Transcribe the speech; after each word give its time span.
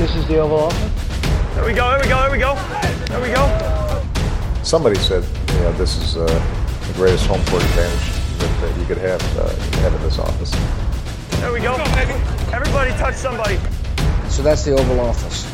This 0.00 0.16
is 0.16 0.26
the 0.28 0.38
Oval 0.38 0.60
Office. 0.60 1.54
There 1.54 1.66
we 1.66 1.74
go, 1.74 1.90
there 1.90 2.00
we 2.00 2.08
go, 2.08 2.18
there 2.22 2.30
we 2.30 2.38
go. 2.38 2.54
There 3.10 3.20
we 3.20 3.28
go. 3.36 3.44
Somebody 4.62 4.96
said, 4.96 5.22
you 5.52 5.60
know, 5.60 5.72
this 5.72 5.98
is 5.98 6.16
uh, 6.16 6.24
the 6.88 6.94
greatest 6.94 7.26
home 7.26 7.44
court 7.50 7.62
advantage 7.62 8.08
that, 8.38 8.50
that 8.62 8.72
you 8.80 8.86
could 8.86 8.96
have, 8.96 9.20
uh, 9.36 9.52
have 9.82 9.92
in 9.94 10.02
this 10.02 10.18
office. 10.18 10.52
There 11.40 11.52
we 11.52 11.60
go. 11.60 11.74
Everybody 12.50 12.92
touch 12.92 13.16
somebody. 13.16 13.58
So 14.30 14.42
that's 14.42 14.64
the 14.64 14.72
Oval 14.72 15.00
Office. 15.00 15.46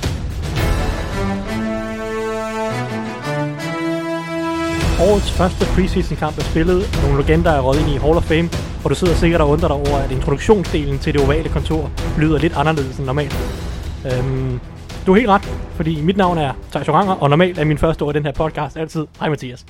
Årets 5.00 5.30
første 5.30 5.66
preseason 5.74 6.16
kamp 6.16 6.38
er 6.38 6.42
spillet, 6.42 6.90
og 6.96 7.02
nogle 7.02 7.22
legender 7.22 7.50
er 7.50 7.60
røget 7.60 7.80
ind 7.80 7.90
i 7.90 7.96
Hall 7.96 8.16
of 8.16 8.24
Fame, 8.24 8.50
og 8.84 8.90
du 8.90 8.94
sidder 8.94 9.14
sikkert 9.14 9.40
og 9.40 9.48
undrer 9.48 9.68
dig 9.68 9.76
over, 9.76 9.98
at 9.98 10.10
introduktionsdelen 10.10 10.98
til 10.98 11.14
det 11.14 11.22
ovale 11.22 11.48
kontor 11.48 11.90
lyder 12.18 12.38
lidt 12.38 12.56
anderledes 12.56 12.96
end 12.96 13.06
normalt. 13.06 13.65
Øhm, 14.06 14.60
du 15.06 15.12
er 15.12 15.16
helt 15.16 15.28
ret, 15.28 15.44
fordi 15.76 16.02
mit 16.02 16.16
navn 16.16 16.38
er 16.38 16.52
Thijs 16.70 16.88
Oranger, 16.88 17.14
og 17.14 17.30
normalt 17.30 17.58
er 17.58 17.64
min 17.64 17.78
første 17.78 18.02
ord 18.02 18.14
i 18.14 18.18
den 18.18 18.26
her 18.26 18.32
podcast 18.32 18.76
altid, 18.76 19.06
hej 19.18 19.28
Mathias. 19.28 19.66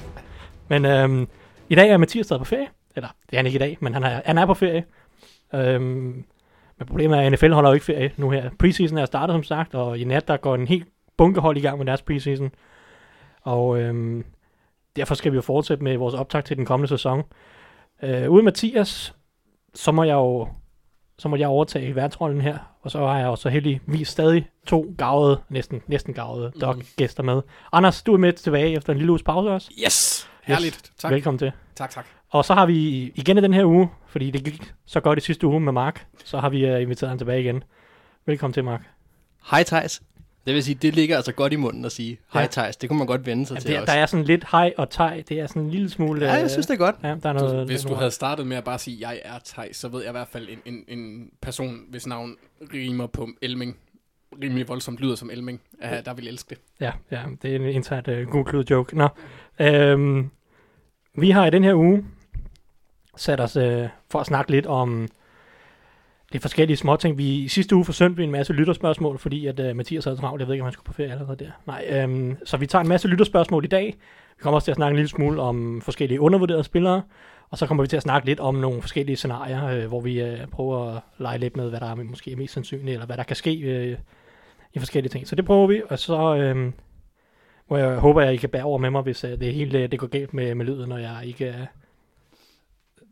Men 0.69 0.85
øhm, 0.85 1.29
i 1.69 1.75
dag 1.75 1.91
er 1.91 1.97
Mathias 1.97 2.27
taget 2.27 2.41
på 2.41 2.45
ferie, 2.45 2.67
eller 2.97 3.09
det 3.31 3.37
er 3.37 3.39
han 3.39 3.47
ikke 3.47 3.57
i 3.57 3.59
dag, 3.59 3.77
men 3.81 3.95
han 3.95 4.05
er, 4.05 4.21
han 4.25 4.39
er 4.39 4.47
på 4.47 4.55
ferie. 4.55 4.85
Øhm, 5.55 6.25
men 6.79 6.87
problemet 6.87 7.19
er, 7.19 7.23
at 7.23 7.33
NFL 7.33 7.53
holder 7.53 7.71
jo 7.71 7.75
ikke 7.75 7.87
ferie 7.87 8.13
nu 8.17 8.31
her. 8.31 8.51
Preseason 8.59 8.99
er 8.99 9.05
startet 9.05 9.35
som 9.35 9.43
sagt, 9.43 9.75
og 9.75 9.99
i 9.99 10.05
nat 10.05 10.29
der 10.29 10.37
går 10.37 10.55
en 10.55 10.67
helt 10.67 10.89
bunkehold 11.17 11.57
i 11.57 11.61
gang 11.61 11.79
med 11.79 11.87
deres 11.87 12.03
preseason. 12.03 12.51
Og 13.43 13.79
øhm, 13.79 14.25
derfor 14.97 15.15
skal 15.15 15.33
vi 15.33 15.37
jo 15.37 15.43
fortsætte 15.43 15.85
med 15.85 15.97
vores 15.97 16.15
optag 16.15 16.45
til 16.45 16.57
den 16.57 16.67
kommende 16.67 16.89
sæson. 16.89 17.23
Øh, 18.03 18.31
uden 18.31 18.45
Mathias, 18.45 19.15
så 19.75 19.93
må 19.93 20.03
jeg 20.03 20.15
jo 20.15 20.49
så 21.19 21.29
må 21.29 21.37
jeg 21.37 21.49
overtage 21.49 21.95
værtsrollen 21.95 22.41
her, 22.41 22.59
og 22.87 22.91
så 22.93 23.07
har 23.07 23.19
jeg 23.19 23.27
jo 23.27 23.37
så 23.37 23.49
heldigvis 23.49 24.09
stadig 24.09 24.49
to 24.67 24.95
gavede, 24.99 25.41
næsten, 25.49 25.83
næsten 25.87 26.15
gavede 26.15 26.49
Mhm. 26.55 26.61
dog-gæster 26.61 27.23
med. 27.23 27.43
Anders, 27.73 28.03
du 28.03 28.15
er 28.15 28.19
med 28.19 28.33
tilbage 28.33 28.77
efter 28.77 28.93
en 28.93 28.99
lille 28.99 29.13
uges 29.13 29.23
pause 29.23 29.51
også. 29.51 29.71
Yes, 29.87 30.29
herligt. 30.43 30.93
Tak. 30.99 31.13
Velkommen 31.13 31.39
til. 31.39 31.53
Tak, 31.75 31.91
tak. 31.91 32.07
Og 32.31 32.45
så 32.45 32.55
har 32.55 32.67
vi 32.67 32.77
igen 33.15 33.39
i 33.39 33.41
den 33.41 33.55
her 33.55 33.65
uge, 33.65 33.89
fordi 34.09 34.31
det 34.31 34.45
gik 34.45 34.73
så 34.87 35.01
godt 35.01 35.19
i 35.19 35.23
sidste 35.23 35.47
uge 35.47 35.61
med 35.61 35.73
Mark, 35.73 36.07
så 36.25 36.39
har 36.39 36.49
vi 36.49 36.75
uh, 36.75 36.83
inviteret 36.83 37.09
ham 37.09 37.19
tilbage 37.19 37.41
igen. 37.41 37.65
Velkommen 38.27 38.53
til, 38.53 38.65
Mark. 38.65 38.83
Hej 39.51 39.63
Thijs. 39.63 40.03
Det 40.47 40.55
vil 40.55 40.63
sige, 40.65 40.75
det 40.75 40.95
ligger 40.95 41.17
altså 41.17 41.33
godt 41.33 41.53
i 41.53 41.57
munden 41.57 41.85
at 41.85 41.93
sige 41.93 42.19
hej 42.33 42.43
Ja. 42.43 42.49
Thijs. 42.49 42.77
Det 42.77 42.89
kunne 42.89 42.99
man 42.99 43.07
godt 43.07 43.27
vende 43.27 43.47
sig 43.47 43.55
Ja, 43.55 43.61
til 43.61 43.71
der, 43.71 43.81
også. 43.81 43.93
der 43.93 43.99
er 43.99 44.07
sådan 44.07 44.25
lidt 44.25 44.45
hej 44.53 44.73
og 44.77 44.91
tej, 44.91 45.23
det 45.29 45.41
er 45.41 45.47
sådan 45.47 45.63
en 45.63 45.71
lille 45.71 45.91
smule... 45.91 46.25
ja, 46.27 46.33
jeg 46.33 46.45
øh, 46.45 46.51
synes 46.51 46.67
det 46.67 46.75
er 46.75 46.79
godt. 46.79 46.97
Ja, 47.03 47.09
der 47.23 47.29
er 47.29 47.33
noget... 47.33 47.55
Du, 47.61 47.65
hvis 47.73 47.83
du 47.83 47.95
havde 47.95 48.11
startet 48.11 48.47
med 48.47 48.57
at 48.57 48.65
bare 48.65 48.79
sige, 48.79 49.09
jeg 49.09 49.21
er 49.25 49.39
Thijs, 49.45 49.77
så 49.77 49.89
ved 49.89 50.01
jeg 50.01 50.09
i 50.09 50.13
hvert 50.13 50.29
fald 50.29 50.49
en, 50.49 50.75
en, 50.75 50.99
en 50.99 51.31
person, 51.43 51.81
hvis 51.91 52.07
navn 52.07 52.37
rimer 52.75 53.07
på 53.07 53.29
Elming, 53.43 53.77
rimelig 54.43 54.69
voldsomt 54.69 54.99
lyder 55.01 55.15
som 55.15 55.31
Elming, 55.31 55.61
uh, 55.85 55.91
der 56.05 56.15
vil 56.15 56.29
elske 56.29 56.49
det. 56.51 56.59
Ja, 56.81 56.93
ja, 57.11 57.23
det 57.43 57.51
er 57.53 57.57
en 57.57 57.65
internt 57.65 58.09
uh, 58.09 58.15
god 58.31 58.45
klud 58.45 58.65
joke. 58.65 58.97
Nå, 58.99 59.09
øhm, 59.61 60.31
vi 61.19 61.31
har 61.31 61.47
i 61.47 61.51
den 61.51 61.65
her 61.65 61.75
uge 61.75 62.05
sat 63.17 63.41
os 63.41 63.57
uh, 63.57 63.63
for 64.11 64.19
at 64.19 64.27
snakke 64.27 64.51
lidt 64.51 64.67
om 64.67 65.09
lidt 66.33 66.43
forskellige 66.43 66.77
småting. 66.77 67.19
Vi, 67.19 67.35
I 67.35 67.49
sidste 67.49 67.77
uge 67.77 67.85
forsømte 67.85 68.17
vi 68.17 68.25
en 68.25 68.31
masse 68.31 68.53
lytterspørgsmål, 68.53 69.19
fordi 69.19 69.47
at 69.47 69.61
uh, 69.61 69.77
Mathias 69.77 70.05
havde 70.05 70.17
travlt. 70.17 70.41
Jeg 70.41 70.49
ved 70.49 70.55
ikke, 70.55 70.63
om 70.63 70.67
han 70.67 70.73
skulle 70.73 70.87
på 70.87 70.93
ferie 70.93 71.11
allerede 71.11 71.45
der. 71.45 71.51
Nej, 71.67 71.87
øhm, 71.91 72.37
så 72.45 72.57
vi 72.57 72.67
tager 72.67 72.83
en 72.83 72.89
masse 72.89 73.09
lytterspørgsmål 73.09 73.65
i 73.65 73.69
dag. 73.69 73.95
Vi 74.37 74.43
kommer 74.43 74.57
også 74.57 74.65
til 74.65 74.73
at 74.73 74.77
snakke 74.77 74.93
en 74.93 74.97
lille 74.97 75.09
smule 75.09 75.43
om 75.43 75.81
forskellige 75.81 76.21
undervurderede 76.21 76.65
spillere. 76.65 77.03
Og 77.51 77.59
så 77.59 77.67
kommer 77.67 77.83
vi 77.83 77.89
til 77.89 77.97
at 77.97 78.03
snakke 78.03 78.27
lidt 78.27 78.41
om 78.41 78.55
nogle 78.55 78.81
forskellige 78.81 79.17
scenarier, 79.17 79.67
øh, 79.67 79.87
hvor 79.87 80.01
vi 80.01 80.21
øh, 80.21 80.47
prøver 80.47 80.97
at 80.97 81.03
lege 81.19 81.39
lidt 81.39 81.57
med, 81.57 81.71
hvad 81.71 81.81
der 81.81 81.91
er 81.91 81.95
måske 81.95 82.33
er 82.33 82.37
mest 82.37 82.55
sandsynligt, 82.55 82.95
eller 82.95 83.07
hvad 83.07 83.17
der 83.17 83.23
kan 83.23 83.37
ske 83.37 83.59
øh, 83.61 83.99
i 84.75 84.79
forskellige 84.79 85.11
ting. 85.11 85.29
Så 85.29 85.37
det 85.37 85.45
prøver 85.45 85.67
vi, 85.67 85.83
og 85.89 85.99
så 85.99 86.37
øh, 86.37 86.73
hvor 87.67 87.77
jeg 87.77 87.99
håber, 87.99 88.23
at 88.23 88.35
I 88.35 88.37
kan 88.37 88.49
bære 88.49 88.63
over 88.63 88.79
med 88.79 88.91
mig, 88.91 89.03
hvis 89.03 89.25
øh, 89.25 89.41
det 89.41 89.55
hele 89.55 89.87
det 89.87 89.99
går 89.99 90.07
galt 90.07 90.35
med, 90.35 90.55
med 90.55 90.67
lyden, 90.67 90.89
når 90.89 90.99
jeg 90.99 91.21
ikke 91.25 91.47
er... 91.47 91.67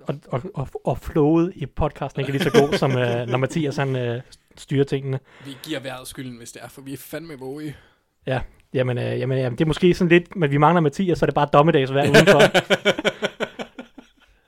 Og, 0.07 0.15
og, 0.29 0.43
og, 0.55 0.69
og 0.85 0.99
flowet 0.99 1.53
i 1.55 1.67
podcasten 1.67 2.21
ikke 2.21 2.33
lige 2.33 2.43
så 2.43 2.51
god, 2.51 2.79
som 2.79 2.91
uh, 2.91 2.97
når 3.31 3.37
Mathias 3.37 3.77
han 3.77 3.97
uh, 3.97 4.21
styrer 4.57 4.85
tingene. 4.85 5.19
Vi 5.45 5.57
giver 5.63 5.81
vejret 5.81 6.09
skylden, 6.09 6.37
hvis 6.37 6.53
det 6.53 6.63
er, 6.63 6.69
for 6.69 6.83
vi 6.83 6.93
er 6.93 6.97
fandme 6.97 7.39
våge. 7.39 7.77
Jamen, 8.75 8.99
uh, 8.99 9.05
jamen, 9.05 9.39
jamen, 9.39 9.59
det 9.59 9.65
er 9.65 9.67
måske 9.67 9.95
sådan 9.95 10.09
lidt, 10.09 10.37
men 10.37 10.51
vi 10.51 10.57
mangler 10.57 10.81
Mathias, 10.81 11.19
så 11.19 11.25
er 11.25 11.27
det 11.27 11.35
bare 11.35 11.49
dommedagsvær 11.53 12.03
udenfor. 12.03 12.43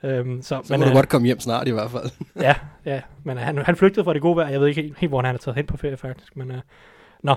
øhm, 0.07 0.41
så, 0.41 0.61
Så 0.63 0.73
må 0.73 0.77
men, 0.77 0.87
du 0.87 0.93
godt 0.93 1.09
komme 1.09 1.25
hjem 1.25 1.39
snart 1.39 1.67
i 1.67 1.71
hvert 1.71 1.91
fald. 1.91 2.11
Ja, 2.47 2.55
ja, 2.85 3.01
men 3.23 3.37
uh, 3.37 3.43
han, 3.43 3.57
han 3.57 3.75
flygtede 3.75 4.03
fra 4.03 4.13
det 4.13 4.21
gode 4.21 4.35
vejr. 4.35 4.49
Jeg 4.49 4.59
ved 4.59 4.67
ikke 4.67 4.81
helt, 4.81 4.97
helt 4.97 5.09
hvor 5.09 5.21
han 5.21 5.35
er 5.35 5.39
taget 5.39 5.55
hen 5.55 5.65
på 5.65 5.77
ferie, 5.77 5.97
faktisk. 5.97 6.35
Men, 6.35 6.51
uh, 6.51 6.57
nå. 7.23 7.35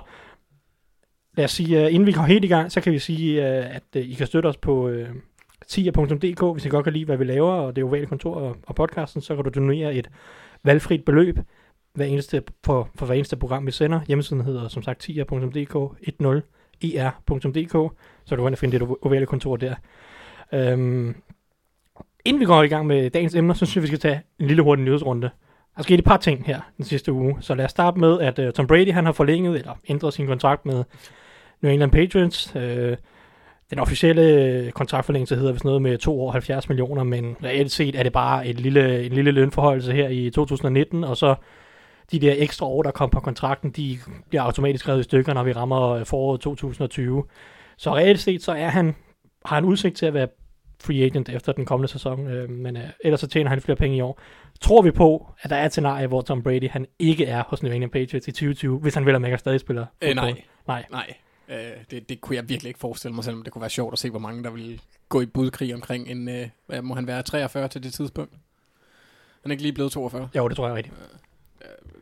Lad 1.37 1.45
os 1.45 1.51
sige, 1.51 1.87
uh, 1.87 1.95
inden 1.95 2.07
vi 2.07 2.13
går 2.13 2.23
helt 2.23 2.45
i 2.45 2.49
gang, 2.49 2.73
så 2.73 2.81
kan 2.81 2.93
vi 2.93 2.99
sige, 2.99 3.41
uh, 3.41 3.77
at 3.77 3.83
uh, 3.97 4.03
I 4.03 4.15
kan 4.15 4.27
støtte 4.27 4.47
os 4.47 4.57
på 4.57 4.89
uh, 4.89 5.07
tier.dk, 5.71 6.53
hvis 6.53 6.67
I 6.67 6.69
godt 6.69 6.85
kan 6.85 6.93
lide, 6.93 7.05
hvad 7.05 7.17
vi 7.17 7.25
laver, 7.25 7.53
og 7.53 7.77
det 7.77 7.85
ovale 7.85 8.07
kontor 8.07 8.35
og, 8.35 8.57
og 8.67 8.75
podcasten, 8.75 9.23
så 9.23 9.35
kan 9.35 9.45
du 9.45 9.51
donere 9.51 9.95
et 9.95 10.11
valgfrit 10.63 11.05
beløb 11.05 11.39
hver 11.95 12.05
eneste, 12.05 12.43
for, 12.65 12.89
for 12.95 13.07
hver 13.07 13.15
eneste 13.15 13.37
program, 13.37 13.67
vi 13.67 13.71
sender. 13.71 14.01
Hjemmesiden 14.09 14.45
hedder 14.45 14.69
som 14.69 14.83
sagt 14.83 15.01
tier.dk, 15.01 15.77
10er.dk, 16.85 17.97
så 18.25 18.37
du 18.37 18.45
kan 18.45 18.57
finde 18.57 18.79
det 18.79 18.89
ovale 19.03 19.27
kontor 19.27 19.57
der. 19.57 19.75
Øhm, 20.53 21.15
inden 22.25 22.41
vi 22.41 22.45
går 22.45 22.63
i 22.63 22.69
gang 22.69 22.87
med 22.87 23.11
dagens 23.11 23.35
emner, 23.35 23.55
så 23.55 23.67
synes 23.67 23.77
jeg, 23.77 23.83
vi 23.83 23.87
skal 23.87 23.99
tage 23.99 24.23
en 24.39 24.47
lille 24.47 24.63
hurtig 24.63 24.85
nyhedsrunde. 24.85 25.31
Der 25.77 25.83
skete 25.83 25.99
et 25.99 26.05
par 26.05 26.17
ting 26.17 26.47
her 26.47 26.61
den 26.77 26.85
sidste 26.85 27.13
uge, 27.13 27.37
så 27.41 27.55
lad 27.55 27.65
os 27.65 27.71
starte 27.71 28.01
med, 28.01 28.21
at 28.21 28.39
uh, 28.39 28.51
Tom 28.51 28.67
Brady 28.67 28.93
han 28.93 29.05
har 29.05 29.13
forlænget 29.13 29.59
eller 29.59 29.73
ændret 29.89 30.15
sin 30.15 30.27
kontrakt 30.27 30.67
med 30.67 30.85
New 31.63 31.73
England 31.73 31.93
Patriots. 31.93 32.53
Uh, 32.57 32.63
den 33.71 33.79
officielle 33.79 34.73
kontraktforlængelse 34.75 35.37
hedder 35.37 35.53
vist 35.53 35.65
noget 35.65 35.83
med 35.83 35.99
2 35.99 36.23
år 36.23 36.31
70 36.31 36.69
millioner, 36.69 37.05
men 37.05 37.37
reelt 37.45 37.73
set 37.73 37.95
er 37.95 38.03
det 38.03 38.13
bare 38.13 38.47
et 38.47 38.61
lille, 38.61 39.07
en 39.07 39.13
lille 39.13 39.31
lønforholdelse 39.31 39.93
her 39.93 40.09
i 40.09 40.31
2019, 40.31 41.05
og 41.05 41.17
så 41.17 41.35
de 42.13 42.19
der 42.19 42.35
ekstra 42.37 42.67
år, 42.67 42.83
der 42.83 42.91
kom 42.91 43.11
på 43.11 43.21
kontrakten, 43.21 43.71
de 43.71 43.99
bliver 44.29 44.43
automatisk 44.43 44.85
skrevet 44.85 45.01
i 45.01 45.03
stykker, 45.03 45.35
når 45.35 45.43
vi 45.43 45.53
rammer 45.53 45.89
øh, 45.89 46.07
foråret 46.07 46.41
2020. 46.41 47.25
Så 47.77 47.97
reelt 47.97 48.21
set, 48.21 48.43
så 48.43 48.53
er 48.53 48.69
han, 48.69 48.95
har 49.45 49.57
han 49.57 49.65
udsigt 49.65 49.97
til 49.97 50.07
at 50.07 50.15
være 50.15 50.29
free 50.83 51.05
agent 51.05 51.29
efter 51.29 51.53
den 51.53 51.65
kommende 51.65 51.89
sæson, 51.89 52.27
øh, 52.27 52.51
men 52.51 52.77
øh, 52.77 52.83
ellers 53.05 53.21
så 53.21 53.27
tjener 53.27 53.51
han 53.51 53.61
flere 53.61 53.77
penge 53.77 53.97
i 53.97 54.01
år. 54.01 54.21
Tror 54.61 54.83
vi 54.83 54.91
på, 54.91 55.27
at 55.43 55.51
der 55.51 55.57
er 55.57 55.67
et 55.67 55.73
scenarie, 55.73 56.07
hvor 56.07 56.21
Tom 56.21 56.43
Brady 56.43 56.69
han 56.71 56.87
ikke 56.99 57.27
er 57.27 57.43
hos 57.47 57.63
New 57.63 57.73
England 57.73 57.93
Patriots 57.93 58.29
i 58.29 58.33
2020, 58.33 58.79
hvis 58.79 58.95
han 58.95 59.07
vil 59.07 59.25
have 59.25 59.39
stadig 59.39 59.61
spiller? 59.61 59.87
Øh, 60.03 60.15
nej, 60.15 60.43
Nej. 60.67 60.85
nej. 60.91 61.15
Øh, 61.51 61.57
det, 61.91 62.09
det 62.09 62.21
kunne 62.21 62.37
jeg 62.37 62.49
virkelig 62.49 62.71
ikke 62.71 62.81
forestille 62.81 63.15
mig, 63.15 63.25
selvom 63.25 63.43
det 63.43 63.53
kunne 63.53 63.63
være 63.63 63.71
sjovt 63.71 63.93
at 63.93 63.99
se, 63.99 64.11
hvor 64.11 64.19
mange 64.19 64.45
der 64.45 64.51
ville 64.51 64.79
gå 65.09 65.21
i 65.21 65.27
budkrig 65.27 65.75
omkring 65.75 66.09
en, 66.09 66.29
øh, 66.29 66.49
hvad 66.67 66.83
må 66.83 66.95
han 66.95 67.07
være, 67.07 67.23
43 67.23 67.69
til 67.69 67.83
det 67.83 67.93
tidspunkt? 67.93 68.33
Han 69.43 69.51
er 69.51 69.53
ikke 69.53 69.63
lige 69.63 69.73
blevet 69.73 69.93
42. 69.93 70.29
Jo, 70.37 70.49
det 70.49 70.57
tror 70.57 70.67
jeg 70.67 70.77
rigtigt. 70.77 70.95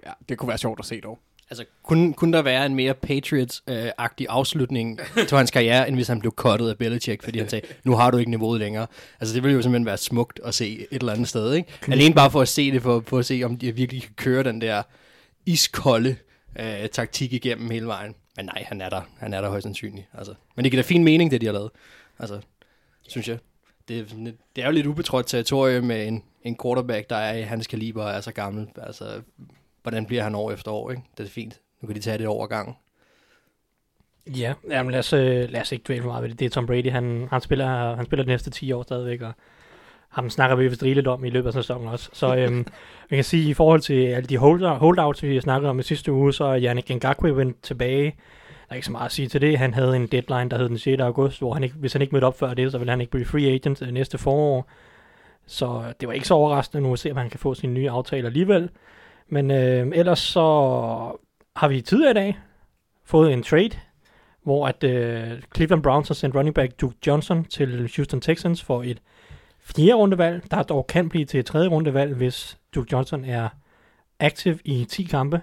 Ja, 0.06 0.12
det 0.28 0.38
kunne 0.38 0.48
være 0.48 0.58
sjovt 0.58 0.80
at 0.80 0.86
se 0.86 1.00
dog. 1.00 1.18
Altså, 1.50 1.64
kunne, 1.82 2.14
kunne 2.14 2.32
der 2.32 2.42
være 2.42 2.66
en 2.66 2.74
mere 2.74 2.94
Patriots-agtig 3.06 4.26
afslutning 4.28 5.00
til 5.28 5.36
hans 5.36 5.50
karriere, 5.50 5.88
end 5.88 5.96
hvis 5.96 6.08
han 6.08 6.20
blev 6.20 6.32
cuttet 6.32 6.68
af 6.68 6.78
Belichick, 6.78 7.22
fordi 7.22 7.38
han 7.38 7.48
sagde, 7.48 7.66
nu 7.84 7.96
har 7.96 8.10
du 8.10 8.16
ikke 8.16 8.30
niveauet 8.30 8.60
længere. 8.60 8.86
Altså, 9.20 9.34
det 9.34 9.42
ville 9.42 9.54
jo 9.54 9.62
simpelthen 9.62 9.86
være 9.86 9.96
smukt 9.96 10.40
at 10.44 10.54
se 10.54 10.86
et 10.90 11.00
eller 11.00 11.12
andet 11.12 11.28
sted, 11.28 11.54
ikke? 11.54 11.72
Alene 11.88 12.14
bare 12.14 12.30
for 12.30 12.40
at 12.40 12.48
se 12.48 12.72
det, 12.72 12.82
for, 12.82 13.02
for 13.06 13.18
at 13.18 13.26
se, 13.26 13.42
om 13.44 13.56
de 13.56 13.74
virkelig 13.74 14.02
kan 14.02 14.12
køre 14.16 14.42
den 14.42 14.60
der 14.60 14.82
iskolde 15.46 16.16
øh, 16.60 16.88
taktik 16.92 17.32
igennem 17.32 17.70
hele 17.70 17.86
vejen. 17.86 18.14
Men 18.38 18.46
nej, 18.46 18.64
han 18.66 18.80
er 18.80 18.88
der. 18.88 19.02
Han 19.18 19.34
er 19.34 19.40
der 19.40 19.48
højst 19.48 19.62
sandsynligt. 19.62 20.06
Altså. 20.14 20.34
Men 20.56 20.64
det 20.64 20.72
giver 20.72 20.82
da 20.82 20.86
fin 20.86 21.04
mening, 21.04 21.30
det 21.30 21.40
de 21.40 21.46
har 21.46 21.52
lavet. 21.52 21.70
Altså, 22.18 22.40
synes 23.08 23.28
jeg. 23.28 23.38
Det, 23.88 23.98
er 23.98 24.04
det 24.56 24.62
er 24.62 24.66
jo 24.66 24.72
lidt 24.72 24.86
ubetrådt 24.86 25.26
territorium 25.26 25.84
med 25.84 26.08
en, 26.08 26.24
en 26.42 26.56
quarterback, 26.62 27.10
der 27.10 27.16
er 27.16 27.34
i 27.34 27.42
hans 27.42 27.66
kaliber 27.66 28.04
og 28.04 28.10
er 28.10 28.20
så 28.20 28.32
gammel. 28.32 28.68
Altså, 28.76 29.22
hvordan 29.82 30.06
bliver 30.06 30.22
han 30.22 30.34
år 30.34 30.52
efter 30.52 30.70
år, 30.70 30.90
ikke? 30.90 31.02
Det 31.18 31.26
er 31.26 31.30
fint. 31.30 31.60
Nu 31.80 31.86
kan 31.86 31.96
de 31.96 32.00
tage 32.00 32.18
det 32.18 32.26
over 32.26 32.46
gang. 32.46 32.78
Ja, 34.26 34.54
jamen 34.68 34.90
lad 34.90 34.98
os, 34.98 35.12
øh, 35.12 35.50
lad 35.50 35.60
os 35.60 35.72
ikke 35.72 35.84
dvæle 35.86 36.02
for 36.02 36.08
meget 36.08 36.22
ved 36.22 36.30
det. 36.30 36.38
Det 36.38 36.46
er 36.46 36.50
Tom 36.50 36.66
Brady, 36.66 36.90
han, 36.90 37.28
han, 37.30 37.40
spiller, 37.40 37.96
han 37.96 38.06
spiller 38.06 38.24
de 38.24 38.30
næste 38.30 38.50
10 38.50 38.72
år 38.72 38.82
stadigvæk, 38.82 39.22
og 39.22 39.32
ham 40.08 40.30
snakker 40.30 40.56
vi 40.56 40.68
vist 40.68 40.82
rigeligt 40.82 41.06
om 41.06 41.24
i 41.24 41.30
løbet 41.30 41.46
af 41.46 41.52
sæsonen 41.52 41.88
også. 41.88 42.10
Så 42.12 42.36
øhm, 42.36 42.54
man 43.10 43.16
kan 43.16 43.24
sige, 43.24 43.50
i 43.50 43.54
forhold 43.54 43.80
til 43.80 44.06
alle 44.06 44.26
de 44.26 44.36
holder, 44.36 44.74
holdouts, 44.74 45.22
vi 45.22 45.34
har 45.34 45.40
snakket 45.40 45.70
om 45.70 45.78
i 45.78 45.82
sidste 45.82 46.12
uge, 46.12 46.32
så 46.32 46.44
er 46.44 46.60
Yannick 46.60 46.90
Ngakwe 46.90 47.36
vendt 47.36 47.62
tilbage. 47.62 48.04
Der 48.68 48.72
er 48.72 48.74
ikke 48.74 48.86
så 48.86 48.92
meget 48.92 49.06
at 49.06 49.12
sige 49.12 49.28
til 49.28 49.40
det. 49.40 49.58
Han 49.58 49.74
havde 49.74 49.96
en 49.96 50.06
deadline, 50.06 50.50
der 50.50 50.58
hed 50.58 50.68
den 50.68 50.78
6. 50.78 51.00
august, 51.00 51.38
hvor 51.38 51.54
han 51.54 51.64
ikke, 51.64 51.76
hvis 51.76 51.92
han 51.92 52.02
ikke 52.02 52.14
mødte 52.14 52.24
op 52.24 52.38
før 52.38 52.54
det, 52.54 52.72
så 52.72 52.78
ville 52.78 52.90
han 52.90 53.00
ikke 53.00 53.10
blive 53.10 53.26
free 53.26 53.54
agent 53.54 53.82
øh, 53.82 53.88
næste 53.88 54.18
forår. 54.18 54.70
Så 55.46 55.82
det 56.00 56.08
var 56.08 56.14
ikke 56.14 56.26
så 56.26 56.34
overraskende 56.34 56.82
nu 56.82 56.92
at 56.92 56.98
se, 56.98 57.10
om 57.10 57.16
han 57.16 57.30
kan 57.30 57.40
få 57.40 57.54
sin 57.54 57.74
nye 57.74 57.90
aftale 57.90 58.26
alligevel. 58.26 58.70
Men 59.28 59.50
øh, 59.50 59.86
ellers 59.94 60.18
så 60.18 60.40
har 61.56 61.68
vi 61.68 61.80
tidligere 61.80 62.10
i 62.10 62.14
dag 62.14 62.38
fået 63.04 63.32
en 63.32 63.42
trade, 63.42 63.70
hvor 64.44 64.66
at 64.66 64.84
øh, 64.84 65.42
Cleveland 65.56 65.82
Browns 65.82 66.08
har 66.08 66.14
sendt 66.14 66.36
running 66.36 66.54
back 66.54 66.80
Duke 66.80 66.96
Johnson 67.06 67.44
til 67.44 67.90
Houston 67.96 68.20
Texans 68.20 68.62
for 68.62 68.82
et 68.82 68.98
fjerde 69.76 69.94
rundevalg, 69.94 70.50
der 70.50 70.62
dog 70.62 70.86
kan 70.86 71.08
blive 71.08 71.24
til 71.24 71.40
et 71.40 71.46
tredje 71.46 71.68
rundevalg, 71.68 72.14
hvis 72.14 72.58
Duke 72.74 72.88
Johnson 72.92 73.24
er 73.24 73.48
aktiv 74.20 74.58
i 74.64 74.84
10 74.84 75.02
kampe. 75.02 75.40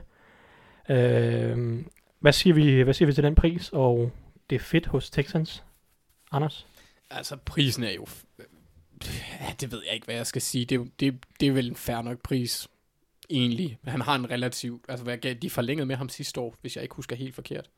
Øh, 0.89 1.83
Hvad 2.19 2.33
siger, 2.33 2.53
vi, 2.53 2.81
hvad 2.81 2.93
siger 2.93 3.05
vi 3.05 3.13
til 3.13 3.23
den 3.23 3.35
pris, 3.35 3.69
og 3.73 4.11
det 4.49 4.55
er 4.55 4.59
fedt 4.59 4.85
hos 4.85 5.09
Texans? 5.09 5.63
Anders? 6.31 6.67
Altså, 7.09 7.37
prisen 7.45 7.83
er 7.83 7.91
jo... 7.91 8.05
Ja, 9.41 9.53
det 9.59 9.71
ved 9.71 9.81
jeg 9.85 9.93
ikke, 9.93 10.05
hvad 10.05 10.15
jeg 10.15 10.27
skal 10.27 10.41
sige. 10.41 10.65
Det, 10.65 10.79
er 10.79 10.85
det, 10.99 11.15
det 11.39 11.47
er 11.47 11.51
vel 11.51 11.67
en 11.69 11.75
fair 11.75 12.01
nok 12.01 12.17
pris, 12.23 12.67
egentlig. 13.29 13.77
Han 13.87 14.01
har 14.01 14.15
en 14.15 14.29
relativt... 14.31 14.81
Altså, 14.89 15.03
hvad, 15.03 15.17
gav- 15.17 15.33
de 15.33 15.49
forlængede 15.49 15.85
med 15.85 15.95
ham 15.95 16.09
sidste 16.09 16.39
år, 16.39 16.55
hvis 16.61 16.75
jeg 16.75 16.83
ikke 16.83 16.95
husker 16.95 17.15
helt 17.15 17.35
forkert. 17.35 17.69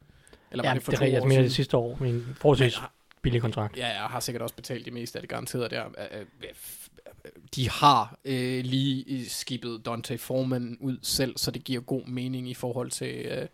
Eller 0.52 0.64
var 0.64 0.70
ja, 0.70 0.76
det 0.76 0.84
for 0.84 0.92
det 0.92 1.00
to 1.00 1.06
er 1.06 1.08
rigtigt, 1.08 1.24
år 1.24 1.26
altså 1.26 1.42
det 1.42 1.52
sidste 1.54 1.78
år, 1.78 1.98
men 2.00 2.36
forholdsvis 2.42 2.78
billig 3.28 3.42
kontrakt. 3.42 3.78
Ja, 3.78 3.88
jeg 3.88 4.02
har 4.10 4.20
sikkert 4.20 4.42
også 4.42 4.56
betalt 4.56 4.86
det 4.86 4.94
meste 4.94 5.18
af 5.18 5.22
det 5.24 5.30
garanteret 5.30 5.72
der. 5.72 5.86
Øh, 5.86 6.20
øh, 6.44 6.48
De 7.56 7.70
har 7.70 8.18
øh, 8.26 8.64
lige 8.64 9.30
skibet 9.30 9.82
Dante 9.86 10.18
Foreman 10.18 10.78
ud 10.80 10.98
selv, 11.02 11.38
så 11.38 11.52
det 11.52 11.64
giver 11.64 11.82
god 11.82 12.06
mening 12.08 12.50
i 12.50 12.54
forhold 12.54 12.92
til 12.92 13.26
øh, 13.26 13.48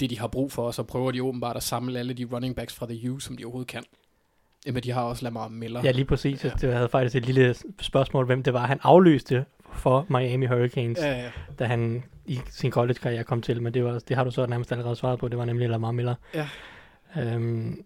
det, 0.00 0.10
de 0.10 0.18
har 0.18 0.26
brug 0.26 0.52
for. 0.52 0.66
Og 0.66 0.74
så 0.74 0.82
prøver 0.82 1.10
de 1.10 1.22
åbenbart 1.22 1.56
at 1.56 1.62
samle 1.62 1.98
alle 1.98 2.14
de 2.14 2.24
running 2.32 2.56
backs 2.56 2.74
fra 2.74 2.86
The 2.86 3.10
U, 3.10 3.18
som 3.18 3.36
de 3.36 3.44
overhovedet 3.44 3.68
kan. 3.68 3.84
Øh, 4.66 4.74
Men 4.74 4.82
de 4.82 4.90
har 4.90 5.02
også 5.02 5.24
Lamar 5.24 5.48
Miller. 5.48 5.80
Ja, 5.84 5.90
lige 5.90 6.04
præcis. 6.04 6.44
Ja. 6.44 6.50
Det 6.60 6.72
havde 6.74 6.88
faktisk 6.88 7.16
et 7.16 7.26
lille 7.26 7.54
spørgsmål, 7.80 8.26
hvem 8.26 8.42
det 8.42 8.52
var, 8.52 8.66
han 8.66 8.78
afløste 8.82 9.44
for 9.74 10.06
Miami 10.08 10.46
Hurricanes. 10.46 10.98
Ja, 10.98 11.22
ja. 11.22 11.30
da 11.58 11.64
han 11.64 12.04
i 12.26 12.40
sin 12.50 12.70
college-karriere 12.70 13.24
kom 13.24 13.42
til, 13.42 13.62
men 13.62 13.74
det, 13.74 13.84
var, 13.84 13.98
det 13.98 14.16
har 14.16 14.24
du 14.24 14.30
så 14.30 14.46
nærmest 14.46 14.72
allerede 14.72 14.96
svaret 14.96 15.18
på, 15.18 15.28
det 15.28 15.38
var 15.38 15.44
nemlig 15.44 15.68
Lamar 15.68 15.92
Miller. 15.92 16.14
Ja. 16.34 16.48
Øhm, 17.16 17.84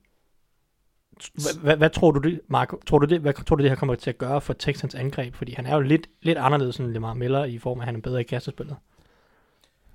hvad, 1.61 1.77
hvad, 1.77 1.91
tror 1.91 2.11
du 2.11 2.21
det, 2.21 2.41
Marco, 2.49 2.81
tror 2.87 2.99
du 2.99 3.07
det, 3.07 3.21
hvad 3.21 3.33
tror 3.47 3.57
du 3.57 3.63
det 3.63 3.71
her 3.71 3.77
kommer 3.77 3.95
til 3.95 4.11
at 4.11 4.19
gøre 4.19 4.41
for 4.41 4.53
Texans 4.53 4.95
angreb? 4.95 5.35
Fordi 5.35 5.53
han 5.53 5.67
er 5.67 5.75
jo 5.75 5.81
lidt, 5.81 6.07
lidt 6.23 6.39
anderledes 6.39 6.77
end 6.77 6.93
Lamar 6.93 7.15
Miller 7.15 7.45
i 7.45 7.59
form 7.59 7.79
af, 7.79 7.83
at 7.83 7.87
han 7.87 7.97
er 7.97 8.01
bedre 8.01 8.21
i 8.21 8.25
kastespillet. 8.25 8.77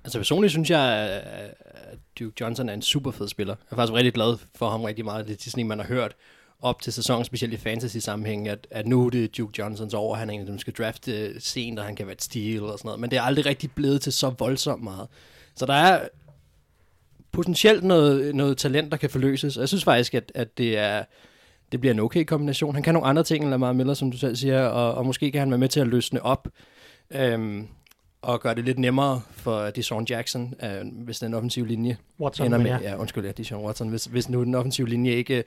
Altså 0.04 0.18
personligt 0.18 0.50
synes 0.50 0.70
jeg, 0.70 0.82
at 1.24 1.98
Duke 2.18 2.34
Johnson 2.40 2.68
er 2.68 2.74
en 2.74 2.82
super 2.82 3.10
fed 3.10 3.28
spiller. 3.28 3.54
Jeg 3.54 3.74
er 3.74 3.76
faktisk 3.76 3.94
rigtig 3.94 4.14
glad 4.14 4.36
for 4.54 4.70
ham 4.70 4.84
rigtig 4.84 5.04
meget. 5.04 5.28
Det 5.28 5.46
er 5.46 5.50
sådan 5.50 5.66
man 5.66 5.78
har 5.78 5.86
hørt 5.86 6.14
op 6.62 6.82
til 6.82 6.92
sæsonen, 6.92 7.24
specielt 7.24 7.54
i 7.54 7.56
fantasy-sammenhæng, 7.56 8.48
at, 8.48 8.66
at 8.70 8.86
nu 8.86 9.06
er 9.06 9.10
det 9.10 9.36
Duke 9.38 9.52
Johnsons 9.58 9.94
over. 9.94 10.16
Han 10.16 10.30
er 10.30 10.34
en 10.34 10.40
af 10.40 10.46
dem, 10.46 10.54
der 10.54 10.60
skal 10.60 10.72
drafte 10.72 11.40
sent, 11.40 11.78
og 11.78 11.84
han 11.84 11.96
kan 11.96 12.06
være 12.06 12.14
et 12.14 12.22
steal 12.22 12.62
og 12.62 12.78
sådan 12.78 12.88
noget. 12.88 13.00
Men 13.00 13.10
det 13.10 13.16
er 13.16 13.22
aldrig 13.22 13.46
rigtig 13.46 13.72
blevet 13.72 14.02
til 14.02 14.12
så 14.12 14.30
voldsomt 14.38 14.82
meget. 14.82 15.08
Så 15.56 15.66
der 15.66 15.74
er 15.74 16.08
potentielt 17.32 17.84
noget, 17.84 18.34
noget 18.34 18.56
talent, 18.56 18.90
der 18.90 18.96
kan 18.96 19.10
forløses. 19.10 19.56
Og 19.56 19.60
jeg 19.60 19.68
synes 19.68 19.84
faktisk, 19.84 20.14
at, 20.14 20.32
at 20.34 20.58
det 20.58 20.78
er 20.78 21.04
det 21.72 21.80
bliver 21.80 21.94
en 21.94 22.00
okay 22.00 22.24
kombination. 22.24 22.74
Han 22.74 22.82
kan 22.82 22.94
nogle 22.94 23.08
andre 23.08 23.22
ting 23.22 23.44
end 23.44 23.50
Lamar 23.50 23.72
Miller, 23.72 23.94
som 23.94 24.10
du 24.10 24.18
selv 24.18 24.36
siger, 24.36 24.66
og, 24.66 24.94
og 24.94 25.06
måske 25.06 25.30
kan 25.30 25.40
han 25.40 25.50
være 25.50 25.58
med 25.58 25.68
til 25.68 25.80
at 25.80 25.86
løsne 25.86 26.22
op. 26.22 26.48
Øhm, 27.10 27.68
og 28.22 28.40
gøre 28.40 28.54
det 28.54 28.64
lidt 28.64 28.78
nemmere 28.78 29.20
for 29.30 29.70
Deshaun 29.70 30.06
Jackson, 30.10 30.54
øh, 30.62 31.04
hvis 31.04 31.18
den 31.18 31.34
offensive 31.34 31.66
linje 31.66 31.96
Watson, 32.20 32.46
ender 32.46 32.58
med, 32.58 32.80
ja. 32.80 32.96
undskyld, 32.96 33.24
ja, 33.24 33.32
Deshaun 33.32 33.64
Watson, 33.64 33.88
hvis, 33.88 34.04
hvis 34.04 34.28
nu 34.28 34.44
den 34.44 34.54
offensive 34.54 34.88
linje 34.88 35.12
ikke 35.12 35.36
øh, 35.36 35.44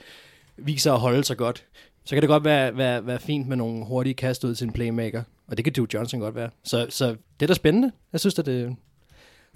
viser 0.57 0.93
at 0.93 0.99
holde 0.99 1.23
sig 1.23 1.37
godt, 1.37 1.65
så 2.05 2.15
kan 2.15 2.21
det 2.21 2.27
godt 2.27 2.43
være, 2.43 2.77
være, 2.77 3.07
være 3.07 3.19
fint 3.19 3.47
med 3.47 3.57
nogle 3.57 3.85
hurtige 3.85 4.13
kast 4.13 4.43
ud 4.43 4.55
til 4.55 4.65
en 4.65 4.73
playmaker, 4.73 5.23
og 5.47 5.57
det 5.57 5.65
kan 5.65 5.73
Duke 5.73 5.91
Johnson 5.93 6.19
godt 6.19 6.35
være. 6.35 6.49
Så, 6.63 6.87
så 6.89 7.07
det 7.39 7.45
er 7.45 7.47
da 7.47 7.53
spændende. 7.53 7.91
Jeg 8.11 8.19
synes, 8.19 8.39
at 8.39 8.45
det, 8.45 8.75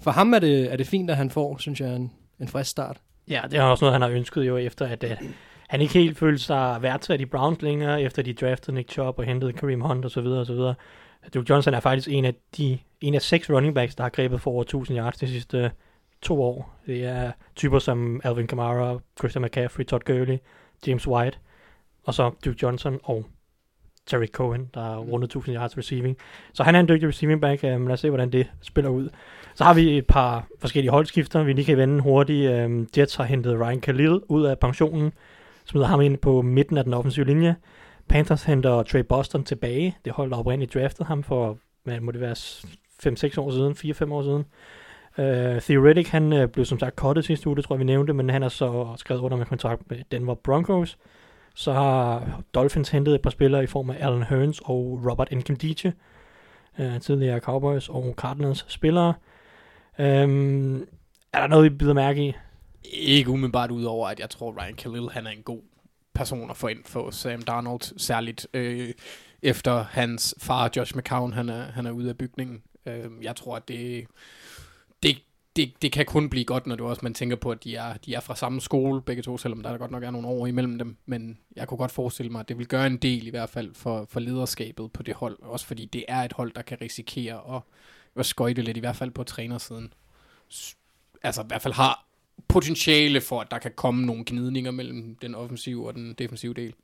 for 0.00 0.10
ham 0.10 0.32
er 0.34 0.38
det, 0.38 0.72
er 0.72 0.76
det 0.76 0.86
fint, 0.86 1.10
at 1.10 1.16
han 1.16 1.30
får, 1.30 1.56
synes 1.58 1.80
jeg, 1.80 1.96
en, 1.96 2.12
en 2.40 2.48
frisk 2.48 2.70
start. 2.70 2.96
Ja, 3.28 3.42
det 3.50 3.58
er 3.58 3.62
også 3.62 3.84
noget, 3.84 3.92
han 3.92 4.02
har 4.02 4.08
ønsket 4.08 4.42
jo 4.42 4.56
efter, 4.56 4.86
at 4.86 5.04
uh, 5.04 5.10
han 5.68 5.80
ikke 5.80 5.94
helt 5.94 6.18
følte 6.18 6.42
sig 6.42 6.82
værdsat 6.82 7.20
i 7.20 7.24
Browns 7.24 7.62
længere, 7.62 8.02
efter 8.02 8.22
de 8.22 8.32
draftede 8.32 8.74
Nick 8.74 8.92
Chubb 8.92 9.18
og 9.18 9.24
hentede 9.24 9.52
Kareem 9.52 9.80
Hunt 9.80 10.04
osv. 10.04 10.24
så 10.24 10.44
så. 10.44 10.74
Duke 11.34 11.46
Johnson 11.50 11.74
er 11.74 11.80
faktisk 11.80 12.08
en 12.08 12.24
af 12.24 12.34
de 12.56 12.78
en 13.00 13.14
af 13.14 13.22
seks 13.22 13.50
running 13.50 13.74
backs, 13.74 13.94
der 13.94 14.02
har 14.02 14.10
grebet 14.10 14.40
for 14.40 14.50
over 14.50 14.62
1000 14.62 14.98
yards 14.98 15.16
de 15.16 15.28
sidste 15.28 15.58
øh, 15.58 15.70
to 16.22 16.42
år. 16.42 16.78
Det 16.86 17.04
er 17.04 17.32
typer 17.56 17.78
som 17.78 18.20
Alvin 18.24 18.46
Kamara, 18.46 18.98
Christian 19.18 19.42
McCaffrey, 19.42 19.84
Todd 19.84 20.02
Gurley, 20.04 20.38
James 20.86 21.08
White, 21.08 21.38
og 22.04 22.14
så 22.14 22.30
Duke 22.44 22.58
Johnson 22.62 22.98
og 23.02 23.24
Terry 24.06 24.26
Cohen, 24.26 24.70
der 24.74 24.80
har 24.80 24.98
rundet 24.98 25.26
1000 25.26 25.56
yards 25.56 25.78
receiving. 25.78 26.16
Så 26.52 26.62
han 26.62 26.74
er 26.74 26.80
en 26.80 26.88
dygtig 26.88 27.08
receiving 27.08 27.40
back. 27.40 27.64
Um, 27.64 27.86
lad 27.86 27.94
os 27.94 28.00
se, 28.00 28.08
hvordan 28.08 28.32
det 28.32 28.50
spiller 28.62 28.90
ud. 28.90 29.08
Så 29.58 29.64
har 29.64 29.74
vi 29.74 29.98
et 29.98 30.06
par 30.06 30.46
forskellige 30.58 30.90
holdskifter, 30.90 31.42
vi 31.42 31.52
lige 31.52 31.64
kan 31.64 31.76
vende 31.76 32.00
hurtigt. 32.00 32.64
Um, 32.64 32.88
Jets 32.96 33.16
har 33.16 33.24
hentet 33.24 33.60
Ryan 33.60 33.80
Khalil 33.80 34.20
ud 34.28 34.44
af 34.44 34.58
pensionen, 34.58 35.12
smider 35.64 35.86
ham 35.86 36.00
ind 36.00 36.18
på 36.18 36.42
midten 36.42 36.78
af 36.78 36.84
den 36.84 36.94
offensive 36.94 37.26
linje. 37.26 37.56
Panthers 38.08 38.42
henter 38.42 38.82
Trey 38.82 39.00
Boston 39.00 39.44
tilbage. 39.44 39.96
Det 40.04 40.12
hold, 40.12 40.30
der 40.30 40.36
oprindeligt 40.36 40.74
draftede 40.74 41.04
ham 41.04 41.22
for, 41.22 41.58
hvad 41.84 42.00
må 42.00 42.12
det 42.12 42.20
være, 42.20 42.32
5-6 42.32 43.40
år 43.40 43.50
siden, 43.50 43.72
4-5 43.72 44.12
år 44.12 44.22
siden. 44.22 44.44
Uh, 45.18 45.60
Theoretic, 45.62 46.08
han 46.08 46.32
uh, 46.32 46.48
blev 46.48 46.64
som 46.64 46.78
sagt 46.78 46.96
kottet 46.96 47.24
sidste 47.24 47.48
uge, 47.48 47.56
det 47.56 47.64
tror 47.64 47.74
jeg, 47.74 47.80
vi 47.80 47.84
nævnte, 47.84 48.12
men 48.12 48.30
han 48.30 48.42
har 48.42 48.48
så 48.48 48.86
skrevet 48.96 49.20
under 49.20 49.36
med 49.36 49.46
kontrakt 49.46 49.90
med 49.90 49.98
Denver 50.10 50.34
Broncos. 50.34 50.98
Så 51.54 51.72
har 51.72 52.22
Dolphins 52.54 52.88
hentet 52.88 53.14
et 53.14 53.22
par 53.22 53.30
spillere 53.30 53.62
i 53.62 53.66
form 53.66 53.90
af 53.90 53.96
Alan 54.00 54.22
Hearns 54.22 54.60
og 54.64 55.00
Robert 55.10 55.32
Nkemdiche, 55.32 55.92
uh, 56.78 56.84
øh, 56.84 57.00
tidligere 57.00 57.40
Cowboys 57.40 57.88
og 57.88 58.14
Cardinals 58.16 58.64
spillere. 58.68 59.14
Øhm, 59.98 60.80
er 61.32 61.40
der 61.40 61.46
noget, 61.46 61.66
I 61.66 61.68
bider 61.68 61.94
mærke 61.94 62.28
i? 62.28 62.32
Ikke 62.84 63.30
umiddelbart 63.30 63.70
udover, 63.70 64.08
at 64.08 64.20
jeg 64.20 64.30
tror, 64.30 64.62
Ryan 64.62 64.74
Khalil 64.74 65.08
han 65.12 65.26
er 65.26 65.30
en 65.30 65.42
god 65.42 65.62
person 66.14 66.50
at 66.50 66.56
få 66.56 66.66
ind 66.66 66.84
for 66.84 67.10
Sam 67.10 67.42
Darnold, 67.42 67.98
særligt 67.98 68.46
øh, 68.54 68.94
efter 69.42 69.82
hans 69.82 70.34
far, 70.38 70.70
Josh 70.76 70.96
McCown, 70.96 71.32
han 71.32 71.48
er, 71.48 71.62
han 71.62 71.86
er 71.86 71.90
ude 71.90 72.08
af 72.08 72.18
bygningen. 72.18 72.62
Øh, 72.86 73.10
jeg 73.22 73.36
tror, 73.36 73.56
at 73.56 73.68
det, 73.68 74.06
det, 75.02 75.18
det, 75.56 75.72
det 75.82 75.92
kan 75.92 76.06
kun 76.06 76.30
blive 76.30 76.44
godt, 76.44 76.66
når 76.66 76.76
du 76.76 76.86
også 76.86 77.00
man 77.02 77.14
tænker 77.14 77.36
på, 77.36 77.50
at 77.50 77.64
de 77.64 77.76
er, 77.76 77.96
de 77.96 78.14
er 78.14 78.20
fra 78.20 78.36
samme 78.36 78.60
skole, 78.60 79.02
begge 79.02 79.22
to, 79.22 79.38
selvom 79.38 79.62
der 79.62 79.78
godt 79.78 79.90
nok 79.90 80.02
er 80.02 80.10
nogle 80.10 80.28
år 80.28 80.46
imellem 80.46 80.78
dem. 80.78 80.96
Men 81.06 81.38
jeg 81.56 81.68
kunne 81.68 81.78
godt 81.78 81.92
forestille 81.92 82.32
mig, 82.32 82.40
at 82.40 82.48
det 82.48 82.58
vil 82.58 82.66
gøre 82.66 82.86
en 82.86 82.96
del 82.96 83.26
i 83.26 83.30
hvert 83.30 83.50
fald 83.50 83.74
for, 83.74 84.06
for 84.10 84.20
lederskabet 84.20 84.92
på 84.92 85.02
det 85.02 85.14
hold. 85.14 85.38
Også 85.42 85.66
fordi 85.66 85.84
det 85.84 86.04
er 86.08 86.22
et 86.22 86.32
hold, 86.32 86.52
der 86.52 86.62
kan 86.62 86.78
risikere 86.80 87.56
at, 87.56 87.62
at 88.16 88.26
skøjte 88.26 88.62
lidt, 88.62 88.76
i 88.76 88.80
hvert 88.80 88.96
fald 88.96 89.10
på 89.10 89.24
trænersiden. 89.24 89.92
Altså 91.22 91.42
i 91.42 91.46
hvert 91.46 91.62
fald 91.62 91.74
har 91.74 92.04
potentiale 92.48 93.20
for, 93.20 93.40
at 93.40 93.50
der 93.50 93.58
kan 93.58 93.72
komme 93.76 94.06
nogle 94.06 94.24
gnidninger 94.26 94.70
mellem 94.70 95.16
den 95.22 95.34
offensive 95.34 95.86
og 95.86 95.94
den 95.94 96.14
defensive 96.14 96.54
del. 96.54 96.74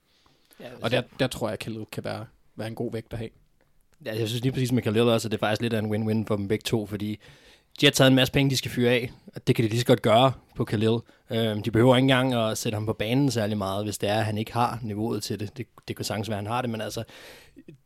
Ja, 0.61 0.69
Og 0.81 0.91
der, 0.91 1.03
der 1.19 1.27
tror 1.27 1.49
jeg, 1.49 1.53
at 1.53 1.59
Khalil 1.59 1.87
kan 1.93 2.05
være, 2.05 2.27
være 2.57 2.69
en 2.69 2.75
god 2.75 2.93
vægt 2.93 3.13
at 3.13 3.19
have. 3.19 3.31
Ja, 4.05 4.19
jeg 4.19 4.29
synes 4.29 4.43
lige 4.43 4.53
præcis 4.53 4.73
med 4.73 4.83
Khalil 4.83 5.03
også, 5.03 5.29
at 5.29 5.33
det 5.33 5.39
er 5.39 5.41
faktisk 5.41 5.63
lidt 5.63 5.73
af 5.73 5.79
en 5.79 5.93
win-win 5.93 6.27
for 6.27 6.37
dem 6.37 6.49
begge 6.49 6.63
to, 6.63 6.87
fordi 6.87 7.19
de 7.81 7.87
har 7.87 7.91
taget 7.91 8.09
en 8.09 8.15
masse 8.15 8.33
penge, 8.33 8.51
de 8.51 8.57
skal 8.57 8.71
fyre 8.71 8.91
af, 8.91 9.11
og 9.35 9.47
det 9.47 9.57
kan 9.57 9.65
de 9.65 9.69
lige 9.69 9.81
så 9.81 9.87
godt 9.87 10.03
gøre 10.03 10.33
på 10.55 10.65
Khalil. 10.65 10.99
Øhm, 11.31 11.63
de 11.63 11.71
behøver 11.71 11.97
ikke 11.97 12.05
engang 12.05 12.35
at 12.35 12.59
sætte 12.59 12.77
ham 12.77 12.87
på 12.87 12.93
banen 12.93 13.31
særlig 13.31 13.59
meget, 13.59 13.85
hvis 13.85 13.99
det 13.99 14.09
er, 14.09 14.19
at 14.19 14.25
han 14.25 14.39
ikke 14.39 14.53
har 14.53 14.79
niveauet 14.83 15.23
til 15.23 15.41
det. 15.41 15.57
Det, 15.57 15.67
det 15.89 15.97
kan 15.97 16.05
sagtens 16.05 16.29
være, 16.29 16.39
at 16.39 16.45
han 16.45 16.53
har 16.53 16.61
det, 16.61 16.71
men 16.71 16.81
altså, 16.81 17.05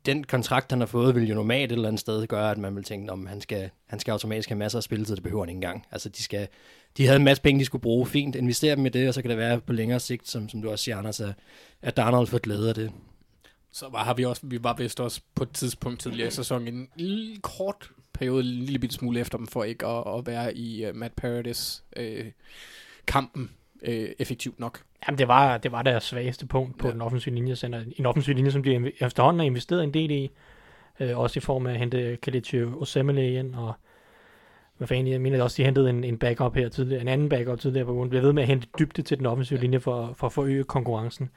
den 0.07 0.25
kontrakt, 0.25 0.73
han 0.73 0.81
har 0.81 0.87
fået, 0.87 1.15
vil 1.15 1.29
jo 1.29 1.35
normalt 1.35 1.73
et 1.73 1.77
eller 1.77 1.89
andet 1.89 2.01
sted 2.01 2.27
gøre, 2.27 2.51
at 2.51 2.59
man 2.59 2.77
vil 2.77 2.85
tænke, 2.85 3.13
om 3.13 3.27
han 3.27 3.41
skal, 3.41 3.71
han 3.87 4.01
skal 4.01 4.13
automatisk 4.13 4.49
have 4.49 4.59
masser 4.59 4.79
af 4.79 4.83
spilletid, 4.83 5.17
det 5.17 5.23
behøver 5.23 5.43
han 5.43 5.49
ikke 5.49 5.57
engang. 5.57 5.87
Altså, 5.91 6.09
de, 6.09 6.23
skal, 6.23 6.49
de 6.97 7.07
havde 7.07 7.17
en 7.17 7.25
masse 7.25 7.43
penge, 7.43 7.61
de 7.61 7.65
skulle 7.65 7.83
bruge. 7.83 8.07
Fint, 8.07 8.37
investere 8.37 8.77
dem 8.77 8.87
i 8.87 8.89
det, 8.89 9.09
og 9.09 9.15
så 9.15 9.23
kan 9.23 9.31
det 9.31 9.39
være 9.39 9.61
på 9.61 9.73
længere 9.73 10.01
sigt, 10.01 10.29
som, 10.29 10.49
som 10.49 10.63
du 10.63 10.71
også 10.71 10.85
siger, 10.85 10.99
Anders, 10.99 11.21
at, 11.21 11.35
at 11.83 11.97
Darnold 11.97 12.27
får 12.27 12.39
glæde 12.39 12.69
af 12.69 12.75
det. 12.75 12.93
Så 13.73 13.89
var, 13.89 14.05
har 14.05 14.15
vi 14.15 14.25
også, 14.25 14.43
vi 14.45 14.63
var 14.63 14.75
vist 14.75 15.01
også 15.01 15.21
på 15.35 15.43
et 15.43 15.51
tidspunkt 15.51 16.01
tidligere 16.01 16.29
i 16.29 16.31
sæsonen 16.31 16.89
en 16.97 17.41
kort 17.41 17.91
periode, 18.19 18.41
en 18.41 18.47
lille 18.47 18.79
bitte 18.79 18.97
smule 18.97 19.21
efter 19.21 19.39
dem, 19.39 19.47
for 19.47 19.65
ikke 19.65 19.87
at, 19.87 20.05
at 20.19 20.27
være 20.27 20.57
i 20.57 20.89
uh, 20.89 20.97
Matt 20.97 21.17
Paradis 21.17 21.85
øh, 21.97 22.25
kampen 23.07 23.51
øh, 23.83 24.09
effektivt 24.19 24.61
nok. 24.61 24.83
Jamen, 25.07 25.19
det 25.19 25.29
var, 25.29 25.59
det 25.59 25.73
var 25.73 25.83
deres 25.83 26.05
svageste 26.05 26.47
punkt 26.47 26.79
på 26.79 26.87
ja. 26.87 26.93
Den 26.93 27.03
offensive 27.03 27.35
linje. 27.35 27.57
Center. 27.57 27.85
En 27.97 28.07
offensiv 28.07 28.35
linje, 28.35 28.51
som 28.51 28.63
de 28.63 28.93
efterhånden 29.01 29.41
har 29.41 29.47
investeret 29.47 29.85
en 29.85 29.95
del 29.95 30.11
i. 30.11 30.31
Øh, 31.01 31.19
også 31.19 31.39
i 31.39 31.41
form 31.41 31.67
af 31.67 31.73
at 31.73 31.79
hente 31.79 32.19
Kalichi 32.23 32.63
Osemele 32.63 33.33
ind, 33.35 33.55
og 33.55 33.73
hvad 34.77 34.89
fanden, 34.89 35.13
jeg 35.13 35.21
mener 35.21 35.43
også, 35.43 35.57
de 35.57 35.65
hentede 35.65 35.91
en, 35.91 36.05
en 36.05 36.19
backup 36.19 36.55
her 36.55 36.69
tidligere, 36.69 37.01
en 37.01 37.09
anden 37.09 37.29
backup 37.29 37.61
tidligere 37.61 37.87
på 37.87 37.93
ugen. 37.93 38.09
Bliver 38.09 38.23
ved 38.23 38.33
med 38.33 38.43
at 38.43 38.49
hente 38.49 38.67
dybde 38.79 39.03
til 39.03 39.19
den 39.19 39.27
offensive 39.27 39.59
ja. 39.59 39.63
linje 39.63 39.81
for, 39.81 40.13
for 40.17 40.27
at 40.27 40.33
forøge 40.33 40.65
konkurrencen. 40.65 41.31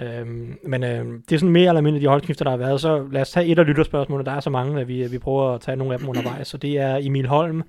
Øhm, 0.00 0.58
men 0.64 0.84
øh, 0.84 1.06
det 1.28 1.32
er 1.32 1.38
sådan 1.38 1.52
mere 1.52 1.68
eller 1.68 1.80
mindre 1.80 2.00
de 2.00 2.06
holdskifter, 2.06 2.44
der 2.44 2.50
har 2.50 2.58
været. 2.58 2.80
Så 2.80 3.08
lad 3.12 3.20
os 3.20 3.30
tage 3.30 3.46
et 3.46 3.58
af 3.58 3.66
lytterspørgsmålene. 3.66 4.30
Der 4.30 4.36
er 4.36 4.40
så 4.40 4.50
mange, 4.50 4.80
at 4.80 4.88
vi, 4.88 5.06
vi 5.06 5.18
prøver 5.18 5.54
at 5.54 5.60
tage 5.60 5.76
nogle 5.76 5.92
af 5.92 5.98
dem 5.98 6.08
undervejs. 6.08 6.48
Så 6.48 6.56
det 6.56 6.78
er 6.78 6.96
Emil 6.96 7.26
Holm, 7.26 7.62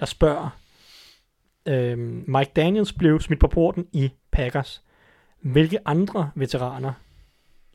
der 0.00 0.06
spørger, 0.06 0.48
øhm, 1.68 2.24
Mike 2.28 2.50
Daniels 2.56 2.92
blev 2.92 3.20
smidt 3.20 3.40
på 3.40 3.48
porten 3.48 3.86
i 3.92 4.10
Packers. 4.32 4.82
Hvilke 5.40 5.78
andre 5.84 6.30
veteraner 6.34 6.92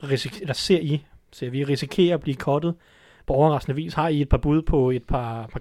risik- 0.02 0.40
eller 0.40 0.54
ser 0.54 0.80
I, 0.80 1.06
ser 1.32 1.50
vi 1.50 1.64
risikerer 1.64 2.14
at 2.14 2.20
blive 2.20 2.36
kottet 2.36 2.74
på 3.26 3.32
overraskende 3.32 3.76
vis? 3.76 3.94
Har 3.94 4.08
I 4.08 4.20
et 4.20 4.28
par 4.28 4.36
bud 4.36 4.62
på 4.62 4.90
et 4.90 5.04
par, 5.04 5.46
par 5.46 5.60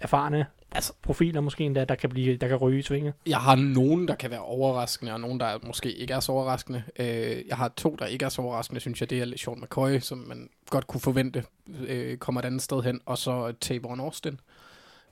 erfarne 0.00 0.46
altså, 0.74 0.92
profiler 1.02 1.40
måske 1.40 1.64
endda, 1.64 1.84
der 1.84 1.94
kan, 1.94 2.10
blive, 2.10 2.36
der 2.36 2.48
kan 2.48 2.56
ryge 2.56 2.78
i 2.78 2.82
svinget? 2.82 3.14
Jeg 3.26 3.38
har 3.38 3.54
nogen, 3.56 4.08
der 4.08 4.14
kan 4.14 4.30
være 4.30 4.40
overraskende, 4.40 5.12
og 5.12 5.20
nogen, 5.20 5.40
der 5.40 5.58
måske 5.66 5.92
ikke 5.92 6.14
er 6.14 6.20
så 6.20 6.32
overraskende. 6.32 6.82
Øh, 6.98 7.42
jeg 7.48 7.56
har 7.56 7.68
to, 7.68 7.96
der 7.98 8.06
ikke 8.06 8.24
er 8.24 8.28
så 8.28 8.42
overraskende, 8.42 8.80
synes 8.80 9.00
jeg. 9.00 9.10
Det 9.10 9.20
er 9.20 9.36
Sean 9.36 9.60
McCoy, 9.60 9.98
som 9.98 10.18
man 10.18 10.50
godt 10.70 10.86
kunne 10.86 11.00
forvente 11.00 11.44
øh, 11.86 12.16
kommer 12.16 12.40
et 12.40 12.44
andet 12.44 12.62
sted 12.62 12.82
hen, 12.82 13.00
og 13.06 13.18
så 13.18 13.52
Tavon 13.60 14.00
Austin. 14.00 14.40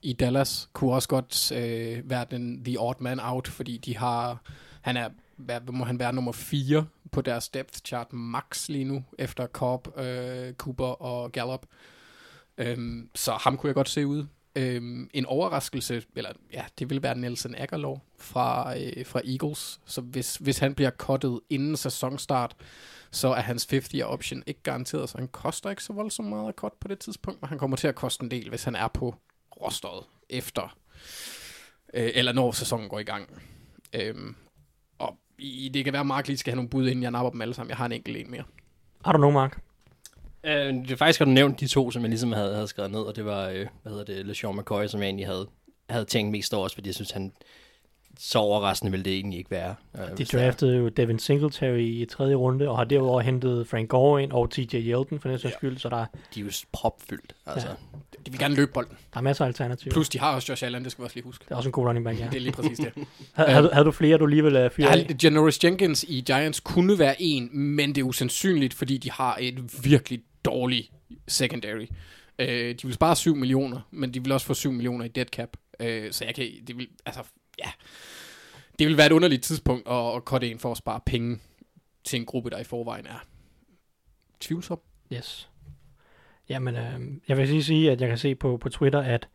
i 0.03 0.13
Dallas 0.13 0.69
kunne 0.73 0.93
også 0.93 1.09
godt 1.09 1.53
øh, 1.53 2.11
være 2.11 2.27
den 2.31 2.65
the 2.65 2.81
odd 2.81 3.01
man 3.01 3.21
out, 3.21 3.49
fordi 3.49 3.77
de 3.77 3.97
har, 3.97 4.43
han 4.81 4.97
er, 4.97 5.09
hvad 5.37 5.61
må 5.73 5.85
han 5.85 5.99
være 5.99 6.13
nummer 6.13 6.33
4 6.33 6.87
på 7.13 7.21
deres 7.21 7.49
depth 7.49 7.79
chart 7.85 8.13
max 8.13 8.69
lige 8.69 8.85
nu, 8.85 9.05
efter 9.19 9.47
Cobb, 9.47 9.99
øh, 9.99 10.53
Cooper 10.55 11.03
og 11.03 11.33
Gallup. 11.33 11.67
Øhm, 12.59 13.09
så 13.15 13.33
ham 13.33 13.57
kunne 13.57 13.69
jeg 13.69 13.75
godt 13.75 13.89
se 13.89 14.07
ud. 14.07 14.27
Øhm, 14.57 15.11
en 15.15 15.27
overraskelse, 15.27 16.03
eller 16.17 16.33
ja, 16.53 16.65
det 16.79 16.91
vil 16.91 17.03
være 17.03 17.19
Nelson 17.19 17.55
Aguilar 17.55 17.99
fra, 18.19 18.79
øh, 18.79 19.07
fra 19.07 19.21
Eagles. 19.25 19.81
Så 19.85 20.01
hvis, 20.01 20.37
hvis 20.37 20.59
han 20.59 20.75
bliver 20.75 20.91
cuttet 20.91 21.41
inden 21.51 21.77
sæsonstart, 21.77 22.57
så 23.11 23.29
er 23.29 23.41
hans 23.41 23.67
50 23.71 24.03
option 24.03 24.43
ikke 24.47 24.63
garanteret, 24.63 25.09
så 25.09 25.19
han 25.19 25.29
koster 25.29 25.71
ikke 25.71 25.83
så 25.83 25.93
voldsomt 25.93 26.29
meget 26.29 26.49
at 26.49 26.55
cut 26.55 26.73
på 26.81 26.89
det 26.89 26.99
tidspunkt, 26.99 27.43
men 27.43 27.49
han 27.49 27.59
kommer 27.59 27.77
til 27.77 27.89
at 27.89 27.95
koste 27.95 28.25
en 28.25 28.31
del, 28.31 28.49
hvis 28.49 28.65
han 28.65 28.77
er 28.77 28.89
på 28.89 29.15
rosteret 29.61 30.05
efter, 30.29 30.77
øh, 31.95 32.11
eller 32.15 32.33
når 32.33 32.53
sæsonen 32.53 32.89
går 32.89 32.99
i 32.99 33.05
gang. 33.05 33.43
Øhm, 33.93 34.35
og 34.99 35.17
i, 35.39 35.71
det 35.75 35.85
kan 35.85 35.93
være, 35.93 36.01
at 36.01 36.07
Mark 36.07 36.27
lige 36.27 36.39
skal 36.39 36.51
have 36.51 36.57
nogle 36.57 36.71
bud, 36.71 36.89
inden 36.89 37.03
jeg 37.03 37.11
napper 37.11 37.31
dem 37.31 37.43
alle 37.43 37.55
sammen. 37.55 37.71
Jeg 37.71 37.77
har 37.77 37.87
en 37.87 37.93
enkelt 37.93 38.17
en 38.17 38.31
mere. 38.31 38.45
Har 39.05 39.13
du 39.13 39.19
nogen, 39.19 39.35
Mark? 39.35 39.63
Øh, 40.45 40.75
det 40.75 40.91
er 40.91 40.97
faktisk, 40.97 41.21
at 41.21 41.27
du 41.27 41.31
nævnt 41.31 41.61
de 41.61 41.67
to, 41.67 41.91
som 41.91 42.03
jeg 42.03 42.09
ligesom 42.09 42.33
havde, 42.33 42.55
havde 42.55 42.69
skrevet 42.69 42.91
ned, 42.91 43.01
og 43.01 43.17
det 43.17 43.25
var, 43.25 43.49
øh, 43.49 43.67
hvad 43.83 43.93
hedder 43.93 44.05
det, 44.05 44.27
LeSean 44.27 44.57
McCoy, 44.57 44.87
som 44.87 45.01
jeg 45.01 45.07
egentlig 45.07 45.27
havde, 45.27 45.47
havde 45.91 46.05
tænkt 46.05 46.33
mest 46.33 46.55
over, 46.55 46.63
også 46.65 46.77
fordi 46.77 46.89
jeg 46.89 46.95
synes, 46.95 47.11
han 47.11 47.33
så 48.19 48.39
overraskende 48.39 48.91
ville 48.91 49.05
det 49.05 49.13
egentlig 49.15 49.39
ikke 49.39 49.51
være. 49.51 49.75
Øh, 49.99 50.19
De 50.19 50.25
draftede 50.25 50.77
jo 50.77 50.89
Devin 50.89 51.19
Singletary 51.19 51.79
i 51.81 52.05
tredje 52.11 52.35
runde, 52.35 52.69
og 52.69 52.77
har 52.77 52.85
derudover 52.85 53.21
hentet 53.21 53.67
Frank 53.69 53.89
Gore 53.89 54.23
ind 54.23 54.33
og 54.33 54.51
TJ 54.51 54.75
Yeldon 54.75 55.21
for 55.21 55.29
den 55.29 55.39
sags 55.39 55.55
skyld, 55.55 55.79
så 55.79 55.89
der, 55.89 56.05
De 56.35 56.41
er 56.41 56.45
jo 56.45 56.51
propfyldt, 56.73 57.33
altså. 57.47 57.69
Ja. 57.69 57.75
Ja. 57.93 57.99
De 58.27 58.31
vil 58.31 58.41
gerne 58.41 58.55
løbe 58.55 58.71
bolden. 58.73 58.97
der 59.13 59.19
er 59.19 59.23
masser 59.23 59.45
af 59.45 59.49
alternativer. 59.49 59.93
Plus, 59.93 60.09
de 60.09 60.19
har 60.19 60.35
også 60.35 60.53
Josh 60.53 60.65
Allen, 60.65 60.85
det 60.85 60.93
skal 60.93 61.03
vi 61.03 61.05
også 61.05 61.17
lige 61.17 61.25
huske. 61.25 61.45
Det 61.45 61.51
er 61.51 61.57
også 61.57 61.69
en 61.69 61.73
god 61.73 61.87
running 61.87 62.05
back, 62.05 62.21
ja. 62.21 62.25
Det 62.25 62.37
er 62.37 62.41
lige 62.41 62.53
præcis 62.53 62.79
det. 62.79 62.93
Havde, 63.33 63.51
havde, 63.51 63.65
du- 63.69 63.71
havde 63.73 63.85
du 63.85 63.91
flere, 63.91 64.19
du 64.19 64.27
lige 64.27 64.43
ville 64.43 64.65
uh, 64.67 64.71
fyre 64.71 64.89
af? 64.93 64.97
Ja, 65.11 65.15
Janoris 65.23 65.65
Jenkins 65.65 66.05
i 66.09 66.21
Giants 66.27 66.61
kunne 66.61 66.99
være 66.99 67.15
en, 67.23 67.51
men 67.59 67.89
det 67.95 67.99
er 67.99 68.05
usandsynligt, 68.05 68.75
fordi 68.75 68.99
de 68.99 69.11
har 69.11 69.37
et 69.41 69.85
virkelig 69.85 70.21
dårligt 70.45 70.91
secondary. 71.29 71.87
Øh, 72.39 72.75
de 72.75 72.79
vil 72.83 72.95
spare 72.95 73.17
7 73.17 73.35
millioner, 73.37 73.81
men 73.91 74.15
de 74.15 74.23
vil 74.23 74.33
også 74.33 74.47
få 74.47 74.55
7 74.55 74.73
millioner 74.73 75.05
i 75.05 75.09
dead 75.09 75.27
cap. 75.27 75.57
Øh, 75.81 76.13
så 76.13 76.25
jeg 76.25 76.35
kan, 76.35 76.47
det 76.67 76.77
vil, 76.79 76.89
altså, 77.07 77.23
ja. 77.59 77.71
Det 78.79 78.87
vil 78.87 78.97
være 78.97 79.07
et 79.07 79.13
underligt 79.13 79.43
tidspunkt 79.43 79.89
at, 79.89 80.17
at 80.17 80.23
cutte 80.23 80.51
en 80.51 80.59
for 80.59 80.71
at 80.71 80.77
spare 80.77 81.01
penge 81.07 81.39
til 82.05 82.21
en 82.21 82.27
gruppe, 82.27 82.51
der 82.51 82.59
i 82.59 82.65
forvejen 82.65 83.07
er 83.07 83.25
tvivlsom. 84.41 84.81
Yes. 85.13 85.51
Jamen, 86.49 86.77
øh, 86.77 87.01
jeg 87.29 87.37
vil 87.37 87.49
lige 87.49 87.65
sige, 87.65 87.91
at 87.91 88.01
jeg 88.01 88.09
kan 88.09 88.19
se 88.19 88.35
på, 88.35 88.57
på 88.57 88.69
Twitter, 88.69 89.01
at 89.01 89.29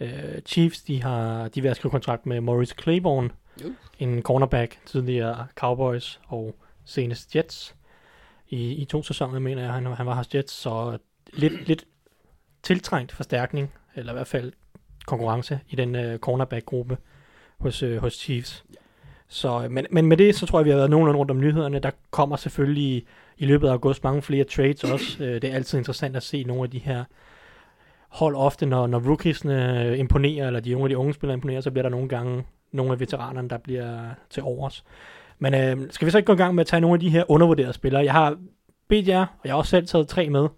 øh, 0.00 0.40
Chiefs, 0.46 0.82
de 0.82 1.02
har 1.02 1.48
de 1.48 1.62
ved 1.62 1.70
at 1.70 1.76
skrive 1.76 1.90
kontrakt 1.90 2.26
med 2.26 2.40
Maurice 2.40 2.74
Claiborne, 2.82 3.30
Jo. 3.64 3.74
en 3.98 4.22
cornerback, 4.22 4.78
tidligere 4.86 5.46
Cowboys 5.54 6.20
og 6.26 6.56
senest 6.84 7.36
Jets. 7.36 7.74
I, 8.50 8.72
i 8.74 8.84
to 8.84 9.02
sæsoner, 9.02 9.38
mener 9.38 9.62
jeg, 9.62 9.72
han, 9.72 9.86
han 9.86 10.06
var 10.06 10.14
hos 10.14 10.34
Jets, 10.34 10.52
så 10.52 10.98
lidt, 11.32 11.68
lidt 11.68 11.84
tiltrængt 12.62 13.12
forstærkning, 13.12 13.72
eller 13.94 14.12
i 14.12 14.14
hvert 14.14 14.26
fald 14.26 14.52
konkurrence 15.06 15.60
i 15.68 15.76
den 15.76 15.94
øh, 15.94 16.18
cornerback-gruppe 16.18 16.96
hos, 17.60 17.82
øh, 17.82 17.96
hos 17.98 18.14
Chiefs. 18.14 18.64
Så, 19.28 19.64
øh, 19.64 19.70
men, 19.70 19.86
men 19.90 20.06
med 20.06 20.16
det, 20.16 20.34
så 20.34 20.46
tror 20.46 20.58
jeg, 20.58 20.64
vi 20.64 20.70
har 20.70 20.76
været 20.76 20.90
nogenlunde 20.90 21.18
rundt 21.18 21.30
om 21.30 21.40
nyhederne. 21.40 21.78
Der 21.78 21.90
kommer 22.10 22.36
selvfølgelig 22.36 23.06
i 23.38 23.46
løbet 23.46 23.68
af 23.68 23.72
august 23.72 24.04
mange 24.04 24.22
flere 24.22 24.44
trades 24.44 24.84
også. 24.84 25.24
Øh, 25.24 25.42
det 25.42 25.44
er 25.44 25.54
altid 25.54 25.78
interessant 25.78 26.16
at 26.16 26.22
se 26.22 26.44
nogle 26.44 26.62
af 26.62 26.70
de 26.70 26.78
her 26.78 27.04
hold 28.08 28.36
ofte, 28.36 28.66
når, 28.66 28.86
når 28.86 29.08
rookiesne 29.08 29.84
øh, 29.86 29.98
imponerer, 29.98 30.46
eller 30.46 30.60
de 30.60 30.76
unge, 30.76 30.88
de 30.88 30.98
unge 30.98 31.14
spillere 31.14 31.34
imponerer, 31.34 31.60
så 31.60 31.70
bliver 31.70 31.82
der 31.82 31.90
nogle 31.90 32.08
gange 32.08 32.44
nogle 32.72 32.92
af 32.92 33.00
veteranerne, 33.00 33.48
der 33.48 33.58
bliver 33.58 34.08
til 34.30 34.42
overs. 34.42 34.84
Men 35.40 35.54
øh, 35.54 35.90
skal 35.90 36.06
vi 36.06 36.10
så 36.10 36.18
ikke 36.18 36.26
gå 36.26 36.32
i 36.32 36.36
gang 36.36 36.54
med 36.54 36.60
at 36.60 36.66
tage 36.66 36.80
nogle 36.80 36.94
af 36.94 37.00
de 37.00 37.10
her 37.10 37.30
undervurderede 37.30 37.72
spillere? 37.72 38.04
Jeg 38.04 38.12
har 38.12 38.38
bedt 38.88 39.08
jer, 39.08 39.20
og 39.20 39.40
jeg 39.44 39.52
har 39.52 39.58
også 39.58 39.70
selv 39.70 39.86
taget 39.86 40.08
tre 40.08 40.30
med. 40.30 40.48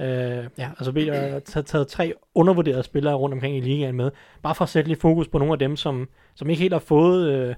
Øh, 0.00 0.44
ja, 0.58 0.70
altså 0.78 0.92
bedt 0.92 1.06
jer, 1.06 1.14
jeg 1.14 1.32
har 1.32 1.40
taget, 1.40 1.66
taget 1.66 1.88
tre 1.88 2.12
undervurderede 2.34 2.82
spillere 2.82 3.14
rundt 3.14 3.32
omkring 3.32 3.56
i 3.56 3.60
ligaen 3.60 3.96
med. 3.96 4.10
Bare 4.42 4.54
for 4.54 4.62
at 4.62 4.68
sætte 4.68 4.88
lidt 4.88 5.00
fokus 5.00 5.28
på 5.28 5.38
nogle 5.38 5.52
af 5.52 5.58
dem, 5.58 5.76
som, 5.76 6.08
som 6.34 6.50
ikke 6.50 6.62
helt 6.62 6.74
har 6.74 6.80
fået 6.80 7.32
øh, 7.32 7.54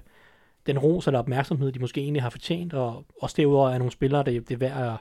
den 0.65 0.79
ros 0.79 1.07
eller 1.07 1.19
opmærksomhed, 1.19 1.71
de 1.71 1.79
måske 1.79 2.01
egentlig 2.01 2.23
har 2.23 2.29
fortjent, 2.29 2.73
og 2.73 3.05
også 3.21 3.33
derudover 3.37 3.69
er 3.69 3.77
nogle 3.77 3.91
spillere, 3.91 4.23
der 4.23 4.31
det 4.31 4.51
er 4.51 4.57
værd 4.57 4.83
at 4.83 4.97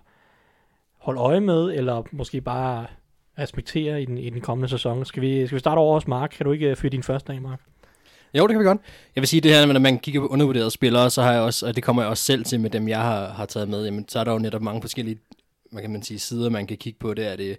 holde 0.98 1.20
øje 1.20 1.40
med, 1.40 1.72
eller 1.74 2.02
måske 2.12 2.40
bare 2.40 2.86
respektere 3.38 4.02
i 4.02 4.04
den, 4.04 4.18
i 4.18 4.30
den 4.30 4.40
kommende 4.40 4.68
sæson. 4.68 5.04
Skal 5.04 5.22
vi, 5.22 5.46
skal 5.46 5.54
vi 5.54 5.60
starte 5.60 5.78
over 5.78 5.94
hos 5.94 6.08
Mark? 6.08 6.30
Kan 6.36 6.46
du 6.46 6.52
ikke 6.52 6.70
øh, 6.70 6.76
fyre 6.76 6.90
din 6.90 7.02
første 7.02 7.32
af, 7.32 7.40
Mark? 7.40 7.60
Jo, 8.38 8.46
det 8.46 8.50
kan 8.50 8.60
vi 8.60 8.64
godt. 8.64 8.78
Jeg 9.16 9.20
vil 9.20 9.28
sige 9.28 9.40
det 9.40 9.54
her, 9.54 9.66
når 9.66 9.80
man 9.80 9.98
kigger 9.98 10.20
på 10.20 10.26
undervurderede 10.26 10.70
spillere, 10.70 11.10
så 11.10 11.22
har 11.22 11.32
jeg 11.32 11.40
også, 11.40 11.66
og 11.66 11.76
det 11.76 11.82
kommer 11.82 12.02
jeg 12.02 12.10
også 12.10 12.24
selv 12.24 12.44
til 12.44 12.60
med 12.60 12.70
dem, 12.70 12.88
jeg 12.88 13.00
har, 13.00 13.28
har 13.28 13.46
taget 13.46 13.68
med, 13.68 13.84
jamen, 13.84 14.08
så 14.08 14.18
er 14.18 14.24
der 14.24 14.32
jo 14.32 14.38
netop 14.38 14.62
mange 14.62 14.80
forskellige 14.80 15.18
hvad 15.72 15.82
kan 15.82 15.90
man 15.90 16.02
sige, 16.02 16.18
sider, 16.18 16.50
man 16.50 16.66
kan 16.66 16.76
kigge 16.76 16.98
på 16.98 17.14
det. 17.14 17.26
Er 17.26 17.36
det 17.36 17.56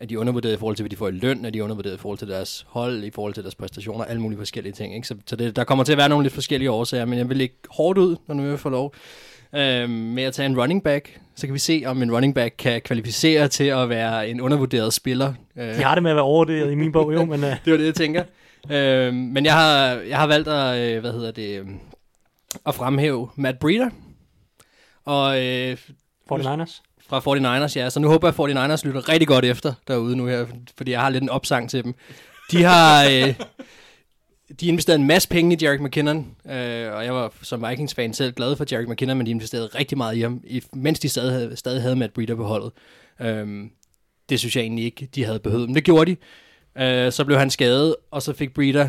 er 0.00 0.06
de 0.06 0.18
undervurderet 0.18 0.52
i 0.52 0.56
forhold 0.56 0.76
til, 0.76 0.82
hvad 0.82 0.90
de 0.90 0.96
får 0.96 1.08
i 1.08 1.10
løn? 1.10 1.44
Er 1.44 1.50
de 1.50 1.64
undervurderet 1.64 1.94
i 1.94 1.98
forhold 1.98 2.18
til 2.18 2.28
deres 2.28 2.66
hold? 2.68 3.04
I 3.04 3.10
forhold 3.10 3.34
til 3.34 3.42
deres 3.42 3.54
præstationer? 3.54 4.04
Alle 4.04 4.22
mulige 4.22 4.38
forskellige 4.38 4.72
ting. 4.72 4.94
Ikke? 4.94 5.08
Så, 5.08 5.14
så 5.26 5.36
det, 5.36 5.56
der 5.56 5.64
kommer 5.64 5.84
til 5.84 5.92
at 5.92 5.98
være 5.98 6.08
nogle 6.08 6.22
lidt 6.24 6.34
forskellige 6.34 6.70
årsager, 6.70 7.04
men 7.04 7.18
jeg 7.18 7.28
vil 7.28 7.40
ikke 7.40 7.58
hårdt 7.70 7.98
ud, 7.98 8.16
når 8.26 8.34
nu 8.34 8.44
jeg 8.44 8.58
får 8.58 8.70
lov. 8.70 8.94
Øhm, 9.54 9.90
med 9.90 10.22
at 10.22 10.32
tage 10.32 10.46
en 10.46 10.60
running 10.60 10.82
back, 10.82 11.20
så 11.34 11.46
kan 11.46 11.54
vi 11.54 11.58
se, 11.58 11.82
om 11.86 12.02
en 12.02 12.12
running 12.14 12.34
back 12.34 12.54
kan 12.58 12.80
kvalificere 12.80 13.48
til 13.48 13.64
at 13.64 13.88
være 13.88 14.28
en 14.28 14.40
undervurderet 14.40 14.92
spiller. 14.92 15.34
Øh, 15.56 15.68
De 15.68 15.82
har 15.82 15.94
det 15.94 16.02
med 16.02 16.10
at 16.10 16.16
være 16.16 16.24
overvurderet 16.24 16.72
i 16.72 16.74
min 16.74 16.92
bog, 16.92 17.14
jo, 17.14 17.24
men 17.34 17.44
øh, 17.44 17.50
det 17.64 17.70
var 17.72 17.76
det, 17.76 17.86
jeg 17.86 17.94
tænker. 17.94 18.24
Øhm, 18.70 19.16
men 19.16 19.44
jeg 19.44 19.54
har, 19.54 19.86
jeg 19.94 20.18
har 20.18 20.26
valgt 20.26 20.48
at, 20.48 20.78
øh, 20.78 21.00
hvad 21.00 21.12
hedder 21.12 21.30
det, 21.30 21.60
øh, 21.60 21.66
at 22.66 22.74
fremhæve 22.74 23.28
Matt 23.36 23.58
Breeder. 23.58 23.90
Og 25.04 25.44
øh, 25.44 25.76
49ers. 26.32 26.82
fra 27.08 27.20
49ers, 27.20 27.76
ja. 27.76 27.90
Så 27.90 28.00
nu 28.00 28.08
håber 28.08 28.28
jeg, 28.28 28.56
at 28.56 28.70
49ers 28.70 28.86
lytter 28.86 29.08
rigtig 29.08 29.28
godt 29.28 29.44
efter 29.44 29.74
derude 29.88 30.16
nu 30.16 30.26
her, 30.26 30.46
fordi 30.76 30.90
jeg 30.90 31.00
har 31.00 31.08
lidt 31.08 31.22
en 31.22 31.30
opsang 31.30 31.70
til 31.70 31.84
dem. 31.84 31.94
De 32.50 32.62
har... 32.62 33.04
Øh, 33.04 33.34
de 34.60 34.66
investerede 34.66 35.00
en 35.00 35.06
masse 35.06 35.28
penge 35.28 35.56
i 35.56 35.58
Jarek 35.64 35.80
McKinnon, 35.80 36.36
øh, 36.46 36.94
og 36.94 37.04
jeg 37.04 37.14
var 37.14 37.32
som 37.42 37.64
Vikings-fan 37.68 38.14
selv 38.14 38.32
glad 38.32 38.56
for 38.56 38.64
Jarek 38.72 38.88
McKinnon, 38.88 39.16
men 39.16 39.26
de 39.26 39.30
investerede 39.30 39.66
rigtig 39.66 39.98
meget 39.98 40.16
i 40.16 40.20
ham, 40.20 40.42
mens 40.72 41.00
de 41.00 41.08
stadig 41.08 41.32
havde, 41.32 41.56
stadig 41.56 41.82
havde 41.82 41.96
Matt 41.96 42.12
Breeder 42.12 42.34
på 42.34 42.44
holdet. 42.44 42.72
Øh, 43.20 43.64
det 44.28 44.38
synes 44.38 44.56
jeg 44.56 44.62
egentlig 44.62 44.84
ikke, 44.84 45.08
de 45.14 45.24
havde 45.24 45.38
behøvet, 45.38 45.68
men 45.68 45.74
det 45.76 45.84
gjorde 45.84 46.10
de. 46.10 46.16
Øh, 46.78 47.12
så 47.12 47.24
blev 47.24 47.38
han 47.38 47.50
skadet, 47.50 47.96
og 48.10 48.22
så 48.22 48.32
fik 48.32 48.54
Breeder 48.54 48.88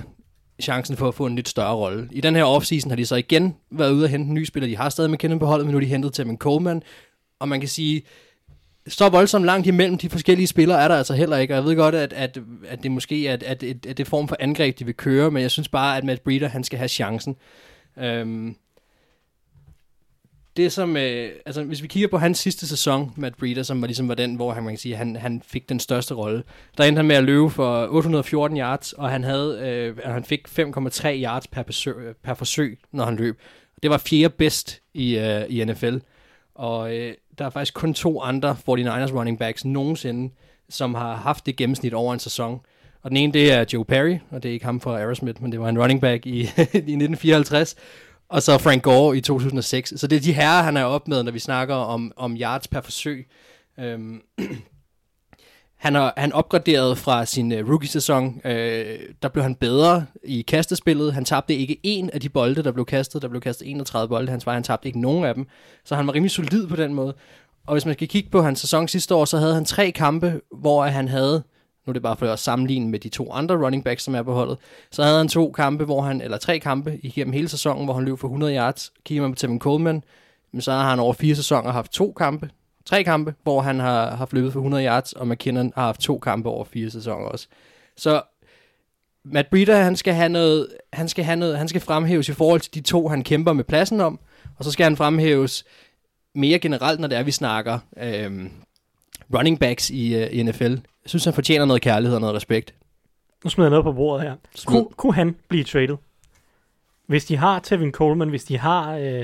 chancen 0.61 0.97
for 0.97 1.07
at 1.07 1.15
få 1.15 1.25
en 1.25 1.35
lidt 1.35 1.49
større 1.49 1.75
rolle. 1.75 2.09
I 2.11 2.21
den 2.21 2.35
her 2.35 2.43
offseason 2.43 2.91
har 2.91 2.95
de 2.95 3.05
så 3.05 3.15
igen 3.15 3.55
været 3.71 3.91
ude 3.91 4.03
og 4.03 4.09
hente 4.09 4.27
en 4.27 4.33
ny 4.33 4.45
spiller. 4.45 4.67
De 4.67 4.77
har 4.77 4.89
stadig 4.89 5.11
McKinnon 5.11 5.39
på 5.39 5.45
holdet, 5.45 5.65
men 5.65 5.71
nu 5.71 5.77
har 5.77 5.81
de 5.81 5.91
hentet 5.91 6.13
Tevin 6.13 6.37
Coleman, 6.37 6.81
og 7.39 7.47
man 7.49 7.59
kan 7.59 7.69
sige, 7.69 8.03
så 8.87 9.09
voldsomt 9.09 9.45
langt 9.45 9.67
imellem 9.67 9.97
de 9.97 10.09
forskellige 10.09 10.47
spillere 10.47 10.81
er 10.83 10.87
der 10.87 10.95
altså 10.95 11.13
heller 11.13 11.37
ikke. 11.37 11.53
Og 11.53 11.55
jeg 11.55 11.65
ved 11.65 11.75
godt, 11.75 11.95
at, 11.95 12.13
at, 12.13 12.37
at 12.67 12.83
det 12.83 12.91
måske 12.91 13.27
er 13.27 13.33
at, 13.33 13.43
at, 13.43 13.63
at, 13.63 13.85
at 13.85 13.97
det 13.97 14.07
form 14.07 14.27
for 14.27 14.37
angreb, 14.39 14.79
de 14.79 14.85
vil 14.85 14.93
køre, 14.93 15.31
men 15.31 15.41
jeg 15.41 15.51
synes 15.51 15.67
bare, 15.67 15.97
at 15.97 16.03
Matt 16.03 16.23
Breeder, 16.23 16.47
han 16.47 16.63
skal 16.63 16.79
have 16.79 16.87
chancen. 16.87 17.35
Øhm, 17.97 18.55
det 20.57 20.71
som, 20.71 20.97
øh, 20.97 21.29
altså 21.45 21.63
hvis 21.63 21.81
vi 21.81 21.87
kigger 21.87 22.07
på 22.07 22.17
hans 22.17 22.37
sidste 22.37 22.67
sæson, 22.67 23.11
Matt 23.15 23.37
Breeder, 23.37 23.63
som 23.63 23.81
var 23.81 23.87
ligesom 23.87 24.07
var 24.07 24.15
den, 24.15 24.35
hvor 24.35 24.53
han, 24.53 24.63
man 24.63 24.71
kan 24.73 24.77
sige, 24.77 24.95
han, 24.95 25.15
han 25.15 25.41
fik 25.47 25.69
den 25.69 25.79
største 25.79 26.13
rolle, 26.13 26.43
der 26.77 26.83
endte 26.83 26.99
han 26.99 27.05
med 27.05 27.15
at 27.15 27.23
løbe 27.23 27.49
for 27.49 27.87
814 27.89 28.57
yards, 28.57 28.93
og 28.93 29.09
han, 29.09 29.23
havde, 29.23 29.59
øh, 29.59 29.97
han 30.05 30.23
fik 30.23 30.47
5,3 30.47 31.07
yards 31.07 31.47
per, 31.47 31.63
besøg, 31.63 32.15
per 32.23 32.33
forsøg, 32.33 32.79
når 32.91 33.05
han 33.05 33.15
løb. 33.15 33.39
Det 33.83 33.91
var 33.91 33.97
fjerde 33.97 34.33
bedst 34.37 34.81
i, 34.93 35.17
øh, 35.17 35.45
i 35.49 35.63
NFL. 35.63 35.97
Og 36.55 36.95
øh, 36.95 37.13
der 37.37 37.45
er 37.45 37.49
faktisk 37.49 37.73
kun 37.73 37.93
to 37.93 38.21
andre 38.21 38.57
49ers 38.69 39.13
running 39.15 39.39
backs 39.39 39.65
nogensinde, 39.65 40.33
som 40.69 40.93
har 40.93 41.15
haft 41.15 41.45
det 41.45 41.55
gennemsnit 41.55 41.93
over 41.93 42.13
en 42.13 42.19
sæson. 42.19 42.59
Og 43.01 43.11
den 43.11 43.17
ene, 43.17 43.33
det 43.33 43.51
er 43.51 43.65
Joe 43.73 43.85
Perry, 43.85 44.17
og 44.29 44.43
det 44.43 44.49
er 44.49 44.53
ikke 44.53 44.65
ham 44.65 44.81
fra 44.81 44.99
Aerosmith, 44.99 45.41
men 45.41 45.51
det 45.51 45.59
var 45.59 45.69
en 45.69 45.81
running 45.81 46.01
back 46.01 46.25
i, 46.25 46.29
i 46.39 46.41
1954. 46.43 47.75
Og 48.29 48.41
så 48.41 48.57
Frank 48.57 48.83
Gore 48.83 49.17
i 49.17 49.21
2006. 49.21 49.93
Så 49.97 50.07
det 50.07 50.15
er 50.15 50.19
de 50.19 50.33
herrer, 50.33 50.63
han 50.63 50.77
er 50.77 50.83
op 50.83 51.07
med, 51.07 51.23
når 51.23 51.31
vi 51.31 51.39
snakker 51.39 51.75
om, 51.75 52.11
om 52.15 52.37
yards 52.37 52.67
per 52.67 52.81
forsøg. 52.81 53.27
Øhm, 53.79 54.21
han, 55.85 55.95
har, 55.95 56.13
han 56.17 56.33
opgraderet 56.33 56.97
fra 56.97 57.25
sin 57.25 57.51
uh, 57.51 57.69
rookie-sæson. 57.69 58.41
Øh, 58.45 58.99
der 59.21 59.29
blev 59.29 59.43
han 59.43 59.55
bedre 59.55 60.05
i 60.23 60.41
kastespillet. 60.41 61.13
Han 61.13 61.25
tabte 61.25 61.55
ikke 61.55 61.79
en 61.83 62.09
af 62.09 62.21
de 62.21 62.29
bolde, 62.29 62.63
der 62.63 62.71
blev 62.71 62.85
kastet. 62.85 63.21
Der 63.21 63.27
blev 63.27 63.41
kastet 63.41 63.69
31 63.69 64.09
bolde. 64.09 64.31
Hans 64.31 64.45
vej, 64.45 64.53
han 64.53 64.63
tabte 64.63 64.87
ikke 64.87 65.01
nogen 65.01 65.25
af 65.25 65.33
dem. 65.33 65.47
Så 65.83 65.95
han 65.95 66.07
var 66.07 66.13
rimelig 66.13 66.31
solid 66.31 66.67
på 66.67 66.75
den 66.75 66.93
måde. 66.93 67.15
Og 67.67 67.73
hvis 67.73 67.85
man 67.85 67.93
skal 67.93 68.07
kigge 68.07 68.29
på 68.29 68.41
hans 68.41 68.59
sæson 68.59 68.87
sidste 68.87 69.15
år, 69.15 69.25
så 69.25 69.37
havde 69.37 69.53
han 69.53 69.65
tre 69.65 69.91
kampe, 69.91 70.41
hvor 70.51 70.83
han 70.83 71.07
havde, 71.07 71.43
nu 71.85 71.91
er 71.91 71.93
det 71.93 72.01
bare 72.01 72.17
for 72.17 72.25
at 72.25 72.39
sammenligne 72.39 72.89
med 72.89 72.99
de 72.99 73.09
to 73.09 73.31
andre 73.31 73.65
running 73.65 73.83
backs, 73.83 74.03
som 74.03 74.15
er 74.15 74.23
på 74.23 74.33
holdet, 74.33 74.57
så 74.91 75.03
havde 75.03 75.17
han 75.17 75.27
to 75.27 75.51
kampe, 75.51 75.85
hvor 75.85 76.01
han, 76.01 76.21
eller 76.21 76.37
tre 76.37 76.59
kampe 76.59 76.99
igennem 77.03 77.33
hele 77.33 77.49
sæsonen, 77.49 77.85
hvor 77.85 77.93
han 77.93 78.05
løb 78.05 78.19
for 78.19 78.27
100 78.27 78.55
yards. 78.55 78.93
Kigger 79.03 79.21
man 79.21 79.31
på 79.31 79.35
Tevin 79.35 79.59
Coleman, 79.59 80.03
men 80.51 80.61
så 80.61 80.71
har 80.71 80.89
han 80.89 80.99
over 80.99 81.13
fire 81.13 81.35
sæsoner 81.35 81.71
haft 81.71 81.91
to 81.91 82.13
kampe, 82.17 82.49
tre 82.85 83.03
kampe, 83.03 83.33
hvor 83.43 83.61
han 83.61 83.79
har 83.79 84.15
haft 84.15 84.33
løbet 84.33 84.53
for 84.53 84.59
100 84.59 84.85
yards, 84.85 85.13
og 85.13 85.27
McKinnon 85.27 85.73
har 85.75 85.85
haft 85.85 86.01
to 86.01 86.17
kampe 86.17 86.49
over 86.49 86.63
fire 86.63 86.89
sæsoner 86.89 87.25
også. 87.25 87.47
Så 87.97 88.21
Matt 89.23 89.49
Breeder, 89.49 89.81
han 89.81 89.95
skal 89.95 90.13
have 90.13 90.29
noget, 90.29 90.67
han 90.93 91.07
skal 91.09 91.23
have 91.23 91.35
noget, 91.35 91.57
han 91.57 91.67
skal 91.67 91.81
fremhæves 91.81 92.29
i 92.29 92.33
forhold 92.33 92.61
til 92.61 92.73
de 92.73 92.81
to, 92.81 93.07
han 93.07 93.23
kæmper 93.23 93.53
med 93.53 93.63
pladsen 93.63 94.01
om, 94.01 94.19
og 94.57 94.65
så 94.65 94.71
skal 94.71 94.83
han 94.83 94.97
fremhæves 94.97 95.65
mere 96.35 96.59
generelt, 96.59 96.99
når 96.99 97.07
det 97.07 97.17
er, 97.17 97.23
vi 97.23 97.31
snakker 97.31 97.79
øhm, 97.97 98.51
running 99.33 99.59
backs 99.59 99.89
i, 99.89 100.15
øh, 100.15 100.27
i 100.31 100.43
NFL. 100.43 100.75
Jeg 101.05 101.09
synes, 101.09 101.25
han 101.25 101.33
fortjener 101.33 101.65
noget 101.65 101.81
kærlighed 101.81 102.15
og 102.15 102.21
noget 102.21 102.35
respekt. 102.35 102.73
Nu 103.43 103.49
smider 103.49 103.67
jeg 103.67 103.69
noget 103.71 103.83
på 103.83 103.91
bordet 103.93 104.27
her. 104.27 104.35
Smid. 104.55 104.65
Kunne, 104.77 104.85
kunne 104.97 105.13
han 105.13 105.35
blive 105.47 105.63
traded? 105.63 105.97
Hvis 107.07 107.25
de 107.25 107.37
har 107.37 107.59
Tevin 107.59 107.91
Coleman, 107.91 108.29
hvis 108.29 108.43
de 108.43 108.57
har 108.57 108.95
øh, 108.97 109.23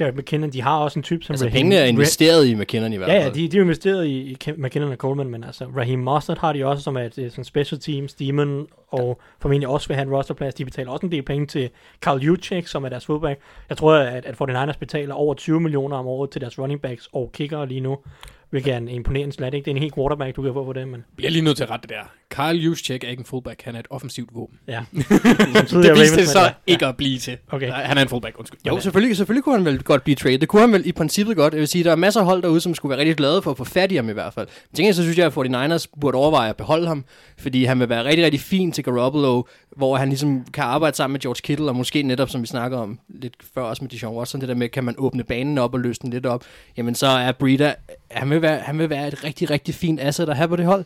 Jared 0.00 0.12
McKinnon, 0.14 0.50
de 0.50 0.62
har 0.62 0.78
også 0.78 0.98
en 0.98 1.02
type 1.02 1.24
som 1.24 1.32
Altså, 1.32 1.46
Raheem- 1.46 1.52
pengene 1.52 1.74
er 1.76 1.84
investeret 1.84 2.46
i 2.46 2.54
McKinnon 2.54 2.92
i 2.92 2.96
hvert 2.96 3.08
fald. 3.08 3.18
Ja, 3.22 3.24
ja, 3.28 3.34
de, 3.34 3.48
de 3.48 3.56
er 3.56 3.60
investeret 3.62 4.06
i, 4.06 4.10
i 4.30 4.36
McKinnon 4.56 4.90
og 4.90 4.96
Coleman, 4.96 5.28
men 5.28 5.44
altså 5.44 5.64
Raheem 5.76 5.98
Mostert 5.98 6.38
har 6.38 6.52
de 6.52 6.66
også, 6.66 6.82
som 6.84 6.96
er 6.96 7.00
et 7.00 7.18
øh, 7.18 7.30
sådan 7.30 7.44
special 7.44 7.80
teams, 7.80 8.14
Demon, 8.14 8.66
og 8.88 9.20
formentlig 9.40 9.68
også 9.68 9.88
vil 9.88 9.94
have 9.94 10.06
en 10.08 10.14
rosterplads. 10.14 10.54
De 10.54 10.64
betaler 10.64 10.90
også 10.90 11.06
en 11.06 11.12
del 11.12 11.22
penge 11.22 11.46
til 11.46 11.70
Carl 12.00 12.18
Juszczyk, 12.20 12.66
som 12.66 12.84
er 12.84 12.88
deres 12.88 13.06
fullback. 13.06 13.40
Jeg 13.68 13.76
tror, 13.76 13.94
at, 13.94 14.26
at 14.26 14.34
49ers 14.42 14.78
betaler 14.78 15.14
over 15.14 15.34
20 15.34 15.60
millioner 15.60 15.96
om 15.96 16.06
året 16.06 16.30
til 16.30 16.40
deres 16.40 16.58
running 16.58 16.82
backs 16.82 17.08
og 17.12 17.30
kickere 17.34 17.68
lige 17.68 17.80
nu, 17.80 17.98
hvilket 18.50 18.72
er 18.72 18.76
en 18.76 18.88
imponerende 18.88 19.32
slat, 19.34 19.54
ikke? 19.54 19.64
Det 19.64 19.70
er 19.70 19.74
en 19.74 19.82
helt 19.82 19.94
quarterback, 19.94 20.36
du 20.36 20.42
kan 20.42 20.52
få 20.52 20.64
på 20.64 20.72
det, 20.72 20.88
men 20.88 21.04
bliver 21.16 21.30
lige 21.30 21.42
nødt 21.42 21.56
til 21.56 21.64
at 21.64 21.70
rette 21.70 21.88
det 21.88 21.96
der. 21.96 22.02
Kyle 22.30 22.62
Juszczyk 22.62 23.04
er 23.04 23.08
ikke 23.08 23.20
en 23.20 23.24
fullback, 23.24 23.62
han 23.62 23.74
er 23.74 23.78
et 23.80 23.86
offensivt 23.90 24.28
våben. 24.34 24.58
ja. 24.68 24.80
Det 24.92 25.94
viste 25.98 26.16
det 26.16 26.28
så 26.28 26.40
men- 26.42 26.50
ikke 26.66 26.86
at 26.86 26.96
blive 26.96 27.18
til. 27.18 27.36
Okay. 27.52 27.68
Nej, 27.68 27.84
han 27.84 27.98
er 27.98 28.02
en 28.02 28.08
fullback, 28.08 28.38
undskyld. 28.38 28.60
Jo, 28.66 28.80
selvfølgelig, 28.80 29.16
selvfølgelig 29.16 29.44
kunne 29.44 29.54
han 29.56 29.64
vel 29.64 29.82
godt 29.82 30.04
blive 30.04 30.14
traded. 30.16 30.38
Det 30.38 30.48
kunne 30.48 30.60
han 30.62 30.72
vel 30.72 30.86
i 30.86 30.92
princippet 30.92 31.36
godt. 31.36 31.52
Jeg 31.54 31.60
vil 31.60 31.68
sige, 31.68 31.84
der 31.84 31.90
er 31.92 31.96
masser 31.96 32.20
af 32.20 32.26
hold 32.26 32.42
derude, 32.42 32.60
som 32.60 32.74
skulle 32.74 32.90
være 32.90 32.98
rigtig 33.00 33.16
glade 33.16 33.42
for 33.42 33.50
at 33.50 33.56
få 33.56 33.64
fat 33.64 33.92
i 33.92 33.96
ham 33.96 34.08
i 34.08 34.12
hvert 34.12 34.34
fald. 34.34 34.46
Men 34.46 34.76
til 34.76 34.82
gengæld 34.82 34.94
så 34.94 35.02
synes 35.02 35.18
jeg, 35.18 35.26
at 35.26 35.32
49ers 35.82 35.86
burde 36.00 36.16
overveje 36.18 36.48
at 36.50 36.56
beholde 36.56 36.86
ham, 36.86 37.04
fordi 37.38 37.64
han 37.64 37.80
vil 37.80 37.88
være 37.88 38.04
rigtig, 38.04 38.24
rigtig 38.24 38.40
fin 38.40 38.72
til 38.72 38.84
Garoppolo, 38.84 39.42
hvor 39.76 39.96
han 39.96 40.08
ligesom 40.08 40.44
kan 40.52 40.64
arbejde 40.64 40.96
sammen 40.96 41.12
med 41.12 41.20
George 41.20 41.40
Kittle, 41.42 41.68
og 41.68 41.76
måske 41.76 42.02
netop, 42.02 42.30
som 42.30 42.42
vi 42.42 42.46
snakker 42.46 42.78
om 42.78 42.98
lidt 43.08 43.34
før 43.54 43.62
også 43.62 43.84
med 43.84 43.90
Deshaun 43.90 44.16
Watson, 44.16 44.40
det 44.40 44.48
der 44.48 44.54
med, 44.54 44.68
kan 44.68 44.84
man 44.84 44.94
åbne 44.98 45.24
banen 45.24 45.58
op 45.58 45.74
og 45.74 45.80
løse 45.80 46.00
den 46.02 46.10
lidt 46.10 46.26
op, 46.26 46.44
jamen 46.76 46.94
så 46.94 47.06
er 47.06 47.32
Breida, 47.32 47.74
han 48.16 48.30
vil 48.30 48.42
være, 48.42 48.58
han 48.58 48.78
vil 48.78 48.90
være 48.90 49.08
et 49.08 49.24
rigtig, 49.24 49.50
rigtig 49.50 49.74
fint 49.74 50.00
asset 50.00 50.28
at 50.28 50.36
have 50.36 50.48
på 50.48 50.56
det 50.56 50.66
hold. 50.66 50.84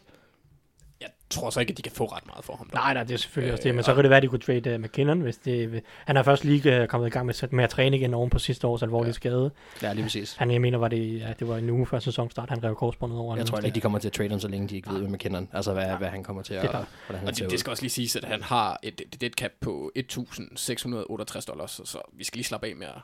Jeg 1.01 1.09
tror 1.31 1.51
så 1.51 1.61
ikke, 1.61 1.71
at 1.71 1.77
de 1.77 1.83
kan 1.83 1.93
få 1.93 2.05
ret 2.05 2.27
meget 2.27 2.45
for 2.45 2.57
ham. 2.57 2.71
Nej, 2.75 2.95
nej, 2.95 3.03
det 3.05 3.15
er 3.15 3.19
selvfølgelig 3.19 3.53
også 3.53 3.63
det, 3.63 3.75
men 3.75 3.85
så 3.85 3.95
kan 3.95 4.03
det 4.05 4.11
være, 4.11 4.17
at 4.17 4.23
de 4.23 4.29
kunne 4.29 4.41
trade 4.41 4.75
uh, 4.75 4.81
McKinnon, 4.81 5.21
hvis 5.21 5.37
det, 5.37 5.83
han 6.07 6.17
er 6.17 6.23
først 6.23 6.45
lige 6.45 6.83
uh, 6.83 6.87
kommet 6.87 7.07
i 7.07 7.11
gang 7.11 7.27
med, 7.27 7.49
med 7.51 7.65
at 7.65 7.71
træne 7.71 7.97
igen 7.97 8.15
oven 8.15 8.31
på 8.31 8.39
sidste 8.39 8.67
års 8.67 8.83
alvorlige 8.83 9.09
ja. 9.09 9.13
skade. 9.13 9.51
Ja, 9.83 9.93
lige 9.93 10.05
præcis. 10.05 10.35
Han, 10.35 10.51
jeg 10.51 10.61
mener, 10.61 10.79
var 10.79 10.89
det, 10.89 11.21
ja, 11.21 11.33
det 11.39 11.49
var 11.49 11.57
en 11.57 11.71
uge 11.71 11.87
før 11.87 11.99
sæsonstart, 11.99 12.49
han 12.49 12.65
rev 12.65 12.75
korsbåndet 12.75 13.19
over. 13.19 13.37
Jeg 13.37 13.47
tror 13.47 13.59
ikke, 13.59 13.75
de 13.75 13.81
kommer 13.81 13.99
til 13.99 14.09
at 14.09 14.13
trade 14.13 14.31
ham, 14.31 14.41
så 14.41 14.49
længe 14.49 14.69
de 14.69 14.77
ikke 14.77 14.91
ved, 14.91 14.99
hvad 14.99 15.09
McKinnon, 15.09 15.49
altså 15.53 15.73
hvad, 15.73 15.87
hvad 15.87 16.09
han 16.09 16.23
kommer 16.23 16.43
til 16.43 16.55
at, 16.55 16.63
Det 16.63 16.69
er 16.69 16.73
klart. 16.73 16.87
hvordan 17.07 17.21
han 17.21 17.29
Og 17.29 17.37
det, 17.37 17.51
det 17.51 17.61
skal 17.61 17.71
også 17.71 17.83
lige 17.83 17.91
siges, 17.91 18.17
at 18.17 18.25
han 18.25 18.43
har 18.43 18.79
et, 18.83 19.01
et 19.01 19.21
dead 19.21 19.31
cap 19.31 19.51
på 19.61 19.93
1.668 19.99 21.45
dollars, 21.47 21.71
så, 21.71 21.83
så 21.85 21.99
vi 22.13 22.25
skal 22.25 22.37
lige 22.37 22.47
slappe 22.47 22.67
af 22.67 22.77
med 22.77 22.87
at, 22.87 23.01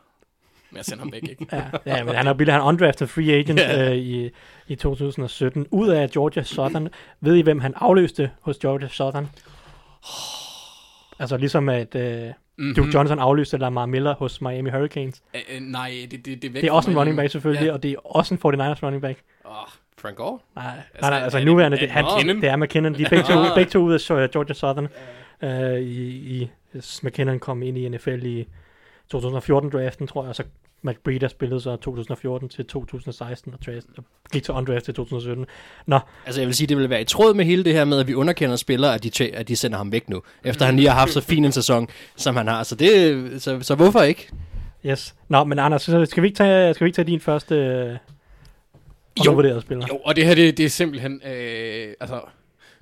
med 0.70 0.80
at 0.80 0.86
sende 0.86 0.98
ham 0.98 1.12
væk, 1.12 1.22
ikke? 1.30 1.46
Ja, 1.52 1.62
ja, 1.86 2.04
men 2.04 2.14
han 2.14 2.26
er 2.26 2.32
billig, 2.32 2.54
han 2.54 2.60
er 2.62 2.66
undrafted 2.66 3.06
free 3.06 3.32
agent 3.32 3.60
Ja. 3.60 3.90
øh, 3.90 3.96
i, 3.96 4.30
i 4.68 4.74
2017. 4.74 5.66
Ud 5.70 5.88
af 5.88 6.10
Georgia 6.10 6.42
Southern. 6.42 6.88
Ved 7.20 7.34
I, 7.36 7.40
hvem 7.40 7.60
han 7.60 7.72
afløste 7.76 8.30
hos 8.40 8.58
Georgia 8.58 8.88
Southern? 8.88 9.28
Altså 11.18 11.36
ligesom 11.36 11.68
at 11.68 11.94
øh, 11.94 12.22
Mm-hmm. 12.58 12.74
Duke 12.74 12.90
Johnson 12.94 13.18
afløste 13.18 13.56
Lamar 13.58 13.86
Miller 13.86 14.14
hos 14.14 14.40
Miami 14.40 14.70
Hurricanes. 14.70 15.22
Øh, 15.34 15.40
øh, 15.54 15.60
nej, 15.60 15.92
det, 16.10 16.24
det, 16.26 16.42
det 16.42 16.48
er 16.48 16.52
væk 16.52 16.62
Det 16.62 16.68
er 16.68 16.72
også 16.72 16.90
en 16.90 16.98
running 16.98 17.16
back 17.16 17.30
selvfølgelig, 17.30 17.66
Ja. 17.66 17.72
og 17.72 17.82
det 17.82 17.90
er 17.90 17.96
også 18.16 18.34
en 18.34 18.40
49ers 18.40 18.82
running 18.82 19.02
back. 19.02 19.18
Åh, 19.46 19.50
Frank 19.98 20.16
Gore? 20.16 20.38
Nej, 20.56 20.64
nej, 20.64 20.74
Altså, 20.94 21.10
nej 21.10 21.20
altså 21.20 21.38
er 21.38 21.40
det- 21.40 21.46
nuværende, 21.46 21.76
er 21.76 21.80
det, 21.80 21.90
han, 21.90 22.04
McKinnon? 22.04 22.40
det 22.42 22.48
er 22.48 22.56
McKinnon. 22.56 22.94
De 22.94 23.02
er 23.04 23.08
begge 23.08 23.24
to, 23.24 23.32
Ah. 23.40 23.54
begge 23.54 23.70
to 23.70 23.78
ud 23.78 23.92
af 23.94 24.30
Georgia 24.30 24.54
Southern. 24.54 24.88
Øh, 25.42 25.80
i, 25.80 26.06
i, 26.42 26.50
McKinnon 27.02 27.38
kom 27.38 27.62
ind 27.62 27.78
i 27.78 27.88
NFL 27.88 28.26
i 28.26 28.48
2014-draften, 29.14 30.06
tror 30.06 30.22
jeg, 30.22 30.28
og 30.28 30.36
så 30.36 30.42
Matt 30.82 31.02
Breida 31.04 31.28
spillede 31.28 31.60
så 31.60 31.76
2014 31.76 32.48
til 32.48 32.66
2016 32.66 33.54
og, 33.54 33.58
draft, 33.66 33.86
og 33.98 34.04
gik 34.32 34.42
til 34.42 34.54
undraft 34.54 34.84
til 34.84 34.94
2017. 34.94 35.46
Nå, 35.86 35.98
Altså 36.26 36.40
jeg 36.40 36.46
vil 36.46 36.54
sige, 36.54 36.66
det 36.66 36.76
vil 36.76 36.90
være 36.90 37.00
i 37.00 37.04
tråd 37.04 37.34
med 37.34 37.44
hele 37.44 37.64
det 37.64 37.72
her 37.72 37.84
med, 37.84 38.00
at 38.00 38.06
vi 38.06 38.14
underkender 38.14 38.56
spillere, 38.56 38.94
at 38.94 39.02
de, 39.02 39.10
tæ- 39.24 39.36
at 39.36 39.48
de 39.48 39.56
sender 39.56 39.78
ham 39.78 39.92
væk 39.92 40.08
nu. 40.08 40.22
Efter 40.44 40.66
han 40.66 40.76
lige 40.76 40.88
har 40.88 40.98
haft 40.98 41.12
så 41.12 41.20
fin 41.20 41.44
en 41.44 41.52
sæson, 41.52 41.88
som 42.16 42.36
han 42.36 42.46
har. 42.48 42.62
Så, 42.62 42.74
det, 42.74 43.42
så, 43.42 43.58
så 43.62 43.74
hvorfor 43.74 44.02
ikke? 44.02 44.28
yes. 44.86 45.14
Nå, 45.28 45.44
men 45.44 45.58
Anders, 45.58 45.82
så 45.82 46.06
skal 46.06 46.22
vi 46.22 46.28
ikke 46.28 46.36
tage, 46.36 46.74
skal 46.74 46.84
vi 46.84 46.88
ikke 46.88 46.96
tage 46.96 47.06
din 47.06 47.20
første 47.20 47.54
øh, 47.54 47.96
undervurderede 49.20 49.60
spiller? 49.60 49.86
Jo, 49.88 49.96
og 49.96 50.16
det 50.16 50.26
her, 50.26 50.34
det, 50.34 50.58
det 50.58 50.64
er 50.64 50.70
simpelthen, 50.70 51.20
øh, 51.26 51.94
altså, 52.00 52.20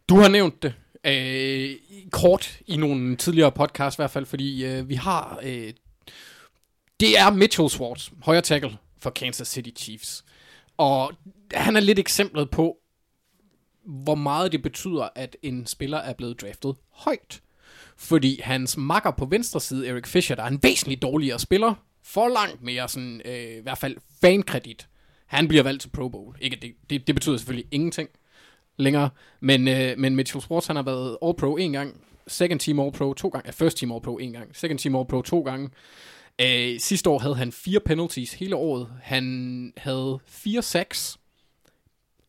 du 0.08 0.16
har 0.16 0.28
nævnt 0.28 0.62
det 0.62 0.74
øh, 1.06 1.70
kort 2.10 2.58
i 2.66 2.76
nogle 2.76 3.16
tidligere 3.16 3.52
podcasts 3.52 3.98
i 3.98 4.00
hvert 4.00 4.10
fald, 4.10 4.26
fordi 4.26 4.64
øh, 4.64 4.88
vi 4.88 4.94
har, 4.94 5.38
øh, 5.42 5.72
det 7.04 7.18
er 7.18 7.30
Mitchell 7.30 7.68
Schwartz, 7.68 8.10
højre 8.22 8.40
tackle 8.40 8.76
for 8.98 9.10
Kansas 9.10 9.48
City 9.48 9.70
Chiefs. 9.82 10.24
Og 10.76 11.12
han 11.54 11.76
er 11.76 11.80
lidt 11.80 11.98
eksemplet 11.98 12.50
på, 12.50 12.76
hvor 13.84 14.14
meget 14.14 14.52
det 14.52 14.62
betyder, 14.62 15.08
at 15.14 15.36
en 15.42 15.66
spiller 15.66 15.98
er 15.98 16.12
blevet 16.12 16.40
draftet 16.40 16.74
højt. 16.90 17.40
Fordi 17.96 18.40
hans 18.42 18.76
makker 18.76 19.10
på 19.10 19.24
venstre 19.24 19.60
side, 19.60 19.88
Eric 19.88 20.06
Fisher, 20.06 20.36
der 20.36 20.42
er 20.42 20.46
en 20.46 20.62
væsentligt 20.62 21.02
dårligere 21.02 21.38
spiller, 21.38 21.74
får 22.02 22.28
langt 22.28 22.62
mere 22.62 22.88
sådan, 22.88 23.20
øh, 23.24 23.58
i 23.58 23.62
hvert 23.62 23.78
fald 23.78 23.96
fankredit. 24.20 24.88
Han 25.26 25.48
bliver 25.48 25.62
valgt 25.62 25.82
til 25.82 25.88
Pro 25.88 26.08
Bowl. 26.08 26.36
Ikke, 26.40 26.56
det, 26.62 26.74
det, 26.90 27.06
det 27.06 27.14
betyder 27.14 27.36
selvfølgelig 27.36 27.68
ingenting 27.70 28.08
længere, 28.76 29.10
men, 29.40 29.68
øh, 29.68 29.98
men 29.98 30.16
Mitchell 30.16 30.42
Schwartz, 30.42 30.66
han 30.66 30.76
har 30.76 30.82
været 30.82 31.18
All-Pro 31.22 31.56
en 31.56 31.72
gang, 31.72 32.00
second 32.26 32.60
team 32.60 32.80
All-Pro 32.80 33.14
to 33.14 33.28
gange, 33.28 33.48
øh, 33.48 33.52
first 33.52 33.76
team 33.76 33.92
All-Pro 33.92 34.18
en 34.18 34.32
gang, 34.32 34.56
second 34.56 34.78
team 34.78 34.96
All-Pro 34.96 35.22
to 35.22 35.40
gange. 35.40 35.70
Øh, 36.40 36.80
sidste 36.80 37.10
år 37.10 37.18
havde 37.18 37.34
han 37.34 37.52
fire 37.52 37.80
penalties 37.80 38.32
hele 38.32 38.56
året. 38.56 38.88
Han 39.02 39.72
havde 39.76 40.18
fire 40.26 40.62
sacks 40.62 41.18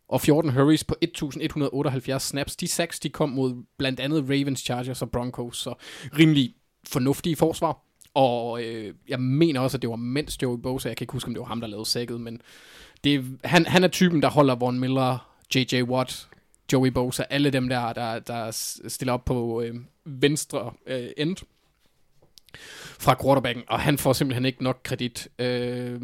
og 0.08 0.22
14 0.22 0.52
hurries 0.52 0.84
på 0.84 0.96
1178 1.02 2.24
snaps. 2.24 2.56
De 2.56 2.68
sacks, 2.68 3.00
de 3.00 3.10
kom 3.10 3.30
mod 3.30 3.64
blandt 3.78 4.00
andet 4.00 4.24
Ravens, 4.24 4.60
Chargers 4.60 5.02
og 5.02 5.12
Broncos, 5.12 5.58
så 5.58 5.74
rimelig 6.18 6.56
fornuftige 6.88 7.36
forsvar. 7.36 7.82
Og 8.14 8.64
øh, 8.64 8.94
jeg 9.08 9.20
mener 9.20 9.60
også, 9.60 9.78
at 9.78 9.82
det 9.82 9.90
var 9.90 9.96
mens 9.96 10.42
Joey 10.42 10.58
Bosa, 10.58 10.90
jeg 10.90 10.98
kan 10.98 11.04
ikke 11.04 11.14
huske, 11.14 11.28
om 11.28 11.34
det 11.34 11.42
var 11.42 11.48
ham, 11.48 11.62
der 11.62 11.68
lavede 11.68 11.86
sækket, 11.86 12.22
men 12.22 12.42
det, 13.04 13.40
han, 13.44 13.66
han 13.66 13.84
er 13.84 13.88
typen, 13.88 14.22
der 14.22 14.30
holder 14.30 14.56
Von 14.56 14.80
Miller, 14.80 15.36
J.J. 15.56 15.82
Watt, 15.82 16.28
Joey 16.74 16.90
Bosa, 16.90 17.24
alle 17.30 17.50
dem 17.50 17.70
der, 17.70 17.94
der, 17.94 18.20
der 18.20 18.52
stiller 18.88 19.14
op 19.14 19.26
på 19.26 19.62
øh, 19.62 19.76
venstre 20.06 20.74
øh, 20.88 21.10
end 21.18 21.38
fra 23.00 23.16
quarterbacken, 23.24 23.64
og 23.68 23.80
han 23.80 23.98
får 23.98 24.14
simpelthen 24.14 24.46
ikke 24.46 24.64
nok 24.64 24.82
kredit. 24.84 25.28
Øh, 25.40 26.02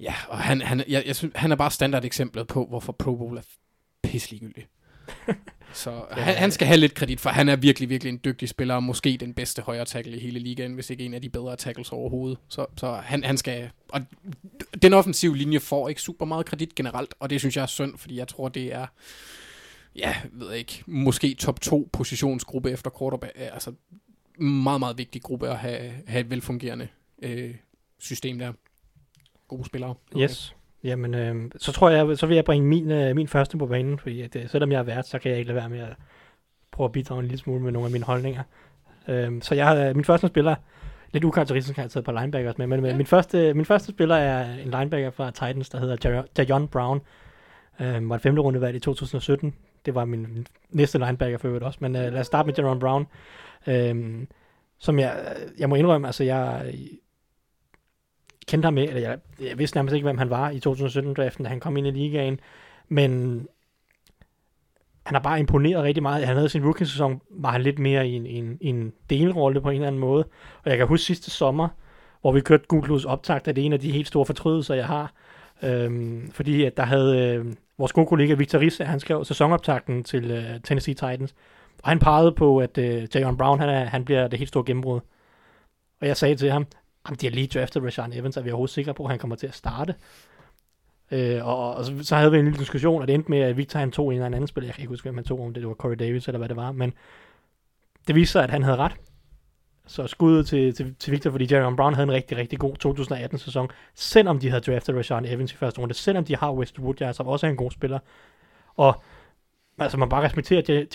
ja, 0.00 0.14
og 0.28 0.38
han, 0.38 0.60
han, 0.60 0.84
jeg, 0.88 1.02
jeg 1.06 1.16
synes, 1.16 1.32
han 1.36 1.52
er 1.52 1.56
bare 1.56 1.70
standard 1.70 2.04
eksemplet 2.04 2.46
på, 2.46 2.66
hvorfor 2.66 2.92
Pro 2.92 3.16
Bowl 3.16 3.36
er 3.36 3.42
pisseliggyldig. 4.02 4.66
Så 5.72 6.04
han, 6.10 6.34
han 6.34 6.50
skal 6.50 6.66
have 6.66 6.76
lidt 6.76 6.94
kredit, 6.94 7.20
for 7.20 7.30
han 7.30 7.48
er 7.48 7.56
virkelig, 7.56 7.88
virkelig 7.88 8.10
en 8.10 8.20
dygtig 8.24 8.48
spiller, 8.48 8.74
og 8.74 8.82
måske 8.82 9.16
den 9.20 9.34
bedste 9.34 9.62
højre 9.62 9.84
tackle 9.84 10.16
i 10.16 10.20
hele 10.20 10.38
ligaen, 10.38 10.74
hvis 10.74 10.90
ikke 10.90 11.04
en 11.04 11.14
af 11.14 11.22
de 11.22 11.28
bedre 11.28 11.56
tackles 11.56 11.92
overhovedet. 11.92 12.38
Så, 12.48 12.66
så 12.76 12.92
han, 12.92 13.24
han 13.24 13.36
skal... 13.36 13.70
Og 13.88 14.00
den 14.82 14.92
offensive 14.92 15.36
linje 15.36 15.60
får 15.60 15.88
ikke 15.88 16.02
super 16.02 16.26
meget 16.26 16.46
kredit 16.46 16.74
generelt, 16.74 17.14
og 17.20 17.30
det 17.30 17.40
synes 17.40 17.56
jeg 17.56 17.62
er 17.62 17.66
synd, 17.66 17.98
fordi 17.98 18.16
jeg 18.16 18.28
tror, 18.28 18.48
det 18.48 18.74
er... 18.74 18.86
Ja, 19.96 20.16
ved 20.32 20.48
jeg 20.48 20.58
ikke, 20.58 20.82
måske 20.86 21.34
top 21.34 21.60
2 21.60 21.88
positionsgruppe 21.92 22.70
efter 22.70 22.90
quarterback. 22.98 23.32
Altså, 23.36 23.72
meget, 24.40 24.80
meget 24.80 24.98
vigtig 24.98 25.22
gruppe 25.22 25.48
at 25.48 25.56
have, 25.56 25.92
have 26.06 26.20
et 26.20 26.30
velfungerende 26.30 26.88
øh, 27.22 27.54
system 27.98 28.38
der. 28.38 28.52
Gode 29.48 29.64
spillere. 29.64 29.94
Yes. 30.18 30.56
Jamen, 30.84 31.14
øh, 31.14 31.50
så 31.56 31.72
tror 31.72 31.90
jeg, 31.90 32.18
så 32.18 32.26
vil 32.26 32.34
jeg 32.34 32.44
bringe 32.44 32.68
min, 32.68 32.90
øh, 32.90 33.16
min 33.16 33.28
første 33.28 33.58
på 33.58 33.66
banen, 33.66 33.98
fordi 33.98 34.20
at, 34.20 34.36
øh, 34.36 34.48
selvom 34.48 34.72
jeg 34.72 34.78
er 34.78 34.82
vært, 34.82 35.06
så 35.06 35.18
kan 35.18 35.30
jeg 35.30 35.38
ikke 35.38 35.48
lade 35.48 35.56
være 35.56 35.68
med 35.68 35.78
at 35.78 35.96
prøve 36.70 36.84
at 36.84 36.92
bidrage 36.92 37.18
en 37.18 37.26
lille 37.26 37.38
smule 37.38 37.62
med 37.62 37.72
nogle 37.72 37.86
af 37.86 37.92
mine 37.92 38.04
holdninger. 38.04 38.42
Øh, 39.08 39.42
så 39.42 39.54
jeg 39.54 39.66
har, 39.66 39.76
øh, 39.76 39.96
min 39.96 40.04
første 40.04 40.26
spiller, 40.26 40.54
lidt 41.12 41.24
ukarakteristisk 41.24 41.76
har 41.76 41.82
jeg 41.82 41.90
taget 41.90 42.04
på 42.04 42.12
linebackers 42.12 42.58
med, 42.58 42.66
men 42.66 42.84
ja. 42.84 42.96
min, 42.96 43.06
første, 43.06 43.54
min 43.54 43.64
første 43.64 43.92
spiller 43.92 44.14
er 44.14 44.54
en 44.54 44.70
linebacker 44.70 45.10
fra 45.10 45.30
Titans, 45.30 45.68
der 45.68 45.80
hedder 45.80 46.22
Jajon 46.38 46.68
Brown. 46.68 47.00
Øh, 47.80 48.08
var 48.08 48.16
et 48.16 48.22
femte 48.22 48.42
rundevalg 48.42 48.76
i 48.76 48.80
2017. 48.80 49.54
Det 49.86 49.94
var 49.94 50.04
min 50.04 50.46
næste 50.70 50.98
linebacker 50.98 51.38
for 51.38 51.48
øvrigt 51.48 51.64
også, 51.64 51.78
men 51.82 51.96
øh, 51.96 52.12
lad 52.12 52.20
os 52.20 52.26
starte 52.26 52.46
med 52.46 52.54
Jaron 52.54 52.78
Brown. 52.78 53.06
Øh, 53.66 54.26
som 54.78 54.98
jeg, 54.98 55.36
jeg 55.58 55.68
må 55.68 55.74
indrømme, 55.74 56.06
altså 56.06 56.24
jeg, 56.24 56.74
kendte 58.50 58.66
ham 58.66 58.74
med, 58.74 58.82
eller 58.82 59.00
jeg, 59.00 59.18
jeg 59.40 59.58
vidste 59.58 59.76
nærmest 59.76 59.94
ikke, 59.94 60.04
hvem 60.04 60.18
han 60.18 60.30
var 60.30 60.50
i 60.50 60.60
2017-draften, 60.66 61.44
da 61.44 61.48
han 61.48 61.60
kom 61.60 61.76
ind 61.76 61.86
i 61.86 61.90
ligaen, 61.90 62.40
men 62.88 63.46
han 65.06 65.14
har 65.14 65.22
bare 65.22 65.40
imponeret 65.40 65.82
rigtig 65.82 66.02
meget. 66.02 66.26
Han 66.26 66.36
havde 66.36 66.48
sin 66.48 66.64
rookie-sæson, 66.64 67.20
var 67.30 67.50
han 67.50 67.62
lidt 67.62 67.78
mere 67.78 68.08
i 68.08 68.12
en, 68.12 68.26
en, 68.26 68.58
en 68.60 68.92
delrolle 69.10 69.60
på 69.60 69.68
en 69.68 69.74
eller 69.74 69.86
anden 69.86 70.00
måde. 70.00 70.24
Og 70.64 70.70
jeg 70.70 70.78
kan 70.78 70.86
huske 70.86 71.04
sidste 71.04 71.30
sommer, 71.30 71.68
hvor 72.20 72.32
vi 72.32 72.40
kørte 72.40 72.64
Googles 72.68 73.04
optagt, 73.04 73.48
at 73.48 73.56
det 73.56 73.62
er 73.62 73.66
en 73.66 73.72
af 73.72 73.80
de 73.80 73.92
helt 73.92 74.08
store 74.08 74.26
fortrydelser, 74.26 74.74
jeg 74.74 74.86
har. 74.86 75.12
Øhm, 75.62 76.30
fordi 76.32 76.64
at 76.64 76.76
der 76.76 76.82
havde 76.82 77.18
øh, 77.18 77.46
vores 77.78 77.92
gode 77.92 78.06
kollega 78.06 78.34
Victor 78.34 78.58
Risse, 78.58 78.84
han 78.84 79.00
skrev 79.00 79.24
sæsonoptakten 79.24 80.04
til 80.04 80.30
øh, 80.30 80.60
Tennessee 80.64 80.94
Titans. 80.94 81.34
Og 81.82 81.88
han 81.88 81.98
pegede 81.98 82.32
på, 82.32 82.58
at 82.58 82.78
øh, 82.78 83.08
Jayon 83.14 83.36
Brown, 83.36 83.60
han, 83.60 83.68
er, 83.68 83.84
han 83.84 84.04
bliver 84.04 84.28
det 84.28 84.38
helt 84.38 84.48
store 84.48 84.64
gennembrud. 84.64 85.00
Og 86.00 86.06
jeg 86.06 86.16
sagde 86.16 86.36
til 86.36 86.50
ham, 86.50 86.66
at 87.10 87.20
de 87.20 87.26
har 87.26 87.30
lige 87.30 87.46
draftet 87.46 87.84
Rashawn 87.84 88.12
Evans, 88.12 88.36
er 88.36 88.42
vi 88.42 88.50
overhovedet 88.50 88.74
sikre 88.74 88.94
på, 88.94 89.04
at 89.04 89.10
han 89.10 89.18
kommer 89.18 89.36
til 89.36 89.46
at 89.46 89.54
starte? 89.54 89.94
Øh, 91.10 91.46
og, 91.46 91.74
og 91.74 91.84
så, 91.84 91.92
så, 92.02 92.16
havde 92.16 92.30
vi 92.30 92.38
en 92.38 92.44
lille 92.44 92.58
diskussion, 92.58 93.02
og 93.02 93.08
det 93.08 93.14
endte 93.14 93.30
med, 93.30 93.38
at 93.38 93.56
Victor 93.56 93.78
han 93.78 93.90
tog 93.90 94.08
en 94.08 94.12
eller 94.12 94.26
anden 94.26 94.46
spiller. 94.46 94.68
Jeg 94.68 94.74
kan 94.74 94.82
ikke 94.82 94.92
huske, 94.92 95.04
hvem 95.04 95.14
han 95.14 95.24
tog, 95.24 95.40
om 95.40 95.54
det, 95.54 95.60
det 95.60 95.68
var 95.68 95.74
Corey 95.74 95.96
Davis 95.98 96.28
eller 96.28 96.38
hvad 96.38 96.48
det 96.48 96.56
var. 96.56 96.72
Men 96.72 96.92
det 98.06 98.14
viste 98.14 98.32
sig, 98.32 98.44
at 98.44 98.50
han 98.50 98.62
havde 98.62 98.76
ret. 98.76 98.92
Så 99.86 100.06
skud 100.06 100.44
til, 100.44 100.74
til, 100.74 100.94
til 100.94 101.12
Victor, 101.12 101.30
fordi 101.30 101.54
Jerry 101.54 101.74
Brown 101.76 101.94
havde 101.94 102.04
en 102.04 102.12
rigtig, 102.12 102.36
rigtig 102.36 102.58
god 102.58 102.74
2018-sæson, 102.86 103.70
selvom 103.94 104.38
de 104.38 104.50
havde 104.50 104.72
draftet 104.72 104.96
Rashawn 104.96 105.24
Evans 105.24 105.52
i 105.52 105.56
første 105.56 105.80
runde, 105.80 105.94
selvom 105.94 106.24
de 106.24 106.36
har 106.36 106.52
Westwood, 106.52 107.12
som 107.12 107.26
også 107.26 107.46
er 107.46 107.50
en 107.50 107.56
god 107.56 107.70
spiller. 107.70 107.98
Og 108.76 109.02
altså 109.80 109.98
man 109.98 110.08
bare 110.08 110.24
respekterer 110.24 110.86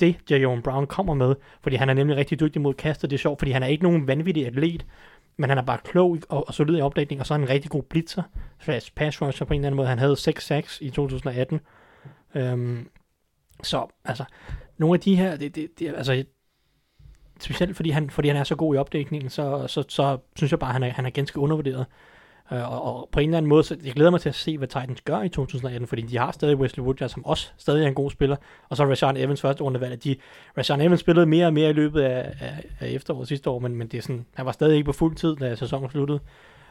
det, 0.00 0.30
Jerome 0.30 0.62
Brown 0.62 0.86
kommer 0.86 1.14
med, 1.14 1.34
fordi 1.62 1.76
han 1.76 1.88
er 1.88 1.94
nemlig 1.94 2.16
rigtig 2.16 2.40
dygtig 2.40 2.62
mod 2.62 2.74
kastet. 2.74 3.10
Det 3.10 3.16
er 3.16 3.20
sjovt, 3.20 3.38
fordi 3.38 3.50
han 3.50 3.62
er 3.62 3.66
ikke 3.66 3.82
nogen 3.82 4.06
vanvittig 4.06 4.46
atlet, 4.46 4.86
men 5.36 5.50
han 5.50 5.58
er 5.58 5.62
bare 5.62 5.78
klog 5.84 6.18
og, 6.28 6.48
og 6.48 6.54
solid 6.54 6.78
i 6.78 6.80
opdækning, 6.80 7.20
og 7.20 7.26
så 7.26 7.34
er 7.34 7.38
han 7.38 7.44
en 7.44 7.50
rigtig 7.50 7.70
god 7.70 7.82
blitzer, 7.82 8.22
slash 8.60 8.92
pass 8.94 9.22
rusher 9.22 9.46
på 9.46 9.54
en 9.54 9.60
eller 9.60 9.66
anden 9.66 9.76
måde. 9.76 9.88
Han 9.88 9.98
havde 9.98 10.16
6 10.16 10.46
sacks 10.46 10.78
i 10.80 10.90
2018. 10.90 11.60
Øhm, 12.34 12.88
så 13.62 13.86
altså, 14.04 14.24
nogle 14.78 14.94
af 14.94 15.00
de 15.00 15.16
her, 15.16 15.36
det, 15.36 15.54
det, 15.54 15.68
det, 15.78 15.88
altså, 15.88 16.24
specielt 17.40 17.76
fordi 17.76 17.90
han, 17.90 18.10
fordi 18.10 18.28
han 18.28 18.36
er 18.36 18.44
så 18.44 18.56
god 18.56 18.74
i 18.74 18.78
opdækningen, 18.78 19.30
så, 19.30 19.66
så, 19.66 19.84
så 19.88 20.18
synes 20.36 20.50
jeg 20.50 20.58
bare, 20.58 20.70
at 20.70 20.72
han 20.72 20.82
er, 20.82 20.90
han 20.90 21.06
er 21.06 21.10
ganske 21.10 21.40
undervurderet. 21.40 21.86
Øh, 22.52 22.72
og, 22.72 22.82
og, 22.82 23.08
på 23.12 23.20
en 23.20 23.28
eller 23.28 23.38
anden 23.38 23.48
måde, 23.48 23.62
så 23.62 23.76
jeg 23.84 23.92
glæder 23.92 24.10
mig 24.10 24.20
til 24.20 24.28
at 24.28 24.34
se, 24.34 24.58
hvad 24.58 24.68
Titans 24.68 25.00
gør 25.00 25.22
i 25.22 25.28
2018, 25.28 25.86
fordi 25.86 26.02
de 26.02 26.18
har 26.18 26.32
stadig 26.32 26.56
Wesley 26.56 26.84
Woodyard, 26.84 27.10
som 27.10 27.24
også 27.24 27.50
stadig 27.56 27.84
er 27.84 27.88
en 27.88 27.94
god 27.94 28.10
spiller, 28.10 28.36
og 28.68 28.76
så 28.76 28.84
Rashawn 28.84 29.16
Evans 29.16 29.40
første 29.40 29.64
rundevalg. 29.64 30.04
De, 30.04 30.16
Rashawn 30.58 30.80
Evans 30.80 31.00
spillede 31.00 31.26
mere 31.26 31.46
og 31.46 31.52
mere 31.52 31.70
i 31.70 31.72
løbet 31.72 32.00
af, 32.00 32.34
af, 32.40 32.64
af 32.80 32.88
efteråret 32.88 33.28
sidste 33.28 33.50
år, 33.50 33.58
men, 33.58 33.76
men 33.76 33.88
det 33.88 33.98
er 33.98 34.02
sådan, 34.02 34.26
han 34.34 34.46
var 34.46 34.52
stadig 34.52 34.74
ikke 34.74 34.86
på 34.86 34.92
fuld 34.92 35.16
tid, 35.16 35.36
da 35.36 35.54
sæsonen 35.54 35.90
sluttede. 35.90 36.20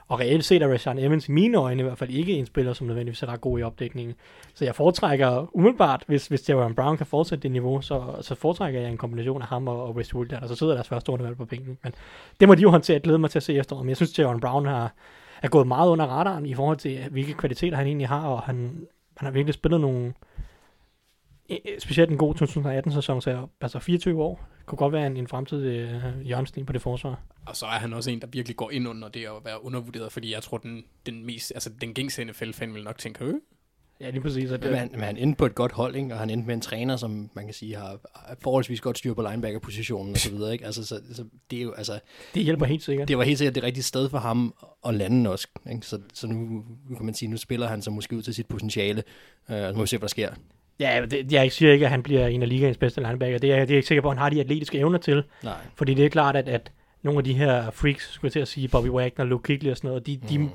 Og 0.07 0.19
reelt 0.19 0.45
set 0.45 0.61
er 0.61 0.67
Rashawn 0.67 0.99
Evans 0.99 1.27
i 1.27 1.31
mine 1.31 1.57
øjne 1.57 1.79
i 1.79 1.83
hvert 1.83 1.97
fald 1.97 2.09
ikke 2.09 2.33
en 2.33 2.45
spiller, 2.45 2.73
som 2.73 2.87
nødvendigvis 2.87 3.23
er 3.23 3.27
ret 3.27 3.41
god 3.41 3.59
i 3.59 3.63
opdækningen. 3.63 4.15
Så 4.53 4.65
jeg 4.65 4.75
foretrækker 4.75 5.55
umiddelbart, 5.55 6.03
hvis, 6.07 6.27
hvis 6.27 6.49
Jaron 6.49 6.75
Brown 6.75 6.97
kan 6.97 7.05
fortsætte 7.05 7.43
det 7.43 7.51
niveau, 7.51 7.81
så, 7.81 8.03
så 8.21 8.35
foretrækker 8.35 8.81
jeg 8.81 8.89
en 8.89 8.97
kombination 8.97 9.41
af 9.41 9.47
ham 9.47 9.67
og, 9.67 9.83
og 9.83 9.95
West 9.95 10.15
Wood, 10.15 10.33
og 10.41 10.49
så 10.49 10.55
sidder 10.55 10.73
deres 10.73 10.87
første 10.87 11.11
rundevalg 11.11 11.37
på 11.37 11.45
bænken. 11.45 11.77
Men 11.83 11.93
det 12.39 12.47
må 12.47 12.55
de 12.55 12.61
jo 12.61 12.69
håndtere. 12.69 12.95
Jeg 12.95 13.01
glæder 13.01 13.19
mig 13.19 13.29
til 13.29 13.39
at 13.39 13.43
se 13.43 13.53
efteråret. 13.53 13.85
Men 13.85 13.89
jeg 13.89 13.97
synes, 13.97 14.19
Jaron 14.19 14.39
Brown 14.39 14.65
har, 14.65 14.93
er 15.41 15.47
gået 15.47 15.67
meget 15.67 15.89
under 15.89 16.05
radaren 16.05 16.45
i 16.45 16.53
forhold 16.53 16.77
til, 16.77 17.09
hvilke 17.11 17.33
kvaliteter 17.33 17.77
han 17.77 17.87
egentlig 17.87 18.07
har, 18.07 18.27
og 18.27 18.41
han, 18.41 18.87
han 19.17 19.25
har 19.25 19.31
virkelig 19.31 19.53
spillet 19.53 19.81
nogle, 19.81 20.13
e, 21.49 21.75
e, 21.75 21.79
specielt 21.79 22.11
en 22.11 22.17
god 22.17 22.35
2018-sæson, 22.41 23.21
så 23.21 23.47
altså 23.61 23.79
24 23.79 24.23
år, 24.23 24.45
kunne 24.65 24.77
godt 24.77 24.93
være 24.93 25.07
en, 25.07 25.17
en 25.17 25.27
fremtidig 25.27 25.79
øh, 25.79 26.21
hjørnsten 26.21 26.65
på 26.65 26.73
det 26.73 26.81
forsvar. 26.81 27.19
Og 27.45 27.55
så 27.55 27.65
er 27.65 27.69
han 27.69 27.93
også 27.93 28.11
en, 28.11 28.21
der 28.21 28.27
virkelig 28.27 28.55
går 28.55 28.71
ind 28.71 28.87
under 28.87 29.07
det 29.07 29.25
at 29.25 29.45
være 29.45 29.65
undervurderet, 29.65 30.11
fordi 30.11 30.33
jeg 30.33 30.43
tror, 30.43 30.57
den, 30.57 30.83
den 31.05 31.25
mest, 31.25 31.51
altså 31.55 31.69
den 31.81 31.93
gængse 31.93 32.23
NFL-fan 32.23 32.73
vil 32.73 32.83
nok 32.83 32.97
tænke, 32.97 33.25
øh, 33.25 33.33
Ja, 34.01 34.09
lige 34.09 34.21
præcis. 34.21 34.51
At, 34.51 34.63
men, 34.63 34.73
han, 34.73 34.89
men 34.91 35.01
han 35.01 35.17
endte 35.17 35.37
på 35.37 35.45
et 35.45 35.55
godt 35.55 35.71
hold, 35.71 35.95
ikke? 35.95 36.13
og 36.13 36.19
han 36.19 36.29
endte 36.29 36.47
med 36.47 36.55
en 36.55 36.61
træner, 36.61 36.95
som 36.95 37.29
man 37.33 37.45
kan 37.45 37.53
sige 37.53 37.75
har 37.75 37.99
forholdsvis 38.41 38.81
godt 38.81 38.97
styr 38.97 39.13
på 39.13 39.21
linebacker-positionen 39.21 40.11
og 40.11 40.17
så 40.17 40.31
videre. 40.31 40.53
Ikke? 40.53 40.65
Altså, 40.65 40.85
så, 40.85 41.01
så 41.13 41.23
det 41.51 41.59
er 41.59 41.63
jo, 41.63 41.71
altså, 41.71 41.99
det 42.33 42.43
hjælper 42.43 42.65
helt 42.65 42.83
sikkert. 42.83 43.07
Det 43.07 43.17
var 43.17 43.23
helt 43.23 43.37
sikkert 43.37 43.55
det 43.55 43.63
rigtige 43.63 43.83
sted 43.83 44.09
for 44.09 44.17
ham 44.17 44.53
at 44.87 44.93
lande 44.93 45.29
også. 45.29 45.47
Ikke? 45.71 45.85
Så, 45.85 45.99
så 46.13 46.27
nu, 46.27 46.35
nu 46.89 46.95
kan 46.95 47.05
man 47.05 47.15
sige, 47.15 47.29
nu 47.29 47.37
spiller 47.37 47.67
han 47.67 47.81
så 47.81 47.91
måske 47.91 48.15
ud 48.15 48.21
til 48.21 48.33
sit 48.33 48.47
potentiale, 48.47 49.03
øh, 49.49 49.57
og 49.57 49.69
så 49.69 49.73
må 49.75 49.81
vi 49.81 49.87
se, 49.87 49.97
hvad 49.97 50.07
der 50.07 50.11
sker. 50.11 50.29
Ja, 50.79 51.05
det, 51.11 51.31
jeg 51.31 51.51
siger 51.51 51.73
ikke, 51.73 51.85
at 51.85 51.91
han 51.91 52.03
bliver 52.03 52.27
en 52.27 52.41
af 52.41 52.49
ligaens 52.49 52.77
bedste 52.77 53.01
linebacker. 53.01 53.37
Det 53.37 53.51
er, 53.51 53.55
det 53.55 53.61
er 53.61 53.65
jeg 53.67 53.77
ikke 53.77 53.87
sikker 53.87 54.01
på, 54.01 54.09
at 54.09 54.15
han 54.15 54.21
har 54.21 54.29
de 54.29 54.39
atletiske 54.39 54.77
evner 54.77 54.99
til. 54.99 55.23
Nej. 55.43 55.53
Fordi 55.75 55.93
det 55.93 56.05
er 56.05 56.09
klart, 56.09 56.35
at, 56.35 56.47
at 56.47 56.71
nogle 57.03 57.17
af 57.17 57.23
de 57.23 57.33
her 57.33 57.71
freaks, 57.71 58.11
skulle 58.11 58.27
jeg 58.27 58.31
til 58.31 58.39
at 58.39 58.47
sige, 58.47 58.67
Bobby 58.67 58.87
Wagner, 58.87 59.25
Luke 59.25 59.43
Kigley 59.43 59.71
og 59.71 59.77
sådan 59.77 59.87
noget, 59.87 60.07
de, 60.07 60.19
mm. 60.21 60.27
de 60.27 60.49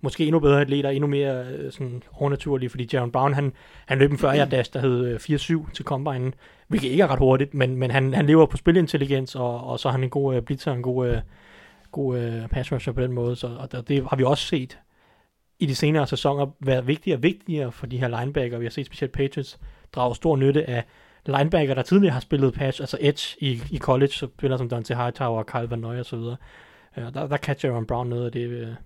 måske 0.00 0.24
endnu 0.24 0.38
bedre 0.38 0.60
atleter, 0.60 0.90
endnu 0.90 1.06
mere 1.06 1.44
øh, 1.44 1.72
sådan 1.72 2.02
overnaturlige, 2.12 2.70
fordi 2.70 2.88
Jaron 2.92 3.12
Brown, 3.12 3.34
han, 3.34 3.52
han 3.86 3.98
løb 3.98 4.10
en 4.10 4.18
40 4.18 4.38
yard 4.38 4.48
dash, 4.48 4.72
der 4.72 4.80
hed 4.80 5.06
øh, 5.06 5.16
4-7 5.16 5.72
til 5.72 5.84
combine, 5.84 6.32
hvilket 6.68 6.88
ikke 6.88 7.02
er 7.02 7.06
ret 7.06 7.18
hurtigt, 7.18 7.54
men, 7.54 7.76
men 7.76 7.90
han, 7.90 8.14
han 8.14 8.26
lever 8.26 8.46
på 8.46 8.56
spilintelligens, 8.56 9.34
og, 9.34 9.64
og 9.64 9.78
så 9.78 9.88
er 9.88 9.92
han 9.92 10.04
en 10.04 10.10
god 10.10 10.36
uh, 10.36 10.42
blitzer, 10.42 10.72
en 10.72 10.82
god, 10.82 11.20
god 11.92 12.48
pass 12.48 12.72
rusher 12.72 12.92
på 12.92 13.00
den 13.00 13.12
måde, 13.12 13.36
så 13.36 13.46
og 13.58 13.72
det, 13.72 13.88
det 13.88 14.06
har 14.10 14.16
vi 14.16 14.24
også 14.24 14.46
set 14.46 14.78
i 15.58 15.66
de 15.66 15.74
senere 15.74 16.06
sæsoner 16.06 16.46
været 16.60 16.86
vigtigere 16.86 17.18
og 17.18 17.22
vigtigere 17.22 17.72
for 17.72 17.86
de 17.86 17.98
her 17.98 18.20
linebacker. 18.20 18.58
Vi 18.58 18.64
har 18.64 18.70
set 18.70 18.86
specielt 18.86 19.12
Patriots 19.12 19.58
drage 19.92 20.14
stor 20.14 20.36
nytte 20.36 20.70
af 20.70 20.84
linebacker, 21.26 21.74
der 21.74 21.82
tidligere 21.82 22.12
har 22.12 22.20
spillet 22.20 22.54
pass, 22.54 22.80
altså 22.80 22.96
edge 23.00 23.36
i, 23.38 23.62
i 23.70 23.78
college, 23.78 24.12
så 24.12 24.28
spiller 24.38 24.56
som 24.56 24.68
Dante 24.68 24.94
Hightower 24.94 25.38
og 25.38 25.46
Kyle 25.46 25.70
Van 25.70 25.78
Noy 25.78 25.98
og 25.98 26.06
så 26.06 26.16
videre. 26.16 26.36
Uh, 26.96 27.02
der, 27.02 27.26
der 27.26 27.36
catcher 27.36 27.70
Aaron 27.70 27.86
Brown 27.86 28.08
noget 28.08 28.26
af 28.26 28.32
det, 28.32 28.76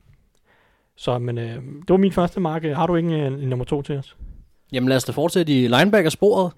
så, 1.00 1.18
men 1.18 1.38
øh, 1.38 1.54
det 1.54 1.88
var 1.88 1.96
min 1.96 2.12
første 2.12 2.40
mark. 2.40 2.64
Har 2.64 2.86
du 2.86 2.96
ikke 2.96 3.08
en, 3.08 3.14
en 3.14 3.32
øh, 3.32 3.48
nummer 3.48 3.64
to 3.64 3.82
til 3.82 3.98
os? 3.98 4.16
Jamen 4.72 4.88
lad 4.88 4.96
os 4.96 5.04
da 5.04 5.12
fortsætte 5.12 5.52
i 5.52 5.68
linebacker-sporet. 5.68 6.52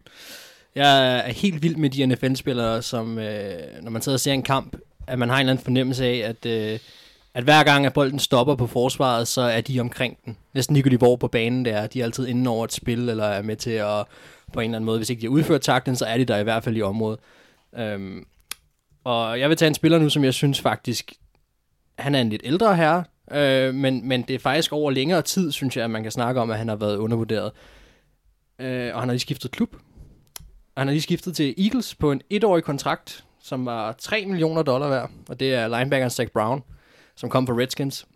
Jeg 0.75 1.19
er 1.19 1.33
helt 1.33 1.63
vild 1.63 1.77
med 1.77 1.91
de 1.91 2.07
NFL-spillere, 2.07 2.83
som 2.83 3.19
øh, 3.19 3.53
når 3.83 3.91
man 3.91 4.03
sidder 4.03 4.17
og 4.17 4.21
ser 4.21 4.33
en 4.33 4.43
kamp, 4.43 4.77
at 5.07 5.19
man 5.19 5.29
har 5.29 5.37
en 5.37 5.41
eller 5.41 5.53
anden 5.53 5.65
fornemmelse 5.65 6.05
af, 6.05 6.17
at, 6.17 6.47
øh, 6.47 6.79
at 7.35 7.45
hver 7.45 7.65
gang 7.65 7.87
at 7.87 7.93
bolden 7.93 8.19
stopper 8.19 8.55
på 8.55 8.67
forsvaret, 8.67 9.29
så 9.29 9.41
er 9.41 9.61
de 9.61 9.81
omkring 9.81 10.19
den. 10.25 10.37
Næsten 10.55 10.75
ligegyldigt 10.75 11.01
hvor 11.01 11.17
på 11.17 11.29
banen 11.29 11.65
det 11.65 11.73
er. 11.73 11.87
De 11.87 12.01
er 12.01 12.05
altid 12.05 12.27
inde 12.27 12.51
over 12.51 12.65
et 12.65 12.73
spil, 12.73 13.09
eller 13.09 13.25
er 13.25 13.43
med 13.43 13.57
til 13.57 13.71
at 13.71 14.05
på 14.53 14.61
en 14.61 14.65
eller 14.65 14.77
anden 14.77 14.87
måde, 14.87 14.99
hvis 14.99 15.11
ikke 15.11 15.21
de 15.21 15.27
har 15.27 15.33
udført 15.33 15.61
takten, 15.61 15.97
så 15.97 16.05
er 16.05 16.19
de 16.19 16.25
der 16.25 16.39
i 16.39 16.43
hvert 16.43 16.65
fald 16.65 16.77
i 16.77 16.83
området. 16.83 17.21
Øhm, 17.79 18.27
og 19.05 19.41
jeg 19.41 19.49
vil 19.49 19.57
tage 19.57 19.67
en 19.69 19.75
spiller 19.75 19.99
nu, 19.99 20.09
som 20.09 20.25
jeg 20.25 20.35
synes 20.35 20.61
faktisk, 20.61 21.13
han 21.99 22.15
er 22.15 22.21
en 22.21 22.29
lidt 22.29 22.43
ældre 22.45 22.77
herre, 22.77 23.05
Øh, 23.35 23.75
men, 23.75 24.09
men 24.09 24.23
det 24.23 24.35
er 24.35 24.39
faktisk 24.39 24.73
over 24.73 24.91
længere 24.91 25.23
tid, 25.23 25.53
synes 25.53 25.77
jeg, 25.77 25.85
at 25.85 25.91
man 25.91 26.03
kan 26.03 26.13
snakke 26.13 26.41
om, 26.41 26.51
at 26.51 26.59
han 26.59 26.69
har 26.69 26.77
været 26.77 26.97
undervurderet. 26.97 27.53
Øh, 28.59 28.95
og 28.95 29.01
han 29.01 29.09
har 29.09 29.13
lige 29.13 29.21
skiftet 29.21 29.51
klub. 29.51 29.77
Han 30.77 30.87
har 30.87 30.93
lige 30.93 31.03
skiftet 31.03 31.37
til 31.37 31.55
Eagles 31.59 31.95
på 31.95 32.13
en 32.13 32.21
etårig 32.31 32.65
kontrakt, 32.65 33.25
som 33.43 33.67
var 33.67 33.93
3 33.93 34.27
millioner 34.27 34.63
dollar 34.63 34.89
værd. 34.89 35.11
Og 35.29 35.41
det 35.41 35.55
er 35.55 35.79
linebackeren 35.79 36.11
Zach 36.11 36.31
Brown, 36.31 36.63
som 37.17 37.31
kom 37.31 37.47
fra 37.47 37.55
Redskins. 37.55 38.07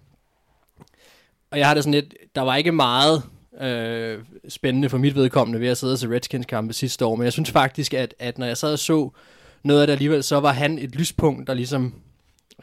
Og 1.50 1.58
jeg 1.58 1.66
har 1.66 1.74
det 1.74 1.84
sådan 1.84 1.94
lidt, 1.94 2.14
der 2.34 2.42
var 2.42 2.56
ikke 2.56 2.72
meget 2.72 3.22
øh, 3.60 4.18
spændende 4.48 4.88
for 4.88 4.98
mit 4.98 5.14
vedkommende 5.14 5.60
ved 5.60 5.68
at 5.68 5.78
sidde 5.78 5.96
til 5.96 6.08
Redskins 6.08 6.46
kampe 6.46 6.72
sidste 6.72 7.04
år, 7.04 7.16
men 7.16 7.24
jeg 7.24 7.32
synes 7.32 7.50
faktisk, 7.50 7.94
at, 7.94 8.14
at 8.18 8.38
når 8.38 8.46
jeg 8.46 8.56
sad 8.56 8.72
og 8.72 8.78
så 8.78 9.10
noget 9.62 9.80
af 9.80 9.86
det 9.86 9.92
alligevel, 9.92 10.22
så 10.22 10.40
var 10.40 10.52
han 10.52 10.78
et 10.78 10.94
lyspunkt, 10.94 11.46
der 11.46 11.54
ligesom 11.54 11.94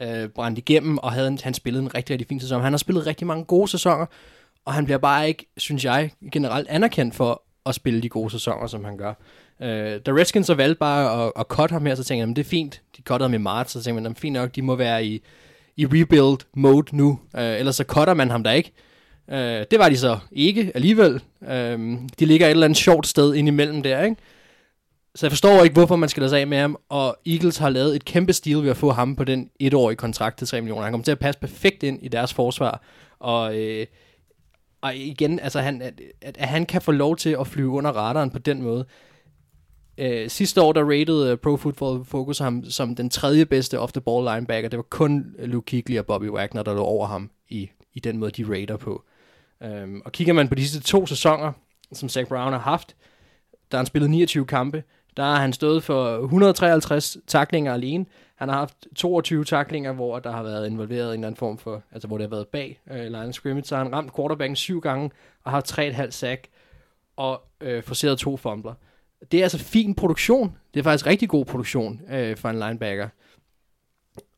øh, 0.02 0.28
brændte 0.28 0.58
igennem, 0.58 0.98
og 0.98 1.12
havde 1.12 1.38
han 1.42 1.54
spillede 1.54 1.82
en 1.82 1.94
rigtig, 1.94 2.12
rigtig 2.12 2.28
fin 2.28 2.40
sæson. 2.40 2.62
Han 2.62 2.72
har 2.72 2.78
spillet 2.78 3.06
rigtig 3.06 3.26
mange 3.26 3.44
gode 3.44 3.68
sæsoner, 3.68 4.06
og 4.64 4.74
han 4.74 4.84
bliver 4.84 4.98
bare 4.98 5.28
ikke, 5.28 5.46
synes 5.56 5.84
jeg, 5.84 6.10
generelt 6.32 6.68
anerkendt 6.68 7.14
for 7.14 7.42
at 7.66 7.74
spille 7.74 8.02
de 8.02 8.08
gode 8.08 8.30
sæsoner, 8.30 8.66
som 8.66 8.84
han 8.84 8.96
gør. 8.96 9.14
Øh, 9.62 10.00
da 10.06 10.12
Redskins 10.12 10.46
så 10.46 10.54
valgte 10.54 10.78
bare 10.78 11.26
at, 11.26 11.32
at 11.36 11.46
cut 11.46 11.70
ham 11.70 11.86
her, 11.86 11.94
så 11.94 12.04
tænkte 12.04 12.28
jeg, 12.28 12.36
det 12.36 12.44
er 12.44 12.48
fint. 12.48 12.82
De 12.96 13.02
cuttede 13.02 13.28
ham 13.28 13.34
i 13.34 13.42
marts, 13.42 13.72
så 13.72 13.82
tænkte 13.82 14.04
jeg, 14.04 14.16
fint 14.16 14.32
nok, 14.32 14.54
de 14.56 14.62
må 14.62 14.76
være 14.76 15.06
i, 15.06 15.22
i 15.76 15.86
rebuild 15.86 16.38
mode 16.54 16.96
nu, 16.96 17.18
øh, 17.36 17.58
ellers 17.58 17.76
så 17.76 17.84
cutter 17.84 18.14
man 18.14 18.30
ham 18.30 18.42
da 18.42 18.50
ikke. 18.50 18.72
Øh, 19.30 19.64
det 19.70 19.78
var 19.78 19.88
de 19.88 19.98
så 19.98 20.18
ikke 20.32 20.72
alligevel. 20.74 21.22
Øh, 21.48 21.98
de 22.18 22.26
ligger 22.26 22.46
et 22.46 22.50
eller 22.50 22.64
andet 22.64 22.78
sjovt 22.78 23.06
sted 23.06 23.34
indimellem 23.34 23.82
der, 23.82 24.02
ikke? 24.02 24.16
Så 25.14 25.26
jeg 25.26 25.32
forstår 25.32 25.62
ikke, 25.62 25.74
hvorfor 25.74 25.96
man 25.96 26.08
skal 26.08 26.20
lade 26.20 26.30
sig 26.30 26.40
af 26.40 26.46
med 26.46 26.58
ham, 26.58 26.76
og 26.88 27.16
Eagles 27.26 27.58
har 27.58 27.68
lavet 27.68 27.96
et 27.96 28.04
kæmpe 28.04 28.32
stil 28.32 28.62
ved 28.62 28.70
at 28.70 28.76
få 28.76 28.90
ham 28.90 29.16
på 29.16 29.24
den 29.24 29.50
etårige 29.60 29.96
kontrakt 29.96 30.38
til 30.38 30.46
3 30.46 30.60
millioner. 30.60 30.82
Han 30.82 30.92
kommer 30.92 31.04
til 31.04 31.12
at 31.12 31.18
passe 31.18 31.40
perfekt 31.40 31.82
ind 31.82 31.98
i 32.02 32.08
deres 32.08 32.34
forsvar, 32.34 32.82
og, 33.18 33.58
øh, 33.58 33.86
og 34.80 34.96
igen, 34.96 35.40
altså 35.40 35.60
han, 35.60 35.82
at, 35.82 36.00
at, 36.22 36.36
han 36.36 36.66
kan 36.66 36.82
få 36.82 36.92
lov 36.92 37.16
til 37.16 37.36
at 37.40 37.46
flyve 37.46 37.68
under 37.68 37.90
radaren 37.90 38.30
på 38.30 38.38
den 38.38 38.62
måde. 38.62 38.86
Øh, 39.98 40.30
sidste 40.30 40.62
år, 40.62 40.72
der 40.72 40.84
rated 40.84 41.30
øh, 41.30 41.38
Pro 41.38 41.56
Football 41.56 42.04
Focus 42.04 42.38
ham 42.38 42.64
som 42.64 42.96
den 42.96 43.10
tredje 43.10 43.46
bedste 43.46 43.78
off-the-ball 43.78 44.34
linebacker. 44.34 44.68
Det 44.68 44.76
var 44.76 44.82
kun 44.82 45.34
Luke 45.38 45.70
Kuechly 45.70 45.98
og 45.98 46.06
Bobby 46.06 46.28
Wagner, 46.28 46.62
der 46.62 46.74
lå 46.74 46.82
over 46.82 47.06
ham 47.06 47.30
i, 47.48 47.70
i 47.92 48.00
den 48.00 48.18
måde, 48.18 48.30
de 48.30 48.54
rater 48.54 48.76
på. 48.76 49.04
Um, 49.60 50.02
og 50.04 50.12
kigger 50.12 50.32
man 50.32 50.48
på 50.48 50.54
de 50.54 50.68
sidste 50.68 50.88
to 50.88 51.06
sæsoner, 51.06 51.52
som 51.92 52.08
Zach 52.08 52.28
Brown 52.28 52.52
har 52.52 52.60
haft, 52.60 52.96
der 53.70 53.76
har 53.76 53.82
han 53.82 53.86
spillet 53.86 54.10
29 54.10 54.46
kampe, 54.46 54.82
der 55.16 55.22
har 55.22 55.36
han 55.36 55.52
stået 55.52 55.82
for 55.82 56.18
153 56.18 57.16
taklinger 57.26 57.74
alene. 57.74 58.06
Han 58.36 58.48
har 58.48 58.56
haft 58.56 58.86
22 58.96 59.44
taklinger, 59.44 59.92
hvor 59.92 60.18
der 60.18 60.32
har 60.32 60.42
været 60.42 60.66
involveret 60.66 61.08
en 61.08 61.12
eller 61.14 61.26
anden 61.26 61.38
form 61.38 61.58
for, 61.58 61.82
altså 61.92 62.08
hvor 62.08 62.18
det 62.18 62.24
har 62.24 62.30
været 62.36 62.48
bag 62.48 62.80
øh, 62.90 63.04
line 63.04 63.28
of 63.28 63.34
scrimmage. 63.34 63.64
Så 63.64 63.76
har 63.76 63.84
han 63.84 63.92
ramt 63.92 64.16
quarterbacken 64.16 64.56
syv 64.56 64.80
gange 64.80 65.10
og 65.44 65.50
har 65.50 65.62
3,5 66.06 66.10
sack 66.10 66.48
og 67.16 67.42
øh, 67.60 67.82
forceret 67.82 68.18
to 68.18 68.36
fumbler. 68.36 68.74
Det 69.32 69.38
er 69.38 69.42
altså 69.42 69.58
fin 69.58 69.94
produktion. 69.94 70.56
Det 70.74 70.80
er 70.80 70.84
faktisk 70.84 71.06
rigtig 71.06 71.28
god 71.28 71.44
produktion 71.44 72.00
øh, 72.10 72.36
for 72.36 72.48
en 72.48 72.58
linebacker. 72.58 73.08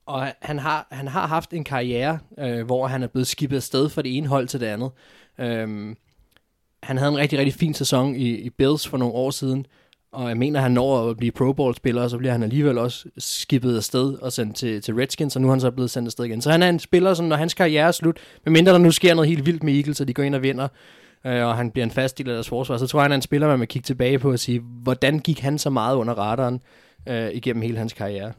Og 0.07 0.33
han 0.43 0.59
har, 0.59 0.87
han 0.91 1.09
har 1.09 1.27
haft 1.27 1.53
en 1.53 1.65
karriere, 1.65 2.19
øh, 2.39 2.67
hvor 2.67 2.87
han 2.87 3.03
er 3.03 3.07
blevet 3.07 3.27
skibet 3.27 3.57
afsted 3.57 3.89
fra 3.89 4.03
det 4.03 4.17
ene 4.17 4.27
hold 4.27 4.49
til 4.49 4.61
det 4.61 4.67
andet. 4.67 4.91
Uh, 5.39 5.95
han 6.83 6.99
havde 6.99 7.09
en 7.09 7.19
rigtig, 7.19 7.39
rigtig 7.39 7.55
fin 7.55 7.75
sæson 7.75 8.17
i, 8.17 8.29
i 8.29 8.51
Bills 8.51 8.89
for 8.89 8.97
nogle 8.97 9.15
år 9.15 9.31
siden, 9.31 9.67
og 10.17 10.29
jeg 10.29 10.37
mener, 10.37 10.61
han 10.61 10.71
når 10.71 11.11
at 11.11 11.17
blive 11.17 11.33
Pro 11.33 11.53
Bowl-spiller, 11.53 12.03
og 12.03 12.11
så 12.11 12.19
bliver 12.19 12.33
han 12.33 12.43
alligevel 12.43 12.79
også 12.79 13.09
skippet 13.19 13.77
afsted 13.77 14.15
og 14.23 14.33
sendt 14.33 14.57
til, 14.57 14.83
til 14.83 14.95
Redskins, 14.95 15.37
og 15.37 15.43
nu 15.43 15.49
er 15.49 15.53
han 15.53 15.61
så 15.61 15.71
blevet 15.71 15.91
sendt 15.91 16.09
afsted 16.09 16.25
igen. 16.25 16.43
Så 16.43 16.51
han 16.51 16.63
er 16.63 16.69
en 16.69 16.79
spiller, 16.79 17.15
som 17.15 17.27
når 17.27 17.37
hans 17.37 17.55
karriere 17.55 17.87
er 17.87 17.93
slut, 17.93 18.19
medmindre 18.45 18.73
der 18.73 18.79
nu 18.79 18.91
sker 18.91 19.15
noget 19.15 19.29
helt 19.29 19.47
vildt 19.47 19.63
med 19.63 19.75
Eagles, 19.75 20.01
og 20.01 20.09
de 20.09 20.15
går 20.15 20.23
ind 20.23 20.35
og 20.35 20.43
vinder, 20.43 20.69
øh, 21.27 21.47
og 21.47 21.57
han 21.57 21.71
bliver 21.71 21.85
en 21.85 21.91
fast 21.91 22.19
del 22.19 22.29
af 22.29 22.35
deres 22.35 22.49
forsvar, 22.49 22.77
så 22.77 22.87
tror 22.87 23.01
jeg, 23.01 23.05
han 23.05 23.13
er 23.13 23.17
en 23.17 23.23
spiller, 23.23 23.49
man 23.49 23.61
vil 23.61 23.69
kigge 23.69 23.87
tilbage 23.87 24.19
på 24.19 24.33
og 24.33 24.39
sige, 24.39 24.61
hvordan 24.83 25.19
gik 25.19 25.41
han 25.41 25.59
så 25.59 25.71
meget 25.71 25.97
under 25.97 26.15
radaren 26.15 26.61
øh, 27.09 27.31
igennem 27.33 27.63
hele 27.63 27.79
hans 27.79 27.93
karriere? 27.93 28.33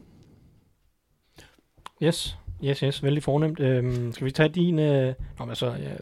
Yes, 2.03 2.37
yes, 2.63 2.79
yes, 2.79 3.03
vældig 3.03 3.23
fornemt. 3.23 3.59
Øhm, 3.59 4.11
skal 4.13 4.25
vi 4.25 4.31
tage 4.31 4.49
din... 4.49 4.79
Øh... 4.79 5.13
Nå, 5.39 5.45
men 5.45 5.55
så... 5.55 5.65
Jeg, 5.65 5.97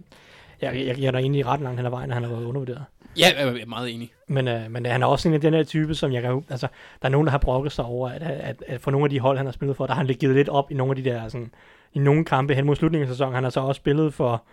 jeg, 0.62 0.88
jeg, 0.88 1.00
jeg 1.00 1.08
er 1.08 1.12
da 1.12 1.18
egentlig 1.18 1.46
ret 1.46 1.62
langt 1.62 1.80
hen 1.80 1.86
ad 1.86 1.92
vejen, 1.92 2.10
at 2.10 2.14
han 2.14 2.24
har 2.24 2.30
været 2.30 2.46
undervurderet. 2.46 2.84
Ja, 3.18 3.26
jeg 3.38 3.62
er 3.62 3.66
meget 3.66 3.94
enig. 3.94 4.12
Men, 4.28 4.48
øh, 4.48 4.72
men 4.72 4.86
han 4.86 5.04
er 5.04 5.08
også 5.08 5.28
en 5.28 5.34
af 5.34 5.42
den 5.42 5.54
her 5.54 5.64
type, 5.64 5.96
som 5.96 6.12
jeg 6.12 6.22
kan... 6.22 6.44
Altså, 6.50 6.68
der 7.02 7.08
er 7.08 7.12
nogen, 7.12 7.28
der 7.28 7.32
har 7.32 7.38
brokket 7.38 7.72
sig 7.72 7.86
over, 7.86 8.10
at, 8.10 8.22
at, 8.22 8.64
at 8.68 8.82
for 8.82 8.92
nogle 8.92 9.06
af 9.06 9.10
de 9.10 9.20
hold, 9.20 9.38
han 9.38 9.46
har 9.46 9.54
spillet 9.54 9.78
for, 9.78 9.86
der 9.86 9.94
har 9.94 10.06
han 10.06 10.16
givet 10.16 10.36
lidt 10.36 10.50
op 10.50 10.72
i 10.72 10.74
nogle 10.74 10.92
af 10.92 11.04
de 11.04 11.10
der... 11.10 11.28
Sådan, 11.28 11.52
I 11.94 12.00
nogle 12.00 12.26
kampe 12.26 12.56
hen 12.56 12.66
mod 12.66 12.76
slutningen 12.76 13.10
af 13.10 13.14
sæsonen. 13.14 13.36
Han 13.36 13.44
har 13.44 13.52
så 13.52 13.60
også 13.60 13.80
spillet 13.80 14.14
for 14.14 14.44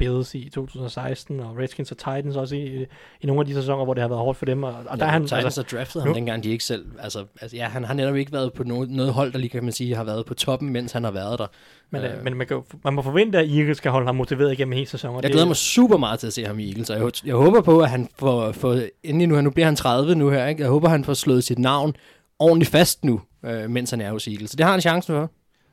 Bills 0.00 0.34
i 0.34 0.48
2016, 0.54 1.40
og 1.40 1.56
Redskins 1.58 1.90
og 1.92 1.98
Titans 1.98 2.36
også 2.36 2.54
i, 2.56 2.86
i 3.20 3.26
nogle 3.26 3.40
af 3.40 3.46
de 3.46 3.54
sæsoner, 3.54 3.84
hvor 3.84 3.94
det 3.94 4.00
har 4.00 4.08
været 4.08 4.20
hårdt 4.20 4.38
for 4.38 4.46
dem. 4.46 4.62
Og, 4.62 4.72
og 4.72 4.84
Ja, 4.90 4.96
der 4.96 5.04
er 5.06 5.10
han, 5.10 5.22
Titans 5.22 5.44
altså, 5.44 5.64
har 5.70 5.78
draftet 5.78 6.02
ham 6.02 6.08
nu- 6.08 6.14
dengang, 6.14 6.44
de 6.44 6.50
ikke 6.50 6.64
selv... 6.64 6.84
Altså, 7.02 7.24
altså, 7.40 7.56
ja, 7.56 7.64
han 7.68 7.84
har 7.84 7.94
netop 7.94 8.16
ikke 8.16 8.32
været 8.32 8.52
på 8.52 8.64
noget, 8.64 8.90
noget 8.90 9.12
hold, 9.12 9.32
der 9.32 9.38
lige 9.38 9.50
kan 9.50 9.64
man 9.64 9.72
sige, 9.72 9.94
har 9.96 10.04
været 10.04 10.26
på 10.26 10.34
toppen, 10.34 10.68
mens 10.72 10.92
han 10.92 11.04
har 11.04 11.10
været 11.10 11.38
der. 11.38 11.46
men, 11.90 12.02
øh. 12.02 12.16
øh, 12.18 12.24
men 12.24 12.36
man, 12.36 12.46
kan, 12.46 12.60
man 12.84 12.94
må 12.94 13.02
forvente, 13.02 13.38
at 13.38 13.50
Eagles 13.50 13.76
skal 13.76 13.90
holde 13.90 14.06
ham 14.06 14.14
motiveret 14.16 14.52
igennem 14.52 14.72
hele 14.72 14.86
sæsonen. 14.86 15.14
Jeg 15.16 15.22
det- 15.22 15.32
glæder 15.32 15.46
mig 15.46 15.56
super 15.56 15.96
meget 15.96 16.20
til 16.20 16.26
at 16.26 16.32
se 16.32 16.44
ham 16.44 16.58
i 16.58 16.68
Eagles, 16.68 16.90
og 16.90 16.98
jeg, 16.98 17.10
jeg 17.26 17.34
håber 17.34 17.60
på, 17.60 17.80
at 17.80 17.90
han 17.90 18.08
får, 18.18 18.52
får 18.52 18.78
endelig 19.02 19.28
nu, 19.28 19.40
nu 19.40 19.50
bliver 19.50 19.66
han 19.66 19.76
30 19.76 20.14
nu 20.14 20.30
her, 20.30 20.46
ikke? 20.46 20.62
jeg 20.62 20.70
håber, 20.70 20.88
han 20.88 21.04
får 21.04 21.14
slået 21.14 21.44
sit 21.44 21.58
navn 21.58 21.94
ordentligt 22.38 22.70
fast 22.70 23.04
nu, 23.04 23.20
øh, 23.44 23.70
mens 23.70 23.90
han 23.90 24.00
er 24.00 24.10
hos 24.10 24.28
Eagles. 24.28 24.50
Så 24.50 24.56
det 24.56 24.64
har 24.64 24.72
han 24.72 24.80
chancen 24.80 25.14
for. 25.14 25.30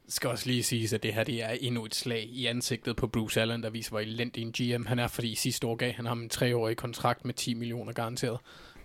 Skal 0.10 0.30
også 0.30 0.48
lige 0.48 0.64
siges, 0.64 0.94
at 0.94 1.04
det 1.04 1.14
her 1.14 1.24
det 1.24 1.44
er 1.44 1.50
endnu 1.62 1.86
et 1.86 1.96
slag 1.96 2.24
i 2.24 2.46
ansigtet 2.46 2.96
på 2.96 3.08
Bruce 3.08 3.42
Allen, 3.42 3.64
der 3.64 3.70
viser, 3.70 3.90
hvor 3.90 4.00
elendig 4.00 4.42
en 4.42 4.52
GM 4.52 4.86
han 4.86 5.00
er, 5.00 5.08
fordi 5.08 5.36
sidste 5.36 5.68
år 5.68 5.76
gav 5.76 5.92
han 5.92 6.06
ham 6.06 6.22
en 6.22 6.30
treårig 6.30 6.78
kontrakt 6.78 7.26
med 7.26 7.34
10 7.34 7.54
millioner 7.54 7.94
garanteret. 7.94 8.40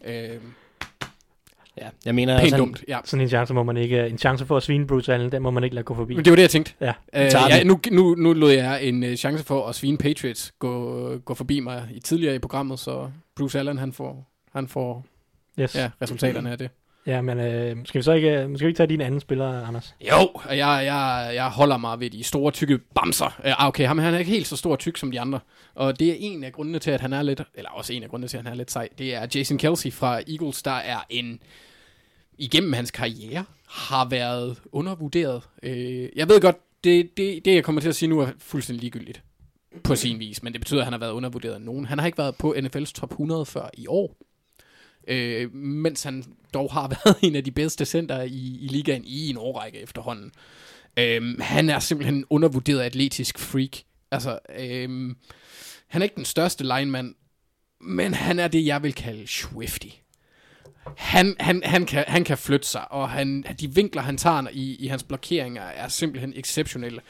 Øh, 0.04 0.36
Ja, 1.76 1.88
jeg 2.04 2.14
mener, 2.14 2.34
pænt 2.34 2.42
altså, 2.42 2.56
han, 2.56 2.66
dumt, 2.66 2.84
ja. 2.88 2.98
Sådan 3.04 3.20
en 3.20 3.28
chance 3.28 3.54
må 3.54 3.62
man 3.62 3.76
ikke... 3.76 4.06
En 4.06 4.18
chance 4.18 4.46
for 4.46 4.56
at 4.56 4.62
svine 4.62 4.86
Bruce 4.86 5.14
Allen, 5.14 5.32
den 5.32 5.42
må 5.42 5.50
man 5.50 5.64
ikke 5.64 5.74
lade 5.74 5.84
gå 5.84 5.94
forbi. 5.94 6.14
Men 6.14 6.24
det 6.24 6.30
var 6.30 6.36
det, 6.36 6.42
jeg 6.42 6.50
tænkte. 6.50 6.74
Ja. 6.80 6.92
Øh, 7.14 7.30
ja, 7.50 7.64
nu, 7.64 7.80
nu, 7.90 8.14
nu 8.14 8.32
lod 8.32 8.50
jeg 8.50 8.84
en 8.84 9.02
uh, 9.02 9.14
chance 9.14 9.44
for 9.44 9.66
at 9.66 9.74
svine 9.74 9.98
Patriots 9.98 10.52
gå, 10.58 11.16
gå 11.18 11.34
forbi 11.34 11.60
mig 11.60 11.88
i 11.94 12.00
tidligere 12.00 12.34
i 12.34 12.38
programmet, 12.38 12.78
så 12.78 13.10
Bruce 13.36 13.58
Allen 13.58 13.78
han 13.78 13.92
får, 13.92 14.30
han 14.52 14.68
får 14.68 15.06
Yes. 15.60 15.74
ja, 15.74 15.90
resultaterne 16.02 16.50
af 16.50 16.58
det. 16.58 16.70
Ja, 17.06 17.22
men 17.22 17.40
øh, 17.40 17.76
skal 17.84 17.98
vi 17.98 18.02
så 18.02 18.12
ikke, 18.12 18.30
øh, 18.30 18.56
skal 18.56 18.66
vi 18.66 18.68
ikke 18.68 18.76
tage 18.76 18.86
din 18.86 19.00
anden 19.00 19.20
spiller, 19.20 19.66
Anders? 19.66 19.94
Jo, 20.00 20.28
og 20.34 20.58
jeg, 20.58 20.82
jeg, 20.84 21.30
jeg 21.34 21.48
holder 21.48 21.76
mig 21.76 22.00
ved 22.00 22.10
de 22.10 22.22
store, 22.22 22.50
tykke 22.50 22.78
bamser. 22.78 23.40
Ah, 23.44 23.68
okay, 23.68 23.86
ham, 23.86 23.98
han 23.98 24.14
er 24.14 24.18
ikke 24.18 24.30
helt 24.30 24.46
så 24.46 24.56
stor 24.56 24.72
og 24.72 24.78
tyk 24.78 24.96
som 24.96 25.10
de 25.10 25.20
andre. 25.20 25.40
Og 25.74 25.98
det 25.98 26.08
er 26.08 26.14
en 26.18 26.44
af 26.44 26.52
grundene 26.52 26.78
til, 26.78 26.90
at 26.90 27.00
han 27.00 27.12
er 27.12 27.22
lidt, 27.22 27.42
eller 27.54 27.70
også 27.70 27.92
en 27.92 28.02
af 28.02 28.08
grundene 28.08 28.28
til, 28.28 28.36
at 28.36 28.44
han 28.44 28.52
er 28.52 28.56
lidt 28.56 28.70
sej. 28.70 28.88
Det 28.98 29.14
er 29.14 29.26
Jason 29.34 29.58
Kelsey 29.58 29.92
fra 29.92 30.20
Eagles, 30.28 30.62
der 30.62 30.70
er 30.70 30.98
en, 31.10 31.40
igennem 32.38 32.72
hans 32.72 32.90
karriere, 32.90 33.44
har 33.68 34.08
været 34.08 34.58
undervurderet. 34.72 35.42
Øh, 35.62 36.08
jeg 36.16 36.28
ved 36.28 36.40
godt, 36.40 36.56
det, 36.84 37.16
det, 37.16 37.44
det 37.44 37.54
jeg 37.54 37.64
kommer 37.64 37.80
til 37.80 37.88
at 37.88 37.96
sige 37.96 38.08
nu 38.08 38.20
er 38.20 38.28
fuldstændig 38.38 38.80
ligegyldigt 38.80 39.22
på 39.84 39.94
sin 39.94 40.18
vis, 40.18 40.42
men 40.42 40.52
det 40.52 40.60
betyder, 40.60 40.80
at 40.80 40.86
han 40.86 40.92
har 40.92 41.00
været 41.00 41.12
undervurderet 41.12 41.54
af 41.54 41.60
nogen. 41.60 41.84
Han 41.84 41.98
har 41.98 42.06
ikke 42.06 42.18
været 42.18 42.34
på 42.36 42.54
NFL's 42.58 42.92
top 42.92 43.10
100 43.10 43.46
før 43.46 43.70
i 43.74 43.86
år. 43.86 44.16
Øh, 45.08 45.54
mens 45.54 46.02
han 46.02 46.24
dog 46.54 46.72
har 46.72 46.88
været 47.04 47.16
en 47.22 47.36
af 47.36 47.44
de 47.44 47.50
bedste 47.50 47.84
center 47.84 48.22
i, 48.22 48.58
i 48.60 48.68
ligaen 48.68 49.04
i 49.04 49.30
en 49.30 49.36
årrække 49.36 49.78
efterhånden. 49.78 50.32
Øh, 50.96 51.38
han 51.40 51.68
er 51.68 51.78
simpelthen 51.78 52.14
en 52.14 52.24
undervurderet 52.30 52.80
atletisk 52.80 53.38
freak. 53.38 53.76
Altså, 54.10 54.38
øh, 54.58 55.14
han 55.88 56.02
er 56.02 56.04
ikke 56.04 56.16
den 56.16 56.24
største 56.24 56.64
lineman, 56.64 57.14
men 57.80 58.14
han 58.14 58.38
er 58.38 58.48
det, 58.48 58.66
jeg 58.66 58.82
vil 58.82 58.92
kalde 58.92 59.26
swifty. 59.26 59.88
Han, 60.96 61.36
han, 61.40 61.62
han, 61.64 61.86
kan, 61.86 62.04
han 62.08 62.24
kan 62.24 62.38
flytte 62.38 62.66
sig, 62.66 62.92
og 62.92 63.10
han, 63.10 63.44
de 63.60 63.74
vinkler, 63.74 64.02
han 64.02 64.16
tager 64.16 64.48
i, 64.52 64.76
i 64.76 64.86
hans 64.86 65.02
blokeringer, 65.02 65.62
er 65.62 65.88
simpelthen 65.88 66.32
exceptionelle. 66.36 67.00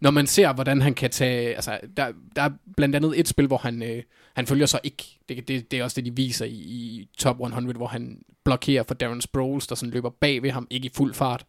Når 0.00 0.10
man 0.10 0.26
ser, 0.26 0.52
hvordan 0.52 0.82
han 0.82 0.94
kan 0.94 1.10
tage... 1.10 1.54
Altså, 1.54 1.78
der, 1.96 2.12
der 2.36 2.42
er 2.42 2.50
blandt 2.76 2.96
andet 2.96 3.20
et 3.20 3.28
spil, 3.28 3.46
hvor 3.46 3.56
han, 3.56 3.82
øh, 3.82 4.02
han 4.34 4.46
følger 4.46 4.66
sig 4.66 4.80
ikke. 4.82 5.04
Det, 5.28 5.48
det, 5.48 5.70
det 5.70 5.78
er 5.78 5.84
også 5.84 5.94
det, 5.94 6.04
de 6.04 6.16
viser 6.16 6.44
i, 6.44 6.50
i 6.50 7.08
Top 7.18 7.40
100, 7.40 7.76
hvor 7.76 7.86
han 7.86 8.22
blokerer 8.44 8.82
for 8.82 8.94
Darren 8.94 9.20
Sproles, 9.20 9.66
der 9.66 9.74
sådan 9.74 9.92
løber 9.92 10.10
bag 10.10 10.42
ved 10.42 10.50
ham, 10.50 10.66
ikke 10.70 10.86
i 10.86 10.90
fuld 10.94 11.14
fart. 11.14 11.46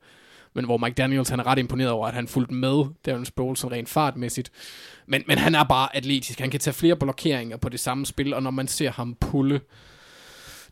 Men 0.53 0.65
hvor 0.65 0.77
Mike 0.77 0.95
Daniels, 0.95 1.29
han 1.29 1.39
er 1.39 1.47
ret 1.47 1.59
imponeret 1.59 1.91
over, 1.91 2.07
at 2.07 2.13
han 2.13 2.27
fulgte 2.27 2.53
med 2.53 2.85
Darren 3.05 3.25
Sproles 3.25 3.59
sådan 3.59 3.77
rent 3.77 3.89
fartmæssigt. 3.89 4.51
Men, 5.05 5.23
men 5.27 5.37
han 5.37 5.55
er 5.55 5.63
bare 5.63 5.95
atletisk. 5.95 6.39
Han 6.39 6.49
kan 6.49 6.59
tage 6.59 6.73
flere 6.73 6.95
blokeringer 6.95 7.57
på 7.57 7.69
det 7.69 7.79
samme 7.79 8.05
spil, 8.05 8.33
og 8.33 8.43
når 8.43 8.51
man 8.51 8.67
ser 8.67 8.91
ham 8.91 9.15
pulle, 9.19 9.61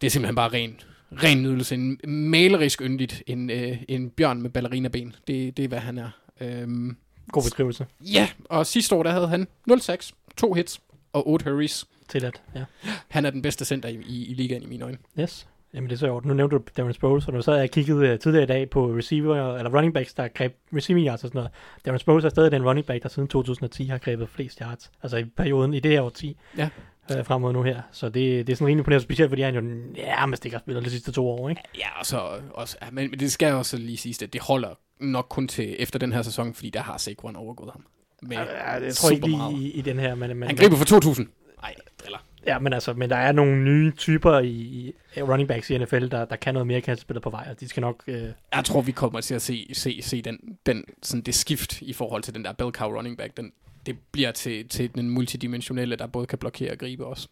det 0.02 0.08
er 0.08 0.12
simpelthen 0.12 0.36
bare 0.36 0.54
ren, 0.54 0.80
ren 1.24 1.44
nydelse. 1.44 1.76
En 1.76 2.00
malerisk 2.04 2.82
yndigt. 2.82 3.24
En, 3.28 3.50
øh, 3.50 3.78
en 3.88 4.10
bjørn 4.10 4.42
med 4.42 4.50
ballerinaben. 4.50 5.16
Det, 5.28 5.58
det 5.58 5.64
er, 5.66 5.68
hvad 5.68 5.80
han 5.80 5.98
er. 5.98 6.10
Øhm, 6.42 6.98
God 7.32 7.44
beskrivelse. 7.44 7.86
ja, 8.02 8.30
og 8.46 8.66
sidste 8.66 8.96
år, 8.96 9.04
der 9.04 9.12
havde 9.12 9.28
han 9.28 9.48
0-6, 9.72 10.12
2 10.38 10.54
hits 10.54 10.82
og 11.14 11.28
8 11.30 11.52
hurries. 11.52 11.86
Tilladt, 12.08 12.42
ja. 12.56 12.64
Han 13.08 13.26
er 13.26 13.30
den 13.30 13.42
bedste 13.42 13.66
center 13.66 13.90
i, 13.90 13.96
i, 14.08 14.26
i 14.26 14.34
ligaen 14.34 14.64
i 14.64 14.66
mine 14.66 14.86
øjne. 14.86 14.98
Yes. 15.20 15.48
Jamen 15.74 15.90
det 15.90 15.96
er 15.96 16.00
så 16.00 16.08
jo. 16.08 16.22
Nu 16.26 16.34
nævnte 16.34 16.56
du 16.56 16.64
Darren 16.78 16.94
Sproles, 16.94 17.28
og 17.28 17.34
nu 17.34 17.42
sad 17.42 17.54
jeg 17.54 17.64
og 17.64 17.70
kiggede 17.70 18.14
uh, 18.14 18.20
tidligere 18.20 18.44
i 18.44 18.48
dag 18.48 18.70
på 18.70 18.86
receiver, 18.98 19.58
eller 19.58 19.78
running 19.78 19.94
backs, 19.94 20.14
der 20.14 20.28
greb 20.28 20.56
receiving 20.76 21.08
yards 21.08 21.24
og 21.24 21.28
sådan 21.30 21.40
noget. 21.40 21.52
Darren 21.86 22.00
Sproles 22.00 22.26
er 22.26 22.30
stadig 22.30 22.52
den 22.52 22.66
running 22.66 22.88
back, 22.88 23.04
der 23.04 23.10
siden 23.10 23.28
2010 23.28 23.86
har 23.86 23.98
grebet 23.98 24.30
flest 24.30 24.60
yards. 24.60 24.92
Altså 25.04 25.18
i 25.18 25.26
perioden, 25.26 25.74
i 25.74 25.80
det 25.80 25.92
her 25.92 26.02
årti. 26.02 26.38
Ja. 26.58 26.70
Øh, 27.18 27.26
frem 27.26 27.42
mod 27.42 27.54
nu 27.54 27.64
her. 27.64 27.82
Så 27.92 28.06
det, 28.10 28.48
det 28.48 28.54
er 28.54 28.56
sådan 28.56 28.68
rimelig 28.68 28.82
imponerende, 28.82 29.04
specielt 29.04 29.30
fordi 29.30 29.42
han 29.42 29.56
jo 29.56 29.62
nærmest 29.62 30.46
ikke 30.46 30.56
har 30.58 30.62
spillet 30.62 30.86
de 30.86 30.90
sidste 30.90 31.12
to 31.12 31.30
år, 31.30 31.50
ikke? 31.50 31.62
Ja, 31.78 32.00
og 32.00 32.06
så 32.06 32.40
også, 32.54 32.78
ja, 32.82 32.88
men, 32.92 33.10
men 33.10 33.20
det 33.20 33.32
skal 33.32 33.54
også 33.54 33.78
lige 33.78 33.98
siges, 33.98 34.22
at 34.22 34.34
det 34.34 34.42
holder 34.42 34.70
nok 35.00 35.26
kun 35.30 35.48
til 35.48 35.76
efter 35.80 36.00
den 36.00 36.14
her 36.14 36.22
sæson, 36.22 36.54
fordi 36.54 36.70
der 36.70 36.82
har 36.82 36.98
Saquon 36.98 37.36
overgået 37.36 37.72
ham. 37.72 37.86
Med 38.22 38.38
Ja, 38.38 38.72
jeg 38.72 38.96
tror 38.96 39.10
ikke 39.10 39.22
super 39.22 39.28
lige 39.28 39.38
meget. 39.38 39.54
i, 39.54 39.72
i, 39.72 39.82
den 39.82 40.00
her, 40.00 40.16
men, 40.16 40.38
men, 40.38 40.48
Han 40.48 40.58
griber 40.58 40.76
for 40.76 40.86
2000. 40.86 41.28
Nej, 41.62 41.76
eller 42.06 42.18
Ja, 42.46 42.60
men 42.60 42.74
altså, 42.74 42.94
men 42.94 43.10
der 43.10 43.16
er 43.16 43.32
nogle 43.32 43.64
nye 43.64 43.92
typer 43.92 44.40
i, 44.40 44.50
i 44.50 44.94
running 45.22 45.48
backs 45.48 45.70
i 45.70 45.78
NFL, 45.78 46.08
der, 46.08 46.26
der 46.26 46.36
kan 46.36 46.54
noget 46.54 46.68
mere, 46.68 46.82
kan 46.82 46.98
spille 46.98 47.22
på 47.22 47.30
vej, 47.30 47.48
og 47.50 47.60
de 47.60 47.68
skal 47.68 47.82
nok... 47.82 48.04
Øh, 48.08 48.30
jeg 48.56 48.66
tror, 48.66 48.82
vi 48.82 48.92
kommer 48.92 49.22
til 49.22 49.36
at 49.36 49.42
se, 49.42 49.68
se, 49.74 50.02
se 50.02 50.22
den, 50.22 50.58
den, 50.66 50.84
sådan 51.04 51.22
det 51.22 51.36
skift 51.36 51.82
i 51.82 51.94
forhold 51.94 52.24
til 52.24 52.34
den 52.36 52.46
der 52.46 52.54
bell 52.54 52.72
cow 52.72 52.98
running 52.98 53.18
back. 53.18 53.38
Den, 53.38 53.52
det 53.86 53.98
bliver 54.12 54.32
til, 54.32 54.68
til 54.68 54.96
den 54.96 55.10
multidimensionelle, 55.10 55.96
der 55.96 56.08
både 56.08 56.28
kan 56.28 56.38
blokere 56.38 56.72
og 56.72 56.78
gribe 56.78 57.06
også. 57.06 57.28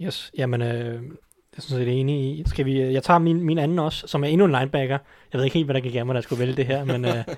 yes, 0.00 0.30
jamen, 0.38 0.62
øh, 0.62 1.02
jeg 1.56 1.62
synes, 1.62 1.78
det 1.78 1.88
er 1.88 2.00
enig 2.00 2.38
i. 2.38 2.42
Skal 2.46 2.66
vi, 2.66 2.80
jeg 2.80 3.02
tager 3.02 3.18
min, 3.18 3.42
min 3.42 3.58
anden 3.58 3.78
også, 3.78 4.06
som 4.06 4.24
er 4.24 4.28
endnu 4.28 4.44
en 4.44 4.52
linebacker. 4.52 4.98
Jeg 5.32 5.38
ved 5.38 5.44
ikke 5.44 5.54
helt, 5.54 5.66
hvad 5.66 5.74
der 5.74 5.80
gik 5.80 5.94
af 5.94 6.06
mig, 6.06 6.14
der 6.14 6.20
skulle 6.20 6.40
vælge 6.40 6.56
det 6.56 6.66
her, 6.66 6.84
men... 6.84 7.04
Øh, 7.04 7.24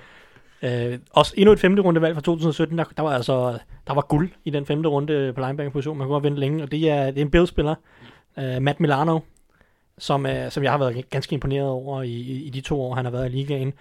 Øh, 0.61 0.99
også 1.11 1.33
endnu 1.37 1.51
et 1.51 1.59
femte 1.59 1.81
runde 1.81 2.01
valg 2.01 2.15
fra 2.15 2.21
2017, 2.21 2.77
der, 2.77 2.83
der 2.97 3.03
var 3.03 3.13
altså 3.13 3.57
der 3.87 3.93
var 3.93 4.01
guld 4.01 4.29
i 4.45 4.49
den 4.49 4.65
femte 4.65 4.89
runde 4.89 5.33
på 5.35 5.41
linebacker-position. 5.41 5.97
Man 5.97 6.07
kunne 6.07 6.13
godt 6.13 6.23
vente 6.23 6.39
længe, 6.39 6.63
og 6.63 6.71
det 6.71 6.89
er, 6.89 7.05
det 7.05 7.17
er 7.17 7.21
en 7.21 7.31
Bills-spiller, 7.31 7.75
øh, 8.39 8.61
Matt 8.61 8.79
Milano, 8.79 9.19
som, 9.97 10.25
øh, 10.25 10.51
som 10.51 10.63
jeg 10.63 10.71
har 10.71 10.77
været 10.77 11.09
ganske 11.09 11.33
imponeret 11.33 11.67
over 11.67 12.01
i, 12.01 12.11
i, 12.11 12.43
i 12.43 12.49
de 12.49 12.61
to 12.61 12.81
år, 12.81 12.95
han 12.95 13.05
har 13.05 13.11
været 13.11 13.25
i 13.25 13.35
ligaen. 13.35 13.73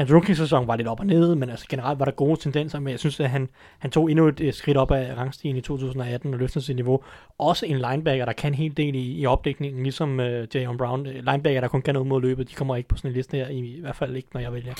Hans 0.00 0.12
rookie-sæson 0.12 0.66
var 0.66 0.76
lidt 0.76 0.88
op 0.88 1.00
og 1.00 1.06
ned, 1.06 1.34
men 1.34 1.50
altså 1.50 1.66
generelt 1.68 1.98
var 1.98 2.04
der 2.04 2.12
gode 2.12 2.40
tendenser, 2.40 2.80
men 2.80 2.90
jeg 2.90 2.98
synes, 2.98 3.20
at 3.20 3.30
han, 3.30 3.48
han 3.78 3.90
tog 3.90 4.10
endnu 4.10 4.28
et, 4.28 4.54
skridt 4.54 4.76
op 4.76 4.90
af 4.90 5.16
rangstigen 5.16 5.56
i 5.56 5.60
2018 5.60 6.34
og 6.34 6.40
løftede 6.40 6.64
sit 6.64 6.76
niveau. 6.76 7.02
Også 7.38 7.66
en 7.66 7.76
linebacker, 7.76 8.24
der 8.24 8.32
kan 8.32 8.50
en 8.50 8.54
hel 8.54 8.76
del 8.76 8.94
i, 8.94 9.20
i 9.20 9.26
opdækningen, 9.26 9.82
ligesom 9.82 10.20
øh, 10.20 10.48
Jayon 10.54 10.76
Brown. 10.76 11.06
Øh, 11.06 11.14
Linebacker, 11.14 11.60
der 11.60 11.68
kun 11.68 11.82
kan 11.82 11.94
noget 11.94 12.08
mod 12.08 12.20
løbet, 12.20 12.50
de 12.50 12.54
kommer 12.54 12.76
ikke 12.76 12.88
på 12.88 12.96
sådan 12.96 13.10
en 13.10 13.14
liste 13.14 13.36
her, 13.36 13.48
i, 13.48 13.58
i 13.58 13.80
hvert 13.80 13.96
fald 13.96 14.16
ikke, 14.16 14.28
når 14.34 14.40
jeg 14.40 14.52
vælger. 14.52 14.74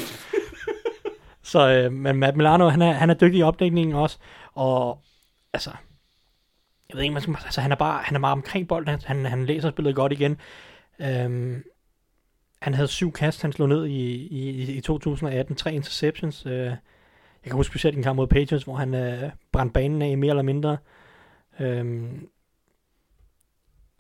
Så 1.43 1.71
øh, 1.71 1.93
men 1.93 2.17
Matt 2.17 2.37
Milano, 2.37 2.69
han 2.69 2.83
er, 2.83 2.93
han 2.93 3.11
er 3.11 3.15
dygtig 3.15 3.39
i 3.39 3.43
opdækningen 3.43 3.97
også, 3.97 4.19
og 4.55 4.99
altså, 5.53 5.71
jeg 6.89 6.97
ved 6.97 7.03
ikke, 7.03 7.13
man 7.13 7.23
skal, 7.23 7.37
altså, 7.45 7.61
han 7.61 7.73
er 7.73 7.77
bare, 7.77 8.03
han 8.03 8.17
er 8.17 8.21
meget 8.21 8.33
omkring 8.33 8.69
bolden, 8.69 8.89
han, 8.89 9.01
han, 9.05 9.27
han 9.27 9.47
læser 9.47 9.71
spillet 9.71 9.95
godt 9.95 10.13
igen. 10.13 10.37
Øhm, 11.01 11.63
han 12.63 12.75
havde 12.75 12.89
syv 12.89 13.13
kast, 13.13 13.43
han 13.43 13.53
slog 13.53 13.69
ned 13.69 13.87
i, 13.87 14.27
i, 14.27 14.73
i 14.77 14.81
2018, 14.81 15.57
tre 15.57 15.75
interceptions. 15.75 16.47
Øh, 16.47 16.53
jeg 16.53 16.77
kan 17.45 17.53
huske 17.53 17.73
specielt 17.73 17.97
en 17.97 18.03
kamp 18.03 18.17
mod 18.17 18.27
Patriots, 18.27 18.65
hvor 18.65 18.75
han 18.75 18.95
øh, 18.95 19.31
brændte 19.53 19.73
banen 19.73 20.03
af 20.03 20.19
mere 20.19 20.31
eller 20.31 20.43
mindre. 20.43 20.77
Øh, 21.61 22.03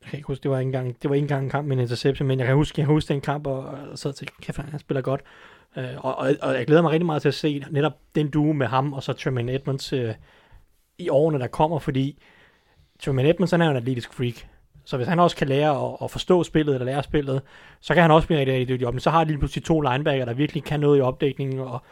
jeg 0.02 0.10
kan 0.10 0.16
ikke 0.16 0.26
huske, 0.26 0.42
det 0.42 0.50
var 0.50 0.58
ikke 0.58 0.68
engang, 0.68 1.02
det 1.02 1.10
var 1.10 1.14
ikke 1.14 1.24
engang 1.24 1.44
en 1.44 1.50
kamp 1.50 1.68
med 1.68 1.76
en 1.76 1.82
interception, 1.82 2.28
men 2.28 2.38
jeg 2.38 2.46
kan 2.46 2.56
huske, 2.56 2.80
jeg 2.80 2.86
kan 2.86 2.94
huske 2.94 3.12
den 3.12 3.20
kamp, 3.20 3.46
og, 3.46 3.58
og 3.64 3.98
så 3.98 4.12
til, 4.12 4.28
kæft, 4.42 4.58
han 4.58 4.78
spiller 4.78 5.02
godt. 5.02 5.22
Øh, 5.76 6.04
og, 6.04 6.18
og, 6.18 6.34
og, 6.42 6.54
jeg 6.54 6.66
glæder 6.66 6.82
mig 6.82 6.90
rigtig 6.90 7.06
meget 7.06 7.22
til 7.22 7.28
at 7.28 7.34
se 7.34 7.64
netop 7.70 7.92
den 8.14 8.30
duo 8.30 8.52
med 8.52 8.66
ham, 8.66 8.92
og 8.92 9.02
så 9.02 9.12
Tremaine 9.12 9.54
Edmonds 9.54 9.92
øh, 9.92 10.14
i 10.98 11.08
årene, 11.08 11.38
der 11.38 11.46
kommer, 11.46 11.78
fordi 11.78 12.22
Tremaine 12.98 13.28
Edmonds, 13.28 13.50
han 13.50 13.60
er 13.60 13.64
jo 13.64 13.70
en 13.70 13.76
atletisk 13.76 14.12
freak. 14.12 14.46
Så 14.84 14.96
hvis 14.96 15.08
han 15.08 15.20
også 15.20 15.36
kan 15.36 15.48
lære 15.48 15.86
at, 15.86 15.96
at 16.02 16.10
forstå 16.10 16.42
spillet, 16.42 16.74
eller 16.74 16.84
lære 16.84 17.02
spillet, 17.02 17.42
så 17.80 17.94
kan 17.94 18.02
han 18.02 18.10
også 18.10 18.26
blive 18.26 18.40
rigtig, 18.40 18.54
rigtig 18.54 18.68
dygtig 18.68 18.88
op. 18.88 18.94
Men 18.94 19.00
så 19.00 19.10
har 19.10 19.24
de 19.24 19.30
lige 19.30 19.38
pludselig 19.38 19.64
to 19.64 19.80
linebacker, 19.80 20.24
der 20.24 20.34
virkelig 20.34 20.64
kan 20.64 20.80
noget 20.80 20.98
i 20.98 21.00
opdækningen, 21.00 21.58
og 21.58 21.82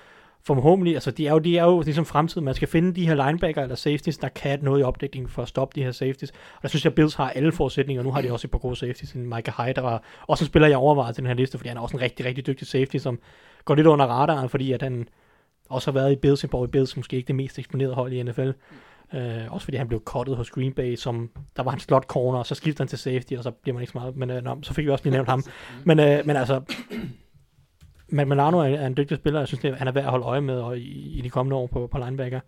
forhåbentlig, 0.54 0.94
altså 0.94 1.10
de 1.10 1.26
er 1.26 1.32
jo, 1.32 1.38
de 1.38 1.58
er 1.58 1.64
jo 1.64 1.80
ligesom 1.80 2.04
fremtiden. 2.04 2.44
Man 2.44 2.54
skal 2.54 2.68
finde 2.68 2.94
de 2.94 3.08
her 3.08 3.26
linebacker 3.26 3.62
eller 3.62 3.74
safeties, 3.74 4.18
der 4.18 4.28
kan 4.28 4.58
noget 4.62 4.80
i 4.80 4.82
opdækningen 4.82 5.30
for 5.30 5.42
at 5.42 5.48
stoppe 5.48 5.80
de 5.80 5.84
her 5.84 5.92
safeties. 5.92 6.30
Og 6.30 6.62
der 6.62 6.68
synes 6.68 6.84
jeg, 6.84 6.94
Bills 6.94 7.14
har 7.14 7.30
alle 7.30 7.52
forudsætninger, 7.52 8.00
og 8.00 8.04
nu 8.04 8.12
har 8.12 8.20
de 8.20 8.32
også 8.32 8.46
et 8.46 8.50
par 8.50 8.58
gode 8.58 8.76
safeties, 8.76 9.12
en 9.12 9.34
Mike 9.34 9.52
Hyde, 9.56 9.72
der 9.72 9.80
var, 9.80 10.02
også 10.26 10.44
en 10.44 10.46
spiller, 10.46 10.68
jeg 10.68 10.78
overvejer 10.78 11.12
til 11.12 11.22
den 11.22 11.28
her 11.28 11.34
liste, 11.34 11.58
fordi 11.58 11.68
han 11.68 11.76
er 11.76 11.82
også 11.82 11.96
en 11.96 12.02
rigtig, 12.02 12.26
rigtig 12.26 12.46
dygtig 12.46 12.66
safety, 12.66 12.96
som 12.96 13.18
går 13.64 13.74
lidt 13.74 13.86
under 13.86 14.06
radaren, 14.06 14.48
fordi 14.48 14.72
at 14.72 14.82
han 14.82 15.08
også 15.68 15.90
har 15.90 16.00
været 16.00 16.12
i 16.12 16.16
Bills, 16.16 16.44
i 16.44 16.46
Bills, 16.72 16.96
måske 16.96 17.16
ikke 17.16 17.26
det 17.26 17.34
mest 17.34 17.58
eksponerede 17.58 17.94
hold 17.94 18.12
i 18.12 18.22
NFL. 18.22 18.50
Uh, 19.12 19.52
også 19.52 19.64
fordi 19.64 19.76
han 19.76 19.88
blev 19.88 20.02
cuttet 20.04 20.36
hos 20.36 20.50
Green 20.50 20.72
Bay, 20.72 20.96
som 20.96 21.30
der 21.56 21.62
var 21.62 21.70
han 21.70 21.80
slot 21.80 22.04
corner, 22.04 22.38
og 22.38 22.46
så 22.46 22.54
skiftede 22.54 22.82
han 22.82 22.88
til 22.88 22.98
safety, 22.98 23.32
og 23.32 23.44
så 23.44 23.50
bliver 23.50 23.74
man 23.74 23.82
ikke 23.82 23.92
så 23.92 23.98
meget, 23.98 24.16
men 24.16 24.30
uh, 24.30 24.36
no, 24.36 24.56
så 24.62 24.74
fik 24.74 24.86
vi 24.86 24.90
også 24.90 25.04
lige 25.04 25.12
nævnt 25.12 25.28
ham. 25.28 25.42
Men, 25.84 25.98
uh, 25.98 26.26
men 26.26 26.36
altså, 26.36 26.62
men 28.08 28.28
Milano 28.28 28.58
er, 28.58 28.64
er 28.64 28.86
en 28.86 28.96
dygtig 28.96 29.16
spiller, 29.16 29.40
jeg 29.40 29.48
synes, 29.48 29.60
det, 29.60 29.76
han 29.76 29.88
er 29.88 29.92
værd 29.92 30.04
at 30.04 30.10
holde 30.10 30.24
øje 30.24 30.40
med 30.40 30.60
og 30.60 30.78
i, 30.78 31.18
i 31.18 31.20
de 31.20 31.30
kommende 31.30 31.56
år 31.56 31.66
på, 31.66 31.86
på 31.86 31.98
linebacker. 31.98 32.40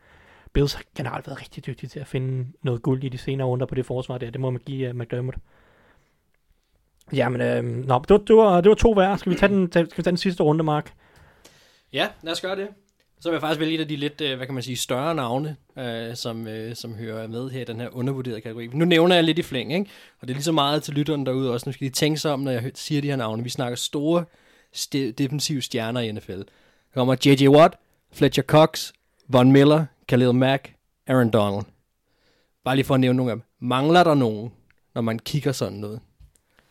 Bills 0.53 0.75
har 0.75 0.83
generelt 0.97 1.27
været 1.27 1.41
rigtig 1.41 1.67
dygtige 1.67 1.89
til 1.89 2.01
at 2.01 2.07
finde 2.07 2.47
noget 2.63 2.83
guld 2.83 3.05
i 3.05 3.09
de 3.09 3.19
senere 3.19 3.49
runder 3.49 3.67
på 3.67 3.75
det 3.75 3.87
forsvar 3.87 4.19
der. 4.19 4.31
Det 4.31 4.41
må 4.41 4.51
man 4.51 4.61
give 4.67 4.91
uh, 4.91 4.97
McDermott. 4.97 5.37
Jamen, 7.13 7.41
øh, 7.41 7.65
nå, 7.65 8.05
det, 8.09 8.11
var, 8.11 8.19
det, 8.19 8.37
var, 8.37 8.61
det 8.61 8.69
var 8.69 8.75
to 8.75 8.91
værd. 8.91 9.19
Skal 9.19 9.33
vi 9.33 9.37
tage 9.37 9.53
den, 9.53 9.73
skal 9.73 9.85
vi 9.85 10.03
tage 10.03 10.05
den 10.05 10.17
sidste 10.17 10.43
runde, 10.43 10.65
Mark? 10.65 10.93
Ja, 11.93 12.09
lad 12.23 12.33
os 12.33 12.41
gøre 12.41 12.57
det. 12.57 12.69
Så 13.21 13.29
vil 13.29 13.35
jeg 13.35 13.41
faktisk 13.41 13.61
vælge 13.61 13.75
et 13.75 13.81
af 13.81 13.89
de 13.89 13.97
lidt, 13.97 14.21
øh, 14.21 14.37
hvad 14.37 14.47
kan 14.47 14.55
man 14.55 14.63
sige, 14.63 14.77
større 14.77 15.15
navne, 15.15 15.57
øh, 15.79 16.17
som, 16.17 16.47
øh, 16.47 16.77
som 16.77 16.95
hører 16.95 17.27
med 17.29 17.51
her 17.51 17.61
i 17.61 17.65
den 17.65 17.81
her 17.81 17.89
undervurderede 17.97 18.41
kategori. 18.41 18.67
Nu 18.67 18.85
nævner 18.85 19.15
jeg 19.15 19.25
lidt 19.25 19.39
i 19.39 19.43
flæng, 19.43 19.73
ikke? 19.73 19.91
Og 20.21 20.29
det 20.29 20.31
er 20.33 20.37
lige 20.37 20.45
så 20.45 20.53
meget 20.53 20.83
til 20.83 20.95
lytteren 20.95 21.27
derude 21.27 21.53
også. 21.53 21.69
Nu 21.69 21.73
skal 21.73 21.87
de 21.89 21.93
tænke 21.93 22.21
sig 22.21 22.33
om, 22.33 22.41
når 22.41 22.51
jeg 22.51 22.71
siger 22.75 23.01
de 23.01 23.09
her 23.09 23.17
navne. 23.17 23.43
Vi 23.43 23.49
snakker 23.49 23.77
store 23.77 24.25
st- 24.77 25.11
defensive 25.19 25.63
stjerner 25.63 26.01
i 26.01 26.13
NFL. 26.13 26.33
Der 26.39 26.45
kommer 26.95 27.17
J.J. 27.27 27.49
Watt, 27.49 27.75
Fletcher 28.13 28.43
Cox, 28.45 28.93
Von 29.29 29.53
Miller, 29.53 29.85
Khalil 30.09 30.35
Mack, 30.35 30.73
Aaron 31.07 31.31
Donald. 31.31 31.65
Bare 32.65 32.77
lige 32.77 32.85
for 32.87 32.95
at 32.95 33.01
nævne 33.01 33.17
nogle 33.17 33.33
af 33.33 33.37
dem. 33.37 33.43
Mangler 33.69 34.05
der 34.05 34.15
nogen, 34.15 34.53
når 34.95 35.03
man 35.03 35.19
kigger 35.19 35.53
sådan 35.53 35.79
noget? 35.79 36.01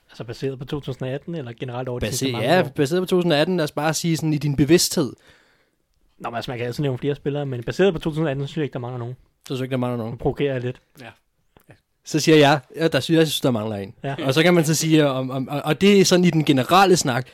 Altså 0.09 0.23
baseret 0.23 0.59
på 0.59 0.65
2018, 0.65 1.35
eller 1.35 1.53
generelt 1.59 1.89
over 1.89 1.99
de 1.99 2.05
Base- 2.05 2.17
sidste 2.17 2.31
mange 2.31 2.53
ja, 2.53 2.59
år? 2.63 2.67
baseret 2.67 3.01
på 3.01 3.05
2018, 3.05 3.57
lad 3.57 3.63
os 3.63 3.71
bare 3.71 3.93
sige 3.93 4.17
sådan 4.17 4.33
i 4.33 4.37
din 4.37 4.55
bevidsthed. 4.55 5.13
Nå, 6.19 6.29
men 6.29 6.35
altså, 6.35 6.51
man 6.51 6.57
kan 6.57 6.67
altid 6.67 6.81
nævne 6.83 6.97
flere 6.97 7.15
spillere, 7.15 7.45
men 7.45 7.63
baseret 7.63 7.93
på 7.93 7.99
2018, 7.99 8.43
så 8.43 8.47
synes 8.47 8.57
jeg 8.57 8.63
ikke, 8.63 8.73
der 8.73 8.79
mangler 8.79 8.99
nogen. 8.99 9.15
Så 9.15 9.45
synes 9.45 9.59
jeg 9.59 9.63
ikke, 9.65 9.71
der 9.71 9.77
mangler 9.77 9.97
nogen. 9.97 10.11
Nu 10.13 10.17
provokerer 10.17 10.53
jeg 10.53 10.61
lidt. 10.61 10.81
Så 12.05 12.19
siger 12.19 12.37
jeg, 12.37 12.59
ja, 12.75 12.87
der 12.87 12.99
synes 12.99 13.15
jeg, 13.15 13.19
jeg 13.19 13.27
synes, 13.27 13.41
der 13.41 13.51
mangler 13.51 13.75
en. 13.75 13.93
Ja. 14.03 14.15
Og 14.25 14.33
så 14.33 14.43
kan 14.43 14.53
man 14.53 14.65
så 14.65 14.75
sige, 14.75 15.07
om, 15.07 15.29
om, 15.31 15.47
og- 15.47 15.61
og 15.65 15.81
det 15.81 15.99
er 16.01 16.05
sådan 16.05 16.25
i 16.25 16.29
den 16.29 16.45
generelle 16.45 16.95
snak, 16.97 17.27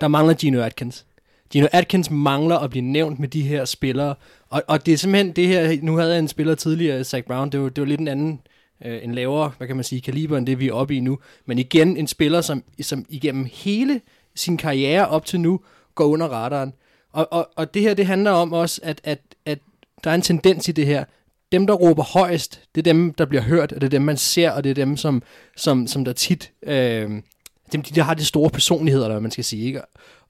der 0.00 0.08
mangler 0.08 0.34
Gino 0.34 0.60
Atkins. 0.62 1.06
Gino 1.50 1.66
Atkins 1.72 2.10
mangler 2.10 2.58
at 2.58 2.70
blive 2.70 2.82
nævnt 2.84 3.18
med 3.18 3.28
de 3.28 3.42
her 3.42 3.64
spillere. 3.64 4.14
Og, 4.48 4.62
og 4.68 4.86
det 4.86 4.94
er 4.94 4.98
simpelthen 4.98 5.32
det 5.32 5.48
her, 5.48 5.78
nu 5.82 5.96
havde 5.96 6.10
jeg 6.10 6.18
en 6.18 6.28
spiller 6.28 6.54
tidligere, 6.54 7.04
Zach 7.04 7.26
Brown, 7.26 7.50
det 7.50 7.60
var, 7.60 7.68
det 7.68 7.80
var 7.82 7.86
lidt 7.88 8.00
en 8.00 8.08
anden, 8.08 8.40
øh, 8.84 9.04
en 9.04 9.14
lavere, 9.14 9.52
hvad 9.58 9.66
kan 9.66 9.76
man 9.76 9.84
sige, 9.84 10.00
kaliber 10.00 10.38
end 10.38 10.46
det, 10.46 10.58
vi 10.60 10.68
er 10.68 10.72
oppe 10.72 10.96
i 10.96 11.00
nu. 11.00 11.18
Men 11.46 11.58
igen, 11.58 11.96
en 11.96 12.06
spiller, 12.06 12.40
som, 12.40 12.64
som 12.82 13.06
igennem 13.08 13.48
hele 13.52 14.00
sin 14.34 14.56
karriere 14.56 15.08
op 15.08 15.24
til 15.24 15.40
nu, 15.40 15.60
går 15.94 16.04
under 16.04 16.26
radaren. 16.28 16.72
Og, 17.12 17.28
og, 17.30 17.50
og 17.56 17.74
det 17.74 17.82
her, 17.82 17.94
det 17.94 18.06
handler 18.06 18.30
om 18.30 18.52
også, 18.52 18.80
at, 18.84 19.00
at, 19.04 19.20
at 19.46 19.58
der 20.04 20.10
er 20.10 20.14
en 20.14 20.22
tendens 20.22 20.68
i 20.68 20.72
det 20.72 20.86
her. 20.86 21.04
Dem, 21.52 21.66
der 21.66 21.74
råber 21.74 22.02
højst, 22.02 22.60
det 22.74 22.80
er 22.80 22.92
dem, 22.92 23.14
der 23.14 23.24
bliver 23.24 23.42
hørt, 23.42 23.72
og 23.72 23.80
det 23.80 23.86
er 23.86 23.90
dem, 23.90 24.02
man 24.02 24.16
ser, 24.16 24.50
og 24.50 24.64
det 24.64 24.70
er 24.70 24.74
dem, 24.74 24.96
som, 24.96 25.22
som, 25.56 25.86
som 25.86 26.04
der 26.04 26.12
tit... 26.12 26.52
Øh, 26.62 27.10
dem, 27.72 27.82
de 27.82 27.94
der 27.94 28.02
har 28.02 28.14
de 28.14 28.24
store 28.24 28.50
personligheder, 28.50 29.04
eller 29.04 29.14
hvad 29.14 29.22
man 29.22 29.30
skal 29.30 29.44
sige. 29.44 29.66
Ikke? 29.66 29.80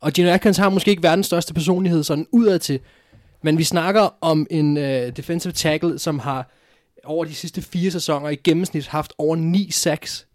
Og 0.00 0.12
Gino 0.12 0.30
Atkins 0.30 0.56
har 0.56 0.68
måske 0.68 0.90
ikke 0.90 1.02
verdens 1.02 1.26
største 1.26 1.54
personlighed 1.54 2.02
sådan 2.02 2.26
udad 2.32 2.58
til, 2.58 2.80
men 3.42 3.58
vi 3.58 3.64
snakker 3.64 4.14
om 4.20 4.46
en 4.50 4.76
øh, 4.76 5.16
defensive 5.16 5.52
tackle, 5.52 5.98
som 5.98 6.18
har 6.18 6.50
over 7.04 7.24
de 7.24 7.34
sidste 7.34 7.62
fire 7.62 7.90
sæsoner 7.90 8.28
i 8.28 8.36
gennemsnit 8.36 8.86
haft 8.86 9.12
over 9.18 9.36
9 9.36 9.70
sacks. 9.70 10.26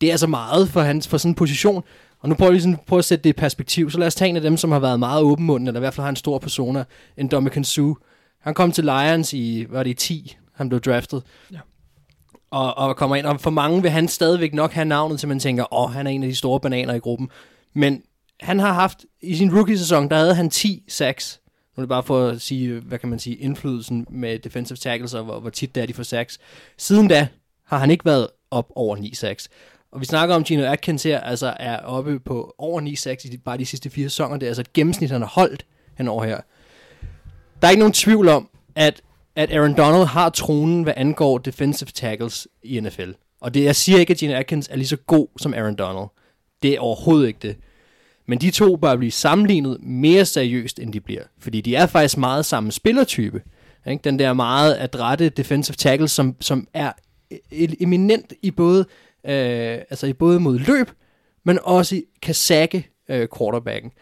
Det 0.00 0.06
er 0.06 0.12
altså 0.12 0.26
meget 0.26 0.68
for, 0.68 0.80
hans, 0.80 1.08
for 1.08 1.18
sådan 1.18 1.30
en 1.30 1.34
position. 1.34 1.82
Og 2.20 2.28
nu 2.28 2.34
prøver 2.34 2.52
vi 2.52 2.60
sådan, 2.60 2.78
prøve 2.86 2.98
at 2.98 3.04
sætte 3.04 3.24
det 3.24 3.30
i 3.30 3.32
perspektiv. 3.32 3.90
Så 3.90 3.98
lad 3.98 4.06
os 4.06 4.14
tage 4.14 4.28
en 4.28 4.36
af 4.36 4.42
dem, 4.42 4.56
som 4.56 4.72
har 4.72 4.78
været 4.78 4.98
meget 4.98 5.22
åbenmunden, 5.22 5.66
eller 5.66 5.80
i 5.80 5.82
hvert 5.82 5.94
fald 5.94 6.02
har 6.02 6.10
en 6.10 6.16
stor 6.16 6.38
persona, 6.38 6.84
en 7.16 7.28
Dominican 7.28 7.64
Sue. 7.64 7.96
Han 8.40 8.54
kom 8.54 8.72
til 8.72 8.84
Lions 8.84 9.32
i, 9.32 9.64
hvad 9.68 9.78
var 9.78 9.82
det, 9.82 9.90
i 9.90 9.94
10, 9.94 10.36
han 10.54 10.68
blev 10.68 10.80
draftet. 10.80 11.22
Ja. 11.52 11.58
Og, 12.50 12.78
og 12.78 12.96
kommer 12.96 13.16
ind, 13.16 13.26
og 13.26 13.40
for 13.40 13.50
mange 13.50 13.82
vil 13.82 13.90
han 13.90 14.08
stadigvæk 14.08 14.54
nok 14.54 14.72
have 14.72 14.84
navnet, 14.84 15.20
til 15.20 15.28
man 15.28 15.38
tænker, 15.38 15.74
åh, 15.74 15.84
oh, 15.84 15.92
han 15.92 16.06
er 16.06 16.10
en 16.10 16.22
af 16.22 16.28
de 16.28 16.34
store 16.34 16.60
bananer 16.60 16.94
i 16.94 16.98
gruppen. 16.98 17.28
Men 17.74 18.02
han 18.40 18.58
har 18.58 18.72
haft, 18.72 19.04
i 19.20 19.36
sin 19.36 19.54
rookie-sæson, 19.56 20.10
der 20.10 20.16
havde 20.16 20.34
han 20.34 20.50
10 20.50 20.84
sacks. 20.88 21.40
Nu 21.76 21.80
er 21.80 21.84
det 21.84 21.88
bare 21.88 22.02
for 22.02 22.26
at 22.26 22.40
sige, 22.40 22.80
hvad 22.80 22.98
kan 22.98 23.08
man 23.08 23.18
sige, 23.18 23.36
indflydelsen 23.36 24.06
med 24.10 24.38
defensive 24.38 24.76
tackles, 24.76 25.14
og 25.14 25.24
hvor, 25.24 25.40
hvor 25.40 25.50
tit 25.50 25.74
det 25.74 25.82
er, 25.82 25.86
de 25.86 25.94
får 25.94 26.02
sacks. 26.02 26.38
Siden 26.76 27.08
da 27.08 27.28
har 27.66 27.78
han 27.78 27.90
ikke 27.90 28.04
været 28.04 28.28
op 28.50 28.72
over 28.76 28.96
9 28.96 29.14
sacks. 29.14 29.48
Og 29.92 30.00
vi 30.00 30.04
snakker 30.04 30.34
om, 30.34 30.44
Gino 30.44 30.64
Atkins 30.64 31.02
her 31.02 31.20
altså 31.20 31.54
er 31.60 31.78
oppe 31.78 32.18
på 32.18 32.54
over 32.58 32.80
9-6 32.80 33.32
i 33.32 33.36
bare 33.36 33.58
de 33.58 33.66
sidste 33.66 33.90
fire 33.90 34.08
sæsoner. 34.08 34.36
Det 34.36 34.46
er 34.46 34.50
altså 34.50 34.60
et 34.60 34.72
gennemsnit, 34.72 35.10
han 35.10 35.20
har 35.20 35.28
holdt 35.28 35.66
henover 35.98 36.24
her. 36.24 36.40
Der 37.62 37.66
er 37.66 37.70
ikke 37.70 37.80
nogen 37.80 37.92
tvivl 37.92 38.28
om, 38.28 38.48
at, 38.74 39.02
at 39.36 39.52
Aaron 39.52 39.76
Donald 39.76 40.04
har 40.04 40.28
tronen, 40.28 40.82
hvad 40.82 40.94
angår 40.96 41.38
defensive 41.38 41.90
tackles 41.94 42.48
i 42.62 42.80
NFL. 42.80 43.10
Og 43.40 43.54
det, 43.54 43.64
jeg 43.64 43.76
siger 43.76 43.98
ikke, 43.98 44.10
at 44.10 44.16
Gino 44.16 44.34
Atkins 44.34 44.68
er 44.68 44.76
lige 44.76 44.88
så 44.88 44.96
god 44.96 45.28
som 45.38 45.54
Aaron 45.54 45.74
Donald. 45.74 46.08
Det 46.62 46.74
er 46.74 46.80
overhovedet 46.80 47.28
ikke 47.28 47.38
det. 47.42 47.56
Men 48.26 48.40
de 48.40 48.50
to 48.50 48.76
bør 48.76 48.96
blive 48.96 49.10
sammenlignet 49.10 49.78
mere 49.82 50.24
seriøst, 50.24 50.78
end 50.78 50.92
de 50.92 51.00
bliver. 51.00 51.22
Fordi 51.38 51.60
de 51.60 51.74
er 51.74 51.86
faktisk 51.86 52.16
meget 52.16 52.46
samme 52.46 52.72
spillertype. 52.72 53.42
Ikke? 53.86 54.02
Den 54.04 54.18
der 54.18 54.32
meget 54.32 54.76
adrette 54.78 55.28
defensive 55.28 55.74
tackle, 55.74 56.08
som, 56.08 56.36
som 56.40 56.68
er 56.74 56.92
e- 57.34 57.36
e- 57.52 57.74
eminent 57.80 58.32
i 58.42 58.50
både, 58.50 58.86
øh, 59.24 59.78
altså 59.90 60.06
i 60.06 60.12
både 60.12 60.40
mod 60.40 60.58
løb, 60.58 60.90
men 61.44 61.58
også 61.62 61.96
i- 61.96 62.04
kan 62.22 62.34
sække 62.34 62.88
øh, 63.08 63.28
quarterbacken. 63.38 63.92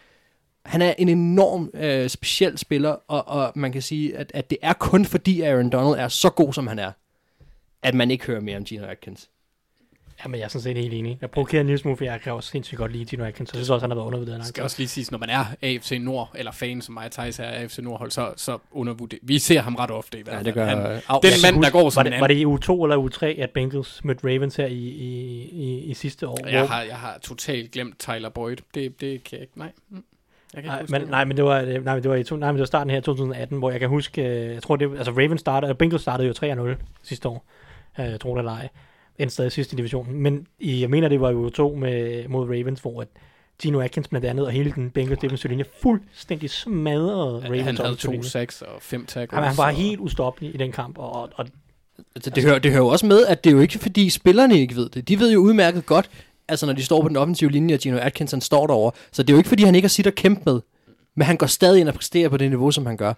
Han 0.64 0.82
er 0.82 0.94
en 0.98 1.08
enorm 1.08 1.70
øh, 1.74 2.08
speciel 2.08 2.58
spiller, 2.58 2.90
og, 3.08 3.28
og 3.28 3.52
man 3.54 3.72
kan 3.72 3.82
sige, 3.82 4.16
at, 4.16 4.30
at 4.34 4.50
det 4.50 4.58
er 4.62 4.72
kun 4.72 5.04
fordi 5.04 5.40
Aaron 5.40 5.70
Donald 5.70 6.00
er 6.00 6.08
så 6.08 6.30
god, 6.30 6.52
som 6.52 6.66
han 6.66 6.78
er, 6.78 6.92
at 7.82 7.94
man 7.94 8.10
ikke 8.10 8.26
hører 8.26 8.40
mere 8.40 8.56
om 8.56 8.64
Gino 8.64 8.86
Atkins. 8.86 9.30
Jamen, 10.24 10.38
jeg 10.38 10.44
er 10.44 10.48
sådan 10.48 10.62
set 10.62 10.76
helt 10.76 10.94
enig. 10.94 11.18
Jeg 11.20 11.30
provokerer 11.30 11.60
en 11.60 11.66
lille 11.66 11.78
smule, 11.78 11.96
for 11.96 12.04
jeg 12.04 12.20
kan 12.20 12.32
også 12.32 12.50
sindssygt 12.50 12.78
godt 12.78 12.92
lide 12.92 13.04
Gino 13.04 13.24
Atkins, 13.24 13.50
så 13.50 13.56
jeg 13.56 13.58
synes 13.60 13.70
også, 13.70 13.82
han 13.84 13.90
har 13.90 13.94
været 13.94 14.06
undervurderet 14.06 14.32
Det 14.32 14.38
langt. 14.38 14.48
skal 14.48 14.62
også 14.64 14.76
lige 14.78 14.88
siges, 14.88 15.10
når 15.10 15.18
man 15.18 15.30
er 15.30 15.44
AFC 15.62 15.98
Nord, 16.00 16.30
eller 16.34 16.52
fan 16.52 16.80
som 16.82 16.94
mig 16.94 17.04
og 17.04 17.12
Thijs 17.12 17.38
er 17.38 17.44
af 17.44 17.60
AFC 17.62 17.78
Nordhold, 17.78 18.10
så, 18.10 18.32
så 18.36 18.58
undervurderer 18.70 19.20
Vi 19.22 19.38
ser 19.38 19.60
ham 19.60 19.74
ret 19.74 19.90
ofte 19.90 20.18
i 20.18 20.22
hvert 20.22 20.32
Ja, 20.32 20.36
fald. 20.38 20.44
det 20.46 20.54
gør 20.54 20.64
Han, 20.66 20.78
den 20.78 20.84
jeg 21.08 21.32
mand, 21.52 21.62
der 21.62 21.70
går 21.70 21.82
var 21.82 21.90
som 21.90 22.04
det, 22.04 22.14
en 22.14 22.20
var 22.20 22.26
det 22.26 22.34
i 22.34 22.44
U2 22.44 22.72
eller 22.72 23.08
U3, 23.10 23.26
at 23.42 23.50
Bengals 23.50 24.04
mødte 24.04 24.26
Ravens 24.28 24.56
her 24.56 24.66
i, 24.66 24.72
i, 24.74 25.42
i, 25.52 25.78
i 25.84 25.94
sidste 25.94 26.28
år? 26.28 26.38
Jeg 26.50 26.68
har, 26.68 26.82
jeg 26.82 26.96
har 26.96 27.18
totalt 27.22 27.70
glemt 27.70 27.98
Tyler 27.98 28.28
Boyd. 28.28 28.56
Det, 28.74 29.00
det 29.00 29.24
kan 29.24 29.32
jeg 29.38 29.40
ikke. 29.42 29.58
Nej. 29.58 29.72
Mm. 29.90 30.04
Jeg 30.54 30.62
kan 30.62 30.70
Nej, 30.70 30.78
ikke 30.78 30.82
huske 30.82 30.92
men, 30.92 31.00
det. 31.00 31.10
nej, 31.10 31.24
men 31.24 31.36
det 31.36 31.44
var, 31.44 31.60
øh, 31.60 31.84
nej, 31.84 31.94
men 31.94 32.02
det 32.02 32.10
var, 32.10 32.16
i 32.16 32.24
to, 32.24 32.36
nej, 32.36 32.48
men 32.52 32.56
det 32.56 32.60
var 32.60 32.66
starten 32.66 32.90
her 32.90 32.98
i 32.98 33.02
2018, 33.02 33.58
hvor 33.58 33.70
jeg 33.70 33.80
kan 33.80 33.88
huske, 33.88 34.22
øh, 34.22 34.54
jeg 34.54 34.62
tror 34.62 34.76
det, 34.76 34.96
altså 34.96 35.10
Ravens 35.12 35.40
startede, 35.40 35.74
Bengals 35.74 36.02
startede 36.02 36.28
jo 36.28 36.74
3-0 36.74 36.76
sidste 37.02 37.28
år, 37.28 37.44
øh, 38.00 38.18
tror 38.18 38.34
det 38.34 38.38
eller 38.38 38.52
ej, 38.52 38.68
endte 39.18 39.32
stadig 39.34 39.52
sidste 39.52 39.74
i 39.74 39.76
divisionen, 39.76 40.22
men 40.22 40.46
i, 40.58 40.80
jeg 40.80 40.90
mener 40.90 41.08
det 41.08 41.20
var 41.20 41.30
jo 41.30 41.50
to 41.50 41.74
med, 41.74 42.28
mod 42.28 42.44
Ravens, 42.48 42.80
hvor 42.80 43.00
at 43.00 43.08
Gino 43.62 43.80
Atkins 43.80 44.08
blandt 44.08 44.26
andet, 44.26 44.46
og 44.46 44.52
hele 44.52 44.72
den 44.72 44.90
Bengals 44.90 45.18
defensive 45.20 45.50
linje, 45.50 45.64
fuldstændig 45.82 46.50
smadrede 46.50 47.42
Ravens 47.44 47.62
han 47.62 47.76
havde 47.76 47.94
to 47.96 48.22
sacks 48.22 48.62
og 48.62 48.82
fem 48.82 49.06
tackles. 49.06 49.38
Han, 49.38 49.48
han 49.48 49.56
var 49.56 49.66
og- 49.66 49.72
helt 49.72 50.00
ustoppelig 50.00 50.54
i 50.54 50.56
den 50.56 50.72
kamp, 50.72 50.98
og, 50.98 51.30
og, 51.34 51.46
Altså, 52.16 52.30
det, 52.30 52.44
hører, 52.44 52.58
det 52.58 52.70
hører 52.70 52.82
jo 52.82 52.88
også 52.88 53.06
med, 53.06 53.26
at 53.26 53.44
det 53.44 53.50
er 53.50 53.54
jo 53.54 53.60
ikke 53.60 53.78
fordi 53.78 54.10
spillerne 54.10 54.58
ikke 54.58 54.76
ved 54.76 54.88
det. 54.88 55.08
De 55.08 55.18
ved 55.18 55.32
jo 55.32 55.38
udmærket 55.40 55.86
godt, 55.86 56.10
altså 56.48 56.66
når 56.66 56.72
de 56.72 56.84
står 56.84 57.02
på 57.02 57.08
den 57.08 57.16
offensive 57.16 57.50
linje, 57.50 57.74
og 57.74 57.80
Gino 57.80 57.96
Atkinson 57.98 58.40
står 58.40 58.66
derovre. 58.66 58.92
Så 59.12 59.22
det 59.22 59.30
er 59.30 59.34
jo 59.34 59.38
ikke 59.38 59.48
fordi, 59.48 59.62
han 59.62 59.74
ikke 59.74 59.86
har 59.86 59.88
sit 59.90 60.06
at 60.06 60.14
kæmpe 60.14 60.42
med. 60.46 60.60
Men 61.14 61.26
han 61.26 61.36
går 61.36 61.46
stadig 61.46 61.80
ind 61.80 61.88
og 61.88 61.94
præsterer 61.94 62.28
på 62.28 62.36
det 62.36 62.50
niveau, 62.50 62.70
som 62.70 62.86
han 62.86 62.96
gør. 62.96 63.12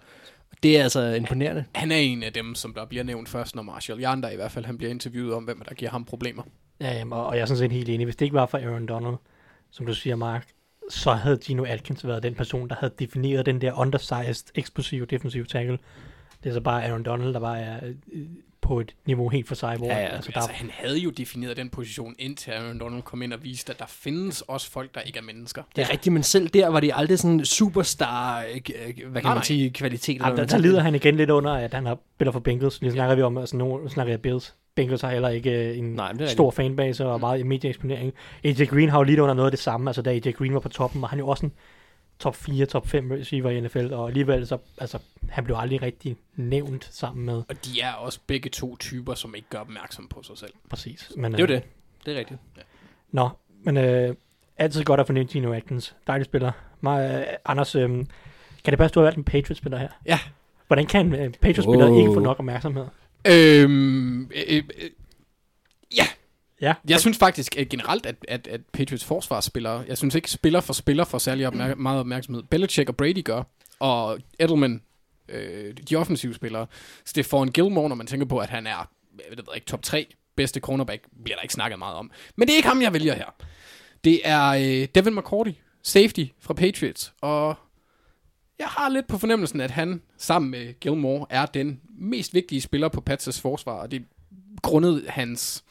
Det 0.63 0.77
er 0.77 0.83
altså 0.83 1.01
imponerende. 1.01 1.65
Han 1.75 1.91
er 1.91 1.95
en 1.95 2.23
af 2.23 2.33
dem, 2.33 2.55
som 2.55 2.73
der 2.73 2.85
bliver 2.85 3.03
nævnt 3.03 3.29
først, 3.29 3.55
når 3.55 3.63
Marshall 3.63 4.03
Yanda 4.03 4.27
i 4.27 4.35
hvert 4.35 4.51
fald 4.51 4.65
han 4.65 4.77
bliver 4.77 4.91
interviewet 4.91 5.33
om, 5.33 5.43
hvem 5.43 5.61
der 5.69 5.75
giver 5.75 5.91
ham 5.91 6.05
problemer. 6.05 6.43
Ja, 6.81 6.93
jamen, 6.93 7.13
og 7.13 7.25
og 7.25 7.35
jeg 7.35 7.41
er 7.41 7.45
sådan 7.45 7.57
set 7.57 7.71
helt 7.71 7.89
enig. 7.89 8.05
Hvis 8.05 8.15
det 8.15 8.25
ikke 8.25 8.35
var 8.35 8.45
for 8.45 8.57
Aaron 8.57 8.85
Donald, 8.85 9.15
som 9.71 9.85
du 9.85 9.93
siger, 9.93 10.15
Mark, 10.15 10.47
så 10.89 11.13
havde 11.13 11.37
Gino 11.37 11.63
Atkins 11.63 12.07
været 12.07 12.23
den 12.23 12.35
person, 12.35 12.69
der 12.69 12.75
havde 12.79 12.93
defineret 12.99 13.45
den 13.45 13.61
der 13.61 13.79
undersized, 13.79 14.51
eksplosive 14.55 15.05
defensive 15.05 15.45
tackle. 15.45 15.77
Det 16.43 16.49
er 16.49 16.53
så 16.53 16.61
bare 16.61 16.85
Aaron 16.85 17.03
Donald, 17.03 17.33
der 17.33 17.39
bare 17.39 17.59
er 17.59 17.79
øh, 18.11 18.25
på 18.69 18.79
et 18.79 18.95
niveau 19.05 19.29
helt 19.29 19.47
for 19.47 19.55
sig, 19.55 19.77
hvor 19.77 19.87
Ja, 19.87 19.97
ja, 19.99 20.05
altså, 20.05 20.31
der, 20.31 20.37
altså, 20.37 20.51
han 20.53 20.69
havde 20.73 20.97
jo 20.97 21.09
defineret 21.09 21.57
den 21.57 21.69
position, 21.69 22.15
indtil 22.19 22.51
Aaron 22.51 22.79
Donald 22.79 23.01
kom 23.01 23.21
ind 23.21 23.33
og 23.33 23.43
viste, 23.43 23.73
at 23.73 23.79
der 23.79 23.85
findes 23.87 24.41
også 24.41 24.71
folk, 24.71 24.95
der 24.95 25.01
ikke 25.01 25.19
er 25.19 25.23
mennesker. 25.23 25.63
Det 25.75 25.81
er 25.81 25.91
rigtigt, 25.91 26.13
men 26.13 26.23
selv 26.23 26.49
der 26.49 26.67
var 26.67 26.79
det 26.79 26.91
aldrig 26.95 27.19
sådan 27.19 27.45
superstar, 27.45 28.41
hvad 28.41 28.61
kan 28.61 28.95
Nej, 29.03 29.11
man 29.13 29.23
nej. 29.23 29.43
sige, 29.43 29.69
kvalitet. 29.69 30.21
hvad 30.21 30.37
der, 30.37 30.45
der 30.45 30.57
lider 30.57 30.81
han 30.81 30.95
igen 30.95 31.15
lidt 31.15 31.29
under, 31.29 31.51
at 31.53 31.73
han 31.73 31.85
har 31.85 31.97
spiller 32.15 32.31
for 32.31 32.39
Bengals. 32.39 32.81
Lige 32.81 32.91
snakker 32.91 33.15
vi 33.15 33.21
om, 33.21 33.37
altså 33.37 33.55
nu 33.57 33.89
snakker 33.89 34.13
jeg 34.13 34.21
Bills. 34.21 34.55
Bengals 34.75 35.01
har 35.01 35.11
heller 35.11 35.29
ikke 35.29 35.69
øh, 35.69 35.77
en 35.77 35.83
Nej, 35.83 36.11
det 36.11 36.29
stor 36.29 36.51
fanbase 36.51 37.05
og 37.05 37.19
meget 37.19 37.45
medieeksponering. 37.45 38.13
AJ 38.43 38.65
Green 38.65 38.89
har 38.89 38.97
jo 38.97 39.03
lidt 39.03 39.19
under 39.19 39.33
noget 39.35 39.47
af 39.47 39.51
det 39.51 39.59
samme. 39.59 39.89
Altså, 39.89 40.01
da 40.01 40.09
AJ 40.09 40.31
Green 40.31 40.53
var 40.53 40.59
på 40.59 40.69
toppen, 40.69 41.01
var 41.01 41.07
han 41.07 41.19
jo 41.19 41.27
også 41.27 41.45
en 41.45 41.51
top 42.19 42.35
4, 42.35 42.65
top 42.65 42.87
5 42.87 43.11
receiver 43.11 43.49
i 43.49 43.61
NFL, 43.61 43.93
og 43.93 44.07
alligevel 44.07 44.47
så, 44.47 44.57
altså, 44.77 44.99
han 45.29 45.43
blev 45.43 45.55
aldrig 45.59 45.81
rigtig 45.81 46.17
nævnt 46.35 46.89
sammen 46.91 47.25
med. 47.25 47.35
Og 47.35 47.65
de 47.65 47.81
er 47.81 47.93
også 47.93 48.19
begge 48.27 48.49
to 48.49 48.77
typer, 48.77 49.13
som 49.13 49.35
ikke 49.35 49.47
gør 49.49 49.59
opmærksom 49.59 50.07
på 50.07 50.23
sig 50.23 50.37
selv. 50.37 50.53
Præcis. 50.69 51.11
Men, 51.17 51.31
Det 51.31 51.39
er 51.39 51.43
jo 51.43 51.53
øh, 51.53 51.55
det. 51.55 51.63
Det 52.05 52.15
er 52.15 52.19
rigtigt. 52.19 52.39
Nå, 53.11 53.29
men 53.63 53.77
øh, 53.77 54.15
altid 54.57 54.83
godt 54.83 54.99
at 54.99 55.07
få 55.07 55.13
Gino 55.13 55.53
Atkins. 55.53 55.95
Dejlig 56.07 56.25
spiller. 56.25 56.51
Mig, 56.81 57.11
øh, 57.19 57.33
Anders, 57.45 57.75
øh, 57.75 57.89
kan 57.89 58.05
det 58.65 58.77
passe, 58.77 58.93
du 58.93 58.99
har 58.99 59.05
valgt 59.05 59.17
en 59.17 59.23
Patriots-spiller 59.23 59.77
her? 59.77 59.89
Ja. 60.05 60.19
Hvordan 60.67 60.85
kan 60.85 61.05
en 61.05 61.13
øh, 61.13 61.29
Patriots-spiller 61.33 61.89
Wow. 61.89 61.99
ikke 61.99 62.13
få 62.13 62.19
nok 62.19 62.39
opmærksomhed? 62.39 62.85
Øhm, 63.27 64.21
øh, 64.21 64.27
øh, 64.49 64.55
ja. 64.55 64.61
Ja. 66.61 66.73
Jeg 66.89 66.99
synes 66.99 67.17
faktisk 67.17 67.57
at 67.57 67.69
generelt, 67.69 68.05
at, 68.05 68.15
at, 68.27 68.47
at 68.47 68.61
Patriots 68.73 69.05
forsvarsspillere, 69.05 69.83
jeg 69.87 69.97
synes 69.97 70.15
ikke 70.15 70.31
spiller 70.31 70.61
for 70.61 70.73
spiller 70.73 71.03
for 71.03 71.17
særlig 71.17 71.47
opmær- 71.47 71.75
meget 71.75 71.99
opmærksomhed. 71.99 72.43
Belichick 72.43 72.89
og 72.89 72.95
Brady 72.95 73.23
gør, 73.23 73.43
og 73.79 74.19
Edelman, 74.39 74.81
øh, 75.29 75.73
de 75.89 75.95
offensive 75.95 76.33
spillere. 76.33 76.67
Stefan 77.05 77.47
Gilmore, 77.47 77.89
når 77.89 77.95
man 77.95 78.07
tænker 78.07 78.25
på, 78.25 78.37
at 78.37 78.49
han 78.49 78.67
er, 78.67 78.89
jeg 79.29 79.37
ved 79.37 79.43
ikke, 79.55 79.65
top 79.67 79.83
3 79.83 80.07
bedste 80.35 80.59
cornerback, 80.59 81.03
bliver 81.23 81.35
der 81.35 81.41
ikke 81.41 81.53
snakket 81.53 81.79
meget 81.79 81.95
om. 81.95 82.11
Men 82.35 82.47
det 82.47 82.53
er 82.53 82.57
ikke 82.57 82.67
ham, 82.69 82.81
jeg 82.81 82.93
vælger 82.93 83.13
her. 83.13 83.35
Det 84.03 84.21
er 84.23 84.47
øh, 84.47 84.87
Devin 84.95 85.15
McCourty, 85.15 85.51
safety 85.83 86.25
fra 86.39 86.53
Patriots, 86.53 87.13
og 87.21 87.55
jeg 88.59 88.67
har 88.67 88.89
lidt 88.89 89.07
på 89.07 89.17
fornemmelsen, 89.17 89.61
at 89.61 89.71
han 89.71 90.01
sammen 90.17 90.51
med 90.51 90.79
Gilmore 90.79 91.25
er 91.29 91.45
den 91.45 91.81
mest 91.99 92.33
vigtige 92.33 92.61
spiller 92.61 92.87
på 92.87 93.03
Pats' 93.09 93.41
forsvar, 93.41 93.73
og 93.73 93.91
det 93.91 94.05
grundet 94.61 95.05
hans 95.07 95.63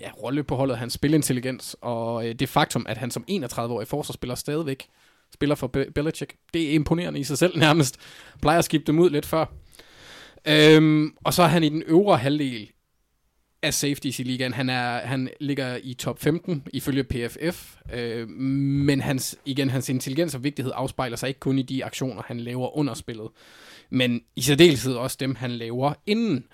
ja, 0.00 0.10
rolle 0.22 0.44
på 0.44 0.56
holdet, 0.56 0.78
hans 0.78 0.92
spilintelligens, 0.92 1.76
og 1.80 2.28
øh, 2.28 2.34
det 2.34 2.48
faktum, 2.48 2.86
at 2.88 2.98
han 2.98 3.10
som 3.10 3.24
31-årig 3.30 3.88
forsvarsspiller 3.88 4.34
stadigvæk 4.34 4.88
spiller 5.34 5.54
for 5.54 5.66
Be- 5.66 5.90
Belichick. 5.94 6.34
Det 6.54 6.70
er 6.70 6.72
imponerende 6.72 7.20
i 7.20 7.24
sig 7.24 7.38
selv 7.38 7.58
nærmest. 7.58 8.00
Plejer 8.42 8.58
at 8.58 8.64
skifte 8.64 8.86
dem 8.86 8.98
ud 8.98 9.10
lidt 9.10 9.26
før. 9.26 9.44
Øhm, 10.46 11.16
og 11.24 11.34
så 11.34 11.42
er 11.42 11.46
han 11.46 11.64
i 11.64 11.68
den 11.68 11.82
øvre 11.86 12.16
halvdel 12.16 12.70
af 13.62 13.74
safeties 13.74 14.18
i 14.18 14.22
ligaen. 14.22 14.52
Han, 14.52 14.70
er, 14.70 14.98
han 14.98 15.28
ligger 15.40 15.78
i 15.82 15.94
top 15.94 16.18
15 16.20 16.66
ifølge 16.72 17.04
PFF, 17.04 17.76
øh, 17.92 18.28
men 18.28 19.00
hans, 19.00 19.36
igen, 19.44 19.70
hans 19.70 19.88
intelligens 19.88 20.34
og 20.34 20.44
vigtighed 20.44 20.72
afspejler 20.74 21.16
sig 21.16 21.28
ikke 21.28 21.40
kun 21.40 21.58
i 21.58 21.62
de 21.62 21.84
aktioner, 21.84 22.22
han 22.26 22.40
laver 22.40 22.76
under 22.76 22.94
spillet, 22.94 23.28
men 23.90 24.22
i 24.36 24.42
særdeleshed 24.42 24.94
også 24.94 25.16
dem, 25.20 25.34
han 25.34 25.50
laver 25.50 25.94
inden. 26.06 26.44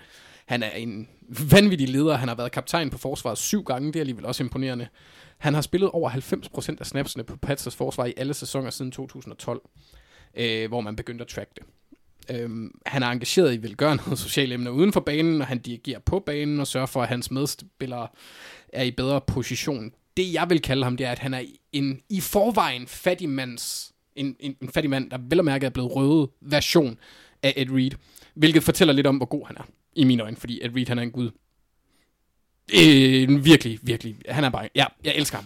Han 0.45 0.63
er 0.63 0.69
en 0.69 1.07
vanvittig 1.51 1.89
leder. 1.89 2.15
Han 2.15 2.27
har 2.27 2.35
været 2.35 2.51
kaptajn 2.51 2.89
på 2.89 2.97
forsvaret 2.97 3.37
syv 3.37 3.63
gange. 3.63 3.87
Det 3.87 3.95
er 3.95 3.99
alligevel 3.99 4.25
også 4.25 4.43
imponerende. 4.43 4.87
Han 5.37 5.53
har 5.53 5.61
spillet 5.61 5.89
over 5.89 6.09
90% 6.09 6.75
af 6.79 6.85
snapsene 6.85 7.23
på 7.23 7.37
Patsers 7.37 7.75
forsvar 7.75 8.05
i 8.05 8.13
alle 8.17 8.33
sæsoner 8.33 8.69
siden 8.69 8.91
2012, 8.91 9.61
øh, 10.37 10.67
hvor 10.67 10.81
man 10.81 10.95
begyndte 10.95 11.21
at 11.21 11.27
track 11.27 11.49
det. 11.55 11.63
Øhm, 12.29 12.79
han 12.85 13.03
er 13.03 13.07
engageret 13.07 13.53
i 13.53 13.61
velgørenhed 13.61 14.11
og 14.11 14.17
sociale 14.27 14.53
emner 14.53 14.71
uden 14.71 14.93
for 14.93 14.99
banen, 14.99 15.41
og 15.41 15.47
han 15.47 15.59
dirigerer 15.59 15.99
på 15.99 16.19
banen 16.19 16.59
og 16.59 16.67
sørger 16.67 16.87
for, 16.87 17.03
at 17.03 17.09
hans 17.09 17.31
medspillere 17.31 18.07
er 18.73 18.83
i 18.83 18.91
bedre 18.91 19.21
position. 19.21 19.91
Det 20.17 20.33
jeg 20.33 20.49
vil 20.49 20.61
kalde 20.61 20.83
ham, 20.83 20.97
det 20.97 21.05
er, 21.05 21.11
at 21.11 21.19
han 21.19 21.33
er 21.33 21.41
en 21.71 22.01
i 22.09 22.19
forvejen 22.19 22.87
fattig 22.87 23.29
mands, 23.29 23.93
en, 24.15 24.35
en, 24.39 24.55
en 24.61 24.69
fattig 24.69 24.89
mand, 24.89 25.11
der 25.11 25.17
vel 25.29 25.39
og 25.39 25.45
mærke 25.45 25.65
er 25.65 25.69
blevet 25.69 25.95
røde 25.95 26.29
version 26.41 26.97
af 27.43 27.53
Ed 27.57 27.71
Reed, 27.71 27.91
hvilket 28.33 28.63
fortæller 28.63 28.93
lidt 28.93 29.07
om, 29.07 29.17
hvor 29.17 29.25
god 29.25 29.47
han 29.47 29.57
er, 29.57 29.63
i 29.95 30.03
mine 30.03 30.23
øjne, 30.23 30.37
fordi 30.37 30.59
Ed 30.63 30.75
Reed, 30.75 30.87
han 30.87 30.97
er 30.99 31.03
en 31.03 31.11
gud. 31.11 31.29
Øh, 32.73 33.45
virkelig, 33.45 33.79
virkelig, 33.81 34.15
han 34.29 34.43
er 34.43 34.49
bare, 34.49 34.69
ja, 34.75 34.85
jeg 35.05 35.13
elsker 35.15 35.37
ham. 35.37 35.45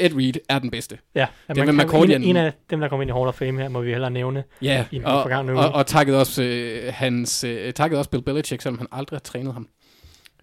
Ed 0.00 0.16
Reed 0.16 0.32
er 0.48 0.58
den 0.58 0.70
bedste. 0.70 0.98
Ja, 1.14 1.26
Det 1.48 1.56
man 1.56 1.66
med 1.66 1.74
kan- 1.74 1.86
McCourty 1.86 2.12
er 2.12 2.16
en, 2.16 2.22
en- 2.24 2.36
af 2.36 2.52
dem, 2.70 2.80
der 2.80 2.88
kommer 2.88 3.02
ind 3.02 3.10
i 3.10 3.12
Hall 3.12 3.28
of 3.28 3.34
Fame 3.34 3.60
her, 3.62 3.68
må 3.68 3.80
vi 3.80 3.90
hellere 3.90 4.10
nævne. 4.10 4.44
Ja, 4.62 4.84
i 4.90 5.00
og, 5.04 5.24
uge. 5.44 5.58
og, 5.58 5.72
og 5.72 5.86
takket 5.86 6.16
også 6.16 6.42
øh, 6.42 6.92
hans, 6.94 7.44
øh, 7.44 7.72
takket 7.72 7.98
også 7.98 8.10
Bill 8.10 8.22
Belichick, 8.22 8.62
selvom 8.62 8.78
han 8.78 8.86
aldrig 8.92 9.16
har 9.16 9.20
trænet 9.20 9.52
ham. 9.52 9.68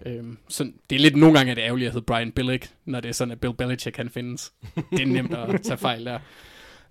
Øhm, 0.05 0.37
så 0.49 0.71
det 0.89 0.95
er 0.95 0.99
lidt 0.99 1.15
nogle 1.15 1.37
gange, 1.37 1.51
at 1.51 1.55
det 1.57 1.61
er 1.63 1.67
ærgerligt 1.67 1.87
at 1.87 1.93
hedde 1.93 2.05
Brian 2.05 2.31
Billick, 2.31 2.69
når 2.85 2.99
det 2.99 3.09
er 3.09 3.13
sådan, 3.13 3.31
at 3.31 3.39
Bill 3.39 3.53
Belichick 3.53 3.97
han 3.97 4.09
findes. 4.09 4.51
Det 4.91 5.01
er 5.01 5.05
nemt 5.05 5.33
at 5.33 5.61
tage 5.61 5.77
fejl 5.77 6.05
der. 6.05 6.19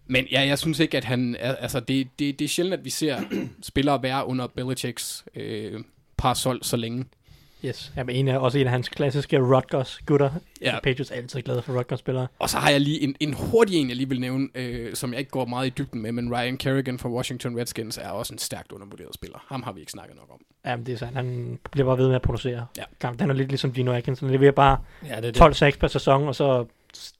Men 0.06 0.26
ja, 0.32 0.40
jeg 0.46 0.58
synes 0.58 0.78
ikke, 0.80 0.96
at 0.96 1.04
han 1.04 1.36
er, 1.40 1.54
altså 1.54 1.80
det, 1.80 2.08
det, 2.18 2.38
det 2.38 2.44
er 2.44 2.48
sjældent, 2.48 2.74
at 2.74 2.84
vi 2.84 2.90
ser 2.90 3.20
spillere 3.62 4.02
være 4.02 4.26
under 4.26 4.46
Belichicks 4.46 5.24
øh, 5.36 5.80
parasol 6.18 6.58
så 6.62 6.76
længe. 6.76 7.04
Yes, 7.64 7.92
ja, 7.96 8.04
men 8.04 8.16
en 8.16 8.28
af, 8.28 8.38
også 8.38 8.58
en 8.58 8.66
af 8.66 8.70
hans 8.70 8.88
klassiske 8.88 9.38
Rutgers-gutter. 9.38 10.30
Ja. 10.60 10.72
Ja. 10.72 10.80
Patriots 10.80 11.10
er 11.10 11.14
altid 11.14 11.42
glade 11.42 11.62
for 11.62 11.78
Rutgers-spillere. 11.78 12.26
Og 12.38 12.50
så 12.50 12.58
har 12.58 12.70
jeg 12.70 12.80
lige 12.80 13.00
en, 13.00 13.16
en 13.20 13.34
hurtig 13.34 13.76
en, 13.76 13.88
jeg 13.88 13.96
lige 13.96 14.08
vil 14.08 14.20
nævne, 14.20 14.48
øh, 14.54 14.94
som 14.94 15.12
jeg 15.12 15.18
ikke 15.18 15.30
går 15.30 15.44
meget 15.44 15.66
i 15.66 15.70
dybden 15.70 16.02
med, 16.02 16.12
men 16.12 16.34
Ryan 16.34 16.56
Kerrigan 16.56 16.98
fra 16.98 17.08
Washington 17.08 17.58
Redskins 17.58 17.98
er 17.98 18.08
også 18.08 18.34
en 18.34 18.38
stærkt 18.38 18.72
undervurderet 18.72 19.14
spiller. 19.14 19.44
Ham 19.48 19.62
har 19.62 19.72
vi 19.72 19.80
ikke 19.80 19.92
snakket 19.92 20.16
nok 20.16 20.28
om. 20.32 20.40
Jamen, 20.66 20.86
det 20.86 20.92
er 20.92 20.98
sandt. 20.98 21.16
Han 21.16 21.58
bliver 21.70 21.86
bare 21.86 21.98
ved 21.98 22.06
med 22.06 22.14
at 22.14 22.22
producere. 22.22 22.66
Ja. 22.76 22.82
Han 23.20 23.30
er 23.30 23.34
lidt 23.34 23.48
ligesom 23.48 23.72
Gino 23.72 23.92
Atkins. 23.92 24.20
Han 24.20 24.30
leverer 24.30 24.52
bare 24.52 24.78
Ja, 25.02 25.08
det 25.08 25.16
er 25.16 25.20
det. 25.20 25.34
12 25.34 25.54
sacks 25.54 25.76
per 25.76 25.88
sæson, 25.88 26.28
og 26.28 26.34
så 26.34 26.66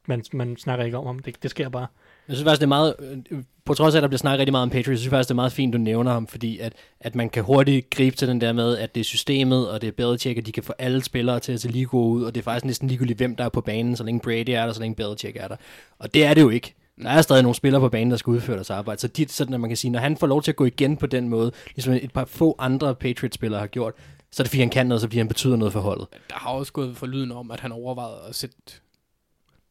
man, 0.07 0.25
man 0.33 0.57
snakker 0.57 0.85
ikke 0.85 0.99
om 0.99 1.07
ham. 1.07 1.19
Det, 1.19 1.43
det 1.43 1.51
sker 1.51 1.69
bare. 1.69 1.87
Jeg 2.29 2.37
synes 2.37 2.45
faktisk, 2.45 2.61
det 2.61 2.67
er 2.67 2.69
meget, 2.69 2.95
øh, 3.31 3.43
på 3.65 3.75
trods 3.75 3.95
af, 3.95 3.99
at 3.99 4.03
der 4.03 4.09
bliver 4.09 4.19
snakket 4.19 4.39
rigtig 4.39 4.53
meget 4.53 4.63
om 4.63 4.71
Patriots, 4.71 4.89
jeg 4.89 4.99
synes 4.99 5.11
faktisk, 5.11 5.29
det 5.29 5.33
er 5.33 5.37
meget 5.37 5.53
fint, 5.53 5.73
du 5.73 5.79
nævner 5.79 6.13
ham, 6.13 6.27
fordi 6.27 6.59
at, 6.59 6.73
at 7.01 7.15
man 7.15 7.31
kan 7.31 7.45
hurtigt 7.45 7.91
gribe 7.91 8.17
til 8.17 8.29
den 8.29 8.41
der 8.41 8.53
med, 8.53 8.79
at 8.79 8.95
det 8.95 9.01
er 9.01 9.05
systemet, 9.05 9.71
og 9.71 9.83
det 9.83 9.89
er 9.89 9.93
Belichick, 9.93 10.39
at 10.39 10.47
de 10.47 10.53
kan 10.53 10.63
få 10.63 10.73
alle 10.79 11.05
spillere 11.05 11.41
til 11.41 11.53
at 11.53 11.61
se 11.61 11.69
lige 11.69 11.87
gode 11.87 12.09
ud, 12.09 12.25
og 12.25 12.35
det 12.35 12.41
er 12.41 12.45
faktisk 12.45 12.65
næsten 12.65 12.89
ligegyldigt, 12.89 13.17
hvem 13.17 13.37
der 13.37 13.45
er 13.45 13.49
på 13.49 13.61
banen, 13.61 13.97
så 13.97 14.05
længe 14.05 14.21
Brady 14.21 14.49
er 14.49 14.67
der, 14.67 14.73
så 14.73 14.81
længe 14.81 14.95
Belichick 14.95 15.37
er 15.37 15.49
der. 15.49 15.57
Og 15.99 16.15
det 16.15 16.25
er 16.25 16.35
det 16.35 16.41
jo 16.41 16.49
ikke. 16.49 16.75
Der 17.03 17.11
er 17.11 17.23
stadig 17.23 17.43
nogle 17.43 17.55
spillere 17.55 17.81
på 17.81 17.89
banen, 17.89 18.11
der 18.11 18.17
skal 18.17 18.31
udføre 18.31 18.57
deres 18.57 18.71
arbejde. 18.71 19.01
Så 19.01 19.09
dit, 19.09 19.33
sådan 19.33 19.55
at 19.55 19.61
man 19.61 19.71
kan 19.71 19.77
sige, 19.77 19.91
når 19.91 20.01
han 20.01 20.17
får 20.17 20.27
lov 20.27 20.43
til 20.43 20.53
at 20.53 20.57
gå 20.57 20.65
igen 20.65 20.97
på 20.97 21.07
den 21.07 21.29
måde, 21.29 21.53
ligesom 21.75 21.93
et 21.93 22.13
par 22.13 22.25
få 22.25 22.57
andre 22.59 22.95
Patriots-spillere 22.95 23.61
har 23.61 23.67
gjort, 23.67 23.95
så 24.33 24.43
er 24.43 24.45
det 24.45 24.51
fordi, 24.51 24.61
han 24.61 24.71
kan 24.71 24.87
noget, 24.87 25.01
så 25.01 25.07
fordi 25.07 25.19
han 25.19 25.29
betyder 25.29 25.57
noget 25.57 25.73
for 25.73 25.81
holdet. 25.81 26.07
Der 26.31 26.35
har 26.35 26.51
også 26.51 26.73
gået 26.73 26.97
for 26.97 27.07
lyden 27.07 27.33
om, 27.33 27.51
at 27.51 27.61
han 27.61 27.73
overvejede 27.73 28.19
at 28.29 28.35
sætte 28.35 28.57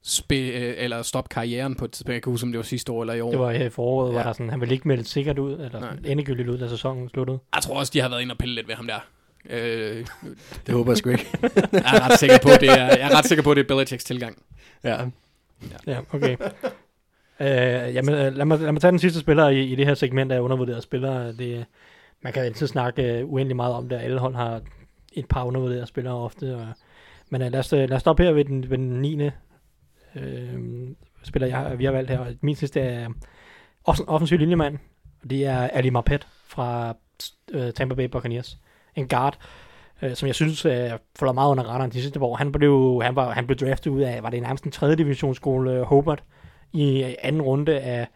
spe, 0.08 0.36
øh, 0.36 0.74
eller 0.78 1.01
stoppe 1.01 1.28
karrieren 1.30 1.76
på 1.76 1.86
et 1.86 1.91
tidspunkt. 1.91 2.14
Jeg 2.14 2.22
kan 2.24 2.32
huske, 2.32 2.45
om 2.45 2.51
det 2.51 2.58
var 2.58 2.64
sidste 2.64 2.91
år 2.91 3.01
eller 3.01 3.14
i 3.14 3.22
år. 3.22 3.30
Det 3.32 3.39
var 3.39 3.51
her 3.51 3.66
i 3.66 3.70
foråret, 3.70 4.10
ja. 4.12 4.18
Ja. 4.18 4.22
hvor 4.24 4.30
der 4.30 4.34
sådan, 4.34 4.49
han 4.49 4.60
ville 4.62 4.74
ikke 4.76 4.88
melde 4.88 5.03
sikkert 5.03 5.39
ud, 5.39 5.53
eller 5.53 5.80
sådan, 5.80 5.99
endegyldigt 6.06 6.49
ud, 6.49 6.58
da 6.58 6.68
sæsonen 6.68 7.10
sluttede. 7.10 7.39
Jeg 7.56 7.64
tror 7.64 7.80
også, 7.80 7.91
de 7.93 7.99
har 8.01 8.10
været 8.10 8.22
inde 8.22 8.34
og 8.34 8.38
pille 8.38 8.56
lidt 8.56 8.68
ved 8.68 8.76
ham 8.76 8.88
der. 8.88 8.99
Øh, 9.49 10.06
Det 10.66 10.76
håber 10.76 10.91
jeg 10.91 10.97
sgu 10.97 11.10
ikke. 11.10 11.28
jeg 11.74 11.82
er 11.95 12.10
ret 12.10 12.20
sikker 12.20 12.38
på, 12.43 12.49
det 12.60 12.70
er, 12.70 12.76
jeg 12.86 12.99
er 13.12 13.18
ret 13.18 13.26
sikker 13.26 13.43
på, 13.43 13.53
det 13.53 13.62
er 13.70 13.76
Belichicks 13.76 14.03
tilgang. 14.03 14.38
ja. 14.84 14.97
Ja, 15.88 15.97
okay. 16.14 16.38
øh, 17.39 17.95
jamen, 17.95 18.16
øh, 18.16 18.36
lad, 18.36 18.45
mig, 18.45 18.60
lad 18.60 18.72
mig 18.72 18.82
tage 18.82 18.91
den 18.91 18.99
sidste 18.99 19.20
spiller 19.20 19.49
i, 19.49 19.64
i 19.64 19.76
det 19.76 19.86
her 19.86 19.93
segment 19.93 20.32
af 20.32 20.39
undervurderede 20.39 20.82
spillere. 20.82 21.32
Det, 21.34 21.66
man 22.22 22.34
kan 22.34 22.43
altid 22.43 22.68
snakke 22.68 23.24
uh, 23.24 23.34
uendelig 23.34 23.56
meget 23.56 23.74
om 23.74 23.89
det, 23.89 23.95
alle 23.95 24.20
hold 24.20 24.36
har 24.36 24.62
et 25.14 25.26
par 25.28 25.43
undervurderede 25.43 25.88
spillere 25.88 26.14
ofte. 26.14 26.56
Og, 26.56 26.68
men 27.30 27.41
uh, 27.41 27.47
lad, 27.51 27.60
os, 27.60 27.74
øh, 27.74 27.80
lad 27.80 27.91
os 27.95 28.01
stoppe 28.01 28.24
her 28.24 28.32
ved 28.32 28.45
den, 28.45 28.70
ved 28.70 28.78
den 28.78 29.01
9. 29.01 29.30
Øh, 30.16 30.59
spiller, 31.24 31.47
jeg, 31.47 31.80
vi 31.80 31.86
har 31.86 31.91
valgt 31.91 32.09
her. 32.09 32.26
Min 32.41 32.55
sidste 32.55 32.80
er 32.80 33.09
også 33.84 34.03
en 34.03 34.09
offensiv 34.09 34.38
linjemand. 34.38 34.78
Og 35.24 35.30
det 35.30 35.45
er 35.45 35.57
Ali 35.57 35.89
Marpet 35.89 36.28
fra 36.47 36.95
øh, 37.51 37.74
Tampa 37.74 37.95
Bay 37.95 38.05
Buccaneers. 38.05 38.57
En 38.95 39.07
guard, 39.07 39.38
øh, 40.01 40.16
som 40.16 40.28
jeg 40.28 40.36
synes 40.36 40.66
øh, 40.66 40.91
forlod 41.16 41.34
meget 41.34 41.51
under 41.51 41.63
radaren 41.63 41.91
de 41.91 42.01
sidste 42.01 42.22
år. 42.22 42.36
Han 42.36 42.51
blev, 42.51 43.01
han 43.03 43.16
var, 43.16 43.32
han 43.32 43.47
blev 43.47 43.57
draftet 43.57 43.91
ud 43.91 44.01
af, 44.01 44.24
var 44.24 44.30
det 44.30 44.41
nærmest 44.41 44.63
en 44.63 44.72
3. 44.72 44.95
divisionsskole, 44.95 45.72
øh, 45.72 45.82
Hobart, 45.82 46.24
i 46.74 47.03
øh, 47.03 47.13
anden 47.24 47.41
runde 47.41 47.80
af 47.80 48.07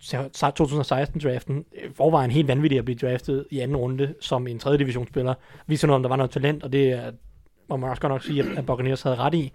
2016-draften. 0.00 1.64
hvor 1.96 2.10
var 2.10 2.20
han 2.20 2.30
helt 2.30 2.48
vanvittig 2.48 2.78
at 2.78 2.84
blive 2.84 2.98
draftet 2.98 3.46
i 3.50 3.60
anden 3.60 3.76
runde 3.76 4.14
som 4.20 4.46
en 4.46 4.58
3. 4.58 4.76
divisionsspiller. 4.76 5.34
Viser 5.66 5.86
noget, 5.86 5.96
om 5.96 6.02
der 6.02 6.08
var 6.08 6.16
noget 6.16 6.30
talent, 6.30 6.62
og 6.62 6.72
det 6.72 6.92
er, 6.92 7.12
må 7.68 7.76
man 7.76 7.90
også 7.90 8.02
godt 8.02 8.12
nok 8.12 8.22
sige, 8.22 8.42
at, 8.42 8.58
at 8.58 8.66
Buccaneers 8.66 9.02
havde 9.02 9.16
ret 9.16 9.34
i, 9.34 9.52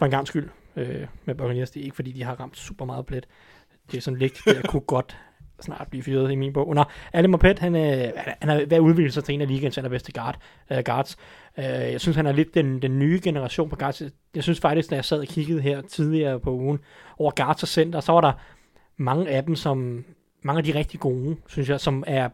for 0.00 0.04
en 0.04 0.10
gang 0.10 0.26
skyld 0.26 0.48
øh, 0.76 1.06
med 1.24 1.34
Buccaneers. 1.34 1.70
Det 1.70 1.80
er 1.80 1.84
ikke, 1.84 1.96
fordi 1.96 2.12
de 2.12 2.24
har 2.24 2.40
ramt 2.40 2.56
super 2.56 2.84
meget 2.84 3.06
plet. 3.06 3.26
Det 3.90 3.96
er 3.96 4.00
sådan 4.00 4.18
lidt, 4.18 4.40
det 4.44 4.68
kunne 4.68 4.80
godt 4.80 5.16
snart 5.60 5.86
blive 5.90 6.02
fyret 6.02 6.32
i 6.32 6.34
min 6.34 6.52
bog. 6.52 6.74
Nå, 6.74 6.84
Ali 7.12 7.26
Mopet, 7.26 7.58
han, 7.58 7.76
øh, 7.76 8.12
han 8.16 8.50
er 8.50 8.54
ved 8.54 8.72
at 8.72 8.80
udvikle 8.80 9.12
sig 9.12 9.24
til 9.24 9.34
en 9.34 9.40
af 9.40 9.48
ligens 9.48 9.78
allerbedste 9.78 10.12
guard, 10.12 10.38
øh, 10.70 10.82
guards. 10.84 11.16
Øh, 11.58 11.64
jeg 11.64 12.00
synes, 12.00 12.16
han 12.16 12.26
er 12.26 12.32
lidt 12.32 12.54
den, 12.54 12.82
den 12.82 12.98
nye 12.98 13.20
generation 13.24 13.68
på 13.68 13.76
guards. 13.76 14.02
Jeg 14.34 14.42
synes 14.42 14.60
faktisk, 14.60 14.90
da 14.90 14.94
jeg 14.94 15.04
sad 15.04 15.18
og 15.18 15.26
kiggede 15.26 15.60
her 15.60 15.80
tidligere 15.80 16.40
på 16.40 16.52
ugen 16.52 16.78
over 17.18 17.32
guards 17.36 17.62
og 17.62 17.68
center, 17.68 18.00
så 18.00 18.12
var 18.12 18.20
der 18.20 18.32
mange 18.96 19.28
af 19.28 19.44
dem, 19.44 19.56
som 19.56 20.04
mange 20.42 20.58
af 20.58 20.64
de 20.64 20.78
rigtig 20.78 21.00
gode, 21.00 21.36
synes 21.48 21.68
jeg, 21.68 21.80
som 21.80 22.04
er 22.06 22.28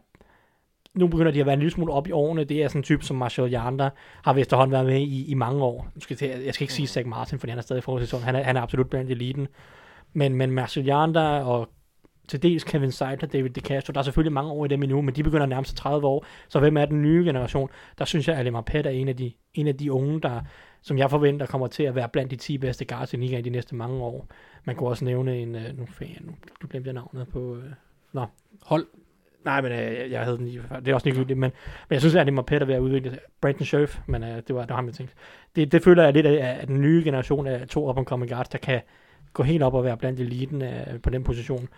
nu 0.97 1.07
begynder 1.07 1.32
de 1.32 1.40
at 1.40 1.47
være 1.47 1.53
en 1.53 1.59
lille 1.59 1.72
smule 1.72 1.92
op 1.92 2.09
i 2.09 2.12
årene. 2.12 2.44
Det 2.44 2.62
er 2.62 2.68
sådan 2.68 2.78
en 2.78 2.82
type 2.82 3.05
som 3.05 3.16
Marshall 3.16 3.55
Yander, 3.55 3.90
har 4.24 4.32
vist 4.32 4.47
efterhånden 4.47 4.72
været 4.72 4.86
med 4.86 5.01
i, 5.01 5.30
i 5.30 5.34
mange 5.34 5.64
år. 5.64 5.88
Nu 5.94 6.01
skal 6.01 6.18
jeg, 6.20 6.44
jeg 6.44 6.55
skal 6.55 6.64
ikke 6.64 6.74
sige 6.74 6.86
Zach 6.86 7.09
Martin, 7.09 7.38
fordi 7.38 7.51
han 7.51 7.59
er 7.59 7.62
stadig 7.62 7.80
i 7.80 7.82
forhold 7.82 8.22
Han 8.22 8.36
er, 8.36 8.42
han 8.42 8.57
er 8.57 8.61
absolut 8.61 8.90
blandt 8.90 9.11
eliten. 9.11 9.49
Men, 10.12 10.34
men 10.34 10.51
Marshall 10.51 10.88
Yander 10.88 11.40
og 11.40 11.68
til 12.28 12.42
dels 12.42 12.64
Kevin 12.64 12.92
Seidler, 12.92 13.28
David 13.28 13.51
DeCastro. 13.51 13.92
Der 13.92 13.99
er 13.99 14.03
selvfølgelig 14.03 14.32
mange 14.32 14.51
år 14.51 14.64
i 14.64 14.68
dem 14.68 14.82
endnu, 14.82 15.03
men 15.03 15.14
de 15.14 15.22
begynder 15.22 15.42
at 15.42 15.49
nærme 15.49 15.66
sig 15.66 15.76
30 15.76 16.07
år. 16.07 16.26
Så 16.49 16.61
hvem 16.61 16.76
er 16.76 16.84
den 16.84 17.03
nye 17.03 17.24
generation? 17.24 17.68
Der 17.99 18.05
synes 18.05 18.28
jeg, 18.28 18.34
at 18.34 18.40
Ali 18.40 18.51
Marpet 18.51 18.86
er 18.86 18.90
en 18.90 19.09
af 19.09 19.16
de, 19.16 19.32
en 19.55 19.66
af 19.66 19.76
de 19.76 19.92
unge, 19.92 20.20
der, 20.20 20.40
som 20.82 20.99
jeg 20.99 21.11
forventer 21.11 21.47
kommer 21.47 21.66
til 21.66 21.82
at 21.82 21.94
være 21.94 22.09
blandt 22.09 22.30
de 22.30 22.36
10 22.36 22.59
bedste 22.59 22.84
guards 22.84 23.12
i 23.12 23.16
ligaen 23.16 23.44
de 23.44 23.51
næste 23.51 23.74
mange 23.74 24.03
år. 24.03 24.28
Man 24.64 24.76
kunne 24.76 24.88
også 24.88 25.05
nævne 25.05 25.38
en, 25.38 25.55
øh, 25.55 25.78
nu, 25.78 25.86
fan, 25.86 26.16
nu, 26.20 26.32
nu 26.62 26.68
glemte 26.70 26.86
jeg 26.86 26.94
navnet 26.94 27.28
på, 27.28 27.57
øh, 27.57 27.70
nå, 28.12 28.26
Hold. 28.62 28.86
Nej, 29.47 29.61
men 29.61 29.72
øh, 29.72 30.11
jeg 30.11 30.24
havde 30.24 30.36
den 30.36 30.47
lige 30.47 30.62
før. 30.62 30.80
Det 30.80 30.88
er 30.88 30.94
også 30.94 31.07
ligegyldigt, 31.07 31.38
men, 31.38 31.53
men 31.88 31.94
jeg 31.94 32.01
synes, 32.01 32.14
at 32.14 32.26
det 32.26 32.34
må 32.34 32.42
Peter 32.42 32.66
ved 32.66 32.74
at 32.74 32.80
udvikle 32.80 33.11
sig. 33.11 33.18
Brandon 33.40 33.64
Scherf, 33.64 33.99
men 34.07 34.22
øh, 34.22 34.28
det, 34.28 34.55
var, 34.55 34.61
det 34.61 34.68
var 34.68 34.74
ham, 34.74 34.86
jeg 34.86 34.94
tænkte. 34.94 35.14
Det, 35.57 35.72
det 35.72 35.84
føler 35.84 36.05
jeg 36.05 36.12
lidt 36.12 36.26
af, 36.26 36.59
af 36.61 36.66
den 36.66 36.80
nye 36.80 37.03
generation 37.05 37.47
af 37.47 37.68
to 37.68 37.88
up 37.88 37.99
and 37.99 38.07
coming 38.07 38.30
guards, 38.30 38.49
der 38.49 38.59
kan 38.59 38.80
gå 39.32 39.42
helt 39.42 39.62
op 39.62 39.74
og 39.74 39.84
være 39.84 39.97
blandt 39.97 40.20
eliten 40.20 40.62
øh, 40.62 41.01
på 41.03 41.11
den 41.11 41.24
position. 41.24 41.68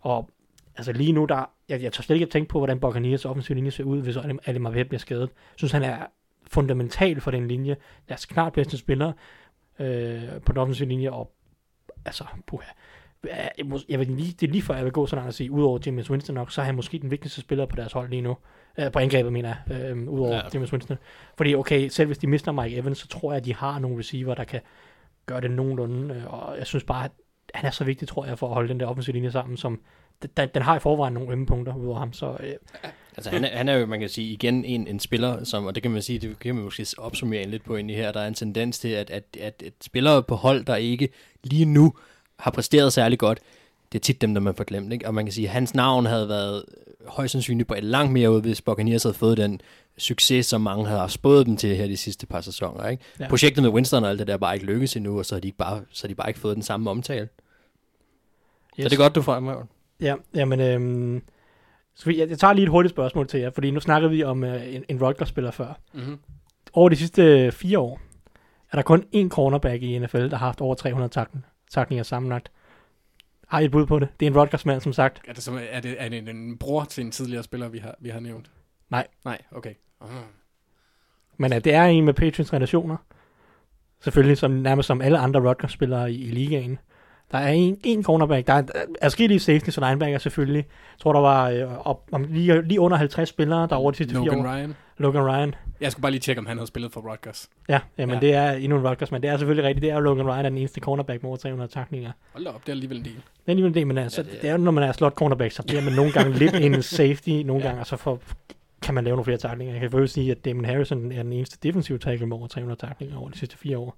Og 0.00 0.30
altså 0.76 0.92
lige 0.92 1.12
nu, 1.12 1.24
der, 1.24 1.50
jeg, 1.68 1.82
jeg 1.82 1.92
tør 1.92 2.02
slet 2.02 2.16
ikke 2.16 2.24
at 2.24 2.30
tænke 2.30 2.48
på, 2.48 2.58
hvordan 2.58 2.80
Buccaneers 2.80 3.24
offensiv 3.24 3.54
linje 3.54 3.70
ser 3.70 3.84
ud, 3.84 4.02
hvis 4.02 4.16
Ali 4.46 4.58
Marvet 4.58 4.88
bliver 4.88 5.00
skadet. 5.00 5.30
Jeg 5.30 5.56
synes, 5.56 5.72
han 5.72 5.82
er 5.82 5.96
fundamental 6.46 7.20
for 7.20 7.30
den 7.30 7.48
linje. 7.48 7.76
Deres 8.08 8.26
klart 8.26 8.52
bedste 8.52 8.78
spiller 8.78 9.12
øh, 9.78 10.22
på 10.46 10.52
den 10.52 10.56
offensive 10.56 10.88
linje, 10.88 11.10
og 11.10 11.32
altså, 12.04 12.24
puha. 12.46 12.66
Jeg, 13.88 13.98
vil 13.98 14.06
lige, 14.08 14.32
det 14.40 14.46
er 14.46 14.50
lige 14.50 14.62
før, 14.62 14.74
jeg 14.74 14.84
vil 14.84 14.92
gå 14.92 15.06
så 15.06 15.16
langt 15.16 15.28
at 15.28 15.34
sige, 15.34 15.50
udover 15.50 15.78
James 15.86 16.10
Winston 16.10 16.34
nok, 16.34 16.52
så 16.52 16.60
er 16.60 16.64
han 16.64 16.74
måske 16.74 16.98
den 16.98 17.10
vigtigste 17.10 17.40
spiller 17.40 17.66
på 17.66 17.76
deres 17.76 17.92
hold 17.92 18.10
lige 18.10 18.22
nu. 18.22 18.36
Øh, 18.78 18.92
på 18.92 18.98
angrebet, 18.98 19.32
mener 19.32 19.54
jeg, 19.68 19.80
øh, 19.80 20.08
udover 20.08 20.30
Ja. 20.30 20.36
ja. 20.36 20.42
James 20.54 20.72
Winston. 20.72 20.96
Fordi, 21.36 21.54
okay, 21.54 21.88
selv 21.88 22.06
hvis 22.06 22.18
de 22.18 22.26
mister 22.26 22.52
Mike 22.52 22.76
Evans, 22.76 22.98
så 22.98 23.08
tror 23.08 23.32
jeg, 23.32 23.36
at 23.36 23.44
de 23.44 23.54
har 23.54 23.78
nogle 23.78 23.98
receiver, 23.98 24.34
der 24.34 24.44
kan 24.44 24.60
gøre 25.26 25.40
det 25.40 25.50
nogenlunde. 25.50 26.14
øh, 26.14 26.34
Og 26.34 26.58
jeg 26.58 26.66
synes 26.66 26.84
bare, 26.84 27.04
at 27.04 27.10
han 27.54 27.66
er 27.66 27.70
så 27.70 27.84
vigtig, 27.84 28.08
tror 28.08 28.26
jeg, 28.26 28.38
for 28.38 28.46
at 28.48 28.54
holde 28.54 28.68
den 28.68 28.80
der 28.80 28.86
offensive 28.86 29.14
linje 29.14 29.30
sammen, 29.30 29.56
som 29.56 29.80
den, 30.36 30.48
den 30.54 30.62
har 30.62 30.76
i 30.76 30.80
forvejen 30.80 31.14
nogle 31.14 31.32
ømme 31.32 31.46
punkter 31.46 31.76
udover 31.76 31.98
ham. 31.98 32.12
Så 32.12 32.36
øh, 32.40 32.52
Altså, 33.16 33.30
han 33.30 33.44
er, 33.44 33.56
han 33.56 33.68
er 33.68 33.74
jo, 33.76 33.86
man 33.86 34.00
kan 34.00 34.08
sige, 34.08 34.32
igen 34.32 34.64
en, 34.64 34.86
en 34.86 35.00
spiller, 35.00 35.44
som, 35.44 35.66
og 35.66 35.74
det 35.74 35.82
kan 35.82 35.92
man 35.92 36.02
sige, 36.02 36.18
det 36.18 36.38
kan 36.38 36.54
man 36.54 36.64
måske 36.64 36.86
opsummere 36.98 37.44
lidt 37.44 37.64
på 37.64 37.76
ind 37.76 37.90
i 37.90 37.94
her, 37.94 38.12
der 38.12 38.20
er 38.20 38.28
en 38.28 38.34
tendens 38.34 38.78
til, 38.78 38.88
at, 38.88 39.10
at, 39.10 39.24
at, 39.40 39.62
at 39.66 39.72
spillere 39.80 40.22
på 40.22 40.34
hold, 40.34 40.64
der 40.64 40.76
ikke 40.76 41.08
lige 41.44 41.64
nu 41.64 41.94
har 42.40 42.50
præsteret 42.50 42.92
særlig 42.92 43.18
godt, 43.18 43.38
det 43.92 43.98
er 43.98 44.02
tit 44.02 44.20
dem, 44.20 44.34
der 44.34 44.40
man 44.40 44.54
får 44.54 44.64
glemt, 44.64 44.92
ikke? 44.92 45.06
Og 45.06 45.14
man 45.14 45.24
kan 45.24 45.32
sige, 45.32 45.46
at 45.46 45.52
hans 45.52 45.74
navn 45.74 46.06
havde 46.06 46.28
været 46.28 46.64
højst 47.06 47.32
sandsynligt 47.32 47.68
på 47.68 47.74
et 47.74 47.84
langt 47.84 48.12
mere 48.12 48.30
ud, 48.30 48.40
hvis 48.40 48.62
Buccaneers 48.62 49.02
havde 49.02 49.14
fået 49.14 49.36
den 49.36 49.60
succes, 49.98 50.46
som 50.46 50.60
mange 50.60 50.86
havde 50.86 51.08
spået 51.08 51.46
dem 51.46 51.56
til 51.56 51.76
her 51.76 51.86
de 51.86 51.96
sidste 51.96 52.26
par 52.26 52.40
sæsoner, 52.40 52.88
ikke? 52.88 53.04
Ja. 53.20 53.28
Projektet 53.28 53.62
med 53.62 53.70
Winston 53.70 54.04
og 54.04 54.10
alt 54.10 54.18
det 54.18 54.26
der 54.26 54.32
er 54.32 54.38
bare 54.38 54.54
ikke 54.54 54.66
lykkes 54.66 54.96
endnu, 54.96 55.18
og 55.18 55.26
så 55.26 55.34
har 55.34 55.40
de 55.40 55.48
ikke 55.48 55.58
bare, 55.58 55.82
så 55.90 56.02
har 56.02 56.08
de 56.08 56.14
bare 56.14 56.28
ikke 56.30 56.40
fået 56.40 56.54
den 56.54 56.62
samme 56.62 56.90
omtale. 56.90 57.28
Yes. 58.80 58.84
Så 58.84 58.88
det 58.88 58.92
er 58.92 59.02
godt, 59.02 59.14
du 59.14 59.22
får 59.22 59.40
mig. 59.40 59.56
Ja, 60.00 60.14
jamen, 60.34 60.60
øhm, 60.60 61.22
så 61.94 62.10
jeg, 62.10 62.28
jeg 62.28 62.38
tager 62.38 62.52
lige 62.52 62.62
et 62.62 62.70
hurtigt 62.70 62.94
spørgsmål 62.94 63.28
til 63.28 63.40
jer, 63.40 63.50
fordi 63.50 63.70
nu 63.70 63.80
snakkede 63.80 64.10
vi 64.10 64.22
om 64.24 64.44
øh, 64.44 64.74
en, 64.74 64.84
en 64.88 65.02
Rutgers-spiller 65.04 65.50
før. 65.50 65.80
Mm-hmm. 65.92 66.18
Over 66.72 66.88
de 66.88 66.96
sidste 66.96 67.22
øh, 67.22 67.52
fire 67.52 67.78
år 67.78 68.00
er 68.72 68.76
der 68.76 68.82
kun 68.82 69.04
én 69.14 69.28
cornerback 69.28 69.82
i 69.82 69.98
NFL, 69.98 70.28
der 70.28 70.36
har 70.36 70.46
haft 70.46 70.60
over 70.60 70.74
300 70.74 71.08
takling, 71.08 71.44
taklinger 71.70 72.02
sammenlagt. 72.02 72.50
Har 73.48 73.60
I 73.60 73.64
et 73.64 73.70
bud 73.70 73.86
på 73.86 73.98
det? 73.98 74.08
Det 74.20 74.26
er 74.26 74.30
en 74.30 74.36
Rutgers-mand, 74.36 74.80
som 74.80 74.92
sagt. 74.92 75.20
Er 75.28 75.32
det, 75.32 75.42
som, 75.42 75.58
er, 75.70 75.80
det, 75.80 75.96
er 75.98 76.08
det 76.08 76.28
en 76.28 76.58
bror 76.58 76.84
til 76.84 77.04
en 77.04 77.10
tidligere 77.10 77.42
spiller, 77.42 77.68
vi 77.68 77.78
har, 77.78 77.94
vi 78.00 78.08
har 78.08 78.20
nævnt? 78.20 78.50
Nej. 78.90 79.06
Nej, 79.24 79.38
okay. 79.52 79.74
Uh. 80.00 80.08
Men 81.36 81.52
at 81.52 81.64
det 81.64 81.74
er 81.74 81.84
en 81.84 82.04
med 82.04 82.14
Patriots 82.14 82.52
relationer. 82.52 82.96
Selvfølgelig 84.00 84.38
som, 84.38 84.50
nærmest 84.50 84.86
som 84.86 85.00
alle 85.00 85.18
andre 85.18 85.48
Rutgers-spillere 85.48 86.12
i, 86.12 86.24
i 86.24 86.30
ligaen. 86.30 86.78
Der 87.32 87.38
er 87.38 87.48
en, 87.48 87.78
en 87.84 88.04
cornerback. 88.04 88.46
Der 88.46 88.52
er 88.52 88.62
adskillige 89.00 89.40
safeties 89.40 89.78
og 89.78 89.88
linebacker 89.88 90.18
selvfølgelig. 90.18 90.64
Jeg 90.66 90.98
tror, 91.00 91.12
der 91.12 91.20
var 91.20 91.48
øh, 91.48 91.86
op, 91.86 92.08
om, 92.12 92.22
lige, 92.22 92.62
lige 92.62 92.80
under 92.80 92.96
50 92.96 93.28
spillere, 93.28 93.66
der 93.66 93.76
over 93.76 93.90
de 93.90 93.96
sidste 93.96 94.14
fire 94.14 94.24
Logan 94.24 94.46
år. 94.46 94.54
Ryan. 94.54 94.74
Logan 94.96 95.22
Ryan. 95.22 95.54
Jeg 95.80 95.92
skulle 95.92 96.02
bare 96.02 96.12
lige 96.12 96.20
tjekke, 96.20 96.38
om 96.40 96.46
han 96.46 96.56
havde 96.56 96.66
spillet 96.66 96.92
for 96.92 97.10
Rutgers. 97.10 97.50
Ja, 97.68 97.80
jamen 97.98 98.22
Ja. 98.22 98.26
ja. 98.26 98.26
det 98.26 98.34
er 98.34 98.52
endnu 98.64 98.78
en 98.78 98.88
Rutgers, 98.88 99.10
men 99.12 99.22
det 99.22 99.30
er 99.30 99.36
selvfølgelig 99.36 99.68
rigtigt. 99.68 99.82
Det 99.82 99.90
er 99.90 99.94
jo 99.94 100.00
Logan 100.00 100.26
Ryan, 100.26 100.38
er 100.44 100.48
den 100.48 100.58
eneste 100.58 100.80
cornerback 100.80 101.22
med 101.22 101.28
over 101.28 101.36
300 101.36 101.70
taklinger. 101.72 102.12
Hold 102.32 102.44
da 102.44 102.50
op, 102.50 102.60
det 102.60 102.68
er 102.68 102.72
alligevel 102.72 102.98
en 102.98 103.04
del. 103.04 103.14
Det 103.14 103.20
er 103.46 103.50
alligevel 103.50 103.74
det, 103.74 103.86
men 103.86 103.98
altså, 103.98 104.20
Ja, 104.22 104.26
ja, 104.26 104.30
det 104.32 104.36
er- 104.38 104.40
det 104.42 104.48
er 104.48 104.52
jo, 104.52 104.58
når 104.58 104.70
man 104.70 104.84
er 104.84 104.92
slot 104.92 105.14
cornerback, 105.14 105.52
så 105.52 105.62
bliver 105.62 105.82
man 105.82 105.92
nogle 105.92 106.12
gange 106.12 106.38
lidt 106.38 106.54
en 106.54 106.82
safety, 106.98 107.28
nogle 107.30 107.62
gange, 107.62 107.80
og 107.80 107.86
så 107.86 107.96
får, 107.96 108.22
kan 108.82 108.94
man 108.94 109.04
lave 109.04 109.12
nogle 109.16 109.24
flere 109.24 109.38
taklinger. 109.38 109.74
Jeg 109.74 109.80
kan 109.80 109.90
faktisk 109.90 110.14
sige, 110.14 110.30
at 110.30 110.44
Damon 110.44 110.64
Harrison 110.64 111.12
er 111.12 111.22
den 111.22 111.32
eneste 111.32 111.58
defensive 111.62 111.98
tackle 111.98 112.26
med 112.26 112.36
over 112.36 112.46
300 112.46 112.80
taklinger 112.80 113.16
over 113.18 113.28
de 113.30 113.38
sidste 113.38 113.58
fire 113.58 113.78
år. 113.78 113.96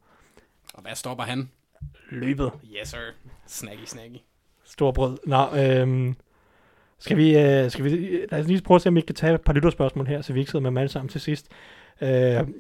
Og 0.75 0.83
hvad 0.83 0.95
stopper 0.95 1.25
han? 1.25 1.51
Løbet. 2.11 2.51
Yes, 2.81 2.89
sir. 2.89 2.99
Snacky, 3.47 3.85
snacky. 3.87 4.17
Stor 4.65 4.93
brød. 4.93 5.19
Nå, 5.27 5.47
øhm, 5.57 6.17
skal 7.03 7.17
vi, 7.17 7.39
øh, 7.39 7.71
skal 7.71 7.85
vi, 7.85 8.19
lad 8.31 8.41
os 8.41 8.47
lige 8.47 8.63
prøve 8.63 8.77
at 8.77 8.83
se, 8.83 8.89
om 8.89 8.95
vi 8.95 9.01
kan 9.01 9.15
tage 9.15 9.35
et 9.35 9.41
par 9.41 9.53
lytterspørgsmål 9.53 10.07
her, 10.07 10.23
så 10.23 10.33
vi 10.33 10.41
ikke 10.41 10.51
sidder 10.51 10.63
med 10.63 10.71
dem 10.71 10.79
alle 10.79 10.89
sammen 10.89 11.09
til 11.09 11.21
sidst. 11.21 11.47
Øh, 12.01 12.09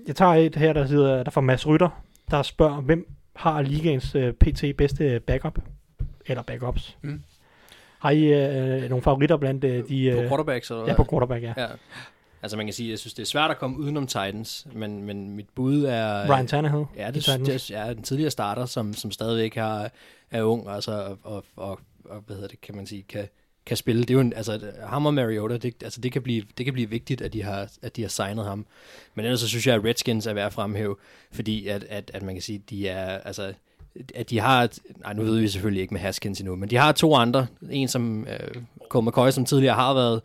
jeg 0.06 0.16
tager 0.16 0.34
et 0.34 0.56
her, 0.56 0.72
der 0.72 0.84
hedder, 0.84 1.22
der 1.22 1.30
får 1.30 1.40
Mads 1.40 1.66
Rytter, 1.66 2.02
der 2.30 2.42
spørger, 2.42 2.80
hvem 2.80 3.06
har 3.36 3.62
ligaens 3.62 4.14
øh, 4.14 4.32
PT 4.32 4.64
bedste 4.78 5.20
backup? 5.26 5.58
Eller 6.26 6.42
backups. 6.42 6.96
Mm. 7.02 7.22
Har 7.98 8.10
I 8.10 8.24
øh, 8.24 8.88
nogle 8.88 9.02
favoritter 9.02 9.36
blandt 9.36 9.64
øh, 9.64 9.88
de... 9.88 10.12
På 10.14 10.20
Øh, 10.20 10.28
quarterbacks, 10.28 10.70
eller 10.70 10.86
ja, 10.86 10.94
på 10.96 11.06
quarterback, 11.10 11.42
ja. 11.42 11.52
Ja. 11.56 11.66
Altså 12.42 12.56
man 12.56 12.66
kan 12.66 12.72
sige, 12.72 12.90
jeg 12.90 12.98
synes, 12.98 13.14
det 13.14 13.22
er 13.22 13.26
svært 13.26 13.50
at 13.50 13.58
komme 13.58 13.78
udenom 13.78 14.06
Titans, 14.06 14.66
men, 14.72 15.02
men 15.02 15.30
mit 15.30 15.46
bud 15.54 15.84
er... 15.84 16.30
Ryan 16.30 16.46
Tannehill. 16.46 16.84
Ja, 16.96 17.06
det, 17.06 17.26
det 17.46 17.70
er 17.74 17.92
den 17.92 18.02
tidligere 18.02 18.30
starter, 18.30 18.66
som, 18.66 18.94
som 18.94 19.10
stadigvæk 19.10 19.54
har, 19.54 19.90
er 20.30 20.42
ung, 20.42 20.68
altså, 20.70 20.92
og, 20.92 21.18
og, 21.22 21.44
og, 21.56 21.80
og, 22.04 22.22
hvad 22.26 22.36
hedder 22.36 22.48
det, 22.48 22.60
kan 22.60 22.76
man 22.76 22.86
sige, 22.86 23.02
kan, 23.02 23.28
kan 23.66 23.76
spille. 23.76 24.02
Det 24.02 24.10
er 24.10 24.14
jo 24.14 24.20
en, 24.20 24.32
altså, 24.32 24.60
ham 24.86 25.06
og 25.06 25.14
Mariota, 25.14 25.56
det, 25.56 25.74
altså, 25.82 26.00
det, 26.00 26.12
kan 26.12 26.22
blive, 26.22 26.42
det 26.58 26.66
kan 26.66 26.72
blive 26.72 26.90
vigtigt, 26.90 27.20
at 27.20 27.32
de, 27.32 27.42
har, 27.42 27.68
at 27.82 27.96
de 27.96 28.02
har 28.02 28.08
signet 28.08 28.44
ham. 28.44 28.66
Men 29.14 29.24
ellers 29.24 29.40
så 29.40 29.48
synes 29.48 29.66
jeg, 29.66 29.74
at 29.74 29.84
Redskins 29.84 30.26
er 30.26 30.32
værd 30.32 30.46
at 30.46 30.52
fremhæve, 30.52 30.96
fordi 31.32 31.66
at, 31.66 31.84
at, 31.88 32.10
at 32.14 32.22
man 32.22 32.34
kan 32.34 32.42
sige, 32.42 32.62
de 32.70 32.88
er, 32.88 33.18
altså, 33.18 33.52
at 34.14 34.30
de 34.30 34.40
har, 34.40 34.62
et, 34.62 34.78
nej 35.00 35.12
nu 35.12 35.22
ved 35.22 35.40
vi 35.40 35.48
selvfølgelig 35.48 35.82
ikke 35.82 35.94
med 35.94 36.00
Haskins 36.00 36.40
endnu, 36.40 36.56
men 36.56 36.70
de 36.70 36.76
har 36.76 36.92
to 36.92 37.14
andre, 37.14 37.46
en 37.70 37.88
som 37.88 38.26
øh, 38.26 38.62
Cole 38.88 39.06
McCoy, 39.06 39.30
som 39.30 39.44
tidligere 39.44 39.74
har 39.74 39.94
været, 39.94 40.20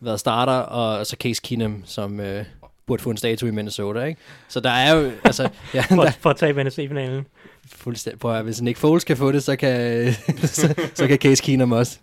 været 0.00 0.20
starter, 0.20 0.52
og 0.52 1.06
så 1.06 1.16
Case 1.20 1.42
Keenum, 1.44 1.82
som 1.86 2.20
øh, 2.20 2.44
burde 2.86 3.02
få 3.02 3.10
en 3.10 3.16
statue 3.16 3.48
i 3.48 3.52
Minnesota, 3.52 4.04
ikke? 4.04 4.20
Så 4.48 4.60
der 4.60 4.70
er 4.70 4.94
jo, 4.94 5.10
altså, 5.24 5.48
ja, 5.74 5.82
For, 5.88 6.02
der, 6.02 6.10
for 6.10 6.30
at 6.30 6.36
tage 6.36 6.64
NFC-finalen. 6.64 7.26
Fuldstændig. 7.66 8.20
Prøv 8.20 8.36
at, 8.36 8.44
hvis 8.44 8.62
Nick 8.62 8.78
Foles 8.78 9.04
kan 9.04 9.16
få 9.16 9.32
det, 9.32 9.42
så 9.42 9.56
kan, 9.56 10.12
så, 10.42 10.90
så 10.94 11.06
kan 11.06 11.18
Case 11.18 11.42
Keenum 11.42 11.72
også. 11.72 11.98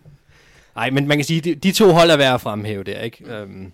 Nej, 0.74 0.90
men 0.90 1.08
man 1.08 1.18
kan 1.18 1.24
sige, 1.24 1.40
de, 1.40 1.54
de 1.54 1.72
to 1.72 1.92
hold 1.92 2.10
er 2.10 2.16
værd 2.16 2.34
at 2.34 2.40
fremhæve 2.40 2.84
der, 2.84 3.00
ikke? 3.00 3.42
Um, 3.42 3.72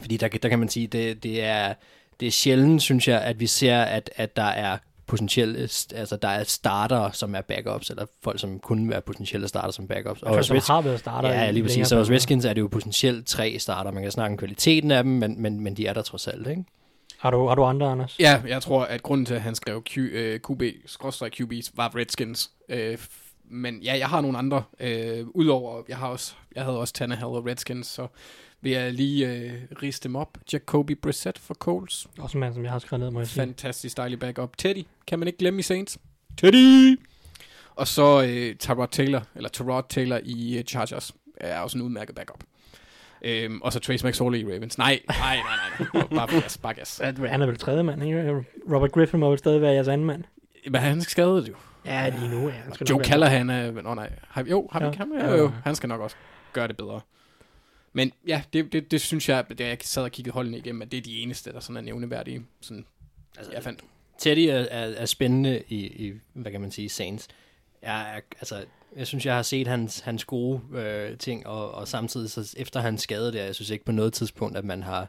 fordi 0.00 0.16
der, 0.16 0.28
der 0.28 0.48
kan 0.48 0.58
man 0.58 0.68
sige, 0.68 0.86
det, 0.86 1.22
det, 1.22 1.44
er, 1.44 1.74
det 2.20 2.28
er 2.28 2.32
sjældent, 2.32 2.82
synes 2.82 3.08
jeg, 3.08 3.20
at 3.20 3.40
vi 3.40 3.46
ser, 3.46 3.82
at, 3.82 4.10
at 4.16 4.36
der 4.36 4.42
er 4.42 4.78
potentielle, 5.06 5.58
altså 5.94 6.18
der 6.22 6.28
er 6.28 6.44
starter, 6.44 7.10
som 7.10 7.34
er 7.34 7.40
backups, 7.40 7.90
eller 7.90 8.06
folk, 8.24 8.40
som 8.40 8.58
kunne 8.58 8.90
være 8.90 9.00
potentielle 9.00 9.48
starter 9.48 9.70
som 9.70 9.88
backups. 9.88 10.22
Og 10.22 10.34
hos 10.36 10.46
som 10.46 10.56
har 10.66 10.80
været 10.80 10.98
starter. 10.98 11.28
Ja, 11.28 11.48
i 11.48 11.52
lige 11.52 11.62
præcis. 11.62 11.88
Så 11.88 11.96
hos. 11.96 12.10
Redskins 12.10 12.44
er 12.44 12.52
det 12.52 12.60
jo 12.60 12.68
potentielt 12.68 13.26
tre 13.26 13.58
starter. 13.58 13.90
Man 13.90 14.02
kan 14.02 14.12
snakke 14.12 14.32
om 14.32 14.38
kvaliteten 14.38 14.90
af 14.90 15.02
dem, 15.02 15.12
men, 15.12 15.42
men, 15.42 15.60
men 15.60 15.76
de 15.76 15.86
er 15.86 15.92
der 15.92 16.02
trods 16.02 16.28
alt, 16.28 16.46
ikke? 16.46 16.64
Har 17.18 17.30
du, 17.30 17.46
har 17.46 17.54
du 17.54 17.64
andre, 17.64 17.86
Anders? 17.86 18.16
Ja, 18.18 18.40
jeg 18.48 18.62
tror, 18.62 18.84
at 18.84 19.02
grunden 19.02 19.26
til, 19.26 19.34
at 19.34 19.42
han 19.42 19.54
skrev 19.54 19.82
Q, 19.82 19.98
øh, 19.98 20.40
QB, 20.40 20.62
QB's, 21.40 21.70
var 21.74 21.96
Redskins. 21.96 22.50
Øh, 22.68 22.98
men 23.52 23.82
ja, 23.82 23.98
jeg 23.98 24.08
har 24.08 24.20
nogle 24.20 24.38
andre. 24.38 24.62
Øh, 24.80 25.26
Udover, 25.28 25.82
jeg 25.88 25.96
har 25.96 26.08
også, 26.08 26.34
jeg 26.54 26.64
havde 26.64 26.78
også 26.78 26.94
Tannehill 26.94 27.26
og 27.26 27.46
Redskins, 27.46 27.86
så 27.86 28.06
vil 28.60 28.72
jeg 28.72 28.92
lige 28.92 29.28
øh, 29.28 29.52
riste 29.82 30.08
dem 30.08 30.16
op. 30.16 30.38
Jacoby 30.52 30.98
Brissett 31.02 31.38
for 31.38 31.54
Coles. 31.54 32.06
Også 32.18 32.38
en 32.38 32.40
mand, 32.40 32.54
som 32.54 32.64
jeg 32.64 32.72
har 32.72 32.78
skrevet 32.78 33.00
ned, 33.00 33.10
må 33.10 33.20
jeg 33.20 33.26
sige. 33.26 33.40
Fantastisk 33.40 33.96
dejlig 33.96 34.18
backup. 34.18 34.56
Teddy, 34.58 34.84
kan 35.06 35.18
man 35.18 35.28
ikke 35.28 35.38
glemme 35.38 35.58
i 35.58 35.62
Saints. 35.62 35.98
Teddy! 36.36 37.00
Og 37.74 37.88
så 37.88 38.22
øh, 38.22 38.56
Tyrod 38.56 38.88
Taylor, 38.88 39.22
eller 39.34 39.48
Tyrod 39.48 39.82
Taylor 39.88 40.20
i 40.24 40.58
øh, 40.58 40.64
Chargers, 40.64 41.12
er 41.36 41.60
også 41.60 41.78
en 41.78 41.84
udmærket 41.84 42.14
backup. 42.14 42.44
Øhm, 43.24 43.62
og 43.62 43.72
så 43.72 43.80
Trace 43.80 44.06
McSorley 44.06 44.38
i 44.38 44.54
Ravens. 44.54 44.78
Nej, 44.78 45.00
nej, 45.08 45.36
nej, 45.36 45.86
nej. 45.94 46.02
Bare 46.26 46.40
gas, 46.40 46.58
bare 46.58 46.74
gas. 46.74 47.00
Han 47.28 47.42
er 47.42 47.46
vel 47.46 47.58
tredje 47.58 47.82
mand, 47.82 48.04
ikke? 48.04 48.44
Robert 48.74 48.92
Griffin 48.92 49.20
må 49.20 49.28
vel 49.30 49.38
stadig 49.38 49.60
være 49.60 49.72
jeres 49.72 49.88
anden 49.88 50.06
mand. 50.06 50.24
Men 50.70 50.80
han 50.80 51.00
skadet 51.00 51.48
jo. 51.48 51.54
Ja, 51.86 52.08
lige 52.08 52.28
nu, 52.28 52.48
ja. 52.48 52.54
Han 52.54 52.74
skal 52.74 52.86
Joe 52.86 53.04
Callahan 53.04 53.50
er... 53.50 53.70
Nå 53.70 53.94
nej, 53.94 54.12
har, 54.28 54.44
jo, 54.44 54.68
har 54.72 54.78
vi 54.78 54.84
Ja. 54.84 54.90
ikke 54.90 54.98
ham? 54.98 55.12
Ja. 55.12 55.30
Jo, 55.30 55.36
jo, 55.36 55.52
han 55.64 55.74
skal 55.74 55.88
nok 55.88 56.00
også 56.00 56.16
gøre 56.52 56.68
det 56.68 56.76
bedre. 56.76 57.00
Men 57.92 58.12
ja, 58.26 58.42
det, 58.52 58.72
det, 58.72 58.90
det 58.90 59.00
synes 59.00 59.28
jeg, 59.28 59.44
da 59.58 59.66
jeg 59.66 59.78
sad 59.80 60.02
og 60.02 60.10
kiggede 60.10 60.34
holdene 60.34 60.58
igennem, 60.58 60.82
at 60.82 60.92
det 60.92 60.98
er 60.98 61.02
de 61.02 61.18
eneste, 61.18 61.52
der 61.52 61.60
sådan 61.60 61.76
er 61.76 61.80
nævneværdige. 61.80 62.46
Sådan, 62.60 62.84
altså, 63.36 63.52
jeg 63.52 63.62
fandt. 63.62 63.80
Teddy 64.18 64.38
er, 64.40 64.54
er, 64.54 64.94
er 64.96 65.06
spændende 65.06 65.62
i, 65.68 65.76
i, 66.06 66.12
hvad 66.32 66.52
kan 66.52 66.60
man 66.60 66.70
sige, 66.70 66.88
Saints. 66.88 67.28
Jeg, 67.82 68.16
er, 68.16 68.20
altså, 68.40 68.64
jeg 68.96 69.06
synes, 69.06 69.26
jeg 69.26 69.34
har 69.34 69.42
set 69.42 69.66
hans, 69.66 70.00
hans 70.00 70.24
gode 70.24 70.60
øh, 70.74 71.18
ting, 71.18 71.46
og, 71.46 71.74
og 71.74 71.88
samtidig 71.88 72.30
så 72.30 72.54
efter 72.56 72.80
hans 72.80 73.02
skade 73.02 73.32
der, 73.32 73.44
jeg 73.44 73.54
synes 73.54 73.70
ikke 73.70 73.84
på 73.84 73.92
noget 73.92 74.12
tidspunkt, 74.12 74.56
at 74.56 74.64
man 74.64 74.82
har 74.82 75.08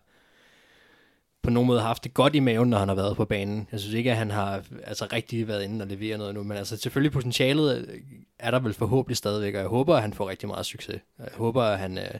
på 1.43 1.49
nogen 1.49 1.67
måde 1.67 1.81
haft 1.81 2.03
det 2.03 2.13
godt 2.13 2.35
i 2.35 2.39
maven, 2.39 2.69
når 2.69 2.77
han 2.77 2.87
har 2.87 2.95
været 2.95 3.15
på 3.15 3.25
banen. 3.25 3.67
Jeg 3.71 3.79
synes 3.79 3.93
ikke, 3.93 4.11
at 4.11 4.17
han 4.17 4.31
har 4.31 4.63
altså, 4.83 5.07
rigtig 5.13 5.47
været 5.47 5.63
inde 5.63 5.83
og 5.83 5.87
levere 5.87 6.17
noget 6.17 6.33
nu, 6.33 6.43
men 6.43 6.57
altså 6.57 6.77
selvfølgelig 6.77 7.11
potentialet 7.11 7.87
øh, 7.89 7.99
er 8.39 8.51
der 8.51 8.59
vel 8.59 8.73
forhåbentlig 8.73 9.17
stadigvæk, 9.17 9.53
og 9.53 9.59
jeg 9.59 9.67
håber, 9.67 9.95
at 9.95 10.01
han 10.01 10.13
får 10.13 10.29
rigtig 10.29 10.47
meget 10.47 10.65
succes. 10.65 11.01
Jeg 11.19 11.27
håber, 11.35 11.63
at 11.63 11.79
han... 11.79 11.97
Øh, 11.97 12.13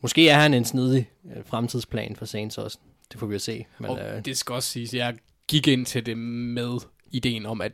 måske 0.00 0.28
er 0.28 0.38
han 0.38 0.54
en 0.54 0.64
snidig 0.64 1.10
øh, 1.36 1.44
fremtidsplan 1.46 2.16
for 2.16 2.24
Saints 2.24 2.58
også. 2.58 2.78
Det 3.12 3.20
får 3.20 3.26
vi 3.26 3.34
at 3.34 3.42
se. 3.42 3.66
Men, 3.78 3.90
Og 3.90 3.98
øh, 4.00 4.24
det 4.24 4.36
skal 4.36 4.52
også 4.52 4.70
siges, 4.70 4.94
jeg 4.94 5.14
gik 5.48 5.68
ind 5.68 5.86
til 5.86 6.06
det 6.06 6.18
med 6.18 6.78
ideen 7.10 7.46
om, 7.46 7.60
at 7.60 7.72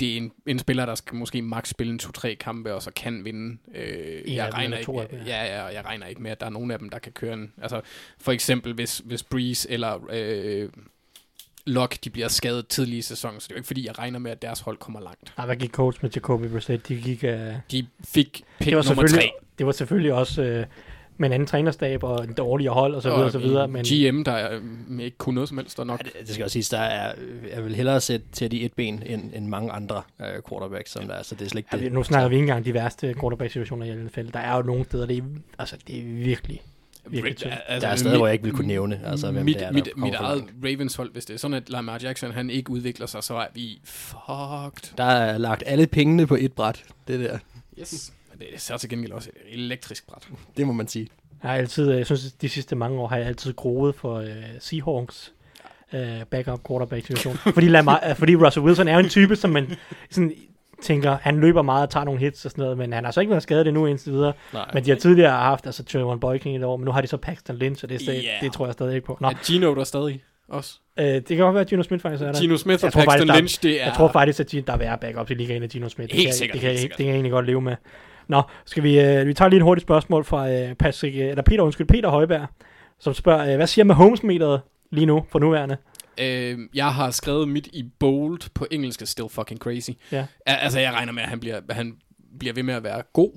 det 0.00 0.12
er 0.12 0.16
en, 0.16 0.32
en 0.46 0.58
spiller, 0.58 0.86
der 0.86 0.94
skal 0.94 1.14
måske 1.16 1.42
maks 1.42 1.70
spille 1.70 1.92
en 1.92 1.98
to-tre 1.98 2.34
kampe, 2.34 2.74
og 2.74 2.82
så 2.82 2.90
kan 2.96 3.24
vinde. 3.24 3.58
Øh, 3.74 4.22
En 4.24 4.36
jeg, 4.36 4.54
regner 4.54 4.78
ikke, 4.78 4.92
ja. 5.26 5.44
Ja, 5.44 5.64
jeg 5.64 5.84
regner 5.84 6.06
ikke 6.06 6.22
med, 6.22 6.30
at 6.30 6.40
der 6.40 6.46
er 6.46 6.50
nogen 6.50 6.70
af 6.70 6.78
dem, 6.78 6.88
der 6.90 6.98
kan 6.98 7.12
køre 7.12 7.32
en... 7.34 7.52
Altså, 7.62 7.80
for 8.20 8.32
eksempel, 8.32 8.72
hvis, 8.72 9.02
hvis 9.04 9.22
Breeze 9.22 9.70
eller 9.70 9.98
øh, 10.10 10.68
Locke, 11.66 11.98
de 12.04 12.10
bliver 12.10 12.28
skadet 12.28 12.68
tidlig 12.68 12.98
i 12.98 13.02
sæsonen, 13.02 13.40
så 13.40 13.44
det 13.48 13.52
er 13.52 13.56
jo 13.56 13.58
ikke, 13.58 13.66
fordi 13.66 13.86
jeg 13.86 13.98
regner 13.98 14.18
med, 14.18 14.30
at 14.30 14.42
deres 14.42 14.60
hold 14.60 14.76
kommer 14.76 15.00
langt. 15.00 15.32
Nej, 15.36 15.46
hvad 15.46 15.56
gik 15.56 15.70
coach 15.70 15.98
med 16.02 16.10
Jacoby 16.10 16.46
Brissett? 16.46 16.88
De 16.88 16.96
gik... 16.96 17.24
Uh, 17.24 17.30
De 17.72 17.86
fik 18.04 18.42
pick 18.60 18.72
nummer 18.72 19.06
tre. 19.08 19.30
det 19.58 19.66
var 19.66 19.72
selvfølgelig 19.72 20.12
også 20.12 20.42
uh, 20.42 20.64
med 21.20 21.28
en 21.28 21.32
anden 21.32 21.46
trænerstab 21.46 22.02
og 22.02 22.24
en 22.24 22.32
dårligere 22.32 22.74
hold 22.74 22.94
og 22.94 23.02
så 23.02 23.08
videre 23.08 23.24
og 23.24 23.32
så 23.32 23.38
videre. 23.38 23.68
Men 23.68 23.84
GM, 23.84 24.22
der 24.22 24.50
øh, 24.52 25.00
ikke 25.00 25.18
kunne 25.18 25.34
noget 25.34 25.48
som 25.48 25.58
helst, 25.58 25.80
og 25.80 25.86
nok 25.86 26.00
Ja, 26.04 26.18
det, 26.18 26.26
det 26.26 26.34
skal 26.34 26.44
også 26.44 26.52
siges, 26.52 26.68
der 26.68 26.78
er, 26.78 27.12
jeg 27.54 27.64
vil 27.64 27.74
hellere 27.74 28.00
sætte 28.00 28.26
til 28.32 28.50
de 28.50 28.62
et 28.62 28.72
ben 28.72 29.02
end, 29.06 29.30
end 29.34 29.46
mange 29.46 29.72
andre 29.72 30.02
uh, 30.18 30.26
quarterbacks, 30.48 30.90
som 30.90 31.06
der 31.06 31.14
er, 31.14 31.22
så 31.22 31.34
det 31.34 31.44
er 31.44 31.48
slet 31.48 31.58
ikke 31.58 31.68
ja, 31.72 31.78
det. 31.84 31.92
nu 31.92 32.02
snakker 32.02 32.28
vi 32.28 32.34
ikke 32.34 32.42
engang 32.42 32.64
de 32.64 32.74
værste 32.74 33.14
quarterback-situationer 33.20 33.86
i 33.86 33.94
NFL. 33.94 34.26
Der 34.32 34.38
er 34.38 34.56
jo 34.56 34.62
nogle 34.62 34.84
steder, 34.84 35.06
det 35.06 35.18
er, 35.18 35.22
altså, 35.58 35.76
det 35.86 35.98
er 35.98 36.02
virkelig. 36.04 36.62
Altså, 37.12 37.48
Der 37.80 37.88
er 37.88 37.96
steder, 37.96 38.16
hvor 38.16 38.26
jeg 38.26 38.32
ikke 38.32 38.44
vil 38.44 38.52
kunne 38.52 38.66
nævne, 38.66 39.00
altså, 39.04 39.30
hvem 39.30 39.44
mit, 39.44 39.54
det 39.54 39.62
er, 39.62 39.66
der 39.66 39.72
mit, 39.72 39.88
mit 39.96 40.14
eget. 40.14 40.44
Ravens 40.64 40.96
hold, 40.96 41.12
hvis 41.12 41.24
det 41.24 41.34
er 41.34 41.38
sådan, 41.38 41.54
at 41.54 41.70
Lamar 41.70 41.98
Jackson 42.02 42.32
han 42.32 42.50
ikke 42.50 42.70
udvikler 42.70 43.06
sig, 43.06 43.22
så 43.22 43.34
er 43.34 43.46
vi 43.54 43.80
fucked. 43.84 44.96
Der 44.96 45.04
er 45.04 45.38
lagt 45.38 45.62
alle 45.66 45.86
pengene 45.86 46.26
på 46.26 46.36
et 46.40 46.52
bræt, 46.52 46.84
det 47.08 47.20
der. 47.20 47.38
Yes. 47.80 48.12
Det 48.40 48.54
er 48.54 48.58
så 48.58 48.78
til 48.78 48.88
gengæld 48.90 49.12
også 49.12 49.30
et 49.46 49.54
elektrisk 49.64 50.06
bræt. 50.06 50.28
Det 50.56 50.66
må 50.66 50.72
man 50.72 50.88
sige. 50.88 51.08
Jeg 51.42 51.50
har 51.50 51.56
altid, 51.58 51.90
jeg 51.90 52.06
synes, 52.06 52.32
de 52.32 52.48
sidste 52.48 52.76
mange 52.76 53.00
år 53.00 53.06
har 53.08 53.16
jeg 53.16 53.26
altid 53.26 53.52
groet 53.52 53.94
for 53.94 54.18
uh, 54.18 54.26
Seahawks 54.58 55.32
uh, 55.92 55.98
backup 56.30 56.60
quarterback 56.68 57.06
situation. 57.06 57.36
fordi, 57.54 57.68
Lamar, 57.68 58.02
uh, 58.10 58.16
fordi 58.16 58.36
Russell 58.36 58.66
Wilson 58.66 58.88
er 58.88 58.92
jo 58.92 58.98
en 58.98 59.08
type, 59.08 59.36
som 59.36 59.50
man 59.50 59.76
sådan, 60.10 60.32
tænker, 60.82 61.18
han 61.22 61.40
løber 61.40 61.62
meget 61.62 61.82
og 61.86 61.90
tager 61.90 62.04
nogle 62.04 62.20
hits 62.20 62.44
og 62.44 62.50
sådan 62.50 62.62
noget, 62.62 62.78
men 62.78 62.92
han 62.92 63.04
har 63.04 63.10
så 63.10 63.20
ikke 63.20 63.30
været 63.30 63.42
skadet 63.42 63.66
endnu 63.66 63.86
indtil 63.86 64.12
videre. 64.12 64.32
Nej. 64.52 64.70
Men 64.74 64.84
de 64.84 64.90
har 64.90 64.96
tidligere 64.98 65.30
haft, 65.30 65.66
altså 65.66 65.84
Trevor 65.84 66.16
Boyking 66.16 66.54
i 66.54 66.58
et 66.58 66.64
år, 66.64 66.76
men 66.76 66.84
nu 66.84 66.90
har 66.92 67.00
de 67.00 67.06
så 67.06 67.16
Paxton 67.16 67.56
Lynch, 67.56 67.84
og 67.84 67.88
det, 67.90 68.08
er, 68.08 68.12
Ja. 68.12 68.18
yeah. 68.18 68.40
det 68.40 68.52
tror 68.52 68.66
jeg 68.66 68.72
stadig 68.72 68.94
ikke 68.94 69.06
på. 69.06 69.18
Nå, 69.20 69.28
Er 69.28 69.34
Gino 69.46 69.74
der 69.74 69.84
stadig 69.84 70.22
også? 70.48 70.78
øh, 70.96 71.04
det 71.06 71.26
kan 71.26 71.36
godt 71.38 71.54
være, 71.54 71.60
at 71.60 71.68
Gino 71.68 71.82
Smith 71.82 72.02
faktisk 72.02 72.22
er 72.22 72.32
der. 72.32 72.40
Gino 72.40 72.56
Smith 72.56 72.84
og 72.84 72.86
Jeg 72.86 72.92
tror 72.92 73.00
Paxton 73.04 73.28
faktisk, 73.28 73.32
der- 73.34 73.40
Lynch, 73.40 73.62
det 73.62 73.80
er... 73.80 73.84
Jeg 73.84 73.94
tror 73.96 74.08
faktisk, 74.12 74.40
at 74.40 74.66
der 74.66 74.72
er 74.72 74.76
værre 74.76 74.98
backups 74.98 75.30
i 75.30 75.34
ligaen 75.34 75.62
af 75.62 75.68
Gino 75.68 75.88
Smith. 75.88 76.08
Det 76.08 76.16
Helt 76.16 76.26
kan, 76.26 76.34
sikkert, 76.34 76.52
Det 76.54 76.60
kan, 76.60 76.66
helt 76.68 76.74
jeg- 76.74 76.80
sikkert. 76.80 76.98
det 76.98 77.04
kan 77.04 77.08
jeg 77.10 77.14
egentlig 77.16 77.32
godt 77.32 77.46
leve 77.46 77.60
med. 77.60 77.76
Nå, 78.30 78.42
skal 78.64 78.82
vi, 78.82 79.00
øh, 79.00 79.26
vi 79.26 79.34
tager 79.34 79.48
lige 79.48 79.56
et 79.56 79.62
hurtigt 79.62 79.82
spørgsmål 79.82 80.24
fra 80.24 80.50
øh, 80.50 80.74
Patrick, 80.74 81.16
øh, 81.16 81.20
eller 81.28 81.42
Peter, 81.42 81.62
undskyld, 81.62 81.86
Peter 81.86 82.08
Højberg, 82.08 82.46
som 82.98 83.14
spørger, 83.14 83.50
øh, 83.50 83.56
hvad 83.56 83.66
siger 83.66 83.84
Mahomes-meteret 83.84 84.60
lige 84.90 85.06
nu, 85.06 85.26
for 85.30 85.38
nuværende? 85.38 85.76
Øh, 86.20 86.58
jeg 86.74 86.94
har 86.94 87.10
skrevet 87.10 87.48
mit 87.48 87.66
i 87.72 87.82
bold 87.98 88.50
på 88.54 88.66
engelsk, 88.70 89.06
still 89.06 89.28
fucking 89.28 89.60
crazy. 89.60 89.90
Ja. 90.12 90.26
Al- 90.46 90.56
Altså, 90.62 90.80
jeg 90.80 90.92
regner 90.92 91.12
med, 91.12 91.22
at 91.22 91.28
han 91.28 91.40
bliver, 91.40 91.60
han 91.70 91.96
bliver 92.38 92.54
ved 92.54 92.62
med 92.62 92.74
at 92.74 92.82
være 92.84 93.02
god. 93.12 93.30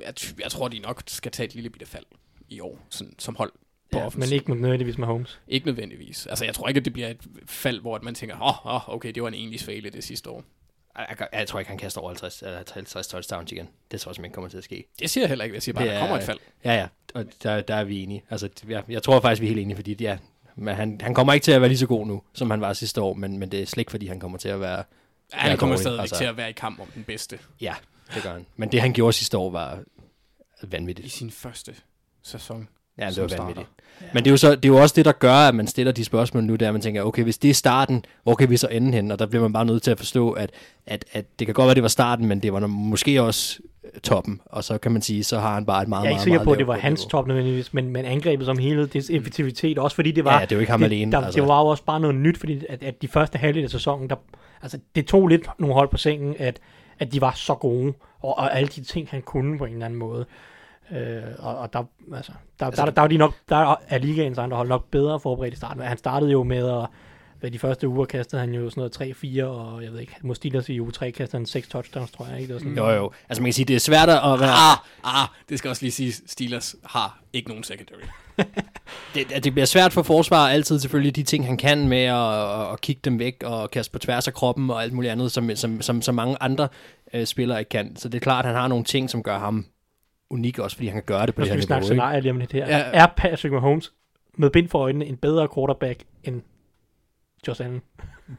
Jeg, 0.00 0.14
jeg 0.42 0.50
tror, 0.50 0.68
de 0.68 0.78
nok 0.78 1.02
skal 1.06 1.32
tage 1.32 1.46
et 1.46 1.54
lille 1.54 1.70
bitte 1.70 1.86
fald 1.86 2.04
i 2.48 2.60
år, 2.60 2.78
sådan, 2.90 3.14
som 3.18 3.36
hold 3.36 3.52
på 3.92 3.98
Ja, 3.98 4.06
offensiv. 4.06 4.30
men 4.30 4.34
ikke 4.40 4.60
nødvendigvis 4.60 4.98
Mahomes. 4.98 5.40
Ikke 5.48 5.66
nødvendigvis. 5.66 6.26
Altså, 6.26 6.44
jeg 6.44 6.54
tror 6.54 6.68
ikke, 6.68 6.78
at 6.78 6.84
det 6.84 6.92
bliver 6.92 7.08
et 7.08 7.26
fald, 7.46 7.80
hvor 7.80 8.00
man 8.02 8.14
tænker, 8.14 8.36
åh, 8.36 8.66
oh, 8.66 8.88
oh, 8.88 8.94
okay, 8.94 9.12
det 9.12 9.22
var 9.22 9.28
en 9.28 9.34
egentlig 9.34 9.60
svale 9.60 9.90
det 9.90 10.04
sidste 10.04 10.30
år. 10.30 10.44
Jeg, 10.98 11.28
jeg, 11.32 11.48
tror 11.48 11.58
ikke, 11.58 11.68
han 11.68 11.78
kaster 11.78 12.00
over 12.00 12.10
50, 12.10 12.42
eller 12.42 12.62
50 12.74 13.06
touchdowns 13.06 13.52
igen. 13.52 13.68
Det 13.90 14.00
tror 14.00 14.10
jeg 14.10 14.14
simpelthen 14.14 14.24
ikke 14.24 14.34
kommer 14.34 14.48
til 14.50 14.58
at 14.58 14.64
ske. 14.64 14.84
Det 15.00 15.10
siger 15.10 15.22
jeg 15.24 15.28
heller 15.28 15.44
ikke. 15.44 15.54
Jeg 15.54 15.62
siger 15.62 15.74
bare, 15.74 15.84
Det 15.84 15.90
er- 15.90 15.94
der 15.94 16.00
kommer 16.00 16.16
et 16.16 16.22
fald. 16.24 16.38
Ja, 16.64 16.74
ja, 16.74 16.86
og 17.14 17.24
der, 17.42 17.60
der 17.60 17.74
er 17.74 17.84
vi 17.84 18.02
enige. 18.02 18.24
Altså, 18.30 18.48
jeg, 18.68 18.82
jeg 18.88 19.02
tror 19.02 19.20
faktisk, 19.20 19.40
vi 19.40 19.46
er 19.46 19.50
helt 19.50 19.60
enige, 19.60 19.76
fordi 19.76 19.96
ja, 20.00 20.18
men 20.56 20.74
han, 20.74 21.00
han 21.00 21.14
kommer 21.14 21.32
ikke 21.32 21.44
til 21.44 21.52
at 21.52 21.60
være 21.60 21.68
lige 21.68 21.78
så 21.78 21.86
god 21.86 22.06
nu, 22.06 22.22
som 22.34 22.50
han 22.50 22.60
var 22.60 22.72
sidste 22.72 23.00
år, 23.00 23.14
men, 23.14 23.38
men 23.38 23.50
det 23.50 23.62
er 23.62 23.66
slet 23.66 23.80
ikke, 23.80 23.90
fordi 23.90 24.06
han 24.06 24.20
kommer 24.20 24.38
til 24.38 24.48
at 24.48 24.60
være... 24.60 24.84
Ja, 25.32 25.38
han 25.38 25.58
kommer 25.58 25.76
stadigvæk 25.76 26.00
altså. 26.00 26.16
til 26.16 26.24
at 26.24 26.36
være 26.36 26.50
i 26.50 26.52
kamp 26.52 26.80
om 26.80 26.86
den 26.86 27.04
bedste 27.04 27.38
Ja, 27.60 27.74
det 28.14 28.22
gør 28.22 28.32
han. 28.32 28.46
Men 28.56 28.72
det, 28.72 28.80
han 28.80 28.92
gjorde 28.92 29.12
sidste 29.12 29.38
år, 29.38 29.50
var 29.50 29.82
i 30.62 30.72
vanvittigt. 30.72 31.12
sin 31.12 31.30
første 31.30 31.74
sæson. 32.22 32.68
Ja, 32.98 33.10
det 33.10 33.22
var 33.22 33.36
vanvittigt. 33.38 33.68
Men 34.14 34.24
det 34.24 34.30
er, 34.30 34.32
jo 34.32 34.36
så, 34.36 34.54
det 34.54 34.64
er 34.64 34.68
jo 34.68 34.76
også 34.76 34.94
det, 34.96 35.04
der 35.04 35.12
gør, 35.12 35.34
at 35.34 35.54
man 35.54 35.66
stiller 35.66 35.92
de 35.92 36.04
spørgsmål 36.04 36.44
nu, 36.44 36.54
der 36.54 36.72
man 36.72 36.80
tænker, 36.80 37.02
okay, 37.02 37.22
hvis 37.22 37.38
det 37.38 37.50
er 37.50 37.54
starten, 37.54 38.04
hvor 38.22 38.34
kan 38.34 38.50
vi 38.50 38.56
så 38.56 38.68
ende 38.68 38.92
hen? 38.92 39.10
Og 39.10 39.18
der 39.18 39.26
bliver 39.26 39.42
man 39.42 39.52
bare 39.52 39.64
nødt 39.64 39.82
til 39.82 39.90
at 39.90 39.98
forstå, 39.98 40.30
at, 40.30 40.50
at, 40.86 41.04
at 41.12 41.24
det 41.38 41.46
kan 41.46 41.54
godt 41.54 41.66
være, 41.66 41.74
det 41.74 41.82
var 41.82 41.88
starten, 41.88 42.26
men 42.26 42.40
det 42.40 42.52
var 42.52 42.66
måske 42.66 43.22
også 43.22 43.58
øh, 43.84 44.00
toppen. 44.00 44.40
Og 44.46 44.64
så 44.64 44.78
kan 44.78 44.92
man 44.92 45.02
sige, 45.02 45.24
så 45.24 45.38
har 45.38 45.54
han 45.54 45.66
bare 45.66 45.82
et 45.82 45.88
meget, 45.88 46.04
Jeg 46.04 46.08
er 46.08 46.10
ikke 46.10 46.16
meget, 46.16 46.24
sikker 46.24 46.38
meget 46.38 46.44
på, 46.44 46.52
at 46.52 46.58
det 46.58 46.66
var 46.66 46.76
hans 46.76 47.06
top 47.06 47.26
nødvendigvis, 47.26 47.74
men, 47.74 47.88
men 47.88 48.04
angrebet 48.04 48.46
som 48.46 48.58
helhed, 48.58 48.86
det 48.86 49.10
er 49.10 49.16
effektivitet, 49.16 49.78
også 49.78 49.94
fordi 49.94 50.10
det 50.10 50.24
var... 50.24 50.38
Ja, 50.38 50.44
det 50.44 50.52
er 50.52 50.56
jo 50.56 50.60
ikke 50.60 50.70
ham 50.70 50.80
det, 50.80 50.86
alene, 50.86 51.12
Der, 51.12 51.18
altså. 51.18 51.40
Det 51.40 51.48
var 51.48 51.60
jo 51.60 51.66
også 51.66 51.84
bare 51.84 52.00
noget 52.00 52.16
nyt, 52.16 52.38
fordi 52.38 52.64
at, 52.68 52.82
at 52.82 53.02
de 53.02 53.08
første 53.08 53.38
halvdel 53.38 53.64
af 53.64 53.70
sæsonen, 53.70 54.10
der, 54.10 54.16
altså, 54.62 54.78
det 54.94 55.06
tog 55.06 55.28
lidt 55.28 55.46
nogle 55.58 55.74
hold 55.74 55.88
på 55.88 55.96
sengen, 55.96 56.34
at, 56.38 56.60
at 56.98 57.12
de 57.12 57.20
var 57.20 57.32
så 57.36 57.54
gode, 57.54 57.92
og, 58.20 58.38
og 58.38 58.56
alle 58.56 58.68
de 58.68 58.84
ting, 58.84 59.08
han 59.10 59.22
kunne 59.22 59.58
på 59.58 59.64
en 59.64 59.72
eller 59.72 59.86
anden 59.86 59.98
måde. 59.98 60.26
Øh, 60.92 61.22
og, 61.38 61.58
og 61.58 61.72
der, 61.72 61.84
altså, 62.14 62.32
der, 62.60 62.66
altså, 62.66 62.80
der, 62.80 62.86
der, 62.86 62.92
der, 62.92 63.00
var 63.00 63.08
de 63.08 63.16
nok, 63.16 63.34
der 63.48 63.76
er 63.88 63.98
ligaens 63.98 64.38
andre 64.38 64.56
hold 64.56 64.68
nok 64.68 64.90
bedre 64.90 65.20
forberedt 65.20 65.54
i 65.54 65.56
starten. 65.56 65.82
Han 65.82 65.98
startede 65.98 66.32
jo 66.32 66.42
med 66.42 66.68
at 66.68 66.86
ved 67.42 67.50
de 67.50 67.58
første 67.58 67.88
uger 67.88 68.04
kastede 68.04 68.40
han 68.40 68.54
jo 68.54 68.70
sådan 68.70 68.90
noget 68.98 69.14
3-4, 69.40 69.44
og 69.44 69.84
jeg 69.84 69.92
ved 69.92 70.00
ikke, 70.00 70.16
mod 70.22 70.34
Steelers 70.34 70.68
i 70.68 70.80
uge 70.80 70.92
3 70.92 71.10
kastede 71.10 71.40
han 71.40 71.46
6 71.46 71.68
touchdowns, 71.68 72.10
tror 72.10 72.26
jeg. 72.26 72.40
Ikke? 72.40 72.48
Det 72.48 72.54
var 72.54 72.58
sådan, 72.58 72.76
Jo, 72.76 72.90
jo. 72.90 73.12
Altså 73.28 73.42
man 73.42 73.46
kan 73.48 73.52
sige, 73.52 73.64
det 73.64 73.76
er 73.76 73.80
svært 73.80 74.08
at 74.08 74.40
være... 74.40 74.50
Ah, 74.50 75.22
ah, 75.22 75.28
det 75.48 75.58
skal 75.58 75.68
også 75.68 75.82
lige 75.82 75.92
sige, 75.92 76.12
Steelers 76.26 76.76
har 76.84 77.20
ikke 77.32 77.48
nogen 77.48 77.64
secondary. 77.64 78.02
Det, 79.14 79.44
det 79.44 79.52
bliver 79.52 79.66
svært 79.66 79.92
for 79.92 80.02
forsvar 80.02 80.48
altid 80.48 80.78
selvfølgelig 80.78 81.16
de 81.16 81.22
ting, 81.22 81.46
han 81.46 81.56
kan 81.56 81.88
med 81.88 82.04
at, 82.04 82.60
at, 82.60 82.72
at 82.72 82.80
kigge 82.80 83.00
dem 83.04 83.18
væk 83.18 83.42
og 83.44 83.70
kaste 83.70 83.92
på 83.92 83.98
tværs 83.98 84.28
af 84.28 84.34
kroppen 84.34 84.70
og 84.70 84.82
alt 84.82 84.92
muligt 84.92 85.12
andet, 85.12 85.32
som, 85.32 85.56
som, 85.56 85.82
som, 85.82 86.02
som 86.02 86.14
mange 86.14 86.36
andre 86.40 86.68
øh, 87.14 87.26
spillere 87.26 87.58
ikke 87.58 87.68
kan. 87.68 87.96
Så 87.96 88.08
det 88.08 88.18
er 88.18 88.20
klart, 88.20 88.44
at 88.44 88.50
han 88.50 88.60
har 88.60 88.68
nogle 88.68 88.84
ting, 88.84 89.10
som 89.10 89.22
gør 89.22 89.38
ham 89.38 89.66
unik 90.32 90.58
også, 90.58 90.76
fordi 90.76 90.86
han 90.86 90.94
kan 90.96 91.02
gøre 91.06 91.26
det 91.26 91.34
på 91.34 91.40
Nu 91.40 91.42
det 91.44 91.48
skal 91.48 91.54
her 91.54 91.60
vi 91.60 91.66
snakke 91.66 91.84
niveau. 91.84 91.92
Ikke? 91.92 92.00
scenarier 92.00 92.20
lige 92.20 92.30
om 92.32 92.38
lidt 92.38 92.52
her. 92.52 92.66
Ja. 92.78 92.78
Er 92.92 93.06
Patrick 93.16 93.52
Mahomes 93.52 93.92
med 94.38 94.50
bind 94.50 94.68
for 94.68 94.78
øjnene 94.78 95.04
en 95.06 95.16
bedre 95.16 95.48
quarterback 95.54 96.02
end 96.24 96.42
Josh 97.48 97.60
Allen? 97.64 97.80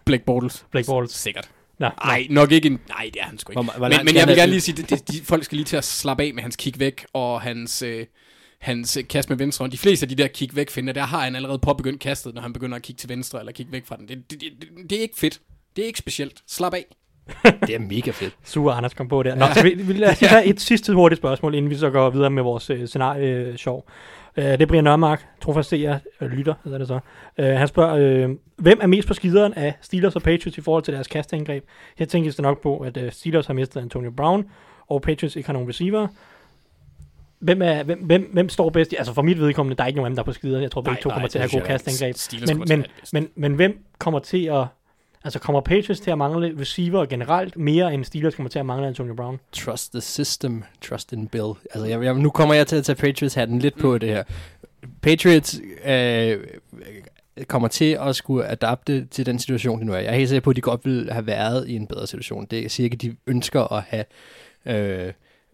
Blake 0.06 0.24
Bortles. 0.26 0.66
Blake 0.72 0.86
Bortles. 0.86 1.12
Sikkert. 1.12 1.50
Nå, 1.80 1.90
Nej, 2.06 2.28
nok 2.30 2.52
ikke 2.52 2.66
en... 2.68 2.80
Nej, 2.90 3.10
det 3.14 3.20
er 3.22 3.26
han 3.26 3.38
sgu 3.38 3.52
ikke. 3.52 3.62
Hvor- 3.64 3.78
hvor 3.78 3.88
men, 3.90 3.98
men 3.98 4.08
skal 4.08 4.18
jeg 4.20 4.28
vil 4.28 4.36
gerne 4.36 4.50
lige 4.52 4.62
sige, 4.62 4.84
at 4.84 4.90
de, 4.90 4.96
de, 5.14 5.22
folk 5.24 5.44
skal 5.44 5.56
lige 5.56 5.66
til 5.66 5.78
at 5.78 5.84
slappe 5.84 6.24
af 6.24 6.34
med 6.34 6.44
hans 6.44 6.56
kick 6.56 6.80
væk, 6.80 7.06
og 7.14 7.42
hans, 7.42 7.82
øh, 7.82 8.06
hans 8.60 8.98
øh, 8.98 9.08
kast 9.08 9.30
med 9.30 9.38
venstre. 9.38 9.68
De 9.68 9.78
fleste 9.78 10.04
af 10.04 10.10
de 10.10 10.16
der 10.16 10.28
kick 10.28 10.56
væk 10.56 10.70
finder, 10.70 10.94
der 10.94 11.02
har 11.04 11.20
han 11.20 11.36
allerede 11.36 11.60
påbegyndt 11.60 12.00
kastet, 12.00 12.34
når 12.36 12.42
han 12.42 12.54
begynder 12.54 12.76
at 12.76 12.82
kigge 12.82 13.00
til 13.00 13.10
venstre, 13.10 13.40
eller 13.40 13.52
kigge 13.52 13.72
væk 13.72 13.86
fra 13.86 13.96
den. 13.98 14.08
Det, 14.08 14.32
det, 14.32 14.42
det, 14.42 14.90
det 14.90 14.98
er 14.98 15.02
ikke 15.02 15.18
fedt. 15.18 15.42
Det 15.76 15.82
er 15.82 15.86
ikke 15.88 16.00
specielt. 16.00 16.42
Slap 16.48 16.74
af. 16.74 16.86
Det 17.68 17.76
er 17.76 17.80
mega 17.80 18.12
fedt. 18.12 18.36
Sur 18.44 18.72
Anders 18.72 18.94
kom 18.94 19.08
på 19.08 19.24
der. 19.24 19.36
Nå, 19.36 19.46
så 19.54 19.64
vi, 19.64 19.74
vi 19.74 19.94
lad 19.94 20.10
os 20.10 20.20
lige 20.22 20.30
tage 20.30 20.46
et 20.46 20.62
sidste 20.62 20.94
hurtigt 20.94 21.20
spørgsmål, 21.20 21.56
inden 21.56 21.70
vi 21.70 21.76
så 21.76 21.90
går 21.90 22.10
videre 22.10 22.30
med 22.30 22.44
vores 22.44 22.70
øh, 22.70 22.88
scenarie-show. 22.88 23.82
Øh, 24.38 24.44
det 24.46 24.62
er 24.62 24.66
Brian 24.66 24.84
Nørmark, 24.84 25.26
trofast 25.42 25.70
seer, 25.70 26.00
øh, 26.22 26.30
lytter, 26.32 26.54
hedder 26.64 26.78
det 26.78 26.88
så. 26.88 27.00
Øh, 27.38 27.46
han 27.46 27.68
spørger, 27.68 27.96
øh, 27.96 28.30
hvem 28.58 28.80
er 28.82 28.88
mest 28.88 29.08
på 29.08 29.14
skideren 29.14 29.54
af 29.54 29.74
Steelers 29.82 30.16
og 30.16 30.22
Patriots 30.22 30.58
i 30.58 30.62
forhold 30.62 30.84
til 30.84 30.94
deres 30.94 31.08
kastangreb? 31.08 31.64
Jeg 32.00 32.10
tænker 32.10 32.32
det 32.32 32.40
nok 32.40 32.62
på, 32.62 32.78
at 32.78 32.98
øh, 32.98 33.12
Steelers 33.12 33.48
har 33.48 33.54
mistet 33.54 33.82
Antonio 33.82 34.12
Brown, 34.12 34.46
og 34.88 35.02
Patriots 35.02 35.36
ikke 35.36 35.48
har 35.48 35.54
nogen 35.54 35.70
receiver. 35.70 36.08
Hvem, 37.40 37.62
er, 37.62 37.84
hvem, 37.84 38.00
hvem, 38.00 38.30
hvem 38.34 38.50
står 38.50 38.70
bedst? 38.70 38.94
Altså 38.98 39.14
for 39.14 39.22
mit 39.22 39.40
vedkommende, 39.40 39.78
der 39.78 39.84
er 39.84 39.88
ikke 39.88 39.98
nogen 39.98 40.06
af 40.06 40.10
dem, 40.10 40.16
der 40.16 40.24
er 40.24 40.26
på 40.26 40.34
skideren. 40.34 40.64
Jeg 40.64 40.72
tror, 40.72 40.82
begge 40.82 40.94
Nej, 40.94 41.02
to 41.02 41.10
nej, 41.10 41.16
kommer 41.16 41.28
til 41.28 41.40
at 41.40 41.52
have 41.52 41.60
gode 41.60 41.68
kastangreb. 41.68 42.16
Men, 42.48 42.64
men, 42.68 42.86
men, 43.14 43.30
men 43.36 43.54
hvem 43.54 43.86
kommer 44.00 44.20
til 44.20 44.46
at... 44.46 44.66
Altså 45.24 45.40
kommer 45.40 45.62
Patriots 45.62 46.00
til 46.00 46.12
at 46.12 46.18
mangle 46.18 46.56
receiver 46.60 47.06
generelt 47.06 47.58
mere, 47.58 47.94
end 47.94 48.06
Steelers 48.06 48.36
kommer 48.36 48.50
til 48.50 48.60
at 48.60 48.66
mangle 48.66 48.88
Antonio 48.88 49.14
Brown? 49.14 49.40
Trust 49.52 49.92
the 49.92 50.02
system, 50.02 50.64
trust 50.82 51.14
in 51.14 51.28
Bill. 51.28 51.54
Altså, 51.74 51.86
jeg, 51.86 52.04
jeg, 52.04 52.14
nu 52.14 52.30
kommer 52.30 52.54
jeg 52.54 52.68
til 52.68 52.76
at 52.76 52.86
tage 52.86 52.96
Patriots-hatten 52.96 53.60
lidt 53.60 53.80
på 53.80 53.98
det 53.98 54.10
her. 54.10 54.24
Patriots 55.02 55.62
øh, 55.86 56.38
kommer 57.48 57.68
til 57.68 57.98
at 58.02 58.16
skulle 58.16 58.48
adapte 58.48 59.06
til 59.06 59.26
den 59.26 59.40
situation, 59.40 59.80
de 59.80 59.86
nu 59.86 59.94
er. 59.94 59.98
Jeg 59.98 60.14
er 60.14 60.18
helt 60.18 60.30
sikker 60.30 60.42
på, 60.42 60.50
at 60.50 60.56
de 60.56 60.62
godt 60.62 60.86
ville 60.86 61.12
have 61.12 61.28
været 61.28 61.68
i 61.68 61.76
en 61.76 61.88
bedre 61.88 62.08
situation. 62.08 62.46
Det 62.52 62.72
siger 62.72 62.86
ikke, 62.86 62.96
at 62.96 63.02
de 63.02 63.16
ønsker 63.28 63.74
at 63.74 63.84
have 63.88 64.06
øh, 64.66 65.14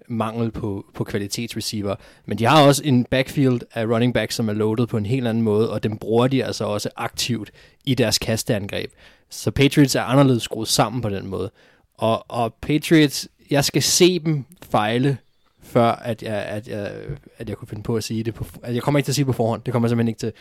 mangel 0.09 0.51
på, 0.51 0.85
på 0.93 1.03
kvalitetsreceiver. 1.03 1.95
Men 2.25 2.37
de 2.37 2.45
har 2.45 2.67
også 2.67 2.81
en 2.85 3.03
backfield 3.03 3.61
af 3.73 3.85
running 3.85 4.13
back, 4.13 4.31
som 4.31 4.49
er 4.49 4.53
loaded 4.53 4.87
på 4.87 4.97
en 4.97 5.05
helt 5.05 5.27
anden 5.27 5.43
måde, 5.43 5.71
og 5.71 5.83
den 5.83 5.97
bruger 5.97 6.27
de 6.27 6.45
altså 6.45 6.65
også 6.65 6.89
aktivt 6.95 7.51
i 7.85 7.95
deres 7.95 8.17
kasteangreb. 8.17 8.91
Så 9.29 9.51
Patriots 9.51 9.95
er 9.95 10.01
anderledes 10.01 10.43
skruet 10.43 10.67
sammen 10.67 11.01
på 11.01 11.09
den 11.09 11.27
måde. 11.27 11.51
Og, 11.97 12.25
og 12.27 12.53
Patriots, 12.53 13.27
jeg 13.49 13.65
skal 13.65 13.81
se 13.81 14.19
dem 14.19 14.45
fejle 14.71 15.17
før 15.61 15.91
at 15.91 16.23
jeg, 16.23 16.35
at, 16.35 16.67
jeg, 16.67 16.91
at 17.37 17.49
jeg 17.49 17.57
kunne 17.57 17.67
finde 17.67 17.83
på 17.83 17.95
at 17.95 18.03
sige 18.03 18.23
det. 18.23 18.33
På, 18.33 18.45
jeg 18.67 18.81
kommer 18.81 18.99
ikke 18.99 19.05
til 19.05 19.11
at 19.11 19.15
sige 19.15 19.25
det 19.25 19.33
på 19.33 19.33
forhånd. 19.33 19.61
Det 19.65 19.71
kommer 19.71 19.87
jeg 19.87 19.89
simpelthen 19.89 20.07
ikke 20.07 20.19
til. 20.19 20.33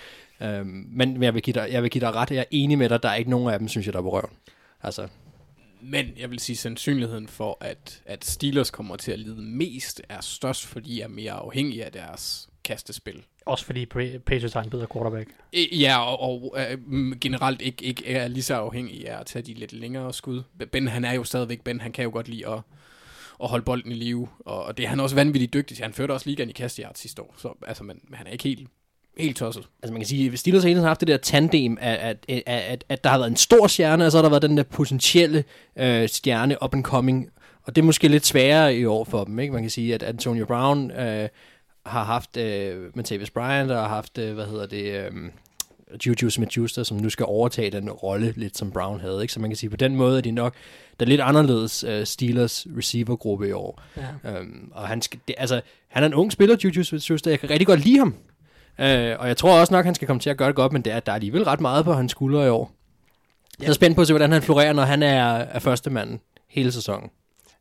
Øhm, 0.49 0.87
men 0.91 1.23
jeg 1.23 1.35
vil, 1.35 1.43
give 1.43 1.55
dig, 1.55 1.69
jeg 1.71 1.83
vil 1.83 1.91
give 1.91 2.01
dig 2.01 2.15
ret. 2.15 2.31
Jeg 2.31 2.39
er 2.39 2.45
enig 2.51 2.79
med 2.79 2.89
dig. 2.89 3.03
Der 3.03 3.09
er 3.09 3.15
ikke 3.15 3.31
nogen 3.31 3.53
af 3.53 3.59
dem, 3.59 3.69
synes 3.69 3.87
jeg, 3.87 3.93
der 3.93 3.99
er 3.99 4.03
på 4.03 4.13
røven. 4.13 4.31
Altså, 4.83 5.07
men 5.81 6.07
jeg 6.19 6.31
vil 6.31 6.39
sige, 6.39 6.57
sandsynligheden 6.57 7.29
for, 7.29 7.59
at, 7.61 8.03
at 8.07 8.25
Steelers 8.25 8.71
kommer 8.71 8.97
til 8.97 9.13
at 9.13 9.19
lide 9.19 9.43
mest, 9.43 10.03
er 10.09 10.21
størst, 10.21 10.67
fordi 10.67 10.91
de 10.95 11.03
er 11.03 11.09
mere 11.09 11.33
afhængige 11.33 11.85
af 11.85 11.93
deres 11.93 12.49
kastespil. 12.65 13.25
Også 13.47 13.65
fordi 13.65 13.83
Pa- 13.85 14.19
Patriots 14.19 14.55
har 14.55 14.63
en 14.63 14.71
bedre 14.71 14.87
quarterback. 14.93 15.31
Øh, 15.53 15.81
Ja, 15.81 15.99
og, 16.01 16.21
og 16.23 16.57
øh, 16.71 16.79
mm, 16.87 17.19
generelt 17.21 17.63
ikke, 17.63 17.85
ikke 17.85 18.07
er 18.07 18.29
lige 18.29 18.43
så 18.43 18.55
afhængig 18.55 19.09
af 19.09 19.21
at 19.21 19.27
tage 19.27 19.43
de 19.43 19.55
lidt 19.55 19.73
længere 19.73 20.13
skud. 20.15 20.43
Ben, 20.73 20.89
han 20.89 21.05
er 21.05 21.13
jo 21.13 21.25
stadigvæk 21.25 21.61
Ben, 21.65 21.81
han 21.81 21.93
kan 21.93 22.05
jo 22.05 22.11
godt 22.11 22.29
lide 22.29 22.49
at, 22.49 22.61
at 23.43 23.49
holde 23.49 23.65
bolden 23.65 23.93
i 23.93 23.95
live, 23.95 24.29
og 24.39 24.65
og 24.65 24.77
det 24.77 24.85
er 24.85 24.89
han 24.89 25.01
også 25.01 25.17
vanvittigt 25.17 25.53
dygtig 25.55 25.77
til. 25.77 25.83
Han 25.85 25.93
førte 25.93 26.13
også 26.13 26.29
ligaen 26.29 26.49
i 26.51 26.53
kastejart 26.53 26.99
sidste 26.99 27.23
år, 27.23 27.35
så 27.39 27.55
altså, 27.67 27.85
man, 27.85 28.01
han 28.13 28.27
er 28.27 28.31
ikke 28.31 28.45
helt, 28.45 28.69
helt 29.19 29.37
tosset. 29.37 29.69
altså 29.83 29.93
man 29.93 30.01
kan 30.01 30.09
sige, 30.09 30.33
at 30.33 30.39
Steelers 30.39 30.63
har 30.63 30.69
hele 30.69 30.79
tiden 30.79 30.89
haft 30.89 31.01
det 31.01 31.09
der 31.09 31.17
tandem, 31.17 31.79
at, 31.81 31.99
at, 31.99 32.17
at, 32.29 32.43
at, 32.47 32.85
at 32.89 33.05
der 33.05 33.11
har 33.11 33.19
været 33.19 33.31
en 33.31 33.37
stor 33.37 33.67
stjerne, 33.67 34.07
og 34.07 34.13
så 34.13 34.19
har 34.19 34.23
der 34.23 34.29
været 34.29 34.43
den 34.43 34.57
der 34.57 34.63
potentielle 34.63 35.45
øh, 35.77 36.09
stjerne 36.09 36.63
up 36.65 36.75
and 36.75 36.85
coming. 36.85 37.31
Og 37.63 37.77
det 37.77 37.83
er 37.83 37.87
måske 37.87 38.09
lidt 38.09 38.27
sværere 38.27 38.77
i 38.77 38.85
år 38.85 39.05
for 39.05 39.25
dem, 39.25 39.39
ikke? 39.39 39.53
Man 39.53 39.63
kan 39.63 39.71
sige, 39.71 39.95
at 39.95 40.03
Antonio 40.03 40.47
Brown 40.47 40.91
øh, 40.91 41.29
har 41.87 42.05
haft 42.05 42.37
øh, 42.37 42.97
Matavis 42.97 43.31
Bryant, 43.31 43.71
og 43.71 43.81
har 43.81 43.89
haft, 43.89 44.19
øh, 44.19 44.35
hvad 44.35 44.47
hedder 44.47 44.67
det, 44.67 44.93
øh, 44.93 45.13
Juju 46.07 46.31
Smith-Schuster, 46.31 46.83
som 46.83 46.97
nu 46.97 47.11
skal 47.11 47.27
overtage 47.29 47.71
den 47.71 47.91
rolle, 47.91 48.35
lidt 48.37 48.59
som 48.59 48.71
Brown 48.71 49.01
havde, 49.01 49.23
ikke? 49.23 49.33
Så 49.33 49.41
man 49.41 49.51
kan 49.51 49.57
sige, 49.57 49.71
på 49.71 49.77
den 49.77 49.97
måde 49.97 50.19
er 50.19 50.23
de 50.23 50.31
nok, 50.31 50.55
der 51.01 51.07
er 51.07 51.09
lidt 51.09 51.21
anderledes 51.21 51.85
øh, 51.85 52.07
Steelers 52.07 52.67
receivergruppe 52.77 53.49
i 53.49 53.53
år. 53.53 53.83
Ja. 53.97 54.31
Øhm, 54.31 54.73
og 54.73 54.89
han, 54.89 55.03
skal, 55.03 55.21
det, 55.29 55.35
altså, 55.39 55.61
han 55.89 56.03
er 56.03 56.07
en 56.07 56.15
ung 56.15 56.33
spiller, 56.33 56.57
Juju 56.65 56.83
Smith-Schuster. 56.83 57.31
Jeg 57.31 57.41
kan 57.41 57.51
rigtig 57.51 57.67
godt 57.67 57.85
lide 57.85 57.99
ham. 57.99 58.15
Øh, 58.81 59.17
og 59.19 59.29
jeg 59.29 59.37
tror 59.37 59.61
også 59.61 59.75
nok, 59.75 59.85
han 59.85 59.95
skal 59.95 60.07
komme 60.07 60.21
til 60.21 60.31
at 60.31 60.37
gøre 60.37 60.49
det 60.49 60.57
godt, 60.57 60.73
men 60.73 60.83
det 60.83 60.93
er, 60.93 61.01
der 61.01 61.13
er 61.13 61.15
alligevel 61.15 61.45
ret 61.45 61.61
meget 61.61 61.85
på 61.85 61.93
hans 61.93 62.11
skuldre 62.11 62.47
i 62.47 62.49
år. 62.49 62.73
Jeg 63.61 63.69
er 63.69 63.73
spændt 63.73 63.97
på 63.97 64.01
at 64.01 64.07
se, 64.07 64.13
hvordan 64.13 64.33
han 64.33 64.43
florerer, 64.43 64.73
når 64.73 64.83
han 64.83 65.03
er, 65.03 65.25
er 65.25 65.59
første 65.59 65.91
mand 65.91 66.19
hele 66.49 66.73
sæsonen. 66.73 67.11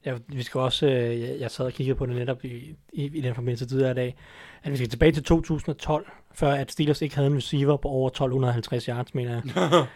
Ja, 0.05 0.13
vi 0.27 0.43
skal 0.43 0.59
også, 0.59 0.85
øh, 0.85 1.21
jeg, 1.21 1.35
jeg 1.39 1.51
sad 1.51 1.65
og 1.65 1.73
kiggede 1.73 1.97
på 1.97 2.05
det 2.05 2.15
netop 2.15 2.45
i, 2.45 2.75
i, 2.93 3.05
i 3.13 3.21
den 3.21 3.35
forbindelse 3.35 3.65
tidligere 3.65 3.91
i 3.91 3.95
dag, 3.95 4.15
at 4.63 4.71
vi 4.71 4.77
skal 4.77 4.89
tilbage 4.89 5.11
til 5.11 5.23
2012, 5.23 6.05
før 6.33 6.51
at 6.53 6.71
Steelers 6.71 7.01
ikke 7.01 7.15
havde 7.15 7.27
en 7.27 7.37
receiver 7.37 7.77
på 7.77 7.87
over 7.87 8.07
1250 8.07 8.85
yards, 8.85 9.13
mener 9.15 9.31
jeg. 9.31 9.43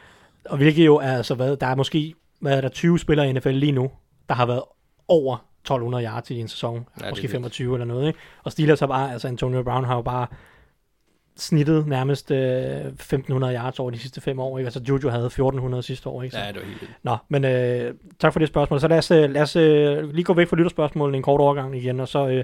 og 0.52 0.58
hvilket 0.58 0.86
jo 0.86 0.96
er, 0.96 1.18
altså 1.18 1.36
hvad, 1.36 1.58
der 1.58 1.68
er 1.68 1.76
måske, 1.76 2.14
hvad 2.40 2.58
er 2.58 2.62
der, 2.62 2.70
20 2.70 3.00
spillere 3.00 3.30
i 3.30 3.34
NFL 3.34 3.50
lige 3.50 3.72
nu, 3.72 3.92
der 4.30 4.36
har 4.36 4.46
været 4.46 4.64
over 5.08 5.38
1200 5.62 6.06
yards 6.06 6.32
i 6.32 6.40
en 6.40 6.48
sæson, 6.48 6.76
Ja, 6.76 7.06
ja, 7.06 7.10
måske 7.10 7.20
er 7.20 7.28
vildt. 7.28 7.32
25 7.32 7.76
eller 7.76 7.86
noget, 7.86 8.08
ikke? 8.08 8.20
Og 8.44 8.52
Steelers 8.52 8.80
har 8.80 8.88
bare, 8.88 9.12
altså 9.12 9.28
Antonio 9.28 9.64
Brown 9.64 9.86
har 9.86 9.96
jo 9.96 10.02
bare 10.02 10.28
snittet 11.38 11.88
nærmest 11.88 12.32
øh, 12.32 12.86
1500 12.86 13.56
yards 13.56 13.80
over 13.80 13.92
de 13.92 14.00
sidste 14.00 14.22
fem 14.22 14.40
år, 14.40 14.58
ikke? 14.58 14.68
Altså 14.68 14.82
Juju 14.90 15.10
havde 15.10 15.26
1400 15.26 15.84
sidste 15.84 16.10
år, 16.10 16.24
ikke? 16.24 16.34
Så, 16.34 16.40
Ja, 16.40 16.48
det 16.48 16.56
var 16.56 16.62
helt 16.62 16.82
vildt. 16.82 16.94
Nå, 17.04 17.18
men 17.30 17.46
øh, 17.46 17.94
tak 18.20 18.34
for 18.34 18.40
det 18.40 18.48
spørgsmål. 18.48 18.80
Så 18.80 18.88
lad 18.88 18.98
os, 18.98 19.12
øh, 19.12 19.30
lad 19.30 19.42
os 19.42 19.56
øh, 19.56 20.14
lige 20.14 20.24
gå 20.24 20.34
væk 20.34 20.48
fra 20.48 20.56
lytterspørgsmålene 20.56 21.18
en 21.18 21.24
kort 21.24 21.42
overgang 21.42 21.78
igen, 21.78 22.00
og 22.00 22.08
så 22.08 22.28
øh, 22.28 22.44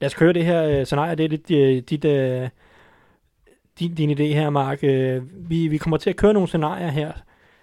lad 0.00 0.06
os 0.06 0.14
køre 0.14 0.32
det 0.32 0.44
her 0.44 0.64
øh, 0.64 0.86
scenarie. 0.86 1.14
Det 1.14 1.24
er 1.24 1.28
lidt 1.28 1.50
øh, 1.50 1.82
dit, 1.90 2.04
øh, 2.04 2.48
din, 3.78 3.94
din 3.94 4.10
idé 4.10 4.22
her, 4.22 4.50
Mark. 4.50 4.78
Øh, 4.82 5.22
vi, 5.50 5.68
vi 5.68 5.76
kommer 5.76 5.96
til 5.96 6.10
at 6.10 6.16
køre 6.16 6.32
nogle 6.32 6.48
scenarier 6.48 6.88
her, 6.88 7.12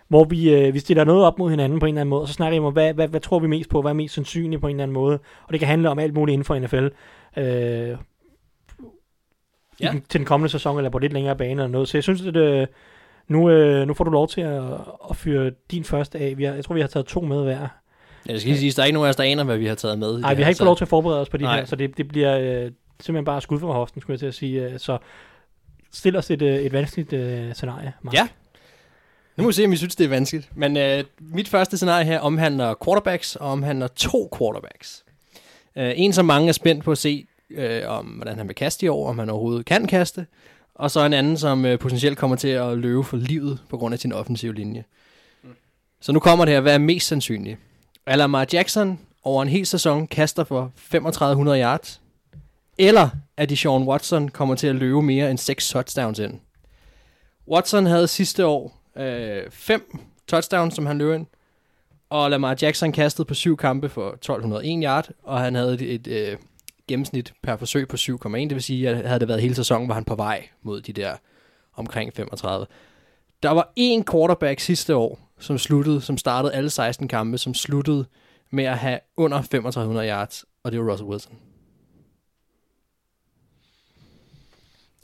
hvor 0.07 0.23
vi, 0.23 0.53
øh, 0.53 0.73
vi 0.73 0.79
stiller 0.79 1.03
noget 1.03 1.25
op 1.25 1.39
mod 1.39 1.49
hinanden 1.49 1.79
på 1.79 1.85
en 1.85 1.93
eller 1.93 2.01
anden 2.01 2.09
måde, 2.09 2.21
og 2.21 2.27
så 2.27 2.33
snakker 2.33 2.59
vi 2.59 2.65
om, 2.65 2.73
hvad, 2.73 2.93
hvad, 2.93 3.07
hvad 3.07 3.19
tror 3.19 3.39
vi 3.39 3.47
mest 3.47 3.69
på, 3.69 3.81
hvad 3.81 3.91
er 3.91 3.95
mest 3.95 4.13
sandsynligt 4.13 4.61
på 4.61 4.67
en 4.67 4.75
eller 4.75 4.83
anden 4.83 4.93
måde, 4.93 5.19
og 5.47 5.51
det 5.51 5.59
kan 5.59 5.67
handle 5.69 5.89
om 5.89 5.99
alt 5.99 6.13
muligt 6.13 6.33
inden 6.33 6.45
for 6.45 6.59
NFL. 6.59 6.87
Øh, 7.37 7.97
Ja. 9.79 9.85
ja. 9.93 9.99
til 10.09 10.19
den 10.19 10.25
kommende 10.25 10.51
sæson, 10.51 10.77
eller 10.77 10.89
på 10.89 10.99
lidt 10.99 11.13
længere 11.13 11.35
bane 11.35 11.51
eller 11.51 11.67
noget. 11.67 11.87
Så 11.87 11.97
jeg 11.97 12.03
synes, 12.03 12.21
at 12.21 12.35
øh, 12.35 12.67
nu, 13.27 13.49
øh, 13.49 13.87
nu 13.87 13.93
får 13.93 14.03
du 14.03 14.11
lov 14.11 14.27
til 14.27 14.41
at, 14.41 14.63
at 15.09 15.15
fyre 15.15 15.51
din 15.71 15.83
første 15.83 16.19
af. 16.19 16.37
Vi 16.37 16.43
har, 16.43 16.53
jeg 16.53 16.65
tror, 16.65 16.75
vi 16.75 16.81
har 16.81 16.87
taget 16.87 17.05
to 17.05 17.21
med 17.21 17.43
hver. 17.43 17.67
Ja, 18.27 18.33
det 18.33 18.41
skal 18.41 18.49
lige 18.51 18.59
sige, 18.59 18.71
der 18.71 18.81
er 18.81 18.85
ikke 18.85 18.93
nogen 18.93 19.05
af 19.05 19.09
os, 19.09 19.15
der 19.15 19.23
aner, 19.23 19.43
hvad 19.43 19.57
vi 19.57 19.65
har 19.65 19.75
taget 19.75 19.99
med. 19.99 20.17
i 20.17 20.21
Nej, 20.21 20.29
det 20.29 20.37
vi 20.37 20.43
har 20.43 20.49
ikke 20.49 20.57
fået 20.59 20.65
lov 20.65 20.77
til 20.77 20.83
at 20.83 20.89
forberede 20.89 21.21
os 21.21 21.29
på 21.29 21.37
de 21.37 21.43
Nej. 21.43 21.57
her, 21.57 21.65
så 21.65 21.75
det, 21.75 21.97
det 21.97 22.07
bliver 22.07 22.37
øh, 22.39 22.71
simpelthen 22.99 23.25
bare 23.25 23.41
skud 23.41 23.59
fra 23.59 23.71
hoften, 23.71 24.01
skulle 24.01 24.13
jeg 24.13 24.19
til 24.19 24.25
at 24.25 24.33
sige. 24.33 24.65
Øh, 24.65 24.79
Så 24.79 24.97
stil 25.93 26.15
os 26.15 26.31
et, 26.31 26.41
øh, 26.41 26.55
et 26.55 26.73
vanskeligt 26.73 27.13
øh, 27.13 27.53
scenarie, 27.53 27.93
Mark. 28.01 28.13
Ja. 28.13 28.27
Nu 29.37 29.43
må 29.43 29.49
vi 29.49 29.53
se, 29.53 29.65
om 29.65 29.71
vi 29.71 29.77
synes, 29.77 29.95
det 29.95 30.05
er 30.05 30.09
vanskeligt. 30.09 30.49
Men 30.55 30.77
øh, 30.77 31.03
mit 31.19 31.47
første 31.47 31.77
scenarie 31.77 32.05
her 32.05 32.19
omhandler 32.19 32.73
quarterbacks, 32.85 33.35
og 33.35 33.51
omhandler 33.51 33.87
to 33.87 34.29
quarterbacks. 34.37 35.03
Øh, 35.75 35.93
en, 35.95 36.13
som 36.13 36.25
mange 36.25 36.47
er 36.47 36.51
spændt 36.53 36.83
på 36.83 36.91
at 36.91 36.97
se, 36.97 37.25
øh, 37.49 37.81
om 37.87 38.05
hvordan 38.05 38.37
han 38.37 38.47
vil 38.47 38.55
kaste 38.55 38.85
i 38.85 38.89
år, 38.89 39.09
om 39.09 39.19
han 39.19 39.29
overhovedet 39.29 39.65
kan 39.65 39.87
kaste. 39.87 40.27
Og 40.75 40.91
så 40.91 41.05
en 41.05 41.13
anden, 41.13 41.37
som 41.37 41.65
øh, 41.65 41.79
potentielt 41.79 42.17
kommer 42.17 42.37
til 42.37 42.47
at 42.47 42.77
løbe 42.77 43.03
for 43.03 43.17
livet 43.17 43.59
på 43.69 43.77
grund 43.77 43.93
af 43.93 43.99
sin 43.99 44.13
offensive 44.13 44.53
linje. 44.53 44.83
Så 46.01 46.11
nu 46.11 46.19
kommer 46.19 46.45
det 46.45 46.53
her, 46.53 46.61
hvad 46.61 46.73
er 46.73 46.77
mest 46.77 47.07
sandsynligt? 47.07 47.59
Er 48.05 48.15
Lamar 48.15 48.47
Jackson 48.53 48.99
over 49.23 49.41
en 49.41 49.49
hel 49.49 49.65
sæson 49.65 50.07
kaster 50.07 50.43
for 50.43 50.71
3500 50.91 51.61
yards? 51.61 52.01
Eller 52.77 53.09
at 53.37 53.49
Deshaun 53.49 53.87
Watson 53.87 54.29
kommer 54.29 54.55
til 54.55 54.67
at 54.67 54.75
løbe 54.75 55.01
mere 55.01 55.31
end 55.31 55.37
6 55.37 55.69
touchdowns 55.69 56.19
ind? 56.19 56.39
Watson 57.47 57.85
havde 57.85 58.07
sidste 58.07 58.45
år 58.45 58.81
øh, 58.97 59.43
fem 59.51 59.99
touchdowns, 60.27 60.75
som 60.75 60.85
han 60.85 60.97
løb 60.97 61.15
ind. 61.15 61.25
Og 62.09 62.29
Lamar 62.29 62.57
Jackson 62.61 62.91
kastede 62.91 63.25
på 63.25 63.33
syv 63.33 63.57
kampe 63.57 63.89
for 63.89 64.11
1201 64.11 64.83
yard, 64.83 65.09
og 65.23 65.39
han 65.39 65.55
havde 65.55 65.73
et, 65.73 65.81
et 65.81 66.07
øh, 66.07 66.37
gennemsnit 66.87 67.33
per 67.43 67.57
forsøg 67.57 67.87
på 67.87 67.95
7,1. 67.95 68.29
Det 68.29 68.51
vil 68.51 68.63
sige, 68.63 68.89
at 68.89 69.07
havde 69.07 69.19
det 69.19 69.27
været 69.27 69.41
hele 69.41 69.55
sæsonen, 69.55 69.87
var 69.87 69.93
han 69.93 70.05
på 70.05 70.15
vej 70.15 70.47
mod 70.61 70.81
de 70.81 70.93
der 70.93 71.15
omkring 71.73 72.13
35. 72.13 72.65
Der 73.43 73.49
var 73.49 73.73
en 73.75 74.05
quarterback 74.11 74.59
sidste 74.59 74.95
år, 74.95 75.19
som 75.39 75.57
sluttede, 75.57 76.01
som 76.01 76.17
startede 76.17 76.53
alle 76.53 76.69
16 76.69 77.07
kampe, 77.07 77.37
som 77.37 77.53
sluttede 77.53 78.05
med 78.51 78.63
at 78.63 78.77
have 78.77 78.99
under 79.17 79.37
3500 79.37 80.09
yards, 80.09 80.45
og 80.63 80.71
det 80.71 80.79
var 80.79 80.91
Russell 80.91 81.09
Wilson. 81.09 81.37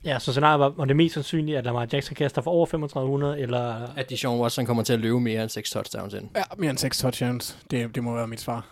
ja 0.03 0.19
så 0.19 0.31
scenariet 0.31 0.59
var, 0.59 0.69
var 0.69 0.85
det 0.85 0.95
mest 0.95 1.13
sandsynligt, 1.13 1.57
at 1.57 1.65
Lamar 1.65 1.87
Jackson 1.93 2.15
kaster 2.15 2.41
for 2.41 2.51
over 2.51 2.65
3500, 2.65 3.39
eller... 3.39 3.87
At 3.95 4.09
Deshaun 4.09 4.39
Watson 4.39 4.65
kommer 4.65 4.83
til 4.83 4.93
at 4.93 4.99
løbe 4.99 5.19
mere 5.19 5.41
end 5.41 5.49
6 5.49 5.71
touchdowns 5.71 6.13
ind. 6.13 6.29
Ja, 6.35 6.43
mere 6.57 6.69
end 6.69 6.77
6 6.77 6.99
touchdowns. 6.99 7.57
Det, 7.71 7.95
det 7.95 8.03
må 8.03 8.15
være 8.15 8.27
mit 8.27 8.39
svar. 8.39 8.65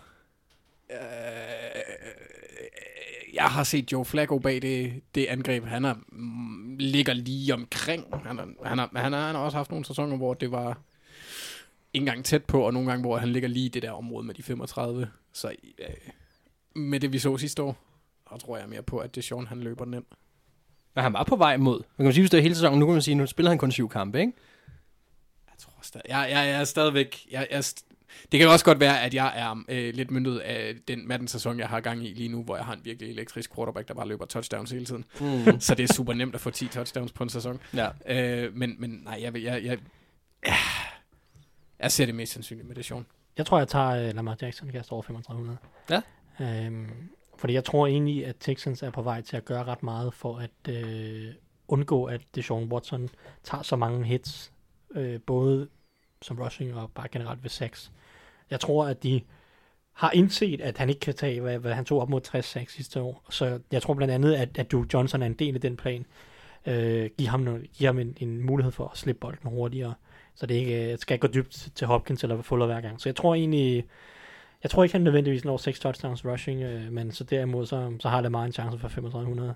Øh, 0.90 0.96
jeg 3.34 3.44
har 3.44 3.64
set 3.64 3.92
Joe 3.92 4.04
Flacco 4.04 4.38
bag 4.38 4.62
det, 4.62 5.02
det 5.14 5.26
angreb. 5.26 5.64
Han 5.64 5.84
er, 5.84 5.94
mm, 6.08 6.76
ligger 6.78 7.12
lige 7.12 7.54
omkring. 7.54 8.04
Han, 8.24 8.38
er, 8.38 8.46
han, 8.64 8.78
er, 8.78 8.98
han, 8.98 9.14
er, 9.14 9.26
han 9.26 9.34
har 9.34 9.42
også 9.42 9.56
haft 9.56 9.70
nogle 9.70 9.84
sæsoner, 9.84 10.16
hvor 10.16 10.34
det 10.34 10.50
var 10.50 10.78
ikke 11.94 12.02
engang 12.02 12.24
tæt 12.24 12.44
på, 12.44 12.66
og 12.66 12.72
nogle 12.72 12.90
gange, 12.90 13.00
hvor 13.02 13.18
han 13.18 13.28
ligger 13.28 13.48
lige 13.48 13.66
i 13.66 13.68
det 13.68 13.82
der 13.82 13.90
område 13.90 14.26
med 14.26 14.34
de 14.34 14.42
35. 14.42 15.08
Så 15.32 15.54
øh, 15.78 15.86
med 16.74 17.00
det, 17.00 17.12
vi 17.12 17.18
så 17.18 17.36
sidste 17.36 17.62
år, 17.62 17.76
så 18.30 18.36
tror 18.36 18.58
jeg 18.58 18.68
mere 18.68 18.82
på, 18.82 18.98
at 18.98 19.14
Deshaun 19.14 19.46
han 19.46 19.60
løber 19.60 19.84
den 19.84 19.94
ind. 19.94 20.04
Men 20.94 21.02
han 21.02 21.12
var 21.12 21.24
på 21.24 21.36
vej 21.36 21.56
mod. 21.56 21.82
Man 21.96 22.06
kan 22.06 22.14
sige, 22.14 22.22
hvis 22.22 22.30
det 22.30 22.38
er 22.38 22.42
hele 22.42 22.54
sæsonen, 22.54 22.78
nu 22.78 22.86
kan 22.86 22.92
man 22.92 23.02
sige, 23.02 23.14
nu 23.14 23.26
spiller 23.26 23.50
han 23.50 23.58
kun 23.58 23.72
syv 23.72 23.88
kampe, 23.88 24.20
ikke? 24.20 24.32
Jeg 25.46 25.58
tror 25.58 25.72
stadig, 25.82 26.08
jeg, 26.08 26.28
jeg, 26.30 26.46
jeg 26.46 26.60
er 26.60 26.64
stadigvæk, 26.64 27.26
jeg, 27.30 27.48
jeg, 27.50 27.64
det 28.32 28.40
kan 28.40 28.48
også 28.48 28.64
godt 28.64 28.80
være, 28.80 29.02
at 29.02 29.14
jeg 29.14 29.32
er 29.36 29.64
øh, 29.68 29.94
lidt 29.94 30.10
myndet 30.10 30.38
af 30.38 30.74
den 30.88 31.08
Madden-sæson, 31.08 31.58
jeg 31.58 31.68
har 31.68 31.80
gang 31.80 32.06
i 32.06 32.12
lige 32.12 32.28
nu, 32.28 32.42
hvor 32.42 32.56
jeg 32.56 32.64
har 32.64 32.72
en 32.72 32.80
virkelig 32.84 33.10
elektrisk 33.10 33.54
quarterback, 33.54 33.88
der 33.88 33.94
bare 33.94 34.08
løber 34.08 34.26
touchdowns 34.26 34.70
hele 34.70 34.84
tiden. 34.84 35.04
Mm. 35.20 35.60
Så 35.60 35.74
det 35.74 35.90
er 35.90 35.94
super 35.94 36.12
nemt 36.12 36.34
at 36.34 36.40
få 36.40 36.50
10 36.50 36.68
touchdowns 36.68 37.12
på 37.12 37.22
en 37.22 37.28
sæson. 37.28 37.60
ja. 37.74 37.88
Øh, 38.06 38.54
men, 38.54 38.76
men 38.78 38.90
nej, 38.90 39.18
jeg, 39.22 39.34
jeg, 39.34 39.64
jeg, 39.64 39.78
jeg, 40.44 40.56
jeg 41.78 41.92
ser 41.92 42.06
det 42.06 42.14
mest 42.14 42.32
sandsynligt 42.32 42.68
med 42.68 42.76
det 42.76 42.84
Sean. 42.84 43.06
Jeg 43.38 43.46
tror, 43.46 43.58
jeg 43.58 43.68
tager 43.68 44.08
uh, 44.08 44.14
Lamar 44.14 44.36
Jackson 44.42 44.68
kaster 44.68 44.92
over 44.92 45.02
3500. 45.02 45.58
Ja. 45.90 46.00
Øhm, 46.40 47.10
fordi 47.38 47.52
jeg 47.52 47.64
tror 47.64 47.86
egentlig, 47.86 48.26
at 48.26 48.36
Texans 48.40 48.82
er 48.82 48.90
på 48.90 49.02
vej 49.02 49.20
til 49.20 49.36
at 49.36 49.44
gøre 49.44 49.64
ret 49.64 49.82
meget 49.82 50.14
for 50.14 50.38
at 50.38 50.74
øh, 50.74 51.32
undgå, 51.68 52.04
at 52.04 52.20
Deshaun 52.34 52.72
Watson 52.72 53.08
tager 53.44 53.62
så 53.62 53.76
mange 53.76 54.06
hits, 54.06 54.52
øh, 54.94 55.20
både 55.26 55.68
som 56.22 56.38
rushing 56.38 56.74
og 56.74 56.90
bare 56.94 57.08
generelt 57.08 57.42
ved 57.42 57.50
6. 57.50 57.92
Jeg 58.50 58.60
tror, 58.60 58.86
at 58.86 59.02
de 59.02 59.20
har 59.92 60.10
indset, 60.10 60.60
at 60.60 60.78
han 60.78 60.88
ikke 60.88 61.00
kan 61.00 61.14
tage, 61.14 61.40
hvad, 61.40 61.58
hvad 61.58 61.74
han 61.74 61.84
tog 61.84 62.00
op 62.00 62.08
mod 62.08 62.20
60 62.20 62.56
sidste 62.68 63.00
år. 63.00 63.26
Så 63.30 63.60
jeg 63.72 63.82
tror 63.82 63.94
blandt 63.94 64.14
andet, 64.14 64.34
at, 64.34 64.58
at 64.58 64.72
Duke 64.72 64.88
Johnson 64.94 65.22
er 65.22 65.26
en 65.26 65.34
del 65.34 65.54
af 65.54 65.60
den 65.60 65.76
plan. 65.76 66.06
Øh, 66.66 67.10
giv 67.18 67.26
ham, 67.26 67.40
noget, 67.40 67.72
giv 67.72 67.86
ham 67.86 67.98
en, 67.98 68.16
en 68.20 68.46
mulighed 68.46 68.72
for 68.72 68.88
at 68.88 68.98
slippe 68.98 69.20
bolden 69.20 69.50
hurtigere, 69.50 69.94
så 70.34 70.46
det 70.46 70.54
ikke 70.54 70.92
øh, 70.92 70.98
skal 70.98 71.18
gå 71.18 71.26
dybt 71.26 71.68
til 71.74 71.86
Hopkins 71.86 72.22
eller 72.22 72.42
Fuller 72.42 72.66
hver 72.66 72.80
gang. 72.80 73.00
Så 73.00 73.08
jeg 73.08 73.16
tror 73.16 73.34
egentlig, 73.34 73.84
jeg 74.62 74.70
tror 74.70 74.82
ikke, 74.82 74.94
han 74.94 75.02
nødvendigvis 75.02 75.44
når 75.44 75.56
6 75.56 75.80
touchdowns 75.80 76.24
rushing, 76.24 76.62
øh, 76.62 76.92
men 76.92 77.12
så 77.12 77.24
derimod, 77.24 77.66
så, 77.66 77.96
så 78.00 78.08
har 78.08 78.20
Lamar 78.20 78.44
en 78.44 78.52
chance 78.52 78.78
for 78.78 78.88
3500. 78.88 79.54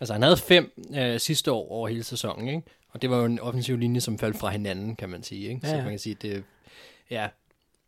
Altså, 0.00 0.12
han 0.12 0.22
havde 0.22 0.36
fem 0.36 0.72
øh, 0.98 1.20
sidste 1.20 1.52
år 1.52 1.70
over 1.72 1.88
hele 1.88 2.04
sæsonen, 2.04 2.48
ikke? 2.48 2.62
Og 2.92 3.02
det 3.02 3.10
var 3.10 3.18
jo 3.18 3.24
en 3.24 3.40
offensiv 3.40 3.76
linje, 3.76 4.00
som 4.00 4.18
faldt 4.18 4.38
fra 4.38 4.48
hinanden, 4.48 4.96
kan 4.96 5.08
man 5.08 5.22
sige, 5.22 5.48
ikke? 5.48 5.60
Så 5.60 5.70
Ja, 5.70 5.76
ja. 5.76 5.82
man 5.82 5.92
kan 5.92 5.98
sige, 5.98 6.16
det... 6.22 6.44
Ja. 7.10 7.28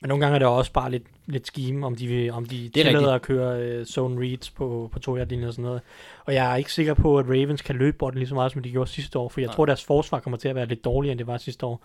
Men 0.00 0.08
nogle 0.08 0.24
gange 0.24 0.34
er 0.34 0.38
det 0.38 0.48
også 0.48 0.72
bare 0.72 0.90
lidt, 0.90 1.02
lidt 1.26 1.46
scheme, 1.46 1.86
om 1.86 1.96
de, 1.96 2.06
vil, 2.06 2.30
om 2.32 2.44
de 2.44 2.70
Det 2.74 2.80
er 2.80 2.84
tillader 2.84 3.14
at 3.14 3.22
køre 3.22 3.80
uh, 3.80 3.84
zone 3.86 4.20
reads 4.20 4.50
på, 4.50 4.90
på 4.92 4.98
to 4.98 5.14
linjer 5.14 5.46
og 5.46 5.52
sådan 5.52 5.64
noget. 5.64 5.80
Og 6.24 6.34
jeg 6.34 6.52
er 6.52 6.56
ikke 6.56 6.72
sikker 6.72 6.94
på, 6.94 7.18
at 7.18 7.26
Ravens 7.26 7.62
kan 7.62 7.76
løbe 7.76 7.96
bolden 7.96 8.18
lige 8.18 8.28
så 8.28 8.34
meget, 8.34 8.52
som 8.52 8.62
de 8.62 8.70
gjorde 8.70 8.90
sidste 8.90 9.18
år, 9.18 9.28
for 9.28 9.40
jeg 9.40 9.46
Nej. 9.46 9.54
tror, 9.54 9.66
deres 9.66 9.84
forsvar 9.84 10.20
kommer 10.20 10.36
til 10.36 10.48
at 10.48 10.54
være 10.54 10.66
lidt 10.66 10.84
dårligere, 10.84 11.12
end 11.12 11.18
det 11.18 11.26
var 11.26 11.38
sidste 11.38 11.66
år. 11.66 11.84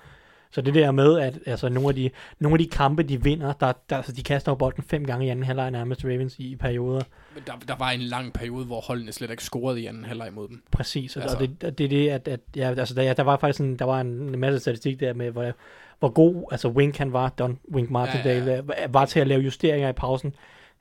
Så 0.51 0.61
det 0.61 0.73
der 0.73 0.91
med, 0.91 1.19
at 1.19 1.39
altså, 1.45 1.69
nogle, 1.69 1.89
af 1.89 1.95
de, 1.95 2.09
nogle 2.39 2.53
af 2.53 2.59
de 2.59 2.69
kampe, 2.69 3.03
de 3.03 3.23
vinder, 3.23 3.53
der, 3.53 3.73
der, 3.89 3.97
altså, 3.97 4.11
de 4.11 4.23
kaster 4.23 4.51
jo 4.51 4.55
bolden 4.55 4.83
fem 4.83 5.05
gange 5.05 5.25
i 5.25 5.29
anden 5.29 5.45
halvleg 5.45 5.71
nærmest 5.71 6.03
Ravens 6.03 6.39
i, 6.39 6.51
i 6.51 6.55
perioder. 6.55 7.03
Men 7.37 7.43
der, 7.47 7.53
der 7.67 7.75
var 7.75 7.89
en 7.89 7.99
lang 8.01 8.33
periode, 8.33 8.65
hvor 8.65 8.81
holdene 8.81 9.11
slet 9.11 9.31
ikke 9.31 9.43
scorede 9.43 9.81
i 9.81 9.85
anden 9.85 10.05
halvleg 10.05 10.33
mod 10.33 10.47
dem. 10.47 10.63
Præcis, 10.71 11.15
altså, 11.17 11.37
Altså- 11.37 11.37
og 11.37 11.61
det, 11.61 11.67
og 11.67 11.77
det 11.77 11.83
er 11.83 11.89
det, 11.89 12.09
at, 12.09 12.27
at 12.27 12.39
ja, 12.55 12.69
altså, 12.69 12.93
der, 12.93 13.13
der 13.13 13.23
var 13.23 13.37
faktisk 13.37 13.59
en, 13.59 13.79
der 13.79 13.85
var 13.85 14.01
en 14.01 14.39
masse 14.39 14.59
statistik 14.59 14.99
der 14.99 15.13
med, 15.13 15.31
hvor, 15.31 15.51
hvor 15.99 16.09
god 16.09 16.43
altså 16.51 16.69
Wink 16.69 16.97
han 16.97 17.13
var, 17.13 17.29
Don 17.29 17.59
Wink 17.73 17.89
Martindale, 17.89 18.45
Ja, 18.45 18.51
ja, 18.51 18.55
ja. 18.55 18.61
Var, 18.61 18.75
var 18.89 19.05
til 19.05 19.19
at 19.19 19.27
lave 19.27 19.41
justeringer 19.41 19.89
i 19.89 19.93
pausen. 19.93 20.35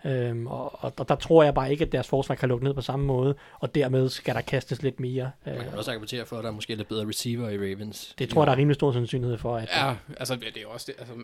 Øhm, 0.05 0.47
og, 0.47 0.85
og, 0.85 0.93
og, 0.99 1.09
der 1.09 1.15
tror 1.15 1.43
jeg 1.43 1.55
bare 1.55 1.71
ikke, 1.71 1.85
at 1.85 1.93
deres 1.93 2.09
forsvar 2.09 2.35
kan 2.35 2.49
lukke 2.49 2.65
ned 2.65 2.75
på 2.75 2.81
samme 2.81 3.07
måde, 3.07 3.35
og 3.61 3.75
dermed 3.75 4.09
skal 4.09 4.35
der 4.35 4.41
kastes 4.41 4.83
lidt 4.83 5.01
mere. 5.01 5.31
Øh, 5.47 5.55
Man 5.55 5.65
kan 5.65 5.79
også 5.79 5.91
argumentere 5.91 6.27
for, 6.27 6.37
at 6.37 6.45
der 6.45 6.51
er 6.51 6.55
måske 6.55 6.75
lidt 6.75 6.89
bedre 6.89 7.09
receiver 7.09 7.49
i 7.49 7.59
Ravens. 7.59 8.15
det 8.19 8.29
tror 8.29 8.43
jeg, 8.43 8.47
der 8.47 8.53
er 8.53 8.57
rimelig 8.57 8.75
stor 8.75 8.93
sandsynlighed 8.93 9.39
for, 9.39 9.57
at 9.57 9.69
Ja, 9.77 9.95
altså 10.17 10.37
det 10.37 10.63
er 10.63 10.67
også 10.67 10.85
det. 10.87 10.95
Altså, 10.99 11.15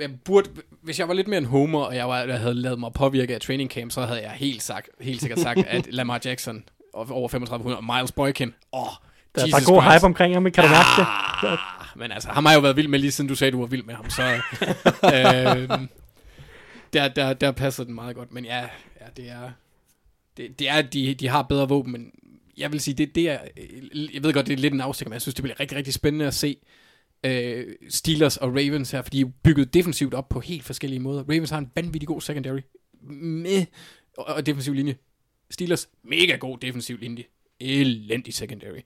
jeg 0.00 0.10
burde, 0.24 0.50
hvis 0.82 0.98
jeg 0.98 1.08
var 1.08 1.14
lidt 1.14 1.28
mere 1.28 1.38
en 1.38 1.46
homer, 1.46 1.80
og 1.80 1.96
jeg, 1.96 2.08
var, 2.08 2.18
jeg 2.18 2.38
havde 2.38 2.54
lavet 2.54 2.80
mig 2.80 2.92
påvirke 2.92 3.34
af 3.34 3.40
training 3.40 3.70
camp, 3.70 3.92
så 3.92 4.00
havde 4.00 4.22
jeg 4.22 4.30
helt, 4.30 4.62
sagt, 4.62 4.88
helt 5.00 5.20
sikkert 5.20 5.38
sagt, 5.38 5.58
at 5.66 5.86
Lamar 5.94 6.20
Jackson 6.24 6.64
over 6.94 7.28
3500 7.28 7.78
og 7.78 7.84
Miles 7.84 8.12
Boykin, 8.12 8.54
åh, 8.72 8.82
oh, 8.82 8.88
der, 9.34 9.46
der 9.46 9.56
er 9.56 9.66
god 9.66 9.82
hype 9.82 10.06
omkring 10.06 10.34
ham, 10.34 10.44
kan 10.44 10.64
du 10.64 10.70
mærke 10.70 10.88
det? 10.98 11.06
Ah, 11.48 11.58
men 11.96 12.12
altså, 12.12 12.28
ham 12.28 12.44
har 12.44 12.52
jeg 12.52 12.56
jo 12.56 12.62
været 12.62 12.76
vild 12.76 12.88
med 12.88 12.98
lige 12.98 13.10
siden 13.10 13.28
du 13.28 13.34
sagde, 13.34 13.50
du 13.50 13.60
var 13.60 13.66
vild 13.66 13.82
med 13.82 13.94
ham, 13.94 14.10
så 14.10 14.22
øh, 15.14 15.88
der, 16.92 17.08
der, 17.08 17.32
der 17.32 17.52
passer 17.52 17.84
den 17.84 17.94
meget 17.94 18.16
godt. 18.16 18.32
Men 18.32 18.44
ja, 18.44 18.60
ja 19.00 19.06
det 19.16 19.30
er, 19.30 19.50
det, 20.36 20.58
det 20.58 20.68
er 20.68 20.82
de, 20.82 21.14
de 21.14 21.28
har 21.28 21.42
bedre 21.42 21.68
våben, 21.68 21.92
men 21.92 22.12
jeg 22.56 22.72
vil 22.72 22.80
sige, 22.80 22.94
det, 22.94 23.14
det 23.14 23.28
er, 23.28 23.38
jeg 24.14 24.22
ved 24.22 24.32
godt, 24.32 24.46
det 24.46 24.52
er 24.52 24.56
lidt 24.56 24.74
en 24.74 24.80
afstikker, 24.80 25.08
men 25.08 25.14
jeg 25.14 25.22
synes, 25.22 25.34
det 25.34 25.42
bliver 25.42 25.60
rigtig, 25.60 25.78
rigtig 25.78 25.94
spændende 25.94 26.26
at 26.26 26.34
se 26.34 26.56
øh, 27.24 27.66
Steelers 27.88 28.36
og 28.36 28.48
Ravens 28.48 28.90
her, 28.90 29.02
fordi 29.02 29.18
de 29.18 29.22
er 29.22 29.30
bygget 29.42 29.74
defensivt 29.74 30.14
op 30.14 30.28
på 30.28 30.40
helt 30.40 30.64
forskellige 30.64 31.00
måder. 31.00 31.22
Ravens 31.22 31.50
har 31.50 31.58
en 31.58 31.70
vanvittig 31.74 32.06
god 32.06 32.20
secondary, 32.20 32.60
med, 33.02 33.66
og, 34.16 34.24
og 34.24 34.46
defensiv 34.46 34.74
linje. 34.74 34.96
Steelers, 35.50 35.88
mega 36.02 36.36
god 36.36 36.58
defensiv 36.58 36.98
linje. 36.98 37.24
Elendig 37.60 38.34
secondary. 38.34 38.80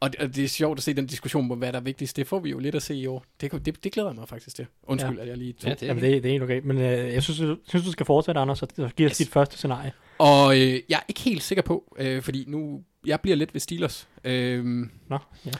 Og 0.00 0.12
det, 0.12 0.20
og 0.20 0.36
det 0.36 0.44
er 0.44 0.48
sjovt 0.48 0.78
at 0.78 0.82
se 0.82 0.94
den 0.94 1.06
diskussion 1.06 1.48
på, 1.48 1.54
hvad 1.54 1.72
der 1.72 1.78
er 1.78 1.82
vigtigst. 1.82 2.16
Det 2.16 2.26
får 2.26 2.38
vi 2.38 2.50
jo 2.50 2.58
lidt 2.58 2.74
at 2.74 2.82
se 2.82 2.94
i 2.94 3.06
år. 3.06 3.24
Det, 3.40 3.66
det, 3.66 3.84
det 3.84 3.92
glæder 3.92 4.08
jeg 4.08 4.16
mig 4.16 4.28
faktisk 4.28 4.56
til. 4.56 4.66
Undskyld, 4.82 5.16
ja. 5.16 5.22
at 5.22 5.28
jeg 5.28 5.36
lige 5.36 5.52
tog. 5.52 5.68
Ja, 5.68 5.74
det 5.74 5.82
er 5.82 5.86
Jamen, 5.86 6.02
det, 6.02 6.22
det 6.22 6.28
er 6.28 6.32
helt 6.32 6.42
okay. 6.42 6.60
Men 6.64 6.78
øh, 6.78 7.14
jeg 7.14 7.22
synes, 7.22 7.38
du, 7.40 7.56
synes, 7.68 7.84
du 7.86 7.92
skal 7.92 8.06
fortsætte, 8.06 8.40
Anders, 8.40 8.62
og 8.62 8.68
give 8.76 8.86
os 8.86 9.10
Yes. 9.10 9.16
dit 9.18 9.28
første 9.28 9.56
scenarie. 9.56 9.92
Og 10.18 10.60
øh, 10.60 10.80
jeg 10.88 10.96
er 10.96 11.02
ikke 11.08 11.20
helt 11.20 11.42
sikker 11.42 11.62
på, 11.62 11.96
øh, 11.98 12.22
fordi 12.22 12.44
nu, 12.48 12.82
jeg 13.06 13.20
bliver 13.20 13.36
lidt 13.36 13.54
ved 13.54 13.60
Steelers. 13.60 14.08
Øh, 14.24 14.64
Nå, 15.08 15.18
ja. 15.46 15.50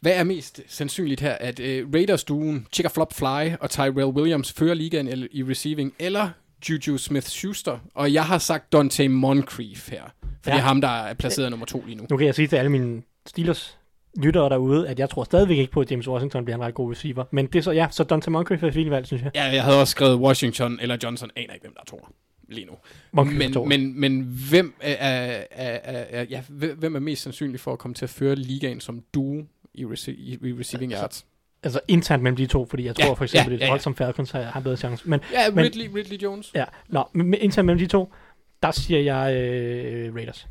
hvad 0.00 0.12
er 0.12 0.24
mest 0.24 0.60
sandsynligt 0.68 1.20
her? 1.20 1.32
At 1.32 1.60
øh, 1.60 1.88
Raiders-duen, 1.94 2.66
Chicka 2.72 2.88
Flop 2.94 3.12
Fly 3.14 3.54
og 3.60 3.70
Tyrell 3.70 4.04
Williams 4.04 4.52
fører 4.52 4.74
ligaen 4.74 5.28
i 5.30 5.42
receiving, 5.42 5.94
eller 5.98 6.28
Juju 6.70 6.96
Smith-Schuster? 6.96 7.78
Og 7.94 8.12
jeg 8.12 8.24
har 8.24 8.38
sagt 8.38 8.72
Dante 8.72 9.08
Moncrief 9.08 9.90
her, 9.90 10.02
for 10.22 10.50
ja. 10.50 10.50
det 10.50 10.58
er 10.60 10.64
ham, 10.64 10.80
der 10.80 10.88
er 10.88 11.14
placeret 11.14 11.50
nummer 11.50 11.66
to 11.66 11.82
lige 11.86 11.96
nu. 11.96 12.06
Nu 12.10 12.16
kan 12.16 12.26
jeg 12.26 12.34
sige 12.34 12.48
til 12.48 12.56
alle 12.56 12.70
mine 12.70 13.02
Steelers 13.26 13.78
lyttere 14.22 14.48
derude, 14.48 14.88
at 14.88 14.98
jeg 14.98 15.10
tror 15.10 15.24
stadigvæk 15.24 15.58
ikke 15.58 15.72
på, 15.72 15.80
at 15.80 15.90
James 15.90 16.08
Washington 16.08 16.44
bliver 16.44 16.56
en 16.56 16.62
ret 16.62 16.74
god 16.74 16.90
receiver. 16.90 17.24
Men 17.30 17.46
det 17.46 17.58
er 17.58 17.62
så, 17.62 17.70
ja, 17.70 17.86
så 17.90 18.04
Dante 18.04 18.30
Moncrief 18.30 18.62
er 18.62 18.66
et 18.68 18.74
fint 18.74 18.90
valg, 18.90 19.06
synes 19.06 19.22
jeg. 19.22 19.30
Ja, 19.34 19.44
jeg 19.44 19.62
havde 19.62 19.80
også 19.80 19.90
skrevet 19.90 20.16
Washington 20.16 20.78
eller 20.82 20.96
Johnson. 21.02 21.30
Aner 21.36 21.54
ikke, 21.54 21.62
hvem 21.64 21.72
der 21.74 21.80
er 21.80 21.84
to 21.84 22.06
lige 22.48 22.66
nu. 22.66 22.72
Moncrief 23.12 23.38
Men, 23.38 23.52
to. 23.52 23.64
men, 23.64 24.00
men 24.00 24.22
hvem, 24.50 24.74
er, 24.80 24.92
er, 24.92 25.44
er, 25.50 26.04
er, 26.10 26.24
ja, 26.30 26.42
hvem 26.48 26.94
er 26.94 26.98
mest 27.00 27.22
sandsynlig 27.22 27.60
for 27.60 27.72
at 27.72 27.78
komme 27.78 27.94
til 27.94 28.04
at 28.04 28.10
føre 28.10 28.34
ligaen 28.34 28.80
som 28.80 29.02
duo 29.14 29.42
i, 29.74 29.84
rece- 29.84 30.10
i, 30.10 30.38
i 30.42 30.52
receiving 30.52 30.92
yards? 30.92 31.26
Altså 31.62 31.80
internt 31.88 32.22
mellem 32.22 32.36
de 32.36 32.46
to, 32.46 32.66
fordi 32.66 32.84
jeg 32.84 32.96
tror 32.96 33.04
Ja, 33.06 33.12
for 33.12 33.24
eksempel, 33.24 33.52
ja, 33.52 33.64
at 33.64 33.68
ja, 33.68 33.72
ja. 33.72 33.78
som 33.78 33.94
Falcons 33.94 34.30
har, 34.30 34.42
har 34.42 34.60
bedre 34.60 34.76
chance. 34.76 35.08
Men 35.08 35.20
Ja, 35.32 35.50
Men- 35.50 35.64
Ridley, 35.64 35.88
Ridley 35.96 36.22
Jones. 36.22 36.50
ja, 36.54 36.64
nå, 36.88 37.04
men 37.12 37.34
internt 37.34 37.66
mellem 37.66 37.78
de 37.78 37.86
to, 37.86 38.12
der 38.62 38.70
siger 38.70 39.00
jeg 39.00 39.34
øh, 39.36 40.14
Raiders. 40.14 40.48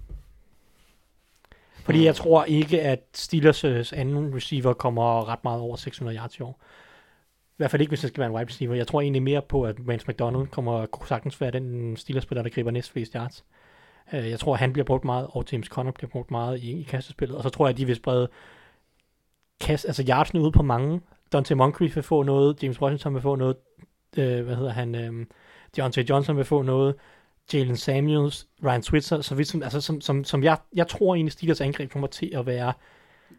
Fordi 1.84 2.06
jeg 2.06 2.16
tror 2.16 2.44
ikke, 2.44 2.82
at 2.82 3.04
Steelers 3.14 3.94
anden 3.94 4.36
receiver 4.36 4.74
kommer 4.74 5.30
ret 5.30 5.44
meget 5.44 5.62
over 5.62 5.76
600 5.76 6.18
yards 6.18 6.38
i 6.38 6.42
år. 6.42 6.60
I 7.52 7.56
hvert 7.58 7.72
fald 7.72 7.82
ikke, 7.82 7.92
hvis 7.92 8.02
det 8.02 8.08
skal 8.10 8.20
være 8.20 8.30
en 8.30 8.36
wide 8.36 8.46
receiver. 8.48 8.76
Jeg 8.76 8.88
tror 8.88 9.02
egentlig 9.02 9.24
mere 9.24 9.42
på, 9.42 9.64
at 9.64 9.88
Vance 9.88 10.08
McDonald 10.08 10.48
kommer 10.48 10.86
kunne 10.86 11.08
sagtens 11.08 11.42
være 11.42 11.52
den 11.52 11.98
Steelers-spiller, 11.98 12.44
der 12.44 12.50
griber 12.50 12.72
næstflest 12.72 13.14
yards. 13.14 13.46
Øh, 14.14 14.30
Jeg 14.30 14.40
tror, 14.40 14.56
han 14.56 14.74
bliver 14.74 14.86
brugt 14.86 15.06
meget, 15.06 15.28
og 15.30 15.46
James 15.52 15.68
Conner 15.68 15.92
bliver 15.92 16.10
brugt 16.10 16.32
meget 16.32 16.60
i, 16.60 16.80
i 16.80 16.84
kastespillet. 16.84 17.38
Og 17.38 17.44
så 17.44 17.50
tror 17.50 17.66
jeg, 17.66 17.74
at 17.74 17.78
de 17.78 17.86
vil 17.86 17.96
sprede 17.96 18.30
kast, 19.62 19.86
altså 19.86 20.06
yardsene 20.10 20.42
ud 20.42 20.52
på 20.52 20.64
mange. 20.64 21.02
Dante 21.32 21.56
Moncrief 21.56 21.96
vil 21.96 22.04
få 22.04 22.24
noget, 22.24 22.64
James 22.64 22.82
Washington 22.82 23.14
vil 23.14 23.22
få 23.22 23.36
noget, 23.36 23.56
øh, 24.18 24.46
hvad 24.46 24.56
hedder 24.56 24.72
han, 24.72 24.96
øh, 24.96 25.26
Deontay 25.76 26.04
Johnson 26.04 26.38
vil 26.38 26.46
få 26.46 26.62
noget, 26.62 26.96
Jalen 27.54 27.78
Samuels, 27.78 28.48
Ryan 28.64 28.84
Switzer, 28.84 29.22
så 29.22 29.36
vidt 29.36 29.48
som, 29.48 29.64
altså, 29.64 29.82
som, 29.82 30.02
som, 30.02 30.24
som 30.24 30.44
jeg, 30.44 30.58
jeg 30.76 30.88
tror 30.88 31.16
egentlig, 31.16 31.32
Steelers 31.32 31.62
angreb 31.62 31.92
kommer 31.92 32.08
til 32.08 32.32
at 32.34 32.46
være 32.46 32.74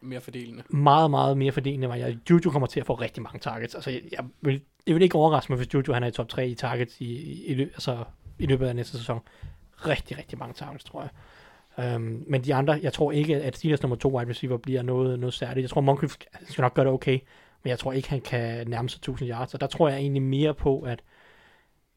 Mere 0.02 0.20
fordelende. 0.20 0.62
meget, 0.68 1.10
meget 1.10 1.38
mere 1.38 1.52
fordelende, 1.52 1.86
end 1.86 1.96
jeg. 1.96 2.16
Juju 2.30 2.50
kommer 2.50 2.66
til 2.66 2.80
at 2.80 2.86
få 2.86 2.94
rigtig 2.94 3.22
mange 3.22 3.38
targets. 3.38 3.74
Altså, 3.74 3.90
jeg, 3.90 4.00
jeg, 4.12 4.24
vil, 4.40 4.60
jeg 4.86 4.94
vil 4.94 5.02
ikke 5.02 5.18
overraske 5.18 5.52
mig, 5.52 5.56
hvis 5.56 5.74
Juju 5.74 5.92
han 5.92 6.02
er 6.02 6.06
i 6.06 6.10
top 6.10 6.28
3 6.28 6.48
i 6.48 6.54
targets 6.54 7.00
i, 7.00 7.04
i, 7.04 7.44
i, 7.46 7.54
løb, 7.54 7.70
altså, 7.74 8.04
i 8.38 8.46
løbet 8.46 8.66
af 8.66 8.76
næste 8.76 8.98
sæson. 8.98 9.20
Rigtig, 9.86 10.18
rigtig 10.18 10.38
mange 10.38 10.54
targets, 10.54 10.84
tror 10.84 11.02
jeg. 11.02 11.10
Um, 11.96 12.24
men 12.26 12.44
de 12.44 12.54
andre, 12.54 12.78
jeg 12.82 12.92
tror 12.92 13.12
ikke, 13.12 13.36
at 13.36 13.56
Steelers 13.56 13.82
nummer 13.82 13.96
2 13.96 14.16
wide 14.16 14.30
receiver 14.30 14.56
bliver 14.56 14.82
noget, 14.82 15.18
noget 15.18 15.34
særligt. 15.34 15.62
Jeg 15.62 15.70
tror, 15.70 15.80
Moncrief 15.80 16.14
skal 16.48 16.62
nok 16.62 16.74
gøre 16.74 16.84
det 16.84 16.92
okay, 16.92 17.18
men 17.62 17.70
jeg 17.70 17.78
tror 17.78 17.92
ikke, 17.92 18.10
han 18.10 18.20
kan 18.20 18.68
nærme 18.68 18.88
sig 18.88 18.98
1000 18.98 19.30
yards. 19.30 19.54
Og 19.54 19.60
der 19.60 19.66
tror 19.66 19.88
jeg 19.88 19.98
egentlig 19.98 20.22
mere 20.22 20.54
på, 20.54 20.80
at 20.80 21.02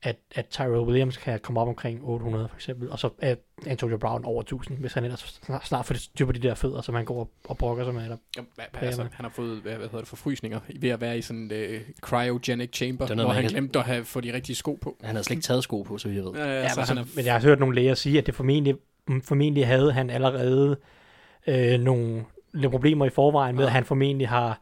at, 0.04 0.16
at 0.36 0.46
Tyrell 0.50 0.72
Williams 0.88 1.18
kan 1.18 1.40
komme 1.40 1.62
op 1.62 1.68
omkring 1.68 2.00
800 2.04 2.48
for 2.50 2.56
eksempel, 2.56 2.90
og 2.92 3.00
så 3.00 3.10
er 3.20 3.36
Antonio 3.66 3.98
Brown 3.98 4.26
over 4.26 4.42
1000, 4.42 4.78
hvis 4.78 4.94
han 4.94 5.04
ellers 5.04 5.40
snart, 5.46 5.68
snart 5.68 5.86
får 5.86 5.94
det 5.94 6.02
styr 6.02 6.26
på 6.26 6.32
de 6.32 6.40
der 6.40 6.56
fødder, 6.56 6.82
som 6.82 6.96
han 6.96 7.06
går 7.06 7.20
og, 7.20 7.30
og 7.48 7.58
brokker 7.58 7.84
sig 7.84 7.94
med. 7.94 8.04
Eller 8.04 8.18
Ja, 8.38 8.42
altså, 8.82 9.02
han 9.02 9.26
har 9.26 9.30
fået 9.30 9.62
hvad, 9.62 9.72
hvad 9.74 9.86
hedder 9.86 9.98
det, 9.98 10.08
forfrysninger 10.08 10.60
ved 10.80 10.90
at 10.90 11.02
være 11.02 11.18
i 11.18 11.22
sådan 11.22 11.52
en 11.52 11.52
uh, 11.76 11.82
cryogenic 12.02 12.70
chamber, 12.74 13.06
Det 13.06 13.12
er 13.12 13.16
noget, 13.16 13.28
hvor 13.28 13.34
man 13.34 13.36
han 13.36 13.44
kan- 13.44 13.52
glemte 13.52 13.80
at 13.80 13.86
have, 13.86 14.06
få 14.06 14.22
de 14.22 14.34
rigtige 14.34 14.56
sko 14.56 14.78
på. 14.82 14.98
Han 15.04 15.10
havde 15.16 15.24
slet 15.24 15.36
ikke 15.36 15.44
taget 15.46 15.64
sko 15.64 15.82
på, 15.82 15.98
så 15.98 16.08
vidt 16.08 16.18
jeg 16.18 16.26
ved. 16.26 16.32
Ja, 16.34 16.40
Ja, 16.46 16.62
altså, 16.62 16.80
altså, 16.80 16.94
han 16.96 17.04
er, 17.04 17.08
men 17.16 17.26
jeg 17.26 17.34
har 17.34 17.42
hørt 17.42 17.60
nogle 17.60 17.76
læger 17.76 17.94
sige, 17.94 18.18
at 18.18 18.26
det 18.26 18.36
formentlig, 18.36 18.76
mm, 19.08 19.22
formentlig 19.22 19.68
havde 19.68 19.92
han 19.94 20.10
allerede 20.10 20.78
øh, 21.48 21.80
nogle 21.80 22.24
lidt 22.54 22.72
problemer 22.72 23.06
i 23.06 23.10
forvejen 23.10 23.56
med, 23.56 23.64
Ja. 23.64 23.68
at 23.68 23.74
han 23.74 23.86
formentlig 23.86 24.30
har 24.30 24.60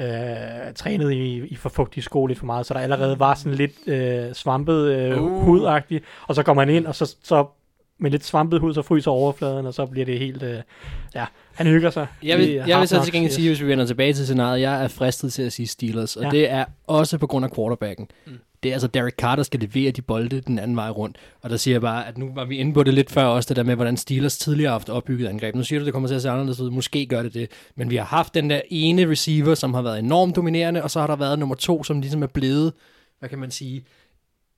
øh, 0.00 0.74
trænet 0.74 1.12
i, 1.12 1.46
i 1.46 1.56
for 1.56 1.68
fugtige 1.68 2.02
sko 2.04 2.26
lidt 2.26 2.38
for 2.38 2.46
meget, 2.46 2.66
så 2.66 2.74
der 2.74 2.80
allerede 2.80 3.18
var 3.18 3.34
sådan 3.34 3.54
lidt 3.54 3.72
øh, 3.86 4.34
svampet 4.34 4.88
øh, 4.88 5.22
Uh. 5.22 5.42
hudagtigt, 5.44 6.04
og 6.28 6.34
så 6.34 6.42
kommer 6.42 6.62
han 6.62 6.74
ind, 6.74 6.86
og 6.86 6.94
så, 6.94 7.16
så 7.22 7.46
med 7.98 8.10
lidt 8.10 8.24
svampet 8.24 8.60
hud, 8.60 8.74
så 8.74 8.82
fryser 8.82 9.10
overfladen, 9.10 9.66
og 9.66 9.74
så 9.74 9.86
bliver 9.86 10.06
det 10.06 10.18
helt, 10.18 10.42
øh, 10.42 10.58
ja, 11.14 11.26
han 11.54 11.66
hygger 11.66 11.90
sig. 11.90 12.06
Jeg 12.22 12.38
vil, 12.38 12.48
jeg 12.48 12.80
vil 12.80 12.88
så 12.88 13.04
til 13.04 13.12
gengæld 13.12 13.32
sige, 13.32 13.48
hvis 13.48 13.60
vi 13.62 13.66
vender 13.66 13.86
tilbage 13.86 14.12
til 14.12 14.24
scenariet, 14.24 14.60
jeg 14.60 14.84
er 14.84 14.88
fristet 14.88 15.32
til 15.32 15.42
at 15.42 15.52
sige 15.52 15.66
Steelers, 15.66 16.16
og 16.16 16.24
Ja. 16.24 16.30
det 16.30 16.50
er 16.50 16.64
også 16.86 17.18
på 17.18 17.26
grund 17.26 17.44
af 17.44 17.54
quarterbacken. 17.54 18.08
Mm. 18.26 18.32
Det 18.62 18.68
er 18.68 18.72
altså 18.72 18.88
Derek 18.88 19.14
Carr, 19.14 19.36
der 19.36 19.42
skal 19.42 19.60
levere 19.60 19.90
de 19.90 20.02
bolde 20.02 20.40
den 20.40 20.58
anden 20.58 20.76
vej 20.76 20.88
rundt. 20.90 21.16
Og 21.42 21.50
der 21.50 21.56
siger 21.56 21.74
jeg 21.74 21.80
bare, 21.80 22.08
at 22.08 22.18
nu 22.18 22.30
var 22.34 22.44
vi 22.44 22.56
inde 22.56 22.72
på 22.72 22.82
det 22.82 22.94
lidt 22.94 23.10
før 23.10 23.24
også, 23.24 23.48
det 23.48 23.56
der 23.56 23.62
med, 23.62 23.74
hvordan 23.74 23.96
Steelers 23.96 24.38
tidligere 24.38 24.68
har 24.70 24.74
haft 24.78 24.88
opbygget 24.88 25.28
angreb. 25.28 25.54
Nu 25.54 25.62
siger 25.62 25.78
du, 25.78 25.84
det 25.84 25.92
kommer 25.92 26.08
til 26.08 26.14
at 26.14 26.22
se 26.22 26.30
anderledes 26.30 26.60
ud. 26.60 26.70
Måske 26.70 27.06
gør 27.06 27.22
det 27.22 27.34
det. 27.34 27.50
Men 27.76 27.90
vi 27.90 27.96
har 27.96 28.04
haft 28.04 28.34
den 28.34 28.50
der 28.50 28.60
ene 28.70 29.10
receiver, 29.10 29.54
som 29.54 29.74
har 29.74 29.82
været 29.82 29.98
enormt 29.98 30.36
dominerende, 30.36 30.82
og 30.82 30.90
så 30.90 31.00
har 31.00 31.06
der 31.06 31.16
været 31.16 31.38
nummer 31.38 31.54
to, 31.54 31.84
som 31.84 32.00
ligesom 32.00 32.22
er 32.22 32.26
blevet, 32.26 32.72
hvad 33.18 33.28
kan 33.28 33.38
man 33.38 33.50
sige, 33.50 33.84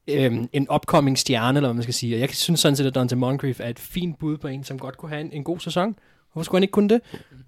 øhm, 0.08 0.48
en 0.52 0.66
upcoming 0.74 1.18
stjerne, 1.18 1.58
eller 1.58 1.68
hvad 1.68 1.74
man 1.74 1.82
skal 1.82 1.94
sige. 1.94 2.16
Og 2.16 2.20
jeg 2.20 2.28
synes 2.30 2.60
sådan 2.60 2.76
set, 2.76 2.86
at 2.86 2.94
Dante 2.94 3.16
Moncrief 3.16 3.60
er 3.60 3.68
et 3.68 3.78
fint 3.78 4.18
bud 4.18 4.36
på 4.38 4.48
en, 4.48 4.64
som 4.64 4.78
godt 4.78 4.96
kunne 4.96 5.08
have 5.08 5.20
en, 5.20 5.32
en 5.32 5.44
god 5.44 5.58
sæson. 5.60 5.96
Hvorfor 6.32 6.44
skulle 6.44 6.58
han 6.58 6.62
ikke 6.62 6.72
kunne 6.72 6.88
det? 6.88 7.00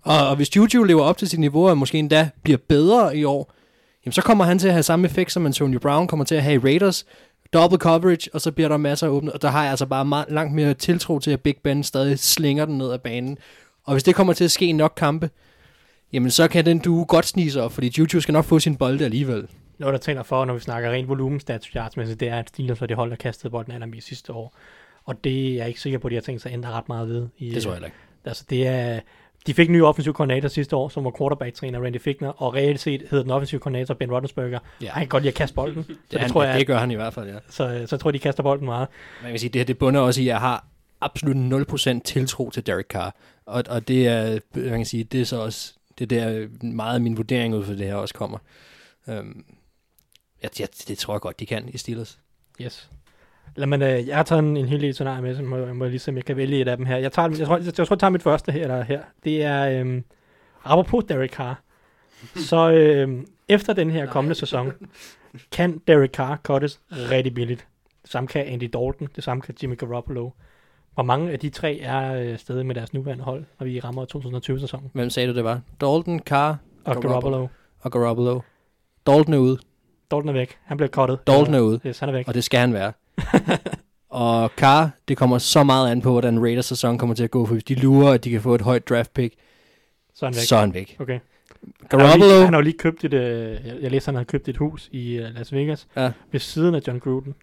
Og, 0.03 0.29
og 0.29 0.37
hvis 0.37 0.57
Juju 0.57 0.83
lever 0.83 1.03
op 1.03 1.19
til 1.19 1.29
sit 1.29 1.41
niveau, 1.41 1.69
og 1.69 1.79
måske 1.79 1.99
endda 1.99 2.31
bliver 2.43 2.59
bedre 2.69 3.17
i 3.17 3.25
år, 3.25 3.53
jamen 4.05 4.13
så 4.13 4.23
kommer 4.23 4.45
han 4.45 4.59
til 4.59 4.69
at 4.69 4.73
have 4.75 4.83
samme 4.83 5.07
effekt, 5.07 5.33
som 5.33 5.47
Antonio 5.47 5.79
Brown 5.79 6.07
kommer 6.07 6.25
til 6.25 6.35
at 6.35 6.43
have 6.43 6.55
i 6.55 6.59
Raiders. 6.59 7.07
Double 7.53 7.79
coverage, 7.79 8.31
og 8.35 8.41
så 8.41 8.53
bliver 8.53 8.69
der 8.69 8.77
masser 8.77 9.07
af 9.07 9.11
åbne. 9.11 9.33
Og 9.33 9.43
der 9.43 9.49
har 9.49 9.63
jeg 9.63 9.71
altså 9.71 9.87
bare 9.87 10.05
meget, 10.05 10.27
langt 10.29 10.55
mere 10.55 10.75
tiltro 10.75 11.19
til, 11.19 11.31
at 11.31 11.41
Big 11.41 11.57
Ben 11.65 11.83
stadig 11.83 12.19
slinger 12.19 12.65
den 12.65 12.79
ned 12.79 12.93
ad 12.93 12.99
banen. 12.99 13.39
Og 13.85 13.93
hvis 13.95 14.03
det 14.03 14.15
kommer 14.15 14.33
til 14.33 14.45
at 14.45 14.51
ske 14.51 14.67
i 14.67 14.73
nok 14.73 14.93
kampe, 14.97 15.31
jamen 16.13 16.31
så 16.31 16.49
kan 16.49 16.67
den 16.67 16.79
du 16.79 17.05
godt 17.05 17.27
snige 17.27 17.51
sig 17.51 17.63
op, 17.63 17.73
fordi 17.73 17.93
Juju 17.99 18.21
skal 18.21 18.33
nok 18.33 18.45
få 18.45 18.59
sin 18.59 18.77
bolde 18.77 19.05
alligevel. 19.05 19.47
Noget, 19.79 19.93
der 19.93 19.99
taler 19.99 20.23
for, 20.23 20.45
når 20.45 20.55
vi 20.55 20.61
snakker 20.61 20.91
ren 20.91 21.09
volumen 21.09 21.41
stats 21.41 21.67
yardsmæssigt, 21.67 22.21
det 22.21 22.29
er, 22.29 22.39
at 22.39 22.49
Steelers 22.49 22.81
var 22.81 22.87
det 22.87 22.97
hold, 22.97 23.11
der 23.11 23.17
kastede 23.17 23.51
bolden 23.51 23.73
allermest 23.73 24.07
sidste 24.07 24.33
år. 24.33 24.55
Og 25.05 25.25
det 25.25 25.53
er 25.53 25.55
jeg 25.57 25.69
ikke 25.69 25.81
sikker 25.81 25.99
på, 25.99 26.09
at 26.09 26.11
de 26.11 26.17
har 26.17 26.23
tænkt 26.23 26.43
sig 26.43 26.49
at 26.51 26.55
ændre 26.55 26.71
ret 26.71 26.89
meget 26.89 27.09
ved. 27.09 27.27
I, 27.39 27.55
Det 27.55 27.63
tror 27.63 27.73
jeg 27.73 27.85
ikke. 27.85 27.97
Altså, 28.25 28.45
det 28.51 28.67
er... 28.67 29.01
de 29.47 29.55
fik 29.55 29.69
en 29.69 29.73
ny 29.73 29.83
offensiv 29.83 30.13
koordinator 30.13 30.49
sidste 30.49 30.77
år, 30.77 30.89
som 30.89 31.05
var 31.05 31.13
quarterback-træner 31.19 31.85
Randy 31.85 32.01
Fickner, 32.01 32.43
og 32.43 32.55
reelt 32.55 32.81
set 32.81 33.03
hed 33.11 33.23
den 33.23 33.31
offensive 33.31 33.61
koordinator 33.61 33.95
Ben 33.95 34.11
Roethlisberger. 34.13 34.59
Ja. 34.83 34.91
Han 34.91 35.01
kan 35.01 35.09
godt 35.09 35.23
lide 35.23 35.31
at 35.31 35.35
kaste 35.35 35.55
bolden, 35.55 35.85
så 35.89 35.95
Det, 36.11 36.21
han, 36.21 36.31
tror 36.31 36.45
jeg, 36.45 36.59
det 36.59 36.67
gør 36.67 36.79
han 36.79 36.91
i 36.91 36.95
hvert 36.95 37.15
fald, 37.15 37.29
ja. 37.29 37.39
så, 37.49 37.85
så 37.87 37.87
jeg 37.91 38.01
tror 38.01 38.11
de 38.11 38.19
kaster 38.19 38.43
bolden 38.43 38.67
meget. 38.67 38.89
Man 39.23 39.31
kan 39.31 39.39
sige, 39.39 39.51
det 39.51 39.61
her 39.61 39.67
det 39.67 39.79
bunder 39.79 40.01
også 40.01 40.21
i, 40.21 40.25
at 40.25 40.27
jeg 40.27 40.41
har 40.41 40.65
absolut 41.01 41.69
0% 41.71 42.01
tiltro 42.05 42.51
til 42.51 42.67
Derek 42.67 42.87
Carr. 42.87 43.15
Og, 43.47 43.65
og 43.69 43.89
det 43.89 44.09
er, 44.09 44.39
man 44.55 44.71
kan 44.71 44.87
sige, 44.87 45.05
det 45.05 45.21
er 45.21 45.25
så 45.25 45.37
også, 45.37 45.75
det 45.99 46.13
er 46.13 46.29
der 46.29 46.49
meget 46.63 46.95
af 46.95 47.01
min 47.01 47.17
vurdering 47.17 47.55
ud 47.55 47.65
for 47.65 47.73
det 47.73 47.87
her 47.87 47.95
også 47.95 48.15
kommer. 48.15 48.39
Um, 49.07 49.45
ja, 50.43 50.49
det, 50.57 50.85
det 50.89 50.99
tror 50.99 51.15
jeg 51.15 51.21
godt, 51.21 51.41
de 51.41 51.47
kan 51.47 51.69
i 51.73 51.79
Steelers. 51.79 52.19
Yes. 52.61 52.91
Lad 53.57 53.67
mig, 53.67 53.83
øh, 53.83 54.09
jeg 54.09 54.17
har 54.17 54.23
taget 54.23 54.39
en, 54.39 54.57
en 54.57 54.67
hel 54.67 54.81
del 54.81 54.95
scenarier 54.95 55.23
med, 55.23 55.37
så 55.37 55.43
må, 55.43 55.57
jeg 55.57 55.77
må 55.77 55.85
lige 55.85 55.99
se, 55.99 56.11
om 56.11 56.17
jeg 56.17 56.25
kan 56.25 56.37
vælge 56.37 56.61
et 56.61 56.69
af 56.69 56.77
dem 56.77 56.87
her. 56.87 56.97
Jeg, 56.97 57.13
tager, 57.13 57.29
jeg, 57.39 57.47
tror, 57.47 57.57
jeg, 57.57 57.67
jeg 57.67 57.75
tror, 57.75 57.95
jeg 57.95 57.99
tager 58.01 58.11
mit 58.11 58.23
første 58.23 58.53
her. 58.53 58.63
Eller 58.63 58.83
her. 58.83 59.01
Det 59.25 59.43
er, 59.43 59.81
øhm, 59.81 60.05
apropos 60.65 61.05
Derek 61.09 61.33
Carr. 61.33 61.61
så 62.37 62.71
øhm, 62.71 63.27
efter 63.49 63.73
den 63.73 63.91
her 63.91 64.07
kommende 64.15 64.35
sæson, 64.35 64.73
kan 65.53 65.81
Derek 65.89 66.11
Carr 66.11 66.37
cuttes 66.37 66.81
rigtig 66.93 67.35
billigt. 67.35 67.67
Det 68.03 68.11
samme 68.11 68.27
kan 68.29 68.47
Andy 68.47 68.63
Dalton, 68.63 69.09
det 69.17 69.25
samme 69.25 69.41
kan 69.41 69.55
Jimmy 69.63 69.79
Garoppolo. 69.79 70.31
Hvor 70.95 71.03
mange 71.03 71.33
af 71.33 71.39
de 71.39 71.51
tre 71.51 71.79
er 71.79 72.15
øh, 72.15 72.39
stadig 72.39 72.67
med 72.67 72.75
deres 72.75 72.95
nuværende 72.95 73.25
hold, 73.25 73.45
når 73.61 73.65
vi 73.67 73.81
rammer 73.81 74.05
2020-sæsonen? 74.17 74.91
Hvem 74.93 75.11
sagde 75.11 75.29
du, 75.29 75.35
det 75.35 75.45
var? 75.45 75.61
Dalton, 75.81 76.21
Carr 76.21 76.57
Og 76.85 76.85
Garoppolo. 76.85 77.09
Garoppolo. 77.11 77.49
og 77.81 77.93
Garoppolo. 77.93 78.41
Dalton 79.07 79.35
er 79.35 79.39
ude. 79.39 79.59
Dalton 80.11 80.29
er 80.29 80.33
væk. 80.33 80.59
Han 80.65 80.77
bliver 80.77 80.89
cuttet. 80.89 81.27
Dalton 81.27 81.55
er 81.55 81.61
ude. 81.61 81.81
Yes, 81.87 81.99
han 81.99 82.09
er 82.09 82.13
væk. 82.13 82.29
Og 82.29 82.35
det 82.35 82.45
skal 82.45 82.61
han 82.61 82.73
være. 82.73 82.93
og 84.11 84.51
Carr, 84.57 84.91
det 85.09 85.17
kommer 85.17 85.39
så 85.39 85.63
meget 85.65 85.91
an 85.91 86.01
på, 86.01 86.11
hvordan 86.11 86.43
Raiders 86.43 86.67
sæson 86.67 86.99
kommer 86.99 87.15
til 87.17 87.25
at 87.25 87.31
gå, 87.31 87.47
for 87.47 87.55
hvis 87.55 87.65
de 87.65 87.75
lurer, 87.75 88.13
at 88.13 88.25
de 88.25 88.31
kan 88.31 88.41
få 88.41 88.55
et 88.55 88.61
højt 88.61 88.89
draft 88.89 89.15
pick, 89.15 89.35
Så 90.15 90.27
er 90.27 90.31
han 90.31 90.35
væk. 90.37 90.45
så 90.47 90.57
er 90.57 90.61
han 90.61 90.75
væk. 90.75 90.97
Okay. 91.01 91.19
Han 91.91 92.01
har, 92.01 92.07
Garoppolo, 92.07 92.31
lige, 92.33 92.45
han 92.45 92.53
har 92.53 92.61
jo 92.61 92.65
lige 92.65 92.79
købt 92.79 93.05
et, 93.05 93.15
øh, 93.15 93.57
jeg, 93.83 93.91
læste, 93.91 94.07
han 94.09 94.15
havde 94.15 94.25
købt 94.27 94.49
et 94.49 94.57
hus 94.57 94.89
i 94.93 95.13
øh, 95.15 95.25
Las 95.35 95.53
Vegas, 95.53 95.87
Ja. 95.97 96.11
ved 96.33 96.41
siden 96.41 96.75
af 96.75 96.81
John 96.89 96.99
Gruden. 96.99 97.35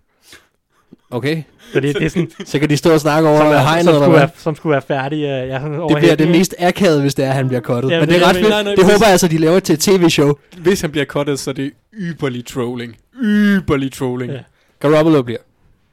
okay, 1.11 1.43
Så 1.73 1.79
det, 1.79 1.95
det 1.95 2.05
er 2.05 2.09
sådan, 2.09 2.31
så 2.45 2.59
kan 2.59 2.69
de 2.69 2.77
stå 2.77 2.93
og 2.93 2.99
snakke 2.99 3.29
over 3.29 3.37
som, 3.37 3.47
er, 3.47 3.57
hegnet, 3.57 3.85
som, 3.85 3.93
eller 3.93 4.05
skulle 4.05 4.19
være, 4.19 4.29
som 4.37 4.55
skulle 4.55 4.71
være 4.71 4.81
færdig. 4.81 5.17
Øh, 5.17 5.47
ja, 5.47 5.59
sådan 5.59 5.73
Det 5.79 5.97
bliver 5.97 6.15
det 6.15 6.27
mest 6.27 6.55
akavet, 6.59 7.01
hvis 7.01 7.15
det 7.15 7.25
er, 7.25 7.29
at 7.29 7.35
han 7.35 7.47
bliver 7.47 7.61
cuttet. 7.61 7.91
Ja, 7.91 7.99
Men 7.99 8.09
det 8.09 8.15
det 8.15 8.23
er 8.23 8.27
ret 8.27 8.35
det, 8.35 8.41
fedt. 8.43 8.49
nej, 8.53 8.63
nej, 8.63 8.71
Det 8.75 8.83
hvis- 8.83 8.93
håber 8.93 9.05
jeg 9.05 9.11
altså, 9.11 9.27
de 9.27 9.37
laver 9.37 9.59
til 9.59 9.73
et 9.73 9.79
tv-show. 9.79 10.33
Hvis 10.57 10.81
han 10.81 10.91
bliver 10.91 11.05
cuttet, 11.05 11.39
så 11.39 11.49
er 11.49 11.53
det 11.53 11.71
yberlig 11.93 12.45
trolling. 12.45 12.95
Yberlig 13.23 13.91
trolling. 13.91 14.31
Ja. 14.31 14.39
Garoppolo 14.79 15.21
bliver. 15.21 15.39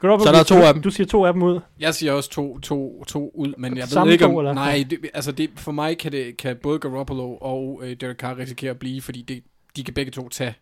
Garoppolo, 0.00 0.24
Så 0.24 0.28
er 0.32 0.36
der 0.36 0.44
to 0.44 0.54
du, 0.54 0.62
af 0.62 0.74
dem. 0.74 0.82
Du 0.82 0.90
siger 0.90 1.06
to 1.06 1.24
af 1.24 1.32
dem 1.32 1.42
ud. 1.42 1.60
Jeg 1.80 1.94
siger 1.94 2.12
også 2.12 2.30
to, 2.30 2.58
to, 2.58 3.04
to 3.04 3.30
ud, 3.34 3.54
men 3.58 3.76
jeg 3.76 3.88
Samme 3.88 4.06
ved 4.06 4.12
ikke 4.12 4.24
om... 4.24 4.30
to, 4.30 4.38
eller? 4.38 4.52
Nej, 4.52 4.84
det, 4.90 4.98
altså 5.14 5.32
det, 5.32 5.50
for 5.56 5.72
mig 5.72 5.98
kan, 5.98 6.12
det, 6.12 6.36
kan 6.36 6.56
både 6.62 6.78
Garoppolo 6.78 7.36
og 7.36 7.80
øh, 7.82 7.96
Derek 8.00 8.16
Carr 8.16 8.38
risikere 8.38 8.70
at 8.70 8.78
blive, 8.78 9.02
fordi 9.02 9.22
det, 9.22 9.42
de 9.76 9.84
kan 9.84 9.94
begge 9.94 10.12
to 10.12 10.28
tage, 10.28 10.54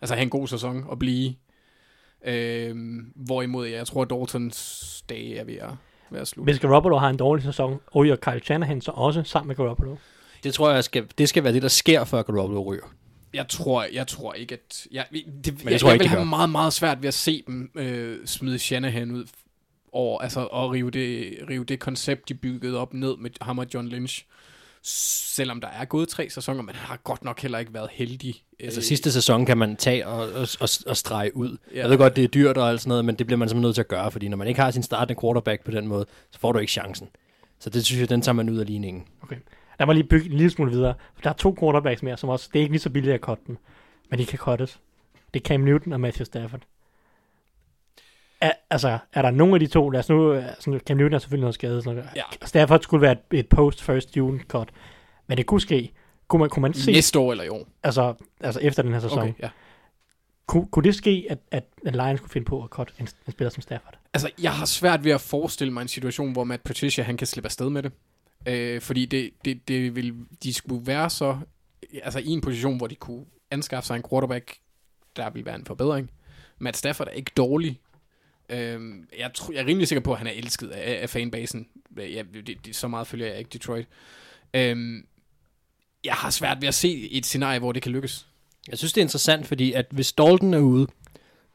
altså 0.00 0.14
have 0.14 0.22
en 0.22 0.30
god 0.30 0.48
sæson 0.48 0.84
og 0.88 0.98
blive. 0.98 1.34
Øhm, 2.26 3.12
hvorimod 3.16 3.66
jeg 3.66 3.86
tror, 3.86 4.02
at 4.02 4.10
Daltons 4.10 5.04
dage 5.08 5.36
er 5.36 5.44
ved 5.44 5.54
at, 5.54 5.70
ved 6.10 6.20
at 6.20 6.28
slutte. 6.28 6.52
Hvis 6.52 6.60
Garoppolo 6.60 6.96
har 6.98 7.08
en 7.10 7.16
dårlig 7.16 7.44
sæson, 7.44 7.80
ryger 7.94 8.16
Kyle 8.16 8.40
Shanahan 8.44 8.80
så 8.80 8.90
også 8.90 9.22
sammen 9.24 9.48
med 9.48 9.56
Garoppolo. 9.56 9.96
Det 10.44 10.54
tror 10.54 10.70
jeg, 10.70 10.84
skal, 10.84 11.04
det 11.18 11.28
skal 11.28 11.44
være 11.44 11.52
det, 11.52 11.62
der 11.62 11.68
sker, 11.68 12.04
før 12.04 12.22
Garoppolo 12.22 12.62
ryger. 12.62 12.84
Jeg 13.34 13.48
tror, 13.48 13.86
jeg 13.92 14.06
tror 14.06 14.34
ikke, 14.34 14.54
at... 14.54 14.86
Jeg, 14.90 15.06
det, 15.12 15.64
jeg 15.64 15.70
jeg, 15.72 15.80
tror 15.80 15.88
jeg 15.88 15.94
ikke, 15.94 16.02
vil 16.02 16.08
have 16.08 16.26
meget, 16.26 16.50
meget 16.50 16.72
svært 16.72 17.02
ved 17.02 17.08
at 17.08 17.14
se 17.14 17.42
dem 17.46 17.70
øh, 17.74 18.26
smide 18.26 18.58
Shanahan 18.58 19.10
ud 19.10 19.24
over, 19.92 20.20
altså, 20.20 20.40
og 20.40 20.70
rive 20.70 20.90
det, 20.90 21.38
rive 21.50 21.64
det 21.64 21.78
koncept, 21.80 22.28
de 22.28 22.34
byggede 22.34 22.78
op 22.78 22.94
ned 22.94 23.16
med 23.16 23.30
ham 23.40 23.58
og 23.58 23.66
John 23.74 23.88
Lynch. 23.88 24.24
Selvom 24.84 25.60
der 25.60 25.68
er 25.68 25.84
gået 25.84 26.08
tre 26.08 26.30
sæsoner, 26.30 26.62
men 26.62 26.74
han 26.74 26.86
har 26.86 26.96
godt 26.96 27.24
nok 27.24 27.40
heller 27.40 27.58
ikke 27.58 27.74
været 27.74 27.88
heldig. 27.92 28.42
Altså 28.60 28.80
Øh, 28.80 28.84
sidste 28.84 29.12
sæson 29.12 29.46
kan 29.46 29.58
man 29.58 29.76
tage 29.76 30.06
og, 30.06 30.32
og, 30.32 30.48
og, 30.60 30.68
og 30.86 30.96
strege 30.96 31.36
ud. 31.36 31.56
Ja. 31.74 31.80
Jeg 31.80 31.90
ved 31.90 31.98
godt, 31.98 32.16
det 32.16 32.24
er 32.24 32.28
dyrt 32.28 32.56
og 32.56 32.70
alt 32.70 32.80
sådan 32.80 32.88
noget, 32.88 33.04
men 33.04 33.14
det 33.14 33.26
bliver 33.26 33.38
man 33.38 33.48
simpelthen 33.48 33.68
nødt 33.68 33.74
til 33.74 33.82
at 33.82 33.88
gøre, 33.88 34.10
fordi 34.10 34.28
når 34.28 34.36
man 34.36 34.48
ikke 34.48 34.60
har 34.60 34.70
sin 34.70 34.82
startende 34.82 35.20
quarterback 35.20 35.64
på 35.64 35.70
den 35.70 35.86
måde, 35.86 36.06
så 36.30 36.38
får 36.38 36.52
du 36.52 36.58
ikke 36.58 36.72
chancen. 36.72 37.08
Så 37.58 37.70
det 37.70 37.84
synes 37.84 38.00
jeg, 38.00 38.08
den 38.08 38.22
tager 38.22 38.34
man 38.34 38.48
ud 38.48 38.58
af 38.58 38.66
ligningen. 38.66 39.04
Lad 39.82 39.86
mig 39.86 39.94
lige 39.94 40.08
bygge 40.08 40.26
en 40.30 40.36
lille 40.36 40.50
smule 40.50 40.70
videre. 40.70 40.94
For 41.14 41.22
der 41.22 41.30
er 41.30 41.34
to 41.34 41.56
quarterbacks 41.60 42.02
mere, 42.02 42.16
som 42.16 42.28
også, 42.28 42.48
det 42.52 42.58
er 42.58 42.62
ikke 42.62 42.72
lige 42.72 42.80
så 42.80 42.90
billigt 42.90 43.14
at 43.14 43.20
cutte 43.20 43.42
dem. 43.46 43.58
Men 44.10 44.18
de 44.18 44.26
kan 44.26 44.38
cuttes. 44.38 44.80
Det 45.34 45.40
er 45.40 45.44
Cam 45.48 45.60
Newton 45.60 45.92
og 45.92 46.00
Matthew 46.00 46.24
Stafford. 46.24 46.60
Er, 48.40 48.52
altså, 48.70 48.98
er 49.12 49.22
der 49.22 49.30
nogen 49.30 49.54
af 49.54 49.60
de 49.60 49.66
to, 49.66 49.90
lad 49.90 50.00
os 50.00 50.08
nu, 50.08 50.32
altså, 50.32 50.80
Cam 50.86 50.96
Newton 50.96 51.14
er 51.14 51.18
selvfølgelig 51.18 51.42
noget 51.42 51.54
skadet, 51.54 51.84
sådan 51.84 51.96
noget. 51.96 52.10
Ja. 52.16 52.22
Stafford 52.46 52.80
skulle 52.80 53.02
være 53.02 53.12
et, 53.12 53.38
et 53.38 53.48
post-first 53.48 54.16
June 54.16 54.40
cut. 54.48 54.68
Men 55.26 55.38
det 55.38 55.46
kunne 55.46 55.60
ske. 55.60 55.92
Kunne 56.28 56.40
man, 56.40 56.50
kunne 56.50 56.60
man 56.62 56.74
se, 56.74 56.92
Næste 56.92 57.18
år 57.18 57.30
eller 57.30 57.44
i 57.44 57.48
år. 57.48 57.68
altså, 57.82 58.14
altså 58.40 58.60
efter 58.60 58.82
den 58.82 58.92
her 58.92 59.00
sæson, 59.00 59.18
Okay, 59.18 59.32
ja. 59.42 59.48
kunne, 60.46 60.66
kunne 60.66 60.84
det 60.84 60.94
ske, 60.94 61.26
at, 61.30 61.38
at, 61.50 61.64
at 61.86 61.92
Lions 61.92 62.20
kunne 62.20 62.30
finde 62.30 62.44
på 62.44 62.62
at 62.62 62.70
cut 62.70 62.92
en, 63.00 63.08
en 63.26 63.32
spiller 63.32 63.50
som 63.50 63.62
Stafford? 63.62 63.94
Altså, 64.14 64.30
jeg 64.42 64.52
har 64.52 64.66
svært 64.66 65.04
ved 65.04 65.12
at 65.12 65.20
forestille 65.20 65.72
mig 65.72 65.82
en 65.82 65.88
situation, 65.88 66.32
hvor 66.32 66.44
Matt 66.44 66.64
Patricia, 66.64 67.04
han 67.04 67.16
kan 67.16 67.26
slippe 67.26 67.46
afsted 67.46 67.70
med 67.70 67.82
det. 67.82 67.92
Øh, 68.46 68.80
fordi 68.80 69.06
det, 69.06 69.30
det, 69.44 69.68
det 69.68 69.96
vil, 69.96 70.14
de 70.42 70.54
skulle 70.54 70.86
være 70.86 71.10
så, 71.10 71.38
altså 72.02 72.18
i 72.18 72.28
en 72.28 72.40
position, 72.40 72.76
hvor 72.76 72.86
de 72.86 72.94
kunne 72.94 73.24
anskaffe 73.50 73.86
sig 73.86 73.96
en 73.96 74.04
quarterback, 74.10 74.56
der 75.16 75.30
ville 75.30 75.46
være 75.46 75.54
en 75.54 75.66
forbedring. 75.66 76.10
Matt 76.58 76.76
Stafford 76.76 77.06
er 77.06 77.12
ikke 77.12 77.32
dårlig. 77.36 77.80
Øh, 78.48 78.80
jeg, 79.18 79.30
tror, 79.34 79.52
jeg 79.52 79.60
er 79.60 79.66
rimelig 79.66 79.88
sikker 79.88 80.02
på, 80.02 80.12
at 80.12 80.18
han 80.18 80.26
er 80.26 80.30
elsket 80.32 80.68
af, 80.68 81.02
af 81.02 81.10
fanbasen. 81.10 81.68
Øh, 81.98 82.14
jeg, 82.14 82.24
det, 82.46 82.66
det, 82.66 82.76
så 82.76 82.88
meget 82.88 83.06
følger 83.06 83.26
jeg 83.26 83.38
ikke 83.38 83.50
Detroit. 83.52 83.86
Øh, 84.54 85.02
jeg 86.04 86.14
har 86.14 86.30
svært 86.30 86.60
ved 86.60 86.68
at 86.68 86.74
se 86.74 87.08
et 87.10 87.26
scenarie, 87.26 87.58
hvor 87.58 87.72
det 87.72 87.82
kan 87.82 87.92
lykkes. 87.92 88.26
Jeg 88.68 88.78
synes, 88.78 88.92
det 88.92 89.00
er 89.00 89.04
interessant, 89.04 89.46
fordi 89.46 89.72
at 89.72 89.86
hvis 89.90 90.12
Dalton 90.12 90.54
er 90.54 90.58
ude, 90.58 90.86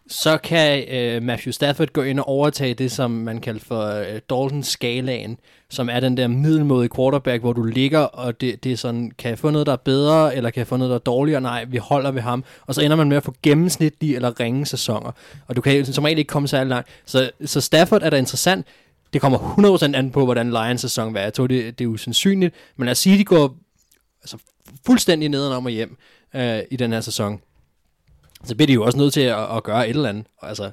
så 0.08 0.38
kan 0.38 0.88
øh, 0.90 1.24
Matthew 1.24 1.52
Stafford 1.52 1.94
gå 1.94 2.02
ind 2.02 2.20
og 2.20 2.28
overtage 2.28 2.74
det, 2.74 2.92
som 2.92 3.12
man 3.12 3.42
kalder 3.42 3.60
for 3.60 3.86
øh, 3.86 4.22
Dalton-skalaen, 4.30 5.40
som 5.70 5.90
er 5.90 6.00
den 6.00 6.18
der 6.18 6.28
middelmodige 6.28 6.90
quarterback, 6.96 7.42
hvor 7.42 7.54
du 7.54 7.64
ligger, 7.64 8.00
og 8.00 8.42
det, 8.42 8.64
det 8.64 8.72
er 8.72 8.78
sådan, 8.78 9.12
kan 9.18 9.30
jeg 9.30 9.40
få 9.40 9.50
noget, 9.50 9.68
der 9.68 9.74
er 9.74 9.78
bedre, 9.78 10.36
eller 10.36 10.50
kan 10.50 10.60
jeg 10.60 10.68
få 10.68 10.78
noget, 10.78 10.90
der 10.90 10.96
er 10.96 11.00
dårligere? 11.00 11.42
Nej, 11.42 11.66
vi 11.66 11.78
holder 11.78 12.12
ved 12.12 12.22
ham. 12.22 12.44
Og 12.66 12.76
så 12.76 12.82
ender 12.82 12.98
man 12.98 13.10
med 13.10 13.18
at 13.18 13.24
få 13.24 13.36
gennemsnitlige 13.44 14.16
eller 14.16 14.40
ringe 14.40 14.66
sæsoner. 14.66 15.12
Og 15.48 15.56
du 15.56 15.62
kan 15.62 15.86
som 15.86 16.04
regel 16.04 16.18
ikke 16.18 16.30
komme 16.30 16.48
særlig 16.48 16.70
langt. 16.70 16.90
Så, 17.06 17.32
så 17.46 17.62
Stafford 17.62 18.04
er 18.04 18.10
da 18.10 18.18
interessant. 18.18 18.68
Det 19.14 19.22
kommer 19.22 19.80
100% 19.94 19.96
an 19.96 20.12
på, 20.12 20.26
hvordan 20.26 20.50
Lions 20.50 20.82
sæson 20.82 21.14
var. 21.14 21.20
Jeg 21.20 21.34
tror, 21.34 21.48
det, 21.48 21.80
det 21.80 21.86
er 21.86 21.90
usandsynligt. 21.90 22.56
Men 22.76 22.86
lad 22.86 22.92
os 22.92 22.98
sige, 22.98 23.14
at 23.14 23.20
de 23.20 23.26
går 23.26 23.56
altså, 24.22 24.38
fuldstændig 24.86 25.30
nedenom 25.30 25.66
og 25.66 25.72
hjem 25.72 25.98
øh, 26.36 26.60
i 26.72 26.76
den 26.76 26.94
her 26.94 27.02
sæson. 27.02 27.42
Så 28.44 28.56
bliver 28.56 28.68
de 28.68 28.74
jo 28.74 28.84
også 28.84 28.98
nødt 28.98 29.14
til 29.14 29.22
at, 29.22 29.56
at 29.56 29.64
gøre 29.64 29.90
et 29.90 29.96
eller 29.96 30.10
andet. 30.10 30.26
Altså, 30.42 30.72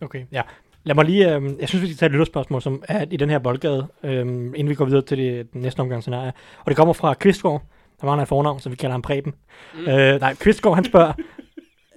Okay, 0.00 0.24
ja. 0.32 0.42
Lad 0.88 0.94
mig 0.94 1.04
lige, 1.04 1.34
øh, 1.34 1.42
jeg 1.60 1.68
synes, 1.68 1.82
vi 1.82 1.86
skal 1.86 1.96
tage 1.96 2.06
et 2.06 2.12
lytterspørgsmål, 2.12 2.62
som 2.62 2.82
er 2.88 3.04
i 3.10 3.16
den 3.16 3.30
her 3.30 3.38
boldgade, 3.38 3.86
øh, 4.02 4.20
inden 4.20 4.68
vi 4.68 4.74
går 4.74 4.84
videre 4.84 5.02
til 5.02 5.18
det 5.18 5.52
den 5.52 5.60
næste 5.60 5.80
omgang 5.80 6.02
scenarie. 6.02 6.32
Og 6.58 6.66
det 6.66 6.76
kommer 6.76 6.94
fra 6.94 7.14
Kvistgaard. 7.14 7.62
Der 8.00 8.06
var 8.06 8.14
han 8.14 8.22
et 8.22 8.28
fornavn, 8.28 8.60
så 8.60 8.70
vi 8.70 8.76
kalder 8.76 8.92
ham 8.92 9.02
Preben. 9.02 9.34
Mm. 9.74 9.88
Øh, 9.88 10.20
nej, 10.20 10.34
Kvistgaard, 10.34 10.74
han 10.74 10.84
spørger, 10.84 11.12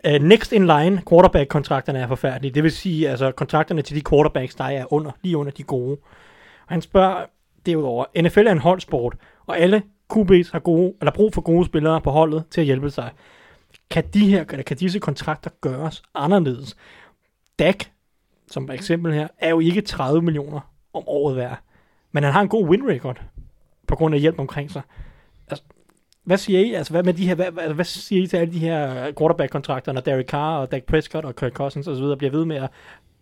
uh, 0.08 0.24
next 0.24 0.52
in 0.52 0.68
line, 0.68 1.02
quarterback-kontrakterne 1.10 2.00
er 2.00 2.08
forfærdelige. 2.08 2.54
Det 2.54 2.64
vil 2.64 2.72
sige, 2.72 3.10
altså 3.10 3.32
kontrakterne 3.32 3.82
til 3.82 3.96
de 3.96 4.02
quarterbacks, 4.10 4.56
der 4.56 4.64
er 4.64 4.94
under, 4.94 5.12
lige 5.22 5.38
under 5.38 5.52
de 5.52 5.64
gode. 5.64 5.98
Og 6.68 6.74
han 6.74 6.82
spørger 6.82 7.26
derudover, 7.66 8.06
NFL 8.22 8.48
er 8.48 8.52
en 8.52 8.58
holdsport, 8.58 9.16
og 9.48 9.60
alle 9.60 9.82
QB's 10.14 10.52
har 10.52 10.60
gode, 10.60 10.94
eller 11.02 11.12
brug 11.12 11.34
for 11.34 11.42
gode 11.42 11.66
spillere 11.66 12.02
på 12.02 12.12
holdet 12.12 12.44
til 12.52 12.62
at 12.62 12.66
hjælpe 12.66 12.90
sig. 12.90 13.10
Kan, 13.90 14.04
de 14.14 14.30
her, 14.30 14.46
eller 14.52 14.64
kan 14.64 14.78
disse 14.78 15.00
kontrakter 15.00 15.50
gøres 15.62 16.04
anderledes? 16.16 16.76
Dak, 17.60 17.86
som 18.54 18.72
eksempel 18.72 19.14
her, 19.14 19.28
er 19.40 19.50
jo 19.50 19.60
ikke 19.60 19.82
30 19.82 20.22
millioner 20.22 20.60
om 20.94 21.04
året 21.08 21.36
værd. 21.36 21.60
Men 22.12 22.24
han 22.24 22.34
har 22.34 22.42
en 22.42 22.50
god 22.50 22.68
win 22.68 22.90
record 22.90 23.22
på 23.88 23.96
grund 23.96 24.16
af 24.16 24.22
hjælp 24.22 24.40
omkring 24.40 24.72
sig. 24.72 24.82
Altså, 25.48 25.64
hvad 26.24 26.38
siger 26.38 26.60
I? 26.60 26.74
Altså, 26.74 26.94
hvad, 26.94 27.04
med 27.04 27.14
de 27.14 27.28
her, 27.28 27.36
hvad, 27.36 27.52
hvad, 27.52 27.74
hvad 27.74 27.86
siger 27.86 28.24
I 28.24 28.28
til 28.28 28.38
alle 28.38 28.54
de 28.54 28.60
her 28.60 29.08
øh, 29.08 29.14
quarterback-kontrakter, 29.18 29.92
når 29.92 30.02
Derek 30.02 30.28
Carr 30.28 30.58
og 30.58 30.72
Dak 30.72 30.84
Prescott 30.84 31.26
og 31.26 31.36
Kirk 31.36 31.54
Cousins 31.54 31.88
osv. 31.88 32.18
bliver 32.18 32.32
ved 32.32 32.46
med 32.46 32.56
at 32.56 32.70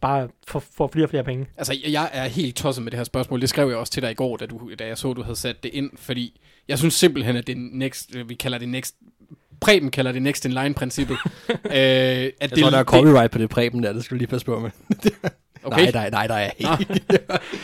bare 0.02 0.30
få, 0.48 0.60
for 0.60 0.88
flere 0.88 1.06
og 1.06 1.10
flere 1.10 1.24
penge? 1.24 1.48
Altså, 1.58 1.76
jeg 1.88 2.10
er 2.14 2.28
helt 2.28 2.56
tosset 2.56 2.84
med 2.84 2.92
det 2.92 2.98
her 2.98 3.04
spørgsmål. 3.04 3.42
Det 3.42 3.50
skrev 3.50 3.68
jeg 3.68 3.78
også 3.78 3.94
til 3.94 4.04
dig 4.04 4.12
i 4.12 4.14
går, 4.14 4.38
da, 4.38 4.46
du, 4.46 4.72
da 4.80 4.88
jeg 4.88 4.98
så, 4.98 5.14
du 5.14 5.24
havde 5.24 5.36
sat 5.36 5.64
det 5.64 5.74
ind, 5.74 5.92
fordi 5.96 6.42
jeg 6.68 6.80
synes 6.80 6.94
simpelthen, 6.94 7.36
at 7.36 7.48
det 7.48 7.58
next, 7.58 8.16
vi 8.28 8.34
kalder 8.34 8.58
det 8.58 8.70
next, 8.70 8.96
Preben 9.62 9.92
kalder 9.92 10.12
det 10.12 10.22
next 10.22 10.46
in 10.46 10.52
line-princippet. 10.52 11.18
øh, 11.50 11.54
at 11.72 11.72
jeg 11.74 12.34
det, 12.50 12.60
tror, 12.60 12.70
der 12.70 12.78
er 12.78 12.84
copyright 12.84 13.32
på 13.32 13.38
det 13.38 13.50
præben 13.50 13.84
der, 13.84 13.94
det 13.94 14.04
skal 14.04 14.16
du 14.16 14.20
lige 14.20 14.28
passe 14.28 14.46
på 14.46 14.60
med. 14.60 14.72
Okay. 15.64 15.82
Nej, 15.82 15.92
nej, 15.92 16.10
nej, 16.10 16.28
der 16.28 16.34
er 16.36 16.52
ikke. 16.52 16.64
Nej, 16.64 17.08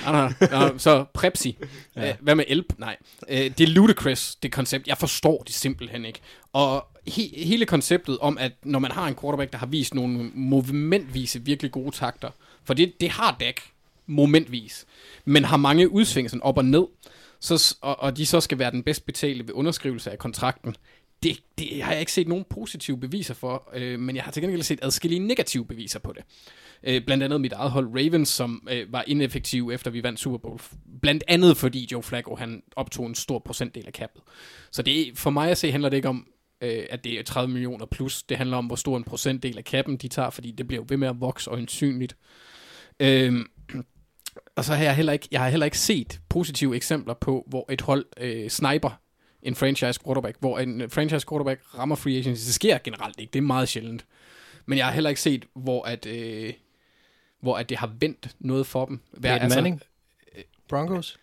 nej, 0.05 0.33
nej, 0.51 0.77
så 0.77 1.05
Prepsi. 1.13 1.57
Ja. 1.95 2.13
Hvad 2.21 2.35
med 2.35 2.45
Elp? 2.47 2.65
Nej. 2.77 2.95
Øh, 3.29 3.37
Det 3.37 3.61
er 3.61 3.67
ludicrous, 3.67 4.35
det 4.35 4.51
koncept. 4.51 4.87
Jeg 4.87 4.97
forstår 4.97 5.43
det 5.47 5.55
simpelthen 5.55 6.05
ikke. 6.05 6.19
Og 6.53 6.87
he- 7.09 7.45
hele 7.45 7.65
konceptet 7.65 8.17
om, 8.17 8.37
at 8.37 8.51
når 8.63 8.79
man 8.79 8.91
har 8.91 9.07
en 9.07 9.15
quarterback, 9.21 9.51
der 9.51 9.57
har 9.57 9.65
vist 9.65 9.93
nogle 9.93 10.29
movementvise 10.33 11.41
virkelig 11.41 11.71
gode 11.71 11.91
takter, 11.95 12.29
for 12.63 12.73
det, 12.73 12.93
det 13.01 13.09
har 13.09 13.37
Dak 13.39 13.61
momentvis, 14.07 14.85
men 15.25 15.45
har 15.45 15.57
mange 15.57 15.91
udsving 15.91 16.29
sådan 16.29 16.41
op 16.41 16.57
og 16.57 16.65
ned, 16.65 16.85
så, 17.39 17.75
og, 17.81 17.99
og 17.99 18.17
de 18.17 18.25
så 18.25 18.41
skal 18.41 18.59
være 18.59 18.71
den 18.71 18.83
bedst 18.83 19.05
betalte 19.05 19.47
ved 19.47 19.53
underskrivelse 19.53 20.11
af 20.11 20.17
kontrakten, 20.17 20.75
det, 21.25 21.39
det 21.57 21.83
har 21.83 21.91
jeg 21.91 21.99
ikke 21.99 22.11
set 22.11 22.27
nogen 22.27 22.45
positive 22.49 22.99
beviser 22.99 23.33
for, 23.33 23.69
øh, 23.73 23.99
men 23.99 24.15
jeg 24.15 24.23
har 24.23 24.31
til 24.31 24.43
gengæld 24.43 24.63
set 24.63 24.79
adskillige 24.81 25.19
negative 25.19 25.65
beviser 25.65 25.99
på 25.99 26.13
det. 26.13 26.23
Øh, 26.83 27.05
blandt 27.05 27.23
andet 27.23 27.41
mit 27.41 27.53
eget 27.53 27.71
hold 27.71 27.87
Ravens, 27.87 28.29
som 28.29 28.67
øh, 28.71 28.93
var 28.93 29.03
ineffektiv 29.07 29.71
efter 29.73 29.91
vi 29.91 30.03
vandt 30.03 30.19
Super 30.19 30.37
Bowl. 30.37 30.59
Blandt 31.01 31.23
andet 31.27 31.57
fordi 31.57 31.87
Joe 31.91 32.03
Flacco 32.03 32.35
han 32.35 32.63
optog 32.75 33.05
en 33.05 33.15
stor 33.15 33.39
procentdel 33.39 33.87
af 33.87 33.93
kappet. 33.93 34.21
Så 34.71 34.81
det, 34.81 35.11
for 35.15 35.29
mig 35.29 35.51
at 35.51 35.57
se 35.57 35.71
handler 35.71 35.89
det 35.89 35.97
ikke 35.97 36.09
om, 36.09 36.27
øh, 36.61 36.85
at 36.89 37.03
det 37.03 37.19
er 37.19 37.23
30 37.23 37.53
millioner 37.53 37.85
plus. 37.85 38.23
Det 38.23 38.37
handler 38.37 38.57
om, 38.57 38.65
hvor 38.65 38.75
stor 38.75 38.97
en 38.97 39.03
procentdel 39.03 39.57
af 39.57 39.63
kappen 39.63 39.97
de 39.97 40.07
tager, 40.07 40.29
fordi 40.29 40.51
det 40.51 40.67
bliver 40.67 40.81
jo 40.81 40.85
ved 40.89 40.97
med 40.97 41.07
at 41.07 41.21
vokse 41.21 41.49
øjensynligt. 41.49 42.17
Øh, 42.99 43.45
og 44.55 44.65
så 44.65 44.73
har 44.73 44.83
jeg 44.83 44.95
heller 44.95 45.13
ikke, 45.13 45.27
jeg 45.31 45.41
har 45.41 45.49
heller 45.49 45.65
ikke 45.65 45.79
set 45.79 46.19
positive 46.29 46.75
eksempler 46.75 47.13
på, 47.13 47.45
hvor 47.47 47.71
et 47.71 47.81
hold 47.81 48.05
øh, 48.17 48.49
sniper 48.49 49.04
en 49.45 49.55
franchise 49.55 49.99
quarterback, 50.05 50.37
hvor 50.39 50.59
en 50.59 50.81
øh, 50.81 50.89
franchise 50.91 51.25
quarterback 51.29 51.61
rammer 51.77 51.95
free 51.95 52.17
agency. 52.17 52.45
Det 52.45 52.53
sker 52.53 52.77
generelt 52.83 53.19
ikke, 53.19 53.31
det 53.33 53.39
er 53.39 53.43
meget 53.43 53.69
sjældent. 53.69 54.05
Men 54.65 54.77
jeg 54.77 54.85
har 54.85 54.93
heller 54.93 55.09
ikke 55.09 55.21
set, 55.21 55.45
hvor 55.53 55.83
at, 55.83 56.05
øh, 56.05 56.53
hvor 57.41 57.57
at 57.57 57.69
det 57.69 57.77
har 57.77 57.91
vendt 57.99 58.29
noget 58.39 58.67
for 58.67 58.85
dem. 58.85 58.99
Hvad- 59.11 59.31
Peyton 59.31 59.49
Manning? 59.55 59.81
Broncos? 60.69 61.17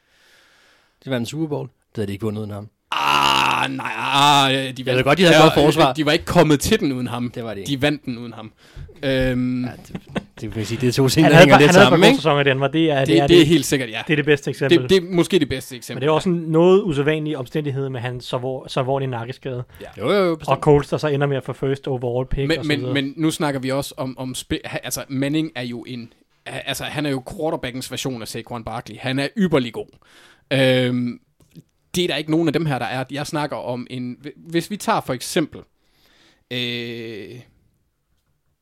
Det 1.04 1.10
var 1.10 1.16
en 1.16 1.26
Super 1.26 1.46
Bowl. 1.46 1.66
Det 1.68 1.96
havde 1.96 2.06
de 2.06 2.12
ikke 2.12 2.24
vundet 2.24 2.40
uden 2.40 2.50
ham. 2.50 2.68
Ah, 2.90 3.70
nej, 3.70 3.92
ah, 3.96 4.50
de 4.76 4.82
Jeg 4.86 4.96
ved 4.96 5.04
godt, 5.04 5.18
de 5.18 5.22
havde 5.24 5.36
et 5.36 5.42
godt 5.42 5.54
forsvar. 5.54 5.92
De 5.92 6.06
var 6.06 6.12
ikke 6.12 6.24
kommet 6.24 6.60
til 6.60 6.80
den 6.80 6.92
uden 6.92 7.06
ham. 7.06 7.30
Det 7.30 7.44
var 7.44 7.54
de 7.54 7.60
ikke. 7.60 7.70
De 7.70 7.82
vandt 7.82 8.04
den 8.04 8.18
uden 8.18 8.32
ham. 8.32 8.52
Øhm, 9.02 9.64
Ja, 9.64 9.70
det, 9.88 10.00
det 10.50 10.56
vil 10.56 10.66
sige, 10.66 10.80
det 10.80 10.88
er 10.88 10.92
to 10.92 11.08
der 11.08 11.22
havde, 11.22 11.36
hænger 11.36 11.54
han 11.54 11.62
lidt 11.62 11.70
havde 11.70 11.84
et 11.84 11.90
par 11.90 11.96
sammen, 11.96 12.14
sæsoner 12.14 12.40
i 12.40 12.44
Denver. 12.44 12.68
Det 12.68 12.90
er, 12.90 12.98
det, 12.98 13.08
det, 13.08 13.18
er, 13.18 13.26
det 13.26 13.34
er 13.34 13.38
det, 13.38 13.46
helt 13.46 13.66
sikkert, 13.66 13.90
ja. 13.90 14.02
det 14.06 14.12
er 14.12 14.16
det 14.16 14.24
bedste 14.24 14.50
eksempel. 14.50 14.82
Det, 14.82 14.90
det 14.90 14.96
er 14.96 15.02
måske 15.14 15.38
det 15.38 15.48
bedste 15.48 15.76
eksempel. 15.76 15.96
Men 15.96 16.02
det 16.02 16.08
er 16.08 16.12
også 16.12 16.28
en 16.28 16.36
noget 16.36 16.82
usædvanlig 16.82 17.36
omstændighed 17.36 17.88
med 17.88 18.00
hans 18.00 18.24
så, 18.24 18.38
hvor, 18.38 18.68
så 18.68 18.80
alvorlig 18.80 19.08
nakkeskade. 19.08 19.64
Jo, 19.98 20.12
jo, 20.12 20.24
jo. 20.24 20.30
Og 20.30 20.38
bestemt. 20.38 20.60
Colts, 20.60 20.88
der 20.88 20.96
så 20.96 21.08
ender 21.08 21.26
med 21.26 21.36
at 21.36 21.44
få 21.44 21.52
first 21.52 21.88
overall 21.88 22.26
pick 22.26 22.42
og 22.42 22.48
men, 22.48 22.64
så 22.64 22.68
men, 22.68 22.80
videre. 22.80 22.94
men 22.94 23.14
nu 23.16 23.30
snakker 23.30 23.60
vi 23.60 23.70
også 23.70 23.94
om, 23.96 24.18
om 24.18 24.34
spil, 24.34 24.60
altså 24.64 25.04
Manning 25.08 25.52
er 25.54 25.62
jo 25.62 25.84
en, 25.88 26.12
altså 26.46 26.84
han 26.84 27.06
er 27.06 27.10
jo 27.10 27.22
quarterbackens 27.36 27.90
version 27.90 28.22
af 28.22 28.28
Saquon 28.28 28.64
Barkley. 28.64 28.96
Han 28.98 29.18
er 29.18 29.28
ypperlig 29.38 29.72
god. 29.72 29.86
Øhm, 30.52 31.20
det 31.94 32.04
er 32.04 32.08
der 32.08 32.16
ikke 32.16 32.30
nogen 32.30 32.48
af 32.48 32.52
dem 32.52 32.66
her, 32.66 32.78
der 32.78 32.86
er. 32.86 33.04
Jeg 33.10 33.26
snakker 33.26 33.56
om 33.56 33.86
en, 33.90 34.16
hvis 34.36 34.70
vi 34.70 34.76
tager 34.76 35.00
for 35.00 35.12
eksempel, 35.12 35.60
øh, 36.50 37.40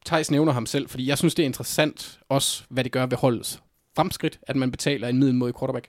Thijs 0.06 0.30
nævner 0.30 0.52
ham 0.52 0.66
selv, 0.66 0.88
fordi 0.88 1.06
jeg 1.06 1.18
synes, 1.18 1.34
det 1.34 1.42
er 1.42 1.46
interessant 1.46 2.20
også, 2.28 2.64
hvad 2.68 2.84
det 2.84 2.92
gør 2.92 3.06
ved 3.06 3.16
holdets 3.16 3.62
fremskridt, 3.96 4.38
at 4.42 4.56
man 4.56 4.70
betaler 4.70 5.08
en 5.08 5.18
middelmodig 5.18 5.54
quarterback. 5.58 5.88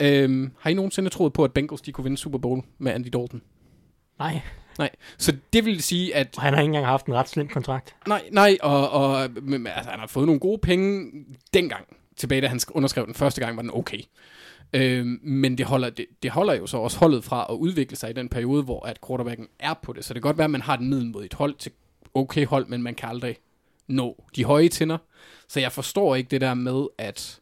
Øhm, 0.00 0.52
har 0.58 0.70
I 0.70 0.74
nogensinde 0.74 1.10
troet 1.10 1.32
på, 1.32 1.44
at 1.44 1.52
Bengals 1.52 1.80
de 1.80 1.92
kunne 1.92 2.02
vinde 2.04 2.18
Super 2.18 2.38
Bowl 2.38 2.62
med 2.78 2.92
Andy 2.92 3.08
Dalton? 3.08 3.42
Nej, 4.18 4.40
Nej. 4.78 4.90
Så 5.18 5.36
det 5.52 5.64
vil 5.64 5.82
sige, 5.82 6.14
at 6.14 6.28
og 6.36 6.42
han 6.42 6.54
har 6.54 6.60
ikke 6.60 6.68
engang 6.68 6.86
haft 6.86 7.06
en 7.06 7.14
ret 7.14 7.28
slem 7.28 7.48
kontrakt. 7.48 7.94
Nej, 8.08 8.22
nej, 8.32 8.56
og, 8.62 8.90
og 8.90 9.30
men, 9.42 9.66
altså, 9.66 9.90
han 9.90 10.00
har 10.00 10.06
fået 10.06 10.26
nogle 10.26 10.40
gode 10.40 10.58
penge 10.58 11.10
dengang. 11.54 11.86
Tilbage, 12.16 12.40
da 12.40 12.46
han 12.46 12.58
sk- 12.62 12.70
underskrev 12.74 13.06
den 13.06 13.14
første 13.14 13.40
gang, 13.40 13.56
var 13.56 13.62
den 13.62 13.70
okay. 13.74 13.98
Øhm, 14.72 15.20
men 15.22 15.58
det 15.58 15.66
holder, 15.66 15.90
det, 15.90 16.06
det 16.22 16.30
holder 16.30 16.54
jo 16.54 16.66
så 16.66 16.76
også 16.76 16.98
holdet 16.98 17.24
fra 17.24 17.46
at 17.50 17.54
udvikle 17.54 17.96
sig 17.96 18.10
i 18.10 18.12
den 18.12 18.28
periode, 18.28 18.62
hvor 18.62 18.86
at 18.86 18.98
quarterbacken 19.06 19.48
er 19.58 19.74
på 19.82 19.92
det. 19.92 20.04
Så 20.04 20.14
det 20.14 20.22
kan 20.22 20.28
godt 20.28 20.38
være, 20.38 20.44
at 20.44 20.50
man 20.50 20.60
har 20.60 20.74
et 20.74 20.80
middel 20.80 21.06
mod 21.06 21.24
et 21.24 21.34
hold 21.34 21.54
til 21.54 21.72
okay 22.14 22.46
hold, 22.46 22.66
men 22.66 22.82
man 22.82 22.94
kan 22.94 23.08
aldrig 23.08 23.36
nå 23.88 24.24
de 24.36 24.44
høje 24.44 24.68
tinder. 24.68 24.98
Så 25.48 25.60
jeg 25.60 25.72
forstår 25.72 26.14
ikke 26.14 26.28
det 26.28 26.40
der 26.40 26.54
med, 26.54 26.86
at 26.98 27.40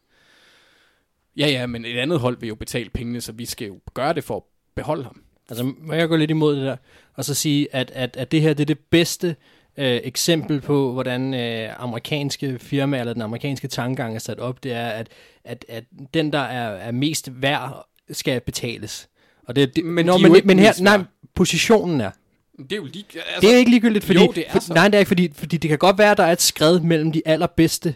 ja, 1.36 1.46
ja, 1.46 1.66
men 1.66 1.84
et 1.84 1.98
andet 1.98 2.20
hold 2.20 2.40
vil 2.40 2.48
jo 2.48 2.54
betale 2.54 2.90
pengene, 2.90 3.20
så 3.20 3.32
vi 3.32 3.44
skal 3.44 3.66
jo 3.66 3.80
gøre 3.94 4.12
det 4.12 4.24
for 4.24 4.36
at 4.36 4.42
beholde 4.74 5.04
ham. 5.04 5.22
Altså, 5.48 5.72
må 5.78 5.92
jeg 5.92 6.08
gå 6.08 6.16
lidt 6.16 6.30
imod 6.30 6.56
det 6.56 6.64
der, 6.64 6.76
og 7.14 7.24
så 7.24 7.34
sige, 7.34 7.74
at, 7.74 7.90
at, 7.90 8.16
at 8.16 8.32
det 8.32 8.40
her 8.40 8.54
det 8.54 8.62
er 8.62 8.66
det 8.66 8.78
bedste 8.78 9.36
øh, 9.76 10.00
eksempel 10.04 10.60
på, 10.60 10.92
hvordan 10.92 11.34
øh, 11.34 11.82
amerikanske 11.82 12.58
firmaer, 12.58 13.00
eller 13.00 13.12
den 13.12 13.22
amerikanske 13.22 13.68
tankegang 13.68 14.14
er 14.14 14.18
sat 14.18 14.38
op, 14.38 14.64
det 14.64 14.72
er, 14.72 14.88
at, 14.88 15.08
at, 15.44 15.64
at 15.68 15.84
den, 16.14 16.32
der 16.32 16.38
er, 16.38 16.68
er 16.70 16.92
mest 16.92 17.42
værd, 17.42 17.88
skal 18.10 18.40
betales. 18.40 19.08
Og 19.48 19.56
det, 19.56 19.76
det, 19.76 19.84
Men 19.84 20.06
nå, 20.06 20.18
de 20.18 20.22
men, 20.22 20.40
men 20.44 20.58
her, 20.58 20.82
nej, 20.82 21.04
positionen 21.34 22.00
er. 22.00 22.10
Det 22.58 22.72
er 22.72 22.76
jo 22.76 22.84
lige... 22.84 23.04
Altså, 23.14 23.40
Det 23.40 23.52
er 23.52 23.56
ikke 23.56 23.70
ligegyldigt, 23.70 24.04
fordi, 24.04 24.20
jo, 24.20 24.32
det 24.34 24.44
er 24.48 24.60
for, 24.60 24.74
nej, 24.74 24.88
det 24.88 24.94
er 24.94 24.98
ikke, 24.98 25.08
fordi, 25.08 25.32
fordi 25.34 25.56
det 25.56 25.68
kan 25.68 25.78
godt 25.78 25.98
være, 25.98 26.10
at 26.10 26.16
der 26.16 26.24
er 26.24 26.32
et 26.32 26.42
skred 26.42 26.80
mellem 26.80 27.12
de 27.12 27.22
allerbedste 27.24 27.94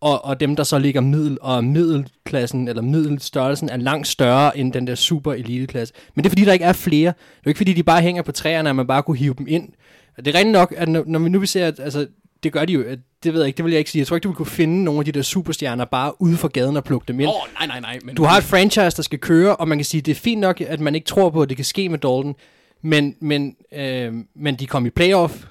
og, 0.00 0.24
og 0.24 0.40
dem, 0.40 0.56
der 0.56 0.64
så 0.64 0.78
ligger 0.78 1.00
middel, 1.00 1.38
og 1.40 1.64
middelklassen, 1.64 2.68
eller 2.68 2.82
middelstørrelsen, 2.82 3.68
er 3.68 3.76
langt 3.76 4.08
større 4.08 4.58
end 4.58 4.72
den 4.72 4.86
der 4.86 4.94
super 4.94 5.32
eliteklasse. 5.32 5.94
Men 6.14 6.24
det 6.24 6.28
er 6.28 6.30
fordi, 6.30 6.44
der 6.44 6.52
ikke 6.52 6.64
er 6.64 6.72
flere. 6.72 7.08
Det 7.08 7.36
er 7.36 7.42
jo 7.46 7.48
ikke 7.48 7.58
fordi, 7.58 7.72
de 7.72 7.82
bare 7.82 8.02
hænger 8.02 8.22
på 8.22 8.32
træerne, 8.32 8.68
at 8.70 8.76
man 8.76 8.86
bare 8.86 9.02
kunne 9.02 9.16
hive 9.16 9.34
dem 9.38 9.46
ind. 9.48 9.68
Det 10.16 10.26
er 10.28 10.34
rigtigt 10.34 10.52
nok, 10.52 10.74
at 10.76 10.88
når, 10.88 11.04
når 11.06 11.18
vi 11.18 11.28
nu 11.28 11.38
vil 11.38 11.48
se, 11.48 11.62
at 11.62 11.80
altså, 11.80 12.06
det 12.42 12.52
gør 12.52 12.64
de 12.64 12.72
jo, 12.72 12.82
at, 12.82 12.98
det 13.24 13.32
ved 13.32 13.40
jeg 13.40 13.46
ikke, 13.46 13.56
det 13.56 13.64
vil 13.64 13.70
jeg 13.70 13.78
ikke 13.78 13.90
sige. 13.90 14.00
Jeg 14.00 14.06
tror 14.06 14.16
ikke, 14.16 14.24
du 14.24 14.28
vil 14.28 14.36
kunne 14.36 14.46
finde 14.46 14.84
nogle 14.84 15.00
af 15.00 15.04
de 15.04 15.12
der 15.12 15.22
superstjerner 15.22 15.84
bare 15.84 16.22
ude 16.22 16.36
for 16.36 16.48
gaden 16.48 16.76
og 16.76 16.84
plukke 16.84 17.04
dem 17.08 17.20
ind. 17.20 17.28
Åh, 17.28 17.34
oh, 17.34 17.48
nej, 17.58 17.66
nej, 17.66 17.80
nej. 17.80 17.98
Men 18.04 18.14
Du 18.14 18.24
har 18.24 18.38
et 18.38 18.44
franchise, 18.44 18.96
der 18.96 19.02
skal 19.02 19.18
køre, 19.18 19.56
og 19.56 19.68
man 19.68 19.78
kan 19.78 19.84
sige, 19.84 20.00
det 20.00 20.12
er 20.12 20.16
fint 20.16 20.40
nok, 20.40 20.60
at 20.60 20.80
man 20.80 20.94
ikke 20.94 21.04
tror 21.04 21.30
på, 21.30 21.42
at 21.42 21.48
det 21.48 21.56
kan 21.56 21.64
ske 21.64 21.88
med 21.88 21.98
Dalton, 21.98 22.34
men, 22.82 23.16
men, 23.20 23.56
øh, 23.72 24.14
men 24.34 24.54
de 24.54 24.66
kom 24.66 24.86
i 24.86 24.90
playoff 24.90 25.44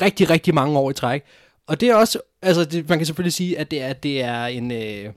rigtig, 0.00 0.30
rigtig 0.30 0.54
mange 0.54 0.78
år 0.78 0.90
i 0.90 0.94
træk. 0.94 1.22
Og 1.66 1.80
det 1.80 1.88
er 1.88 1.94
også, 1.94 2.18
altså 2.42 2.64
det, 2.64 2.88
man 2.88 2.98
kan 2.98 3.06
selvfølgelig 3.06 3.32
sige, 3.32 3.58
at 3.58 3.70
det 3.70 3.82
er, 3.82 3.92
det 3.92 4.22
er 4.22 4.44
en... 4.44 4.70
Øh, 4.70 5.12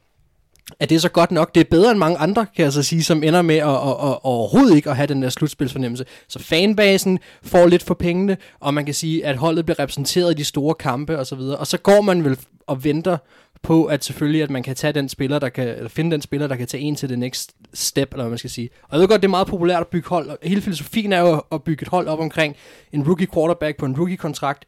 er 0.79 0.85
det 0.85 0.95
er 0.95 0.99
så 0.99 1.09
godt 1.09 1.31
nok. 1.31 1.55
Det 1.55 1.61
er 1.61 1.65
bedre 1.71 1.91
end 1.91 1.99
mange 1.99 2.17
andre, 2.17 2.45
kan 2.55 2.63
jeg 2.63 2.73
så 2.73 2.83
sige, 2.83 3.03
som 3.03 3.23
ender 3.23 3.41
med 3.41 3.55
at, 3.55 3.69
at, 3.69 3.75
at, 3.75 4.09
at 4.09 4.19
overhovedet 4.23 4.75
ikke 4.75 4.89
at 4.89 4.95
have 4.95 5.07
den 5.07 5.21
der 5.21 5.29
slutspilsfornemmelse. 5.29 6.05
Så 6.27 6.39
fanbasen 6.39 7.19
får 7.43 7.67
lidt 7.67 7.83
for 7.83 7.93
pengene, 7.93 8.37
og 8.59 8.73
man 8.73 8.85
kan 8.85 8.93
sige, 8.93 9.25
at 9.25 9.35
holdet 9.35 9.65
bliver 9.65 9.79
repræsenteret 9.79 10.31
i 10.31 10.33
de 10.33 10.43
store 10.43 10.75
kampe 10.75 11.19
og 11.19 11.25
så 11.25 11.35
videre. 11.35 11.57
Og 11.57 11.67
så 11.67 11.77
går 11.77 12.01
man 12.01 12.23
vel 12.23 12.37
og 12.67 12.83
venter 12.83 13.17
på, 13.63 13.85
at 13.85 14.03
selvfølgelig, 14.03 14.43
at 14.43 14.49
man 14.49 14.63
kan 14.63 14.75
tage 14.75 14.93
den 14.93 15.09
spiller, 15.09 15.39
der 15.39 15.49
kan, 15.49 15.67
eller 15.67 15.89
finde 15.89 16.11
den 16.11 16.21
spiller, 16.21 16.47
der 16.47 16.55
kan 16.55 16.67
tage 16.67 16.83
en 16.83 16.95
til 16.95 17.09
det 17.09 17.19
next 17.19 17.51
step, 17.73 18.11
eller 18.11 18.23
hvad 18.23 18.29
man 18.29 18.37
skal 18.37 18.49
sige. 18.49 18.69
Og 18.83 18.89
jeg 18.91 18.99
ved 18.99 19.07
godt, 19.07 19.21
det 19.21 19.27
er 19.27 19.29
meget 19.29 19.47
populært 19.47 19.81
at 19.81 19.87
bygge 19.87 20.09
hold. 20.09 20.29
og 20.29 20.37
Hele 20.43 20.61
filosofien 20.61 21.13
er 21.13 21.19
jo 21.19 21.41
at 21.51 21.63
bygge 21.63 21.81
et 21.81 21.87
hold 21.87 22.07
op 22.07 22.19
omkring 22.19 22.55
en 22.91 23.07
rookie 23.07 23.27
quarterback 23.33 23.77
på 23.77 23.85
en 23.85 23.97
rookie-kontrakt, 23.97 24.65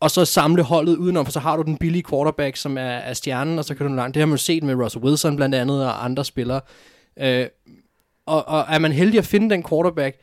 og 0.00 0.10
så 0.10 0.24
samle 0.24 0.62
holdet 0.62 0.96
udenom, 0.96 1.24
for 1.24 1.32
så 1.32 1.40
har 1.40 1.56
du 1.56 1.62
den 1.62 1.76
billige 1.76 2.04
quarterback, 2.10 2.56
som 2.56 2.78
er, 2.78 2.82
er 2.82 3.12
stjernen, 3.12 3.58
og 3.58 3.64
så 3.64 3.74
kan 3.74 3.86
du 3.86 3.94
langt. 3.94 4.14
Det 4.14 4.20
har 4.20 4.26
man 4.26 4.32
jo 4.32 4.42
set 4.42 4.62
med 4.62 4.74
Russell 4.74 5.04
Wilson 5.04 5.36
blandt 5.36 5.54
andet, 5.54 5.86
og 5.86 6.04
andre 6.04 6.24
spillere. 6.24 6.60
Øh, 7.16 7.46
og, 8.26 8.48
og 8.48 8.64
er 8.68 8.78
man 8.78 8.92
heldig 8.92 9.18
at 9.18 9.26
finde 9.26 9.50
den 9.50 9.64
quarterback, 9.68 10.16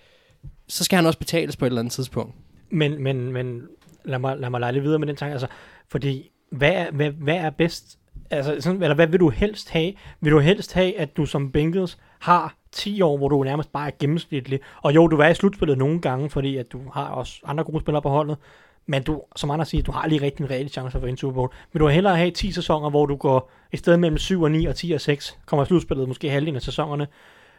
så 0.67 0.83
skal 0.83 0.95
han 0.95 1.05
også 1.05 1.19
betales 1.19 1.57
på 1.57 1.65
et 1.65 1.69
eller 1.69 1.81
andet 1.81 1.91
tidspunkt. 1.91 2.35
Men, 2.69 3.03
men, 3.03 3.31
men 3.31 3.61
lad 4.05 4.19
mig, 4.19 4.37
lad 4.37 4.49
mig 4.49 4.59
lege 4.59 4.71
lidt 4.71 4.83
videre 4.83 4.99
med 4.99 5.07
den 5.07 5.15
tanke. 5.15 5.31
Altså, 5.31 5.47
fordi, 5.87 6.31
hvad 6.51 6.71
er, 6.71 6.91
hvad, 6.91 7.09
hvad 7.09 7.35
er 7.35 7.49
bedst? 7.49 7.99
Altså, 8.29 8.55
sådan, 8.59 8.83
eller 8.83 8.95
hvad 8.95 9.07
vil 9.07 9.19
du 9.19 9.29
helst 9.29 9.69
have? 9.69 9.93
Vil 10.21 10.31
du 10.31 10.39
helst 10.39 10.73
have, 10.73 10.99
at 10.99 11.17
du 11.17 11.25
som 11.25 11.51
Bengals 11.51 11.97
har 12.19 12.55
10 12.71 13.01
år, 13.01 13.17
hvor 13.17 13.29
du 13.29 13.43
nærmest 13.43 13.71
bare 13.71 13.87
er 13.87 13.91
gennemsnitlig? 13.99 14.59
Og 14.81 14.95
jo, 14.95 15.07
du 15.07 15.17
er 15.17 15.27
i 15.27 15.33
slutspillet 15.33 15.77
nogle 15.77 16.01
gange, 16.01 16.29
fordi 16.29 16.57
at 16.57 16.71
du 16.71 16.81
har 16.93 17.05
også 17.05 17.41
andre 17.45 17.63
gode 17.63 17.81
spillere 17.81 18.01
på 18.01 18.09
holdet. 18.09 18.37
Men 18.85 19.03
du, 19.03 19.21
som 19.35 19.51
andre 19.51 19.65
siger, 19.65 19.83
du 19.83 19.91
har 19.91 20.07
lige 20.07 20.21
rigtig 20.21 20.43
en 20.43 20.49
reel 20.49 20.69
chance 20.69 20.91
for 20.91 21.05
vinde 21.05 21.19
Super 21.19 21.33
Bowl. 21.33 21.53
Men 21.73 21.79
du 21.79 21.85
har 21.85 21.93
hellere 21.93 22.17
have 22.17 22.31
10 22.31 22.51
sæsoner, 22.51 22.89
hvor 22.89 23.05
du 23.05 23.15
går 23.15 23.51
i 23.71 23.77
stedet 23.77 23.99
mellem 23.99 24.17
7 24.17 24.41
og 24.41 24.51
9 24.51 24.65
og 24.65 24.75
10 24.75 24.91
og 24.91 25.01
6, 25.01 25.37
kommer 25.45 25.63
i 25.63 25.67
slutspillet 25.67 26.07
måske 26.07 26.29
halvdelen 26.29 26.55
af 26.55 26.61
sæsonerne, 26.61 27.07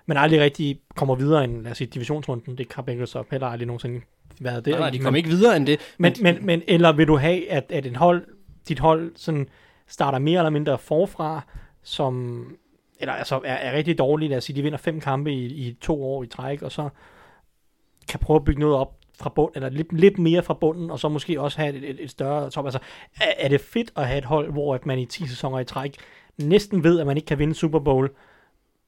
men 0.07 0.17
aldrig 0.17 0.41
rigtig 0.41 0.81
kommer 0.97 1.15
videre 1.15 1.45
end, 1.45 1.63
lad 1.63 1.71
os 1.71 1.79
sige, 1.79 1.89
divisionsrunden. 1.89 2.59
Det 2.59 2.67
har 2.75 2.83
Bengals 2.83 3.15
op 3.15 3.31
heller 3.31 3.47
aldrig 3.47 3.67
nogensinde 3.67 4.01
været 4.41 4.65
der. 4.65 4.71
Nej, 4.71 4.81
nej, 4.81 4.91
de 4.91 4.99
Men- 4.99 5.05
kom 5.05 5.17
ikke 5.17 5.29
videre 5.29 5.57
end 5.57 5.67
det. 5.67 5.81
men, 5.99 6.15
men, 6.23 6.47
men, 6.47 6.63
eller 6.69 6.93
vil 6.93 7.07
du 7.07 7.17
have, 7.17 7.51
at, 7.51 7.65
at 7.69 7.87
et 7.87 7.97
hold, 7.97 8.27
dit 8.69 8.79
hold 8.79 9.13
sådan 9.17 9.49
starter 9.89 10.19
mere 10.19 10.39
eller 10.39 10.51
mindre 10.51 10.79
forfra, 10.79 11.43
som 11.83 12.45
eller 13.01 13.13
altså 13.13 13.41
er, 13.45 13.55
er 13.55 13.77
rigtig 13.77 13.99
dårligt, 13.99 14.31
lad 14.31 14.39
os 14.39 14.45
sige, 14.45 14.57
de 14.57 14.63
vinder 14.63 14.79
fem 14.79 15.01
kampe 15.01 15.33
i, 15.33 15.45
i 15.45 15.77
to 15.81 16.05
år 16.05 16.23
i 16.23 16.27
træk, 16.27 16.63
og 16.63 16.73
så 16.73 16.89
kan 18.09 18.21
prøve 18.21 18.37
at 18.37 18.45
bygge 18.45 18.61
noget 18.61 18.77
op 18.77 18.95
fra 19.19 19.31
bund, 19.31 19.53
eller 19.55 19.69
lidt, 19.69 19.93
lidt 19.93 20.19
mere 20.19 20.43
fra 20.43 20.55
bunden, 20.55 20.91
og 20.91 20.99
så 20.99 21.09
måske 21.09 21.41
også 21.41 21.59
have 21.59 21.75
et, 21.77 21.91
et, 21.91 21.97
et 22.01 22.11
større 22.11 22.51
top. 22.51 22.65
Altså, 22.67 22.79
er, 23.21 23.33
er 23.39 23.49
det 23.49 23.61
fedt 23.61 23.93
at 23.97 24.07
have 24.07 24.19
et 24.19 24.25
hold, 24.25 24.53
hvor 24.53 24.75
at 24.75 24.87
man 24.87 24.99
i 24.99 25.07
10 25.07 25.27
sæsoner 25.27 25.59
i 25.59 25.65
træk 25.65 25.97
næsten 26.39 26.85
ved, 26.85 27.01
at 27.01 27.07
man 27.07 27.17
ikke 27.17 27.27
kan 27.27 27.39
vinde 27.39 27.55
Super 27.55 27.79
Bowl, 27.79 28.11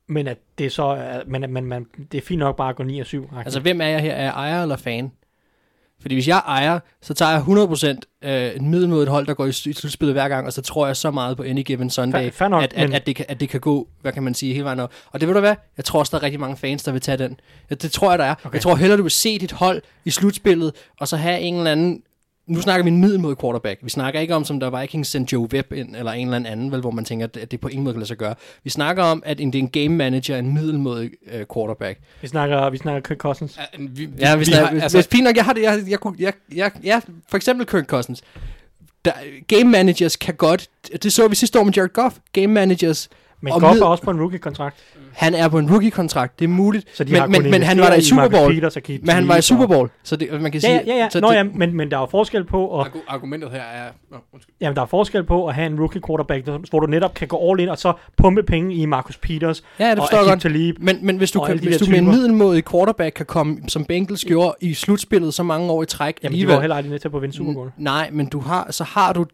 men 0.07 0.27
at 0.27 0.39
det 0.59 0.73
så 0.73 0.83
er, 0.83 1.23
men, 1.27 1.45
at 1.45 1.51
man, 1.51 1.65
man, 1.65 1.87
det 2.13 2.19
er 2.19 2.23
fint 2.23 2.39
nok 2.39 2.57
bare 2.57 2.69
at 2.69 2.77
gå 2.77 2.83
9 2.83 3.01
og 3.01 3.07
7. 3.07 3.31
Altså, 3.37 3.61
hvem 3.61 3.81
er 3.81 3.87
jeg 3.87 4.01
her? 4.01 4.13
Er 4.13 4.23
jeg 4.23 4.33
ejer 4.33 4.63
eller 4.63 4.77
fan? 4.77 5.13
Fordi 6.01 6.15
hvis 6.15 6.29
jeg 6.29 6.43
ejer, 6.47 6.79
så 7.03 7.15
tager 7.15 7.31
jeg 7.33 7.41
100% 7.41 8.29
øh, 8.29 8.57
en 8.57 8.69
middel 8.71 8.89
mod 8.89 9.03
et 9.03 9.09
hold, 9.09 9.27
der 9.27 9.35
går 9.35 9.47
i 9.47 9.51
sl- 9.51 9.69
i 9.69 9.73
slutspillet 9.73 10.15
hver 10.15 10.29
gang, 10.29 10.47
og 10.47 10.53
så 10.53 10.63
tror 10.63 10.87
jeg 10.87 10.97
så 10.97 11.11
meget 11.11 11.37
på 11.37 11.43
any 11.43 11.63
given 11.63 11.91
Sunday, 11.91 12.31
Fair- 12.31 12.49
nok, 12.49 12.63
at, 12.63 12.73
at, 12.73 12.89
men- 12.89 12.95
at, 12.97 13.07
det 13.07 13.17
kan, 13.17 13.25
at 13.29 13.41
det 13.41 13.49
kan 13.49 13.61
gå, 13.61 13.89
hvad 14.03 14.13
kan 14.13 14.23
man 14.23 14.35
sige, 14.35 14.53
hele 14.53 14.65
vejen 14.65 14.81
op. 14.81 14.93
Og 15.13 15.21
det 15.21 15.29
vil 15.29 15.35
du 15.35 15.41
hvad? 15.41 15.55
Jeg 15.77 15.85
tror 15.85 15.99
også, 15.99 16.11
der 16.11 16.19
er 16.19 16.23
rigtig 16.23 16.41
mange 16.41 16.57
fans, 16.57 16.83
der 16.83 16.93
vil 16.93 17.01
tage 17.01 17.19
den. 17.19 17.41
Ja, 17.71 17.75
det 17.75 17.93
tror 17.93 18.11
jeg, 18.11 18.19
der 18.19 18.25
er. 18.25 18.35
Okay. 18.45 18.55
Jeg 18.55 18.63
tror 18.63 18.75
hellere, 18.77 18.99
du 18.99 19.03
vil 19.03 19.11
se 19.11 19.39
dit 19.39 19.53
hold 19.53 19.83
i 20.05 20.11
slutspillet, 20.11 20.73
og 21.01 21.09
så 21.09 21.17
have 21.17 21.41
en 21.41 21.57
eller 21.57 21.73
anden 21.73 22.03
nu 22.47 22.61
snakker 22.61 22.85
vi 22.85 22.91
en 22.91 23.01
middelmodig 23.01 23.39
quarterback. 23.39 23.81
Vi 23.83 23.91
snakker 23.91 24.21
ikke 24.21 24.35
om, 24.35 24.45
som 24.45 24.61
der 24.61 24.81
Vikings 24.81 25.09
sendte 25.09 25.33
Joe 25.33 25.49
Webb 25.53 25.73
ind, 25.73 25.97
eller 25.97 26.13
en 26.13 26.35
eller 26.35 26.51
anden, 26.51 26.73
vel, 26.73 26.81
hvor 26.81 26.91
man 26.91 27.05
tænker, 27.05 27.27
at 27.41 27.51
det 27.51 27.61
på 27.61 27.69
ingen 27.69 27.85
måde 27.85 27.95
kan 27.95 28.01
lade 28.01 28.09
sig 28.09 28.17
gøre. 28.17 28.35
Vi 28.65 28.71
snakker 28.71 29.03
om, 29.03 29.23
at 29.27 29.41
en, 29.41 29.53
det 29.53 29.59
er 29.59 29.63
en 29.63 29.69
game 29.69 29.89
manager, 29.97 30.37
en 30.39 30.55
middelmodig 30.55 31.11
uh, 31.27 31.41
quarterback. 31.55 31.99
Vi 32.23 32.29
snakker, 32.29 32.71
vi 32.71 32.77
snakker 32.77 33.01
Kirk 33.09 33.19
Cousins. 33.19 33.59
Ja, 33.59 33.79
vi, 33.79 33.87
vi, 34.07 34.09
Ja, 34.19 34.37
hvis, 34.37 34.49
vi 34.49 34.53
der, 34.53 34.65
har, 34.67 34.81
altså, 34.81 34.99
hvis 34.99 35.09
fint 35.13 35.25
nok, 35.25 35.37
jeg 35.37 35.45
har 35.45 35.53
det, 35.53 35.63
jeg, 35.63 35.81
jeg, 35.89 36.01
kunne- 36.01 36.17
jeg, 36.19 36.33
jeg, 36.55 36.71
ja, 36.85 37.01
for 37.29 37.37
eksempel 37.37 37.67
Kirk 37.67 37.85
Cousins. 37.87 38.23
Der, 39.05 39.13
game 39.49 39.71
managers 39.71 40.17
kan 40.17 40.35
godt, 40.35 40.69
det 41.03 41.13
så 41.13 41.29
vi 41.29 41.35
sidste 41.35 41.61
år 41.61 41.65
med 41.65 41.73
Jared 41.73 41.91
Goff, 41.93 42.17
game 42.33 42.47
managers, 42.47 43.09
Men 43.41 43.53
og 43.53 43.61
Goff 43.61 43.75
mid- 43.75 43.81
er 43.83 43.87
også 43.87 44.05
på 44.05 44.11
en 44.11 44.21
rookie-kontrakt. 44.21 44.77
han 45.13 45.35
er 45.35 45.49
på 45.49 45.59
en 45.59 45.71
rookie-kontrakt, 45.71 46.39
det 46.39 46.45
er 46.45 46.49
muligt, 46.49 46.97
Så 46.97 47.05
de 47.05 47.13
men, 47.13 47.31
men, 47.43 47.51
men 47.51 47.63
han 47.63 47.79
var 47.79 47.87
der 47.89 47.95
i 47.95 48.03
Super 48.03 48.29
Bowl, 48.29 48.53
Peters 48.55 48.77
og 48.77 48.83
Keith 48.83 49.03
men 49.07 49.15
han 49.15 49.29
var 49.29 49.37
i 49.37 49.43
Super 49.43 49.63
og- 49.63 49.69
Bowl, 49.69 49.91
så 50.03 50.17
det, 50.17 50.29
man 50.43 50.53
kan 50.53 50.61
Ja, 50.61 50.69
sige, 50.69 50.83
ja, 50.87 50.95
ja. 50.97 51.09
så 51.11 51.21
Nå, 51.21 51.29
det, 51.29 51.35
ja 51.35 51.43
men, 51.55 51.77
men 51.77 51.91
der 51.91 51.97
er 51.97 52.01
jo 52.01 52.07
forskel 52.07 52.45
på 52.45 52.83
argu- 52.83 53.05
argumentet 53.09 53.51
her 53.51 53.59
er... 53.61 53.89
Oh, 54.13 54.19
undskyld. 54.33 54.55
jamen, 54.61 54.77
der 54.77 54.83
er 54.83 54.87
forskel 54.87 55.25
på 55.25 55.47
at 55.49 55.55
have 55.55 55.67
en 55.67 55.81
rookie 55.81 56.01
quarterback, 56.07 56.47
hvor 56.71 56.81
du 56.81 56.87
netop 56.87 57.15
kan 57.15 57.29
gå 57.29 57.51
all 57.51 57.61
in 57.61 57.69
og 57.69 57.79
så 57.79 57.93
pumpe 58.17 58.43
penge 58.43 58.75
i 58.75 58.87
Marcus 58.87 59.17
Peters 59.17 59.65
Ja, 59.79 59.85
det 59.91 59.93
og 59.93 59.99
forstår 59.99 60.17
jeg 60.17 60.23
Aqib 60.27 60.31
godt. 60.33 60.41
Talib. 60.43 60.77
Men, 60.81 60.99
men 61.03 61.17
hvis 61.17 61.31
du, 61.31 61.41
Og 61.41 61.47
kan, 61.47 61.59
hvis 61.59 61.77
du 61.77 61.85
med 61.91 61.99
en 61.99 62.05
typer. 62.05 62.13
middelmådig 62.17 62.65
quarterback 62.71 63.15
kan 63.15 63.27
komme, 63.27 63.59
som 63.69 63.85
Bengals 63.85 64.25
gjorde 64.25 64.55
i 64.61 64.75
slutspillet 64.75 65.35
så 65.35 65.43
mange 65.43 65.71
år 65.71 65.83
i 65.83 65.87
træk, 65.87 66.19
Jamen, 66.23 66.39
de 66.39 66.49
var 66.49 66.61
heller 66.61 66.77
aldrig 66.77 66.91
med 66.91 66.99
til 66.99 67.11
at 67.15 67.23
vinde 67.23 67.35
Super 67.37 67.53
Bowl. 67.53 67.71
Nej, 67.77 68.09
men 68.13 68.27
du 68.27 68.41
har, 68.41 68.67
så 68.71 68.85
har 68.85 69.13
du 69.13 69.27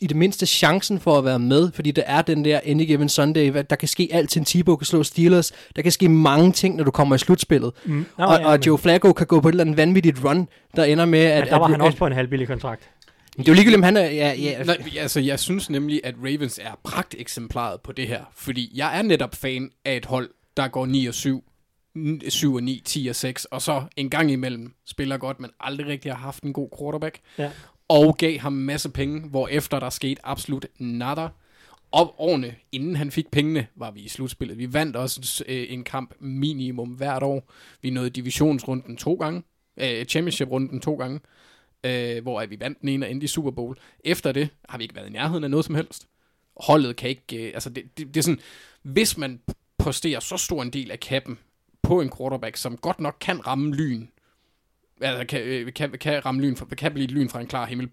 i 0.00 0.06
det 0.06 0.16
mindste 0.16 0.46
chancen 0.46 1.00
for 1.00 1.18
at 1.18 1.24
være 1.24 1.38
med, 1.38 1.72
fordi 1.72 1.90
det 1.90 2.04
er 2.06 2.22
den 2.22 2.44
der 2.44 2.60
any 2.66 2.86
given 2.86 3.08
Sunday, 3.08 3.64
der 3.70 3.76
kan 3.76 3.88
ske 3.88 4.08
alt 4.12 4.30
til 4.30 4.38
en 4.38 4.44
Tebow 4.44 4.76
kan 4.76 4.86
slå 4.86 5.02
Steelers, 5.02 5.52
der 5.76 5.82
kan 5.82 5.92
ske 5.92 6.08
mange 6.08 6.52
ting, 6.52 6.76
når 6.76 6.84
du 6.84 6.90
kommer 6.90 7.14
i 7.14 7.18
slutspillet. 7.18 7.72
Mm. 7.84 8.06
Og, 8.16 8.40
ja, 8.40 8.48
og 8.48 8.58
Joe 8.66 8.78
Flacco 8.78 9.12
kan 9.12 9.26
gå 9.26 9.40
på 9.40 9.48
et 9.48 9.52
eller 9.52 9.64
andet 9.64 9.76
vanvittigt 9.76 10.24
run, 10.24 10.48
der 10.76 10.84
ender 10.84 11.04
med, 11.04 11.20
at... 11.20 11.44
Men 11.44 11.48
der 11.48 11.56
var 11.56 11.64
at, 11.64 11.70
han 11.70 11.80
at, 11.80 11.86
også 11.86 11.98
på 11.98 12.06
en 12.06 12.12
halvbillig 12.12 12.48
kontrakt. 12.48 12.90
Det 13.36 13.48
er 13.48 13.52
jo 13.52 13.54
ligegyldigt, 13.54 13.78
om 13.78 13.82
han 13.82 13.96
er... 13.96 14.04
Ja, 14.10 14.32
ja, 14.32 14.62
Nej, 14.62 14.76
altså, 14.98 15.20
jeg 15.20 15.40
synes 15.40 15.70
nemlig, 15.70 16.00
at 16.04 16.14
Ravens 16.18 16.60
er 16.62 16.80
pragteksemplaret 16.84 17.80
på 17.80 17.92
det 17.92 18.08
her. 18.08 18.20
Fordi 18.36 18.72
jeg 18.74 18.98
er 18.98 19.02
netop 19.02 19.34
fan 19.34 19.70
af 19.84 19.96
et 19.96 20.04
hold, 20.04 20.30
der 20.56 20.68
går 20.68 20.86
9 20.86 21.06
og 21.06 21.14
7, 21.14 21.44
7 22.28 22.54
og 22.54 22.62
9, 22.62 22.82
10 22.84 23.06
og 23.08 23.16
6, 23.16 23.44
og 23.44 23.62
så 23.62 23.82
en 23.96 24.10
gang 24.10 24.30
imellem 24.30 24.72
spiller 24.86 25.18
godt, 25.18 25.40
men 25.40 25.50
aldrig 25.60 25.86
rigtig 25.86 26.12
har 26.12 26.18
haft 26.18 26.42
en 26.42 26.52
god 26.52 26.68
quarterback. 26.78 27.18
Ja. 27.38 27.50
Og 27.88 28.16
gav 28.18 28.38
ham 28.38 28.52
masse 28.52 28.90
penge, 28.90 29.20
hvor 29.20 29.48
efter 29.48 29.80
der 29.80 29.90
skete 29.90 30.26
absolut 30.26 30.66
nada. 30.78 31.28
Og 31.90 32.14
årene, 32.18 32.54
inden 32.72 32.96
han 32.96 33.10
fik 33.10 33.30
pengene, 33.30 33.66
var 33.76 33.90
vi 33.90 34.00
i 34.00 34.08
slutspillet. 34.08 34.58
Vi 34.58 34.72
vandt 34.72 34.96
også 34.96 35.44
øh, 35.48 35.66
en 35.68 35.84
kamp 35.84 36.14
minimum 36.20 36.88
hvert 36.88 37.22
år. 37.22 37.52
Vi 37.82 37.90
nåede 37.90 38.10
divisionsrunden 38.10 38.96
to 38.96 39.14
gange. 39.14 39.42
Øh, 39.76 40.04
championship-runden 40.04 40.80
to 40.80 40.94
gange. 40.94 41.20
Øh, 41.84 42.22
hvor 42.22 42.40
at 42.40 42.50
vi 42.50 42.60
vandt 42.60 42.80
den 42.80 42.88
ene 42.88 43.06
og 43.06 43.10
endte 43.10 43.24
i 43.24 43.28
Super 43.28 43.50
Bowl. 43.50 43.76
Efter 44.04 44.32
det 44.32 44.48
har 44.68 44.78
vi 44.78 44.84
ikke 44.84 44.96
været 44.96 45.08
i 45.08 45.12
nærheden 45.12 45.44
af 45.44 45.50
noget 45.50 45.66
som 45.66 45.74
helst. 45.74 46.08
Holdet 46.56 46.96
kan 46.96 47.08
ikke... 47.08 47.46
Øh, 47.46 47.50
altså 47.54 47.70
det, 47.70 47.98
det, 47.98 48.08
det 48.08 48.16
er 48.16 48.22
sådan... 48.22 48.40
Hvis 48.82 49.18
man 49.18 49.40
posterer 49.78 50.20
så 50.20 50.36
stor 50.36 50.62
en 50.62 50.70
del 50.70 50.90
af 50.90 51.00
kappen 51.00 51.38
på 51.82 52.00
en 52.00 52.10
quarterback, 52.18 52.56
som 52.56 52.76
godt 52.76 53.00
nok 53.00 53.16
kan 53.20 53.46
ramme 53.46 53.74
lyn, 53.74 54.06
altså 55.00 55.26
kan, 55.26 55.40
øh, 55.42 55.72
kan, 55.72 55.90
kan 55.90 56.26
ramme 56.26 56.42
lyn, 56.42 56.56
fra, 56.56 56.66
kan 56.66 56.92
blive 56.92 57.04
et 57.04 57.10
lyn 57.10 57.28
fra 57.28 57.40
en 57.40 57.46
klar 57.46 57.66
himmel, 57.66 57.88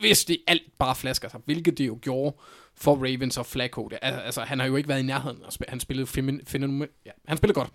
hvis 0.00 0.24
det 0.24 0.38
alt 0.46 0.62
bare 0.78 0.94
flasker 0.94 1.28
sig, 1.28 1.40
hvilket 1.44 1.78
det 1.78 1.86
jo 1.86 1.98
gjorde 2.02 2.36
for 2.76 2.94
Ravens 2.96 3.38
og 3.38 3.46
Flacco. 3.46 3.88
Det, 3.88 3.98
altså, 4.02 4.40
han 4.40 4.60
har 4.60 4.66
jo 4.66 4.76
ikke 4.76 4.88
været 4.88 5.00
i 5.00 5.02
nærheden, 5.02 5.38
og 5.44 5.52
han 5.68 5.80
spillede 5.80 6.06
femin, 6.06 6.88
ja, 7.06 7.10
han 7.28 7.36
spillede 7.36 7.54
godt. 7.54 7.70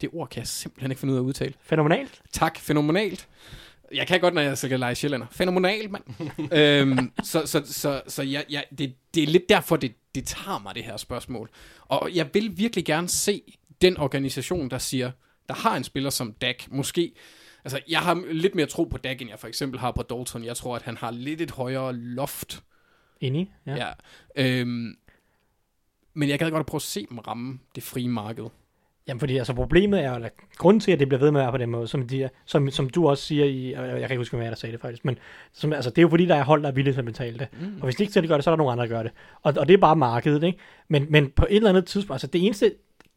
Det 0.00 0.10
ord 0.12 0.28
kan 0.28 0.40
jeg 0.40 0.46
simpelthen 0.46 0.90
ikke 0.90 1.00
finde 1.00 1.12
ud 1.12 1.18
af 1.18 1.22
at 1.22 1.26
udtale. 1.26 1.54
Fænomenalt. 1.62 2.22
Tak, 2.32 2.58
fænomenalt. 2.58 3.28
Jeg 3.94 4.06
kan 4.06 4.20
godt, 4.20 4.34
når 4.34 4.42
jeg 4.42 4.58
skal 4.58 4.80
lege 4.80 4.94
sjællander. 4.94 5.26
Fænomenalt, 5.30 5.90
mand. 5.90 6.04
øhm, 6.52 7.12
så 7.22 7.46
så, 7.46 7.62
så, 7.66 8.02
så 8.08 8.22
jeg, 8.22 8.44
jeg, 8.50 8.64
det, 8.78 8.94
det 9.14 9.22
er 9.22 9.26
lidt 9.26 9.48
derfor, 9.48 9.76
det, 9.76 9.94
det 10.14 10.26
tager 10.26 10.58
mig, 10.58 10.74
det 10.74 10.84
her 10.84 10.96
spørgsmål. 10.96 11.50
Og 11.80 12.10
jeg 12.14 12.34
vil 12.34 12.58
virkelig 12.58 12.84
gerne 12.84 13.08
se 13.08 13.42
den 13.80 13.96
organisation, 13.96 14.70
der 14.70 14.78
siger, 14.78 15.10
der 15.48 15.54
har 15.54 15.76
en 15.76 15.84
spiller 15.84 16.10
som 16.10 16.32
Dak, 16.32 16.62
måske... 16.68 17.12
Altså, 17.66 17.80
jeg 17.88 17.98
har 17.98 18.24
lidt 18.32 18.54
mere 18.54 18.66
tro 18.66 18.84
på 18.84 18.98
Dak, 18.98 19.20
end 19.20 19.30
jeg 19.30 19.38
for 19.38 19.48
eksempel 19.48 19.80
har 19.80 19.90
på 19.90 20.02
Dalton. 20.02 20.44
Jeg 20.44 20.56
tror, 20.56 20.76
at 20.76 20.82
han 20.82 20.96
har 20.96 21.10
lidt 21.10 21.40
et 21.40 21.50
højere 21.50 21.96
loft. 21.96 22.62
Enig. 23.20 23.52
Ja. 23.66 23.76
Ja. 23.76 23.92
Øhm, 24.36 24.96
men 26.14 26.28
jeg 26.28 26.38
gad 26.38 26.50
godt 26.50 26.66
prøve 26.66 26.78
at 26.78 26.82
se 26.82 27.06
dem 27.10 27.18
ramme 27.18 27.58
det 27.74 27.82
frie 27.82 28.08
marked. 28.08 28.44
Jamen, 29.08 29.20
fordi 29.20 29.36
altså 29.36 29.54
problemet 29.54 30.04
er, 30.04 30.14
eller 30.14 30.28
grunden 30.56 30.80
til, 30.80 30.92
at 30.92 30.98
det 30.98 31.08
bliver 31.08 31.20
ved 31.20 31.30
med 31.30 31.40
at 31.40 31.44
være 31.44 31.52
på 31.52 31.58
den 31.58 31.70
måde, 31.70 31.88
som, 31.88 32.08
de, 32.08 32.28
som, 32.44 32.70
som 32.70 32.90
du 32.90 33.08
også 33.08 33.24
siger 33.24 33.44
i, 33.44 33.72
jeg 33.72 34.00
kan 34.00 34.02
ikke 34.02 34.16
huske, 34.16 34.36
hvad 34.36 34.48
der 34.48 34.54
sagde 34.54 34.72
det 34.72 34.80
faktisk, 34.80 35.04
men 35.04 35.18
som, 35.52 35.72
altså, 35.72 35.90
det 35.90 35.98
er 35.98 36.02
jo 36.02 36.08
fordi, 36.08 36.26
der 36.26 36.34
er 36.34 36.44
hold, 36.44 36.62
der 36.62 36.68
er 36.68 36.72
villige 36.72 36.94
til 36.94 37.00
at 37.00 37.04
betale 37.04 37.38
det. 37.38 37.48
Mm. 37.60 37.76
Og 37.76 37.84
hvis 37.84 37.96
de 37.96 38.02
ikke 38.02 38.12
selv 38.12 38.28
gør 38.28 38.34
det, 38.34 38.44
så 38.44 38.50
er 38.50 38.52
der 38.52 38.56
nogen 38.56 38.72
andre, 38.72 38.84
der 38.84 38.96
gør 38.96 39.02
det. 39.02 39.12
Og, 39.42 39.54
og 39.56 39.68
det 39.68 39.74
er 39.74 39.78
bare 39.78 39.96
markedet, 39.96 40.42
ikke? 40.42 40.58
Men, 40.88 41.06
men 41.10 41.30
på 41.30 41.46
et 41.50 41.56
eller 41.56 41.68
andet 41.68 41.86
tidspunkt, 41.86 42.14
altså 42.14 42.26
det 42.26 42.46
eneste 42.46 42.72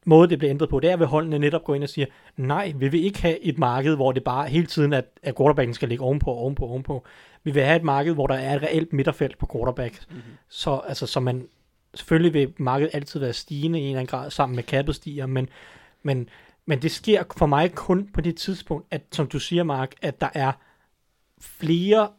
måde, 0.06 0.30
det 0.30 0.38
bliver 0.38 0.50
ændret 0.50 0.70
på, 0.70 0.80
det 0.80 0.90
er, 0.90 0.98
at 0.98 1.08
holdene 1.08 1.40
netop 1.40 1.64
går 1.64 1.76
ind 1.76 1.84
og 1.84 1.90
siger, 1.90 2.06
nej, 2.38 2.74
vi 2.76 2.88
vil 2.88 3.04
ikke 3.04 3.22
have 3.22 3.40
et 3.40 3.58
marked, 3.58 3.96
hvor 3.96 4.12
det 4.12 4.24
bare 4.24 4.48
hele 4.48 4.66
tiden, 4.66 4.94
at, 4.94 5.06
at 5.24 5.38
quarterbacken 5.38 5.74
skal 5.74 5.90
ligge 5.90 6.04
ovenpå, 6.04 6.32
ovenpå, 6.32 6.66
ovenpå. 6.66 7.06
Vi 7.44 7.52
vil 7.52 7.64
have 7.64 7.76
et 7.76 7.84
marked, 7.84 8.14
hvor 8.14 8.28
der 8.28 8.36
er 8.36 8.56
et 8.56 8.62
reelt 8.62 8.94
midterfelt 8.94 9.38
på 9.38 9.50
quarterback. 9.54 10.00
Mm-hmm. 10.10 10.22
Så, 10.50 10.82
altså, 10.88 11.08
så 11.08 11.20
man, 11.20 11.48
selvfølgelig 11.94 12.34
vil 12.34 12.54
markedet 12.58 12.92
altid 12.94 13.20
være 13.20 13.34
stigende 13.34 13.80
i 13.80 13.82
en 13.82 13.88
eller 13.88 14.00
anden 14.00 14.20
grad, 14.20 14.32
sammen 14.32 14.56
med 14.56 14.64
kappet 14.64 14.96
stiger, 14.96 15.26
men, 15.26 15.50
men, 16.04 16.30
men 16.66 16.82
det 16.82 16.92
sker 16.92 17.24
for 17.38 17.46
mig 17.46 17.72
kun 17.76 18.10
på 18.14 18.22
det 18.22 18.38
tidspunkt, 18.38 18.88
at 18.92 19.02
som 19.12 19.28
du 19.28 19.40
siger, 19.40 19.64
Mark, 19.64 19.94
at 20.02 20.22
der 20.22 20.30
er 20.34 20.52
flere 21.42 22.10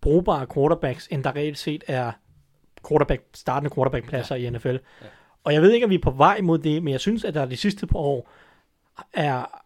brugbare 0.00 0.46
quarterbacks, 0.54 1.08
end 1.10 1.24
der 1.24 1.36
reelt 1.36 1.58
set 1.58 1.84
er 1.86 2.12
quarterback, 2.88 3.22
startende 3.34 3.74
quarterbackpladser 3.74 4.36
ja. 4.36 4.46
i 4.46 4.50
NFL. 4.50 4.68
Ja. 4.68 5.06
Og 5.48 5.54
jeg 5.54 5.62
ved 5.62 5.72
ikke, 5.72 5.84
om 5.84 5.90
vi 5.90 5.94
er 5.94 6.02
på 6.02 6.10
vej 6.10 6.40
mod 6.40 6.58
det, 6.58 6.82
men 6.82 6.92
jeg 6.92 7.00
synes, 7.00 7.24
at 7.24 7.34
der 7.34 7.46
de 7.46 7.56
sidste 7.56 7.86
par 7.86 7.98
år 7.98 8.30
er 9.12 9.62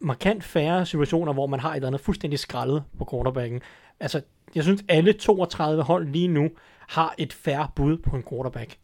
markant 0.00 0.44
færre 0.44 0.86
situationer, 0.86 1.32
hvor 1.32 1.46
man 1.46 1.60
har 1.60 1.70
et 1.70 1.76
eller 1.76 1.86
andet 1.86 2.00
fuldstændig 2.00 2.38
skrællet 2.38 2.82
på 2.98 3.08
quarterbacken. 3.10 3.60
Altså, 4.00 4.20
jeg 4.54 4.62
synes, 4.62 4.84
alle 4.88 5.12
32 5.12 5.82
hold 5.82 6.08
lige 6.08 6.28
nu 6.28 6.50
har 6.88 7.14
et 7.18 7.32
færre 7.32 7.68
bud 7.76 7.98
på 7.98 8.16
en 8.16 8.22
quarterback. 8.30 8.76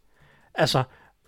Altså, 0.55 0.83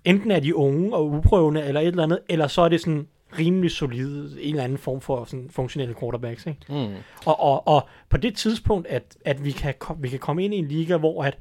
enten 0.06 0.32
er 0.32 0.40
de 0.40 0.56
unge 0.56 0.96
og 0.96 1.08
uprøvende, 1.12 1.64
eller 1.64 1.82
et 1.82 1.88
eller 1.88 2.04
andet, 2.04 2.20
eller 2.30 2.48
så 2.48 2.62
er 2.62 2.70
det 2.70 2.82
sådan 2.82 3.08
rimelig 3.40 3.72
solid, 3.72 4.38
en 4.40 4.50
eller 4.50 4.64
anden 4.64 4.78
form 4.78 5.02
for 5.02 5.26
sådan 5.26 5.50
funktionelle 5.50 5.96
quarterbacks. 6.00 6.46
Ikke? 6.46 6.60
Mm. 6.70 6.96
Og, 7.26 7.40
og, 7.40 7.68
og 7.68 7.88
på 8.10 8.18
det 8.18 8.36
tidspunkt, 8.36 8.88
at, 8.88 9.18
at 9.26 9.46
vi, 9.46 9.52
kan, 9.52 9.74
vi 9.98 10.10
kan 10.10 10.20
komme 10.20 10.46
ind 10.46 10.54
i 10.54 10.58
en 10.58 10.68
liga, 10.68 10.98
hvor 10.98 11.24
at, 11.24 11.38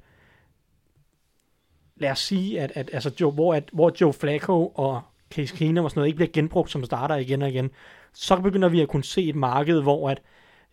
lad 1.97 2.11
os 2.11 2.19
sige, 2.19 2.61
at, 2.61 2.73
at 2.75 2.91
altså 2.93 3.11
Joe, 3.21 3.33
hvor, 3.33 3.55
at, 3.55 3.69
hvor 3.73 3.93
Joe 4.01 4.13
Flacco 4.13 4.67
og 4.67 5.03
Case 5.31 5.57
Keenum 5.57 5.85
og 5.85 5.91
sådan 5.91 5.99
noget 5.99 6.09
ikke 6.09 6.17
bliver 6.17 6.31
genbrugt 6.33 6.71
som 6.71 6.85
starter 6.85 7.17
igen 7.17 7.43
og 7.43 7.49
igen, 7.49 7.71
så 8.13 8.41
begynder 8.41 8.69
vi 8.69 8.81
at 8.81 8.89
kunne 8.89 9.05
se 9.05 9.29
et 9.29 9.37
marked, 9.37 9.83
hvor 9.83 10.11
at, 10.11 10.23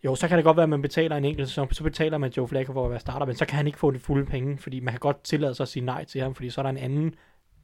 jo, 0.04 0.14
så 0.14 0.28
kan 0.28 0.36
det 0.36 0.44
godt 0.44 0.56
være, 0.56 0.64
at 0.64 0.70
man 0.70 0.82
betaler 0.82 1.16
en 1.16 1.24
enkelt 1.24 1.48
sæson, 1.48 1.72
så 1.72 1.82
betaler 1.82 2.18
man 2.18 2.32
Joe 2.36 2.48
Flacco 2.48 2.72
for 2.72 2.84
at 2.84 2.90
være 2.90 3.00
starter, 3.00 3.26
men 3.26 3.36
så 3.36 3.46
kan 3.46 3.56
han 3.56 3.66
ikke 3.66 3.78
få 3.78 3.90
det 3.90 4.00
fulde 4.00 4.26
penge, 4.26 4.58
fordi 4.58 4.80
man 4.80 4.92
kan 4.92 5.00
godt 5.00 5.24
tillade 5.24 5.54
sig 5.54 5.64
at 5.64 5.68
sige 5.68 5.84
nej 5.84 6.04
til 6.04 6.20
ham, 6.20 6.34
fordi 6.34 6.50
så 6.50 6.60
er 6.60 6.62
der 6.62 6.70
en 6.70 6.76
anden, 6.76 7.14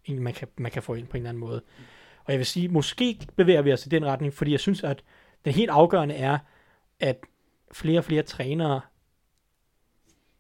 en 0.05 0.23
man 0.23 0.33
kan, 0.33 0.49
man 0.59 0.73
kan 0.73 0.83
få 0.83 0.95
ind 0.95 1.07
på 1.07 1.17
en 1.17 1.23
eller 1.23 1.29
anden 1.29 1.41
måde. 1.41 1.63
Og 2.25 2.33
jeg 2.33 2.39
vil 2.39 2.47
sige, 2.47 2.69
måske 2.69 3.19
bevæger 3.37 3.63
vi 3.63 3.73
os 3.73 3.87
i 3.87 3.89
den 3.89 4.07
retning, 4.07 4.35
fordi 4.35 4.53
jeg 4.53 4.61
synes, 4.61 4.85
at 4.85 5.03
det 5.45 5.55
helt 5.55 5.71
afgørende 5.71 6.15
er, 6.15 6.39
at 7.01 7.17
flere 7.73 7.99
og 7.99 8.05
flere 8.05 8.23
trænere 8.23 8.81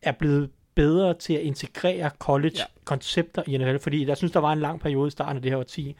er 0.02 0.12
blevet 0.12 0.50
bedre 0.78 1.14
til 1.14 1.34
at 1.34 1.40
integrere 1.40 2.10
college-koncepter 2.18 3.42
i 3.46 3.59
NFL, 3.59 3.78
fordi 3.78 4.06
jeg 4.06 4.16
synes, 4.16 4.32
der 4.32 4.40
var 4.40 4.52
en 4.52 4.60
lang 4.60 4.80
periode 4.80 5.09
i 5.09 5.10
starten 5.10 5.36
af 5.36 5.42
det 5.42 5.50
her 5.50 5.59
årti, 5.59 5.96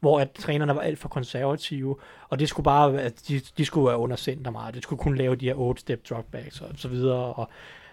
hvor 0.00 0.20
at 0.20 0.30
trænerne 0.30 0.74
var 0.74 0.80
alt 0.80 0.98
for 0.98 1.08
konservative, 1.08 1.96
og 2.28 2.38
det 2.38 2.48
skulle 2.48 2.64
bare 2.64 3.00
at 3.00 3.22
de, 3.28 3.40
de 3.58 3.64
skulle 3.64 3.86
være 3.88 3.98
under 3.98 4.16
center 4.16 4.50
meget, 4.50 4.74
de 4.74 4.82
skulle 4.82 5.00
kun 5.00 5.16
lave 5.16 5.36
de 5.36 5.46
her 5.46 5.54
8-step 5.54 6.08
dropbacks 6.10 6.60
og 6.60 6.68
så 6.76 6.88
videre, 6.88 7.34
og 7.34 7.48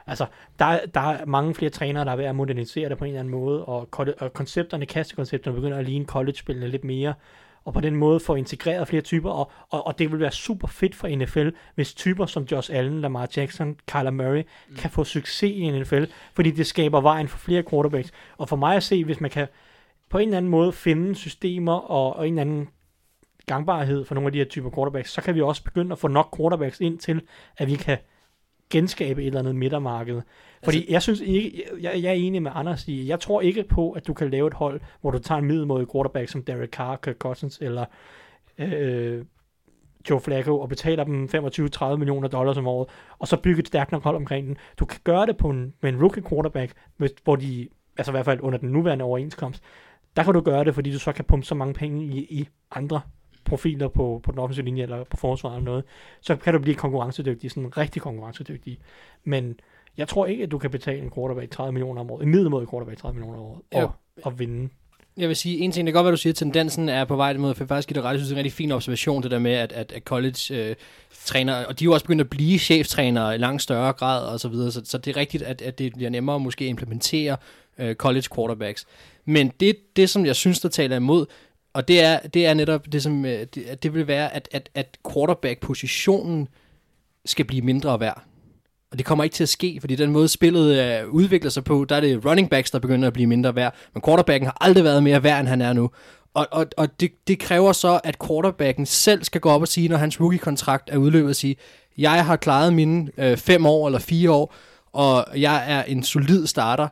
altså, 0.07 0.26
der, 0.60 0.80
der 0.94 0.99
er 0.99 1.26
mange 1.26 1.56
flere 1.56 1.72
trænere, 1.72 2.06
der 2.06 2.12
er 2.12 2.16
ved 2.16 2.26
at 2.26 2.36
modernisere 2.36 2.90
det 2.90 2.98
på 2.98 3.06
en 3.06 3.10
eller 3.10 3.20
anden 3.20 3.32
måde, 3.32 3.66
og, 3.66 3.90
og 4.20 4.34
koncepterne, 4.34 4.86
kastekoncepterne 4.86 5.56
begynder 5.56 5.78
at 5.78 5.86
ligne 5.86 6.06
college-spillene 6.06 6.68
lidt 6.68 6.84
mere, 6.84 7.14
og 7.66 7.74
på 7.74 7.82
den 7.82 7.96
måde 7.96 8.20
få 8.20 8.36
integreret 8.36 8.88
flere 8.88 9.02
typer, 9.02 9.30
og, 9.30 9.52
og, 9.70 9.88
og 9.88 10.00
det 10.00 10.12
vil 10.12 10.20
være 10.20 10.32
super 10.32 10.68
fedt 10.68 10.96
for 10.96 11.08
NFL, 11.08 11.50
hvis 11.76 11.94
typer 11.94 12.26
som 12.26 12.44
Josh 12.52 12.70
Allen, 12.74 13.02
Lamar 13.02 13.28
Jackson, 13.38 13.76
Kyler 13.88 14.12
Murray, 14.12 14.44
mm. 14.70 14.76
kan 14.76 14.92
få 14.92 15.04
succes 15.04 15.52
i 15.52 15.72
NFL, 15.72 16.04
fordi 16.34 16.52
det 16.52 16.68
skaber 16.68 17.02
vejen 17.02 17.28
for 17.28 17.38
flere 17.38 17.64
quarterbacks. 17.70 18.12
Og 18.38 18.50
for 18.50 18.56
mig 18.56 18.76
at 18.76 18.84
se, 18.84 19.04
hvis 19.04 19.22
man 19.22 19.32
kan 19.32 19.48
på 20.10 20.18
en 20.18 20.28
eller 20.28 20.38
anden 20.38 20.52
måde 20.52 20.72
finde 20.72 21.16
systemer 21.16 21.74
og, 21.74 22.16
og 22.16 22.28
en 22.28 22.34
eller 22.34 22.42
anden 22.42 22.70
gangbarhed 23.46 24.06
for 24.06 24.16
nogle 24.16 24.28
af 24.28 24.32
de 24.32 24.38
her 24.38 24.46
typer 24.46 24.70
quarterbacks, 24.70 25.12
så 25.12 25.22
kan 25.22 25.36
vi 25.36 25.42
også 25.42 25.64
begynde 25.64 25.92
at 25.92 26.00
få 26.00 26.08
nok 26.08 26.38
quarterbacks 26.38 26.80
ind 26.80 27.00
til, 27.00 27.22
at 27.58 27.68
vi 27.68 27.76
kan 27.76 27.98
genskabe 28.70 29.22
et 29.22 29.28
eller 29.28 29.40
andet 29.40 29.56
midtermarked. 29.56 30.22
Fordi 30.64 30.78
altså, 30.78 30.92
jeg 30.92 31.02
synes 31.02 31.22
ikke, 31.22 31.64
jeg, 31.82 31.92
jeg 32.04 32.10
er 32.10 32.14
enig 32.14 32.42
med 32.42 32.52
Anders 32.56 32.88
i, 32.88 33.08
jeg 33.08 33.20
tror 33.20 33.42
ikke 33.42 33.64
på, 33.64 33.92
at 33.92 34.08
du 34.08 34.14
kan 34.14 34.30
lave 34.30 34.48
et 34.48 34.54
hold, 34.54 34.82
hvor 35.02 35.12
du 35.12 35.20
tager 35.20 35.40
en 35.40 35.46
middelmåde 35.46 35.86
quarterback 35.94 36.30
som 36.30 36.44
Derek 36.44 36.70
Carr, 36.70 36.96
Kirk 36.96 37.18
Cousins 37.18 37.58
eller 37.62 37.86
øh, 38.58 39.26
Joe 40.10 40.20
Flacco 40.20 40.60
og 40.60 40.70
betaler 40.70 41.04
dem 41.04 41.30
25-30 41.36 41.96
millioner 41.96 42.28
dollars 42.28 42.58
om 42.58 42.68
året, 42.68 42.90
og 43.20 43.28
så 43.28 43.38
bygge 43.38 43.60
et 43.60 43.68
stærkt 43.68 43.92
nok 43.92 44.04
hold 44.04 44.16
omkring 44.16 44.48
den. 44.48 44.58
Du 44.80 44.86
kan 44.86 45.00
gøre 45.04 45.26
det 45.26 45.38
på 45.38 45.50
en, 45.50 45.74
med 45.82 45.90
en 45.90 46.02
rookie 46.02 46.24
quarterback, 46.30 46.74
hvis, 46.98 47.12
hvor 47.24 47.36
de, 47.36 47.68
altså 47.98 48.12
i 48.12 48.14
hvert 48.14 48.26
fald 48.26 48.40
under 48.42 48.60
den 48.60 48.70
nuværende 48.70 49.06
overenskomst, 49.06 49.64
der 50.16 50.24
kan 50.24 50.34
du 50.34 50.42
gøre 50.42 50.64
det, 50.64 50.76
fordi 50.76 50.92
du 50.92 51.00
så 51.00 51.12
kan 51.12 51.26
pumpe 51.26 51.46
så 51.46 51.56
mange 51.56 51.74
penge 51.74 52.06
i, 52.06 52.18
i 52.20 52.48
andre 52.72 53.02
profiler 53.46 53.88
på, 53.88 54.22
på 54.24 54.32
den 54.32 54.40
offensive 54.40 54.66
linje 54.66 54.84
eller 54.84 55.04
på 55.04 55.18
forsvaret 55.18 55.56
eller 55.56 55.66
noget, 55.66 55.84
så 56.22 56.36
kan 56.36 56.54
du 56.54 56.60
blive 56.60 56.76
konkurrencedygtig, 56.76 57.52
sådan 57.52 57.78
rigtig 57.78 58.02
konkurrencedygtig. 58.02 58.80
Men 59.24 59.60
jeg 59.98 60.08
tror 60.08 60.26
ikke, 60.26 60.44
at 60.44 60.52
du 60.52 60.58
kan 60.58 60.72
betale 60.72 61.02
en 61.02 61.12
quarterback 61.16 61.52
30 61.52 61.72
millioner 61.72 62.02
om 62.02 62.12
året, 62.12 62.24
en 62.24 62.30
middelmådig 62.30 62.70
quarterback 62.70 63.00
30 63.00 63.20
millioner 63.20 63.40
om 63.40 63.46
året, 63.46 63.62
og, 63.74 63.92
og 64.24 64.40
vinde. 64.40 64.70
Jeg 65.18 65.28
vil 65.28 65.36
sige, 65.36 65.58
en 65.58 65.72
ting, 65.72 65.88
det 65.88 65.94
kan 65.94 65.98
godt 65.98 66.06
være, 66.06 66.12
du 66.12 66.18
siger, 66.18 66.34
at 66.34 66.38
tendensen 66.38 66.90
er 66.90 67.06
på 67.06 67.16
vej 67.16 67.38
mod, 67.38 67.56
for 67.56 67.66
faktisk 67.66 67.88
give 67.88 67.96
dig 67.96 68.04
ret, 68.04 68.12
jeg 68.12 68.20
synes, 68.20 68.30
det 68.30 68.36
er 68.36 68.40
en 68.40 68.46
rigtig 68.46 68.58
fin 68.58 68.72
observation, 68.72 69.24
det 69.24 69.32
der 69.32 69.40
med, 69.40 69.54
at, 69.54 69.72
at, 69.72 69.92
at 69.92 70.04
college 70.04 70.40
øh, 70.52 70.76
træner, 71.26 71.66
og 71.66 71.80
de 71.80 71.84
er 71.84 71.86
jo 71.86 71.94
også 71.94 72.06
begyndt 72.06 72.22
at 72.22 72.30
blive 72.30 72.60
cheftrænere 72.60 73.36
i 73.36 73.38
langt 73.38 73.62
større 73.62 73.94
grad 73.94 74.26
og 74.26 74.40
så 74.40 74.48
videre, 74.48 74.72
så, 74.72 74.82
så 74.86 74.98
det 74.98 75.16
er 75.16 75.20
rigtigt, 75.20 75.44
at, 75.44 75.62
at 75.62 75.80
det 75.80 75.94
bliver 75.94 76.10
nemmere 76.10 76.40
måske 76.40 76.66
at 76.66 76.70
implementere 76.70 77.38
øh, 77.78 77.96
college 77.96 78.26
quarterbacks. 78.36 78.86
Men 79.26 79.52
det, 79.60 79.76
det, 79.96 80.10
som 80.10 80.26
jeg 80.26 80.36
synes, 80.36 80.60
der 80.60 80.70
taler 80.70 80.96
imod, 80.96 81.26
og 81.76 81.88
det 81.88 82.03
er, 82.03 82.19
det 82.19 82.45
er 82.45 82.53
netop 82.53 82.91
det, 82.91 83.03
som 83.03 83.26
øh, 83.26 83.45
det, 83.56 83.84
det 83.84 83.93
vil 83.93 84.07
være, 84.07 84.34
at, 84.34 84.49
at, 84.52 84.69
at 84.73 84.97
quarterback-positionen 85.14 86.47
skal 87.26 87.45
blive 87.45 87.61
mindre 87.61 87.99
værd. 87.99 88.23
Og 88.91 88.97
det 88.97 89.06
kommer 89.06 89.23
ikke 89.23 89.34
til 89.34 89.43
at 89.43 89.49
ske, 89.49 89.77
fordi 89.80 89.95
den 89.95 90.11
måde 90.11 90.27
spillet 90.27 90.80
øh, 90.80 91.10
udvikler 91.10 91.49
sig 91.49 91.64
på, 91.64 91.85
der 91.89 91.95
er 91.95 91.99
det 91.99 92.26
running 92.26 92.49
backs, 92.49 92.72
der 92.72 92.80
begynder 92.80 93.07
at 93.07 93.14
blive 93.14 93.27
mindre 93.27 93.56
værd. 93.56 93.76
Men 93.93 94.03
quarterbacken 94.06 94.45
har 94.45 94.57
aldrig 94.61 94.84
været 94.84 95.03
mere 95.03 95.23
værd, 95.23 95.39
end 95.39 95.47
han 95.47 95.61
er 95.61 95.73
nu. 95.73 95.89
Og, 96.34 96.47
og, 96.52 96.65
og 96.77 96.99
det, 96.99 97.11
det 97.27 97.39
kræver 97.39 97.72
så, 97.72 97.99
at 98.03 98.18
quarterbacken 98.27 98.85
selv 98.85 99.23
skal 99.23 99.41
gå 99.41 99.49
op 99.49 99.61
og 99.61 99.68
sige, 99.68 99.88
når 99.89 99.97
hans 99.97 100.22
rookie-kontrakt 100.22 100.89
er 100.89 100.97
udløbet, 100.97 101.30
og 101.30 101.35
sige, 101.35 101.56
jeg 101.97 102.26
har 102.26 102.35
klaret 102.35 102.73
mine 102.73 103.11
øh, 103.18 103.38
fem 103.38 103.65
år 103.65 103.88
eller 103.88 103.99
fire 103.99 104.31
år, 104.31 104.53
og 104.93 105.26
jeg 105.35 105.64
er 105.68 105.84
en 105.84 106.03
solid 106.03 106.47
starter. 106.47 106.88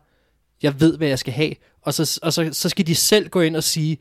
Jeg 0.62 0.82
ved, 0.82 0.98
hvad 0.98 1.08
jeg 1.08 1.20
skal 1.20 1.34
have. 1.34 1.54
Og 1.82 1.94
så, 1.94 2.20
og 2.24 2.34
så, 2.34 2.50
så 2.52 2.70
skal 2.70 2.88
de 2.88 2.96
selv 2.96 3.30
gå 3.30 3.42
ind 3.42 3.56
og 3.56 3.64
sige, 3.64 3.98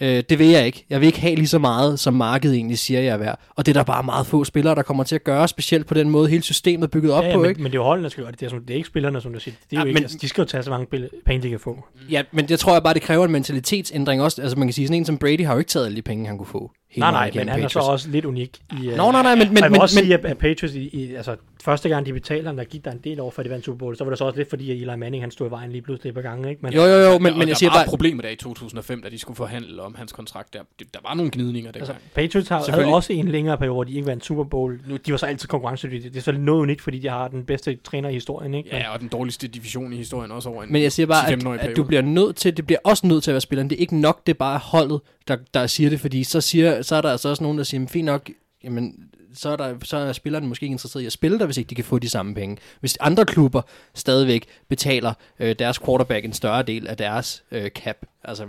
Øh, 0.00 0.22
det 0.30 0.38
vil 0.38 0.46
jeg 0.46 0.66
ikke. 0.66 0.84
Jeg 0.90 1.00
vil 1.00 1.06
ikke 1.06 1.20
have 1.20 1.34
lige 1.34 1.48
så 1.48 1.58
meget, 1.58 1.98
som 2.00 2.14
markedet 2.14 2.56
egentlig 2.56 2.78
siger, 2.78 3.00
jeg 3.00 3.12
er 3.12 3.16
værd. 3.16 3.40
Og 3.56 3.66
det 3.66 3.76
er 3.76 3.80
der 3.80 3.84
bare 3.84 4.02
meget 4.02 4.26
få 4.26 4.44
spillere, 4.44 4.74
der 4.74 4.82
kommer 4.82 5.04
til 5.04 5.14
at 5.14 5.24
gøre, 5.24 5.48
specielt 5.48 5.86
på 5.86 5.94
den 5.94 6.10
måde, 6.10 6.28
hele 6.28 6.42
systemet 6.42 6.82
er 6.86 6.90
bygget 6.90 7.12
op 7.12 7.22
ja, 7.24 7.28
ja, 7.28 7.34
på. 7.34 7.40
men, 7.40 7.48
ikke? 7.50 7.62
men 7.62 7.72
det 7.72 7.78
er 7.78 7.80
jo 7.80 7.84
holdene, 7.84 8.02
der 8.04 8.08
skal 8.10 8.22
gøre 8.24 8.30
det. 8.32 8.40
Det 8.40 8.46
er, 8.46 8.50
som, 8.50 8.60
det 8.60 8.70
er 8.70 8.74
ikke 8.76 8.86
spillerne, 8.88 9.20
som 9.20 9.32
du 9.32 9.40
siger. 9.40 9.54
Det 9.70 9.76
er 9.76 9.80
Ja, 9.80 9.82
jo 9.82 9.86
ikke, 9.88 9.94
men- 9.94 10.02
altså, 10.02 10.18
de 10.20 10.28
skal 10.28 10.42
jo 10.42 10.46
tage 10.48 10.62
så 10.62 10.70
mange 10.70 11.08
penge, 11.26 11.42
de 11.42 11.50
kan 11.50 11.60
få. 11.60 11.84
Ja, 12.10 12.22
men 12.32 12.46
jeg 12.50 12.58
tror 12.58 12.72
jeg 12.72 12.82
bare, 12.82 12.94
det 12.94 13.02
kræver 13.02 13.24
en 13.24 13.32
mentalitetsændring 13.32 14.22
også. 14.22 14.42
Altså 14.42 14.58
man 14.58 14.68
kan 14.68 14.72
sige, 14.72 14.86
sådan 14.86 14.98
en 15.00 15.04
som 15.04 15.18
Brady 15.18 15.46
har 15.46 15.52
jo 15.52 15.58
ikke 15.58 15.68
taget 15.68 15.86
alle 15.86 15.96
de 15.96 16.02
penge, 16.02 16.26
han 16.26 16.38
kunne 16.38 16.46
få. 16.46 16.70
Hele 16.90 17.00
Nej, 17.00 17.10
nej, 17.10 17.30
men 17.34 17.48
han 17.48 17.62
er 17.62 17.68
så 17.68 17.78
også 17.78 18.08
lidt 18.10 18.24
unik. 18.24 18.58
I, 18.82 18.88
øh, 18.88 18.96
Nå, 18.96 19.10
nej, 19.12 19.22
nej, 19.22 19.34
men- 19.34 19.48
men- 19.48 19.56
jeg 19.56 19.62
vil 19.64 19.70
men- 19.72 19.80
også 19.80 19.98
men- 19.98 20.04
sige, 20.04 20.14
at, 20.18 20.24
at 20.24 20.38
Patriots, 20.38 20.74
i, 20.74 20.88
i, 20.92 21.14
altså, 21.14 21.36
første 21.64 21.88
gang 21.88 22.06
de 22.06 22.12
betalte 22.12 22.46
ham, 22.46 22.56
der 22.56 22.64
gik 22.64 22.84
der 22.84 22.90
en 22.90 23.00
del 23.04 23.20
over, 23.20 23.30
for 23.30 23.42
de 23.42 23.50
vandt 23.50 23.64
Super 23.64 23.78
Bowl, 23.78 23.96
så 23.96 24.04
var 24.04 24.10
det 24.10 24.18
så 24.18 24.24
også 24.24 24.36
lidt 24.38 24.48
fordi, 24.50 24.70
at 24.70 24.76
Eli 24.76 24.96
Manning 24.96 25.22
han 25.22 25.30
stod 25.30 25.46
i 25.46 25.50
vejen 25.50 25.72
lige 25.72 25.82
pludselig 25.82 26.08
et 26.10 26.14
par 26.14 26.22
gange. 26.22 26.50
Ikke? 26.50 26.60
Men, 26.62 26.72
Jo, 26.72 26.82
jo, 26.82 26.96
jo, 26.98 27.18
men, 27.18 27.22
men 27.32 27.40
der 27.40 27.46
jeg 27.46 27.56
siger 27.56 27.70
var 27.70 27.74
bare... 27.76 27.84
et 27.84 27.88
problem 27.88 28.18
der 28.22 28.28
i 28.28 28.36
2005, 28.36 29.02
da 29.02 29.08
de 29.08 29.18
skulle 29.18 29.36
forhandle 29.36 29.82
om 29.82 29.94
hans 29.98 30.12
kontrakt. 30.12 30.52
Der, 30.52 30.58
der 30.94 31.00
var 31.08 31.14
nogle 31.14 31.30
gnidninger 31.34 31.72
dengang. 31.72 31.90
Altså, 31.96 32.08
Patriots 32.14 32.48
har, 32.48 32.70
havde 32.70 32.86
også 32.86 33.12
en 33.12 33.28
længere 33.28 33.58
periode, 33.58 33.74
hvor 33.74 33.84
de 33.84 33.92
ikke 33.92 34.06
vandt 34.06 34.24
Super 34.24 34.44
Bowl. 34.44 34.80
Nu, 34.88 34.96
de 35.06 35.10
var 35.12 35.18
så 35.18 35.26
altid 35.26 35.48
konkurrencedygtige. 35.48 36.10
Det 36.10 36.16
er 36.18 36.22
så 36.22 36.32
noget 36.32 36.60
unikt, 36.62 36.80
fordi 36.82 36.98
de 36.98 37.08
har 37.08 37.28
den 37.28 37.44
bedste 37.44 37.76
træner 37.84 38.08
i 38.08 38.12
historien. 38.12 38.54
Ikke? 38.54 38.68
Men, 38.72 38.80
ja, 38.80 38.92
og 38.94 39.00
den 39.00 39.08
dårligste 39.08 39.48
division 39.48 39.92
i 39.92 39.96
historien 39.96 40.30
også 40.32 40.48
over 40.48 40.62
en 40.62 40.72
Men 40.72 40.82
jeg 40.82 40.92
siger 40.92 41.06
bare, 41.06 41.24
10-15-årig 41.32 41.60
at, 41.60 41.70
at 41.70 41.76
du 41.76 41.82
bliver 41.84 42.02
nødt 42.02 42.36
til, 42.36 42.56
det 42.56 42.66
bliver 42.66 42.78
også 42.84 43.06
nødt 43.06 43.22
til 43.24 43.30
at 43.30 43.34
være 43.34 43.40
spilleren. 43.40 43.70
Det 43.70 43.76
er 43.76 43.80
ikke 43.80 43.96
nok, 44.00 44.26
det 44.26 44.32
er 44.32 44.38
bare 44.38 44.58
holdet, 44.58 45.00
der, 45.28 45.36
der 45.54 45.66
siger 45.66 45.90
det, 45.90 46.00
fordi 46.00 46.24
så, 46.24 46.40
siger, 46.40 46.75
så 46.82 46.96
er 46.96 47.00
der 47.00 47.10
altså 47.10 47.28
også 47.28 47.42
nogen, 47.42 47.58
der 47.58 47.64
siger, 47.64 47.78
"Men 47.78 47.88
fint 47.88 48.06
nok, 48.06 48.30
jamen, 48.64 49.10
så 49.34 49.48
er, 49.48 49.56
der, 49.56 49.76
så 49.82 49.96
er 49.96 50.12
spillerne 50.12 50.46
måske 50.46 50.64
ikke 50.64 50.72
interesseret 50.72 51.02
i 51.02 51.06
at 51.06 51.12
spille 51.12 51.38
der, 51.38 51.44
hvis 51.44 51.56
ikke 51.56 51.68
de 51.68 51.74
kan 51.74 51.84
få 51.84 51.98
de 51.98 52.08
samme 52.08 52.34
penge. 52.34 52.56
Hvis 52.80 52.96
andre 53.00 53.24
klubber 53.24 53.62
stadigvæk 53.94 54.46
betaler 54.68 55.14
øh, 55.38 55.56
deres 55.58 55.78
quarterback 55.78 56.24
en 56.24 56.32
større 56.32 56.62
del 56.62 56.86
af 56.86 56.96
deres 56.96 57.44
øh, 57.50 57.70
cap, 57.70 57.96
altså, 58.24 58.46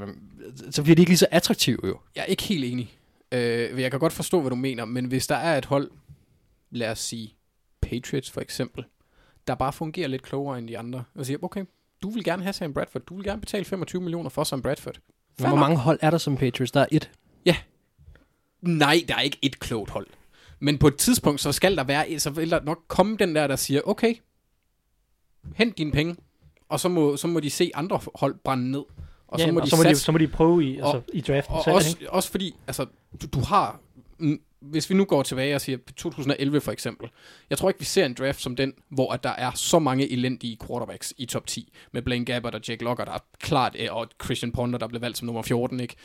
så 0.72 0.84
bliver 0.84 0.96
de 0.96 1.02
ikke 1.02 1.10
lige 1.10 1.18
så 1.18 1.28
attraktive 1.32 1.80
jo. 1.84 1.98
Jeg 2.16 2.22
er 2.22 2.26
ikke 2.26 2.44
helt 2.44 2.66
enig. 2.66 2.98
Øh, 3.32 3.82
jeg 3.82 3.92
kan 3.92 4.00
godt 4.00 4.14
forstå, 4.14 4.42
hvad 4.42 4.50
du 4.50 4.56
mener, 4.56 4.86
men 4.86 5.06
hvis 5.06 5.28
der 5.28 5.36
er 5.36 5.58
et 5.58 5.66
hold, 5.66 5.92
lad 6.72 6.92
os 6.92 7.00
sige 7.00 7.34
Patriots 7.82 8.32
for 8.32 8.42
eksempel, 8.42 8.86
der 9.48 9.56
bare 9.56 9.74
fungerer 9.74 10.08
lidt 10.08 10.22
klogere 10.22 10.58
end 10.58 10.68
de 10.68 10.78
andre, 10.78 11.04
og 11.16 11.26
siger, 11.26 11.38
okay, 11.42 11.66
du 12.04 12.10
vil 12.10 12.24
gerne 12.24 12.44
have 12.44 12.54
Sam 12.54 12.74
Bradford, 12.74 13.02
du 13.02 13.16
vil 13.16 13.26
gerne 13.26 13.42
betale 13.42 13.66
25 13.66 14.02
millioner 14.02 14.30
for 14.30 14.44
Sam 14.44 14.62
Bradford. 14.62 14.96
Fair 15.40 15.48
hvor 15.48 15.58
nok. 15.58 15.60
mange 15.60 15.78
hold 15.78 16.00
er 16.02 16.10
der 16.10 16.18
som 16.18 16.38
Patriots? 16.38 16.72
Der 16.72 16.82
er 16.82 16.86
et. 16.92 17.12
Nej, 18.62 19.04
der 19.08 19.16
er 19.16 19.22
ikke 19.22 19.38
et 19.42 19.60
klogt 19.60 19.90
hold. 19.90 20.08
Men 20.60 20.78
på 20.78 20.88
et 20.88 20.96
tidspunkt, 20.98 21.42
så 21.42 21.52
skal 21.52 21.76
der 21.78 21.84
være, 21.84 22.20
så 22.20 22.30
vil 22.30 22.52
der 22.52 22.62
nok 22.64 22.80
komme 22.88 23.18
den 23.18 23.36
der, 23.36 23.48
der 23.48 23.56
siger, 23.56 23.82
okay, 23.86 24.16
hent 25.56 25.78
dine 25.78 25.92
penge, 25.92 26.16
og 26.70 26.80
så 26.80 26.90
må, 26.90 27.18
så 27.18 27.28
må 27.28 27.40
de 27.40 27.50
se 27.50 27.72
andre 27.74 28.00
hold 28.16 28.36
brænde 28.44 28.72
ned. 28.72 28.84
Og 29.28 29.40
ja, 29.40 29.46
så 29.46 29.52
må, 29.52 29.60
og 29.60 29.66
de 29.66 29.70
så, 29.70 29.76
må 29.76 29.84
de, 29.84 29.88
satse 29.90 30.04
så 30.04 30.12
må 30.12 30.18
de 30.18 30.28
prøve 30.28 30.66
i, 30.66 30.80
Og- 30.82 30.96
altså, 30.96 31.12
i 31.14 31.22
draften 31.22 31.56
Og 31.56 31.64
selv. 31.64 31.76
også, 31.76 31.98
ikke? 32.00 32.12
også 32.14 32.32
fordi, 32.32 32.56
altså, 32.68 32.86
du, 33.22 33.28
du 33.34 33.40
har... 33.40 33.80
Hvis 34.60 34.90
vi 34.90 34.96
nu 34.96 35.06
går 35.06 35.24
tilbage 35.24 35.56
og 35.56 35.62
siger 35.62 35.78
2011 35.98 36.62
for 36.62 36.72
eksempel. 36.72 37.10
Jeg 37.50 37.58
tror 37.58 37.70
ikke, 37.70 37.80
vi 37.80 37.86
ser 37.86 38.06
en 38.06 38.14
draft 38.14 38.42
som 38.42 38.56
den, 38.56 38.74
hvor 38.90 39.12
at 39.14 39.24
der 39.24 39.30
er 39.30 39.52
så 39.56 39.80
mange 39.80 40.12
elendige 40.12 40.58
quarterbacks 40.68 41.14
i 41.18 41.26
top 41.26 41.48
10. 41.48 41.74
Med 41.92 42.02
Blaine 42.02 42.26
Gabbert 42.26 42.56
og 42.56 42.62
Jake 42.68 42.84
Locker, 42.84 43.06
der 43.06 43.12
er 43.12 43.20
klart, 43.40 43.76
og 43.90 44.08
Christian 44.24 44.52
Ponder, 44.52 44.80
der 44.80 44.88
blev 44.88 45.02
valgt 45.02 45.18
som 45.18 45.26
nummer 45.26 45.42
14, 45.42 45.80
ikke? 45.80 45.96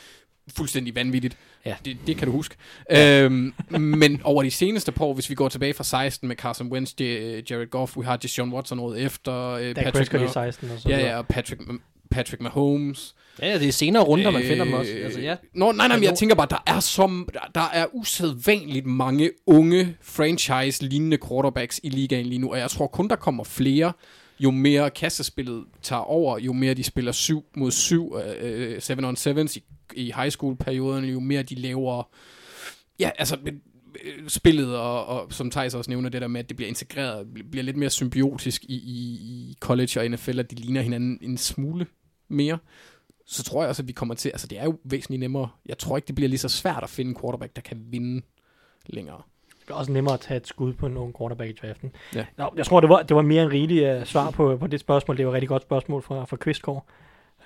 Fuldstændig 0.57 0.95
vanvittigt. 0.95 1.37
Ja. 1.65 1.75
Det, 1.85 1.97
det 2.07 2.17
kan 2.17 2.27
du 2.27 2.31
huske. 2.31 2.55
Ja. 2.89 3.21
Øhm, 3.23 3.53
men 3.79 4.21
over 4.23 4.43
de 4.43 4.51
seneste 4.51 4.91
par 4.91 5.05
år, 5.05 5.13
hvis 5.13 5.29
vi 5.29 5.35
går 5.35 5.49
tilbage 5.49 5.73
fra 5.73 5.83
16 5.83 6.27
med 6.27 6.35
Carson 6.35 6.67
Wentz, 6.71 6.91
J- 6.91 7.03
Jared 7.49 7.69
Goff, 7.69 7.97
vi 7.97 8.01
har 8.05 8.17
Deshaun 8.17 8.53
Watson 8.53 8.79
året 8.79 9.01
efter, 9.01 9.49
øh, 9.49 9.75
Dak 9.75 9.93
Prescott 9.93 10.21
i 10.23 10.25
Mah- 10.25 10.31
16 10.33 10.71
og 10.71 10.79
så 10.79 10.89
Ja, 10.89 10.97
ja, 10.99 11.17
og 11.17 11.27
Patrick, 11.27 11.61
Patrick 12.11 12.41
Mahomes. 12.41 13.15
Ja, 13.41 13.47
ja, 13.51 13.59
det 13.59 13.67
er 13.67 13.71
senere 13.71 14.03
runder, 14.03 14.31
man 14.31 14.41
finder 14.43 14.63
dem 14.65 14.73
også. 14.73 14.91
Øh, 14.91 15.05
Altså, 15.05 15.19
ja. 15.19 15.35
Nå, 15.53 15.71
nej, 15.71 15.87
nej, 15.87 15.97
men 15.97 16.03
jeg 16.03 16.15
tænker 16.15 16.35
bare, 16.35 16.47
der 16.49 16.63
er, 16.67 16.79
som, 16.79 17.29
der, 17.33 17.39
der 17.55 17.69
er 17.73 17.85
usædvanligt 17.93 18.85
mange 18.85 19.29
unge 19.47 19.95
franchise-lignende 20.01 21.17
quarterbacks 21.27 21.79
i 21.83 21.89
ligaen 21.89 22.25
lige 22.25 22.39
nu, 22.39 22.51
og 22.51 22.59
jeg 22.59 22.69
tror 22.69 22.87
kun, 22.87 23.07
der 23.09 23.15
kommer 23.15 23.43
flere, 23.43 23.93
jo 24.39 24.51
mere 24.51 24.89
kastespillet 24.89 25.63
tager 25.81 25.99
over, 26.01 26.39
jo 26.39 26.53
mere 26.53 26.73
de 26.73 26.83
spiller 26.83 27.11
7 27.11 27.43
mod 27.55 27.71
7, 27.71 28.15
7 28.79 29.03
on 29.03 29.15
7 29.15 29.37
i, 29.55 29.63
i 29.95 30.11
high 30.15 30.29
school-perioderne, 30.29 31.07
jo 31.07 31.19
mere 31.19 31.43
de 31.43 31.55
laver, 31.55 32.09
ja, 32.99 33.11
altså 33.19 33.37
øh, 33.45 34.29
spillet, 34.29 34.77
og, 34.77 35.05
og 35.05 35.33
som 35.33 35.51
Thijs 35.51 35.73
også 35.73 35.91
nævner, 35.91 36.09
det 36.09 36.21
der 36.21 36.27
med, 36.27 36.39
at 36.39 36.49
det 36.49 36.57
bliver 36.57 36.69
integreret, 36.69 37.27
bl- 37.35 37.49
bliver 37.49 37.63
lidt 37.63 37.77
mere 37.77 37.89
symbiotisk 37.89 38.63
i, 38.63 38.75
i, 38.75 38.97
i 39.21 39.57
college 39.59 39.99
og 39.99 40.07
NFL, 40.07 40.39
at 40.39 40.51
de 40.51 40.55
ligner 40.55 40.81
hinanden 40.81 41.19
en 41.21 41.37
smule 41.37 41.87
mere 42.27 42.57
så 43.25 43.43
tror 43.43 43.61
jeg 43.61 43.69
også, 43.69 43.81
at 43.83 43.87
vi 43.87 43.93
kommer 43.93 44.15
til, 44.15 44.29
altså 44.29 44.47
det 44.47 44.59
er 44.59 44.63
jo 44.63 44.77
væsentligt 44.83 45.19
nemmere. 45.19 45.49
Jeg 45.65 45.77
tror 45.77 45.97
ikke, 45.97 46.07
det 46.07 46.15
bliver 46.15 46.29
lige 46.29 46.39
så 46.39 46.49
svært 46.49 46.83
at 46.83 46.89
finde 46.89 47.09
en 47.09 47.17
quarterback, 47.21 47.55
der 47.55 47.61
kan 47.61 47.83
vinde 47.89 48.21
længere. 48.85 49.21
Det 49.61 49.69
er 49.69 49.73
også 49.73 49.91
nemmere 49.91 50.13
at 50.13 50.19
tage 50.19 50.37
et 50.37 50.47
skud 50.47 50.73
på 50.73 50.85
en 50.85 50.97
ung 50.97 51.17
quarterback 51.17 51.49
i 51.49 51.53
draften. 51.53 51.91
Ja. 52.15 52.25
Nå, 52.37 52.53
jeg 52.57 52.65
tror, 52.65 52.79
det 52.79 52.89
var, 52.89 53.03
det 53.03 53.15
var 53.15 53.21
mere 53.21 53.43
en 53.43 53.51
rigelig 53.51 53.97
uh, 53.97 54.05
svar 54.05 54.31
på, 54.31 54.57
på 54.57 54.67
det 54.67 54.79
spørgsmål. 54.79 55.17
Det 55.17 55.25
var 55.25 55.31
et 55.31 55.33
rigtig 55.33 55.49
godt 55.49 55.61
spørgsmål 55.61 56.01
fra, 56.01 56.25
fra 56.25 56.37
Kvistgaard. 56.37 56.85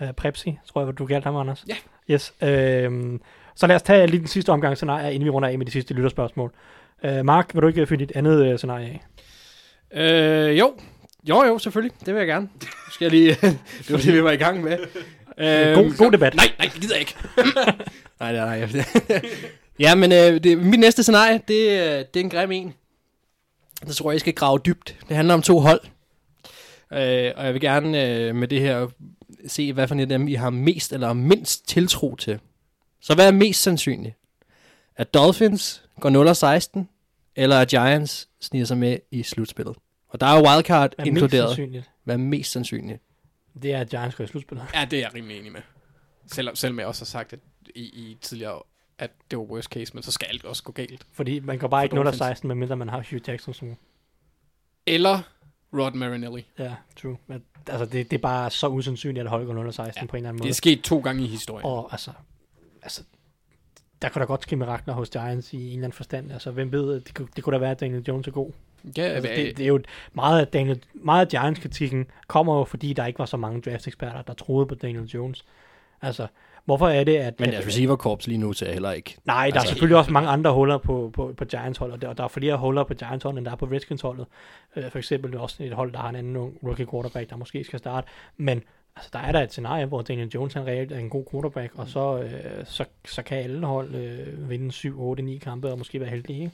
Uh, 0.02 0.12
Prepsi, 0.12 0.60
tror 0.74 0.86
jeg, 0.86 0.98
du 0.98 1.06
kaldte 1.06 1.26
ham, 1.26 1.36
Anders. 1.36 1.66
Ja. 1.68 1.76
Yes. 2.14 2.34
Uh, 2.42 3.20
så 3.56 3.68
lad 3.68 3.76
os 3.76 3.82
tage 3.82 4.08
lige 4.08 4.20
den 4.20 4.28
sidste 4.28 4.50
omgang 4.50 4.76
scenarie, 4.76 5.14
inden 5.14 5.26
vi 5.26 5.30
runder 5.30 5.50
af 5.50 5.58
med 5.58 5.66
de 5.66 5.72
sidste 5.72 5.94
lytterspørgsmål. 5.94 6.52
Uh, 7.04 7.26
Mark, 7.26 7.54
vil 7.54 7.62
du 7.62 7.68
ikke 7.68 7.88
finde 7.88 8.06
dit 8.06 8.16
andet 8.16 8.52
uh, 8.52 8.58
scenarie 8.58 8.86
af? 8.86 9.02
Øh, 9.92 10.60
jo. 10.60 10.74
Jo, 11.30 11.44
jo, 11.44 11.60
selvfølgelig. 11.60 12.00
Det 12.06 12.14
vil 12.14 12.20
jeg 12.20 12.28
gerne. 12.28 12.50
Nu 12.62 12.92
skal 12.92 13.06
jeg 13.06 13.12
lige... 13.12 13.30
det 13.88 13.92
var 13.92 13.98
det, 13.98 14.14
vi 14.14 14.24
var 14.24 14.32
i 14.32 14.38
gang 14.38 14.64
med. 14.64 14.78
Øh, 15.38 15.76
God, 15.76 15.98
god 15.98 16.12
debat. 16.12 16.36
Nej, 16.36 16.52
nej, 16.60 16.70
det 16.74 16.82
gider 16.82 16.96
jeg 16.96 17.00
ikke. 17.00 17.16
Nej, 18.20 18.34
nej, 18.34 18.60
nej. 18.60 18.86
ja, 19.80 19.96
men 19.96 20.12
øh, 20.12 20.44
det, 20.44 20.58
mit 20.58 20.80
næste 20.80 21.04
scenarie, 21.04 21.42
det, 21.48 21.70
øh, 21.70 22.06
det 22.14 22.16
er 22.16 22.20
en 22.20 22.30
grim 22.30 22.52
en. 22.52 22.74
Det 23.88 23.96
tror 23.96 24.12
jeg, 24.12 24.14
jeg 24.14 24.20
skal 24.20 24.34
grave 24.34 24.60
dybt. 24.66 24.96
Det 25.08 25.16
handler 25.16 25.34
om 25.34 25.42
to 25.42 25.60
hold. 25.60 25.80
Øh, 26.94 27.32
og 27.36 27.46
jeg 27.46 27.54
vil 27.54 27.62
gerne 27.62 28.06
øh, 28.06 28.36
med 28.36 28.48
det 28.48 28.62
her 28.62 28.88
se, 29.48 29.74
hvad 29.74 29.88
for 29.88 29.96
en 29.96 30.02
af 30.02 30.10
dem 30.10 30.28
I 30.28 30.34
har 30.34 30.50
mest 30.50 30.94
eller 30.94 31.14
mindst 31.14 31.68
tiltro 31.68 32.16
til. 32.16 32.40
Så 33.00 33.16
hvad 33.16 33.28
er 33.28 33.32
mest 33.32 33.62
sandsynligt? 33.62 34.16
At 34.96 35.14
Dolphins 35.14 35.84
går 36.00 36.80
0-16, 36.80 36.86
eller 37.36 37.60
at 37.60 37.68
Giants 37.68 38.30
sniger 38.42 38.66
sig 38.66 38.78
med 38.78 38.98
i 39.12 39.24
slutspillet? 39.24 39.76
Og 40.08 40.20
der 40.20 40.26
er 40.28 40.38
jo 40.40 40.50
wildcard 40.50 40.96
Hvad 40.96 41.06
er 41.08 41.12
mest 41.12 41.24
inkluderet. 41.24 41.50
sandsynligt? 41.50 41.90
Hvad 42.04 42.16
er 42.16 42.20
mest 42.20 42.52
sandsynligt? 42.52 43.02
Det 43.62 43.74
er, 43.74 43.80
at 43.82 43.90
Giants 43.90 44.16
går 44.16 44.24
i 44.24 44.28
slutspillet. 44.28 44.66
Ja, 44.74 44.86
det 44.86 44.98
er 44.98 45.02
jeg 45.02 45.14
rimelig 45.14 45.40
enig 45.40 45.52
med. 45.52 45.62
Selvom, 46.32 46.56
selvom 46.56 46.80
jeg 46.80 46.88
også 46.88 47.02
har 47.02 47.06
sagt 47.06 47.34
at 47.34 47.40
i, 47.76 47.82
i 47.82 48.18
tidligere, 48.22 48.62
at 49.00 49.12
det 49.32 49.40
var 49.40 49.46
worst 49.46 49.70
case, 49.70 49.94
men 49.94 50.04
så 50.04 50.12
skal 50.12 50.28
alt 50.30 50.46
også 50.46 50.64
gå 50.64 50.72
galt. 50.72 51.08
Fordi 51.14 51.40
man 51.40 51.58
går 51.60 51.68
bare 51.68 51.84
ikke 51.84 51.96
0 51.96 52.06
Dolphins. 52.06 52.18
16, 52.18 52.48
medmindre 52.48 52.76
man 52.76 52.90
har 52.90 53.06
Hugh 53.10 53.22
Jackson 53.28 53.54
som... 53.54 53.76
Eller 54.86 55.22
Rod 55.74 55.92
Marinelli. 55.94 56.46
Ja, 56.60 56.76
true. 57.02 57.18
Men, 57.28 57.44
altså, 57.68 57.86
det, 57.86 58.12
det 58.12 58.18
er 58.18 58.22
bare 58.22 58.50
så 58.50 58.68
usandsynligt, 58.68 59.24
at 59.24 59.30
holdet 59.30 59.48
går 59.48 59.54
0 59.54 59.74
16 59.74 60.02
Ja, 60.04 60.08
på 60.08 60.16
en 60.16 60.20
eller 60.20 60.30
anden 60.30 60.38
Det 60.38 60.44
måde. 60.44 60.50
er 60.50 60.54
sket 60.54 60.82
to 60.82 61.00
gange 61.00 61.24
i 61.24 61.28
historien. 61.28 61.66
Og 61.66 61.88
altså, 61.92 62.12
altså 62.84 63.04
der 64.02 64.10
kan 64.10 64.20
da 64.20 64.26
godt 64.26 64.44
ske 64.44 64.56
mirakler 64.56 64.94
hos 64.94 65.10
Giants 65.10 65.54
i 65.54 65.58
en 65.58 65.64
eller 65.64 65.78
anden 65.78 65.92
forstand. 65.92 66.32
Altså, 66.32 66.52
hvem 66.52 66.72
ved, 66.72 67.02
det, 67.02 67.14
kunne- 67.14 67.28
det 67.36 67.44
kunne 67.44 67.54
da 67.54 67.60
være, 67.60 67.72
at 67.72 67.80
Daniel 67.80 68.04
Jones 68.08 68.28
er 68.28 68.32
god. 68.32 68.52
Ja, 68.98 69.02
Altså, 69.04 69.30
det, 69.36 69.58
det, 69.58 69.64
er 69.64 69.68
jo 69.68 69.82
meget 70.14 70.40
af, 70.40 70.48
Daniel, 70.48 70.84
meget 70.94 71.22
af 71.26 71.28
Giants-kritikken 71.32 72.06
kommer 72.28 72.58
jo, 72.58 72.64
fordi 72.64 72.94
der 72.94 73.06
ikke 73.06 73.20
var 73.20 73.26
så 73.26 73.38
mange 73.38 73.62
draft-eksperter, 73.62 74.22
der 74.22 74.34
troede 74.34 74.66
på 74.66 74.76
Daniel 74.76 75.04
Jones. 75.06 75.46
Altså, 76.02 76.28
hvorfor 76.68 76.88
er 76.88 77.04
det, 77.04 77.18
at... 77.18 77.40
Men 77.40 77.50
deres 77.52 77.68
receiver-korps 77.68 78.28
lige 78.28 78.38
nu 78.38 78.54
ser 78.54 78.72
heller 78.74 78.92
ikke. 78.92 79.16
Nej, 79.26 79.50
der 79.50 79.54
Altså, 79.54 79.60
er 79.60 79.70
selvfølgelig 79.70 79.98
også 79.98 80.12
mange 80.12 80.30
andre 80.30 80.54
huller 80.54 80.78
på, 80.78 81.12
på, 81.14 81.34
på 81.38 81.46
Giants-holdet, 81.46 81.96
og 81.96 82.02
der, 82.02 82.08
og 82.08 82.18
der 82.18 82.24
er 82.24 82.28
flere 82.28 82.58
huller 82.58 82.84
på 82.84 82.94
Giants-holdet, 82.94 83.38
end 83.38 83.46
der 83.46 83.52
er 83.52 83.56
på 83.56 83.66
Redskins-holdet. 83.66 84.26
Øh, 84.76 84.92
for 84.92 84.98
eksempel 84.98 85.38
også 85.38 85.64
et 85.64 85.74
hold, 85.74 85.92
der 85.92 86.00
har 86.00 86.10
en 86.10 86.16
anden 86.16 86.36
ung 86.38 86.54
rookie 86.64 86.86
quarterback, 86.92 87.30
der 87.30 87.36
måske 87.36 87.64
skal 87.64 87.80
starte. 87.80 88.08
Men 88.38 88.64
altså, 88.98 89.10
der 89.14 89.20
er 89.20 89.32
der 89.32 89.42
et 89.42 89.52
scenarie, 89.52 89.86
hvor 89.86 90.02
Daniel 90.02 90.28
Jones 90.28 90.54
han 90.54 90.68
reelt 90.68 90.92
er 90.92 91.00
en 91.00 91.10
god 91.10 91.26
quarterback, 91.32 91.72
og 91.76 91.88
så, 91.88 92.20
øh, 92.20 92.66
så, 92.66 92.86
så 93.06 93.22
kan 93.22 93.38
alle 93.38 93.66
hold 93.66 93.96
øh, 93.96 94.50
vinde 94.50 94.72
7, 94.72 95.02
8, 95.02 95.24
9 95.24 95.38
kampe 95.38 95.72
og 95.72 95.78
måske 95.78 96.00
være 96.00 96.10
heldige. 96.10 96.40
Ikke? 96.42 96.52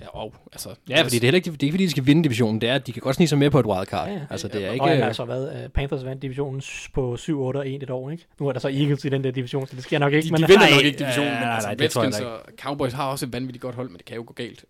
Ja, 0.00 0.06
og, 0.08 0.34
altså, 0.52 0.68
Ja, 0.88 1.02
fordi 1.02 1.14
det 1.14 1.22
er 1.22 1.26
heller 1.26 1.36
ikke, 1.36 1.50
det 1.50 1.62
er 1.62 1.66
ikke 1.66 1.72
fordi, 1.72 1.84
de 1.84 1.90
skal 1.90 2.06
vinde 2.06 2.24
divisionen. 2.24 2.60
Det 2.60 2.68
er, 2.68 2.74
at 2.74 2.86
de 2.86 2.92
kan 2.92 3.00
godt 3.00 3.16
snige 3.16 3.28
sig 3.28 3.38
med 3.38 3.50
på 3.50 3.60
et 3.60 3.66
wildcard. 3.66 4.08
Ja, 4.08 4.20
altså, 4.30 4.48
det 4.48 4.64
er 4.64 4.72
ikke... 4.72 4.82
Og 4.82 4.88
han 4.88 4.98
har 4.98 5.06
altså 5.06 5.24
været, 5.24 5.64
uh, 5.64 5.70
Panthers 5.70 6.04
vandt 6.04 6.22
divisionen 6.22 6.62
på 6.94 7.16
7, 7.16 7.40
8 7.42 7.58
og 7.58 7.68
1 7.68 7.82
et 7.82 7.90
år, 7.90 8.10
ikke? 8.10 8.26
Nu 8.40 8.48
er 8.48 8.52
der 8.52 8.60
så 8.60 8.68
Eagles 8.68 9.04
i 9.04 9.08
den 9.08 9.24
der 9.24 9.30
division, 9.30 9.66
så 9.66 9.76
det 9.76 9.84
sker 9.84 9.98
nok 9.98 10.12
ikke. 10.12 10.26
de, 10.26 10.32
men, 10.32 10.40
de 10.40 10.46
vinder 10.46 10.60
Nej, 10.60 10.70
nok 10.70 10.84
ikke 10.84 10.98
divisionen, 10.98 11.32
ja, 11.32 11.38
men 11.38 11.42
nej, 11.42 11.54
altså, 11.54 11.68
nej, 11.68 11.74
det 11.74 11.90
tror 11.90 12.02
jeg 12.02 12.08
Redskins 12.08 12.26
og 12.26 12.40
Cowboys 12.60 12.92
har 12.92 13.10
også 13.10 13.26
et 13.26 13.32
vanvittigt 13.32 13.62
godt 13.62 13.74
hold, 13.74 13.88
men 13.88 13.96
det 13.96 14.04
kan 14.04 14.16
jo 14.16 14.24
gå 14.26 14.32
galt. 14.32 14.64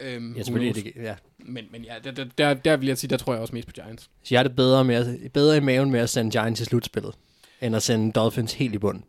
Øhm, 0.00 0.34
Ja, 0.36 0.42
selvfølgelig. 0.42 0.84
Det, 0.84 0.92
ja. 1.02 1.14
Men, 1.38 1.64
men 1.70 1.84
ja, 1.84 1.94
der, 2.04 2.10
der, 2.10 2.24
der, 2.38 2.54
der 2.54 2.76
vil 2.76 2.86
jeg 2.86 2.98
sige, 2.98 3.10
der 3.10 3.16
tror 3.16 3.32
jeg 3.32 3.42
også 3.42 3.54
mest 3.54 3.68
på 3.68 3.72
Giants. 3.72 4.02
Så 4.02 4.28
jeg 4.30 4.38
har 4.38 4.42
det 4.42 4.56
bedre, 4.56 4.84
med 4.84 4.94
at, 4.94 5.32
bedre 5.32 5.56
i 5.56 5.60
maven 5.60 5.90
med 5.90 6.00
at 6.00 6.10
sende 6.10 6.30
Giants 6.30 6.58
til 6.58 6.66
slutspillet, 6.66 7.14
end 7.60 7.76
at 7.76 7.82
sende 7.82 8.12
Dolphins 8.12 8.52
helt 8.52 8.74
i 8.74 8.78
bund. 8.78 9.02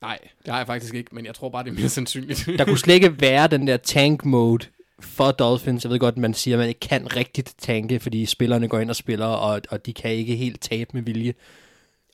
Nej, 0.00 0.18
det 0.44 0.50
har 0.50 0.58
jeg 0.58 0.66
faktisk 0.66 0.94
ikke, 0.94 1.14
men 1.14 1.26
jeg 1.26 1.34
tror 1.34 1.48
bare, 1.48 1.64
det 1.64 1.70
er 1.70 1.74
mere 1.74 1.88
sandsynligt. 1.98 2.46
Der 2.58 2.64
kunne 2.64 2.78
slet 2.78 2.94
ikke 2.94 3.20
være 3.20 3.46
den 3.48 3.66
der 3.66 3.76
tank 3.76 4.24
mode 4.24 4.66
for 5.00 5.30
Dolphins. 5.30 5.84
Jeg 5.84 5.92
ved 5.92 5.98
godt, 5.98 6.16
man 6.18 6.34
siger, 6.34 6.54
at 6.54 6.58
man 6.58 6.68
ikke 6.68 6.80
kan 6.80 7.16
rigtigt 7.16 7.54
tanke, 7.58 8.00
fordi 8.00 8.26
spillerne 8.26 8.68
går 8.68 8.78
ind 8.78 8.90
og 8.90 8.96
spiller, 8.96 9.26
og, 9.26 9.60
og 9.70 9.86
de 9.86 9.92
kan 9.92 10.10
ikke 10.10 10.36
helt 10.36 10.60
tabe 10.60 10.90
med 10.92 11.02
vilje. 11.02 11.34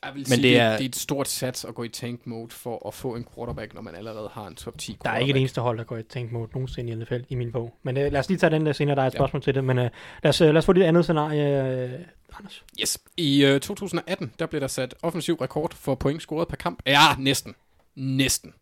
Jeg 0.05 0.14
vil 0.14 0.20
Men 0.20 0.26
sige, 0.26 0.36
det 0.36 0.43
det, 0.43 0.56
er- 0.60 0.72
det 0.76 0.85
er 0.85 0.89
et 0.89 0.97
stort 0.97 1.28
sats 1.28 1.64
at 1.64 1.74
gå 1.74 1.82
i 1.82 1.89
tank 1.89 2.26
mode 2.26 2.51
for 2.51 2.89
at 2.89 2.94
få 2.94 3.14
en 3.14 3.26
quarterback, 3.35 3.74
når 3.74 3.82
man 3.82 3.94
allerede 3.94 4.28
har 4.32 4.47
en 4.47 4.55
top 4.55 4.78
10 4.78 4.93
Der 4.93 4.98
er 4.98 5.02
quarterback. 5.02 5.28
ikke 5.28 5.39
et 5.39 5.40
eneste 5.40 5.60
hold, 5.60 5.78
der 5.78 5.85
går 5.85 5.97
i 5.97 6.02
tank 6.02 6.32
mode 6.32 6.48
nogensinde 6.55 6.93
i 6.93 6.94
NFL 6.94 7.20
i 7.28 7.35
min 7.35 7.52
bog. 7.52 7.74
Men 7.82 7.97
uh, 7.97 8.02
lad 8.02 8.16
os 8.16 8.28
lige 8.28 8.39
tage 8.39 8.51
den 8.51 8.66
der 8.66 8.72
senere, 8.72 8.97
der 8.97 9.02
er 9.02 9.06
et 9.06 9.14
Ja. 9.14 9.18
spørgsmål 9.18 9.43
til 9.43 9.55
det. 9.55 9.64
Men 9.64 9.78
uh, 9.78 9.85
lad, 10.22 10.28
os, 10.28 10.40
uh, 10.40 10.47
lad 10.47 10.56
os 10.56 10.66
få 10.66 10.72
det 10.72 10.82
andet 10.82 11.05
scenarie, 11.05 11.94
uh, 12.01 12.39
Anders. 12.39 12.64
Yes. 12.81 12.98
I 13.16 13.44
øh, 13.44 13.60
2018, 13.60 14.32
der 14.39 14.47
blev 14.47 14.60
der 14.60 14.66
sat 14.66 14.94
offensiv 15.02 15.35
rekord 15.35 15.74
for 15.74 15.94
point 15.94 16.22
scoret 16.22 16.48
per 16.48 16.56
kamp. 16.56 16.82
Ja, 16.86 16.98
næsten. 17.18 17.55
Næsten. 17.94 18.55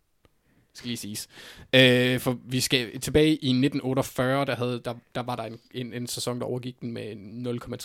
Skal 0.75 0.87
lige 0.87 0.97
siges. 0.97 1.27
Øh, 1.75 2.19
for 2.19 2.37
vi 2.45 2.59
skal 2.61 2.99
tilbage 2.99 3.27
i 3.29 3.49
1948, 3.49 4.45
der, 4.45 4.55
havde, 4.55 4.81
der, 4.85 4.93
der 5.15 5.23
var 5.23 5.35
der 5.35 5.43
en, 5.43 5.59
en, 5.73 5.93
en 5.93 6.07
sæson, 6.07 6.39
der 6.39 6.45
overgik 6.45 6.81
den 6.81 6.91
med 6.91 7.13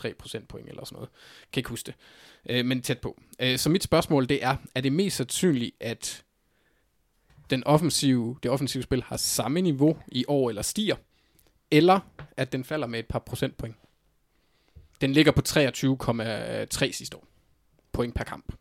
0,3 0.06 0.12
procentpoint 0.18 0.68
eller 0.68 0.84
sådan 0.84 0.96
noget. 0.96 1.08
Kan 1.52 1.60
ikke 1.60 1.70
huske 1.70 1.86
det. 1.86 1.94
Øh, 2.48 2.64
men 2.64 2.82
tæt 2.82 2.98
på. 3.00 3.20
Øh, 3.40 3.58
så 3.58 3.68
mit 3.70 3.82
spørgsmål 3.82 4.28
det 4.28 4.44
er, 4.44 4.56
er 4.74 4.80
det 4.80 4.92
mest 4.92 5.16
sandsynligt, 5.16 5.76
at 5.80 6.24
den 7.50 7.64
offensive, 7.64 8.38
det 8.42 8.50
offensive 8.50 8.82
spil 8.82 9.02
har 9.02 9.16
samme 9.16 9.60
niveau 9.60 9.96
i 10.08 10.24
år 10.28 10.48
eller 10.48 10.62
stiger, 10.62 10.96
eller 11.70 12.00
at 12.36 12.52
den 12.52 12.64
falder 12.64 12.86
med 12.86 12.98
et 12.98 13.06
par 13.06 13.18
procentpoint? 13.18 13.76
Den 15.00 15.12
ligger 15.12 15.32
på 15.32 15.42
23,3 15.48 16.92
sidste 16.92 17.16
år. 17.16 17.26
Point 17.92 18.14
per 18.14 18.24
kamp. 18.24 18.52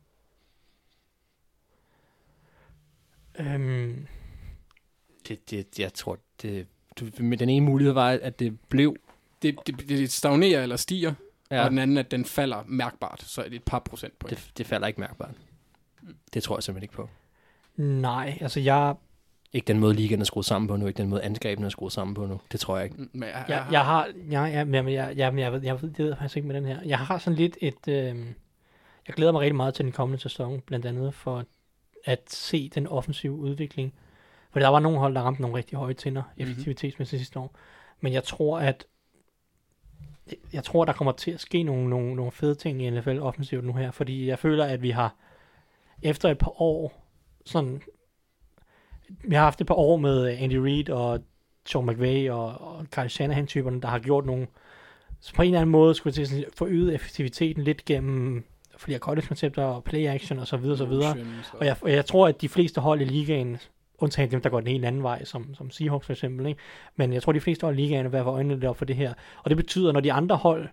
Øhm, 3.39 4.07
Det, 5.27 5.51
det, 5.51 5.79
jeg 5.79 5.93
tror, 5.93 6.17
det, 6.41 6.67
du, 6.99 7.09
men 7.19 7.39
den 7.39 7.49
ene 7.49 7.65
mulighed 7.65 7.93
var, 7.93 8.09
at 8.09 8.39
det 8.39 8.59
blev... 8.69 8.95
Det, 9.41 9.55
det, 9.67 9.89
det 9.89 10.11
stagnerer 10.11 10.63
eller 10.63 10.75
stiger, 10.75 11.13
ja. 11.51 11.55
Ja, 11.55 11.63
og 11.63 11.69
den 11.69 11.79
anden, 11.79 11.97
at 11.97 12.11
den 12.11 12.25
falder 12.25 12.63
mærkbart, 12.65 13.21
så 13.21 13.41
er 13.41 13.49
det 13.49 13.55
et 13.55 13.63
par 13.63 13.79
procentpoint. 13.79 14.37
det, 14.37 14.51
det 14.57 14.65
falder 14.65 14.87
ikke 14.87 14.99
mærkbart. 15.01 15.35
Det 16.33 16.43
tror 16.43 16.57
jeg 16.57 16.63
simpelthen 16.63 16.83
ikke 16.83 16.93
på. 16.93 17.09
nej, 17.75 18.37
altså 18.41 18.59
jeg, 18.59 18.95
Ikke 19.53 19.67
den 19.67 19.79
måde, 19.79 19.93
ligaen 19.93 20.21
er 20.21 20.25
skruet 20.25 20.45
sammen 20.45 20.67
på 20.67 20.75
nu, 20.75 20.87
ikke 20.87 20.97
den 20.97 21.09
måde, 21.09 21.21
angrebene 21.21 21.65
er 21.65 21.69
skruet 21.69 21.93
sammen 21.93 22.13
på 22.13 22.25
nu. 22.25 22.39
Det 22.51 22.59
tror 22.59 22.75
jeg 22.77 22.85
ikke. 22.85 22.95
Mm, 22.97 23.09
Men 23.13 23.29
jeg, 23.29 23.45
jeg, 23.47 23.67
jeg 23.71 23.85
har, 23.85 24.05
jeg, 24.29 24.53
jeg, 24.53 24.67
jeg, 24.73 24.85
jeg, 24.85 25.17
jeg, 25.17 25.37
jeg, 25.37 25.53
ved, 25.53 25.61
jeg 25.63 25.81
ved, 25.81 25.89
det 25.89 25.99
ved 25.99 26.07
jeg 26.07 26.17
faktisk 26.17 26.37
ikke 26.37 26.47
med 26.47 26.55
den 26.55 26.65
her. 26.65 26.81
Jeg 26.85 26.99
har 26.99 27.17
sådan 27.17 27.37
lidt 27.37 27.57
et, 27.61 27.87
øh, 27.87 28.15
jeg 29.07 29.15
glæder 29.15 29.31
mig 29.31 29.41
rigtig 29.41 29.55
meget 29.55 29.73
til 29.73 29.85
den 29.85 29.91
kommende 29.91 30.21
sæson, 30.21 30.61
blandt 30.61 30.85
andet 30.85 31.13
for 31.13 31.45
at 32.05 32.19
se 32.27 32.69
den 32.75 32.87
offensive 32.87 33.33
udvikling. 33.33 33.93
For 34.51 34.59
der 34.59 34.67
var 34.67 34.79
nogle 34.79 34.99
hold, 34.99 35.15
der 35.15 35.21
ramte 35.21 35.41
nogle 35.41 35.57
rigtig 35.57 35.77
høje 35.77 35.93
tænder 35.93 36.23
effektivitetsmæssigt 36.37 37.19
sidste 37.19 37.39
år. 37.39 37.55
Men 38.01 38.13
jeg 38.13 38.23
tror, 38.23 38.59
at 38.59 38.85
jeg 40.53 40.63
tror, 40.63 40.85
der 40.85 40.93
kommer 40.93 41.11
til 41.11 41.31
at 41.31 41.39
ske 41.39 41.63
nogle, 41.63 41.89
nogle, 41.89 42.15
nogle 42.15 42.31
fede 42.31 42.55
ting 42.55 42.83
i 42.83 42.89
NFL 42.89 43.19
offensivt 43.19 43.65
nu 43.65 43.73
her, 43.73 43.91
fordi 43.91 44.27
jeg 44.27 44.39
føler, 44.39 44.65
at 44.65 44.81
vi 44.81 44.89
har 44.89 45.15
efter 46.01 46.29
et 46.29 46.37
par 46.37 46.61
år 46.61 47.03
sådan 47.45 47.81
vi 49.23 49.35
har 49.35 49.43
haft 49.43 49.61
et 49.61 49.67
par 49.67 49.75
år 49.75 49.97
med 49.97 50.27
Andy 50.27 50.53
Reid 50.53 50.89
og 50.89 51.19
Sean 51.65 51.85
McVay 51.85 52.29
og, 52.29 52.45
og 52.45 52.85
Kyle 52.91 53.09
Shanahan-typerne, 53.09 53.81
der 53.81 53.87
har 53.87 53.99
gjort 53.99 54.25
nogle, 54.25 54.47
så 55.19 55.33
på 55.33 55.41
en 55.41 55.47
eller 55.47 55.59
anden 55.59 55.71
måde 55.71 55.95
skulle 55.95 56.13
til 56.13 56.27
sådan, 56.27 56.45
forøget 56.57 56.93
effektiviteten 56.93 57.63
lidt 57.63 57.85
gennem 57.85 58.43
flere 58.77 58.99
college-koncepter 58.99 59.63
og 59.63 59.83
play-action 59.83 60.39
og 60.39 60.47
så 60.47 60.57
videre, 60.57 60.77
så 60.77 60.85
videre. 60.85 61.15
Og 61.53 61.65
jeg, 61.65 61.75
og 61.81 61.91
jeg 61.91 62.05
tror, 62.05 62.27
at 62.27 62.41
de 62.41 62.49
fleste 62.49 62.81
hold 62.81 63.01
i 63.01 63.05
ligaen, 63.05 63.57
undtagen 63.97 64.31
dem, 64.31 64.41
der 64.41 64.49
går 64.49 64.59
den 64.59 64.67
helt 64.67 64.85
anden 64.85 65.03
vej, 65.03 65.23
som, 65.23 65.53
som 65.55 65.71
Seahawks 65.71 66.05
for 66.05 66.13
eksempel, 66.13 66.45
ikke? 66.47 66.59
men 66.95 67.13
jeg 67.13 67.23
tror, 67.23 67.31
de 67.31 67.39
fleste 67.39 67.63
hold 67.63 67.79
i 67.79 67.81
ligaen 67.81 68.05
er 68.05 68.09
ved 68.09 68.19
at 68.19 68.25
få 68.25 68.55
der 68.55 68.73
for 68.73 68.85
det 68.85 68.95
her. 68.95 69.13
Og 69.43 69.49
det 69.49 69.57
betyder, 69.57 69.91
når 69.91 69.99
de 69.99 70.13
andre 70.13 70.35
hold 70.35 70.67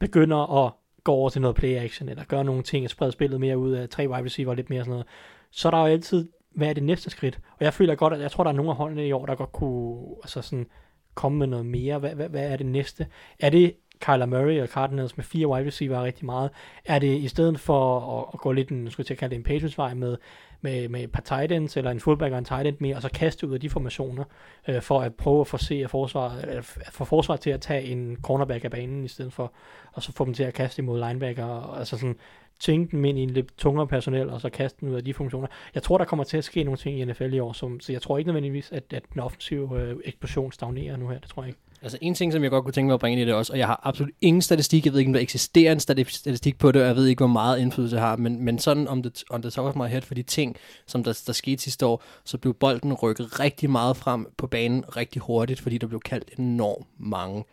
begynder 0.00 0.66
at 0.66 0.72
gå 1.04 1.12
over 1.12 1.28
til 1.28 1.40
noget 1.40 1.56
play-action, 1.56 2.08
eller 2.08 2.24
gøre 2.24 2.44
nogle 2.44 2.62
ting, 2.62 2.84
at 2.84 2.90
sprede 2.90 3.12
spillet 3.12 3.40
mere 3.40 3.58
ud 3.58 3.72
af 3.72 3.88
tre 3.88 4.08
wide 4.08 4.24
receiver 4.24 4.50
og 4.50 4.56
lidt 4.56 4.70
mere 4.70 4.80
sådan 4.80 4.90
noget, 4.90 5.06
så 5.50 5.68
er 5.68 5.70
der 5.70 5.78
jo 5.78 5.84
altid, 5.84 6.28
hvad 6.50 6.68
er 6.68 6.72
det 6.72 6.82
næste 6.82 7.10
skridt? 7.10 7.38
Og 7.58 7.64
jeg 7.64 7.74
føler 7.74 7.94
godt, 7.94 8.12
at 8.12 8.20
jeg 8.20 8.30
tror, 8.30 8.44
der 8.44 8.50
er 8.50 8.54
nogle 8.54 8.70
af 8.70 8.76
holdene 8.76 9.06
i 9.06 9.12
år, 9.12 9.26
der 9.26 9.34
godt 9.34 9.52
kunne 9.52 10.16
altså 10.22 10.42
sådan, 10.42 10.66
komme 11.14 11.38
med 11.38 11.46
noget 11.46 11.66
mere. 11.66 11.98
Hvad, 11.98 12.14
hvad, 12.14 12.28
hvad 12.28 12.52
er 12.52 12.56
det 12.56 12.66
næste? 12.66 13.06
Er 13.38 13.50
det 13.50 13.74
Kyler 14.00 14.26
Murray 14.26 14.60
og 14.62 14.68
Cardinals 14.68 15.16
med 15.16 15.24
fire 15.24 15.48
wide 15.48 15.66
receiver 15.66 16.02
rigtig 16.02 16.26
meget? 16.26 16.50
Er 16.84 16.98
det 16.98 17.18
i 17.18 17.28
stedet 17.28 17.60
for 17.60 18.00
at, 18.18 18.26
at 18.34 18.40
gå 18.40 18.52
lidt 18.52 18.68
en, 18.68 18.90
skulle 18.90 19.06
jeg 19.10 19.18
kalde 19.18 19.30
det 19.30 19.38
en 19.38 19.44
Patriots 19.44 19.78
vej 19.78 19.94
med, 19.94 20.16
med, 20.60 20.88
med 20.88 21.02
et 21.02 21.12
par 21.12 21.22
tight 21.22 21.52
ends, 21.52 21.76
eller 21.76 21.90
en 21.90 22.00
fullback 22.00 22.32
og 22.32 22.38
en 22.38 22.44
tight 22.44 22.66
end 22.66 22.76
mere, 22.80 22.96
og 22.96 23.02
så 23.02 23.08
kaste 23.14 23.48
ud 23.48 23.54
af 23.54 23.60
de 23.60 23.70
formationer, 23.70 24.24
øh, 24.68 24.82
for 24.82 25.00
at 25.00 25.14
prøve 25.14 25.40
at 25.40 25.46
forse 25.46 25.88
forsvaret, 25.88 26.64
for 26.64 26.80
få 26.92 27.04
forsvaret 27.04 27.40
til 27.40 27.50
at 27.50 27.60
tage 27.60 27.82
en 27.82 28.16
cornerback 28.22 28.64
af 28.64 28.70
banen, 28.70 29.04
i 29.04 29.08
stedet 29.08 29.32
for, 29.32 29.52
og 29.92 30.02
så 30.02 30.12
få 30.12 30.24
dem 30.24 30.34
til 30.34 30.42
at 30.42 30.54
kaste 30.54 30.82
imod 30.82 31.08
linebacker, 31.08 31.44
og, 31.44 31.78
altså 31.78 31.98
sådan, 31.98 32.16
tænke 32.60 32.90
dem 32.90 33.04
ind 33.04 33.18
i 33.18 33.22
en 33.22 33.30
lidt 33.30 33.58
tungere 33.58 33.86
personel, 33.86 34.30
og 34.30 34.40
så 34.40 34.50
kaste 34.50 34.80
dem 34.80 34.88
ud 34.88 34.94
af 34.94 35.04
de 35.04 35.14
funktioner. 35.14 35.48
Jeg 35.74 35.82
tror, 35.82 35.98
der 35.98 36.04
kommer 36.04 36.24
til 36.24 36.36
at 36.36 36.44
ske 36.44 36.64
nogle 36.64 36.78
ting 36.78 36.98
i 36.98 37.04
NFL 37.04 37.34
i 37.34 37.38
år, 37.38 37.52
som, 37.52 37.80
så 37.80 37.92
jeg 37.92 38.02
tror 38.02 38.18
ikke 38.18 38.28
nødvendigvis, 38.28 38.72
at, 38.72 38.92
at 38.92 39.02
den 39.12 39.20
offensive 39.20 39.80
øh, 39.80 39.96
eksplosion 40.04 40.52
stagnerer 40.52 40.96
nu 40.96 41.08
her, 41.08 41.18
det 41.18 41.28
tror 41.28 41.42
jeg 41.42 41.48
ikke. 41.48 41.60
Altså 41.82 41.98
en 42.00 42.14
ting, 42.14 42.32
som 42.32 42.42
jeg 42.42 42.50
godt 42.50 42.64
kunne 42.64 42.72
tænke 42.72 42.86
mig 42.86 42.94
at 42.94 43.00
bringe 43.00 43.20
ind 43.20 43.22
i 43.22 43.26
det 43.26 43.34
også, 43.34 43.52
og 43.52 43.58
jeg 43.58 43.66
har 43.66 43.80
absolut 43.84 44.12
ingen 44.20 44.42
statistik, 44.42 44.84
jeg 44.84 44.92
ved 44.92 45.00
ikke, 45.00 45.08
om 45.08 45.12
der 45.12 45.20
eksisterer 45.20 45.72
en 45.72 45.80
statistik 45.80 46.58
på 46.58 46.72
det, 46.72 46.82
og 46.82 46.88
jeg 46.88 46.96
ved 46.96 47.06
ikke, 47.06 47.20
hvor 47.20 47.26
meget 47.26 47.58
indflydelse 47.58 47.96
det 47.96 48.02
har, 48.02 48.16
men, 48.16 48.44
men 48.44 48.58
sådan 48.58 48.88
om 48.88 49.02
det, 49.02 49.24
on 49.30 49.42
the 49.42 49.50
top 49.50 49.66
of 49.66 49.76
my 49.76 49.88
head 49.88 50.02
for 50.02 50.14
de 50.14 50.22
ting, 50.22 50.56
som 50.86 51.04
der, 51.04 51.22
der 51.26 51.32
skete 51.32 51.62
sidste 51.62 51.86
år, 51.86 52.02
så 52.24 52.38
blev 52.38 52.54
bolden 52.54 52.92
rykket 52.92 53.40
rigtig 53.40 53.70
meget 53.70 53.96
frem 53.96 54.26
på 54.36 54.46
banen 54.46 54.96
rigtig 54.96 55.22
hurtigt, 55.22 55.60
fordi 55.60 55.78
der 55.78 55.86
blev 55.86 56.00
kaldt 56.00 56.30
enormt 56.38 56.86
mange 56.98 57.44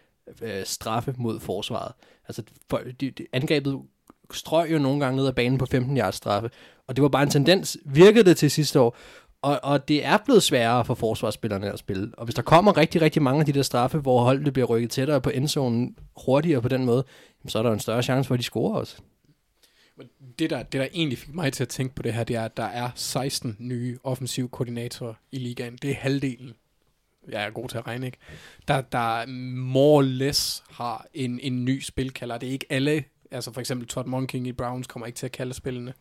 øh, 0.41 0.65
straffe 0.65 1.15
mod 1.17 1.39
forsvaret. 1.39 1.91
Altså 2.27 2.43
for, 2.69 2.81
de, 3.01 3.11
de, 3.11 3.25
angrebet 3.33 3.79
strøg 4.33 4.71
jo 4.71 4.79
nogle 4.79 4.99
gange 4.99 5.17
ned 5.17 5.27
ad 5.27 5.33
banen 5.33 5.57
på 5.57 5.65
15 5.65 5.97
yards 5.97 6.15
straffe, 6.15 6.49
og 6.87 6.95
det 6.95 7.01
var 7.01 7.09
bare 7.09 7.23
en 7.23 7.29
tendens, 7.29 7.77
virkede 7.85 8.23
det 8.23 8.37
til 8.37 8.51
sidste 8.51 8.79
år, 8.79 8.97
og, 9.41 9.59
og 9.63 9.87
det 9.87 10.05
er 10.05 10.17
blevet 10.25 10.43
sværere 10.43 10.85
for 10.85 10.93
forsvarsspillerne 10.95 11.71
at 11.73 11.79
spille. 11.79 12.11
Og 12.17 12.25
hvis 12.25 12.35
der 12.35 12.41
kommer 12.41 12.77
rigtig, 12.77 13.01
rigtig 13.01 13.21
mange 13.21 13.39
af 13.39 13.45
de 13.45 13.51
der 13.51 13.61
straffe, 13.61 13.97
hvor 13.97 14.23
holdet 14.23 14.53
bliver 14.53 14.65
rykket 14.65 14.91
tættere 14.91 15.21
på 15.21 15.29
endzonen 15.29 15.97
hurtigere 16.25 16.61
på 16.61 16.67
den 16.67 16.85
måde, 16.85 17.05
så 17.47 17.59
er 17.59 17.63
der 17.63 17.71
en 17.71 17.79
større 17.79 18.03
chance 18.03 18.27
for, 18.27 18.33
at 18.33 18.39
de 18.39 18.43
scorer 18.43 18.79
også. 18.79 18.97
Det 20.39 20.49
der, 20.49 20.63
det, 20.63 20.79
der 20.81 20.87
egentlig 20.93 21.17
fik 21.17 21.33
mig 21.33 21.53
til 21.53 21.63
at 21.63 21.69
tænke 21.69 21.95
på 21.95 22.01
det 22.01 22.13
her, 22.13 22.23
det 22.23 22.35
er, 22.35 22.45
at 22.45 22.57
der 22.57 22.63
er 22.63 22.89
16 22.95 23.55
nye 23.59 23.97
offensive 24.03 24.49
koordinatorer 24.49 25.13
i 25.31 25.37
ligaen. 25.37 25.77
Det 25.81 25.89
er 25.89 25.95
halvdelen. 25.95 26.53
Jeg 27.29 27.43
er 27.43 27.49
god 27.49 27.69
til 27.69 27.77
at 27.77 27.87
regne, 27.87 28.05
ikke? 28.05 28.17
Der, 28.67 28.81
der 28.81 29.25
more 29.55 29.97
or 29.97 30.01
less 30.01 30.63
har 30.69 31.05
en, 31.13 31.39
en 31.39 31.65
ny 31.65 31.81
spilkalder. 31.81 32.37
Det 32.37 32.49
er 32.49 32.53
ikke 32.53 32.65
alle, 32.69 33.03
altså 33.31 33.53
for 33.53 33.59
eksempel 33.59 33.87
Todd 33.87 34.07
Monking 34.07 34.47
i 34.47 34.51
Browns 34.51 34.87
kommer 34.87 35.07
ikke 35.07 35.17
til 35.17 35.25
at 35.25 35.31
kalde 35.31 35.53
spillene. 35.53 35.93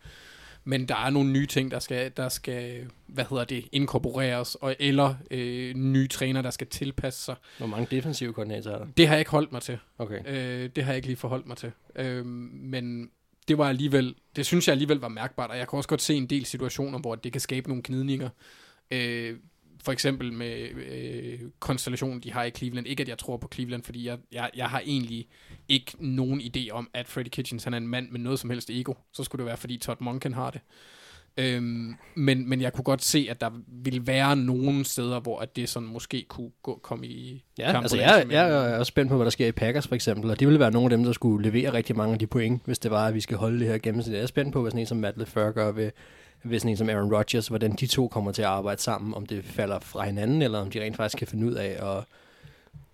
Men 0.68 0.88
der 0.88 0.96
er 0.96 1.10
nogle 1.10 1.32
nye 1.32 1.46
ting, 1.46 1.70
der 1.70 1.78
skal, 1.78 2.12
der 2.16 2.28
skal 2.28 2.86
hvad 3.06 3.24
hedder 3.30 3.44
det, 3.44 3.68
inkorporeres, 3.72 4.54
og, 4.54 4.76
eller 4.78 5.14
øh, 5.30 5.74
nye 5.74 6.08
træner, 6.08 6.42
der 6.42 6.50
skal 6.50 6.66
tilpasse 6.66 7.24
sig. 7.24 7.34
Hvor 7.58 7.66
mange 7.66 7.86
defensive 7.90 8.32
koordinatorer 8.32 8.74
er 8.74 8.78
der? 8.78 8.86
Det 8.96 9.06
har 9.06 9.14
jeg 9.14 9.20
ikke 9.20 9.30
holdt 9.30 9.52
mig 9.52 9.62
til. 9.62 9.78
Okay. 9.98 10.20
Øh, 10.26 10.70
det 10.76 10.84
har 10.84 10.92
jeg 10.92 10.96
ikke 10.96 11.08
lige 11.08 11.16
forholdt 11.16 11.46
mig 11.46 11.56
til. 11.56 11.72
Øh, 11.96 12.26
men 12.26 13.10
det 13.48 13.58
var 13.58 13.68
alligevel, 13.68 14.14
det 14.36 14.46
synes 14.46 14.68
jeg 14.68 14.72
alligevel 14.72 14.98
var 14.98 15.08
mærkbart, 15.08 15.50
og 15.50 15.58
jeg 15.58 15.68
kan 15.68 15.76
også 15.76 15.88
godt 15.88 16.02
se 16.02 16.14
en 16.14 16.26
del 16.26 16.44
situationer, 16.44 16.98
hvor 16.98 17.14
det 17.14 17.32
kan 17.32 17.40
skabe 17.40 17.68
nogle 17.68 17.82
gnidninger. 17.86 18.28
Øh, 18.90 19.36
for 19.86 19.92
eksempel 19.92 20.32
med 20.32 20.68
øh, 20.74 21.40
konstellationen, 21.58 22.20
de 22.20 22.32
har 22.32 22.44
i 22.44 22.50
Cleveland. 22.50 22.86
Ikke 22.86 23.00
at 23.00 23.08
jeg 23.08 23.18
tror 23.18 23.36
på 23.36 23.48
Cleveland, 23.54 23.82
fordi 23.82 24.06
jeg, 24.06 24.18
jeg, 24.32 24.50
jeg 24.56 24.66
har 24.68 24.82
egentlig 24.86 25.28
ikke 25.68 25.92
nogen 25.98 26.40
idé 26.40 26.70
om, 26.70 26.90
at 26.94 27.08
Freddie 27.08 27.30
Kitchens 27.30 27.64
han 27.64 27.74
er 27.74 27.78
en 27.78 27.88
mand 27.88 28.10
med 28.10 28.20
noget 28.20 28.38
som 28.38 28.50
helst 28.50 28.70
ego. 28.70 28.94
Så 29.12 29.24
skulle 29.24 29.40
det 29.40 29.46
være, 29.46 29.56
fordi 29.56 29.76
Todd 29.76 29.96
Monken 30.00 30.34
har 30.34 30.50
det. 30.50 30.60
Øhm, 31.36 31.94
men, 32.14 32.48
men 32.48 32.60
jeg 32.60 32.72
kunne 32.72 32.84
godt 32.84 33.04
se, 33.04 33.26
at 33.30 33.40
der 33.40 33.50
ville 33.68 34.06
være 34.06 34.36
nogle 34.36 34.84
steder, 34.84 35.20
hvor 35.20 35.38
at 35.38 35.56
det 35.56 35.68
sådan 35.68 35.88
måske 35.88 36.24
kunne 36.28 36.50
gå, 36.62 36.80
komme 36.82 37.06
i 37.06 37.44
Ja, 37.58 37.80
altså 37.80 37.96
jeg, 37.96 38.26
jeg 38.30 38.50
er 38.50 38.78
også 38.78 38.90
spændt 38.90 39.10
på, 39.10 39.16
hvad 39.16 39.24
der 39.24 39.30
sker 39.30 39.46
i 39.46 39.52
Packers 39.52 39.88
for 39.88 39.94
eksempel, 39.94 40.30
og 40.30 40.40
det 40.40 40.48
ville 40.48 40.60
være 40.60 40.70
nogle 40.70 40.86
af 40.86 40.90
dem, 40.90 41.04
der 41.04 41.12
skulle 41.12 41.50
levere 41.50 41.72
rigtig 41.72 41.96
mange 41.96 42.12
af 42.12 42.18
de 42.18 42.26
point, 42.26 42.62
hvis 42.64 42.78
det 42.78 42.90
var, 42.90 43.06
at 43.06 43.14
vi 43.14 43.20
skal 43.20 43.36
holde 43.36 43.58
det 43.58 43.68
her 43.68 43.78
gennemsnit. 43.78 44.14
Jeg 44.14 44.22
er 44.22 44.26
spændt 44.26 44.52
på, 44.52 44.60
hvad 44.60 44.70
sådan 44.70 44.80
en 44.80 44.86
som 44.86 44.98
Matt 44.98 45.18
LeFleur 45.18 45.50
gør 45.50 45.72
ved, 45.72 45.90
ved 46.44 46.58
sådan 46.58 46.70
en 46.70 46.76
som 46.76 46.88
Aaron 46.88 47.14
Rodgers, 47.14 47.48
hvordan 47.48 47.72
de 47.72 47.86
to 47.86 48.08
kommer 48.08 48.32
til 48.32 48.42
at 48.42 48.48
arbejde 48.48 48.82
sammen, 48.82 49.14
om 49.14 49.26
det 49.26 49.44
falder 49.44 49.78
fra 49.78 50.04
hinanden, 50.04 50.42
eller 50.42 50.58
om 50.58 50.70
de 50.70 50.82
rent 50.82 50.96
faktisk 50.96 51.18
kan 51.18 51.26
finde 51.26 51.46
ud 51.46 51.52
af 51.52 51.96
at 51.96 52.04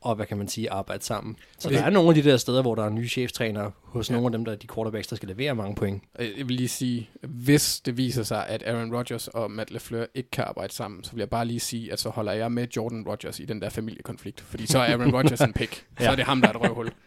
og 0.03 0.15
hvad 0.15 0.27
kan 0.27 0.37
man 0.39 0.49
sige, 0.49 0.71
arbejde 0.71 1.05
sammen. 1.05 1.37
Så 1.59 1.69
Det- 1.69 1.79
der 1.79 1.85
er 1.85 1.91
nogle 1.91 2.09
af 2.09 2.15
de 2.15 2.23
der 2.31 2.37
steder, 2.37 2.63
hvor 2.63 2.75
der 2.75 2.85
er 2.85 2.91
nye 2.91 3.09
cheftrænere 3.09 3.71
hos 3.83 4.11
ja. 4.11 4.15
nogle 4.15 4.27
af 4.27 4.33
dem, 4.33 4.45
der 4.45 4.53
er 4.53 4.57
de 4.57 4.67
quarterbacks, 4.75 5.07
der 5.09 5.17
skal 5.17 5.29
levere 5.29 5.55
mange 5.55 5.75
point. 5.75 6.03
Jeg 6.19 6.29
vil 6.49 6.57
lige 6.57 6.69
sige, 6.69 7.11
hvis 7.23 7.81
det 7.81 7.97
viser 7.97 8.23
sig, 8.23 8.47
at 8.47 8.63
Aaron 8.67 8.95
Rodgers 8.97 9.29
og 9.29 9.51
Matt 9.51 9.71
LeFleur 9.71 10.05
ikke 10.15 10.31
kan 10.31 10.45
arbejde 10.47 10.73
sammen, 10.73 11.05
så 11.05 11.13
vil 11.13 11.19
jeg 11.19 11.31
bare 11.31 11.45
lige 11.45 11.61
sige, 11.61 11.93
at 11.93 12.01
så 12.01 12.09
holder 12.09 12.33
jeg 12.33 12.53
med 12.53 12.67
Jordan 12.77 13.05
Rodgers 13.09 13.41
i 13.41 13.45
den 13.45 13.61
der 13.63 13.69
familiekonflikt. 13.69 14.41
Fordi 14.41 14.67
så 14.67 14.79
er 14.79 14.83
Aaron 14.83 15.15
Rodgers 15.17 15.41
en 15.41 15.53
pick. 15.53 15.85
Så 16.01 16.11
er 16.11 16.15
det 16.15 16.25
ham, 16.25 16.41
der 16.41 16.49
er 16.49 16.53
et 16.53 16.61
røvhul. 16.61 16.91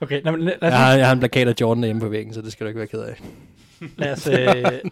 Okay, 0.00 0.22
nå, 0.24 0.30
men 0.30 0.40
lad, 0.40 0.52
lad, 0.62 0.70
Jeg 0.70 0.78
os, 0.78 0.84
har, 0.84 0.94
jeg 0.94 1.06
har 1.06 1.12
en 1.12 1.18
plakat 1.18 1.48
af 1.48 1.54
Jordan 1.60 1.84
hjemme 1.84 2.00
på 2.00 2.08
væggen, 2.08 2.34
så 2.34 2.42
det 2.42 2.52
skal 2.52 2.64
du 2.64 2.68
ikke 2.68 2.78
være 2.78 2.86
ked 2.88 3.00
af. 3.00 3.20
lad, 3.98 4.12
os, 4.12 4.26
øh, 4.26 4.34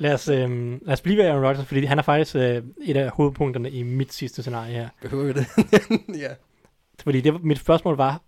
lad, 0.00 0.12
os, 0.14 0.28
øh, 0.28 0.70
lad 0.86 0.92
os 0.92 1.00
blive 1.00 1.16
ved 1.18 1.24
Aaron 1.24 1.44
Rodgers, 1.46 1.66
fordi 1.66 1.84
han 1.84 1.98
er 1.98 2.02
faktisk 2.02 2.36
øh, 2.36 2.62
et 2.84 2.96
af 2.96 3.10
hovedpunkterne 3.10 3.70
i 3.70 3.82
mit 3.82 4.12
sidste 4.12 4.42
scenarie 4.42 4.72
her. 4.72 4.88
Behøver 5.02 5.24
vi 5.24 5.32
det? 5.32 5.46
ja. 6.20 6.28
Fordi 7.02 7.20
det, 7.20 7.44
mit 7.44 7.58
spørgsmål 7.58 7.96
var, 7.96 8.20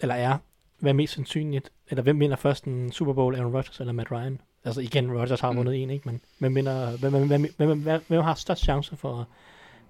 eller 0.00 0.14
er, 0.14 0.38
hvad 0.78 0.90
er 0.90 0.94
mest 0.94 1.12
sandsynligt, 1.14 1.72
eller 1.88 2.02
hvem 2.02 2.20
vinder 2.20 2.36
først 2.36 2.64
en 2.64 2.92
Super 2.92 3.12
Bowl, 3.12 3.34
Aaron 3.34 3.54
Rodgers 3.54 3.80
eller 3.80 3.92
Matt 3.92 4.10
Ryan? 4.12 4.40
Altså 4.64 4.80
igen, 4.80 5.12
Rodgers 5.12 5.40
har 5.40 5.50
Mm. 5.52 5.56
vundet 5.58 5.82
en, 5.82 5.90
ikke? 5.90 6.08
Men 6.08 6.20
hvem, 6.38 6.54
vinder, 6.54 6.96
hvem, 6.96 7.12
hvem, 7.12 7.26
hvem, 7.26 7.54
hvem, 7.56 7.80
hvem, 7.82 8.04
hvem 8.08 8.22
har 8.22 8.34
størst 8.34 8.62
chance 8.62 8.96
for, 8.96 9.28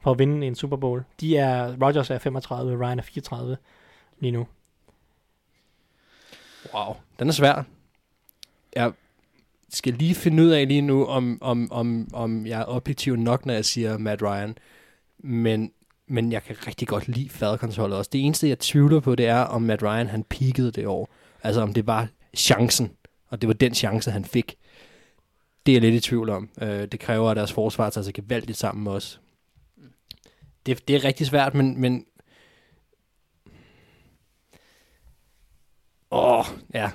for 0.00 0.10
at 0.10 0.18
vinde 0.18 0.46
en 0.46 0.54
Super 0.54 0.76
Bowl? 0.76 1.04
De 1.20 1.36
er, 1.36 1.76
Rodgers 1.82 2.10
er 2.10 2.18
35, 2.18 2.86
Ryan 2.86 2.98
er 2.98 3.02
34 3.02 3.56
lige 4.20 4.30
nu. 4.30 4.46
Wow, 6.74 6.96
den 7.18 7.28
er 7.28 7.32
svær. 7.32 7.62
Jeg 8.76 8.92
skal 9.68 9.92
lige 9.94 10.14
finde 10.14 10.42
ud 10.42 10.48
af 10.48 10.68
lige 10.68 10.80
nu, 10.82 11.06
om, 11.06 11.38
om, 11.40 11.72
om, 11.72 12.08
om 12.12 12.46
jeg 12.46 12.60
er 12.60 12.64
objektiv 12.64 13.16
nok, 13.16 13.46
når 13.46 13.54
jeg 13.54 13.64
siger 13.64 13.98
Matt 13.98 14.22
Ryan. 14.22 14.58
Men, 15.18 15.72
men 16.10 16.32
jeg 16.32 16.42
kan 16.42 16.56
rigtig 16.66 16.88
godt 16.88 17.08
lide 17.08 17.28
Falcons-holdet 17.28 17.98
også. 17.98 18.10
Det 18.12 18.24
eneste, 18.24 18.48
jeg 18.48 18.58
tvivler 18.58 19.00
på, 19.00 19.14
det 19.14 19.26
er, 19.26 19.40
om 19.40 19.62
Matt 19.62 19.82
Ryan 19.82 20.06
han 20.06 20.24
peakede 20.24 20.70
det 20.70 20.86
år. 20.86 21.14
Altså 21.42 21.60
om 21.60 21.74
det 21.74 21.86
var 21.86 22.08
chancen, 22.36 22.90
og 23.28 23.40
det 23.40 23.46
var 23.46 23.54
den 23.54 23.74
chance, 23.74 24.10
han 24.10 24.24
fik. 24.24 24.56
Det 25.66 25.72
er 25.72 25.74
jeg 25.74 25.82
lidt 25.82 25.94
i 25.94 26.08
tvivl 26.08 26.28
om. 26.28 26.48
Øh, 26.62 26.86
det 26.86 27.00
kræver, 27.00 27.30
at 27.30 27.36
deres 27.36 27.52
forsvar 27.52 27.90
tager 27.90 28.04
sig 28.04 28.14
gevaldigt 28.14 28.58
sammen 28.58 28.84
med 28.84 28.92
os. 28.92 29.20
Det, 30.66 30.88
det 30.88 30.96
er 30.96 31.04
rigtig 31.04 31.26
svært, 31.26 31.54
men, 31.54 31.80
men 31.80 32.06
Åh, 36.12 36.38
oh, 36.38 36.44
ja. 36.74 36.90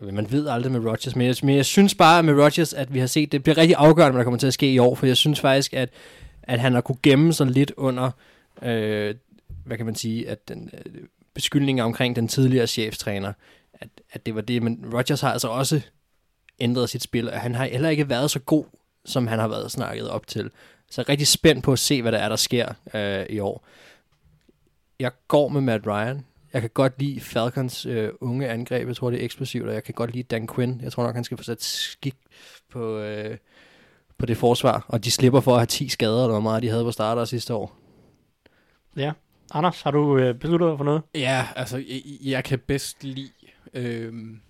Man 0.00 0.30
ved 0.30 0.48
aldrig 0.48 0.72
med 0.72 0.80
Rodgers, 0.80 1.16
men 1.16 1.26
jeg, 1.26 1.36
men 1.42 1.56
jeg 1.56 1.64
synes 1.64 1.94
bare 1.94 2.22
med 2.22 2.34
Rodgers, 2.34 2.72
at 2.72 2.94
vi 2.94 2.98
har 2.98 3.06
set, 3.06 3.32
det 3.32 3.42
bliver 3.42 3.58
rigtig 3.58 3.76
afgørende, 3.78 4.12
hvad 4.12 4.18
der 4.18 4.24
kommer 4.24 4.38
til 4.38 4.46
at 4.46 4.54
ske 4.54 4.72
i 4.72 4.78
år, 4.78 4.94
for 4.94 5.06
jeg 5.06 5.16
synes 5.16 5.40
faktisk, 5.40 5.74
at, 5.74 5.90
at 6.48 6.60
han 6.60 6.74
har 6.74 6.80
kunne 6.80 6.98
gemme 7.02 7.32
sig 7.32 7.46
lidt 7.46 7.72
under, 7.76 8.10
øh, 8.62 9.14
hvad 9.64 9.76
kan 9.76 9.86
man 9.86 9.94
sige, 9.94 10.28
at 10.28 10.48
den 10.48 10.70
øh, 10.72 11.02
beskyldninger 11.34 11.84
omkring 11.84 12.16
den 12.16 12.28
tidligere 12.28 12.66
cheftræner, 12.66 13.32
at, 13.74 13.88
at 14.12 14.26
det 14.26 14.34
var 14.34 14.40
det, 14.40 14.62
men 14.62 14.90
Rodgers 14.94 15.20
har 15.20 15.32
altså 15.32 15.48
også 15.48 15.80
ændret 16.60 16.90
sit 16.90 17.02
spil, 17.02 17.30
og 17.30 17.40
han 17.40 17.54
har 17.54 17.64
heller 17.64 17.88
ikke 17.88 18.08
været 18.08 18.30
så 18.30 18.38
god, 18.38 18.64
som 19.04 19.26
han 19.26 19.38
har 19.38 19.48
været 19.48 19.70
snakket 19.70 20.08
op 20.08 20.26
til. 20.26 20.50
Så 20.90 21.00
jeg 21.00 21.04
er 21.04 21.08
rigtig 21.08 21.26
spændt 21.26 21.64
på 21.64 21.72
at 21.72 21.78
se, 21.78 22.02
hvad 22.02 22.12
der 22.12 22.18
er, 22.18 22.28
der 22.28 22.36
sker 22.36 22.72
øh, 22.94 23.26
i 23.28 23.38
år. 23.38 23.66
Jeg 25.00 25.10
går 25.28 25.48
med 25.48 25.60
Matt 25.60 25.86
Ryan. 25.86 26.24
Jeg 26.52 26.60
kan 26.60 26.70
godt 26.74 26.92
lide 26.98 27.20
Falcons 27.20 27.86
øh, 27.86 28.10
unge 28.20 28.48
angreb. 28.48 28.88
Jeg 28.88 28.96
tror, 28.96 29.10
det 29.10 29.20
er 29.20 29.24
eksplosivt, 29.24 29.68
og 29.68 29.74
jeg 29.74 29.84
kan 29.84 29.94
godt 29.94 30.12
lide 30.12 30.22
Dan 30.22 30.48
Quinn. 30.54 30.80
Jeg 30.82 30.92
tror 30.92 31.02
nok, 31.02 31.14
han 31.14 31.24
skal 31.24 31.36
få 31.36 31.42
sat 31.42 31.62
skik 31.62 32.14
på, 32.70 32.98
øh, 32.98 33.36
på 34.18 34.26
det 34.26 34.36
forsvar. 34.36 34.84
Og 34.88 35.04
de 35.04 35.10
slipper 35.10 35.40
for 35.40 35.52
at 35.52 35.58
have 35.58 35.66
10 35.66 35.88
skader, 35.88 36.22
eller 36.22 36.32
hvor 36.32 36.40
meget 36.40 36.62
de 36.62 36.68
havde 36.68 36.84
på 36.84 36.90
starter 36.90 37.24
sidste 37.24 37.54
år. 37.54 37.76
Ja. 38.96 39.12
Anders, 39.54 39.82
har 39.82 39.90
du 39.90 40.18
øh, 40.18 40.34
besluttet 40.34 40.70
dig 40.70 40.78
for 40.78 40.84
noget? 40.84 41.02
Ja, 41.14 41.46
altså, 41.56 41.76
jeg, 41.76 42.02
jeg 42.24 42.44
kan 42.44 42.58
bedst 42.58 43.04
lide... 43.04 43.30
Øhm, 43.74 44.40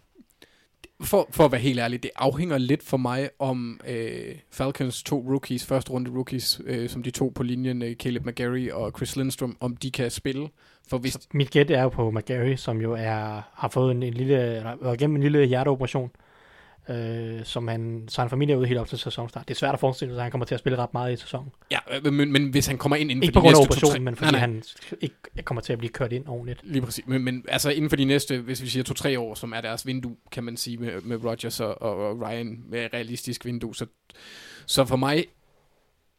for, 1.03 1.29
for 1.31 1.45
at 1.45 1.53
være 1.53 1.61
helt 1.61 1.81
ærlig, 1.81 2.03
det 2.03 2.11
afhænger 2.17 2.59
lidt 2.59 2.83
for 2.83 2.97
mig 2.97 3.31
om 3.39 3.81
øh, 3.89 4.35
Falcons 4.51 5.03
to 5.03 5.25
rookies, 5.29 5.67
første 5.67 5.91
runde 5.91 6.11
rookies, 6.11 6.61
øh, 6.65 6.89
som 6.89 7.03
de 7.03 7.11
to 7.11 7.33
på 7.35 7.43
linjen, 7.43 7.83
øh, 7.83 7.95
Caleb 7.95 8.27
McGarry 8.27 8.71
og 8.71 8.93
Chris 8.97 9.17
Lindstrom, 9.17 9.57
om 9.61 9.77
de 9.77 9.91
kan 9.91 10.11
spille. 10.11 10.49
For 10.89 10.99
hvis, 10.99 11.19
Mit 11.35 11.51
gæt 11.51 11.71
er 11.71 11.83
jo 11.83 11.89
på 11.89 12.11
McGarry, 12.11 12.57
som 12.57 12.81
jo 12.81 12.93
er, 12.93 13.43
har 13.55 13.69
fået 13.69 13.91
en, 13.91 14.03
en 14.03 14.15
lille, 14.15 14.57
eller 14.57 14.77
været 14.83 15.01
igennem 15.01 15.17
en 15.17 15.23
lille 15.23 15.47
hjerteoperation, 15.47 16.11
øh, 16.89 17.45
som 17.45 17.69
han, 17.69 18.05
så 18.09 18.21
han 18.21 18.31
familie 18.31 18.55
er 18.55 18.59
ude 18.59 18.67
helt 18.67 18.81
op 18.81 18.89
til 18.89 18.99
sæsonstart. 18.99 19.49
Det 19.49 19.55
er 19.55 19.59
svært 19.59 19.75
at 19.75 19.81
forestille 19.81 20.15
sig, 20.15 20.19
at 20.19 20.23
han 20.23 20.31
kommer 20.31 20.45
til 20.45 20.55
at 20.55 20.59
spille 20.59 20.79
ret 20.79 20.93
meget 20.93 21.13
i 21.13 21.17
sæsonen. 21.17 21.53
ja, 21.71 21.79
øh, 21.91 22.13
men, 22.13 22.33
men 22.33 22.51
hvis 22.51 22.67
han 22.67 22.79
kommer 22.79 22.97
ind 22.97 23.11
inden 23.11 23.23
Ikke 23.23 23.33
for 23.33 23.41
på 23.41 23.47
de 23.47 23.53
grund 23.53 23.57
af 23.57 23.69
næste 23.69 23.81
to, 23.81 23.87
tre, 23.87 23.87
operationen, 23.87 24.05
men 24.05 24.17
fordi 24.17 24.31
nej, 24.31 24.41
nej, 24.41 24.41
han 24.41 24.63
ikke 25.01 25.45
kommer 25.45 25.61
til 25.61 25.73
at 25.73 25.79
blive 25.79 25.91
kørt 25.91 26.13
ind 26.13 26.29
ordentligt. 26.29 26.61
Lige 26.65 26.83
præcis. 26.83 27.07
Men, 27.07 27.25
men 27.25 27.45
altså 27.49 27.71
inden 27.71 27.91
for 27.91 27.97
de 27.97 28.05
næste, 28.05 28.41
hvis 28.41 28.63
vi 28.63 28.69
siger 28.69 28.85
to-tre 28.85 29.19
år, 29.19 29.35
som 29.35 29.53
er 29.53 29.61
deres 29.61 29.87
vindue, 29.87 30.17
kan 30.33 30.45
man 30.45 30.57
sige 30.57 30.77
med, 30.77 31.01
med 31.01 31.25
Rodgers 31.25 31.61
og, 31.61 31.83
og, 31.83 32.21
Ryan 32.21 32.65
med 32.69 32.89
realistisk 32.95 33.45
vindue. 33.45 33.75
Så, 33.75 33.87
så 34.67 34.85
for 34.85 34.97
mig, 34.97 35.25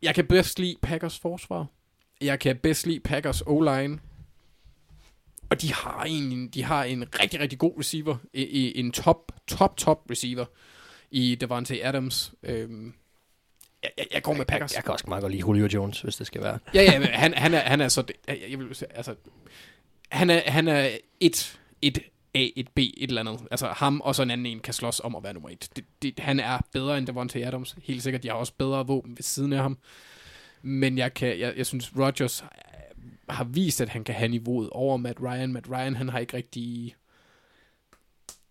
jeg 0.01 0.15
kan 0.15 0.25
bedst 0.25 0.59
lide 0.59 0.75
Packers 0.81 1.19
forsvar. 1.19 1.65
Jeg 2.21 2.39
kan 2.39 2.57
bedst 2.63 2.87
lide 2.87 2.99
Packers 2.99 3.41
O-line. 3.41 3.99
Og 5.49 5.61
de 5.61 5.73
har 5.73 6.03
en, 6.03 6.47
de 6.47 6.63
har 6.63 6.83
en 6.83 7.05
rigtig, 7.21 7.39
rigtig 7.39 7.59
god 7.59 7.73
receiver. 7.79 8.17
En 8.33 8.91
top, 8.91 9.31
top, 9.47 9.77
top 9.77 10.01
receiver 10.11 10.45
i 11.11 11.35
Davante 11.35 11.85
Adams. 11.85 12.33
Øhm, 12.43 12.93
jeg, 13.83 13.91
jeg, 13.97 14.05
jeg 14.13 14.23
går 14.23 14.33
med 14.33 14.45
Packers. 14.45 14.71
Jeg, 14.71 14.77
jeg 14.77 14.83
kan 14.83 14.93
også 14.93 15.05
meget 15.07 15.21
godt 15.21 15.31
lide 15.31 15.39
Julio 15.39 15.67
Jones, 15.73 16.01
hvis 16.01 16.15
det 16.15 16.27
skal 16.27 16.43
være. 16.43 16.59
Ja, 16.73 16.81
ja, 16.81 16.99
men 16.99 17.07
han, 17.07 17.33
han, 17.33 17.53
er, 17.53 17.59
han 17.59 17.81
er 17.81 17.87
så... 17.87 18.03
Jeg, 18.27 18.59
vil, 18.59 18.75
sige, 18.75 18.97
altså, 18.97 19.15
han 20.09 20.29
er, 20.29 20.51
han 20.51 20.67
er 20.67 20.89
et, 21.19 21.59
et 21.81 21.99
A, 22.35 22.47
et 22.55 22.67
B, 22.67 22.79
et 22.79 22.93
eller 22.97 23.21
andet. 23.21 23.47
Altså 23.51 23.67
ham 23.67 24.01
og 24.01 24.15
så 24.15 24.23
en 24.23 24.31
anden 24.31 24.45
en 24.45 24.59
kan 24.59 24.73
slås 24.73 25.01
om 25.03 25.15
at 25.15 25.23
være 25.23 25.33
nummer 25.33 25.49
et. 25.49 25.69
Det, 25.75 25.85
det, 26.01 26.19
han 26.19 26.39
er 26.39 26.59
bedre 26.73 26.97
end 26.97 27.07
Devontae 27.07 27.45
Adams, 27.45 27.75
helt 27.83 28.03
sikkert. 28.03 28.23
De 28.23 28.27
har 28.27 28.35
også 28.35 28.53
bedre 28.57 28.87
våben 28.87 29.17
ved 29.17 29.23
siden 29.23 29.53
af 29.53 29.61
ham. 29.61 29.77
Men 30.61 30.97
jeg, 30.97 31.13
kan, 31.13 31.39
jeg, 31.39 31.53
jeg 31.57 31.65
synes, 31.65 31.91
Rodgers 31.97 32.43
har 33.29 33.43
vist, 33.43 33.81
at 33.81 33.89
han 33.89 34.03
kan 34.03 34.15
have 34.15 34.27
niveauet 34.27 34.69
over 34.69 34.97
Matt 34.97 35.21
Ryan. 35.21 35.53
Matt 35.53 35.69
Ryan, 35.69 35.95
han 35.95 36.09
har 36.09 36.19
ikke 36.19 36.37
rigtig 36.37 36.95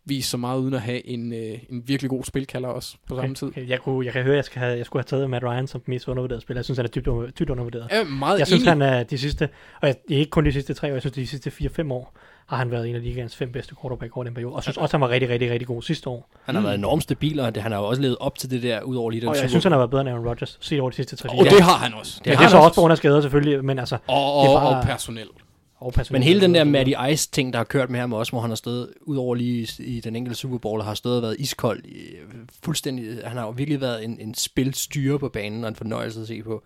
vist 0.04 0.30
så 0.30 0.36
meget, 0.36 0.60
uden 0.60 0.74
at 0.74 0.80
have 0.80 1.06
en, 1.06 1.32
øh, 1.32 1.58
en 1.70 1.88
virkelig 1.88 2.10
god 2.10 2.24
spilkalder 2.24 2.68
også 2.68 2.96
på 3.08 3.16
samme 3.16 3.34
tid. 3.34 3.48
Okay, 3.48 3.68
jeg, 3.68 3.80
kunne, 3.80 4.04
jeg 4.06 4.12
kan 4.12 4.22
høre, 4.22 4.32
at 4.32 4.36
jeg, 4.36 4.44
skal 4.44 4.60
have, 4.60 4.76
jeg 4.76 4.86
skulle 4.86 5.00
have 5.00 5.18
taget 5.18 5.30
Matt 5.30 5.44
Ryan 5.44 5.66
som 5.66 5.80
den 5.80 5.90
mest 5.92 6.08
undervurderede 6.08 6.40
spiller. 6.42 6.58
Jeg 6.58 6.64
synes, 6.64 6.78
han 6.78 6.84
er 6.86 6.90
dybt, 6.90 7.38
dybt 7.38 7.50
undervurderet. 7.50 7.88
Jeg 7.90 8.00
er 8.00 8.04
meget 8.04 8.38
Jeg 8.38 8.46
synes, 8.46 8.62
enig. 8.62 8.72
han 8.72 8.82
er 8.82 9.02
de 9.02 9.18
sidste, 9.18 9.48
og 9.80 9.88
jeg, 9.88 9.96
ikke 10.08 10.30
kun 10.30 10.44
de 10.44 10.52
sidste 10.52 10.74
tre 10.74 10.88
år, 10.88 10.92
jeg 10.92 11.02
synes, 11.02 11.14
de 11.14 11.26
sidste 11.26 11.50
4-5 11.50 11.92
år 11.92 12.18
har 12.48 12.56
han 12.56 12.70
været 12.70 12.88
en 12.88 12.94
af 12.94 13.02
ligaens 13.02 13.36
fem 13.36 13.52
bedste 13.52 13.74
quarterback 13.82 14.16
over 14.16 14.24
den 14.24 14.34
periode. 14.34 14.52
Og 14.52 14.56
jeg 14.56 14.62
synes 14.62 14.76
også, 14.76 14.96
han 14.96 15.00
var 15.00 15.08
rigtig, 15.08 15.28
rigtig, 15.28 15.50
rigtig 15.50 15.66
god 15.66 15.82
sidste 15.82 16.08
år. 16.10 16.28
Han 16.44 16.54
har 16.54 16.62
været 16.62 16.74
enormt 16.74 17.02
stabil, 17.02 17.40
og 17.40 17.54
det, 17.54 17.62
han 17.62 17.72
har 17.72 17.78
jo 17.78 17.84
også 17.86 18.02
levet 18.02 18.16
op 18.20 18.38
til 18.38 18.50
det 18.50 18.62
der, 18.62 18.82
ud 18.82 18.96
over 18.96 19.10
lige 19.10 19.20
den 19.20 19.28
Og 19.28 19.34
jeg 19.34 19.40
Super 19.40 19.48
synes, 19.48 19.64
han 19.64 19.72
har 19.72 19.78
været 19.78 19.90
bedre 19.90 20.00
end 20.00 20.10
Aaron 20.10 20.26
Rodgers 20.28 20.58
set 20.60 20.80
over 20.80 20.90
de 20.90 20.96
sidste 20.96 21.16
3 21.16 21.28
Og 21.30 21.44
det 21.44 21.60
har 21.60 21.76
han 21.76 21.94
også. 21.94 22.20
Men 22.24 22.30
det 22.30 22.38
har 22.38 22.44
er 22.44 22.48
så 22.48 22.56
han 22.56 22.64
også 22.64 22.74
på 22.74 22.80
grund 22.80 22.92
af 22.92 22.98
skader 22.98 23.20
selvfølgelig, 23.20 23.64
men 23.64 23.78
altså... 23.78 23.98
Og, 24.06 24.34
og, 24.34 24.44
det 24.44 24.54
er 24.54 24.60
bare- 24.60 24.78
og 24.78 24.84
personel. 24.84 25.28
Og 25.80 25.92
personligt. 25.92 26.12
Men 26.12 26.22
hele 26.22 26.40
den 26.40 26.54
der 26.54 26.64
Matty 26.64 26.92
Ice-ting, 27.12 27.52
der 27.52 27.58
har 27.58 27.64
kørt 27.64 27.90
med 27.90 28.00
ham 28.00 28.12
også, 28.12 28.32
hvor 28.32 28.40
han 28.40 28.50
har 28.50 28.56
stået, 28.56 28.88
udover 29.00 29.34
lige 29.34 29.68
i, 29.78 30.00
den 30.00 30.16
enkelte 30.16 30.38
Super 30.38 30.58
Bowl, 30.58 30.82
har 30.82 30.94
stået 30.94 31.16
og 31.16 31.22
været 31.22 31.36
iskold, 31.38 31.84
i, 31.84 32.02
fuldstændig, 32.64 33.04
han 33.24 33.36
har 33.36 33.44
jo 33.44 33.50
virkelig 33.50 33.80
været 33.80 34.04
en, 34.04 34.18
en 34.20 34.34
spilstyre 34.34 35.18
på 35.18 35.28
banen, 35.28 35.64
og 35.64 35.68
en 35.68 35.76
fornøjelse 35.76 36.20
at 36.20 36.26
se 36.26 36.42
på. 36.42 36.62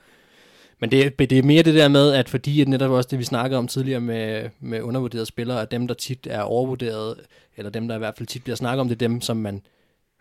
Men 0.82 0.90
det, 0.90 1.18
det 1.18 1.32
er 1.38 1.42
mere 1.42 1.62
det 1.62 1.74
der 1.74 1.88
med, 1.88 2.12
at 2.12 2.28
fordi 2.28 2.60
at 2.60 2.68
netop 2.68 2.90
også 2.90 3.08
det, 3.10 3.18
vi 3.18 3.24
snakkede 3.24 3.58
om 3.58 3.68
tidligere 3.68 4.00
med, 4.00 4.48
med 4.60 4.80
undervurderede 4.82 5.26
spillere, 5.26 5.62
at 5.62 5.70
dem, 5.70 5.86
der 5.86 5.94
tit 5.94 6.26
er 6.30 6.40
overvurderet, 6.40 7.14
eller 7.56 7.70
dem, 7.70 7.88
der 7.88 7.94
i 7.94 7.98
hvert 7.98 8.14
fald 8.18 8.26
tit 8.28 8.42
bliver 8.42 8.56
snakket 8.56 8.80
om, 8.80 8.88
det 8.88 8.94
er 9.02 9.08
dem, 9.08 9.20
som 9.20 9.36
man 9.36 9.62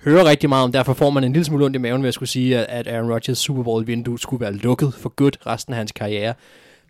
hører 0.04 0.26
rigtig 0.26 0.50
meget 0.50 0.64
om. 0.64 0.72
Derfor 0.72 0.94
får 0.94 1.10
man 1.10 1.24
en 1.24 1.34
lille 1.34 1.46
smule 1.46 1.66
ondt 1.66 1.76
i 1.76 1.80
maven 1.80 2.02
ved 2.02 2.08
at 2.08 2.14
skulle 2.14 2.30
sige, 2.30 2.58
at- 2.68 2.88
at 2.88 2.96
Aaron 2.96 3.12
Rodgers 3.12 3.38
Super 3.38 3.64
Bowl-vindue 3.64 4.20
skulle 4.20 4.42
være 4.42 4.54
lukket 4.54 4.94
for 4.94 5.10
godt 5.10 5.38
resten 5.48 5.74
af 5.74 5.78
hans 5.78 5.92
karriere. 5.92 6.34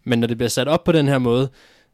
Men 0.03 0.19
når 0.19 0.27
det 0.27 0.37
bliver 0.37 0.49
sat 0.49 0.67
op 0.67 0.83
på 0.83 0.91
den 0.91 1.07
her 1.07 1.17
måde, 1.17 1.49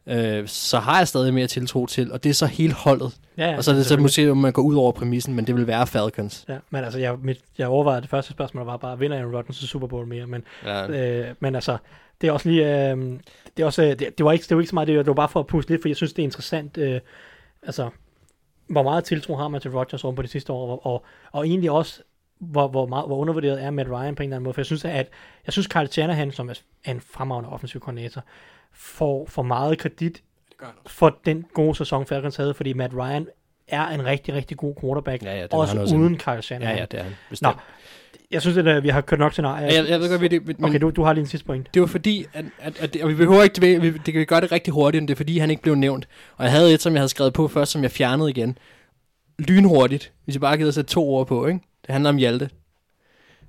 øh, 0.07 0.47
så 0.47 0.79
har 0.79 0.97
jeg 0.97 1.07
stadig 1.07 1.33
mere 1.33 1.47
tiltro 1.47 1.85
til, 1.85 2.11
og 2.11 2.23
det 2.23 2.29
er 2.29 2.33
så 2.33 2.45
hele 2.45 2.73
holdet. 2.73 3.17
Ja, 3.37 3.49
ja, 3.49 3.57
og 3.57 3.63
så 3.63 3.71
er 3.71 3.75
det 3.75 3.85
så 3.85 3.97
måske, 3.97 4.31
om 4.31 4.37
man 4.37 4.53
går 4.53 4.61
ud 4.61 4.75
over 4.75 4.91
præmissen, 4.91 5.33
men 5.35 5.47
det 5.47 5.55
vil 5.55 5.67
være 5.67 5.87
Falcons. 5.87 6.45
Ja, 6.49 6.57
men 6.69 6.83
altså, 6.83 6.99
jeg, 6.99 7.15
mit, 7.21 7.39
jeg 7.57 7.67
overvejede 7.67 8.01
det 8.01 8.09
første 8.09 8.31
spørgsmål, 8.31 8.65
var 8.65 8.77
bare, 8.77 8.99
vinder 8.99 9.17
Aaron 9.17 9.35
Rodgers 9.35 9.55
Super 9.55 9.87
Bowl 9.87 10.07
mere? 10.07 10.27
Men, 10.27 10.43
Ja. 10.65 10.87
øh, 10.87 11.35
men 11.39 11.55
altså, 11.55 11.77
det 12.21 12.27
er 12.27 12.31
også 12.31 12.49
lige, 12.49 12.91
øh, 12.91 12.97
det, 13.57 13.63
er 13.63 13.65
også, 13.65 13.83
øh, 13.83 13.89
det, 13.89 14.17
det, 14.17 14.25
var 14.25 14.31
ikke, 14.31 14.45
det 14.49 14.57
var 14.57 14.61
ikke 14.61 14.69
så 14.69 14.75
meget 14.75 14.87
det, 14.87 14.97
det 14.97 15.07
var 15.07 15.13
bare 15.13 15.29
for 15.29 15.39
at 15.39 15.47
puste 15.47 15.71
lidt, 15.71 15.81
for 15.81 15.89
jeg 15.89 15.95
synes, 15.95 16.13
det 16.13 16.21
er 16.21 16.23
interessant, 16.23 16.77
øh, 16.77 16.99
altså, 17.63 17.89
hvor 18.67 18.83
meget 18.83 19.03
tiltro 19.03 19.35
har 19.35 19.47
man 19.47 19.61
til 19.61 19.71
Rodgers 19.71 20.03
oven 20.03 20.15
på 20.15 20.21
de 20.21 20.27
sidste 20.27 20.53
år, 20.53 20.71
og, 20.71 20.85
og, 20.93 21.05
og 21.31 21.47
egentlig 21.47 21.71
også, 21.71 22.01
hvor, 22.39 22.67
hvor, 22.67 22.85
meget, 22.85 23.05
hvor 23.07 23.17
undervurderet 23.17 23.63
er 23.63 23.69
Matt 23.69 23.89
Ryan 23.89 24.15
på 24.15 24.23
en 24.23 24.29
eller 24.29 24.35
anden 24.35 24.43
måde, 24.43 24.53
for 24.53 24.61
jeg 24.61 24.65
synes, 24.65 24.85
at 24.85 25.09
jeg 25.45 25.53
synes, 25.53 25.67
Kyle 25.67 25.87
Shanahan, 25.87 26.31
som 26.31 26.49
er 26.49 26.53
en 26.85 27.01
fremragende 27.01 27.49
offensiv 27.49 27.81
koordinator, 27.81 28.23
får 28.73 29.25
for 29.29 29.41
meget 29.43 29.77
kredit 29.77 30.21
Det 30.59 30.67
for 30.87 31.17
den 31.25 31.45
gode 31.53 31.75
sæson, 31.75 32.05
Falcons 32.05 32.35
havde, 32.35 32.53
fordi 32.53 32.73
Matt 32.73 32.93
Ryan 32.93 33.27
er 33.67 33.87
en 33.87 34.05
rigtig, 34.05 34.33
rigtig 34.33 34.57
god 34.57 34.75
quarterback, 34.81 35.23
Ja, 35.23 35.35
ja, 35.35 35.43
det 35.43 35.53
også 35.53 35.79
også 35.79 35.95
uden 35.95 36.17
Kyle 36.17 36.41
Shanahan. 36.41 36.75
Ja, 36.75 36.79
ja, 36.81 36.85
det 36.91 36.99
er 36.99 37.03
han. 37.03 37.13
Nå, 37.41 37.51
jeg 38.31 38.41
synes, 38.41 38.57
at 38.57 38.67
øh, 38.67 38.83
vi 38.83 38.89
har 38.89 39.01
kørt 39.01 39.19
nok 39.19 39.33
til 39.33 39.41
nej. 39.41 39.59
Ja, 39.59 39.75
jeg, 39.75 39.89
jeg 39.89 39.99
ved 39.99 40.09
godt, 40.09 40.21
hvad 40.21 40.29
det, 40.29 40.47
men, 40.47 40.65
Okay, 40.65 40.79
du, 40.81 40.89
du 40.89 41.03
har 41.03 41.13
lige 41.13 41.21
en 41.21 41.27
sidste 41.27 41.45
point. 41.45 41.73
det 41.73 41.81
var 41.81 41.87
fordi, 41.87 42.25
at, 42.33 42.45
at, 42.59 42.79
at 42.79 42.93
det, 42.93 43.03
og 43.03 43.09
vi 43.09 43.15
behøver 43.15 43.43
ikke, 43.43 43.61
det, 43.61 43.81
vi, 43.81 43.91
det 43.91 44.03
kan 44.13 44.19
vi 44.19 44.25
gøre 44.25 44.41
det 44.41 44.51
rigtig 44.51 44.73
hurtigt, 44.73 45.01
men 45.01 45.07
det 45.07 45.13
er 45.13 45.17
fordi, 45.17 45.37
han 45.37 45.49
ikke 45.49 45.61
blev 45.61 45.75
nævnt. 45.75 46.07
Og 46.37 46.43
jeg 46.43 46.51
havde 46.51 46.73
et, 46.73 46.81
som 46.81 46.93
jeg 46.93 46.99
havde 46.99 47.09
skrevet 47.09 47.33
på 47.33 47.47
først, 47.47 47.71
som 47.71 47.83
jeg 47.83 47.91
fjernede 47.91 48.29
igen. 48.29 48.57
Lynhurtigt, 49.39 50.11
hvis 50.23 50.35
jeg 50.35 50.41
bare 50.41 50.57
gider 50.57 50.71
sætte 50.71 50.89
to 50.93 51.09
ord 51.09 51.27
på, 51.27 51.47
ikke? 51.47 51.59
Det 51.81 51.93
handler 51.93 52.09
om 52.09 52.17
Hjalte. 52.17 52.49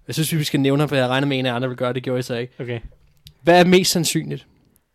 Jeg 0.06 0.14
synes, 0.14 0.36
vi 0.36 0.44
skal 0.44 0.60
nævne 0.60 0.80
ham, 0.80 0.88
for 0.88 0.96
jeg 0.96 1.08
regner 1.08 1.26
med, 1.26 1.36
at 1.36 1.38
en 1.40 1.46
af 1.46 1.54
andre 1.54 1.68
vil 1.68 1.76
gøre 1.76 1.88
det, 1.88 1.94
det 1.94 2.02
gjorde 2.02 2.16
jeg 2.16 2.24
så 2.24 2.34
ikke. 2.34 2.52
Okay. 2.60 2.80
Hvad 3.42 3.60
er 3.60 3.64
mest 3.64 3.90
sandsynligt? 3.92 4.46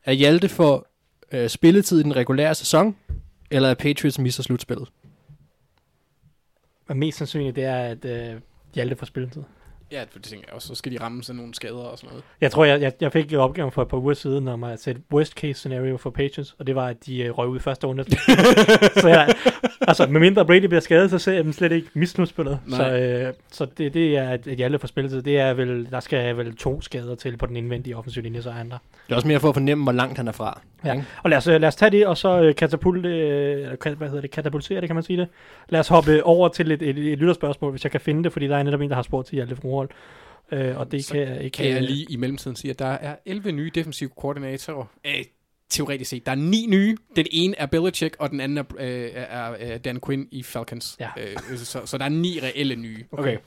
Er 0.06 0.14
Hjalte 0.14 0.50
for 0.50 0.88
øh, 1.32 1.50
spilletid 1.50 2.00
i 2.00 2.04
den 2.04 2.16
regulære 2.16 2.56
sæson, 2.56 2.96
eller 3.52 3.70
er 3.70 3.74
Patriots 3.74 4.20
mister 4.20 4.44
slutspillet? 4.44 4.92
Og 6.88 6.98
mest 6.98 7.18
sandsynligt, 7.18 7.56
det 7.56 7.64
er, 7.64 7.78
at 7.78 8.06
øh, 8.06 8.42
Hjalte 8.76 8.96
får 8.96 9.06
spilletid. 9.06 9.44
Ja, 9.94 10.04
det 10.14 10.24
tænker 10.24 10.46
jeg 10.48 10.56
også. 10.56 10.68
Så 10.68 10.76
skal 10.76 10.92
de 10.92 11.02
ramme 11.02 11.24
sådan 11.24 11.38
nogle 11.38 11.54
skader 11.54 11.76
og 11.76 11.98
sådan 11.98 12.10
noget. 12.10 12.24
Jeg 12.42 12.52
tror, 12.52 12.66
jeg, 12.66 12.82
jeg, 12.82 12.94
jeg 13.02 13.12
fik 13.12 13.34
opgaven 13.34 13.72
for 13.72 13.82
et 13.82 13.88
par 13.88 13.98
uger 13.98 14.14
siden 14.14 14.48
om 14.48 14.64
at 14.64 14.82
sætte 14.82 15.02
worst 15.12 15.34
case 15.34 15.54
scenario 15.54 15.98
for 15.98 16.10
Patriots, 16.10 16.56
og 16.60 16.68
det 16.68 16.76
var, 16.76 16.88
at 16.88 17.06
de 17.06 17.22
øh, 17.22 17.38
røg 17.38 17.48
ud 17.48 17.58
i 17.58 17.60
første 17.60 17.88
runde. 17.88 18.06
så 19.02 19.08
jeg, 19.08 19.36
altså, 19.82 20.08
med 20.08 20.20
mindre 20.20 20.46
Brady 20.46 20.66
bliver 20.66 20.82
skadet, 20.82 21.10
så 21.10 21.20
ser 21.20 21.34
jeg 21.34 21.44
dem 21.44 21.54
slet 21.54 21.72
ikke 21.72 21.88
misnudspillet. 21.94 22.60
Så, 22.70 22.98
øh, 22.98 23.34
så 23.52 23.66
det, 23.78 23.94
det 23.94 24.18
er, 24.18 24.30
at 24.30 24.42
Hjalte 24.42 24.80
får 24.80 24.88
spilletid. 24.88 25.22
Det 25.22 25.40
er 25.40 25.54
vel, 25.54 25.88
der 25.92 26.00
skal 26.00 26.38
vel 26.38 26.56
to 26.56 26.82
skader 26.82 27.16
til 27.16 27.38
på 27.38 27.46
den 27.46 27.56
indvendige 27.56 27.98
offensive 27.98 28.24
linje, 28.24 28.42
så 28.42 28.50
er 28.50 28.54
han 28.54 28.70
der. 28.70 28.78
Det 29.08 29.12
er 29.12 29.16
også 29.16 29.28
mere 29.28 29.40
for 29.40 29.50
at 29.50 29.56
fornemme, 29.56 29.84
hvor 29.84 29.92
langt 29.92 30.18
han 30.18 30.28
er 30.28 30.32
fra. 30.32 30.62
Ja. 30.86 31.04
Og 31.24 31.30
lad 31.30 31.38
os, 31.38 31.48
øh, 31.48 31.62
lad 31.62 31.68
os 31.68 31.76
tage 31.76 31.92
det, 31.92 32.08
og 32.08 32.18
så 32.18 32.42
øh, 32.42 32.56
katapulte, 32.56 33.10
øh, 33.10 33.98
hvad 33.98 34.08
hedder 34.08 34.22
det, 34.22 34.32
katapultere 34.32 34.82
det, 34.82 34.90
kan 34.90 34.96
man 34.96 35.04
sige 35.04 35.18
det. 35.18 35.28
Lad 35.70 35.80
os 35.80 35.88
hoppe 35.88 36.24
over 36.24 36.50
til 36.50 36.72
et, 36.72 36.82
et, 36.82 36.98
et 36.98 37.20
lytterspørgsmål, 37.20 37.72
hvis 37.72 37.84
jeg 37.84 37.92
kan 37.92 38.02
finde 38.02 38.24
det, 38.24 38.34
fordi 38.34 38.48
der 38.48 38.58
er 38.58 38.64
netop 38.64 38.82
en, 38.82 38.90
der 38.90 38.96
har 38.96 39.04
spurgt 39.04 39.28
til 39.28 39.36
Hjalte 39.36 39.56
Froholt. 39.56 39.92
Øh, 40.52 40.80
og 40.80 40.92
det 40.92 41.06
Så 41.06 41.14
kan 41.14 41.22
jeg 41.22 41.42
ikke... 41.42 41.56
Kan 41.56 41.70
jeg 41.70 41.82
lige 41.84 42.06
i 42.10 42.16
mellemtiden 42.16 42.56
sige, 42.56 42.72
at 42.72 42.80
der 42.80 42.86
er 42.86 43.16
11 43.26 43.52
nye 43.52 43.72
defensive 43.76 44.10
koordinatorer. 44.18 44.86
Øh, 45.06 45.24
teoretisk 45.70 46.10
set. 46.10 46.26
Der 46.26 46.32
er 46.32 46.36
ni 46.36 46.66
nye. 46.70 46.98
Den 47.16 47.26
ene 47.32 47.60
er 47.60 47.66
Belichick, 47.66 48.16
og 48.20 48.30
den 48.30 48.40
anden 48.40 48.58
er, 48.58 48.64
øh, 48.80 49.10
er, 49.14 49.56
er 49.60 49.78
Dan 49.78 50.00
Quinn 50.06 50.28
i 50.32 50.44
Falcons. 50.44 50.98
Ja. 51.00 51.10
Øh, 51.18 51.58
så, 51.58 51.86
så 51.86 51.98
der 51.98 52.06
er 52.06 52.10
ni 52.10 52.40
reelle 52.44 52.76
nye. 52.76 53.04
Okay. 53.12 53.38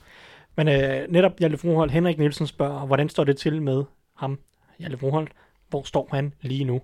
Men 0.55 0.67
øh, 0.67 1.11
netop 1.11 1.39
Hjalte 1.39 1.57
Froholt, 1.57 1.91
Henrik 1.91 2.17
Nielsen 2.17 2.47
spørger, 2.47 2.85
hvordan 2.85 3.09
står 3.09 3.23
det 3.23 3.37
til 3.37 3.61
med 3.61 3.83
ham, 4.15 4.39
Hjalte 4.79 4.97
Froholt? 4.97 5.31
Hvor 5.69 5.83
står 5.83 6.09
han 6.11 6.33
lige 6.41 6.63
nu? 6.63 6.81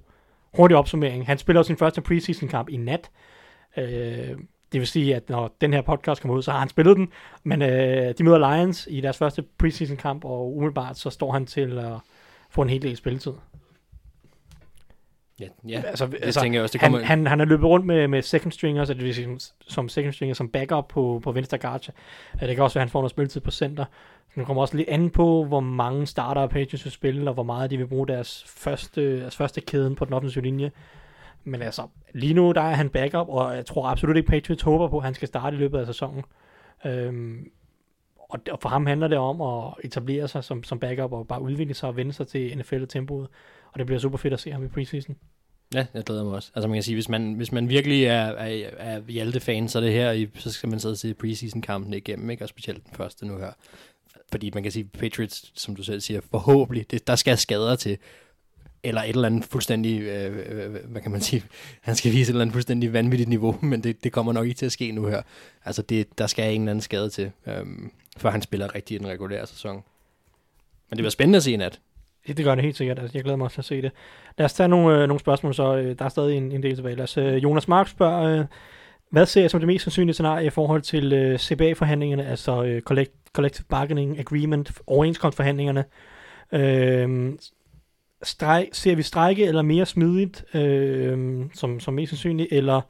Hurtig 0.56 0.78
opsummering. 0.78 1.26
Han 1.26 1.38
spiller 1.38 1.64
sin 1.64 1.78
første 1.78 2.02
preseason 2.02 2.50
kamp 2.50 2.70
i 2.70 2.78
nat. 2.78 3.12
Øh, 3.78 4.38
det 4.72 4.80
vil 4.80 4.88
sige, 4.88 5.16
at 5.16 5.30
når 5.30 5.56
den 5.62 5.74
her 5.74 5.82
podcast 5.82 6.22
kommer 6.22 6.38
ud, 6.38 6.42
så 6.42 6.52
har 6.52 6.60
han 6.60 6.70
spillet 6.70 6.98
den. 6.98 7.08
Men 7.44 7.62
øh, 7.62 8.14
de 8.18 8.24
møder 8.24 8.56
Lions 8.56 8.88
i 8.92 9.02
deres 9.02 9.18
første 9.18 9.44
preseason 9.58 9.98
kamp, 9.98 10.26
og 10.26 10.56
umiddelbart 10.56 10.98
så 10.98 11.10
står 11.10 11.32
han 11.32 11.46
til 11.46 11.80
at 11.80 11.94
få 12.50 12.62
en 12.62 12.70
hel 12.70 12.82
del 12.82 12.98
spilletid. 12.98 13.34
Ja, 15.44 15.70
ja. 15.70 15.82
Altså, 15.82 16.06
det 16.06 16.18
altså, 16.22 16.42
tænker 16.42 16.60
jeg 16.60 16.64
også, 16.64 16.74
det 16.74 16.82
han, 16.82 16.92
kommer... 16.92 17.06
han, 17.06 17.28
han 17.28 17.42
er 17.42 17.46
løbet 17.46 17.66
rundt 17.66 17.86
med, 17.86 18.08
med 18.08 18.22
second 18.22 18.52
stringers, 18.52 18.90
altså 18.90 18.94
det 18.94 19.04
vil 19.04 19.16
sige, 19.16 19.40
som, 19.68 19.90
second 19.90 20.14
stringer, 20.14 20.34
som 20.34 20.50
backup 20.50 20.88
på, 20.88 21.22
på 21.24 21.32
venstre 21.32 21.58
guard. 21.58 21.82
Det 22.40 22.56
kan 22.56 22.64
også 22.64 22.74
være, 22.74 22.82
at 22.82 22.88
han 22.88 22.90
får 22.90 23.00
noget 23.00 23.12
spilletid 23.12 23.42
på 23.42 23.52
center. 23.52 23.86
Det 24.36 24.46
kommer 24.46 24.62
også 24.62 24.78
lidt 24.78 24.90
an 24.90 25.10
på, 25.10 25.44
hvor 25.44 25.60
mange 25.60 26.08
starter 26.08 26.48
Patriots 26.48 26.86
vil 26.86 26.92
spille, 26.92 27.30
og 27.30 27.34
hvor 27.34 27.44
meget 27.44 27.72
de 27.72 27.78
vil 27.78 27.88
bruge 27.88 28.08
deres 28.08 28.46
første, 28.48 29.20
deres 29.20 29.38
første 29.38 29.62
kæden 29.62 29.96
på 29.96 30.06
den 30.06 30.14
offensive 30.14 30.44
linje. 30.44 30.72
Men 31.44 31.62
altså, 31.62 31.88
lige 32.14 32.34
nu 32.34 32.52
der 32.52 32.62
er 32.62 32.74
han 32.74 32.90
backup, 32.90 33.28
og 33.30 33.56
jeg 33.56 33.66
tror 33.66 33.88
absolut 33.88 34.18
ikke, 34.18 34.30
Patriots 34.30 34.64
håber 34.64 34.88
på, 34.88 34.98
at 34.98 35.04
han 35.04 35.14
skal 35.14 35.28
starte 35.28 35.56
i 35.56 35.60
løbet 35.60 35.80
af 35.80 35.86
sæsonen. 35.86 36.24
Øhm, 36.86 37.52
og 38.34 38.40
og 38.52 38.60
for 38.60 38.70
ham 38.70 38.86
handler 38.86 39.08
det 39.08 39.18
om 39.18 39.42
at 39.42 39.74
etablere 39.84 40.28
sig 40.28 40.44
som, 40.44 40.64
som 40.64 40.80
backup, 40.80 41.12
og 41.12 41.28
bare 41.28 41.42
udvikle 41.42 41.74
sig 41.74 41.90
og 41.90 41.96
vende 41.96 42.14
sig 42.14 42.28
til 42.28 42.58
NFL-tempoet. 42.58 43.28
Og 43.72 43.80
det 43.80 43.86
bliver 43.86 44.00
super 44.00 44.18
fedt 44.18 44.34
at 44.34 44.40
se 44.40 44.52
ham 44.52 44.66
i 44.66 44.68
preseason. 44.68 45.16
Ja, 45.74 45.86
jeg 45.94 46.04
glæder 46.04 46.24
mig 46.24 46.34
også. 46.34 46.52
Altså 46.56 46.68
man 46.68 46.76
kan 46.76 46.84
sige, 46.84 46.96
hvis 46.96 47.10
man, 47.10 47.34
hvis 47.34 47.52
man 47.52 47.70
virkelig 47.70 48.06
er, 48.06 48.14
er, 48.14 48.70
er 48.78 49.02
Hjalte-fan, 49.08 49.70
så 49.70 49.80
er 49.80 49.84
det 49.84 49.94
her, 49.94 50.28
så 50.36 50.52
skal 50.52 50.70
man 50.70 50.80
sidde 50.80 50.94
og 50.94 50.98
se 50.98 51.14
preseason-kampen 51.14 51.94
igennem, 51.94 52.30
ikke? 52.30 52.44
Og 52.44 52.50
specielt 52.50 52.86
den 52.86 52.96
første 52.96 53.26
nu 53.26 53.38
her. 53.38 53.52
Fordi 54.32 54.52
man 54.54 54.64
kan 54.64 54.72
sige, 54.72 54.84
Patriots, 54.86 55.52
som 55.56 55.76
du 55.76 55.84
selv 55.84 56.02
siger, 56.02 56.22
forhåbentlig, 56.32 56.92
det, 56.92 57.08
der 57.08 57.16
skal 57.16 57.38
skader 57.38 57.76
til, 57.76 57.98
eller 58.84 59.02
et 59.02 59.10
eller 59.10 59.26
andet 59.26 59.46
fuldstændig, 59.46 60.02
øh, 60.02 60.38
øh, 60.38 60.76
øh 60.76 60.92
hvad 60.92 61.02
kan 61.02 61.12
man 61.12 61.22
sige, 61.22 61.44
han 61.82 61.96
skal 61.96 62.12
vise 62.12 62.22
et 62.22 62.30
eller 62.30 62.42
andet 62.42 62.54
fuldstændig 62.54 62.94
vanvittigt 62.94 63.30
niveau, 63.30 63.60
men 63.72 63.84
det, 63.84 64.04
det 64.04 64.12
kommer 64.12 64.34
nok 64.34 64.46
ikke 64.46 64.58
til 64.58 64.66
at 64.66 64.72
ske 64.72 64.92
nu 64.92 65.08
her. 65.08 65.22
Altså 65.66 65.82
det, 65.82 66.18
der 66.18 66.28
skal 66.28 66.56
en 66.56 66.62
eller 66.62 66.72
anden 66.72 66.82
skade 66.82 67.10
til, 67.10 67.32
øhm, 67.48 67.92
før 68.18 68.30
han 68.30 68.42
spiller 68.42 68.76
rigtig 68.76 68.96
i 68.96 68.98
den 68.98 69.08
regulære 69.08 69.48
sæson. 69.48 69.76
Men 70.90 70.98
det 70.98 70.98
bliver 70.98 71.10
spændende 71.10 71.38
at 71.38 71.44
se 71.44 71.52
i 71.52 71.56
nat. 71.56 71.80
Det, 72.28 72.38
det 72.38 72.46
gør 72.46 72.56
det 72.56 72.64
helt 72.64 72.78
sikkert. 72.78 73.00
Altså, 73.00 73.18
jeg 73.18 73.24
glæder 73.24 73.38
mig 73.38 73.46
også 73.46 73.56
til 73.56 73.62
at 73.62 73.66
se 73.66 73.82
det. 73.82 73.92
Lad 74.38 74.46
os 74.46 74.54
tage 74.54 74.70
nogle, 74.70 75.02
øh, 75.02 75.08
nogle 75.08 75.20
spørgsmål, 75.20 75.54
så 75.54 75.76
øh, 75.76 76.00
der 76.00 76.06
er 76.06 76.10
stadig 76.10 76.38
en, 76.38 76.52
en 76.52 76.64
del 76.64 76.76
tilbage. 76.76 76.96
Lad 76.96 77.04
os, 77.04 77.18
øh, 77.18 77.44
Jonas 77.44 77.68
Mark 77.68 77.88
spørger, 77.88 78.40
øh, 78.40 78.46
hvad 79.10 79.26
ser 79.26 79.42
jeg 79.42 79.52
som 79.52 79.60
det 79.60 79.68
mest 79.68 79.84
sandsynlige 79.84 80.14
scenarie 80.14 80.48
i 80.48 80.50
forhold 80.50 80.82
til 80.82 81.14
øh, 81.14 81.40
CBA-forhandlingerne, 81.40 82.26
altså 82.28 82.64
øh, 82.64 82.82
collect, 82.82 83.12
Collective 83.34 83.66
Bargaining 83.70 84.20
Agreement, 84.20 84.72
overenskomstforhandlingerne? 84.88 85.86
Øh, 86.52 87.34
streg, 88.24 88.70
ser 88.72 88.96
vi 88.96 89.04
strække 89.04 89.46
eller 89.46 89.62
mere 89.62 89.86
smidigt, 89.86 90.56
øh, 90.56 91.46
som, 91.54 91.80
som 91.80 91.94
mest 91.94 92.10
sandsynligt, 92.10 92.52
eller 92.52 92.82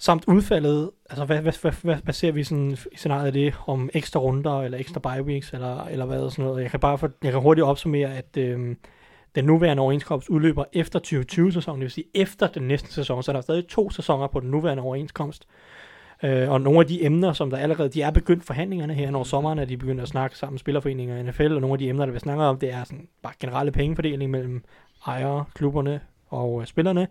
samt 0.00 0.24
udfaldet, 0.28 0.90
altså 1.10 1.24
hvad, 1.24 1.40
hvad, 1.40 1.52
hvad, 1.60 1.72
hvad, 1.82 1.96
hvad 1.96 2.14
ser 2.14 2.32
vi 2.32 2.44
sådan 2.44 2.76
i 2.92 2.96
scenariet 2.96 3.26
af 3.26 3.32
det, 3.32 3.54
om 3.66 3.90
ekstra 3.94 4.20
runder, 4.20 4.62
eller 4.62 4.78
ekstra 4.78 5.00
bye 5.00 5.24
weeks, 5.24 5.52
eller, 5.52 5.84
eller 5.84 6.06
hvad 6.06 6.20
og 6.20 6.32
sådan 6.32 6.44
noget. 6.44 6.62
Jeg 6.62 6.70
kan 6.70 6.80
bare 6.80 6.98
for, 6.98 7.10
jeg 7.22 7.32
kan 7.32 7.40
hurtigt 7.40 7.64
opsummere, 7.64 8.14
at 8.14 8.36
øh, 8.36 8.76
den 9.34 9.44
nuværende 9.44 9.80
overenskomst 9.80 10.28
udløber 10.28 10.64
efter 10.72 10.98
2020-sæsonen, 10.98 11.80
det 11.80 11.84
vil 11.84 11.90
sige 11.90 12.06
efter 12.14 12.46
den 12.46 12.62
næste 12.62 12.92
sæson, 12.92 13.22
så 13.22 13.32
der 13.32 13.38
er 13.38 13.42
stadig 13.42 13.68
to 13.68 13.90
sæsoner 13.90 14.26
på 14.26 14.40
den 14.40 14.50
nuværende 14.50 14.82
overenskomst. 14.82 15.46
Øh, 16.22 16.50
og 16.50 16.60
nogle 16.60 16.80
af 16.80 16.86
de 16.86 17.04
emner, 17.04 17.32
som 17.32 17.50
der 17.50 17.56
allerede, 17.56 17.88
de 17.88 18.02
er 18.02 18.10
begyndt 18.10 18.44
forhandlingerne 18.44 18.94
her 18.94 19.10
når 19.10 19.24
sommeren, 19.24 19.58
at 19.58 19.68
de 19.68 19.76
begynder 19.76 20.02
at 20.02 20.08
snakke 20.08 20.38
sammen 20.38 20.54
med 20.54 20.58
spillerforeninger 20.58 21.18
og 21.18 21.24
NFL, 21.24 21.54
og 21.54 21.60
nogle 21.60 21.74
af 21.74 21.78
de 21.78 21.88
emner, 21.88 22.06
der 22.06 22.12
vi 22.12 22.18
snakker 22.18 22.44
om, 22.44 22.58
det 22.58 22.72
er 22.72 22.84
sådan 22.84 23.08
bare 23.22 23.32
generelle 23.40 23.72
pengefordeling 23.72 24.30
mellem 24.30 24.64
ejere, 25.06 25.44
klubberne 25.54 26.00
og 26.28 26.60
øh, 26.60 26.66
spillerne. 26.66 27.08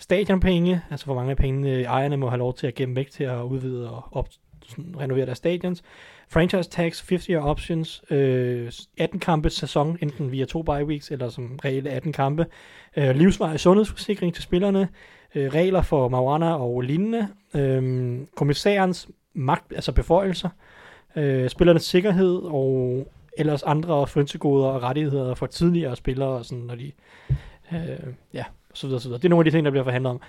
Stadionpenge, 0.00 0.82
altså 0.90 1.06
hvor 1.06 1.14
mange 1.14 1.30
af 1.30 1.36
pengene 1.36 1.70
øh, 1.70 1.82
ejerne 1.82 2.16
må 2.16 2.28
have 2.28 2.38
lov 2.38 2.54
til 2.54 2.66
at 2.66 2.74
gemme 2.74 2.96
væk 2.96 3.10
til 3.10 3.24
at 3.24 3.42
udvide 3.42 3.90
og 3.90 4.04
op, 4.12 4.28
sådan, 4.68 4.94
renovere 5.00 5.26
deres 5.26 5.38
stadions. 5.38 5.82
Franchise 6.28 6.70
tax, 6.70 7.00
50 7.00 7.26
year 7.26 7.42
options, 7.42 8.02
øh, 8.10 8.72
18 8.98 9.20
kampe 9.20 9.50
sæson, 9.50 9.98
enten 10.02 10.32
via 10.32 10.44
to 10.44 10.62
bye 10.62 10.84
weeks 10.86 11.10
eller 11.10 11.28
som 11.28 11.58
reelle 11.64 11.90
18 11.90 12.12
kampe. 12.12 12.46
Øh, 12.96 13.16
livsvarig 13.16 13.60
sundhedsforsikring 13.60 14.34
til 14.34 14.42
spillerne, 14.42 14.88
øh, 15.34 15.50
regler 15.54 15.82
for 15.82 16.08
marijuana 16.08 16.54
og 16.54 16.80
lignende, 16.80 17.28
øh, 17.54 18.18
kommissærens 18.36 19.08
magt, 19.34 19.72
altså 19.74 19.92
beføjelser, 19.92 20.48
øh, 21.16 21.50
spillernes 21.50 21.82
sikkerhed 21.82 22.36
og 22.44 23.06
ellers 23.38 23.62
andre 23.62 24.06
frynsegoder 24.06 24.66
og 24.66 24.82
rettigheder 24.82 25.34
for 25.34 25.46
tidligere 25.46 25.96
spillere, 25.96 26.28
og 26.28 26.44
sådan, 26.44 26.64
når 26.64 26.74
de, 26.74 26.92
øh, 27.72 28.14
ja, 28.34 28.44
så 28.74 28.86
videre, 28.86 29.00
så 29.00 29.08
videre. 29.08 29.18
Det 29.18 29.24
er 29.24 29.28
nogle 29.28 29.40
af 29.40 29.44
de 29.44 29.56
ting, 29.56 29.64
der 29.64 29.70
bliver 29.70 29.84
forhandlet 29.84 30.10
om. 30.10 30.20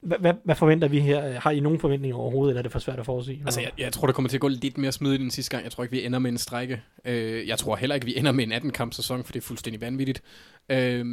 Hvad, 0.00 0.34
hvad, 0.44 0.54
forventer 0.54 0.88
vi 0.88 1.00
her? 1.00 1.40
Har 1.40 1.50
I 1.50 1.60
nogen 1.60 1.80
forventninger 1.80 2.16
overhovedet, 2.16 2.50
eller 2.52 2.58
er 2.58 2.62
det 2.62 2.72
for 2.72 2.78
svært 2.78 2.98
at 2.98 3.06
forudsige? 3.06 3.42
Altså, 3.44 3.60
jeg, 3.60 3.70
jeg 3.78 3.92
tror, 3.92 4.06
det 4.06 4.14
kommer 4.14 4.28
til 4.28 4.36
at 4.36 4.40
gå 4.40 4.48
lidt 4.48 4.78
mere 4.78 4.92
smidigt 4.92 5.22
end 5.22 5.30
sidste 5.30 5.50
gang. 5.50 5.64
Jeg 5.64 5.72
tror 5.72 5.84
ikke, 5.84 5.96
vi 5.96 6.04
ender 6.04 6.18
med 6.18 6.30
en 6.30 6.38
strække. 6.38 6.82
Øh, 7.04 7.48
jeg 7.48 7.58
tror 7.58 7.76
heller 7.76 7.94
ikke, 7.94 8.04
vi 8.06 8.18
ender 8.18 8.32
med 8.32 8.44
en 8.44 8.52
18-kamp 8.52 8.92
sæson, 8.94 9.24
for 9.24 9.32
det 9.32 9.40
er 9.40 9.44
fuldstændig 9.46 9.80
vanvittigt. 9.80 10.22
Øh, 10.68 11.04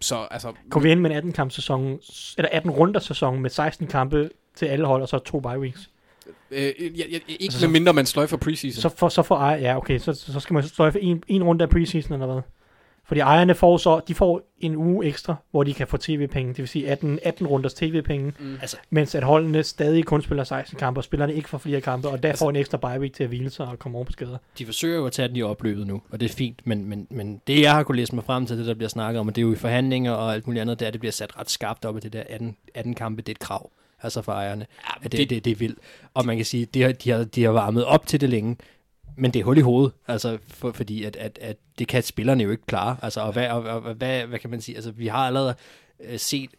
så 0.00 0.26
altså... 0.30 0.52
Kunne 0.70 0.82
vi 0.82 0.90
ende 0.92 1.02
med 1.02 1.10
en 1.10 1.16
18 1.16 1.32
kamp 1.32 1.52
sæson, 1.52 1.98
eller 2.38 2.48
18 2.52 2.70
runder 2.70 3.00
sæson 3.00 3.40
med 3.40 3.50
16 3.50 3.86
kampe 3.86 4.30
til 4.56 4.66
alle 4.66 4.86
hold, 4.86 5.02
og 5.02 5.08
så 5.08 5.18
to 5.18 5.40
bye 5.40 5.58
weeks? 5.60 5.90
Øh, 6.50 6.58
jeg, 6.58 6.72
jeg, 6.98 7.20
ikke 7.28 7.44
Altså, 7.44 7.60
så- 7.60 7.66
med 7.66 7.72
mindre 7.72 7.92
man 7.92 8.06
sløjfer 8.06 8.36
preseason. 8.36 8.80
Så 8.90 8.96
for, 8.96 9.08
så 9.08 9.22
for 9.22 9.36
ej, 9.36 9.58
ja 9.62 9.76
okay, 9.76 9.98
så, 9.98 10.12
så 10.12 10.40
skal 10.40 10.54
man 10.54 10.62
sløjfe 10.62 11.00
en, 11.00 11.22
en 11.28 11.42
runde 11.42 11.64
af 11.64 11.70
preseason, 11.70 12.12
eller 12.12 12.26
hvad? 12.32 12.42
Fordi 13.06 13.20
ejerne 13.20 13.54
får 13.54 13.76
så, 13.76 14.00
de 14.08 14.14
får 14.14 14.42
en 14.58 14.76
uge 14.76 15.06
ekstra, 15.06 15.34
hvor 15.50 15.62
de 15.62 15.74
kan 15.74 15.86
få 15.86 15.96
tv-penge, 15.96 16.48
det 16.48 16.58
vil 16.58 16.68
sige 16.68 16.88
18, 16.88 17.18
18 17.22 17.46
runders 17.46 17.74
tv-penge, 17.74 18.32
mm. 18.38 18.58
Altså- 18.60 18.76
mens 18.90 19.14
at 19.14 19.22
holdene 19.22 19.62
stadig 19.62 20.04
kun 20.04 20.22
spiller 20.22 20.44
16 20.44 20.78
kampe, 20.78 21.00
og 21.00 21.04
spillerne 21.04 21.34
ikke 21.34 21.48
får 21.48 21.58
flere 21.58 21.80
kampe, 21.80 22.08
og 22.08 22.22
der 22.22 22.28
altså, 22.28 22.44
får 22.44 22.50
en 22.50 22.56
ekstra 22.56 22.78
bye 22.78 23.00
week 23.00 23.12
til 23.12 23.22
at 23.22 23.28
hvile 23.28 23.50
sig 23.50 23.66
og 23.66 23.78
komme 23.78 23.98
over 23.98 24.04
på 24.04 24.12
skader. 24.12 24.38
De 24.58 24.66
forsøger 24.66 24.96
jo 24.96 25.06
at 25.06 25.12
tage 25.12 25.28
den 25.28 25.36
i 25.36 25.42
opløbet 25.42 25.86
nu, 25.86 26.02
og 26.10 26.20
det 26.20 26.30
er 26.30 26.34
fint, 26.34 26.60
men, 26.64 26.88
men, 26.88 27.06
men 27.10 27.40
det 27.46 27.60
jeg 27.62 27.72
har 27.72 27.82
kunnet 27.82 27.96
læse 27.96 28.14
mig 28.14 28.24
frem 28.24 28.46
til, 28.46 28.58
det 28.58 28.66
der 28.66 28.74
bliver 28.74 28.88
snakket 28.88 29.20
om, 29.20 29.28
og 29.28 29.36
det 29.36 29.42
er 29.42 29.46
jo 29.46 29.52
i 29.52 29.56
forhandlinger 29.56 30.12
og 30.12 30.34
alt 30.34 30.46
muligt 30.46 30.60
andet, 30.60 30.78
det 30.80 30.86
er, 30.86 30.88
at 30.88 30.92
det 30.94 31.00
bliver 31.00 31.12
sat 31.12 31.38
ret 31.38 31.50
skarpt 31.50 31.84
op, 31.84 31.96
at 31.96 32.02
det 32.02 32.12
der 32.12 32.22
18, 32.28 32.56
18 32.74 32.94
kampe, 32.94 33.22
det 33.22 33.28
er 33.28 33.34
et 33.34 33.38
krav, 33.38 33.70
altså 34.02 34.22
for 34.22 34.32
ejerne. 34.32 34.66
Ja, 34.88 35.08
det, 35.08 35.12
det, 35.12 35.30
det, 35.30 35.44
det 35.44 35.50
er 35.50 35.56
vildt. 35.56 35.78
Og 36.14 36.26
man 36.26 36.36
kan 36.36 36.44
sige, 36.44 36.66
de 36.66 36.82
har, 36.82 36.92
de, 36.92 37.10
har, 37.10 37.24
de 37.24 37.44
har 37.44 37.50
varmet 37.50 37.84
op 37.84 38.06
til 38.06 38.20
det 38.20 38.30
længe, 38.30 38.56
men 39.16 39.30
det 39.30 39.40
er 39.40 39.44
hul 39.44 39.58
i 39.58 39.60
hovedet, 39.60 39.92
altså 40.08 40.38
for, 40.48 40.72
fordi 40.72 41.04
at, 41.04 41.16
at, 41.16 41.38
at 41.42 41.56
det 41.78 41.88
kan 41.88 42.02
spillerne 42.02 42.42
jo 42.42 42.50
ikke 42.50 42.66
klare. 42.66 42.96
Altså, 43.02 43.20
og 43.20 43.32
hvad, 43.32 43.48
og, 43.48 43.62
og, 43.62 43.82
og 43.82 43.94
hvad, 43.94 44.26
hvad 44.26 44.38
kan 44.38 44.50
man 44.50 44.60
sige? 44.60 44.74
Altså, 44.74 44.90
vi 44.90 45.06
har 45.06 45.26
allerede 45.26 45.54
øh, 46.04 46.18
set 46.18 46.50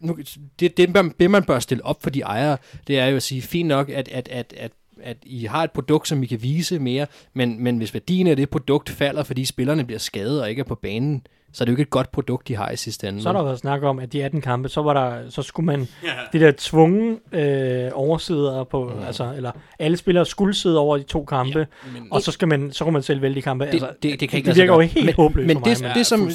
nu, 0.00 0.18
det, 0.60 0.76
det, 0.76 0.94
man, 0.94 1.14
det, 1.20 1.30
man 1.30 1.44
bør 1.44 1.58
stille 1.58 1.84
op 1.84 2.02
for 2.02 2.10
de 2.10 2.20
ejere, 2.20 2.56
det 2.86 2.98
er 2.98 3.06
jo 3.06 3.16
at 3.16 3.22
sige, 3.22 3.42
fint 3.42 3.68
nok, 3.68 3.88
at, 3.88 4.08
at, 4.08 4.28
at, 4.28 4.54
at 4.56 4.72
at 5.02 5.16
I 5.22 5.44
har 5.44 5.64
et 5.64 5.70
produkt, 5.70 6.08
som 6.08 6.22
I 6.22 6.26
kan 6.26 6.42
vise 6.42 6.78
mere, 6.78 7.06
men, 7.34 7.62
men 7.64 7.78
hvis 7.78 7.94
værdien 7.94 8.26
af 8.26 8.36
det 8.36 8.50
produkt 8.50 8.90
falder, 8.90 9.22
fordi 9.22 9.44
spillerne 9.44 9.84
bliver 9.84 9.98
skadet 9.98 10.42
og 10.42 10.50
ikke 10.50 10.60
er 10.60 10.64
på 10.64 10.74
banen, 10.74 11.26
så 11.52 11.64
er 11.64 11.66
det 11.66 11.72
jo 11.72 11.72
ikke 11.72 11.82
et 11.82 11.90
godt 11.90 12.12
produkt, 12.12 12.48
de 12.48 12.56
har 12.56 12.70
i 12.70 12.76
sidste 12.76 13.08
ende. 13.08 13.22
Så 13.22 13.28
har 13.28 13.36
der 13.36 13.44
været 13.44 13.58
snak 13.58 13.82
om, 13.82 13.98
at 13.98 14.12
de 14.12 14.24
18 14.24 14.40
kampe, 14.40 14.68
så, 14.68 14.82
var 14.82 14.94
der, 14.94 15.30
så 15.30 15.42
skulle 15.42 15.66
man, 15.66 15.80
yeah. 16.04 16.16
det 16.32 16.40
der 16.40 16.52
tvungne 16.58 17.16
øh, 17.32 17.90
oversider 17.94 18.64
på, 18.64 18.92
mm. 18.96 19.02
altså, 19.06 19.32
eller 19.36 19.52
alle 19.78 19.96
spillere 19.96 20.26
skulle 20.26 20.54
sidde 20.54 20.78
over 20.78 20.96
de 20.96 21.02
to 21.02 21.24
kampe, 21.24 21.58
ja, 21.58 21.66
men, 21.94 22.08
og 22.10 22.22
så, 22.22 22.32
skal 22.32 22.48
man, 22.48 22.72
så 22.72 22.84
kunne 22.84 22.92
man 22.92 23.02
selv 23.02 23.22
vælge 23.22 23.34
de 23.34 23.42
kampe. 23.42 23.64
Det, 23.64 23.72
altså, 23.72 23.88
det, 24.02 24.20
det, 24.20 24.28
kan 24.28 24.36
ikke 24.36 24.48
det 24.50 24.56
virker 24.56 24.74
jo 24.74 24.80
helt 24.80 25.06
men, 25.06 25.14
håbløst 25.14 25.46
men 25.46 25.56
for 25.56 25.64
det, 25.64 25.80
mig. 25.80 25.88
det, 25.88 25.96
det, 25.96 26.06
som, 26.06 26.30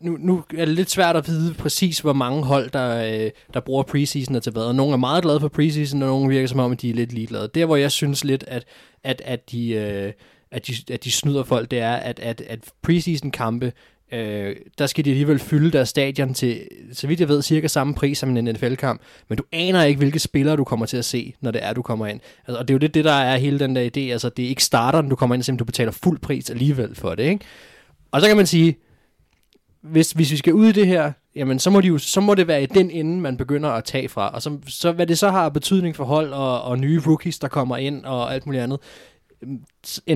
nu, 0.00 0.16
nu 0.20 0.44
er 0.58 0.64
det 0.64 0.74
lidt 0.74 0.90
svært 0.90 1.16
at 1.16 1.26
vide 1.28 1.54
præcis, 1.54 1.98
hvor 1.98 2.12
mange 2.12 2.44
hold, 2.44 2.70
der, 2.70 3.24
øh, 3.24 3.30
der 3.54 3.60
bruger 3.60 3.82
preseason 3.82 4.36
og 4.56 4.74
nogle 4.74 4.92
er 4.92 4.96
meget 4.96 5.22
glade 5.22 5.40
for 5.40 5.48
preseason, 5.48 6.02
og 6.02 6.08
nogle 6.08 6.28
virker 6.28 6.48
som 6.48 6.58
om, 6.58 6.72
at 6.72 6.82
de 6.82 6.90
er 6.90 6.94
lidt 6.94 7.12
ligeglade. 7.12 7.50
Der, 7.54 7.66
hvor 7.66 7.76
jeg 7.76 7.92
synes 7.92 8.24
lidt, 8.24 8.44
at, 8.46 8.64
at, 9.04 9.22
at 9.24 9.50
de... 9.50 9.70
Øh, 9.70 10.12
at 10.50 10.66
de, 10.66 10.72
at 10.94 11.04
de 11.04 11.12
snyder 11.12 11.42
folk, 11.42 11.70
det 11.70 11.78
er, 11.78 11.92
at, 11.92 12.20
at, 12.20 12.40
at 12.40 12.58
preseason-kampe, 12.82 13.72
øh, 14.12 14.56
der 14.78 14.86
skal 14.86 15.04
de 15.04 15.10
alligevel 15.10 15.38
fylde 15.38 15.70
deres 15.70 15.88
stadion 15.88 16.34
til, 16.34 16.68
så 16.92 17.06
vidt 17.06 17.20
jeg 17.20 17.28
ved, 17.28 17.42
cirka 17.42 17.68
samme 17.68 17.94
pris 17.94 18.18
som 18.18 18.36
en 18.36 18.44
NFL-kamp. 18.44 19.00
Men 19.28 19.38
du 19.38 19.44
aner 19.52 19.82
ikke, 19.82 19.98
hvilke 19.98 20.18
spillere 20.18 20.56
du 20.56 20.64
kommer 20.64 20.86
til 20.86 20.96
at 20.96 21.04
se, 21.04 21.34
når 21.40 21.50
det 21.50 21.64
er, 21.64 21.72
du 21.72 21.82
kommer 21.82 22.06
ind. 22.06 22.20
Altså, 22.46 22.58
og 22.58 22.68
det 22.68 22.74
er 22.74 22.76
jo 22.76 22.78
det, 22.78 22.94
det, 22.94 23.04
der 23.04 23.12
er 23.12 23.36
hele 23.36 23.58
den 23.58 23.76
der 23.76 23.90
idé. 23.96 24.00
Altså, 24.00 24.28
det 24.28 24.44
er 24.44 24.48
ikke 24.48 24.64
starteren, 24.64 25.08
du 25.08 25.16
kommer 25.16 25.34
ind, 25.34 25.42
selvom 25.42 25.58
du 25.58 25.64
betaler 25.64 25.92
fuld 25.92 26.18
pris 26.18 26.50
alligevel 26.50 26.94
for 26.94 27.14
det. 27.14 27.24
Ikke? 27.24 27.44
Og 28.10 28.20
så 28.20 28.26
kan 28.26 28.36
man 28.36 28.46
sige, 28.46 28.78
hvis, 29.80 30.12
hvis 30.12 30.30
vi 30.30 30.36
skal 30.36 30.54
ud 30.54 30.66
i 30.66 30.72
det 30.72 30.86
her, 30.86 31.12
jamen 31.36 31.58
så 31.58 31.70
må, 31.70 31.80
de 31.80 31.86
jo, 31.86 31.98
så 31.98 32.20
må 32.20 32.34
det 32.34 32.48
være 32.48 32.62
i 32.62 32.66
den 32.66 32.90
ende, 32.90 33.20
man 33.20 33.36
begynder 33.36 33.70
at 33.70 33.84
tage 33.84 34.08
fra. 34.08 34.28
Og 34.34 34.42
så, 34.42 34.58
så 34.66 34.92
hvad 34.92 35.06
det 35.06 35.18
så 35.18 35.30
har 35.30 35.48
betydning 35.48 35.96
for 35.96 36.04
hold 36.04 36.32
og, 36.32 36.62
og 36.62 36.78
nye 36.78 37.00
rookies, 37.06 37.38
der 37.38 37.48
kommer 37.48 37.76
ind 37.76 38.04
og 38.04 38.34
alt 38.34 38.46
muligt 38.46 38.62
andet. 38.62 38.78
Mm, 39.42 39.60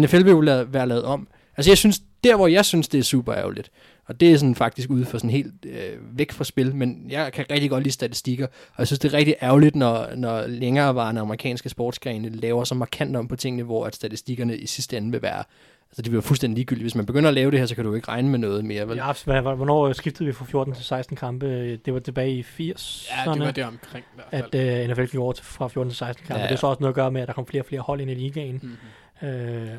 NFL 0.01 0.24
vil 0.24 0.31
jo 0.31 0.40
lade, 0.40 0.73
være 0.73 0.86
lavet 0.86 1.05
om. 1.05 1.28
Altså 1.56 1.70
jeg 1.70 1.78
synes, 1.78 2.00
der 2.24 2.36
hvor 2.36 2.46
jeg 2.46 2.64
synes, 2.64 2.88
det 2.88 2.98
er 2.98 3.02
super 3.02 3.34
ærgerligt, 3.34 3.70
og 4.06 4.20
det 4.20 4.32
er 4.32 4.36
sådan 4.36 4.54
faktisk 4.54 4.90
ude 4.90 5.04
for 5.04 5.18
sådan 5.18 5.30
helt 5.30 5.52
øh, 5.64 6.18
væk 6.18 6.32
fra 6.32 6.44
spil, 6.44 6.74
men 6.74 7.06
jeg 7.08 7.32
kan 7.32 7.44
rigtig 7.50 7.70
godt 7.70 7.82
lide 7.82 7.94
statistikker, 7.94 8.46
og 8.46 8.78
jeg 8.78 8.86
synes, 8.86 8.98
det 8.98 9.14
er 9.14 9.18
rigtig 9.18 9.34
ærgerligt, 9.42 9.76
når, 9.76 10.14
når 10.14 10.46
længerevarende 10.46 11.20
amerikanske 11.20 11.68
sportsgrene 11.68 12.28
laver 12.28 12.64
så 12.64 12.74
markant 12.74 13.16
om 13.16 13.28
på 13.28 13.36
tingene, 13.36 13.62
hvor 13.62 13.86
at 13.86 13.94
statistikkerne 13.94 14.56
i 14.56 14.66
sidste 14.66 14.96
ende 14.96 15.10
vil 15.12 15.22
være 15.22 15.44
Altså, 15.92 16.02
det 16.02 16.10
bliver 16.10 16.22
fuldstændig 16.22 16.56
ligegyldigt. 16.56 16.84
Hvis 16.84 16.94
man 16.94 17.06
begynder 17.06 17.28
at 17.28 17.34
lave 17.34 17.50
det 17.50 17.58
her, 17.58 17.66
så 17.66 17.74
kan 17.74 17.84
du 17.84 17.94
ikke 17.94 18.08
regne 18.08 18.28
med 18.28 18.38
noget 18.38 18.64
mere, 18.64 18.88
vel? 18.88 18.96
Ja, 18.96 19.40
hvornår 19.40 19.92
skiftede 19.92 20.26
vi 20.26 20.32
fra 20.32 20.44
14 20.44 20.74
til 20.74 20.84
16 20.84 21.16
kampe? 21.16 21.76
Det 21.76 21.94
var 21.94 22.00
tilbage 22.00 22.32
i 22.32 22.42
80. 22.42 23.10
Ja, 23.26 23.32
det 23.32 23.40
var 23.40 23.50
det 23.50 23.64
omkring 23.64 24.04
i 24.04 24.14
hvert 24.14 24.50
fald. 24.50 24.54
At 24.54 24.88
uh, 24.88 24.90
NFL 24.90 25.04
gik 25.04 25.20
over 25.20 25.32
til, 25.32 25.44
fra 25.44 25.68
14 25.68 25.90
til 25.90 25.98
16 25.98 26.26
kampe. 26.26 26.38
Ja, 26.38 26.42
ja. 26.42 26.48
Det 26.48 26.54
er 26.54 26.58
så 26.58 26.66
også 26.66 26.80
noget 26.80 26.92
at 26.92 26.94
gøre 26.94 27.10
med, 27.10 27.22
at 27.22 27.28
der 27.28 27.34
kom 27.34 27.46
flere 27.46 27.62
og 27.62 27.66
flere 27.66 27.80
hold 27.80 28.00
ind 28.00 28.10
i 28.10 28.14
ligaen. 28.14 28.54
Mm-hmm. 28.62 28.76
Øh, 29.24 29.28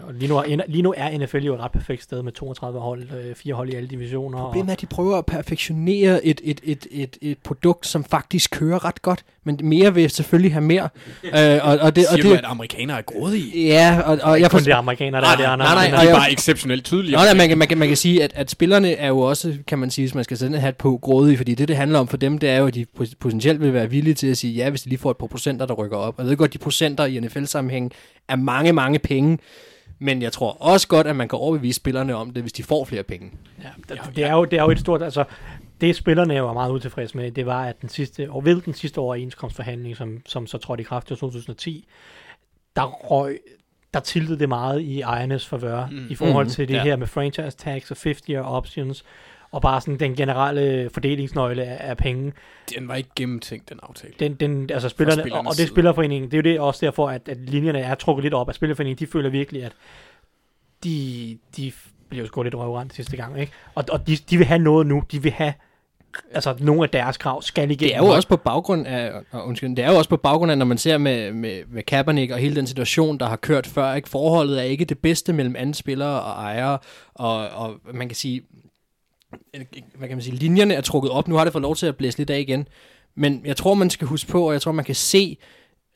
og 0.08 0.14
lige 0.14 0.30
nu, 0.30 0.38
er, 0.38 0.62
lige 0.68 0.82
nu 0.82 0.94
er 0.98 1.18
NFL 1.18 1.38
jo 1.38 1.54
et 1.54 1.60
ret 1.60 1.72
perfekt 1.72 2.04
sted 2.04 2.22
med 2.24 2.32
32 2.32 2.80
hold, 2.80 3.04
øh, 3.04 3.36
fire 3.36 3.54
hold 3.54 3.70
i 3.70 3.76
alle 3.76 3.90
divisioner. 3.90 4.38
Problemet 4.38 4.70
er, 4.70 4.74
at 4.74 4.82
de 4.82 4.86
prøver 4.86 5.18
at 5.18 5.26
perfektionere 5.26 6.26
et, 6.26 6.42
et, 6.44 6.62
et, 6.64 6.88
et, 6.92 7.18
et 7.22 7.38
produkt, 7.44 7.88
som 7.88 8.04
faktisk 8.04 8.52
kører 8.52 8.86
ret 8.86 9.02
godt, 9.02 9.24
men 9.44 9.60
mere 9.64 9.94
vil 9.94 10.10
selvfølgelig 10.10 10.54
have 10.54 10.62
mere. 10.62 10.90
øh, 11.24 11.60
og, 11.64 11.78
og 11.78 11.96
det, 11.96 12.04
Siger 12.04 12.12
og 12.12 12.18
det, 12.18 12.26
du, 12.26 12.34
at 12.34 12.44
amerikanere 12.44 12.98
er 12.98 13.02
grådige? 13.02 13.68
Ja, 13.68 14.00
og, 14.06 14.20
og 14.24 14.42
jeg 14.42 14.52
kun 14.52 14.64
det 14.64 14.72
amerikanere, 14.72 15.22
der 15.22 15.28
nej, 15.28 15.34
er 15.34 15.38
det 15.38 15.44
andre. 15.44 15.66
Nej, 15.66 15.76
nej, 15.76 15.92
nej, 15.92 16.04
de 16.04 16.10
er 16.10 16.16
bare 16.16 16.32
exceptionelt 16.32 16.86
tydelige. 16.86 17.16
Nej, 17.16 17.26
nej, 17.26 17.34
man, 17.34 17.50
kan, 17.50 17.58
man, 17.58 17.68
kan, 17.68 17.78
man 17.78 17.88
kan 17.88 17.98
sige, 17.98 18.24
at, 18.24 18.32
at 18.36 18.52
spillerne 18.52 18.92
er 18.92 19.08
jo 19.08 19.20
også, 19.20 19.58
kan 19.68 19.80
man 19.80 19.92
sige, 19.92 20.06
hvis 20.06 20.16
man 20.16 20.24
skal 20.24 20.38
sætte 20.38 20.56
en 20.56 20.62
hat 20.62 20.78
på, 20.78 21.00
grådige, 21.02 21.38
fordi 21.38 21.56
det, 21.56 21.68
det 21.68 21.76
handler 21.76 22.00
om 22.00 22.08
for 22.08 22.18
dem, 22.18 22.38
det 22.38 22.50
er 22.50 22.58
jo, 22.58 22.68
at 22.68 22.76
de 22.76 22.86
potentielt 23.20 23.62
vil 23.62 23.74
være 23.74 23.90
villige 23.90 24.14
til 24.14 24.28
at 24.28 24.38
sige, 24.38 24.54
ja, 24.54 24.70
hvis 24.70 24.82
de 24.82 24.90
lige 24.90 25.00
får 25.00 25.12
et 25.12 25.18
par 25.18 25.28
procenter, 25.28 25.66
der 25.66 25.74
rykker 25.74 25.98
op. 25.98 26.14
Og 26.18 26.24
jeg 26.24 26.30
ved 26.30 26.38
godt, 26.38 26.54
de 26.54 26.58
procenter 26.58 27.06
i 27.06 27.20
NFL-sammenhæng 27.20 27.92
er 28.28 28.36
mange, 28.36 28.74
mange 28.74 29.00
penge. 29.00 29.33
Men 30.00 30.22
jeg 30.22 30.32
tror 30.32 30.52
også 30.52 30.88
godt, 30.88 31.08
at 31.08 31.16
man 31.16 31.28
kan 31.28 31.40
overbevise 31.40 31.76
spillerne 31.76 32.16
om 32.16 32.32
det, 32.34 32.44
hvis 32.44 32.54
de 32.54 32.64
får 32.64 32.86
flere 32.86 33.04
penge. 33.04 33.32
Ja, 33.64 33.70
det, 33.90 34.02
det, 34.16 34.24
er, 34.24 34.34
jo, 34.34 34.46
det 34.46 34.60
er 34.60 34.64
jo 34.64 34.72
et 34.72 34.80
stort... 34.80 35.02
Altså, 35.02 35.24
det 35.82 35.96
spillerne 35.96 36.44
var 36.44 36.54
meget 36.54 36.72
utilfredse 36.72 37.18
med, 37.18 37.32
det 37.32 37.46
var, 37.46 37.66
at 37.66 37.82
den 37.82 37.90
sidste, 37.90 38.32
og 38.32 38.46
ved 38.46 38.62
den 38.62 38.74
sidste 38.74 38.98
overenskomstforhandling, 38.98 39.98
som, 39.98 40.22
som 40.26 40.48
så 40.48 40.58
trådte 40.58 40.82
i 40.82 40.84
kraft 40.84 41.12
i 41.12 41.16
2010, 41.16 41.88
der 42.76 42.84
røg, 42.84 43.40
der 43.94 44.00
tiltede 44.00 44.40
det 44.40 44.50
meget 44.50 44.82
i 44.82 45.02
ejernes 45.02 45.48
favør, 45.48 45.88
mm. 45.92 46.08
i 46.10 46.16
forhold 46.16 46.48
til 46.48 46.68
det 46.68 46.74
mm, 46.74 46.78
ja. 46.78 46.84
her 46.84 46.96
med 46.96 47.08
franchise 47.08 47.58
tax 47.58 47.92
og 47.92 47.98
50-year 47.98 48.42
options, 48.42 49.06
og 49.54 49.62
bare 49.62 49.82
sådan 49.82 50.00
den 50.00 50.16
generelle 50.16 50.90
fordelingsnøgle 50.94 51.64
af, 51.64 51.90
af 51.90 51.98
penge. 51.98 52.34
Den 52.76 52.88
var 52.88 52.96
ikke 52.96 53.10
gennemtænkt, 53.16 53.70
den 53.70 53.80
aftale. 53.84 54.14
Den, 54.20 54.34
den, 54.34 54.70
altså 54.74 54.90
spillerne, 54.90 55.34
og, 55.34 55.40
og 55.40 55.56
det 55.58 55.64
er 55.64 55.68
spillerforeningen, 55.68 56.32
det 56.32 56.38
er 56.38 56.42
jo 56.42 56.54
det 56.54 56.60
også 56.60 56.86
derfor, 56.86 57.10
at, 57.10 57.30
at 57.30 57.38
linjerne 57.38 57.80
er 57.80 57.96
trukket 57.96 58.24
lidt 58.24 58.34
op 58.34 58.50
af 58.50 58.56
spillerforeningen. 58.56 59.08
De 59.08 59.12
føler 59.12 59.30
virkelig, 59.30 59.64
at 59.64 59.72
de, 60.84 61.38
de 61.58 61.72
bliver 62.10 62.24
jo 62.24 62.28
sgu 62.28 62.44
lidt 62.44 62.56
røvrende 62.56 62.94
sidste 62.96 63.18
gang, 63.18 63.40
ikke? 63.40 63.52
Og, 63.76 63.84
og 63.92 64.08
de, 64.08 64.18
de 64.30 64.38
vil 64.38 64.46
have 64.46 64.60
noget 64.60 64.88
nu. 64.88 65.04
De 65.12 65.24
vil 65.24 65.32
have 65.32 65.54
altså 66.32 66.56
nogle 66.60 66.84
af 66.84 66.90
deres 66.90 67.18
krav 67.18 67.42
skal 67.42 67.72
igennem. 67.72 67.90
Det 67.90 67.96
er 67.96 68.08
jo 68.08 68.16
også 68.16 68.28
på 68.28 68.38
baggrund 68.38 68.88
af, 68.88 69.12
undskyld, 69.34 69.76
det 69.76 69.86
er 69.86 69.92
jo 69.92 69.98
også 69.98 70.10
på 70.10 70.18
baggrund 70.18 70.52
af, 70.52 70.58
når 70.58 70.66
man 70.66 70.78
ser 70.78 70.98
med, 70.98 71.34
med, 71.34 71.62
med 71.68 71.84
Kaepernick 71.84 72.32
og 72.32 72.38
hele 72.38 72.56
den 72.56 72.68
situation, 72.68 73.18
der 73.18 73.26
har 73.26 73.36
kørt 73.36 73.68
før, 73.68 73.94
ikke? 73.94 74.10
Forholdet 74.10 74.60
er 74.60 74.64
ikke 74.64 74.86
det 74.86 75.00
bedste 75.00 75.34
mellem 75.34 75.56
andre 75.58 75.74
spillere 75.74 76.22
og 76.22 76.44
ejere, 76.44 76.78
og, 77.14 77.48
og 77.48 77.80
man 77.94 78.10
kan 78.10 78.16
sige, 78.16 78.42
hvad 79.98 80.08
kan 80.08 80.18
man 80.18 80.22
sige, 80.22 80.36
linjerne 80.36 80.74
er 80.74 80.82
trukket 80.82 81.12
op. 81.12 81.28
Nu 81.28 81.36
har 81.36 81.44
det 81.44 81.54
fået 81.54 81.62
lov 81.62 81.76
til 81.76 81.86
at 81.86 81.98
blæse 81.98 82.18
lidt 82.18 82.30
af 82.30 82.40
igen. 82.40 82.68
Men 83.16 83.42
jeg 83.46 83.58
tror, 83.58 83.74
man 83.74 83.90
skal 83.90 84.08
huske 84.08 84.32
på, 84.32 84.48
og 84.48 84.54
jeg 84.54 84.62
tror, 84.62 84.72
man 84.72 84.86
kan 84.86 84.96
se, 84.96 85.38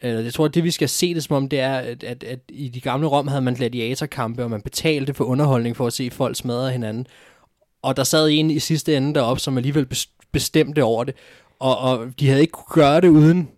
eller 0.02 0.22
jeg 0.22 0.34
tror, 0.34 0.46
at 0.46 0.56
det 0.56 0.64
vi 0.64 0.72
skal 0.72 0.90
se 0.90 1.14
det 1.14 1.24
som 1.24 1.36
om, 1.36 1.50
det 1.50 1.60
er, 1.60 1.74
at, 1.76 2.04
at, 2.04 2.24
at 2.24 2.40
i 2.50 2.70
de 2.70 2.82
gamle 2.82 3.08
Rom 3.08 3.28
havde 3.28 3.42
man 3.42 3.54
gladiatorkampe, 3.54 4.44
og 4.44 4.50
man 4.50 4.62
betalte 4.62 5.14
for 5.14 5.26
underholdning 5.26 5.78
for 5.78 5.88
at 5.88 5.94
se 5.94 6.10
folk 6.12 6.36
smadre 6.36 6.72
hinanden. 6.72 7.08
Og 7.82 7.98
der 7.98 8.04
sad 8.04 8.30
en 8.30 8.52
i 8.52 8.60
sidste 8.60 8.98
ende 8.98 9.14
deroppe, 9.14 9.42
som 9.42 9.58
alligevel 9.58 9.88
bestemte 10.32 10.84
over 10.84 11.04
det. 11.04 11.16
Og, 11.60 11.78
og 11.78 12.08
de 12.20 12.28
havde 12.28 12.42
ikke 12.42 12.52
kunne 12.52 12.84
gøre 12.84 13.02
det 13.02 13.08
uden 13.08 13.50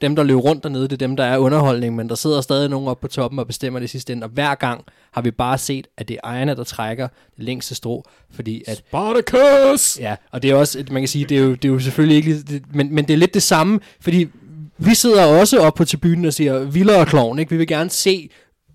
dem, 0.00 0.16
der 0.16 0.22
løber 0.22 0.40
rundt 0.40 0.62
dernede, 0.62 0.82
det 0.82 0.92
er 0.92 0.96
dem, 0.96 1.16
der 1.16 1.24
er 1.24 1.38
underholdning, 1.38 1.96
men 1.96 2.08
der 2.08 2.14
sidder 2.14 2.40
stadig 2.40 2.70
nogen 2.70 2.88
oppe 2.88 3.00
på 3.00 3.08
toppen 3.08 3.38
og 3.38 3.46
bestemmer 3.46 3.80
det 3.80 3.90
sidste 3.90 4.12
ende. 4.12 4.24
Og 4.24 4.30
hver 4.30 4.54
gang 4.54 4.84
har 5.12 5.20
vi 5.20 5.30
bare 5.30 5.58
set, 5.58 5.86
at 5.96 6.08
det 6.08 6.14
er 6.14 6.28
ejerne, 6.28 6.54
der 6.54 6.64
trækker 6.64 7.08
det 7.36 7.44
længste 7.44 7.74
strå, 7.74 8.04
fordi 8.30 8.62
at... 8.66 8.76
Spartacus! 8.76 9.98
Ja, 10.00 10.16
og 10.30 10.42
det 10.42 10.50
er 10.50 10.54
også, 10.54 10.84
man 10.90 11.02
kan 11.02 11.08
sige, 11.08 11.24
det 11.24 11.38
er 11.38 11.42
jo, 11.42 11.54
det 11.54 11.64
er 11.64 11.72
jo 11.72 11.78
selvfølgelig 11.78 12.16
ikke... 12.16 12.42
Det, 12.42 12.62
men, 12.74 12.94
men 12.94 13.04
det 13.04 13.14
er 13.14 13.18
lidt 13.18 13.34
det 13.34 13.42
samme, 13.42 13.80
fordi 14.00 14.28
vi 14.78 14.94
sidder 14.94 15.24
også 15.24 15.58
oppe 15.58 15.78
på 15.78 15.84
tribunen 15.84 16.24
og 16.24 16.32
siger, 16.32 16.58
vildere 16.58 17.06
klovn, 17.06 17.38
ikke? 17.38 17.50
Vi 17.50 17.56
vil 17.56 17.66
gerne 17.66 17.90
se 17.90 18.30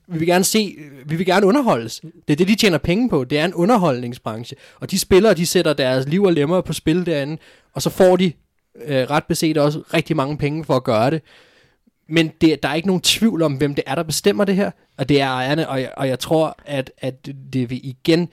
vi 0.07 0.19
vil 0.19 0.27
gerne 0.27 0.43
se, 0.43 0.75
vi 1.05 1.15
vil 1.15 1.25
gerne 1.25 1.45
underholdes. 1.45 2.01
Det 2.27 2.33
er 2.33 2.35
det, 2.35 2.47
de 2.47 2.55
tjener 2.55 2.77
penge 2.77 3.09
på. 3.09 3.23
Det 3.23 3.39
er 3.39 3.45
en 3.45 3.53
underholdningsbranche. 3.53 4.57
Og 4.79 4.91
de 4.91 4.99
spillere, 4.99 5.33
de 5.33 5.45
sætter 5.45 5.73
deres 5.73 6.07
liv 6.07 6.23
og 6.23 6.33
lemmer 6.33 6.61
på 6.61 6.73
spil 6.73 7.05
derinde, 7.05 7.37
og 7.73 7.81
så 7.81 7.89
får 7.89 8.15
de 8.15 8.31
øh, 8.75 9.09
ret 9.09 9.23
beset 9.23 9.57
også 9.57 9.81
rigtig 9.93 10.15
mange 10.15 10.37
penge 10.37 10.65
for 10.65 10.75
at 10.75 10.83
gøre 10.83 11.11
det. 11.11 11.21
Men 12.07 12.31
det, 12.41 12.63
der 12.63 12.69
er 12.69 12.73
ikke 12.73 12.87
nogen 12.87 13.01
tvivl 13.01 13.41
om, 13.41 13.53
hvem 13.53 13.75
det 13.75 13.83
er, 13.87 13.95
der 13.95 14.03
bestemmer 14.03 14.45
det 14.45 14.55
her, 14.55 14.71
og 14.97 15.09
det 15.09 15.21
er 15.21 15.27
ejerne, 15.27 15.69
og 15.69 15.81
jeg, 15.81 15.91
og 15.97 16.07
jeg 16.07 16.19
tror, 16.19 16.57
at, 16.65 16.91
at 16.97 17.25
det 17.53 17.69
vil 17.69 17.87
igen 17.87 18.29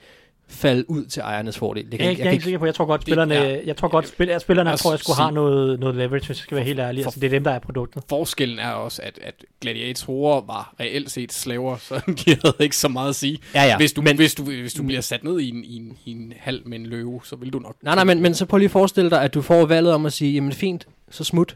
falde 0.49 0.89
ud 0.89 1.05
til 1.05 1.21
ejernes 1.21 1.57
fordel. 1.57 1.91
Det 1.91 1.99
kan, 1.99 2.07
jeg, 2.07 2.11
jeg, 2.11 2.19
jeg, 2.19 2.27
er 2.27 2.31
ikke 2.31 2.43
sikker 2.43 2.59
på, 2.59 2.65
jeg 2.65 2.75
tror 2.75 2.85
godt, 2.85 3.01
spillerne, 3.01 3.35
det, 3.35 3.61
jeg 3.65 3.77
tror 3.77 3.87
godt, 3.87 4.07
spil, 4.07 4.29
at 4.29 4.41
spillerne 4.41 4.69
jeg 4.69 4.79
tror, 4.79 4.91
jeg 4.91 4.99
skulle 4.99 5.17
have 5.17 5.31
noget, 5.31 5.79
noget 5.79 5.95
leverage, 5.95 6.25
hvis 6.25 6.29
jeg 6.29 6.35
skal 6.35 6.55
være 6.55 6.65
helt 6.65 6.79
ærlig. 6.79 7.03
For, 7.03 7.07
altså, 7.07 7.19
det 7.19 7.25
er 7.27 7.31
dem, 7.31 7.43
der 7.43 7.51
er 7.51 7.59
produktet. 7.59 8.03
Forskellen 8.09 8.59
er 8.59 8.71
også, 8.71 9.01
at, 9.01 9.19
at 9.21 9.33
gladiatorer 9.61 10.41
var 10.41 10.75
reelt 10.79 11.11
set 11.11 11.33
slaver, 11.33 11.77
så 11.77 11.95
de 12.25 12.37
havde 12.43 12.55
ikke 12.59 12.77
så 12.77 12.87
meget 12.87 13.09
at 13.09 13.15
sige. 13.15 13.39
Ja, 13.55 13.63
ja. 13.63 13.77
Hvis 13.77 13.93
du, 13.93 14.01
men, 14.01 14.15
hvis 14.15 14.35
du, 14.35 14.43
hvis 14.43 14.73
du 14.73 14.83
bliver 14.83 15.01
sat 15.01 15.23
ned 15.23 15.39
i 15.39 15.49
en, 15.49 15.63
i, 15.63 15.75
en, 15.75 15.97
i 16.05 16.11
en 16.11 16.33
halv 16.39 16.61
med 16.65 16.79
en 16.79 16.85
løve, 16.85 17.21
så 17.23 17.35
vil 17.35 17.53
du 17.53 17.59
nok... 17.59 17.75
Nej, 17.83 17.95
nej, 17.95 18.03
men, 18.03 18.21
men 18.21 18.33
så 18.33 18.45
prøv 18.45 18.57
lige 18.57 18.65
at 18.65 18.71
forestille 18.71 19.09
dig, 19.09 19.21
at 19.21 19.33
du 19.33 19.41
får 19.41 19.65
valget 19.65 19.93
om 19.93 20.05
at 20.05 20.13
sige, 20.13 20.33
jamen 20.33 20.51
fint, 20.51 20.87
så 21.11 21.23
smut. 21.23 21.55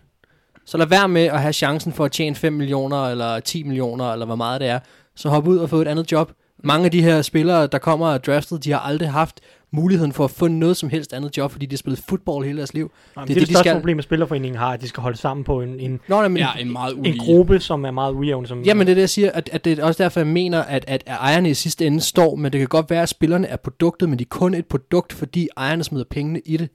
Så 0.65 0.77
lad 0.77 0.85
være 0.85 1.07
med 1.07 1.25
at 1.25 1.41
have 1.41 1.53
chancen 1.53 1.93
for 1.93 2.05
at 2.05 2.11
tjene 2.11 2.35
5 2.35 2.53
millioner, 2.53 3.07
eller 3.07 3.39
10 3.39 3.63
millioner, 3.63 4.13
eller 4.13 4.25
hvor 4.25 4.35
meget 4.35 4.61
det 4.61 4.69
er. 4.69 4.79
Så 5.15 5.29
hop 5.29 5.47
ud 5.47 5.57
og 5.57 5.69
få 5.69 5.81
et 5.81 5.87
andet 5.87 6.11
job 6.11 6.31
mange 6.63 6.85
af 6.85 6.91
de 6.91 7.01
her 7.01 7.21
spillere, 7.21 7.67
der 7.67 7.77
kommer 7.77 8.07
og 8.07 8.23
draftet, 8.25 8.63
de 8.63 8.71
har 8.71 8.79
aldrig 8.79 9.11
haft 9.11 9.39
muligheden 9.71 10.13
for 10.13 10.23
at 10.23 10.31
få 10.31 10.47
noget 10.47 10.77
som 10.77 10.89
helst 10.89 11.13
andet 11.13 11.37
job, 11.37 11.51
fordi 11.51 11.65
de 11.65 11.73
har 11.73 11.77
spillet 11.77 12.03
fodbold 12.09 12.45
hele 12.45 12.57
deres 12.57 12.73
liv. 12.73 12.91
Jamen, 13.15 13.27
det, 13.27 13.35
det 13.35 13.41
er 13.41 13.45
det, 13.45 13.49
det 13.49 13.57
største 13.57 13.79
problem, 13.79 13.97
at 13.97 14.03
Spillerforeningen 14.03 14.59
har, 14.59 14.67
at 14.73 14.81
de 14.81 14.87
skal 14.87 15.01
holde 15.01 15.17
sammen 15.17 15.43
på 15.43 15.61
en, 15.61 15.79
en, 15.79 15.99
Nå, 16.07 16.15
nej, 16.15 16.27
men, 16.27 16.37
Ja, 16.37 16.49
en 16.59 16.71
meget 16.71 16.93
en 16.93 16.99
ulige. 16.99 17.19
gruppe, 17.19 17.59
som 17.59 17.85
er 17.85 17.91
meget 17.91 18.13
ujævn. 18.13 18.45
Som, 18.45 18.61
Jamen 18.61 18.87
det 18.87 18.91
er 18.91 18.95
det, 18.95 19.01
jeg 19.01 19.09
siger, 19.09 19.31
at, 19.31 19.49
at 19.53 19.65
det 19.65 19.79
er 19.79 19.85
også 19.85 20.03
derfor, 20.03 20.19
jeg 20.19 20.27
mener, 20.27 20.61
at, 20.61 20.85
at 20.87 21.03
ejerne 21.07 21.49
i 21.49 21.53
sidste 21.53 21.85
ende 21.85 22.01
står, 22.01 22.35
men 22.35 22.51
det 22.51 22.59
kan 22.59 22.67
godt 22.67 22.89
være, 22.89 23.01
at 23.01 23.09
spillerne 23.09 23.47
er 23.47 23.55
produktet, 23.57 24.09
men 24.09 24.19
de 24.19 24.23
er 24.23 24.27
kun 24.29 24.53
et 24.53 24.65
produkt, 24.65 25.13
fordi 25.13 25.49
ejerne 25.57 25.83
smider 25.83 26.05
pengene 26.09 26.41
i 26.45 26.57
det. 26.57 26.69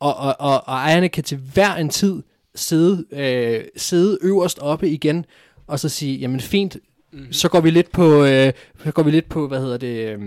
Og, 0.00 0.16
og, 0.16 0.36
og, 0.38 0.52
og 0.68 0.74
ejerne 0.74 1.08
kan 1.08 1.24
til 1.24 1.38
hver 1.54 1.74
en 1.74 1.88
tid 1.88 2.22
sidde, 2.54 3.04
øh, 3.12 3.60
sidde 3.76 4.18
øverst 4.22 4.58
oppe 4.58 4.88
igen, 4.88 5.24
og 5.66 5.80
så 5.80 5.88
sige, 5.88 6.18
jamen 6.18 6.40
fint, 6.40 6.76
mm-hmm. 7.12 7.32
så 7.32 7.48
går 7.48 7.60
vi 7.60 7.70
lidt 7.70 7.92
på, 7.92 8.24
øh, 8.24 8.52
så 8.84 8.92
går 8.92 9.02
vi 9.02 9.10
lidt 9.10 9.28
på, 9.28 9.48
hvad 9.48 9.60
hedder 9.60 9.76
det, 9.76 10.12
øh, 10.12 10.18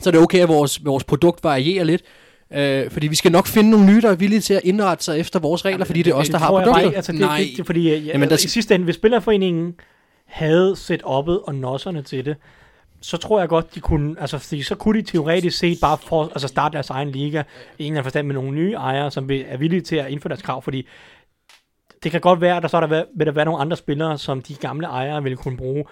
så 0.00 0.10
er 0.10 0.12
det 0.12 0.20
okay, 0.20 0.38
at 0.38 0.48
vores, 0.48 0.84
vores 0.84 1.04
produkt 1.04 1.44
varierer 1.44 1.84
lidt, 1.84 2.02
øh, 2.52 2.90
fordi 2.90 3.06
vi 3.06 3.14
skal 3.14 3.32
nok 3.32 3.46
finde 3.46 3.70
nogle 3.70 3.86
nye, 3.86 4.00
der 4.00 4.10
er 4.10 4.14
villige 4.14 4.40
til 4.40 4.54
at 4.54 4.60
indrette 4.64 5.04
sig 5.04 5.18
efter 5.18 5.38
vores 5.38 5.64
regler, 5.64 5.84
fordi 5.84 6.02
det 6.02 6.10
er 6.10 6.14
os, 6.14 6.28
der 6.28 6.38
har 6.38 6.48
produktet. 6.48 6.84
ikke, 6.84 6.96
altså, 6.96 7.12
det, 7.12 7.20
Nej. 7.20 7.38
det, 7.38 7.56
det, 7.56 7.66
fordi 7.66 7.82
ja, 7.82 7.94
Jamen, 7.94 8.06
Jamen, 8.06 8.28
der 8.28 8.34
i 8.34 8.38
sidste 8.38 8.74
ende, 8.74 8.84
hvis 8.84 8.94
Spillerforeningen 8.94 9.74
havde 10.26 10.76
set 10.76 11.00
oppet 11.04 11.40
og 11.40 11.54
nosserne 11.54 12.02
til 12.02 12.24
det, 12.24 12.36
så 13.00 13.16
tror 13.16 13.40
jeg 13.40 13.48
godt, 13.48 13.74
de 13.74 13.80
kunne, 13.80 14.16
altså 14.20 14.38
fordi 14.38 14.62
så 14.62 14.74
kunne 14.74 15.00
de 15.00 15.06
teoretisk 15.06 15.58
set 15.58 15.78
bare 15.80 15.98
for, 15.98 16.24
altså 16.24 16.48
starte 16.48 16.72
deres 16.72 16.90
egen 16.90 17.10
liga 17.10 17.38
i 17.38 17.42
en 17.42 17.44
eller 17.78 17.90
anden 17.90 18.04
forstand 18.04 18.26
med 18.26 18.34
nogle 18.34 18.50
nye 18.50 18.72
ejere, 18.72 19.10
som 19.10 19.30
er 19.30 19.56
villige 19.56 19.80
til 19.80 19.96
at 19.96 20.10
indføre 20.10 20.28
deres 20.28 20.42
krav, 20.42 20.62
fordi 20.62 20.86
det 22.02 22.10
kan 22.10 22.20
godt 22.20 22.40
være, 22.40 22.56
at 22.56 22.62
der 22.62 22.68
så 22.68 22.76
er 22.76 22.86
der, 22.86 23.04
vil 23.16 23.26
der 23.26 23.32
være 23.32 23.44
nogle 23.44 23.60
andre 23.60 23.76
spillere, 23.76 24.18
som 24.18 24.42
de 24.42 24.54
gamle 24.54 24.86
ejere 24.86 25.22
ville 25.22 25.36
kunne 25.36 25.56
bruge, 25.56 25.84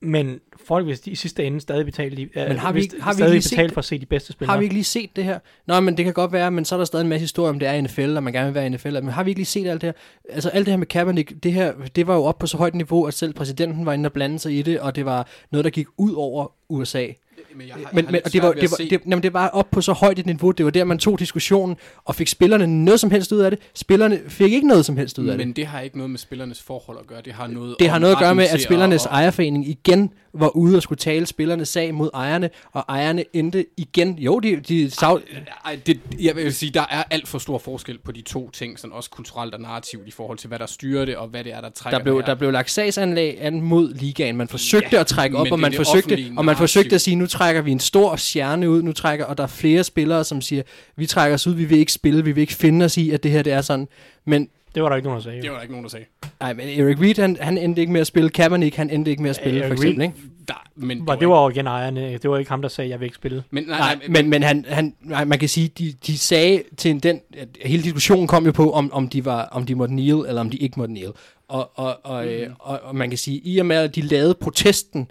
men 0.00 0.40
folk 0.66 0.86
vil 0.86 0.98
i 1.04 1.14
sidste 1.14 1.44
ende 1.44 1.60
stadig 1.60 1.84
betale, 1.84 2.16
de, 2.16 2.28
Men 2.34 2.58
har 2.58 2.72
vi 2.72 2.90
har 3.00 3.12
vi 3.12 3.16
stadig 3.16 3.32
lige 3.32 3.42
set 3.42 3.50
betale 3.50 3.68
det? 3.68 3.74
for 3.74 3.78
at 3.78 3.84
se 3.84 3.98
de 3.98 4.06
bedste 4.06 4.32
spillere. 4.32 4.52
Har 4.52 4.58
vi 4.58 4.64
ikke 4.64 4.74
lige 4.74 4.84
set 4.84 5.16
det 5.16 5.24
her? 5.24 5.38
Nå, 5.66 5.80
men 5.80 5.96
det 5.96 6.04
kan 6.04 6.14
godt 6.14 6.32
være, 6.32 6.50
men 6.50 6.64
så 6.64 6.74
er 6.74 6.76
der 6.76 6.84
stadig 6.84 7.02
en 7.02 7.08
masse 7.08 7.22
historier 7.22 7.50
om, 7.50 7.58
det 7.58 7.68
er 7.68 7.72
i 7.72 7.80
NFL, 7.80 8.16
og 8.16 8.22
man 8.22 8.32
gerne 8.32 8.46
vil 8.46 8.54
være 8.54 8.66
i 8.66 8.68
NFL. 8.68 8.92
Men 8.92 9.08
har 9.08 9.24
vi 9.24 9.30
ikke 9.30 9.38
lige 9.38 9.46
set 9.46 9.66
alt 9.66 9.80
det 9.80 9.86
her? 9.86 9.92
Altså 10.34 10.48
alt 10.48 10.66
det 10.66 10.72
her 10.72 10.78
med 10.78 10.86
Kaepernick, 10.86 11.42
det 11.42 11.52
her, 11.52 11.72
det 11.96 12.06
var 12.06 12.14
jo 12.14 12.24
op 12.24 12.38
på 12.38 12.46
så 12.46 12.56
højt 12.56 12.74
niveau, 12.74 13.06
at 13.06 13.14
selv 13.14 13.34
præsidenten 13.34 13.86
var 13.86 13.92
inde 13.92 14.06
og 14.06 14.12
blande 14.12 14.38
sig 14.38 14.58
i 14.58 14.62
det, 14.62 14.80
og 14.80 14.96
det 14.96 15.04
var 15.04 15.28
noget, 15.50 15.64
der 15.64 15.70
gik 15.70 15.86
ud 15.96 16.12
over 16.12 16.52
USA. 16.68 17.06
Men, 17.58 17.68
jeg 17.68 17.74
har, 17.76 17.90
Men, 17.92 18.06
men 18.10 18.20
og 18.24 18.32
det 18.32 18.42
var, 18.42 18.52
det, 18.52 18.70
var, 18.70 18.76
det, 18.76 19.00
jamen, 19.06 19.22
det 19.22 19.32
var 19.32 19.48
op 19.48 19.70
på 19.70 19.80
så 19.80 19.92
højt 19.92 20.18
et 20.18 20.26
niveau, 20.26 20.50
det 20.50 20.64
var 20.64 20.70
der, 20.70 20.84
man 20.84 20.98
tog 20.98 21.18
diskussionen, 21.18 21.76
og 22.04 22.14
fik 22.14 22.28
spillerne 22.28 22.84
noget 22.84 23.00
som 23.00 23.10
helst 23.10 23.32
ud 23.32 23.38
af 23.38 23.50
det. 23.50 23.60
Spillerne 23.74 24.20
fik 24.28 24.52
ikke 24.52 24.66
noget 24.68 24.84
som 24.86 24.96
helst 24.96 25.18
ud 25.18 25.26
af 25.28 25.38
det. 25.38 25.46
men 25.46 25.56
det 25.56 25.66
har 25.66 25.80
ikke 25.80 25.96
noget 25.98 26.10
med 26.10 26.18
spillernes 26.18 26.62
forhold 26.62 26.98
at 27.00 27.06
gøre. 27.06 27.20
Det 27.24 27.32
har 27.32 27.46
noget, 27.46 27.76
Det 27.78 27.88
har 27.90 27.98
noget 27.98 28.12
at 28.12 28.18
gøre 28.18 28.34
med, 28.34 28.44
at 28.52 28.60
spillernes 28.62 29.06
at- 29.06 29.12
ejerforening 29.12 29.68
igen 29.68 30.10
var 30.34 30.48
ude 30.56 30.76
og 30.76 30.82
skulle 30.82 30.98
tale 30.98 31.26
spillernes 31.26 31.68
sag 31.68 31.94
mod 31.94 32.10
ejerne, 32.14 32.50
og 32.72 32.84
ejerne 32.88 33.24
endte 33.32 33.66
igen. 33.76 34.18
Jo, 34.18 34.38
de, 34.38 34.56
de 34.68 34.90
sav, 34.90 35.20
Ej, 35.64 35.78
det, 35.86 36.00
jeg 36.20 36.36
vil 36.36 36.54
sige, 36.54 36.70
der 36.72 36.84
er 36.90 37.02
alt 37.10 37.28
for 37.28 37.38
stor 37.38 37.58
forskel 37.58 37.98
på 37.98 38.12
de 38.12 38.20
to 38.22 38.50
ting, 38.50 38.78
sådan 38.78 38.92
også 38.94 39.10
kulturelt 39.10 39.54
og 39.54 39.60
narrativt 39.60 40.08
i 40.08 40.10
forhold 40.10 40.38
til, 40.38 40.48
hvad 40.48 40.58
der 40.58 40.66
styrer 40.66 41.04
det, 41.04 41.16
og 41.16 41.28
hvad 41.28 41.44
det 41.44 41.52
er, 41.52 41.60
der 41.60 41.70
trækker 41.70 41.98
der 41.98 42.04
blev, 42.04 42.22
der 42.26 42.34
blev 42.34 42.52
lagt 42.52 42.70
sagsanlæg 42.70 43.36
an 43.40 43.60
mod 43.60 43.94
ligaen. 43.94 44.36
Man 44.36 44.48
forsøgte 44.48 44.88
Ja, 44.92 45.00
at 45.00 45.06
trække 45.06 45.36
op, 45.36 45.44
men 45.44 45.52
og 45.52 45.58
man, 45.60 45.72
forsøgte, 45.74 46.32
og 46.36 46.44
man 46.44 46.56
forsøgte 46.56 46.94
at 46.94 47.00
sige, 47.00 47.16
nu 47.16 47.26
trækker 47.26 47.47
vi 47.62 47.70
en 47.72 47.80
stor 47.80 48.16
stjerne 48.16 48.70
ud, 48.70 48.82
nu 48.82 48.92
trækker, 48.92 49.24
og 49.24 49.36
der 49.38 49.42
er 49.44 49.48
flere 49.48 49.84
spillere, 49.84 50.24
som 50.24 50.40
siger, 50.40 50.62
vi 50.96 51.06
trækker 51.06 51.34
os 51.34 51.46
ud, 51.46 51.54
vi 51.54 51.64
vil 51.64 51.78
ikke 51.78 51.92
spille, 51.92 52.24
vi 52.24 52.32
vil 52.32 52.40
ikke 52.40 52.54
finde 52.54 52.84
os 52.84 52.96
i, 52.96 53.10
at 53.10 53.22
det 53.22 53.30
her 53.30 53.42
det 53.42 53.52
er 53.52 53.60
sådan. 53.60 53.88
Men, 54.24 54.48
Det 54.74 54.82
var 54.82 54.88
der 54.88 54.96
ikke 54.96 55.08
nogen, 55.08 55.16
der 55.18 55.22
sagde. 55.24 55.42
Det 55.42 55.50
var 55.50 55.56
der 55.56 55.62
ikke 55.62 55.72
nogen, 55.74 55.84
der 55.84 55.90
sagde. 55.90 56.04
ej, 56.40 56.52
men 56.52 56.68
Eric 56.68 57.00
Reed, 57.00 57.14
han, 57.20 57.36
han 57.40 57.58
endte 57.58 57.80
ikke 57.80 57.92
med 57.92 58.00
at 58.00 58.06
spille. 58.06 58.30
Kaepernick, 58.30 58.76
han 58.76 58.90
endte 58.90 59.10
ikke 59.10 59.22
med 59.22 59.30
at 59.30 59.36
spille, 59.36 59.60
Eric 59.60 59.68
for 59.68 59.72
eksempel. 59.74 60.00
Reed- 60.00 60.08
Ikke? 60.08 60.14
Der, 60.48 60.62
men 60.76 61.06
Var, 61.06 61.16
det 61.16 61.28
var 61.28 61.42
jo 61.42 61.48
igen 61.48 61.66
ejerne. 61.66 62.12
Det 62.18 62.30
var 62.30 62.38
ikke 62.38 62.50
ham, 62.50 62.62
der 62.62 62.68
sagde, 62.68 62.90
jeg 62.90 63.00
vil 63.00 63.04
ikke 63.06 63.14
spille. 63.16 63.42
Men, 63.50 63.64
nej, 63.64 63.78
Nej, 63.78 63.98
men, 64.08 64.30
men 64.30 64.42
han, 64.42 64.64
han, 64.68 64.94
nej, 65.00 65.24
man 65.24 65.38
kan 65.38 65.48
sige, 65.48 65.68
de, 65.68 65.94
de 66.06 66.18
sagde 66.18 66.62
til 66.76 66.90
en, 66.90 66.98
den, 66.98 67.20
at 67.38 67.48
hele 67.64 67.82
diskussionen 67.82 68.26
kom 68.26 68.46
jo 68.46 68.52
på, 68.52 68.70
om, 68.72 68.92
om, 68.92 69.08
de 69.08 69.24
var, 69.24 69.42
om 69.44 69.66
de 69.66 69.74
måtte 69.74 69.92
kneel, 69.92 70.24
eller 70.28 70.40
om 70.40 70.50
de 70.50 70.56
ikke 70.56 70.80
måtte 70.80 70.92
kneel. 70.94 71.10
Og, 71.48 71.70
og, 71.74 71.98
og, 72.04 72.24
mm. 72.24 72.30
øh, 72.30 72.50
og, 72.58 72.80
og 72.82 72.96
man 72.96 73.08
kan 73.08 73.18
sige, 73.18 73.38
i 73.44 73.58
og 73.58 73.66
med, 73.66 73.76
at 73.76 73.94
de 73.94 74.00
lavede 74.00 74.34
protesten, 74.34 75.10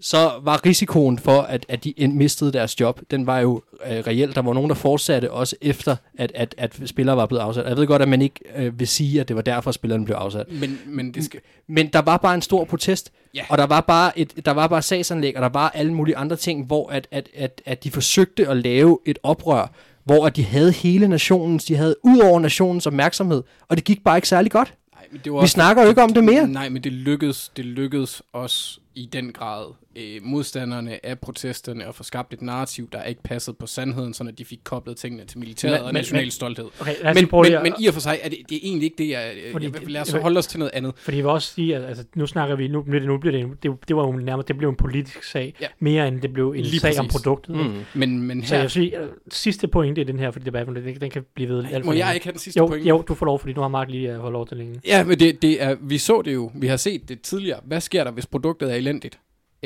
så 0.00 0.32
var 0.42 0.66
risikoen 0.66 1.18
for, 1.18 1.40
at, 1.40 1.66
at 1.68 1.84
de 1.84 1.94
mistede 2.08 2.52
deres 2.52 2.80
job, 2.80 3.00
den 3.10 3.26
var 3.26 3.38
jo 3.38 3.62
øh, 3.86 3.98
reelt. 3.98 4.34
Der 4.36 4.42
var 4.42 4.52
nogen, 4.52 4.70
der 4.70 4.74
fortsatte 4.76 5.30
også 5.30 5.56
efter, 5.60 5.96
at, 6.18 6.32
at, 6.34 6.54
at 6.58 6.80
spillere 6.84 7.16
var 7.16 7.26
blevet 7.26 7.42
afsat. 7.42 7.66
Jeg 7.66 7.76
ved 7.76 7.86
godt, 7.86 8.02
at 8.02 8.08
man 8.08 8.22
ikke 8.22 8.40
øh, 8.56 8.78
vil 8.78 8.88
sige, 8.88 9.20
at 9.20 9.28
det 9.28 9.36
var 9.36 9.42
derfor, 9.42 9.68
at 9.68 9.74
spillerne 9.74 10.04
blev 10.04 10.16
afsat. 10.16 10.46
men, 10.60 10.78
men 10.86 11.14
det 11.14 11.24
skal... 11.24 11.40
Men 11.68 11.86
der 11.86 12.02
var 12.02 12.16
bare 12.16 12.34
en 12.34 12.42
stor 12.42 12.64
protest, 12.64 13.12
Ja. 13.34 13.44
og 13.48 13.58
der 13.58 13.66
var 13.66 13.80
bare 13.80 14.18
et, 14.18 14.46
der 14.46 14.50
var 14.52 14.66
bare 14.66 14.82
sagsanlæg, 14.82 15.36
og 15.36 15.42
der 15.42 15.48
var 15.48 15.68
alle 15.74 15.94
mulige 15.94 16.16
andre 16.16 16.36
ting, 16.36 16.66
hvor 16.66 16.88
at, 16.90 17.08
at, 17.10 17.28
at, 17.34 17.62
at 17.66 17.84
de 17.84 17.90
forsøgte 17.90 18.48
at 18.48 18.56
lave 18.56 18.98
et 19.06 19.18
oprør, 19.22 19.72
hvor 20.04 20.26
at 20.26 20.36
de 20.36 20.44
havde 20.44 20.72
hele 20.72 21.08
nationens, 21.08 21.64
de 21.64 21.76
havde 21.76 21.96
ud 22.04 22.18
over 22.18 22.40
nationens 22.40 22.86
opmærksomhed, 22.86 23.42
og 23.68 23.76
det 23.76 23.84
gik 23.84 24.04
bare 24.04 24.16
ikke 24.18 24.28
særlig 24.28 24.52
godt. 24.52 24.74
Nej, 24.94 25.04
men 25.12 25.20
det 25.24 25.32
var 25.32 25.40
Vi 25.40 25.46
snakker 25.46 25.82
jo 25.82 25.88
ikke 25.88 26.02
om 26.02 26.12
det 26.14 26.24
mere. 26.24 26.46
Nej, 26.48 26.68
men 26.68 26.84
det 26.84 26.92
lykkedes, 26.92 27.50
det 27.56 27.64
lykkedes 27.64 28.22
også 28.32 28.80
i 28.94 29.08
den 29.12 29.32
grad 29.32 29.64
øh, 29.96 30.20
modstanderne 30.22 31.06
af 31.06 31.18
protesterne 31.18 31.86
at 31.88 31.94
få 31.94 32.02
skabt 32.02 32.32
et 32.34 32.42
narrativ, 32.42 32.88
der 32.92 33.02
ikke 33.02 33.22
passede 33.22 33.56
på 33.60 33.66
sandheden, 33.66 34.14
så 34.14 34.32
de 34.38 34.44
fik 34.44 34.58
koblet 34.64 34.96
tingene 34.96 35.24
til 35.24 35.38
militæret 35.38 35.72
Men- 35.80 35.86
og 35.86 35.92
national 35.92 36.24
men- 36.24 36.30
stolthed. 36.30 36.64
Okay, 36.80 36.94
Men, 37.14 37.28
men, 37.32 37.54
at- 37.54 37.62
men 37.62 37.72
i 37.80 37.86
og 37.86 37.94
for 37.94 38.00
sig 38.00 38.18
er 38.22 38.28
det, 38.28 38.38
det 38.48 38.56
er 38.56 38.60
egentlig 38.62 38.84
ikke 38.84 38.96
det, 38.98 39.08
jeg... 39.08 39.32
Fordi 39.52 39.66
jeg 39.66 39.74
det- 39.74 39.90
lad 39.90 40.00
os 40.00 40.12
jeg- 40.12 40.20
holde 40.22 40.38
os 40.38 40.46
til 40.46 40.58
noget 40.58 40.70
andet. 40.74 40.92
Fordi 40.96 41.16
jeg 41.16 41.24
vil 41.24 41.30
også 41.30 41.52
sige, 41.54 41.76
at 41.76 41.84
altså, 41.84 42.04
nu 42.14 42.26
snakker 42.26 42.56
vi, 42.56 42.68
nu 42.68 42.84
nu 42.86 43.18
bliver 43.18 43.38
det, 43.46 43.62
det, 43.62 43.70
det 43.88 43.96
var 43.96 44.02
jo 44.06 44.12
nærmest, 44.12 44.48
det 44.48 44.58
blev 44.58 44.68
en 44.68 44.76
politisk 44.76 45.24
sag, 45.24 45.54
Ja. 45.60 45.66
mere 45.78 46.08
end 46.08 46.20
det 46.20 46.32
blev 46.32 46.50
en 46.56 46.62
Lige 46.64 46.80
sag 46.80 46.98
om 46.98 47.06
præcis. 47.06 47.12
produktet. 47.22 47.56
Mm. 47.56 47.72
Men, 47.94 48.22
men 48.22 48.44
Så 48.44 48.54
jeg 48.54 48.60
her... 48.60 48.64
vil 48.64 48.70
sige, 48.70 48.98
øh, 49.00 49.08
sidste 49.30 49.68
pointe 49.68 50.00
i 50.00 50.04
den 50.04 50.18
her, 50.18 50.30
fordi 50.30 50.44
debat, 50.44 50.66
den, 50.66 51.00
den 51.00 51.10
kan 51.10 51.24
blive 51.34 51.48
ved 51.48 51.64
alt 51.72 51.84
Må 51.84 51.92
jeg 51.92 52.14
ikke 52.14 52.26
have 52.26 52.32
den 52.32 52.40
sidste 52.40 52.58
jo, 52.58 52.66
pointe? 52.66 52.88
Jo, 52.88 53.02
du 53.08 53.14
får 53.14 53.26
lov, 53.26 53.38
fordi 53.38 53.52
nu 53.52 53.60
har 53.60 53.68
Mark 53.68 53.90
lige 53.90 54.14
uh, 54.16 54.20
fået 54.20 54.32
lov 54.32 54.46
til 54.48 54.56
længe. 54.56 54.80
Ja, 54.86 55.04
men 55.04 55.18
det, 55.20 55.42
det 55.42 55.62
er, 55.62 55.76
vi 55.80 55.98
så 55.98 56.22
det 56.22 56.34
jo. 56.34 56.50
Vi 56.54 56.66
har 56.66 56.76
set 56.76 57.08
det 57.08 57.20
tidligere. 57.20 57.60
Hvad 57.64 57.80
sker 57.80 58.04
der, 58.04 58.10
hvis 58.10 58.26
produktet 58.26 58.70
er 58.70 58.74
elendigt? 58.74 59.18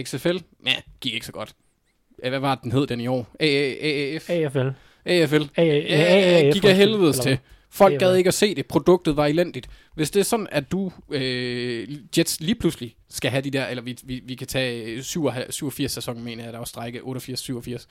XFL? 0.02 0.36
Ja, 0.66 0.74
gik 1.00 1.14
ikke 1.14 1.26
så 1.26 1.32
godt. 1.32 1.52
Hvad 2.28 2.38
var 2.40 2.54
den 2.54 2.72
hed 2.72 2.86
den 2.86 3.00
i 3.00 3.06
år? 3.06 3.26
AAF? 3.40 4.30
AFL. 4.30 4.68
AFL? 5.04 5.42
AAF, 5.56 6.54
gik 6.54 6.64
af 6.64 6.76
helvedes 6.76 7.18
til. 7.18 7.38
Folk 7.72 7.98
gad 7.98 8.16
ikke 8.16 8.28
at 8.28 8.34
se 8.34 8.54
det. 8.54 8.66
Produktet 8.66 9.16
var 9.16 9.26
elendigt. 9.26 9.66
Hvis 9.94 10.10
det 10.10 10.20
er 10.20 10.24
sådan, 10.24 10.46
at 10.50 10.72
du, 10.72 10.92
øh, 11.10 11.88
Jets, 12.18 12.40
lige 12.40 12.54
pludselig 12.54 12.94
skal 13.10 13.30
have 13.30 13.40
de 13.42 13.50
der, 13.50 13.66
eller 13.66 13.82
vi, 13.82 13.98
vi, 14.04 14.20
vi 14.24 14.34
kan 14.34 14.46
tage 14.46 15.02
87, 15.02 15.54
87 15.54 15.92
sæsonen, 15.92 16.24
mener 16.24 16.44
jeg, 16.44 16.52
der 16.52 16.58
var 16.58 16.64
strække 16.66 17.00
88-87. 17.00 17.86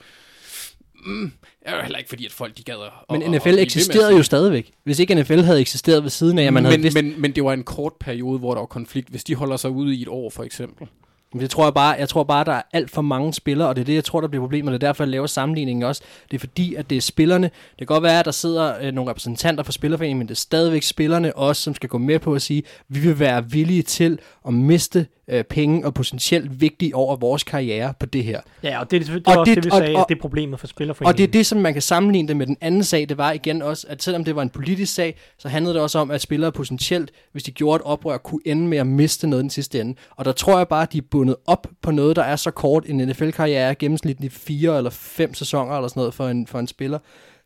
Mm, 1.06 1.32
det 1.42 1.68
er 1.68 1.76
jo 1.76 1.82
heller 1.82 1.98
ikke 1.98 2.08
fordi, 2.08 2.26
at 2.26 2.32
folk 2.32 2.56
de 2.58 2.62
gad 2.62 2.74
at, 2.74 2.90
Men 3.10 3.22
at- 3.22 3.28
at 3.28 3.40
NFL 3.42 3.48
at 3.48 3.58
eksisterede 3.62 4.16
jo 4.16 4.22
stadigvæk. 4.22 4.70
Hvis 4.84 4.98
ikke 4.98 5.14
NFL 5.14 5.38
havde 5.40 5.60
eksisteret 5.60 6.02
ved 6.02 6.10
siden 6.10 6.38
af, 6.38 6.44
at 6.44 6.52
man 6.52 6.64
havde 6.64 6.78
men, 6.78 6.82
vidst... 6.82 6.94
men, 6.94 7.20
men 7.20 7.32
det 7.32 7.44
var 7.44 7.52
en 7.52 7.62
kort 7.64 7.92
periode, 8.00 8.38
hvor 8.38 8.54
der 8.54 8.60
var 8.60 8.66
konflikt. 8.66 9.08
Hvis 9.08 9.24
de 9.24 9.34
holder 9.34 9.56
sig 9.56 9.70
ude 9.70 9.94
i 9.94 10.02
et 10.02 10.08
år, 10.08 10.30
for 10.30 10.42
eksempel. 10.44 10.86
Men 11.32 11.40
det 11.40 11.50
tror 11.50 11.64
jeg 11.64 11.74
bare, 11.74 11.96
jeg 11.98 12.08
tror 12.08 12.24
bare, 12.24 12.44
der 12.44 12.52
er 12.52 12.62
alt 12.72 12.90
for 12.90 13.02
mange 13.02 13.34
spillere, 13.34 13.68
og 13.68 13.76
det 13.76 13.80
er 13.80 13.86
det, 13.86 13.94
jeg 13.94 14.04
tror, 14.04 14.20
der 14.20 14.28
bliver 14.28 14.42
problemet. 14.42 14.72
Det 14.72 14.82
er 14.82 14.88
derfor, 14.88 15.04
jeg 15.04 15.10
laver 15.10 15.26
sammenligningen 15.26 15.82
også. 15.82 16.02
Det 16.30 16.36
er 16.36 16.38
fordi, 16.38 16.74
at 16.74 16.90
det 16.90 16.96
er 16.96 17.00
spillerne. 17.00 17.44
Det 17.46 17.78
kan 17.78 17.86
godt 17.86 18.02
være, 18.02 18.18
at 18.18 18.24
der 18.24 18.30
sidder 18.30 18.74
øh, 18.80 18.92
nogle 18.92 19.10
repræsentanter 19.10 19.64
for 19.64 19.72
Spillerforeningen, 19.72 20.18
men 20.18 20.28
det 20.28 20.34
er 20.34 20.38
stadigvæk 20.38 20.82
spillerne 20.82 21.36
også, 21.36 21.62
som 21.62 21.74
skal 21.74 21.88
gå 21.88 21.98
med 21.98 22.18
på 22.18 22.34
at 22.34 22.42
sige, 22.42 22.62
vi 22.88 23.00
vil 23.00 23.18
være 23.18 23.50
villige 23.50 23.82
til 23.82 24.18
at 24.46 24.54
miste 24.54 25.06
øh, 25.28 25.44
penge 25.44 25.86
og 25.86 25.94
potentielt 25.94 26.60
vigtige 26.60 26.94
over 26.96 27.16
vores 27.16 27.42
karriere 27.44 27.94
på 28.00 28.06
det 28.06 28.24
her. 28.24 28.40
Ja, 28.62 28.80
og 28.80 28.90
det, 28.90 29.00
det, 29.00 29.08
det 29.08 29.26
Og 29.26 29.32
var 29.34 29.36
også 29.40 29.54
det- 29.54 29.64
vi 29.64 29.70
og- 29.70 29.76
sagde, 29.76 29.94
og- 29.94 30.00
at 30.00 30.06
det 30.08 30.16
er 30.16 30.20
problemet 30.20 30.60
for 30.60 30.66
spillerforeningen. 30.66 31.14
Og 31.14 31.18
det 31.18 31.24
er 31.24 31.32
det, 31.32 31.46
som 31.46 31.58
man 31.60 31.72
kan 31.72 31.82
sammenligne 31.82 32.28
det 32.28 32.36
med 32.36 32.46
den 32.46 32.56
anden 32.60 32.84
sag. 32.84 33.08
Det 33.08 33.18
var 33.18 33.32
igen 33.32 33.62
også, 33.62 33.86
at 33.90 34.02
selvom 34.02 34.24
det 34.24 34.36
var 34.36 34.42
en 34.42 34.50
politisk 34.50 34.94
sag, 34.94 35.16
så 35.38 35.48
handlede 35.48 35.74
det 35.74 35.82
også 35.82 35.98
om, 35.98 36.10
at 36.10 36.20
spillere 36.20 36.52
potentielt, 36.52 37.10
hvis 37.32 37.42
de 37.42 37.50
gjorde 37.50 37.76
et 37.76 37.82
oprør, 37.82 38.16
kunne 38.16 38.40
ende 38.46 38.68
med 38.68 38.78
at 38.78 38.86
miste 38.86 39.26
noget 39.26 39.42
den 39.42 39.50
sidste 39.50 39.80
ende. 39.80 39.94
Og 40.16 40.24
der 40.24 40.32
tror 40.32 40.58
jeg 40.58 40.68
bare, 40.68 40.82
at 40.82 40.92
de 40.92 40.98
er 40.98 41.02
bundet 41.10 41.36
op 41.46 41.66
på 41.82 41.90
noget, 41.90 42.16
der 42.16 42.22
er 42.22 42.36
så 42.36 42.50
kort. 42.50 42.84
En 42.86 42.96
NFL-karriere 43.08 43.70
er 43.70 43.74
gennemsnitligt 43.78 44.32
fire 44.34 44.76
eller 44.76 44.90
fem 44.90 45.34
sæsoner 45.34 45.72
eller 45.76 45.88
sådan 45.88 46.00
noget 46.00 46.14
for 46.14 46.28
en, 46.28 46.46
for 46.46 46.58
en 46.58 46.66
spiller. 46.66 46.98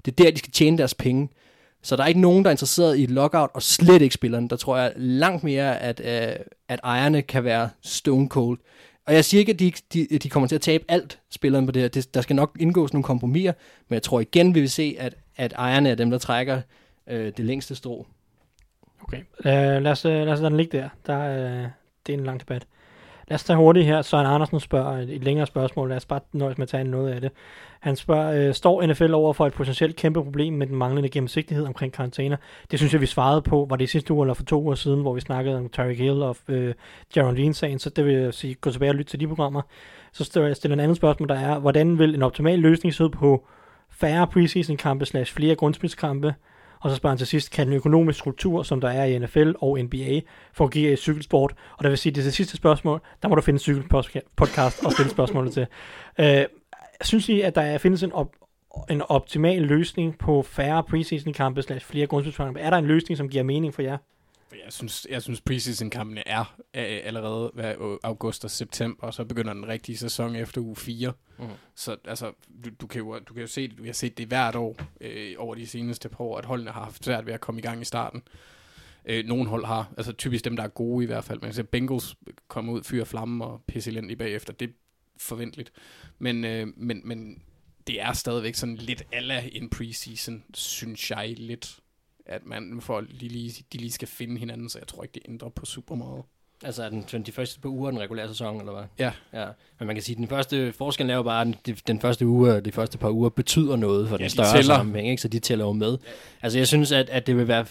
Det 0.05 0.21
er 0.21 0.25
der, 0.25 0.31
de 0.31 0.39
skal 0.39 0.53
tjene 0.53 0.79
deres 0.79 0.95
penge. 0.95 1.29
Så 1.85 1.97
der 1.97 2.03
er 2.03 2.07
ikke 2.07 2.21
nogen, 2.21 2.45
der 2.45 2.49
er 2.49 2.53
interesseret 2.53 2.97
i 2.97 3.05
et 3.05 3.11
lockout, 3.11 3.51
og 3.55 3.63
slet 3.63 4.03
ikke 4.03 4.15
spillerne. 4.15 4.49
Der 4.49 4.57
tror 4.57 4.77
jeg 4.77 4.93
langt 4.97 5.45
mere, 5.45 5.81
at, 5.81 6.01
øh, 6.01 6.37
at 6.69 6.81
ejerne 6.85 7.23
kan 7.23 7.45
være 7.45 7.71
stone 7.83 8.29
cold. 8.29 8.59
Og 9.07 9.15
jeg 9.15 9.25
siger 9.25 9.39
ikke, 9.39 9.53
at 9.53 9.59
de, 9.59 9.73
de, 9.93 10.19
de 10.19 10.29
kommer 10.29 10.47
til 10.49 10.55
at 10.55 10.61
tabe 10.61 10.85
alt 10.89 11.19
spilleren 11.31 11.67
på 11.67 11.73
det 11.73 11.83
her. 11.83 11.89
Det, 11.89 12.15
der 12.15 12.21
skal 12.21 12.37
nok 12.37 12.57
indgås 12.61 12.93
nogle 12.93 13.05
kompromiser, 13.05 13.53
men 13.89 13.95
jeg 13.95 14.03
tror 14.03 14.21
igen, 14.21 14.55
vi 14.55 14.61
vil 14.61 14.71
se, 14.71 14.97
at, 14.99 15.15
at 15.37 15.53
ejerne 15.53 15.91
er 15.91 15.95
dem, 15.95 16.11
der 16.11 16.19
trækker 16.19 16.61
øh, 17.07 17.33
det 17.37 17.45
længste 17.45 17.75
strå. 17.75 18.07
Okay, 19.03 19.19
uh, 19.39 19.83
lad, 19.83 19.87
os, 19.87 20.05
uh, 20.05 20.13
lad 20.13 20.29
os 20.29 20.41
lade 20.41 20.51
den 20.51 20.57
ligge 20.57 20.79
der. 20.79 20.89
der 21.07 21.19
uh, 21.19 21.69
det 22.07 22.15
er 22.15 22.19
en 22.19 22.25
lang 22.25 22.41
debat. 22.41 22.67
Lad 23.29 23.35
os 23.35 23.45
tage 23.45 23.57
hurtigt 23.57 23.87
her. 23.87 24.03
Søren 24.03 24.27
Andersen 24.27 24.61
spørger 24.61 24.99
et, 24.99 25.25
længere 25.25 25.47
spørgsmål. 25.47 25.89
Lad 25.89 25.97
os 25.97 26.07
bare 26.07 26.21
nøjes 26.33 26.59
med 26.59 26.63
at 26.63 26.69
tage 26.69 26.85
noget 26.85 27.13
af 27.13 27.21
det. 27.21 27.31
Han 27.81 27.97
spørger, 27.97 28.49
øh, 28.49 28.55
står 28.55 28.87
NFL 28.87 29.15
over 29.15 29.33
for 29.33 29.47
et 29.47 29.53
potentielt 29.53 29.97
kæmpe 29.97 30.25
problem 30.25 30.53
med 30.53 30.67
den 30.67 30.77
manglende 30.77 31.09
gennemsigtighed 31.09 31.67
omkring 31.67 31.93
karantæner? 31.93 32.37
Det 32.71 32.79
synes 32.79 32.93
jeg, 32.93 33.01
vi 33.01 33.07
svarede 33.07 33.43
på. 33.43 33.67
Var 33.71 33.77
det 33.77 33.89
sidste 33.89 34.15
uge 34.15 34.25
eller 34.25 34.35
for 34.35 34.45
to 34.45 34.63
uger 34.63 34.75
siden, 34.75 35.01
hvor 35.01 35.15
vi 35.15 35.21
snakkede 35.21 35.57
om 35.57 35.69
Terry 35.69 35.95
Hill 35.95 36.23
og 36.23 36.37
øh, 36.49 36.75
Jaron 37.17 37.37
Dean-sagen? 37.37 37.79
Så 37.79 37.91
det 37.91 38.05
vil 38.05 38.15
jeg 38.15 38.35
sige, 38.35 38.55
gå 38.55 38.71
tilbage 38.71 38.91
og 38.91 38.95
lytte 38.95 39.11
til 39.11 39.21
de 39.21 39.29
programmer. 39.29 39.63
Så 40.13 40.25
stiller 40.25 40.49
jeg 40.49 40.73
en 40.73 40.81
anden 40.81 40.97
spørgsmål, 40.97 41.29
der 41.29 41.39
er, 41.39 41.59
hvordan 41.59 41.99
vil 41.99 42.15
en 42.15 42.23
optimal 42.23 42.59
løsning 42.59 42.95
se 42.95 43.05
ud 43.05 43.11
på 43.11 43.47
færre 43.91 44.27
preseason-kampe 44.27 45.07
slash 45.07 45.35
flere 45.35 45.55
grundspilskampe, 45.55 46.35
og 46.85 46.91
så 46.91 46.97
spørger 46.97 47.13
han 47.13 47.19
til 47.19 47.27
sidst, 47.27 47.51
kan 47.51 47.67
den 47.67 47.75
økonomiske 47.75 48.19
struktur, 48.19 48.63
som 48.63 48.81
der 48.81 48.89
er 48.89 49.05
i 49.05 49.19
NFL 49.19 49.53
og 49.61 49.79
NBA, 49.79 50.21
fungere 50.53 50.93
i 50.93 50.97
cykelsport? 50.97 51.55
Og 51.77 51.85
der 51.85 51.89
vil 51.89 51.99
sige, 51.99 52.13
det 52.13 52.21
er 52.21 52.25
det 52.25 52.35
sidste 52.35 52.57
spørgsmål, 52.57 53.01
der 53.23 53.29
må 53.29 53.35
du 53.35 53.41
finde 53.41 53.57
en 53.57 53.61
cykelpodcast 53.61 54.85
og 54.85 54.93
stille 54.93 55.11
spørgsmålet 55.11 55.53
til. 55.53 55.67
Øh, 56.19 56.45
synes 57.01 57.29
I, 57.29 57.41
at 57.41 57.55
der 57.55 57.79
findes 57.79 58.03
en, 58.03 58.13
op, 58.13 58.33
en 58.91 59.03
optimal 59.03 59.63
løsning 59.63 60.19
på 60.19 60.43
færre 60.43 60.83
preseason-kampe 60.83 61.63
slash 61.63 61.87
flere 61.87 62.07
grundspilskampe? 62.07 62.61
Er 62.61 62.71
der 62.71 62.77
en 62.77 62.87
løsning, 62.87 63.19
som 63.19 63.29
giver 63.29 63.45
mening 63.45 63.75
for 63.75 63.83
jer? 63.83 63.99
Jeg 64.65 64.73
synes, 64.73 65.07
jeg 65.11 65.23
synes 65.23 65.41
preseason-kampene 65.41 66.29
er 66.29 66.45
allerede 66.75 67.51
hvad, 67.55 67.99
august 68.03 68.45
og 68.45 68.51
september, 68.51 69.07
og 69.07 69.15
så 69.15 69.25
begynder 69.25 69.53
den 69.53 69.69
rigtige 69.69 69.97
sæson 69.97 70.37
efter 70.37 70.61
uge 70.61 70.77
4. 70.77 71.13
Mhm. 71.39 71.49
Så 71.75 71.97
altså, 72.05 72.33
du, 72.65 72.71
du, 72.81 72.87
kan 72.87 72.99
jo, 72.99 73.19
du 73.19 73.35
kan 73.35 73.41
jo 73.41 73.47
se 73.47 73.69
det, 73.69 73.83
vi 73.83 73.89
har 73.89 73.95
set 73.95 74.19
det 74.19 74.27
hvert 74.27 74.55
år 74.55 74.77
øh, 75.01 75.35
over 75.39 75.55
de 75.55 75.67
seneste 75.67 76.09
par 76.09 76.25
år, 76.25 76.39
at 76.39 76.45
holdene 76.45 76.71
har 76.71 76.85
haft 76.85 77.05
svært 77.05 77.27
ved 77.27 77.35
at 77.35 77.41
komme 77.41 77.59
i 77.59 77.63
gang 77.63 77.83
i 77.83 77.85
starten. 77.85 78.23
Øh, 79.05 79.27
nogle 79.27 79.49
hold 79.49 79.65
har, 79.65 79.93
altså 79.97 80.13
typisk 80.13 80.45
dem, 80.45 80.57
der 80.57 80.63
er 80.63 80.69
gode 80.69 81.05
i 81.05 81.07
hvert 81.07 81.25
fald. 81.25 81.41
Man 81.41 81.49
kan 81.49 81.55
se, 81.55 81.65
Bengals 81.65 82.17
kommer 82.49 82.73
ud, 82.73 82.83
fyre 82.83 83.07
flamme 83.07 83.45
og 83.45 83.63
pisse 83.67 83.91
elendigt 83.91 84.19
bagefter. 84.19 84.53
Det 84.53 84.69
er 84.69 84.73
forventeligt. 85.19 85.73
Men, 86.19 86.45
øh, 86.45 86.67
men, 86.77 87.01
men 87.05 87.43
det 87.87 88.01
er 88.01 88.13
stadigvæk 88.13 88.55
sådan 88.55 88.77
lidt 88.77 89.03
alla 89.13 89.49
en 89.53 89.71
preseason, 89.71 90.45
synes 90.55 91.11
jeg 91.11 91.35
lidt 91.37 91.81
at 92.27 92.47
man 92.47 92.81
for 92.81 93.01
lige, 93.09 93.29
lige, 93.33 93.65
de 93.73 93.79
lige 93.79 93.93
skal 93.93 94.09
finde 94.09 94.39
hinanden, 94.39 94.69
så 94.69 94.79
jeg 94.79 94.87
tror 94.89 95.03
ikke, 95.03 95.13
det 95.15 95.23
ændrer 95.29 95.49
på 95.49 95.67
super 95.67 95.95
meget. 95.95 96.23
Altså 96.65 96.83
er 96.83 96.89
den 96.89 97.05
21. 97.15 97.47
på 97.63 97.69
uge 97.69 97.87
af 97.89 97.93
den 97.93 98.01
regulære 98.01 98.29
sæson, 98.29 98.59
eller 98.61 98.73
hvad? 98.73 98.85
Ja. 98.99 99.13
ja. 99.33 99.47
Men 99.79 99.87
man 99.87 99.97
kan 99.97 100.03
sige, 100.03 100.15
at 100.15 100.19
den 100.19 100.29
første 100.29 100.73
forskel 100.73 101.11
er 101.11 101.15
jo 101.15 101.23
bare, 101.23 101.49
at 101.69 101.83
den, 101.87 102.01
første 102.01 102.27
uge, 102.27 102.61
de 102.61 102.73
første 102.73 102.99
par 102.99 103.11
uger 103.11 103.29
betyder 103.29 103.77
noget 103.77 104.09
for 104.09 104.15
Ja, 104.15 104.19
den 104.19 104.25
de 104.25 104.31
større 104.31 104.57
tæller. 104.57 104.75
sammenhæng, 104.77 105.09
ikke? 105.09 105.23
så 105.23 105.29
de 105.29 105.39
tæller 105.39 105.65
jo 105.65 105.73
med. 105.73 105.91
Ja. 105.91 105.97
Altså 106.43 106.59
jeg 106.59 106.67
synes, 106.67 106.93
at, 106.93 107.09
at 107.11 107.27
det 107.27 107.37
vil 107.37 107.49
være... 107.49 107.67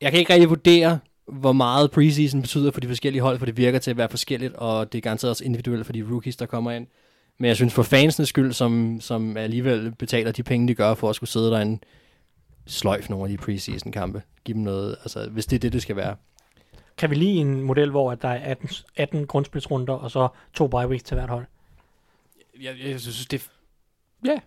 Jeg 0.00 0.10
kan 0.10 0.20
ikke 0.20 0.32
rigtig 0.32 0.48
vurdere, 0.48 0.98
hvor 1.26 1.52
meget 1.52 1.90
preseason 1.90 2.40
betyder 2.40 2.70
for 2.70 2.80
de 2.80 2.88
forskellige 2.88 3.22
hold, 3.22 3.38
for 3.38 3.46
det 3.46 3.56
virker 3.56 3.78
til 3.78 3.90
at 3.90 3.96
være 3.96 4.08
forskelligt, 4.08 4.54
og 4.54 4.92
det 4.92 4.98
er 4.98 5.02
garanteret 5.02 5.30
også 5.30 5.44
individuelt 5.44 5.86
for 5.86 5.92
de 5.92 6.02
rookies, 6.10 6.36
der 6.36 6.46
kommer 6.46 6.70
ind. 6.70 6.86
Men 7.38 7.48
jeg 7.48 7.56
synes 7.56 7.74
for 7.74 7.82
fansens 7.82 8.28
skyld, 8.28 8.52
som, 8.52 9.00
som 9.00 9.36
alligevel 9.36 9.92
betaler 9.98 10.32
de 10.32 10.42
penge, 10.42 10.68
de 10.68 10.74
gør 10.74 10.94
for 10.94 11.10
at 11.10 11.16
skulle 11.16 11.30
sidde 11.30 11.50
derinde, 11.50 11.78
sløjf 12.66 13.10
nogle 13.10 13.24
af 13.24 13.30
de 13.30 13.36
preseason 13.36 13.92
kampe. 13.92 14.22
Giv 14.44 14.54
dem 14.54 14.62
noget, 14.62 14.96
altså 15.00 15.30
hvis 15.30 15.46
det 15.46 15.56
er 15.56 15.60
det, 15.60 15.72
det 15.72 15.82
skal 15.82 15.96
være. 15.96 16.16
Kan 16.96 17.10
vi 17.10 17.14
lige 17.14 17.40
en 17.40 17.62
model, 17.62 17.90
hvor 17.90 18.12
at 18.12 18.22
der 18.22 18.28
er 18.28 18.50
18, 18.50 18.68
18 18.96 19.26
grundspilsrunder, 19.26 19.94
og 19.94 20.10
så 20.10 20.28
to 20.54 20.68
bye 20.68 20.88
weeks 20.88 21.02
til 21.02 21.14
hvert 21.14 21.28
hold? 21.28 21.46
Jeg, 22.60 22.76
jeg 22.84 23.00
synes, 23.00 23.26
det 23.26 23.42
er... 23.42 23.48
Ja. 24.26 24.40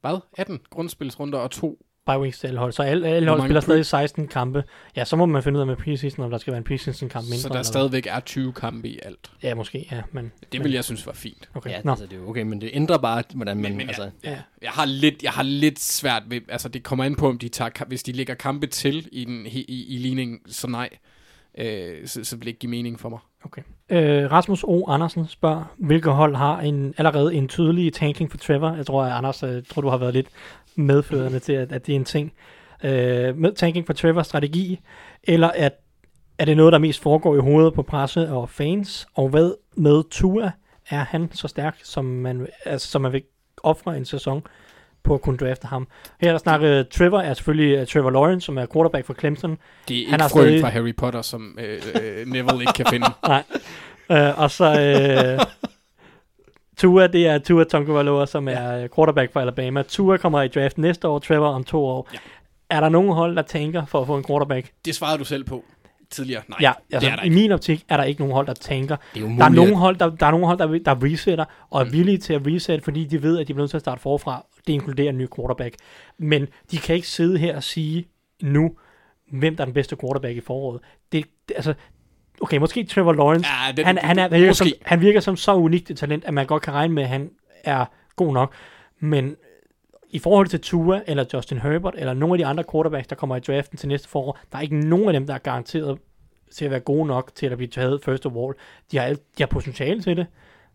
Hvad? 0.00 0.20
18 0.36 0.60
grundspilsrunder 0.70 1.38
og 1.38 1.50
to. 1.50 1.86
Bye 2.08 2.18
weeks 2.18 2.38
til 2.38 2.46
alle 2.46 2.58
hold. 2.60 2.72
Så 2.72 2.82
alle, 2.82 3.08
alle 3.08 3.28
hold 3.28 3.40
spiller 3.40 3.60
pre- 3.60 3.64
stadig 3.64 3.86
16 3.86 4.28
kampe. 4.28 4.64
Ja, 4.96 5.04
så 5.04 5.16
må 5.16 5.26
man 5.26 5.42
finde 5.42 5.56
ud 5.56 5.60
af 5.60 5.66
med 5.66 5.76
preseason, 5.76 6.24
om 6.24 6.30
der 6.30 6.38
skal 6.38 6.50
være 6.50 6.58
en 6.58 6.64
preseason 6.64 7.08
kamp 7.08 7.24
mindre. 7.24 7.38
Så 7.38 7.48
der 7.48 7.62
stadigvæk 7.62 8.06
er 8.10 8.20
20 8.20 8.52
kampe 8.52 8.88
i 8.88 8.98
alt. 9.02 9.30
Ja, 9.42 9.54
måske, 9.54 9.88
ja. 9.92 10.02
Men, 10.12 10.32
Det 10.52 10.64
vil 10.64 10.72
jeg 10.72 10.84
synes 10.84 11.06
var 11.06 11.12
fint. 11.12 11.48
Okay. 11.54 11.70
Ja, 11.70 11.80
Nå. 11.84 11.90
altså, 11.90 12.06
det 12.06 12.18
er 12.18 12.22
okay, 12.28 12.42
men 12.42 12.60
det 12.60 12.70
ændrer 12.72 12.98
bare, 12.98 13.22
hvordan 13.34 13.56
man... 13.56 13.62
Men, 13.70 13.76
men 13.76 13.86
altså, 13.88 14.02
jeg, 14.02 14.12
Ja. 14.24 14.36
jeg, 14.62 14.70
har 14.70 14.84
lidt, 14.84 15.22
jeg 15.22 15.32
har 15.32 15.42
lidt 15.42 15.80
svært 15.80 16.22
ved... 16.28 16.40
Altså, 16.48 16.68
det 16.68 16.82
kommer 16.82 17.04
an 17.04 17.14
på, 17.14 17.28
om 17.28 17.38
de 17.38 17.48
tager... 17.48 17.84
Hvis 17.86 18.02
de 18.02 18.12
lægger 18.12 18.34
kampe 18.34 18.66
til 18.66 19.08
i, 19.12 19.24
den, 19.24 19.46
i, 19.46 19.60
i, 19.68 19.94
i 19.94 19.98
ligningen, 19.98 20.38
så 20.46 20.66
nej. 20.66 20.88
Øh, 21.58 22.06
så, 22.06 22.24
så 22.24 22.36
vil 22.36 22.40
det 22.40 22.48
ikke 22.48 22.58
give 22.60 22.70
mening 22.70 23.00
for 23.00 23.08
mig. 23.08 23.18
Okay. 23.48 23.62
Øh, 23.90 24.32
Rasmus 24.32 24.64
O. 24.64 24.86
Andersen 24.88 25.26
spørger, 25.26 25.74
hvilke 25.78 26.10
hold 26.10 26.36
har 26.36 26.60
en, 26.60 26.94
allerede 26.98 27.34
en 27.34 27.48
tydelig 27.48 27.92
tanking 27.92 28.30
for 28.30 28.38
Trevor? 28.38 28.74
Jeg 28.74 28.86
tror, 28.86 29.04
at 29.04 29.12
Anders, 29.12 29.42
jeg 29.42 29.62
tror, 29.70 29.82
du 29.82 29.88
har 29.88 29.96
været 29.96 30.14
lidt 30.14 30.28
medførende 30.76 31.38
til, 31.38 31.52
at, 31.52 31.72
at 31.72 31.86
det 31.86 31.92
er 31.92 31.96
en 31.96 32.04
ting. 32.04 32.32
Øh, 32.84 33.36
med 33.36 33.54
tanking 33.54 33.86
for 33.86 33.92
Trevor 33.92 34.22
strategi, 34.22 34.80
eller 35.24 35.50
at, 35.54 35.72
er 36.38 36.44
det 36.44 36.56
noget, 36.56 36.72
der 36.72 36.78
mest 36.78 37.02
foregår 37.02 37.36
i 37.36 37.40
hovedet 37.40 37.74
på 37.74 37.82
presse 37.82 38.28
og 38.28 38.48
fans? 38.50 39.06
Og 39.14 39.28
hvad 39.28 39.54
med 39.76 40.10
Tua? 40.10 40.50
Er 40.90 41.04
han 41.04 41.28
så 41.32 41.48
stærk, 41.48 41.78
som 41.82 42.04
man, 42.04 42.46
altså, 42.64 42.88
som 42.88 43.02
man 43.02 43.12
vil 43.12 43.22
ofre 43.62 43.96
en 43.96 44.04
sæson 44.04 44.42
på 45.04 45.14
at 45.14 45.22
kunne 45.22 45.36
drafte 45.36 45.66
ham? 45.66 45.88
Her 46.20 46.30
der 46.30 46.38
snakker 46.38 46.82
Trevor 46.82 47.20
er 47.20 47.34
selvfølgelig 47.34 47.80
uh, 47.80 47.86
Trevor 47.86 48.10
Lawrence, 48.10 48.44
som 48.44 48.58
er 48.58 48.66
quarterback 48.72 49.06
for 49.06 49.14
Clemson. 49.14 49.58
Det 49.88 49.96
er 49.98 50.04
Han 50.04 50.14
ikke 50.14 50.22
har 50.22 50.28
frøen 50.28 50.46
stadig- 50.46 50.60
fra 50.60 50.68
Harry 50.68 50.94
Potter, 50.96 51.22
som 51.22 51.58
øh, 51.60 51.82
øh, 52.02 52.26
Neville 52.26 52.60
ikke 52.60 52.72
kan 52.76 52.86
finde. 52.90 53.06
Nej. 53.28 53.42
Øh, 54.10 54.38
og 54.38 54.50
så 54.50 54.64
øh, 54.80 55.46
Tua, 56.76 57.06
det 57.06 57.26
er 57.26 57.38
Tua 57.38 57.64
Tagovailoa, 57.64 58.26
som 58.26 58.48
er 58.48 58.82
øh, 58.82 58.88
quarterback 58.94 59.32
for 59.32 59.40
Alabama. 59.40 59.82
Tua 59.82 60.16
kommer 60.16 60.42
i 60.42 60.48
draft 60.48 60.78
næste 60.78 61.08
år, 61.08 61.18
Trevor 61.18 61.46
om 61.48 61.64
to 61.64 61.84
år. 61.84 62.08
Ja. 62.12 62.18
Er 62.70 62.80
der 62.80 62.88
nogen 62.88 63.12
hold, 63.12 63.36
der 63.36 63.42
tænker 63.42 63.84
for 63.86 64.00
at 64.00 64.06
få 64.06 64.16
en 64.16 64.24
quarterback? 64.24 64.70
Det 64.84 64.94
svarede 64.94 65.18
du 65.18 65.24
selv 65.24 65.44
på 65.44 65.64
tidligere. 66.10 66.42
Nej, 66.48 66.58
Ja, 66.60 66.72
det 66.88 66.94
altså, 66.94 67.10
er 67.10 67.16
der 67.16 67.22
i 67.22 67.26
ikke. 67.26 67.34
min 67.36 67.52
optik 67.52 67.84
er 67.88 67.96
der 67.96 68.04
ikke 68.04 68.20
nogen 68.20 68.34
hold, 68.34 68.46
der 68.46 68.54
tænker. 68.54 68.96
det 69.14 69.22
er 69.22 69.28
Der 69.28 69.44
er 69.44 69.48
nogen 69.48 69.74
hold, 69.74 69.96
der, 69.96 70.10
der, 70.16 70.26
er 70.26 70.30
nogen 70.30 70.46
hold, 70.46 70.58
der, 70.58 70.78
der 70.94 71.04
resetter 71.04 71.44
og 71.70 71.80
er 71.80 71.84
Mm. 71.84 71.92
villige 71.92 72.18
til 72.18 72.32
at 72.32 72.40
reset, 72.46 72.84
fordi 72.84 73.04
de 73.04 73.22
ved, 73.22 73.38
at 73.38 73.48
de 73.48 73.54
bliver 73.54 73.62
nødt 73.62 73.70
til 73.70 73.76
at 73.76 73.80
starte 73.82 74.00
forfra. 74.00 74.46
Det 74.66 74.72
inkluderer 74.72 75.08
en 75.10 75.18
ny 75.18 75.26
quarterback. 75.36 75.74
Men 76.18 76.46
de 76.70 76.76
kan 76.78 76.94
ikke 76.94 77.08
sidde 77.08 77.38
her 77.38 77.56
og 77.56 77.62
sige 77.62 78.06
nu, 78.42 78.70
hvem 79.32 79.56
der 79.56 79.62
er 79.62 79.66
den 79.66 79.74
bedste 79.74 79.96
quarterback 80.00 80.36
i 80.36 80.40
foråret. 80.40 80.80
Det, 81.12 81.24
det 81.48 81.54
altså, 81.56 81.74
okay, 82.40 82.56
måske 82.56 82.84
Trevor 82.84 83.12
Lawrence. 83.12 83.46
Ja, 83.66 83.72
den, 83.72 83.84
han, 83.86 83.98
han, 83.98 84.18
er, 84.18 84.22
han, 84.22 84.30
virker 84.40 84.52
som, 84.52 84.66
han 84.86 85.00
virker 85.00 85.20
som 85.20 85.36
så 85.36 85.54
unikt 85.54 85.90
et 85.90 85.98
talent, 85.98 86.24
at 86.24 86.34
man 86.34 86.46
godt 86.46 86.62
kan 86.62 86.72
regne 86.74 86.94
med, 86.94 87.02
at 87.02 87.08
han 87.08 87.30
er 87.64 87.84
god 88.16 88.32
nok. 88.32 88.52
Men 89.00 89.36
i 90.10 90.18
forhold 90.18 90.46
til 90.46 90.60
Tua, 90.60 91.00
eller 91.06 91.24
Justin 91.34 91.58
Herbert, 91.58 91.94
eller 91.96 92.14
nogle 92.14 92.34
af 92.34 92.38
de 92.38 92.46
andre 92.46 92.64
quarterbacks, 92.72 93.06
der 93.08 93.16
kommer 93.16 93.36
i 93.36 93.40
draften 93.40 93.78
til 93.78 93.88
næste 93.88 94.08
forår, 94.08 94.38
der 94.52 94.58
er 94.58 94.62
ikke 94.62 94.76
nogen 94.80 95.06
af 95.06 95.12
dem, 95.12 95.26
der 95.26 95.34
er 95.34 95.38
garanteret 95.38 95.98
til 96.50 96.64
at 96.64 96.70
være 96.70 96.80
gode 96.80 97.06
nok 97.06 97.30
til 97.34 97.46
at 97.46 97.56
blive 97.56 97.68
taget 97.70 98.04
first 98.04 98.26
of 98.26 98.32
all. 98.36 98.52
De 98.92 98.98
har, 98.98 99.04
alt- 99.04 99.38
de 99.38 99.42
har 99.42 99.46
potentiale 99.46 100.02
til 100.02 100.16
det, 100.16 100.26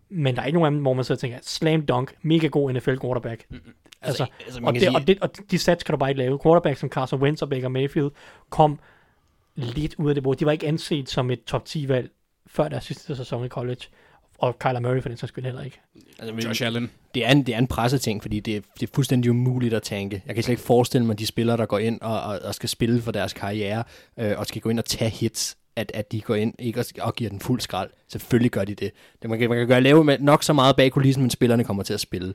men 0.09 0.35
der 0.35 0.41
er 0.41 0.45
ikke 0.45 0.59
nogen 0.59 0.65
af 0.65 0.71
dem, 0.71 0.81
hvor 0.81 0.93
man 0.93 1.03
sidder 1.03 1.17
og 1.17 1.21
tænker, 1.21 1.37
slam 1.41 1.85
dunk, 1.85 2.13
mega 2.21 2.47
god 2.47 2.73
NFL 2.73 2.95
quarterback. 3.01 3.45
Mm, 3.49 3.57
Altså, 4.05 4.25
altså, 4.45 4.59
man 4.61 4.67
og, 4.67 4.73
kan 4.73 4.81
det, 4.81 4.89
sige- 4.89 4.97
og, 4.97 5.07
det, 5.07 5.19
og 5.41 5.51
de 5.51 5.57
stats 5.57 5.83
kan 5.83 5.93
du 5.93 5.97
bare 5.97 6.09
ikke 6.09 6.19
lave. 6.19 6.39
Quarterback 6.43 6.77
som 6.77 6.89
Carson 6.89 7.21
Wentz 7.21 7.41
og 7.41 7.49
Baker 7.49 7.67
Mayfield 7.69 8.11
kom 8.49 8.79
lidt 9.55 9.95
ud 9.97 10.09
af 10.09 10.15
det 10.15 10.23
bord. 10.23 10.37
De 10.37 10.45
var 10.45 10.51
ikke 10.51 10.67
anset 10.67 11.09
som 11.09 11.31
et 11.31 11.43
top 11.43 11.63
10-valg 11.69 12.09
før 12.47 12.67
deres 12.67 12.83
sidste 12.83 13.15
sæson 13.15 13.45
i 13.45 13.47
college. 13.47 13.81
Og 14.43 14.59
Kyler 14.59 14.79
Murray 14.79 15.01
for 15.01 15.09
den 15.09 15.17
sags 15.17 15.29
skyld 15.29 15.45
heller 15.45 15.61
ikke. 15.61 15.79
Altså, 16.19 16.35
men- 16.35 16.43
Josh 16.43 16.65
Allen. 16.65 16.89
det 17.15 17.25
er 17.25 17.31
en, 17.31 17.43
det 17.43 17.55
er 17.55 17.59
en 17.59 17.67
presseting, 17.67 18.21
fordi 18.21 18.39
det 18.39 18.55
er, 18.55 18.61
det 18.79 18.89
er 18.89 18.91
fuldstændig 18.95 19.31
umuligt 19.31 19.73
at 19.73 19.83
tænke. 19.83 20.23
Jeg 20.27 20.35
kan 20.35 20.43
slet 20.43 20.53
ikke 20.53 20.63
forestille 20.63 21.07
mig, 21.07 21.19
de 21.19 21.25
spillere, 21.25 21.57
der 21.57 21.65
går 21.65 21.79
ind 21.79 22.01
og, 22.01 22.21
og, 22.21 22.39
og 22.43 22.55
skal 22.55 22.69
spille 22.69 23.01
for 23.01 23.11
deres 23.11 23.33
karriere, 23.33 23.83
øh, 24.19 24.33
og 24.37 24.45
skal 24.45 24.61
gå 24.61 24.69
ind 24.69 24.79
og 24.79 24.85
tage 24.85 25.11
hits, 25.11 25.57
at, 25.75 25.91
at 25.93 26.11
de 26.11 26.21
går 26.21 26.35
ind 26.35 26.53
ikke 26.59 26.79
og, 26.79 26.85
og 27.01 27.15
giver 27.15 27.29
den 27.29 27.39
fuld 27.39 27.61
skrald. 27.61 27.89
Selvfølgelig 28.07 28.51
gør 28.51 28.63
de 28.65 28.75
det. 28.75 28.91
det 29.21 29.29
man, 29.29 29.39
kan, 29.39 29.49
man 29.49 29.57
kan 29.57 29.67
gøre 29.67 29.81
lave 29.81 30.03
med 30.03 30.19
nok 30.19 30.43
så 30.43 30.53
meget 30.53 30.75
bag 30.75 30.91
kulissen, 30.91 31.23
men 31.23 31.29
spillerne 31.29 31.63
kommer 31.63 31.83
til 31.83 31.93
at 31.93 31.99
spille. 31.99 32.33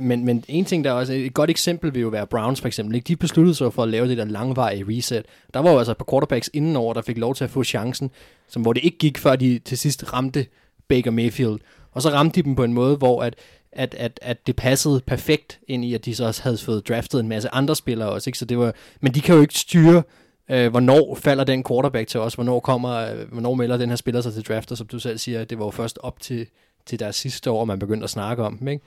Men, 0.00 0.24
men 0.24 0.44
en 0.48 0.64
ting, 0.64 0.84
der 0.84 0.90
er 0.90 0.94
også 0.94 1.12
et 1.12 1.34
godt 1.34 1.50
eksempel 1.50 1.94
vil 1.94 2.00
jo 2.00 2.08
være 2.08 2.26
Browns 2.26 2.60
for 2.60 2.66
eksempel. 2.66 2.94
Ikke? 2.94 3.08
De 3.08 3.16
besluttede 3.16 3.54
sig 3.54 3.72
for 3.72 3.82
at 3.82 3.88
lave 3.88 4.08
det 4.08 4.18
der 4.18 4.24
langvarige 4.24 4.84
reset. 4.88 5.24
Der 5.54 5.60
var 5.60 5.70
jo 5.72 5.78
altså 5.78 5.92
et 5.92 5.98
par 5.98 6.06
quarterbacks 6.10 6.50
indenover, 6.52 6.94
der 6.94 7.02
fik 7.02 7.18
lov 7.18 7.34
til 7.34 7.44
at 7.44 7.50
få 7.50 7.64
chancen, 7.64 8.10
som, 8.48 8.62
hvor 8.62 8.72
det 8.72 8.84
ikke 8.84 8.98
gik, 8.98 9.18
før 9.18 9.36
de 9.36 9.58
til 9.58 9.78
sidst 9.78 10.12
ramte 10.12 10.46
Baker 10.92 11.10
Mayfield. 11.10 11.58
Og 11.92 12.02
så 12.02 12.08
ramte 12.10 12.40
de 12.40 12.44
dem 12.44 12.54
på 12.54 12.64
en 12.64 12.72
måde, 12.72 12.96
hvor 12.96 13.22
at, 13.22 13.34
at, 13.72 13.94
at, 13.94 14.18
at 14.22 14.46
det 14.46 14.56
passede 14.56 15.00
perfekt 15.06 15.60
ind 15.68 15.84
i, 15.84 15.94
at 15.94 16.04
de 16.04 16.14
så 16.14 16.24
også 16.24 16.42
havde 16.42 16.58
fået 16.58 16.88
draftet 16.88 17.20
en 17.20 17.28
masse 17.28 17.54
andre 17.54 17.76
spillere 17.76 18.08
også. 18.08 18.30
Ikke? 18.30 18.38
Så 18.38 18.44
det 18.44 18.58
var, 18.58 18.74
men 19.00 19.14
de 19.14 19.20
kan 19.20 19.34
jo 19.34 19.40
ikke 19.40 19.54
styre, 19.54 20.02
øh, 20.50 20.70
hvornår 20.70 21.14
falder 21.14 21.44
den 21.44 21.64
quarterback 21.64 22.08
til 22.08 22.20
os, 22.20 22.34
hvornår, 22.34 22.60
kommer, 22.60 22.90
øh, 22.96 23.32
hvornår 23.32 23.54
melder 23.54 23.76
den 23.76 23.88
her 23.88 23.96
spiller 23.96 24.20
sig 24.20 24.32
til 24.34 24.42
drafter, 24.42 24.74
som 24.74 24.86
du 24.86 24.98
selv 24.98 25.18
siger, 25.18 25.44
det 25.44 25.58
var 25.58 25.64
jo 25.64 25.70
først 25.70 25.98
op 26.02 26.20
til, 26.20 26.46
til 26.86 26.98
deres 26.98 27.16
sidste 27.16 27.50
år, 27.50 27.64
man 27.64 27.78
begyndte 27.78 28.04
at 28.04 28.10
snakke 28.10 28.42
om 28.42 28.58
dem. 28.58 28.68
Ikke? 28.68 28.84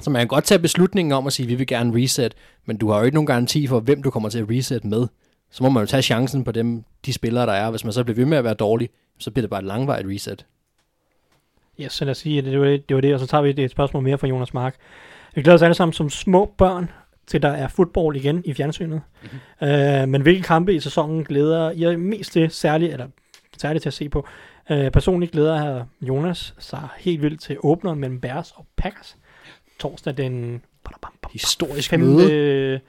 Så 0.00 0.10
man 0.10 0.20
kan 0.20 0.28
godt 0.28 0.44
tage 0.44 0.58
beslutningen 0.58 1.12
om 1.12 1.26
at 1.26 1.32
sige, 1.32 1.44
at 1.44 1.50
vi 1.50 1.54
vil 1.54 1.66
gerne 1.66 2.02
reset, 2.02 2.34
men 2.66 2.76
du 2.76 2.90
har 2.90 2.98
jo 2.98 3.04
ikke 3.04 3.14
nogen 3.14 3.26
garanti 3.26 3.66
for, 3.66 3.80
hvem 3.80 4.02
du 4.02 4.10
kommer 4.10 4.28
til 4.28 4.38
at 4.38 4.50
reset 4.50 4.84
med. 4.84 5.06
Så 5.50 5.62
må 5.62 5.70
man 5.70 5.82
jo 5.82 5.86
tage 5.86 6.02
chancen 6.02 6.44
på 6.44 6.52
dem, 6.52 6.84
de 7.06 7.12
spillere, 7.12 7.46
der 7.46 7.52
er. 7.52 7.70
Hvis 7.70 7.84
man 7.84 7.92
så 7.92 8.04
bliver 8.04 8.16
ved 8.16 8.24
med 8.24 8.38
at 8.38 8.44
være 8.44 8.54
dårlig, 8.54 8.90
så 9.18 9.30
bliver 9.30 9.42
det 9.42 9.50
bare 9.50 9.60
et 9.60 9.66
langvejt 9.66 10.06
reset. 10.08 10.46
Ja, 11.78 11.88
så 11.88 12.04
lad 12.04 12.10
os 12.10 12.18
sige, 12.18 12.38
at 12.38 12.44
det 12.44 12.60
var 12.60 12.66
det, 12.66 12.88
det, 12.88 12.94
var 12.94 13.00
det 13.00 13.14
og 13.14 13.20
så 13.20 13.26
tager 13.26 13.42
vi 13.42 13.50
et, 13.50 13.58
et 13.58 13.70
spørgsmål 13.70 14.02
mere 14.02 14.18
fra 14.18 14.26
Jonas 14.26 14.54
Mark. 14.54 14.74
Vi 15.34 15.42
glæder 15.42 15.54
os 15.54 15.62
alle 15.62 15.74
sammen 15.74 15.92
som 15.92 16.10
små 16.10 16.54
børn 16.58 16.90
til, 17.26 17.42
der 17.42 17.48
er 17.48 17.68
fodbold 17.68 18.16
igen 18.16 18.42
i 18.44 18.54
fjernsynet. 18.54 19.00
Mm-hmm. 19.22 19.68
Øh, 19.68 20.08
men 20.08 20.22
hvilke 20.22 20.42
kampe 20.42 20.74
i 20.74 20.80
sæsonen 20.80 21.24
glæder 21.24 21.70
I 21.70 21.96
mest 21.96 22.32
til, 22.32 22.50
særligt, 22.50 22.92
eller 22.92 23.06
særligt 23.58 23.82
til 23.82 23.88
at 23.88 23.94
se 23.94 24.08
på? 24.08 24.26
Øh, 24.70 24.90
personligt 24.90 25.32
glæder 25.32 25.58
her 25.58 25.84
Jonas 26.00 26.54
sig 26.58 26.88
helt 26.98 27.22
vildt 27.22 27.40
til 27.40 27.56
åbneren 27.62 27.98
mellem 27.98 28.20
Bears 28.20 28.52
og 28.56 28.66
Packers. 28.76 29.16
Torsdag 29.78 30.16
den 30.16 30.62
Historisk 31.32 31.90
5. 31.90 32.00
møde. 32.00 32.80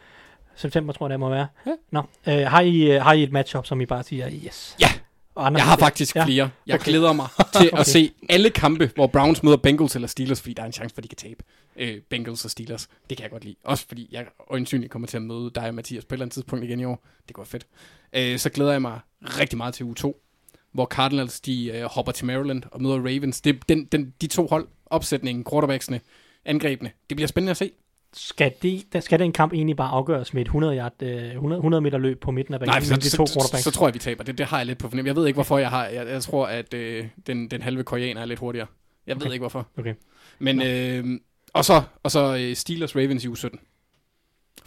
september, 0.55 0.93
tror 0.93 1.05
jeg 1.05 1.11
det 1.11 1.19
må 1.19 1.29
være. 1.29 1.47
Ja. 1.65 1.71
Nå, 1.91 2.01
øh, 2.27 2.47
har, 2.47 2.61
I, 2.61 2.91
øh, 2.91 3.01
har 3.01 3.13
I 3.13 3.23
et 3.23 3.31
matchup, 3.31 3.65
som 3.65 3.81
I 3.81 3.85
bare 3.85 4.03
siger, 4.03 4.29
yes? 4.45 4.75
Ja. 4.81 4.87
Og 5.37 5.45
andre 5.45 5.59
Jeg 5.59 5.67
har 5.67 5.77
faktisk 5.77 6.15
ja. 6.15 6.25
flere. 6.25 6.49
Jeg 6.67 6.75
okay. 6.75 6.89
glæder 6.89 7.13
mig 7.13 7.27
til 7.55 7.69
okay. 7.73 7.79
at 7.79 7.85
se 7.87 8.11
alle 8.29 8.49
kampe, 8.49 8.91
hvor 8.95 9.07
Browns 9.07 9.43
møder 9.43 9.57
Bengals 9.57 9.95
eller 9.95 10.07
Steelers, 10.07 10.41
fordi 10.41 10.53
der 10.53 10.61
er 10.61 10.65
en 10.65 10.73
chance 10.73 10.95
for, 10.95 10.99
at 10.99 11.03
de 11.03 11.07
kan 11.07 11.17
tabe. 11.17 11.43
Øh, 11.75 12.01
Bengals 12.09 12.45
og 12.45 12.51
Steelers. 12.51 12.87
Det 13.09 13.17
kan 13.17 13.23
jeg 13.23 13.31
godt 13.31 13.43
lide. 13.43 13.55
Også 13.63 13.85
fordi 13.87 14.07
jeg 14.11 14.25
øjensynligt 14.51 14.91
kommer 14.91 15.07
til 15.07 15.17
at 15.17 15.23
møde 15.23 15.51
dig 15.55 15.67
og 15.67 15.75
Mathias 15.75 16.05
på 16.05 16.13
et 16.13 16.15
eller 16.15 16.25
andet 16.25 16.33
tidspunkt 16.33 16.65
igen 16.65 16.79
i 16.79 16.85
år. 16.85 17.05
Det 17.27 17.35
går 17.35 17.43
fedt. 17.43 17.67
Øh, 18.13 18.39
så 18.39 18.49
glæder 18.49 18.71
jeg 18.71 18.81
mig 18.81 18.99
rigtig 19.21 19.57
meget 19.57 19.73
til 19.73 19.85
u 19.85 19.93
2, 19.93 20.21
hvor 20.71 20.85
Cardinals 20.85 21.39
de 21.41 21.65
øh, 21.67 21.83
hopper 21.83 22.11
til 22.11 22.25
Maryland 22.25 22.63
og 22.71 22.81
møder 22.81 22.97
Ravens. 22.97 23.41
Det, 23.41 23.69
den, 23.69 23.85
den, 23.85 24.13
de 24.21 24.27
to 24.27 24.47
hold, 24.47 24.67
opsætningen, 24.85 25.45
quarterbacksene, 25.51 26.01
angrebene, 26.45 26.91
det 27.09 27.17
bliver 27.17 27.27
spændende 27.27 27.51
at 27.51 27.57
se. 27.57 27.71
Skal, 28.17 28.53
det, 28.61 28.93
der, 28.93 28.99
skal 28.99 29.19
den 29.19 29.31
kamp 29.31 29.53
egentlig 29.53 29.75
bare 29.75 29.89
afgøres 29.89 30.33
med 30.33 30.41
et 30.41 30.45
100, 30.45 30.77
yard, 30.77 31.01
øh, 31.01 31.31
100, 31.31 31.59
100 31.59 31.81
meter 31.81 31.97
løb 31.97 32.21
på 32.21 32.31
midten 32.31 32.53
af 32.53 32.59
banen? 32.59 32.71
Nej, 32.71 32.81
så, 32.81 32.95
de 32.95 33.09
to 33.09 33.25
så, 33.25 33.49
så, 33.51 33.63
så, 33.63 33.71
tror 33.71 33.87
jeg, 33.87 33.93
vi 33.93 33.99
taber. 33.99 34.23
Det, 34.23 34.37
det 34.37 34.45
har 34.45 34.57
jeg 34.57 34.65
lidt 34.65 34.77
på 34.77 34.89
fornemmelse. 34.89 35.09
Jeg 35.09 35.15
ved 35.15 35.27
ikke, 35.27 35.37
hvorfor 35.37 35.57
jeg 35.57 35.69
har... 35.69 35.85
Jeg, 35.85 36.07
jeg 36.07 36.21
tror, 36.21 36.45
at 36.45 36.73
øh, 36.73 37.05
den, 37.27 37.51
den 37.51 37.61
halve 37.61 37.83
koreaner 37.83 38.21
er 38.21 38.25
lidt 38.25 38.39
hurtigere. 38.39 38.67
Jeg 39.07 39.15
ved 39.15 39.21
Okay. 39.21 39.33
ikke, 39.33 39.41
hvorfor. 39.41 39.67
Okay. 39.77 39.93
Men, 40.39 40.61
øh, 40.61 41.19
og 41.53 41.65
så, 41.65 41.81
og 42.03 42.11
så 42.11 42.37
øh, 42.39 42.55
Steelers 42.55 42.95
Ravens 42.95 43.23
i 43.23 43.27
u 43.27 43.35
17. 43.35 43.59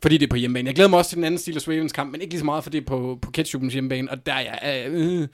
Fordi 0.02 0.18
det 0.18 0.26
er 0.26 0.30
på 0.30 0.36
hjemmebane. 0.36 0.66
Jeg 0.66 0.74
glæder 0.74 0.90
mig 0.90 0.98
også 0.98 1.08
til 1.08 1.16
den 1.16 1.24
anden 1.24 1.38
Steelers 1.38 1.68
Ravens 1.68 1.92
kamp, 1.92 2.12
men 2.12 2.20
ikke 2.20 2.32
lige 2.32 2.38
så 2.38 2.44
meget, 2.44 2.64
fordi 2.64 2.78
det 2.78 2.84
er 2.84 2.88
på, 2.88 3.18
på 3.22 3.30
Ketchupens 3.30 3.72
hjemmebane. 3.72 4.10
Og 4.10 4.26
der 4.26 4.32
er 4.32 4.40
jeg... 4.40 4.86
Øh, 4.88 5.28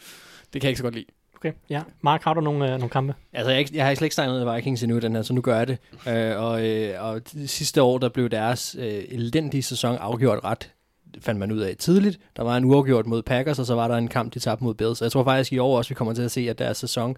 det 0.53 0.61
kan 0.61 0.63
jeg 0.63 0.71
ikke 0.71 0.79
så 0.79 0.83
godt 0.83 0.95
lide. 0.95 1.07
Okay, 1.47 1.59
ja. 1.71 1.83
Mark, 2.01 2.23
har 2.23 2.35
du 2.35 2.41
nogle, 2.41 2.65
øh, 2.65 2.71
nogle 2.71 2.89
kampe? 2.89 3.15
Altså, 3.33 3.53
jeg, 3.53 3.75
jeg 3.75 3.87
har 3.87 3.95
slet 3.95 4.07
ikke 4.07 4.15
snakket 4.15 4.47
med 4.47 4.55
Vikings 4.55 4.83
endnu, 4.83 4.99
den 4.99 5.15
her, 5.15 5.23
så 5.23 5.33
nu 5.33 5.41
gør 5.41 5.59
jeg 5.59 5.69
det. 5.69 5.79
Øh, 6.09 6.43
og, 6.43 6.67
øh, 6.67 7.05
og 7.05 7.21
sidste 7.47 7.83
år, 7.83 7.99
der 7.99 8.09
blev 8.09 8.29
deres 8.29 8.77
øh, 8.79 9.05
elendige 9.09 9.63
sæson 9.63 9.97
afgjort 10.01 10.45
ret 10.45 10.73
fandt 11.21 11.41
man 11.41 11.53
ud 11.53 11.59
af 11.59 11.77
tidligt. 11.77 12.19
Der 12.37 12.43
var 12.43 12.57
en 12.57 12.65
uafgjort 12.65 13.07
mod 13.07 13.23
Packers, 13.23 13.59
og 13.59 13.67
så 13.67 13.75
var 13.75 13.89
der 13.89 13.95
en 13.95 14.09
kamp, 14.09 14.35
de 14.35 14.39
tabte 14.39 14.65
mod 14.65 14.75
Bills. 14.75 14.99
Så 14.99 15.05
jeg 15.05 15.13
tror 15.13 15.25
faktisk 15.25 15.53
i 15.53 15.59
år 15.59 15.79
også, 15.79 15.89
vi 15.89 15.95
kommer 15.95 16.15
til 16.15 16.23
at 16.23 16.31
se, 16.31 16.51
at 16.51 16.59
deres 16.59 16.77
sæson 16.77 17.17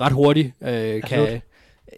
ret 0.00 0.12
hurtigt 0.12 0.52
øh, 0.62 1.02
kan... 1.02 1.26
slut. 1.26 1.40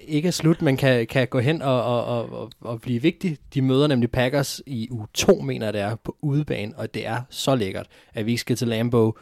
Ikke 0.07 0.29
er 0.29 0.33
slut, 0.33 0.63
men 0.63 0.77
kan, 0.77 1.07
kan 1.07 1.29
gå 1.29 1.39
hen 1.39 1.63
og, 1.63 1.85
og, 1.85 2.31
og, 2.31 2.51
og, 2.61 2.81
blive 2.81 3.03
vigtig. 3.03 3.39
De 3.55 3.63
møder 3.63 3.87
nemlig 3.87 4.11
Packers 4.11 4.63
i 4.67 4.89
u 4.91 5.05
2, 5.15 5.41
mener 5.41 5.67
jeg 5.67 5.73
det 5.73 5.81
er, 5.81 5.95
på 5.95 6.17
udebane, 6.23 6.73
og 6.77 6.95
det 6.95 7.07
er 7.07 7.21
så 7.31 7.55
lækkert, 7.55 7.87
at 8.15 8.27
vi 8.27 8.31
ikke 8.31 8.41
skal 8.41 8.57
til 8.57 8.69
Lambeau 8.69 9.15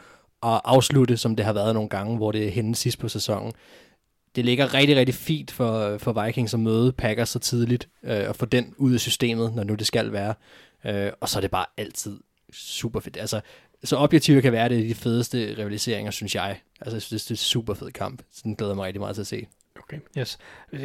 at 0.45 0.61
afslutte, 0.65 1.17
som 1.17 1.35
det 1.35 1.45
har 1.45 1.53
været 1.53 1.73
nogle 1.73 1.89
gange, 1.89 2.17
hvor 2.17 2.31
det 2.31 2.47
er 2.47 2.51
henne 2.51 2.75
sidst 2.75 2.99
på 2.99 3.07
sæsonen. 3.07 3.53
Det 4.35 4.45
ligger 4.45 4.73
rigtig, 4.73 4.95
rigtig 4.95 5.15
fint 5.15 5.51
for, 5.51 5.97
for 5.97 6.25
Vikings 6.25 6.53
at 6.53 6.59
møde 6.59 6.91
Packers 6.91 7.29
så 7.29 7.39
tidligt, 7.39 7.89
øh, 8.03 8.29
og 8.29 8.35
få 8.35 8.45
den 8.45 8.73
ud 8.77 8.93
af 8.93 8.99
systemet, 8.99 9.53
når 9.55 9.63
nu 9.63 9.75
det 9.75 9.87
skal 9.87 10.11
være. 10.11 10.33
Øh, 10.85 11.11
og 11.21 11.29
så 11.29 11.39
er 11.39 11.41
det 11.41 11.51
bare 11.51 11.65
altid 11.77 12.19
super 12.53 12.99
fedt. 12.99 13.17
Altså, 13.17 13.41
så 13.83 13.97
objektivt 13.97 14.41
kan 14.41 14.51
være 14.51 14.69
det 14.69 14.79
er 14.79 14.87
de 14.87 14.95
fedeste 14.95 15.55
rivaliseringer, 15.57 16.11
synes 16.11 16.35
jeg. 16.35 16.59
Altså, 16.81 16.95
jeg 16.95 17.01
synes, 17.01 17.23
det 17.23 17.31
er 17.31 17.33
en 17.33 17.37
super 17.37 17.73
fed 17.73 17.91
kamp. 17.91 18.21
Så 18.31 18.41
den 18.43 18.55
glæder 18.55 18.71
jeg 18.71 18.75
mig 18.75 18.85
rigtig 18.85 18.99
meget 18.99 19.15
til 19.15 19.21
at 19.21 19.27
se. 19.27 19.47
Okay, 19.83 19.97
yes. 20.17 20.37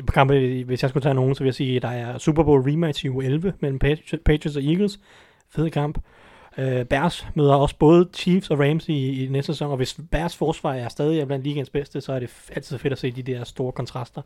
På 0.07 0.13
kampe, 0.13 0.65
hvis 0.67 0.83
jeg 0.83 0.91
skulle 0.91 1.03
tage 1.03 1.15
nogen, 1.15 1.35
så 1.35 1.39
vil 1.39 1.47
jeg 1.47 1.55
sige, 1.55 1.77
at 1.77 1.83
der 1.83 1.89
er 1.89 2.19
Super 2.19 2.43
Bowl 2.43 2.71
rematch 2.71 3.05
i 3.05 3.09
u 3.09 3.21
11 3.21 3.53
mellem 3.61 3.79
Patriots 3.79 4.57
og 4.57 4.63
Eagles. 4.63 4.99
Fed 5.51 5.71
kamp. 5.71 5.99
Uh, 6.59 6.83
Bears 6.83 7.27
møder 7.35 7.55
også 7.55 7.77
både 7.79 8.09
Chiefs 8.15 8.51
og 8.51 8.59
Rams 8.59 8.89
i, 8.89 9.25
i 9.25 9.29
næste 9.29 9.53
sæson, 9.53 9.71
og 9.71 9.77
hvis 9.77 10.01
Bears 10.11 10.37
forsvar 10.37 10.75
er 10.75 10.89
stadig 10.89 11.27
blandt 11.27 11.45
ligens 11.45 11.71
bedste, 11.71 12.01
så 12.01 12.13
er 12.13 12.19
det 12.19 12.31
altid 12.53 12.79
fedt 12.79 12.93
at 12.93 12.99
se 12.99 13.11
de 13.11 13.23
der 13.23 13.45
store 13.45 13.73
kontraster. 13.73 14.23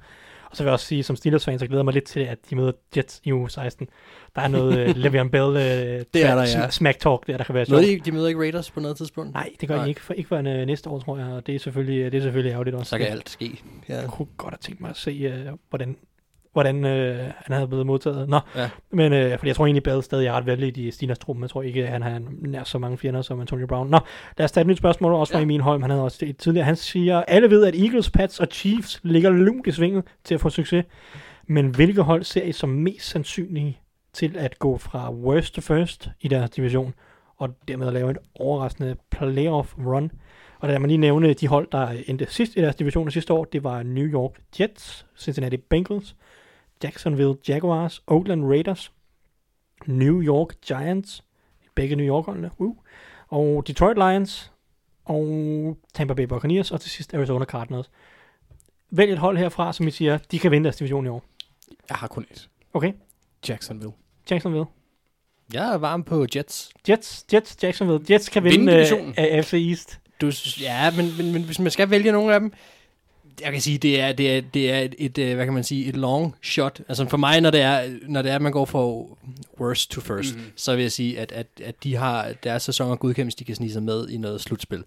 Og 0.50 0.56
så 0.56 0.62
vil 0.62 0.68
jeg 0.68 0.72
også 0.72 0.86
sige, 0.86 1.02
som 1.02 1.16
Steelers-fan, 1.16 1.58
så 1.58 1.66
glæder 1.66 1.80
jeg 1.80 1.84
mig 1.84 1.94
lidt 1.94 2.04
til, 2.04 2.20
at 2.20 2.38
de 2.50 2.56
møder 2.56 2.72
Jets 2.96 3.20
i 3.24 3.32
uge 3.32 3.50
16. 3.50 3.88
Der 4.36 4.42
er 4.42 4.48
noget 4.48 4.88
uh, 4.88 4.96
Le'Veon 5.04 5.28
Bell 5.28 5.44
uh, 5.44 5.54
Det 5.54 6.24
er 6.24 6.34
der, 6.34 6.42
ja. 6.42 6.70
smack 6.70 6.98
talk 6.98 7.26
der, 7.26 7.36
der 7.36 7.44
kan 7.44 7.54
være 7.54 7.66
sjovt. 7.66 7.82
De, 7.82 8.00
de 8.04 8.12
møder 8.12 8.28
ikke 8.28 8.40
Raiders 8.40 8.70
på 8.70 8.80
noget 8.80 8.96
tidspunkt? 8.96 9.32
Nej, 9.32 9.50
det 9.60 9.68
gør 9.68 9.74
Nej. 9.74 9.84
de 9.84 9.88
ikke, 9.88 10.00
for, 10.00 10.14
ikke 10.14 10.28
for 10.28 10.36
en, 10.36 10.46
uh, 10.46 10.52
næste 10.52 10.90
år, 10.90 10.98
tror 10.98 11.18
jeg, 11.18 11.26
og 11.26 11.46
det 11.46 11.54
er 11.54 11.58
selvfølgelig, 11.58 12.12
det 12.12 12.18
er 12.18 12.22
selvfølgelig 12.22 12.52
ærgerligt 12.52 12.76
også. 12.76 12.90
Så 12.90 12.98
kan 12.98 13.06
alt 13.06 13.30
ske. 13.30 13.60
Ja. 13.88 14.00
Jeg 14.00 14.08
kunne 14.08 14.28
godt 14.36 14.54
have 14.54 14.60
tænkt 14.60 14.80
mig 14.80 14.90
at 14.90 14.96
se, 14.96 15.48
uh, 15.48 15.58
hvordan, 15.68 15.96
hvordan 16.52 16.76
uh, 16.76 17.16
han 17.36 17.54
havde 17.56 17.68
blevet 17.68 17.86
modtaget. 17.86 18.28
Nå, 18.28 18.40
Ja. 18.56 18.70
men 18.90 19.12
uh, 19.12 19.38
fordi 19.38 19.46
jeg 19.48 19.56
tror 19.56 19.66
egentlig, 19.66 19.82
Bell 19.82 20.02
stadig 20.02 20.26
er 20.26 20.32
ret 20.32 20.46
vældig 20.46 20.76
i 20.86 20.90
Stinas 20.90 21.18
truppen. 21.18 21.42
Jeg 21.42 21.50
tror 21.50 21.62
ikke, 21.62 21.82
at 21.84 21.88
han 21.88 22.02
har 22.02 22.22
nær 22.40 22.64
så 22.64 22.78
mange 22.78 22.98
fjender 22.98 23.22
som 23.22 23.40
Antonio 23.40 23.66
Brown. 23.66 23.90
Nå, 23.90 23.98
lad 24.38 24.44
os 24.44 24.52
tage 24.52 24.62
et 24.62 24.66
nyt 24.66 24.78
spørgsmål, 24.78 25.12
også 25.12 25.32
fra 25.32 25.38
Ja. 25.38 25.42
Emil 25.42 25.60
Holm. 25.60 25.82
Han 25.82 25.90
havde 25.90 26.02
også 26.04 26.18
et 26.26 26.36
tidligere. 26.36 26.64
Han 26.66 26.76
siger, 26.76 27.22
alle 27.28 27.50
ved, 27.50 27.64
at 27.66 27.74
Eagles, 27.80 28.10
Pats 28.10 28.40
og 28.40 28.46
Chiefs 28.50 29.00
ligger 29.02 29.30
lunt 29.30 29.66
i 29.66 29.70
svinget 29.70 30.04
til 30.24 30.34
at 30.34 30.40
få 30.40 30.50
succes. 30.50 30.84
Men 31.46 31.68
hvilke 31.68 32.02
hold 32.02 32.22
ser 32.24 32.42
I 32.42 32.52
som 32.52 32.68
mest 32.68 33.06
sandsynlige 33.08 33.78
til 34.12 34.36
at 34.38 34.58
gå 34.58 34.78
fra 34.78 35.12
worst 35.12 35.54
to 35.54 35.60
first 35.60 36.08
i 36.20 36.28
deres 36.28 36.50
division, 36.50 36.94
og 37.38 37.48
dermed 37.68 37.86
at 37.86 37.92
lave 37.92 38.10
et 38.10 38.18
overraskende 38.34 38.96
playoff 39.10 39.74
run? 39.78 40.10
Og 40.60 40.68
lad 40.68 40.78
mig 40.78 40.88
lige 40.88 40.98
nævne 40.98 41.32
de 41.34 41.48
hold, 41.48 41.68
der 41.72 41.88
endte 42.06 42.26
sidst 42.28 42.56
i 42.56 42.60
deres 42.60 42.74
division 42.76 43.10
sidste 43.10 43.32
år. 43.32 43.44
Det 43.44 43.64
var 43.64 43.82
New 43.82 44.04
York 44.06 44.30
Jets, 44.60 45.06
Cincinnati 45.18 45.56
Bengals, 45.56 46.16
Jacksonville 46.84 47.34
Jaguars, 47.48 48.02
Oakland 48.06 48.44
Raiders, 48.44 48.92
New 49.86 50.22
York 50.22 50.54
Giants, 50.68 51.24
begge 51.74 51.96
New 51.96 52.06
York-holdene, 52.06 52.50
uh, 52.58 52.76
og 53.28 53.66
Detroit 53.66 53.96
Lions, 53.96 54.52
og 55.04 55.76
Tampa 55.94 56.14
Bay 56.14 56.24
Buccaneers, 56.24 56.70
og 56.70 56.80
til 56.80 56.90
sidst 56.90 57.14
Arizona 57.14 57.44
Cardinals. 57.44 57.90
Vælg 58.90 59.12
et 59.12 59.18
hold 59.18 59.38
herfra, 59.38 59.72
som 59.72 59.86
I 59.86 59.90
siger, 59.90 60.18
de 60.18 60.38
kan 60.38 60.50
vinde 60.50 60.64
deres 60.64 60.76
division 60.76 61.06
i 61.06 61.08
år. 61.08 61.24
Jeg 61.88 61.96
har 61.96 62.06
kun 62.06 62.26
et. 62.30 62.48
Okay, 62.74 62.92
Jacksonville. 63.48 63.92
Jacksonville. 64.30 64.66
Jeg 65.52 65.74
er 65.74 65.78
varm 65.78 66.02
på 66.04 66.26
Jets. 66.36 66.70
Jets, 66.88 67.26
Jets, 67.32 67.62
Jacksonville. 67.62 68.04
Jets 68.10 68.28
kan 68.28 68.44
Vinde 68.44 68.58
vinde 68.58 68.72
divisionen. 68.72 69.08
uh, 69.08 69.14
AFC 69.18 69.52
East. 69.68 70.00
Du, 70.20 70.30
ja, 70.60 70.90
men, 70.96 71.16
men, 71.18 71.32
men 71.32 71.42
hvis 71.42 71.58
man 71.58 71.70
skal 71.70 71.90
vælge 71.90 72.12
nogle 72.12 72.34
af 72.34 72.40
dem, 72.40 72.52
jeg 73.40 73.52
kan 73.52 73.60
sige, 73.60 73.78
det 73.78 74.00
er, 74.00 74.12
det 74.12 74.36
er, 74.36 74.40
det 74.40 74.72
er 74.72 74.78
et, 74.78 74.94
et, 74.98 75.18
øh, 75.18 75.34
hvad 75.34 75.44
kan 75.44 75.54
man 75.54 75.64
sige, 75.64 75.86
et 75.86 75.96
long 75.96 76.34
shot. 76.42 76.80
Altså 76.88 77.08
for 77.08 77.16
mig, 77.16 77.40
når 77.40 77.50
det 77.50 77.60
er, 77.60 77.80
når 78.08 78.22
det 78.22 78.30
er 78.30 78.34
at 78.34 78.42
man 78.42 78.52
går 78.52 78.64
fra 78.64 78.78
worst 79.60 79.90
to 79.90 80.00
first, 80.00 80.36
mm. 80.36 80.42
så 80.56 80.74
vil 80.76 80.82
jeg 80.82 80.92
sige, 80.92 81.20
at, 81.20 81.32
at, 81.32 81.46
at 81.64 81.74
de 81.84 81.96
har 81.96 82.32
deres 82.44 82.62
sæsoner 82.62 82.96
godkendt, 82.96 83.38
de 83.38 83.44
kan 83.44 83.54
snige 83.54 83.72
sig 83.72 83.82
med 83.82 84.08
i 84.08 84.16
noget 84.16 84.40
slutspil. 84.40 84.84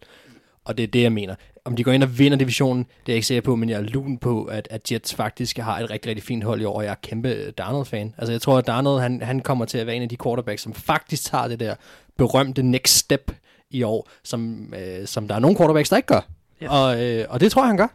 Og 0.65 0.77
det 0.77 0.83
er 0.83 0.87
det, 0.87 1.01
jeg 1.01 1.11
mener. 1.11 1.35
Om 1.65 1.75
de 1.75 1.83
går 1.83 1.91
ind 1.91 2.03
og 2.03 2.19
vinder 2.19 2.37
divisionen, 2.37 2.83
det 2.83 2.89
er 2.89 3.01
jeg 3.07 3.15
ikke 3.15 3.27
sikker 3.27 3.41
på, 3.41 3.55
men 3.55 3.69
jeg 3.69 3.77
er 3.77 3.81
lun 3.81 4.17
på, 4.17 4.43
at, 4.43 4.67
at 4.71 4.91
Jets 4.91 5.13
faktisk 5.13 5.57
har 5.57 5.79
et 5.79 5.89
rigtig, 5.89 6.09
rigtig 6.09 6.23
fint 6.23 6.43
hold 6.43 6.61
i 6.61 6.63
år, 6.63 6.77
og 6.77 6.83
jeg 6.83 6.91
er 6.91 6.95
kæmpe 7.03 7.51
Darnold-fan. 7.51 8.13
Altså 8.17 8.31
jeg 8.31 8.41
tror, 8.41 8.57
at 8.57 8.67
Darnold, 8.67 9.01
han, 9.01 9.21
han 9.21 9.39
kommer 9.39 9.65
til 9.65 9.77
at 9.77 9.87
være 9.87 9.95
en 9.95 10.01
af 10.01 10.09
de 10.09 10.17
quarterbacks, 10.23 10.61
som 10.61 10.73
faktisk 10.73 11.23
tager 11.23 11.47
det 11.47 11.59
der 11.59 11.75
berømte 12.17 12.63
next 12.63 12.97
step 12.97 13.31
i 13.71 13.83
år, 13.83 14.09
som, 14.23 14.73
øh, 14.73 15.07
som 15.07 15.27
der 15.27 15.35
er 15.35 15.39
nogle 15.39 15.57
quarterbacks, 15.57 15.89
der 15.89 15.97
ikke 15.97 16.07
gør. 16.07 16.27
Yes. 16.63 16.69
Og, 16.71 17.03
øh, 17.03 17.25
og 17.29 17.39
det 17.39 17.51
tror 17.51 17.61
jeg, 17.61 17.67
han 17.67 17.77
gør. 17.77 17.87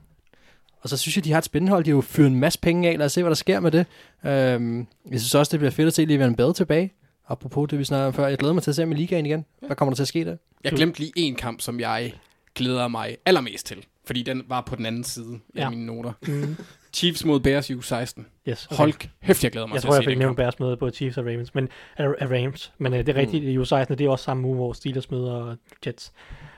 Og 0.80 0.88
så 0.88 0.96
synes 0.96 1.16
jeg, 1.16 1.24
de 1.24 1.30
har 1.30 1.38
et 1.38 1.44
spændende 1.44 1.70
hold. 1.72 1.84
De 1.84 1.90
har 1.90 1.96
jo 1.96 2.00
fyret 2.00 2.26
en 2.26 2.40
masse 2.40 2.58
penge 2.58 2.88
af. 2.90 2.98
Lad 2.98 3.06
os 3.06 3.12
se, 3.12 3.22
hvad 3.22 3.30
der 3.30 3.34
sker 3.34 3.60
med 3.60 3.70
det. 3.70 3.86
Øhm, 4.26 4.86
jeg 5.10 5.20
synes 5.20 5.34
også, 5.34 5.50
det 5.52 5.60
bliver 5.60 5.70
fedt 5.70 5.86
at 5.86 5.94
se 5.94 6.04
Levan 6.04 6.34
Bell 6.34 6.54
tilbage. 6.54 6.92
Apropos 7.28 7.68
det, 7.70 7.78
vi 7.78 7.84
snakkede 7.84 8.06
om 8.06 8.12
før. 8.14 8.26
Jeg 8.26 8.38
glæder 8.38 8.54
mig 8.54 8.62
til 8.62 8.70
at 8.70 8.74
se 8.74 8.82
ham 8.82 8.92
i 8.92 8.94
ligaen 8.94 9.26
igen. 9.26 9.44
Hvad 9.66 9.76
kommer 9.76 9.90
der 9.92 9.96
til 9.96 10.02
at 10.02 10.08
ske 10.08 10.24
der? 10.24 10.36
Jeg 10.64 10.72
glemte 10.72 10.98
lige 11.00 11.12
en 11.16 11.34
kamp, 11.34 11.60
som 11.60 11.80
jeg 11.80 12.12
glæder 12.54 12.88
mig 12.88 13.16
allermest 13.26 13.66
til. 13.66 13.84
Fordi 14.04 14.22
den 14.22 14.42
var 14.48 14.60
på 14.60 14.76
den 14.76 14.86
anden 14.86 15.04
side 15.04 15.38
Ja. 15.56 15.64
af 15.64 15.70
mine 15.70 15.86
noter. 15.86 16.12
Mm. 16.26 16.56
Chiefs 16.92 17.24
mod 17.24 17.40
Bears 17.40 17.70
i 17.70 17.74
u 17.74 17.80
16. 17.80 18.26
Yes, 18.48 18.66
okay. 18.66 18.76
Hold 18.76 18.92
hæft, 19.20 19.44
jeg 19.44 19.52
glæder 19.52 19.66
mig 19.66 19.74
Jeg 19.74 19.80
til 19.82 19.88
tror, 19.88 19.94
at 19.94 19.96
jeg 19.96 20.04
se 20.04 20.08
fik 20.08 20.14
den 20.16 20.18
nævnt. 20.18 20.36
Bears 20.36 20.60
møde 20.60 20.76
både 20.76 20.92
Chiefs 20.94 21.18
og 21.18 21.24
Ravens, 21.26 21.54
men, 21.54 21.64
uh, 21.98 22.04
Rams, 22.06 22.72
men 22.78 22.92
uh, 22.92 22.98
det 22.98 23.08
er 23.08 23.14
rigtigt, 23.14 23.44
i 23.44 23.56
uge 23.58 23.66
16, 23.66 23.98
det 23.98 24.06
er 24.06 24.10
også 24.10 24.24
samme 24.24 24.46
uge, 24.48 24.56
hvor 24.56 24.72
Steelers 24.72 25.10
møder 25.10 25.56
Jets. 25.86 26.12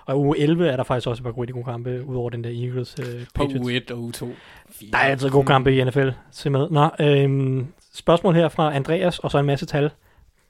Og 0.06 0.20
uge 0.20 0.38
11 0.38 0.68
er 0.68 0.76
der 0.76 0.84
faktisk 0.84 1.08
også 1.08 1.20
et 1.20 1.24
par 1.34 1.40
rigtig 1.40 1.54
gode 1.54 1.64
kampe, 1.64 2.04
udover 2.06 2.30
den 2.30 2.44
der 2.44 2.50
Eagles 2.50 2.96
uh, 2.98 3.04
På 3.04 3.10
Patriots. 3.34 3.66
u 3.66 3.68
1 3.68 3.90
og 3.90 3.98
u 3.98 4.10
2. 4.10 4.28
Der 4.92 4.98
er 4.98 5.02
altid 5.02 5.30
gode 5.30 5.46
kampe 5.46 5.76
i 5.76 5.84
NFL. 5.84 6.08
Se 6.30 6.50
med. 6.50 6.70
Nå, 6.70 6.88
øhm, 7.00 7.66
spørgsmål 7.94 8.34
her 8.34 8.48
fra 8.48 8.74
Andreas, 8.74 9.18
og 9.18 9.30
så 9.30 9.38
en 9.38 9.46
masse 9.46 9.66
tal. 9.66 9.90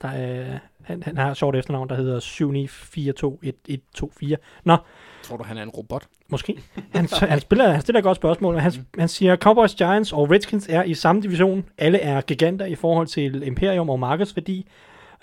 Der 0.02 0.08
er, 0.08 0.58
han, 0.84 1.02
han 1.02 1.18
har 1.18 1.30
et 1.30 1.36
sjovt 1.36 1.56
efternavn, 1.56 1.88
der 1.88 1.94
hedder 1.94 2.20
79421124. 2.20 4.36
Nå, 4.64 4.76
Tror 5.22 5.36
du, 5.36 5.44
han 5.44 5.58
er 5.58 5.62
en 5.62 5.68
robot? 5.68 6.02
måske. 6.28 6.58
Han, 6.94 7.08
han, 7.12 7.40
spiller, 7.40 7.70
han 7.70 7.80
stiller 7.80 7.98
et 7.98 8.04
godt 8.04 8.16
spørgsmål, 8.16 8.58
han, 8.58 8.72
han 8.98 9.08
siger, 9.08 9.36
Cowboys, 9.36 9.74
Giants 9.74 10.12
og 10.12 10.30
Redskins 10.30 10.66
er 10.70 10.82
i 10.82 10.94
samme 10.94 11.22
division. 11.22 11.64
Alle 11.78 11.98
er 11.98 12.20
giganter 12.20 12.66
i 12.66 12.74
forhold 12.74 13.06
til 13.06 13.42
imperium 13.46 13.90
og 13.90 13.98
markedsværdi. 13.98 14.66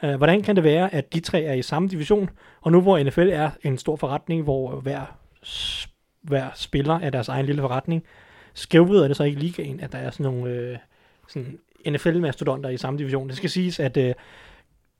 Uh, 0.04 0.16
hvordan 0.16 0.42
kan 0.42 0.56
det 0.56 0.64
være, 0.64 0.94
at 0.94 1.14
de 1.14 1.20
tre 1.20 1.44
er 1.44 1.54
i 1.54 1.62
samme 1.62 1.88
division, 1.90 2.30
og 2.62 2.72
nu 2.72 2.82
hvor 2.82 3.04
NFL 3.04 3.30
er 3.30 3.50
en 3.64 3.78
stor 3.78 3.96
forretning, 3.96 4.44
hvor 4.44 4.76
hver, 4.76 5.18
hver 6.22 6.50
spiller 6.56 7.00
er 7.00 7.10
deres 7.10 7.28
egen 7.28 7.46
lille 7.46 7.62
forretning, 7.62 8.04
skævvrider 8.54 9.08
det 9.08 9.18
så 9.18 9.24
ikke 9.24 9.40
ligaen, 9.40 9.80
at 9.80 9.92
der 9.92 9.98
er 9.98 10.12
sådan 10.12 10.24
nogle 10.24 10.52
øh, 10.52 10.78
sådan 11.28 11.60
NFL-mastodonter 11.88 12.70
i 12.70 12.78
samme 12.78 13.00
division. 13.00 13.28
Det 13.28 13.38
skal 13.38 13.50
siges, 13.50 13.80
at 13.80 13.98
øh, 13.98 14.14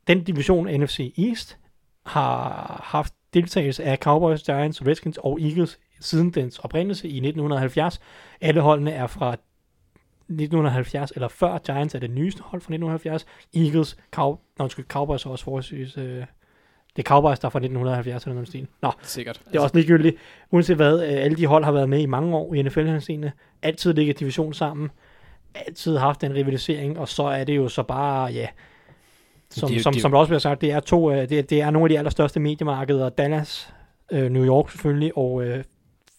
den 0.08 0.24
division 0.24 0.82
NFC 0.82 1.14
East 1.18 1.58
har 2.06 2.82
haft 2.84 3.14
deltagelse 3.34 3.84
af 3.84 3.98
Cowboys, 3.98 4.44
Giants, 4.44 4.88
Redskins 4.88 5.18
og 5.18 5.42
Eagles 5.42 5.80
siden 6.00 6.32
dens 6.32 6.60
oprindelse 6.60 7.08
i 7.08 7.18
1970. 7.18 8.00
Alle 8.42 8.62
holdene 8.62 8.92
er 8.92 9.08
fra 9.08 9.36
1970 10.30 11.12
eller 11.12 11.28
før. 11.28 11.58
Giants 11.58 11.96
er 11.96 12.00
det 12.00 12.12
nyeste 12.12 12.42
hold 12.44 12.62
fra 12.62 12.74
1970. 12.74 13.26
Eagles, 13.56 13.98
Cow, 14.12 14.30
nå, 14.58 14.64
undskyld, 14.64 14.86
Cowboys 14.86 15.26
er 15.26 15.30
også 15.30 15.44
forholdsvis 15.44 15.98
øh, 15.98 16.04
Det 16.04 16.26
er 16.98 17.04
Cowboys, 17.04 17.40
der 17.40 17.46
er 17.46 17.50
fra 17.50 17.60
1970 17.60 18.24
eller 18.24 18.34
noget 18.34 18.48
stil. 18.48 18.68
Nå, 18.82 18.92
Sikkert. 19.02 19.42
det 19.52 19.56
er 19.56 19.62
også 19.62 19.76
ligegyldigt. 19.76 20.16
Uanset 20.52 20.76
hvad, 20.76 21.04
øh, 21.04 21.10
alle 21.24 21.38
de 21.38 21.46
hold 21.46 21.64
har 21.64 21.72
været 21.72 21.90
med 21.90 22.00
i 22.02 22.06
mange 22.06 22.36
år 22.38 22.54
i 22.54 22.62
nfl 22.62 22.80
henseende 22.86 23.32
Altid 23.62 23.94
ligget 23.94 24.20
division 24.20 24.54
sammen. 24.54 24.90
Altid 25.56 25.98
haft 25.98 26.24
en 26.24 26.34
rivalisering, 26.36 27.00
og 27.00 27.08
så 27.08 27.24
er 27.24 27.44
det 27.44 27.56
jo 27.56 27.68
så 27.68 27.84
bare, 27.84 28.32
ja, 28.32 28.48
som, 29.50 29.70
Det 29.70 29.78
jo- 29.78 29.82
som, 29.82 29.94
det 29.94 30.02
som 30.02 30.12
der 30.12 30.18
også 30.18 30.30
bliver 30.30 30.40
sagt, 30.40 30.62
det 30.62 30.72
er, 30.72 30.80
to, 30.80 31.12
øh, 31.12 31.30
det, 31.30 31.40
er- 31.40 31.44
det 31.44 31.62
er 31.62 31.70
nogle 31.72 31.86
af 31.86 31.90
de 31.90 31.98
allerstørste 31.98 32.40
mediemarkeder. 32.40 33.10
Dallas, 33.10 33.74
øh, 34.12 34.32
New 34.32 34.46
York 34.46 34.72
selvfølgelig, 34.72 35.18
og 35.18 35.44
øh, 35.44 35.64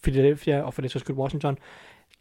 Philadelphia, 0.03 0.61
og 0.61 0.73
for 0.73 0.81
det 0.81 0.91
så 0.91 0.99
skyld 0.99 1.15
Washington. 1.15 1.57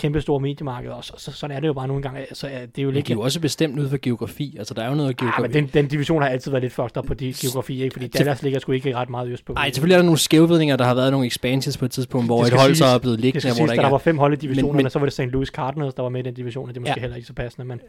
Kæmpe 0.01 0.21
store 0.21 0.41
mediemarkeder, 0.41 0.95
og 0.95 1.05
så, 1.05 1.13
så, 1.17 1.33
sådan 1.33 1.57
er 1.57 1.61
det 1.61 1.69
jo 1.69 1.73
bare 1.73 1.89
nogle 1.89 2.03
gange. 2.03 2.21
Altså, 2.21 2.47
det 2.47 2.79
er 2.79 2.83
jo 2.83 2.91
lidt... 2.91 3.07
de 3.07 3.13
er 3.13 3.17
jo 3.17 3.21
også 3.23 3.41
bestemt 3.41 3.79
ud 3.79 3.89
for 3.89 3.99
geografi. 4.03 4.57
Altså, 4.59 4.75
der 4.75 4.83
er 4.83 4.89
jo 4.89 4.95
noget 4.95 5.09
Ja, 5.21 5.25
geografi. 5.25 5.43
men 5.43 5.53
den, 5.53 5.67
den 5.75 5.87
division 5.89 6.23
har 6.23 6.29
altid 6.29 6.51
været 6.51 6.63
lidt 6.63 6.73
fucked 6.73 6.97
up 6.97 7.05
på 7.05 7.15
de 7.15 7.35
geografi, 7.37 7.83
ikke? 7.83 7.93
Fordi 7.93 8.07
Dallas 8.09 8.43
ligger 8.43 8.59
sgu 8.61 8.73
ikke 8.73 8.97
ret 8.97 9.11
meget 9.11 9.29
øst 9.29 9.45
på. 9.45 9.53
Nej, 9.53 9.71
selvfølgelig 9.71 9.95
er 9.95 9.99
der 9.99 10.05
nogle 10.05 10.19
skævvidninger, 10.19 10.77
der 10.77 10.85
har 10.85 10.95
været 10.95 11.11
nogle 11.13 11.27
expansions 11.27 11.77
på 11.77 11.85
et 11.85 11.91
tidspunkt, 11.91 12.27
hvor 12.29 12.43
Det 12.45 12.53
et 12.53 12.61
hold 12.61 12.75
så 12.75 12.85
er 12.85 12.99
blevet 12.99 13.17
Det 13.19 13.23
liggende, 13.25 13.41
skal 13.41 13.51
hvor 13.51 13.57
siges, 13.57 13.71
der 13.71 13.77
der 13.77 13.87
er. 13.87 13.91
var 13.91 13.99
fem 13.99 14.19
hold 14.19 14.33
i 14.33 14.37
divisionen, 14.37 14.77
men- 14.77 14.85
men, 14.85 14.91
så 14.91 14.99
var 14.99 15.07
det 15.07 15.13
St. 15.13 15.21
Louis 15.21 15.49
Cardinals, 15.49 15.95
der 15.95 16.03
var 16.03 16.09
med 16.09 16.21
i 16.21 16.23
den 16.23 16.35
division, 16.35 16.69
og 16.69 16.75
det 16.75 16.77
er 16.77 16.81
måske 16.81 16.91
Ja. 16.91 16.95
ja. 16.97 17.01
heller 17.01 17.17
ikke 17.17 17.27
så 17.27 17.33
passende, 17.35 17.67
men 17.69 17.81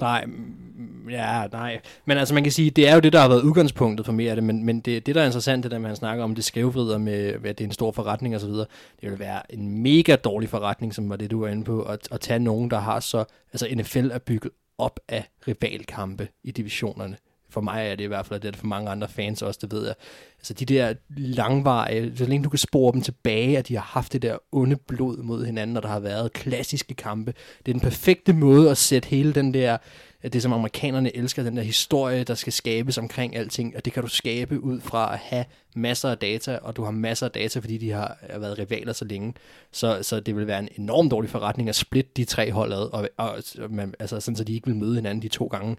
Nej, 0.00 0.24
mm, 0.26 1.10
ja, 1.10 1.46
nej. 1.52 1.80
Men 2.04 2.18
altså, 2.18 2.34
man 2.34 2.42
kan 2.42 2.52
sige, 2.52 2.70
det 2.70 2.88
er 2.88 2.94
jo 2.94 3.00
det, 3.00 3.12
der 3.12 3.20
har 3.20 3.28
været 3.28 3.42
udgangspunktet 3.42 4.06
for 4.06 4.12
mere 4.12 4.30
af 4.30 4.36
det, 4.36 4.44
men, 4.44 4.64
men 4.64 4.80
det, 4.80 5.06
det, 5.06 5.14
der 5.14 5.20
er 5.20 5.26
interessant, 5.26 5.62
det 5.62 5.70
der 5.70 5.78
med, 5.78 5.86
at 5.86 5.90
han 5.90 5.96
snakker 5.96 6.24
om 6.24 6.34
det 6.34 6.44
skævvrider 6.44 6.98
med, 6.98 7.34
at 7.44 7.58
det 7.58 7.60
er 7.60 7.68
en 7.68 7.72
stor 7.72 7.92
forretning 7.92 8.34
og 8.34 8.40
så 8.40 8.46
videre, 8.46 8.66
det 9.00 9.10
vil 9.10 9.18
være 9.18 9.54
en 9.54 9.82
mega 9.82 10.16
dårlig 10.16 10.48
forretning, 10.48 10.94
som 10.94 11.10
var 11.10 11.16
det, 11.16 11.30
du 11.30 11.40
var 11.40 11.48
inde 11.48 11.64
på, 11.64 11.82
at, 11.82 12.08
at 12.10 12.20
tage 12.20 12.38
nogen, 12.38 12.70
der 12.70 12.78
har 12.78 13.00
så, 13.00 13.24
altså 13.52 13.68
NFL 13.76 14.10
er 14.12 14.18
bygget 14.18 14.52
op 14.78 15.00
af 15.08 15.28
rivalkampe 15.48 16.28
i 16.44 16.50
divisionerne. 16.50 17.16
For 17.52 17.60
mig 17.60 17.86
er 17.86 17.94
det 17.94 18.04
i 18.04 18.06
hvert 18.06 18.26
fald, 18.26 18.38
og 18.38 18.42
det 18.42 18.48
er 18.48 18.52
det 18.52 18.60
for 18.60 18.66
mange 18.66 18.90
andre 18.90 19.08
fans 19.08 19.42
også, 19.42 19.58
det 19.62 19.72
ved 19.72 19.86
jeg. 19.86 19.94
Altså 20.38 20.54
de 20.54 20.64
der 20.64 20.94
langvarige, 21.16 22.16
så 22.16 22.24
længe 22.24 22.44
du 22.44 22.50
kan 22.50 22.58
spore 22.58 22.92
dem 22.92 23.00
tilbage, 23.00 23.58
at 23.58 23.68
de 23.68 23.74
har 23.74 23.82
haft 23.82 24.12
det 24.12 24.22
der 24.22 24.36
onde 24.52 24.76
blod 24.76 25.16
mod 25.16 25.46
hinanden, 25.46 25.76
og 25.76 25.82
der 25.82 25.88
har 25.88 26.00
været 26.00 26.32
klassiske 26.32 26.94
kampe. 26.94 27.34
Det 27.58 27.68
er 27.68 27.72
den 27.72 27.80
perfekte 27.80 28.32
måde 28.32 28.70
at 28.70 28.78
sætte 28.78 29.08
hele 29.08 29.32
den 29.32 29.54
der, 29.54 29.76
det 30.22 30.42
som 30.42 30.52
amerikanerne 30.52 31.16
elsker, 31.16 31.42
den 31.42 31.56
der 31.56 31.62
historie, 31.62 32.24
der 32.24 32.34
skal 32.34 32.52
skabes 32.52 32.98
omkring 32.98 33.36
alting, 33.36 33.76
og 33.76 33.84
det 33.84 33.92
kan 33.92 34.02
du 34.02 34.08
skabe 34.08 34.60
ud 34.60 34.80
fra 34.80 35.12
at 35.12 35.18
have 35.18 35.44
masser 35.74 36.08
af 36.10 36.18
data, 36.18 36.58
og 36.62 36.76
du 36.76 36.84
har 36.84 36.90
masser 36.90 37.26
af 37.26 37.32
data, 37.32 37.60
fordi 37.60 37.78
de 37.78 37.90
har 37.90 38.16
været 38.38 38.58
rivaler 38.58 38.92
så 38.92 39.04
længe. 39.04 39.34
Så, 39.72 39.98
så 40.02 40.20
det 40.20 40.36
vil 40.36 40.46
være 40.46 40.58
en 40.58 40.68
enorm 40.78 41.08
dårlig 41.08 41.30
forretning 41.30 41.68
at 41.68 41.74
splitte 41.74 42.10
de 42.16 42.24
tre 42.24 42.52
hold 42.52 42.72
ad, 42.72 42.92
og, 42.92 43.08
og 43.16 43.42
man, 43.70 43.94
altså, 43.98 44.20
sådan, 44.20 44.36
så 44.36 44.44
de 44.44 44.54
ikke 44.54 44.66
vil 44.66 44.76
møde 44.76 44.94
hinanden 44.94 45.22
de 45.22 45.28
to 45.28 45.46
gange, 45.46 45.76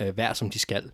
øh, 0.00 0.14
hver 0.14 0.32
som 0.32 0.50
de 0.50 0.58
skal 0.58 0.90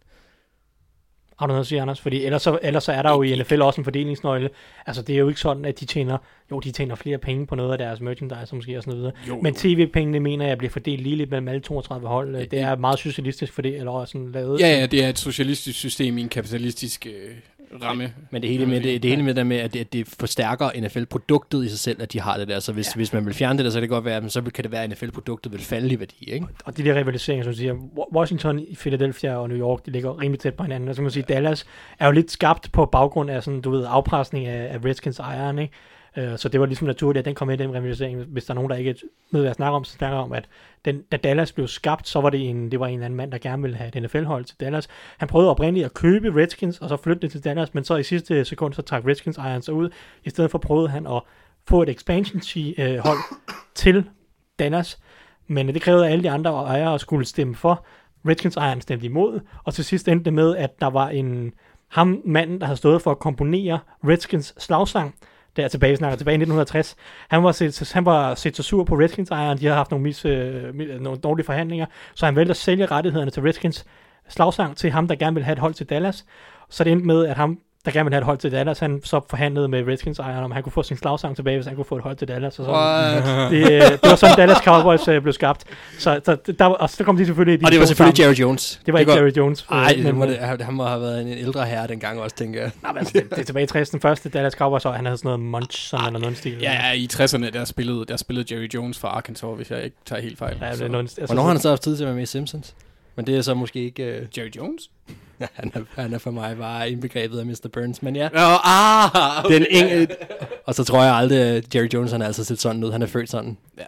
har 1.42 1.46
du 1.46 1.52
noget 1.52 1.60
at 1.60 1.66
sige, 1.66 1.80
Anders? 1.80 2.00
Fordi 2.00 2.24
ellers 2.24 2.42
så, 2.42 2.58
ellers 2.62 2.84
så 2.84 2.92
er 2.92 3.02
der 3.02 3.10
jo 3.10 3.22
i 3.22 3.36
NFL 3.36 3.62
også 3.62 3.80
en 3.80 3.84
fordelingsnøgle. 3.84 4.50
Altså 4.86 5.02
det 5.02 5.14
er 5.14 5.18
jo 5.18 5.28
ikke 5.28 5.40
sådan, 5.40 5.64
at 5.64 5.80
de 5.80 5.84
tjener, 5.84 6.18
jo 6.50 6.60
de 6.60 6.72
tjener 6.72 6.94
flere 6.94 7.18
penge 7.18 7.46
på 7.46 7.54
noget 7.54 7.72
af 7.72 7.78
deres 7.78 8.00
merchandise 8.00 8.54
måske 8.54 8.76
og 8.76 8.82
sådan 8.82 8.98
noget. 8.98 9.14
Jo, 9.28 9.40
Men 9.40 9.54
tv-pengene 9.54 10.20
mener 10.20 10.46
jeg 10.46 10.58
bliver 10.58 10.70
fordelt 10.70 11.02
lige 11.02 11.16
lidt 11.16 11.30
mellem 11.30 11.48
alle 11.48 11.60
32 11.60 12.08
hold. 12.08 12.46
Det 12.46 12.58
er 12.60 12.76
meget 12.76 12.98
socialistisk 12.98 13.52
for 13.52 13.62
det, 13.62 13.76
eller 13.76 14.04
sådan 14.04 14.32
lavet. 14.32 14.60
Ja, 14.60 14.78
ja, 14.80 14.86
det 14.86 15.04
er 15.04 15.08
et 15.08 15.18
socialistisk 15.18 15.78
system 15.78 16.18
i 16.18 16.20
en 16.20 16.28
kapitalistisk 16.28 17.06
øh, 17.06 17.34
ramme. 17.82 18.12
Men 18.30 18.42
det 18.42 18.50
hele 18.50 18.66
med 18.66 18.80
det, 18.80 19.02
det 19.02 19.10
hele 19.10 19.22
med 19.22 19.34
det 19.34 19.46
med, 19.46 19.56
at 19.56 19.72
det, 19.72 19.80
at 19.80 19.92
det 19.92 20.08
forstærker 20.20 20.70
NFL-produktet 20.80 21.64
i 21.64 21.68
sig 21.68 21.78
selv, 21.78 22.02
at 22.02 22.12
de 22.12 22.20
har 22.20 22.36
det 22.36 22.48
der. 22.48 22.60
Så 22.60 22.72
hvis, 22.72 22.86
ja. 22.86 22.92
hvis 22.96 23.12
man 23.12 23.26
vil 23.26 23.34
fjerne 23.34 23.58
det 23.58 23.64
der, 23.64 23.70
så 23.70 23.76
kan 23.76 23.82
det 23.82 23.90
godt 23.90 24.04
være, 24.04 24.30
så 24.30 24.42
kan 24.42 24.64
det 24.64 24.72
være, 24.72 24.82
at 24.82 24.90
NFL-produktet 24.90 25.52
vil 25.52 25.60
falde 25.60 25.94
i 25.94 26.00
værdi, 26.00 26.24
ikke? 26.32 26.46
og 26.64 26.76
de 26.76 26.84
der 26.84 26.94
rivaliseringer, 26.94 27.44
som 27.44 27.52
du 27.52 27.56
siger, 27.56 27.74
Wa- 27.74 28.16
Washington, 28.16 28.60
Philadelphia 28.78 29.36
og 29.36 29.48
New 29.48 29.58
York, 29.58 29.86
de 29.86 29.90
ligger 29.90 30.20
rimelig 30.20 30.40
tæt 30.40 30.54
på 30.54 30.62
hinanden. 30.62 30.88
Og 30.88 30.94
så 30.94 30.98
kan 30.98 31.04
man 31.04 31.10
sige, 31.10 31.24
Dallas 31.28 31.66
er 31.98 32.06
jo 32.06 32.12
lidt 32.12 32.30
skabt 32.30 32.72
på 32.72 32.86
baggrund 32.86 33.30
af 33.30 33.42
sådan, 33.42 33.60
du 33.60 33.70
ved, 33.70 33.84
afpresning 33.88 34.46
af, 34.46 34.74
af 34.74 34.84
Redskins 34.84 35.18
ejeren, 35.18 35.58
ikke? 35.58 35.74
Øh, 36.16 36.38
Så 36.38 36.48
det 36.48 36.60
var 36.60 36.66
ligesom 36.66 36.86
naturligt, 36.86 37.18
at 37.18 37.24
den 37.24 37.34
kom 37.34 37.48
med 37.48 37.60
i 37.60 37.62
den 37.62 37.74
rivalisering. 37.74 38.22
Hvis 38.22 38.44
der 38.44 38.50
er 38.50 38.54
nogen, 38.54 38.70
der 38.70 38.76
ikke 38.76 38.94
ved, 39.30 39.40
hvad 39.40 39.42
jeg 39.42 39.54
snakker 39.54 39.76
om, 39.76 39.84
så 39.84 39.92
snakker 39.92 40.18
om, 40.18 40.32
at 40.32 40.48
den, 40.84 41.02
da 41.12 41.16
Dallas 41.16 41.52
blev 41.52 41.68
skabt, 41.68 42.08
så 42.08 42.20
var 42.20 42.30
det 42.30 42.48
en, 42.48 42.70
det 42.70 42.80
var 42.80 42.86
en 42.86 42.94
eller 42.94 43.04
anden 43.04 43.16
mand, 43.16 43.32
der 43.32 43.38
gerne 43.38 43.62
ville 43.62 43.76
have 43.76 43.96
et 43.96 44.02
NFL-hold 44.02 44.44
til 44.44 44.56
Dallas. 44.60 44.88
Han 45.18 45.28
prøvede 45.28 45.50
oprindeligt 45.50 45.84
at 45.84 45.94
købe 45.94 46.40
Redskins, 46.40 46.78
og 46.78 46.88
så 46.88 46.96
flytte 46.96 47.22
det 47.22 47.30
til 47.30 47.44
Dallas, 47.44 47.74
men 47.74 47.84
så 47.84 47.96
i 47.96 48.02
sidste 48.02 48.44
sekund, 48.44 48.74
så 48.74 48.82
trak 48.82 49.06
Redskins 49.06 49.38
ejeren 49.38 49.62
sig 49.62 49.74
ud. 49.74 49.90
I 50.24 50.30
stedet 50.30 50.50
for 50.50 50.58
prøvede 50.58 50.88
han 50.88 51.06
at 51.06 51.22
få 51.68 51.82
et 51.82 51.88
expansion-hold 51.88 53.18
øh, 53.18 53.38
til 53.74 54.04
Dallas, 54.58 54.98
men 55.46 55.68
det 55.68 55.82
krævede, 55.82 56.06
at 56.06 56.12
alle 56.12 56.24
de 56.24 56.30
andre 56.30 56.50
ejere 56.50 56.98
skulle 56.98 57.24
stemme 57.24 57.54
for. 57.54 57.86
Redskins 58.28 58.56
ejeren 58.56 58.80
stemte 58.80 59.06
imod, 59.06 59.40
og 59.64 59.74
til 59.74 59.84
sidst 59.84 60.08
endte 60.08 60.24
det 60.24 60.32
med, 60.32 60.56
at 60.56 60.80
der 60.80 60.86
var 60.86 61.08
en 61.08 61.52
ham 61.88 62.22
manden, 62.24 62.60
der 62.60 62.66
havde 62.66 62.76
stået 62.76 63.02
for 63.02 63.10
at 63.10 63.18
komponere 63.18 63.78
Redskins 64.04 64.54
slagsang, 64.58 65.14
der 65.56 65.68
tilbage, 65.68 65.96
snakker 65.96 66.16
tilbage 66.16 66.34
i 66.34 66.36
1960. 66.36 66.96
Han 67.28 67.42
var 67.42 67.52
set, 67.52 67.92
han 67.92 68.04
var 68.04 68.34
set 68.34 68.56
så 68.56 68.62
sur 68.62 68.84
på 68.84 68.94
Redskins 68.94 69.30
ejeren, 69.30 69.58
de 69.58 69.64
havde 69.64 69.76
haft 69.76 69.90
nogle, 69.90 70.02
mis, 70.02 70.24
øh, 70.24 70.74
nogle 71.00 71.18
dårlige 71.18 71.46
forhandlinger, 71.46 71.86
så 72.14 72.26
han 72.26 72.36
valgte 72.36 72.50
at 72.50 72.56
sælge 72.56 72.86
rettighederne 72.86 73.30
til 73.30 73.42
Redskins 73.42 73.86
slagsang 74.28 74.76
til 74.76 74.90
ham, 74.90 75.08
der 75.08 75.14
gerne 75.14 75.34
ville 75.34 75.44
have 75.44 75.52
et 75.52 75.58
hold 75.58 75.74
til 75.74 75.86
Dallas. 75.86 76.26
Så 76.68 76.84
det 76.84 76.92
endte 76.92 77.06
med, 77.06 77.26
at 77.26 77.36
ham, 77.36 77.58
der 77.84 77.90
gerne 77.90 78.04
ville 78.04 78.14
have 78.14 78.20
et 78.20 78.24
hold 78.26 78.38
til 78.38 78.52
Dallas, 78.52 78.78
han 78.78 79.00
så 79.04 79.20
forhandlede 79.30 79.68
med 79.68 79.86
Redskins 79.88 80.18
ejeren, 80.18 80.44
om 80.44 80.50
han 80.50 80.62
kunne 80.62 80.72
få 80.72 80.82
sin 80.82 80.96
slagsang 80.96 81.36
tilbage, 81.36 81.56
hvis 81.56 81.66
han 81.66 81.76
kunne 81.76 81.84
få 81.84 81.96
et 81.96 82.02
hold 82.02 82.16
til 82.16 82.28
Dallas. 82.28 82.58
Og 82.58 82.64
så, 82.64 82.72
det, 83.50 83.72
øh, 83.72 83.80
det 83.80 83.98
var 84.02 84.14
sådan, 84.14 84.36
Dallas 84.36 84.58
Cowboys 84.58 85.08
øh, 85.08 85.22
blev 85.22 85.32
skabt. 85.32 85.64
Så, 85.98 86.20
så 86.24 86.36
der, 86.58 86.64
og 86.64 86.90
så 86.90 87.04
kom 87.04 87.16
de 87.16 87.26
selvfølgelig... 87.26 87.60
De 87.60 87.66
Og 87.66 87.72
det 87.72 87.80
var 87.80 87.86
selvfølgelig 87.86 88.16
sammen. 88.16 88.28
Jerry 88.36 88.48
Jones. 88.48 88.80
Det 88.86 88.92
var 88.94 89.00
ikke 89.00 89.12
går- 89.12 89.18
Jerry 89.18 89.32
Jones. 89.36 89.66
øh, 89.72 89.76
Ej, 89.78 89.92
det 90.02 90.14
må 90.14 90.26
det, 90.26 90.38
han 90.60 90.74
må 90.74 90.84
have 90.84 91.00
været 91.00 91.22
en 91.22 91.28
ældre 91.28 91.66
herre 91.66 91.86
dengang 91.86 92.20
også, 92.20 92.36
tænker 92.36 92.60
jeg. 92.60 92.70
Nej, 92.82 92.92
men 92.92 92.98
altså, 92.98 93.12
det, 93.14 93.30
det 93.30 93.38
er 93.38 93.44
tilbage 93.44 93.64
i 93.64 93.66
60. 93.66 93.90
Den 93.90 94.00
første 94.00 94.28
Dallas 94.28 94.52
Cowboys, 94.52 94.84
og 94.84 94.94
han 94.94 95.04
havde 95.04 95.18
sådan 95.18 95.28
noget 95.28 95.40
munch, 95.40 95.88
sådan 95.88 96.06
eller 96.06 96.20
noget 96.20 96.36
stil. 96.38 96.58
Ja, 96.60 96.72
ja, 96.72 96.92
i 96.92 97.08
60'erne, 97.12 97.50
der 97.50 97.64
spillede, 97.64 98.04
der 98.08 98.16
spillede 98.16 98.54
Jerry 98.54 98.68
Jones 98.74 98.98
for 98.98 99.08
Arkansas, 99.08 99.50
hvis 99.56 99.70
jeg 99.70 99.84
ikke 99.84 99.96
tager 100.06 100.22
helt 100.22 100.38
fejl. 100.38 100.56
ja 100.60 100.72
det 100.72 100.80
er 100.82 100.88
noget, 100.88 101.04
altså, 101.04 101.26
Hvornår 101.26 101.42
har 101.42 101.48
han 101.50 101.60
så 101.60 101.68
haft 101.68 101.82
tid 101.82 101.96
til 101.96 102.02
at 102.04 102.06
være 102.06 102.14
med 102.14 102.22
i 102.22 102.26
Simpsons? 102.26 102.74
Men 103.16 103.26
det 103.26 103.36
er 103.36 103.42
så 103.42 103.54
måske 103.54 103.84
ikke... 103.84 104.20
Uh, 104.32 104.38
Jerry 104.38 104.50
Jones? 104.56 104.82
han, 105.54 105.72
er, 105.74 105.80
han 106.02 106.12
er 106.14 106.18
for 106.18 106.30
mig 106.30 106.56
bare 106.56 106.90
indbegrebet 106.90 107.38
af 107.38 107.46
Mr. 107.46 107.68
Burns, 107.72 108.02
men 108.02 108.16
ja. 108.16 108.28
Nå, 108.32 108.40
ah! 108.64 109.44
Den 109.48 109.62
eng- 109.62 110.12
og 110.66 110.74
så 110.74 110.84
tror 110.84 111.02
jeg 111.02 111.14
aldrig, 111.14 111.38
at 111.38 111.74
Jerry 111.74 111.88
Jones 111.94 112.12
han 112.12 112.20
har 112.20 112.26
altså 112.26 112.44
set 112.44 112.60
sådan 112.60 112.84
ud. 112.84 112.92
Han 112.92 113.02
er 113.02 113.06
født 113.06 113.30
sådan. 113.30 113.56
Ja. 113.78 113.84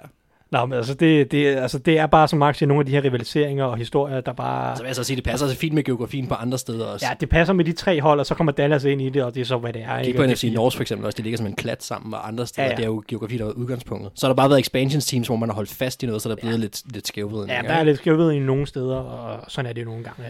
Nå, 0.54 0.66
men 0.66 0.76
altså 0.76 0.94
det, 0.94 1.32
det, 1.32 1.46
altså, 1.56 1.78
det 1.78 1.98
er 1.98 2.06
bare, 2.06 2.28
som 2.28 2.38
Max 2.38 2.56
siger, 2.58 2.68
nogle 2.68 2.80
af 2.80 2.86
de 2.86 2.92
her 2.92 3.04
rivaliseringer 3.04 3.64
og 3.64 3.76
historier, 3.76 4.20
der 4.20 4.32
bare... 4.32 4.76
Så 4.76 4.82
vil 4.82 4.88
jeg 4.88 4.96
så 4.96 5.04
sige, 5.04 5.16
det 5.16 5.24
passer 5.24 5.46
så 5.46 5.56
fint 5.56 5.74
med 5.74 5.84
geografien 5.84 6.26
på 6.26 6.34
andre 6.34 6.58
steder 6.58 6.86
også. 6.86 7.06
Ja, 7.08 7.14
det 7.20 7.28
passer 7.28 7.54
med 7.54 7.64
de 7.64 7.72
tre 7.72 8.00
hold, 8.00 8.20
og 8.20 8.26
så 8.26 8.34
kommer 8.34 8.52
Dallas 8.52 8.84
ind 8.84 9.02
i 9.02 9.08
det, 9.08 9.22
og 9.22 9.34
det 9.34 9.40
er 9.40 9.44
så, 9.44 9.58
hvad 9.58 9.72
det 9.72 9.82
er. 9.82 9.98
Kig 9.98 10.06
ikke? 10.06 10.16
på 10.16 10.22
Og 10.22 10.28
NFC 10.28 10.50
North 10.54 10.76
for 10.76 10.82
eksempel 10.82 11.06
også, 11.06 11.16
det 11.16 11.24
ligger 11.24 11.38
som 11.38 11.46
en 11.46 11.54
klat 11.54 11.82
sammen, 11.82 12.14
og 12.14 12.28
andre 12.28 12.46
steder, 12.46 12.66
Ja, 12.66 12.70
ja, 12.70 12.76
det 12.76 12.82
er 12.82 12.86
jo 12.86 13.02
geografi, 13.08 13.38
der 13.38 13.46
er 13.46 13.50
udgangspunktet. 13.50 14.10
Så 14.14 14.26
har 14.26 14.32
der 14.32 14.36
bare 14.36 14.48
været 14.48 14.60
expansions 14.60 15.06
teams, 15.06 15.26
hvor 15.26 15.36
man 15.36 15.48
har 15.48 15.54
holdt 15.54 15.70
fast 15.70 16.02
i 16.02 16.06
noget, 16.06 16.22
så 16.22 16.28
der 16.28 16.34
er 16.34 16.40
blevet 16.40 16.54
ja. 16.54 16.60
lidt, 16.60 16.92
lidt 16.92 17.06
skævvridning. 17.06 17.50
Ja, 17.50 17.68
der 17.68 17.74
er 17.74 17.84
lidt 17.84 17.98
skævhed 17.98 18.30
i 18.30 18.38
nogle 18.38 18.66
steder, 18.66 18.96
og 18.96 19.50
sådan 19.50 19.68
er 19.68 19.72
det 19.72 19.80
jo 19.80 19.86
nogle 19.86 20.04
gange. 20.04 20.22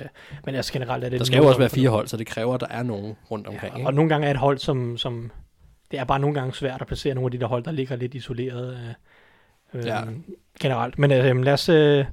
Men 0.47 0.55
altså 0.55 0.73
generelt 0.73 1.05
er 1.05 1.09
det... 1.09 1.19
der 1.19 1.27
skal 1.27 1.39
jo 1.39 1.47
også 1.47 1.59
være 1.59 1.71
fire 1.71 1.89
hold, 1.89 2.09
så 2.09 2.17
det 2.17 2.27
kræver, 2.27 2.55
at 2.55 2.61
der 2.61 2.69
er 2.71 2.83
nogen 2.83 3.17
rundt 3.31 3.47
omkring. 3.47 3.73
Ja, 3.73 3.79
ikke? 3.79 3.89
og 3.89 3.95
nogle 3.95 4.09
gange 4.09 4.27
er 4.27 4.31
et 4.31 4.37
hold, 4.37 4.59
som, 4.59 4.99
som... 4.99 5.31
Det 5.91 6.01
er 6.01 6.05
bare 6.05 6.19
nogle 6.19 6.35
gange 6.35 6.55
svært 6.55 6.81
at 6.81 6.87
placere 6.87 7.15
nogle 7.15 7.27
af 7.27 7.31
de 7.31 7.39
der 7.39 7.47
hold, 7.47 7.65
der 7.65 7.73
ligger 7.73 7.97
lidt 7.97 8.15
isoleret 8.15 8.95
øh, 9.75 9.87
Ja. 9.87 10.01
generelt. 10.61 10.99
Men 10.99 11.13
øh, 11.13 11.43
lad 11.45 11.53
os... 11.53 11.69
Øh, 11.69 12.05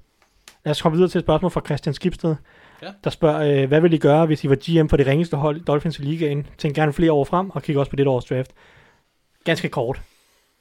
Lad 0.66 0.72
os 0.72 0.82
komme 0.82 0.96
videre 0.96 1.10
til 1.10 1.20
et 1.20 1.26
spørgsmål 1.26 1.52
fra 1.52 1.62
Christian 1.66 1.94
Skibsted, 1.94 2.36
Ja. 2.82 2.88
der 3.04 3.10
spørger, 3.10 3.62
øh, 3.64 3.68
hvad 3.68 3.82
vil 3.82 3.94
I 3.94 3.98
gøre, 3.98 4.26
hvis 4.26 4.44
I 4.44 4.50
var 4.50 4.56
GM 4.56 4.88
for 4.88 4.98
det 4.98 5.08
ringeste 5.08 5.38
hold, 5.38 5.62
Dolphins 5.62 6.00
i 6.00 6.02
ligaen? 6.02 6.48
Tænk 6.58 6.76
gerne 6.76 6.94
flere 6.94 7.12
år 7.12 7.24
frem, 7.24 7.50
og 7.50 7.64
kig 7.64 7.78
også 7.78 7.90
på 7.90 7.96
det 7.96 8.08
års 8.08 8.26
draft. 8.26 8.52
Ganske 9.44 9.70
kort. 9.70 10.02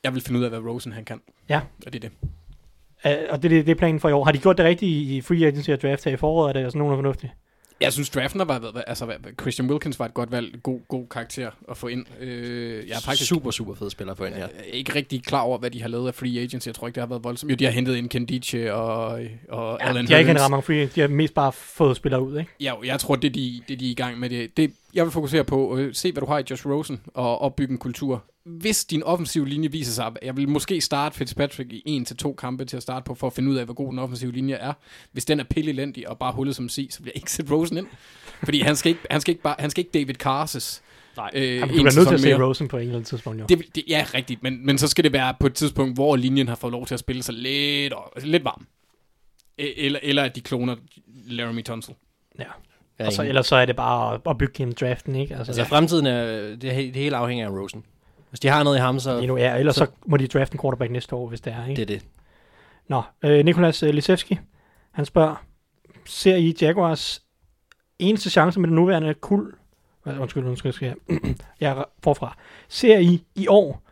Jeg 0.05 0.15
vil 0.15 0.23
finde 0.23 0.41
ud 0.41 0.45
af, 0.45 0.51
hvad 0.51 0.61
Rosen 0.61 0.93
han 0.93 1.05
kan. 1.05 1.21
Ja. 1.49 1.61
Og 1.87 1.93
det 1.93 2.05
er 2.05 2.09
det. 2.09 3.19
Uh, 3.29 3.33
og 3.35 3.43
det, 3.43 3.51
det, 3.51 3.67
det 3.67 3.73
er 3.73 3.77
planen 3.77 4.01
for 4.01 4.09
i 4.09 4.13
år. 4.13 4.25
Har 4.25 4.33
de 4.33 4.39
gjort 4.39 4.59
det 4.59 4.67
rigtigt 4.67 4.89
i 4.91 5.17
i 5.17 5.21
free 5.21 5.47
agency 5.47 5.71
og 5.71 5.83
draft 5.83 6.05
her 6.05 6.13
i 6.13 6.17
foråret? 6.17 6.49
Er 6.57 6.61
det 6.63 6.73
sådan 6.73 6.79
nogen 6.79 6.97
fornuftigt? 6.97 7.33
Jeg 7.81 7.93
synes, 7.93 8.11
draften 8.11 8.41
har 8.41 8.47
været, 8.47 8.83
altså, 8.87 9.13
Christian 9.41 9.71
Wilkins 9.71 9.99
var 9.99 10.05
et 10.07 10.15
godt 10.15 10.31
valg, 10.33 10.63
god, 10.63 10.81
god 10.89 11.07
karakter 11.11 11.51
at 11.71 11.77
få 11.77 11.87
ind. 11.87 12.07
Øh, 12.21 12.89
jeg 12.89 12.97
er 12.97 13.01
faktisk 13.01 13.29
super, 13.29 13.51
super 13.51 13.75
fed 13.75 13.91
spiller 13.91 14.15
for. 14.15 14.25
Jeg 14.25 14.41
er 14.41 14.63
ikke 14.73 14.95
rigtig 14.95 15.25
klar 15.25 15.41
over, 15.41 15.59
hvad 15.59 15.71
de 15.71 15.81
har 15.83 15.89
lavet 15.89 16.09
af 16.09 16.15
free 16.15 16.41
agents. 16.41 16.67
Jeg 16.67 16.75
tror 16.75 16.87
ikke, 16.87 16.95
det 16.95 17.01
har 17.03 17.09
været 17.09 17.25
voldsomt. 17.25 17.51
Jo, 17.51 17.57
de 17.57 17.65
har 17.65 17.73
hentet 17.73 17.97
ind 17.97 18.09
Ken 18.09 18.27
Diche 18.27 18.75
og, 18.75 19.21
og 19.49 19.79
Ja, 19.81 19.89
Alan 19.89 20.07
de 20.07 20.13
har 20.13 20.19
ikke 20.19 20.31
en 20.31 20.37
Hurns. 20.37 20.53
ret 20.53 20.65
free 20.65 20.91
De 20.95 21.01
har 21.01 21.09
mest 21.09 21.35
bare 21.35 21.53
fået 21.53 21.97
spillere 21.97 22.23
ud, 22.23 22.39
ikke? 22.39 22.51
Ja, 22.61 22.75
jeg 22.85 23.01
tror, 23.01 23.17
det 23.17 23.29
er 23.29 23.33
de, 23.33 23.61
det, 23.69 23.81
de 23.81 23.87
er 23.87 23.91
i 23.91 23.95
gang 23.95 24.19
med 24.19 24.31
det. 24.31 24.57
det 24.57 24.73
jeg 24.95 25.05
vil 25.05 25.13
fokusere 25.13 25.45
på 25.45 25.73
at 25.73 25.97
se, 25.97 26.13
hvad 26.13 26.21
du 26.21 26.27
har 26.27 26.39
i 26.39 26.43
Josh 26.51 26.67
Rosen, 26.67 27.01
og 27.15 27.39
opbygge 27.39 27.73
en 27.73 27.79
kultur. 27.79 28.25
Hvis 28.45 28.85
din 28.85 29.03
offensive 29.03 29.49
linje 29.49 29.71
viser 29.73 29.93
sig, 29.93 30.13
jeg 30.23 30.37
vil 30.37 30.49
måske 30.49 30.81
starte 30.81 31.17
Fitzpatrick 31.17 31.73
i 31.73 31.83
en 31.85 32.05
til 32.05 32.17
to 32.17 32.33
kampe 32.33 32.65
til 32.65 32.77
at 32.77 32.83
starte 32.83 33.05
på, 33.05 33.15
for 33.15 33.27
at 33.27 33.33
finde 33.33 33.51
ud 33.51 33.57
af, 33.57 33.65
hvor 33.65 33.75
god 33.75 33.91
den 33.91 33.99
offensive 33.99 34.33
linje 34.33 34.55
er. 34.55 34.73
Hvis 35.13 35.25
den 35.25 35.41
er 35.41 35.45
pillelendig 35.45 36.09
og 36.09 36.19
bare 36.19 36.33
hullet 36.33 36.57
som 36.57 36.69
si, 36.69 36.89
så 36.91 37.03
bliver 37.03 37.13
jeg 37.15 37.23
ikke 37.23 37.33
sætte 37.33 37.55
Rosen 37.55 37.77
ind. 37.77 37.87
Fordi 38.45 38.61
han 38.61 38.77
skal 38.77 38.91
ikke, 38.91 39.01
han 39.11 39.21
skal 39.21 39.33
ikke, 39.33 39.43
bare, 39.43 39.57
han 39.59 39.71
skal 39.71 39.81
ikke 39.85 39.99
David 39.99 40.15
Carses. 40.15 40.83
Nej, 41.17 41.31
øh, 41.35 41.61
du 41.63 41.67
bliver 41.67 41.83
nødt 41.83 42.09
til 42.09 42.15
at 42.15 42.21
se 42.21 42.29
mere. 42.29 42.47
Rosen 42.47 42.69
på 42.69 42.77
en 42.77 42.81
eller 42.81 42.95
anden 42.95 43.05
tidspunkt, 43.05 43.41
jo. 43.41 43.47
Det, 43.49 43.75
det, 43.75 43.85
ja, 43.89 44.07
rigtigt, 44.15 44.43
men, 44.43 44.67
men 44.67 44.79
så 44.79 44.89
skal 44.89 45.05
det 45.05 45.13
være 45.13 45.35
på 45.41 45.47
et 45.47 45.55
tidspunkt, 45.55 45.95
hvor 45.95 46.17
linjen 46.17 46.49
har 46.49 46.55
fået 46.55 46.73
lov 46.73 46.87
til 46.87 46.95
at 46.95 47.01
spille 47.01 47.23
sig 47.23 47.35
lidt, 47.35 47.95
lidt 48.25 48.45
varm. 48.45 48.67
E- 49.61 49.75
Eller, 49.85 49.99
eller 50.03 50.23
at 50.23 50.37
de 50.37 50.41
kloner 50.41 50.77
Laramie 51.27 51.63
Tunsil. 51.63 51.95
Ja. 52.39 52.45
Jeg 53.01 53.07
Og 53.07 53.13
så, 53.13 53.23
ellers 53.23 53.47
så 53.47 53.57
er 53.57 53.65
det 53.67 53.77
bare 53.77 54.15
at, 54.15 54.21
at 54.31 54.39
bygge 54.39 54.53
gennem 54.55 54.75
draften, 54.75 55.15
ikke? 55.17 55.35
Altså, 55.37 55.51
Altså, 55.51 55.65
fremtiden 55.65 56.07
er, 56.07 56.27
det, 56.27 56.61
det 56.63 56.95
hele 56.97 57.17
afhænger 57.17 57.47
af 57.47 57.51
Rosen. 57.51 57.85
Hvis 58.31 58.41
de 58.41 58.49
har 58.49 58.63
noget 58.65 58.77
i 58.77 58.81
ham, 58.81 58.99
så 59.01 59.17
lige 59.17 59.27
nu 59.27 59.37
er, 59.37 59.55
ellers 59.55 59.75
så- 59.75 59.85
så, 59.85 59.91
må 60.07 60.17
de 60.17 60.27
drafte 60.27 60.55
en 60.55 60.61
quarterback 60.61 60.93
næste 60.93 61.15
år, 61.17 61.29
hvis 61.29 61.41
det 61.41 61.53
er, 61.53 61.67
ikke? 61.69 61.85
det 61.85 61.95
er 61.95 61.99
det. 61.99 62.07
Nå, 62.89 63.03
øh, 63.25 63.45
Nikolas 63.45 63.83
øh, 63.83 63.91
Lisevski, 63.95 64.39
han 64.93 65.05
spørger, 65.05 65.45
ser 66.07 66.37
I 66.37 66.55
Jaguars 66.61 67.23
eneste 67.99 68.31
chance 68.31 68.61
med 68.61 68.69
den 68.69 68.75
nuværende 68.77 69.15
kul? 69.15 69.53
Undskyld, 70.21 70.45
undskyld, 70.47 70.73
skal 70.73 70.87
jeg, 71.09 71.19
jeg 71.61 71.71
er 71.79 71.85
forfra. 72.05 72.37
Ser 72.69 72.99
I 72.99 73.25
i 73.35 73.47
år 73.49 73.83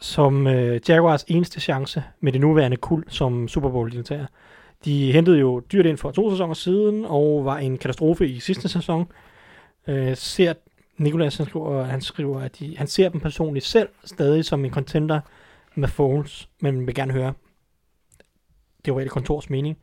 som 0.00 0.46
øh, 0.46 0.80
Jaguars 0.88 1.24
eneste 1.28 1.60
chance 1.60 2.02
med 2.20 2.32
det 2.32 2.40
nuværende 2.40 2.76
kul 2.76 3.04
som 3.08 3.48
Super 3.48 3.70
Bowl 3.70 3.92
deltager? 3.92 4.26
De 4.84 5.12
hentede 5.12 5.38
jo 5.38 5.60
dyrt 5.60 5.86
ind 5.86 5.98
for 5.98 6.10
to 6.10 6.30
sæsoner 6.30 6.54
siden, 6.54 7.04
og 7.04 7.44
var 7.44 7.58
en 7.58 7.78
katastrofe 7.78 8.28
i 8.28 8.40
sidste 8.40 8.68
sæson. 8.68 9.06
Øh, 9.86 10.16
ser 10.16 10.54
Nikolas, 10.96 11.36
han 11.36 11.46
skriver, 11.46 11.84
han 11.84 12.00
skriver, 12.00 12.40
at 12.40 12.58
de, 12.58 12.76
han 12.76 12.86
ser 12.86 13.08
dem 13.08 13.20
personligt 13.20 13.64
selv 13.64 13.88
stadig 14.04 14.44
som 14.44 14.64
en 14.64 14.70
contender 14.70 15.20
med 15.74 15.88
Foles, 15.88 16.48
men 16.60 16.86
vil 16.86 16.94
gerne 16.94 17.12
høre 17.12 17.32
det 18.86 18.94
var 18.94 19.00
et 19.00 19.10
kontors 19.10 19.50
mening. 19.50 19.78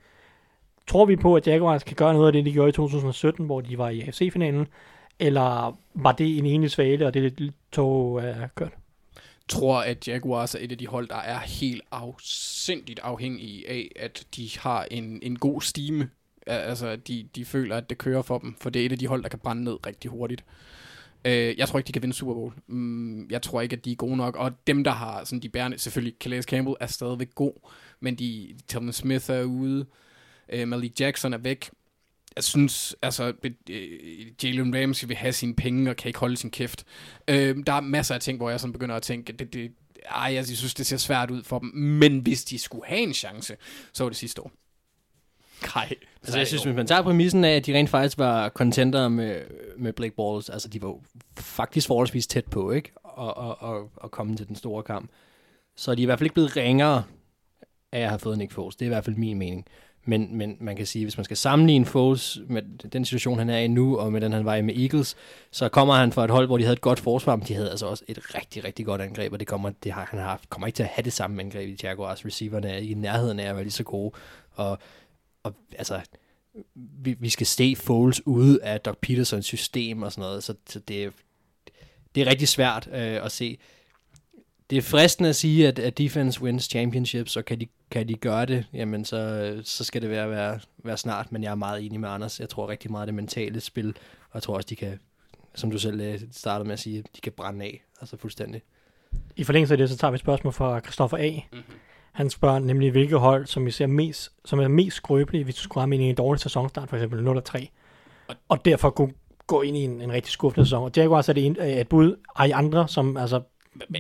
Tror 0.88 1.06
vi 1.06 1.16
på, 1.16 1.36
at 1.36 1.48
Jaguars 1.48 1.84
kan 1.84 1.96
gøre 1.96 2.14
noget 2.14 2.28
af 2.28 2.34
det, 2.34 2.46
de 2.46 2.54
gjorde 2.54 2.70
i 2.70 2.72
2017, 2.72 3.46
hvor 3.46 3.62
de 3.62 3.78
var 3.78 3.90
i 3.90 4.02
AFC-finalen, 4.02 4.68
eller 5.20 5.78
var 5.94 6.12
det 6.12 6.38
en 6.38 6.46
enig 6.46 6.72
svale, 6.72 7.08
og 7.08 7.14
det 7.14 7.54
tog 7.72 8.20
er 8.24 8.44
øh, 8.44 8.48
kørt? 8.56 8.74
Tror, 9.50 9.82
at 9.82 10.08
Jaguars 10.08 10.56
er 10.56 10.60
et 10.62 10.72
af 10.72 10.78
de 10.78 10.88
hold, 10.88 11.08
der 11.08 11.16
er 11.16 11.40
helt 11.40 11.82
afsindigt 11.92 13.00
afhængige 13.00 13.70
af, 13.70 13.92
at 13.96 14.26
de 14.36 14.50
har 14.60 14.88
en, 14.92 15.20
en 15.22 15.40
god 15.40 15.62
stime. 15.62 16.10
Altså, 16.48 16.88
at 16.88 17.08
de, 17.08 17.28
de 17.36 17.46
føler, 17.46 17.78
at 17.78 17.90
det 17.90 17.98
kører 17.98 18.22
for 18.22 18.38
dem, 18.38 18.56
for 18.62 18.70
det 18.70 18.82
er 18.82 18.86
et 18.86 18.92
af 18.92 19.00
de 19.00 19.08
hold, 19.08 19.24
der 19.24 19.30
kan 19.30 19.40
brænde 19.40 19.64
ned 19.64 19.86
rigtig 19.88 20.12
hurtigt. 20.12 20.44
Øh, 21.26 21.58
jeg 21.58 21.68
tror 21.68 21.80
ikke, 21.80 21.88
de 21.88 21.94
kan 21.94 22.02
vinde 22.02 22.16
Super 22.16 22.34
Bowl. 22.34 22.54
Mm, 22.68 23.30
jeg 23.30 23.42
tror 23.42 23.62
ikke, 23.62 23.76
at 23.76 23.86
de 23.86 23.92
er 23.92 23.96
gode 23.96 24.18
nok. 24.18 24.36
Og 24.36 24.52
dem, 24.68 24.84
der 24.84 24.92
har 24.92 25.24
sådan 25.24 25.42
de 25.42 25.50
bærende, 25.50 25.78
selvfølgelig 25.78 26.16
Calais 26.20 26.46
Campbell 26.46 26.76
er 26.80 26.88
stadigvæk 26.88 27.36
god, 27.36 27.70
men 28.00 28.16
de, 28.16 28.56
Thomas 28.70 28.96
Smith 28.96 29.30
er 29.30 29.44
ude, 29.44 29.86
øh, 30.50 30.68
Malik 30.68 31.00
Jackson 31.00 31.34
er 31.34 31.38
væk. 31.38 31.70
Jeg 32.36 32.44
synes, 32.44 32.96
altså, 33.02 33.34
øh, 33.70 34.44
Jalen 34.44 34.76
Ramsey 34.82 35.08
vil 35.08 35.16
have 35.16 35.34
sine 35.34 35.56
penge 35.56 35.90
og 35.90 35.96
kan 35.96 36.10
ikke 36.10 36.20
holde 36.20 36.38
sin 36.38 36.52
kæft. 36.52 36.86
Øh, 37.28 37.58
der 37.68 37.74
er 37.74 37.82
masser 37.82 38.16
af 38.16 38.22
ting, 38.22 38.38
hvor 38.38 38.50
jeg 38.50 38.60
sådan 38.60 38.74
begynder 38.74 38.96
at 38.96 39.02
tænke, 39.02 39.34
det, 39.34 39.54
det, 39.54 39.72
ej, 40.06 40.34
jeg 40.34 40.46
synes, 40.46 40.74
det 40.74 40.86
ser 40.86 40.98
svært 40.98 41.32
ud 41.32 41.44
for 41.44 41.60
dem. 41.60 41.70
Men 41.76 42.20
hvis 42.20 42.44
de 42.44 42.60
skulle 42.60 42.86
have 42.86 43.02
en 43.02 43.14
chance, 43.14 43.56
så 43.94 44.04
var 44.04 44.10
det 44.10 44.18
sidste 44.18 44.42
år. 44.42 44.52
Nej. 45.76 45.90
Altså, 46.22 46.38
jeg 46.38 46.48
synes, 46.48 46.64
hvis 46.64 46.76
man 46.76 46.88
tager 46.88 47.02
præmissen 47.02 47.44
af, 47.46 47.56
at 47.56 47.66
de 47.66 47.74
rent 47.74 47.90
faktisk 47.90 48.18
var 48.18 48.50
contender 48.50 49.10
med, 49.10 49.42
med 49.78 49.94
Blake 49.94 50.16
Balls, 50.16 50.50
altså 50.50 50.68
de 50.68 50.82
var 50.82 50.96
faktisk 51.38 51.88
forholdsvis 51.88 52.28
tæt 52.28 52.46
på, 52.46 52.72
ikke? 52.72 52.92
Og, 53.04 53.38
og, 53.38 53.62
og, 53.62 53.92
og 53.96 54.12
komme 54.12 54.38
til 54.38 54.48
den 54.48 54.56
store 54.56 54.84
kamp. 54.84 55.10
Så 55.76 55.92
er 55.92 55.96
de 55.96 56.02
i 56.02 56.06
hvert 56.06 56.20
fald 56.20 56.26
ikke 56.26 56.34
blevet 56.34 56.56
ringere 56.56 57.04
af 57.92 58.00
at 58.00 58.10
have 58.10 58.20
fået 58.20 58.38
Nick 58.38 58.52
Foles. 58.52 58.76
Det 58.76 58.86
er 58.86 58.88
i 58.88 58.94
hvert 58.94 59.06
fald 59.06 59.16
min 59.16 59.38
mening. 59.38 59.66
Men, 60.06 60.38
men 60.38 60.58
man 60.60 60.76
kan 60.76 60.86
sige, 60.86 61.06
hvis 61.06 61.18
man 61.18 61.24
skal 61.24 61.38
sammenligne 61.38 61.86
Foles 61.86 62.40
med 62.48 62.62
den 62.90 63.06
situation, 63.06 63.40
han 63.40 63.50
er 63.50 63.58
i 63.58 63.68
nu, 63.68 63.98
og 63.98 64.12
med 64.12 64.22
den, 64.22 64.34
han 64.34 64.46
var 64.46 64.56
i 64.56 64.62
med 64.62 64.78
Eagles, 64.78 65.16
så 65.52 65.70
kommer 65.70 65.94
han 65.94 66.12
fra 66.12 66.24
et 66.24 66.30
hold, 66.30 66.46
hvor 66.46 66.58
de 66.58 66.64
havde 66.64 66.74
et 66.74 66.82
godt 66.82 67.00
forsvar, 67.00 67.36
men 67.36 67.48
de 67.48 67.54
havde 67.54 67.70
altså 67.70 67.86
også 67.86 68.04
et 68.08 68.36
rigtig, 68.36 68.64
rigtig 68.64 68.86
godt 68.86 69.02
angreb, 69.02 69.34
og 69.34 69.40
det 69.40 69.48
kommer, 69.48 69.72
det 69.84 69.92
har, 69.92 70.08
han 70.12 70.20
har, 70.20 70.42
kommer 70.50 70.68
ikke 70.68 70.76
til 70.76 70.84
at 70.84 70.90
have 70.90 71.04
det 71.04 71.14
samme 71.14 71.42
angreb 71.42 71.70
i 71.70 71.78
Jaguars. 71.84 72.26
Receiverne 72.26 72.70
er 72.70 72.78
ikke 72.78 72.92
i 72.92 72.98
nærheden 72.98 73.40
af 73.40 73.50
at 73.50 73.56
være 73.56 73.64
lige 73.64 73.72
så 73.72 73.84
gode, 73.84 74.12
og, 74.52 74.78
og 75.44 75.54
altså, 75.78 76.02
vi, 76.76 77.16
vi 77.20 77.30
skal 77.30 77.48
se 77.48 77.76
Foles 77.76 78.28
ude 78.28 78.64
af 78.64 78.80
Doc 78.80 78.96
Petersons 79.02 79.46
system 79.46 80.04
og 80.04 80.12
sådan 80.12 80.22
noget, 80.22 80.44
så, 80.44 80.54
så 80.70 80.80
det, 80.80 81.14
det 82.16 82.24
er 82.24 82.28
rigtig 82.28 82.48
svært 82.48 82.88
øh, 82.88 83.26
at 83.26 83.32
se. 83.32 83.58
Det 84.74 84.80
er 84.80 84.82
fristende 84.82 85.30
at 85.30 85.36
sige, 85.36 85.68
at, 85.68 85.80
at 85.80 85.98
defense 85.98 86.42
wins 86.42 86.64
championships, 86.64 87.38
og 87.38 87.46
kan 87.46 87.60
de, 87.60 87.68
kan 87.92 88.08
de 88.08 88.16
gøre 88.16 88.46
det, 88.46 88.66
jamen 88.74 89.06
så, 89.06 89.62
så 89.64 89.84
skal 89.84 90.02
det 90.02 90.10
være, 90.10 90.30
være, 90.30 90.60
være 90.84 90.98
snart, 90.98 91.32
men 91.32 91.44
jeg 91.44 91.52
er 91.52 91.56
meget 91.56 91.86
enig 91.86 92.00
med 92.00 92.10
Anders. 92.10 92.40
Jeg 92.40 92.50
tror 92.50 92.70
rigtig 92.70 92.92
meget 92.92 93.08
det 93.08 93.16
mentale 93.16 93.60
spil, 93.60 93.88
og 94.30 94.32
jeg 94.34 94.44
tror 94.44 94.56
også, 94.56 94.68
de 94.70 94.76
kan, 94.76 95.00
som 95.56 95.72
du 95.72 95.80
selv 95.80 96.02
øh, 96.02 96.20
startede 96.32 96.68
med 96.68 96.74
at 96.74 96.80
sige, 96.80 97.04
de 97.16 97.22
kan 97.22 97.32
brænde 97.32 97.66
af, 97.66 97.84
altså 98.02 98.18
fuldstændig. 98.18 98.62
I 99.36 99.44
forlængelse 99.44 99.74
af 99.74 99.78
det, 99.78 99.90
så 99.90 99.98
tager 99.98 100.12
vi 100.12 100.16
et 100.16 100.20
spørgsmål 100.20 100.54
fra 100.54 100.80
Christoffer 100.80 101.18
A. 101.18 101.30
Mhm. 101.32 101.42
Mm-hmm. 101.52 101.76
Han 102.12 102.30
spørger 102.30 102.60
nemlig, 102.60 102.92
hvilke 102.92 103.18
hold, 103.18 103.46
som 103.46 103.66
vi 103.66 103.72
ser 103.72 103.88
mest, 103.88 104.32
som 104.46 104.60
er 104.60 104.68
mest 104.68 104.98
skrøbelige, 104.98 105.44
hvis 105.44 105.56
du 105.56 105.62
skulle 105.62 105.96
ind 105.96 106.04
i 106.04 106.10
en 106.10 106.16
dårlig 106.16 106.40
sæsonstart, 106.40 106.90
for 106.90 106.98
eksempel 106.98 107.28
0-3, 107.28 107.68
og 108.50 108.66
derfor 108.66 108.90
kunne 108.90 109.14
gå 109.48 109.62
ind 109.62 109.78
i 109.78 109.84
en, 109.84 110.02
en 110.02 110.12
rigtig 110.12 110.32
skuffende 110.32 110.66
sæson. 110.66 110.84
Og 110.84 110.92
Jaguars 110.96 111.30
er 111.30 111.34
det 111.34 111.46
en, 111.46 111.56
er 111.60 111.82
et 111.82 111.90
bud, 111.90 112.16
og 112.36 112.48
I 112.48 112.52
andre, 112.52 112.88
som 112.88 113.18
altså 113.18 113.42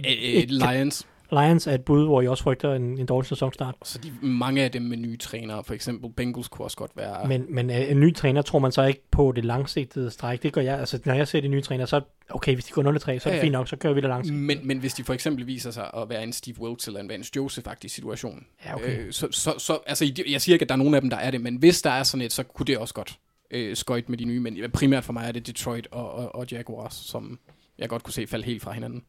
Et 0.05 0.51
Lions, 0.51 1.07
Lions 1.31 1.67
er 1.67 1.71
et 1.73 1.81
bud, 1.81 2.05
hvor 2.05 2.21
I 2.21 2.27
også 2.27 2.43
frygter 2.43 2.73
en, 2.73 2.97
en 2.97 3.05
dårlig 3.05 3.27
sæsonstart. 3.27 3.75
så 3.83 3.99
de, 4.03 4.27
mange 4.27 4.63
af 4.63 4.71
dem 4.71 4.81
med 4.81 4.97
nye 4.97 5.17
trænere, 5.17 5.63
for 5.63 5.73
eksempel 5.73 6.09
Bengals 6.11 6.47
kunne 6.47 6.65
også 6.65 6.77
godt 6.77 6.91
være... 6.95 7.27
Men, 7.27 7.45
men 7.49 7.69
øh, 7.69 7.91
en 7.91 7.99
ny 7.99 8.15
træner 8.15 8.41
tror 8.41 8.59
man 8.59 8.71
så 8.71 8.83
ikke 8.83 9.01
på 9.11 9.31
det 9.35 9.45
langsigtede 9.45 10.11
stræk. 10.11 10.43
Det 10.43 10.53
gør 10.53 10.61
jeg. 10.61 10.79
Altså, 10.79 10.99
når 11.05 11.13
jeg 11.13 11.27
ser 11.27 11.41
de 11.41 11.47
nye 11.47 11.61
træner, 11.61 11.85
så 11.85 12.01
okay, 12.29 12.53
hvis 12.53 12.65
de 12.65 12.71
går 12.71 12.83
0-3, 12.83 12.99
så 12.99 13.11
er 13.11 13.15
det 13.15 13.25
Ja, 13.25 13.35
ja. 13.35 13.43
fint 13.43 13.51
nok, 13.51 13.67
så 13.67 13.75
kører 13.75 13.93
vi 13.93 14.01
det 14.01 14.09
langsigtet. 14.09 14.41
Men, 14.41 14.67
men 14.67 14.77
hvis 14.77 14.93
de 14.93 15.03
for 15.03 15.13
eksempel 15.13 15.47
viser 15.47 15.71
sig 15.71 15.89
at 15.97 16.09
være 16.09 16.23
en 16.23 16.33
Steve 16.33 16.61
Wilkes 16.61 16.87
eller 16.87 16.99
en 16.99 17.09
Vance 17.09 17.31
Joseph-agtig 17.37 17.87
situation, 17.87 18.45
Ja, 18.65 18.75
okay. 18.75 19.05
øh, 19.05 19.11
så, 19.13 19.27
så, 19.31 19.53
så, 19.57 19.79
altså, 19.85 20.11
jeg 20.29 20.41
siger 20.41 20.55
ikke, 20.55 20.63
at 20.63 20.69
der 20.69 20.75
er 20.75 20.77
nogen 20.79 20.93
af 20.93 21.01
dem, 21.01 21.09
der 21.09 21.17
er 21.17 21.31
det, 21.31 21.41
men 21.41 21.55
hvis 21.55 21.81
der 21.81 21.89
er 21.89 22.03
sådan 22.03 22.25
et, 22.25 22.33
så 22.33 22.43
kunne 22.43 22.65
det 22.65 22.77
også 22.77 22.93
godt 22.93 23.19
øh, 23.51 23.75
skøjte 23.75 24.11
med 24.11 24.17
de 24.17 24.25
nye, 24.25 24.39
men 24.39 24.57
primært 24.73 25.03
for 25.03 25.13
mig 25.13 25.27
er 25.27 25.31
det 25.31 25.47
Detroit 25.47 25.87
og, 25.91 26.11
og, 26.11 26.35
og 26.35 26.45
Jaguars, 26.51 26.93
som 26.93 27.39
jeg 27.79 27.89
godt 27.89 28.03
kunne 28.03 28.13
se 28.13 28.27
falde 28.27 28.45
helt 28.45 28.61
fra 28.61 28.71
hinanden. 28.71 29.03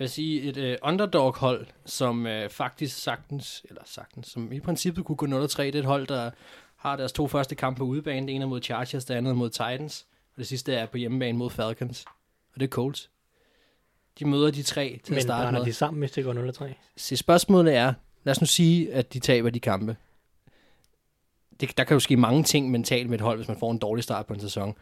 Jeg 0.00 0.04
vil 0.04 0.10
sige, 0.10 0.42
et 0.42 0.56
øh, 0.56 0.76
underdog-hold, 0.82 1.66
som 1.86 2.26
øh, 2.26 2.50
faktisk 2.50 3.02
sagtens, 3.02 3.62
eller 3.68 3.82
sagtens, 3.84 4.26
som 4.26 4.52
i 4.52 4.60
princippet 4.60 5.04
kunne 5.04 5.16
gå 5.16 5.26
0-3, 5.26 5.30
det 5.62 5.74
er 5.74 5.78
et 5.78 5.84
hold, 5.84 6.06
der 6.06 6.30
har 6.76 6.96
deres 6.96 7.12
to 7.12 7.28
første 7.28 7.54
kampe 7.54 7.84
udebane. 7.84 8.26
Det 8.26 8.34
ene 8.34 8.44
er 8.44 8.48
mod 8.48 8.62
Chargers, 8.62 9.04
det 9.04 9.14
andet 9.14 9.30
er 9.30 9.34
mod 9.34 9.50
Titans, 9.50 10.06
og 10.32 10.38
det 10.38 10.46
sidste 10.46 10.74
er 10.74 10.86
på 10.86 10.96
hjemmebane 10.96 11.38
mod 11.38 11.50
Falcons, 11.50 12.04
og 12.54 12.60
det 12.60 12.66
er 12.66 12.70
Colts. 12.70 13.10
De 14.18 14.24
møder 14.24 14.50
de 14.50 14.62
tre 14.62 15.00
til 15.04 15.12
at 15.12 15.16
Men 15.16 15.22
starte 15.22 15.44
brænder 15.44 15.60
med. 15.60 15.66
de 15.66 15.72
sammen, 15.72 15.98
hvis 15.98 16.10
det 16.10 16.24
går 16.24 16.68
0-3? 16.68 16.74
Så 16.96 17.16
spørgsmålet 17.16 17.74
er, 17.74 17.92
lad 18.24 18.30
os 18.30 18.40
nu 18.40 18.46
sige, 18.46 18.92
at 18.92 19.12
de 19.12 19.18
taber 19.18 19.50
de 19.50 19.60
kampe. 19.60 19.96
Det, 21.60 21.78
der 21.78 21.84
kan 21.84 21.94
jo 21.94 22.00
ske 22.00 22.16
mange 22.16 22.42
ting 22.42 22.70
mentalt 22.70 23.08
med 23.10 23.18
et 23.18 23.24
hold, 23.24 23.38
hvis 23.38 23.48
man 23.48 23.58
får 23.58 23.70
en 23.70 23.78
dårlig 23.78 24.04
start 24.04 24.26
på 24.26 24.34
en 24.34 24.40
sæson. 24.40 24.76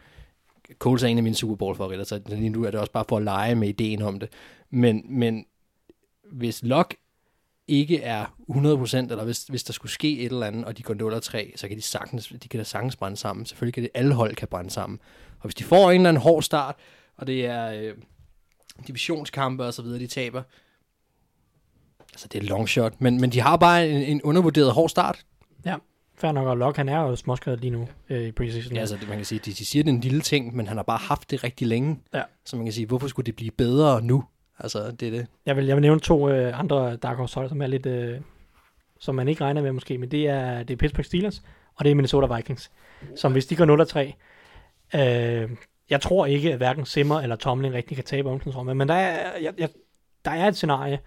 Coles 0.79 1.03
er 1.03 1.07
en 1.07 1.17
af 1.17 1.23
mine 1.23 1.35
Super 1.35 1.55
Bowl 1.55 1.75
favoritter, 1.75 2.05
så 2.05 2.21
lige 2.27 2.49
nu 2.49 2.63
er 2.63 2.71
det 2.71 2.79
også 2.79 2.91
bare 2.91 3.05
for 3.09 3.17
at 3.17 3.23
lege 3.23 3.55
med 3.55 3.69
ideen 3.69 4.01
om 4.01 4.19
det. 4.19 4.29
Men, 4.69 5.05
men 5.09 5.45
hvis 6.31 6.63
Lok 6.63 6.95
ikke 7.67 8.01
er 8.01 8.25
100%, 8.25 8.97
eller 8.97 9.23
hvis, 9.23 9.43
hvis 9.43 9.63
der 9.63 9.73
skulle 9.73 9.91
ske 9.91 10.19
et 10.19 10.31
eller 10.31 10.47
andet, 10.47 10.65
og 10.65 10.77
de 10.77 10.83
går 10.83 11.19
0-3, 11.19 11.51
så 11.55 11.67
kan 11.67 11.77
de 11.77 11.81
sagtens, 11.81 12.27
de 12.27 12.47
kan 12.47 12.57
da 12.57 12.63
sagtens 12.63 12.95
brænde 12.95 13.17
sammen. 13.17 13.45
Selvfølgelig 13.45 13.73
kan 13.73 13.83
det, 13.83 13.91
alle 13.93 14.13
hold 14.13 14.35
kan 14.35 14.47
brænde 14.47 14.69
sammen. 14.69 14.99
Og 15.39 15.43
hvis 15.43 15.55
de 15.55 15.63
får 15.63 15.91
en 15.91 15.95
eller 15.95 16.09
anden 16.09 16.23
hård 16.23 16.43
start, 16.43 16.75
og 17.15 17.27
det 17.27 17.45
er 17.45 17.71
øh, 17.71 17.95
divisionskampe 18.87 19.65
og 19.65 19.73
så 19.73 19.81
videre, 19.81 19.99
de 19.99 20.07
taber, 20.07 20.43
altså 22.13 22.27
det 22.27 22.43
er 22.43 22.47
long 22.47 22.69
shot, 22.69 23.01
men, 23.01 23.21
men 23.21 23.29
de 23.29 23.39
har 23.39 23.57
bare 23.57 23.89
en, 23.89 24.01
en 24.01 24.21
undervurderet 24.21 24.71
hård 24.71 24.89
start. 24.89 25.25
Ja. 25.65 25.75
Fair 26.19 26.31
nok, 26.31 26.47
og 26.47 26.57
Locke, 26.57 26.77
han 26.77 26.89
er 26.89 26.99
jo 26.99 27.15
småskadet 27.15 27.59
lige 27.59 27.71
nu 27.71 27.87
øh, 28.09 28.21
i 28.21 28.31
preseason. 28.31 28.73
Ja, 28.73 28.79
altså 28.79 28.97
man 29.07 29.17
kan 29.17 29.25
sige, 29.25 29.39
de, 29.45 29.51
de 29.51 29.65
siger, 29.65 29.83
det 29.83 29.91
er 29.91 29.95
en 29.95 30.01
lille 30.01 30.21
ting, 30.21 30.55
men 30.55 30.67
han 30.67 30.77
har 30.77 30.83
bare 30.83 30.97
haft 30.97 31.31
det 31.31 31.43
rigtig 31.43 31.67
længe. 31.67 31.99
Ja. 32.13 32.23
Så 32.45 32.55
man 32.55 32.65
kan 32.65 32.73
sige, 32.73 32.85
hvorfor 32.85 33.07
skulle 33.07 33.25
det 33.25 33.35
blive 33.35 33.51
bedre 33.51 34.01
nu? 34.01 34.23
Altså, 34.59 34.91
det 34.91 35.07
er 35.07 35.11
det. 35.11 35.27
Jeg 35.45 35.55
vil, 35.55 35.65
jeg 35.65 35.75
vil 35.75 35.81
nævne 35.81 35.99
to 35.99 36.29
øh, 36.29 36.59
andre 36.59 36.95
Dark 36.95 37.17
Horse 37.17 37.35
hold, 37.35 37.49
som 37.49 37.61
er 37.61 37.67
lidt, 37.67 37.85
øh, 37.85 38.19
som 38.99 39.15
man 39.15 39.27
ikke 39.27 39.43
regner 39.43 39.61
med 39.61 39.71
måske, 39.71 39.97
men 39.97 40.11
det 40.11 40.27
er, 40.27 40.63
det 40.63 40.73
er 40.73 40.77
Pittsburgh 40.77 41.05
Steelers, 41.05 41.41
og 41.75 41.85
det 41.85 41.91
er 41.91 41.95
Minnesota 41.95 42.35
Vikings, 42.35 42.71
som 43.15 43.31
hvis 43.31 43.45
de 43.45 43.55
går 43.55 44.11
0-3, 44.93 44.99
øh, 44.99 45.49
jeg 45.89 46.01
tror 46.01 46.25
ikke, 46.25 46.51
at 46.51 46.57
hverken 46.57 46.85
Simmer 46.85 47.21
eller 47.21 47.35
Tomlin 47.35 47.73
rigtig 47.73 47.97
kan 47.97 48.05
tabe 48.05 48.29
omklædningsrummet, 48.29 48.77
men 48.77 48.87
der 48.87 48.95
er, 48.95 49.37
jeg, 49.41 49.53
jeg, 49.57 49.69
der 50.25 50.31
er 50.31 50.47
et 50.47 50.55
scenarie, 50.55 50.99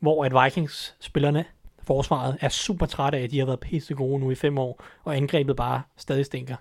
hvor 0.00 0.24
at 0.24 0.44
Vikings-spillerne, 0.44 1.44
forsvaret, 1.82 2.36
er 2.40 2.48
super 2.48 2.86
træt 2.86 3.14
af, 3.14 3.20
at 3.22 3.30
de 3.30 3.38
har 3.38 3.46
været 3.46 3.60
pisse 3.60 3.94
gode 3.94 4.18
nu 4.18 4.30
i 4.30 4.34
fem 4.34 4.58
år, 4.58 4.82
og 5.04 5.16
angrebet 5.16 5.56
bare 5.56 5.82
stadig 5.96 6.26
stinker. 6.26 6.56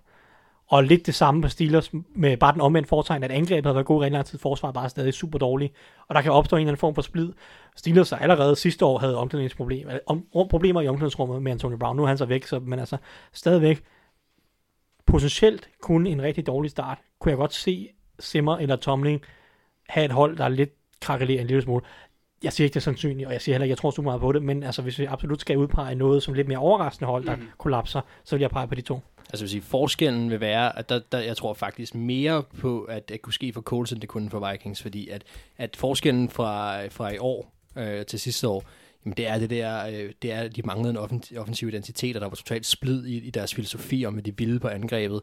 Og 0.68 0.84
lidt 0.84 1.06
det 1.06 1.16
samme 1.16 1.42
på 1.42 1.48
Steelers, 1.48 1.92
med 2.16 2.38
bare 2.38 2.54
den 2.54 2.62
omvendte 2.62 2.90
foretegn, 2.90 3.24
at 3.24 3.32
angrebet 3.32 3.66
har 3.66 3.74
været 3.74 3.86
god 3.86 4.02
i 4.02 4.06
rigtig 4.06 4.14
lang 4.14 4.26
tid, 4.26 4.40
forsvaret 4.40 4.74
bare 4.74 4.90
stadig 4.90 5.14
super 5.14 5.40
dårligt. 5.40 5.74
Og 6.08 6.16
der 6.16 6.22
kan 6.22 6.32
opstå 6.32 6.56
en 6.56 6.62
eller 6.62 6.70
anden 6.70 6.80
form 6.80 6.96
for 6.96 7.02
splid. 7.02 7.34
Steelers 7.76 8.14
allerede 8.14 8.56
sidste 8.56 8.86
år 8.86 9.00
havde 9.00 9.18
omklædningsproblemer, 9.18 10.00
om, 10.06 10.26
problemer 10.50 10.82
i 10.82 10.88
omklædningsrummet 10.88 11.42
med 11.42 11.52
Antonio 11.52 11.78
Brown. 11.78 11.96
Nu 11.98 12.04
er 12.04 12.08
han 12.08 12.18
så 12.18 12.26
væk, 12.26 12.46
så, 12.46 12.60
men 12.60 12.80
altså 12.80 12.98
stadigvæk 13.34 13.84
potentielt 15.06 15.70
kun 15.82 16.08
en 16.08 16.22
rigtig 16.22 16.48
dårlig 16.48 16.72
start. 16.72 16.98
Kunne 17.20 17.30
jeg 17.30 17.38
godt 17.38 17.54
se 17.54 17.90
Simmer 18.20 18.58
eller 18.58 18.76
Tomlin 18.76 19.20
have 19.90 20.06
et 20.06 20.12
hold, 20.12 20.38
der 20.38 20.44
er 20.44 20.50
lidt 20.50 20.74
krakelerer 21.02 21.42
en 21.42 21.48
lille 21.48 21.62
smule. 21.62 21.86
Jeg 22.44 22.54
siger 22.54 22.66
ikke, 22.66 22.74
det 22.74 22.80
er 22.80 22.84
sandsynligt, 22.84 23.28
og 23.28 23.34
jeg 23.34 23.42
siger 23.42 23.56
heller 23.56 23.64
ikke, 23.64 23.72
jeg 23.72 23.78
tror 23.78 23.92
super 23.92 24.10
meget 24.10 24.22
på 24.22 24.32
det, 24.32 24.44
men 24.44 24.64
altså, 24.64 24.82
hvis 24.82 25.00
vi 25.00 25.06
absolut 25.06 25.42
skal 25.42 25.58
udpege 25.58 25.96
noget 25.96 26.24
som 26.24 26.34
lidt 26.34 26.48
mere 26.48 26.58
overraskende 26.58 27.10
hold, 27.12 27.26
der 27.26 27.36
mm. 27.36 27.48
kollapser, 27.58 28.02
så 28.24 28.36
vil 28.36 28.42
jeg 28.42 28.50
pege 28.50 28.68
på 28.68 28.76
de 28.76 28.82
to. 28.82 29.00
Altså 29.30 29.44
vil 29.44 29.50
sige, 29.50 29.62
forskellen 29.62 30.30
vil 30.30 30.40
være, 30.40 30.80
at 30.80 30.90
der, 30.90 31.00
der, 31.12 31.20
jeg 31.20 31.38
tror 31.38 31.54
faktisk 31.54 31.96
mere 31.96 32.44
på, 32.44 32.84
at 32.84 33.10
det 33.10 33.22
kunne 33.22 33.34
ske 33.34 33.54
for 33.54 33.62
Colts, 33.62 33.92
end 33.92 34.02
det 34.02 34.10
kunne 34.10 34.30
for 34.30 34.52
Vikings, 34.52 34.82
fordi 34.82 35.10
at, 35.10 35.24
at 35.58 35.76
forskellen 35.76 36.30
fra, 36.30 36.86
fra 36.88 37.10
i 37.10 37.18
år 37.18 37.54
øh, 37.76 38.06
til 38.06 38.20
sidste 38.20 38.48
år, 38.48 38.64
jamen 39.06 39.18
det 39.18 39.28
er 39.28 39.40
det 39.40 39.50
der, 39.50 39.88
øh, 39.88 40.12
det 40.22 40.32
er, 40.32 40.48
de 40.48 40.62
manglede 40.62 40.90
en 40.90 40.98
offen- 40.98 41.38
offensiv 41.38 41.68
identitet, 41.68 42.16
og 42.16 42.22
der 42.22 42.28
var 42.28 42.36
totalt 42.36 42.66
splid 42.66 43.06
i, 43.06 43.18
i 43.18 43.30
deres 43.30 43.54
filosofi 43.54 44.06
om, 44.06 44.18
at 44.18 44.26
de 44.26 44.38
ville 44.38 44.60
på 44.60 44.68
angrebet. 44.68 45.22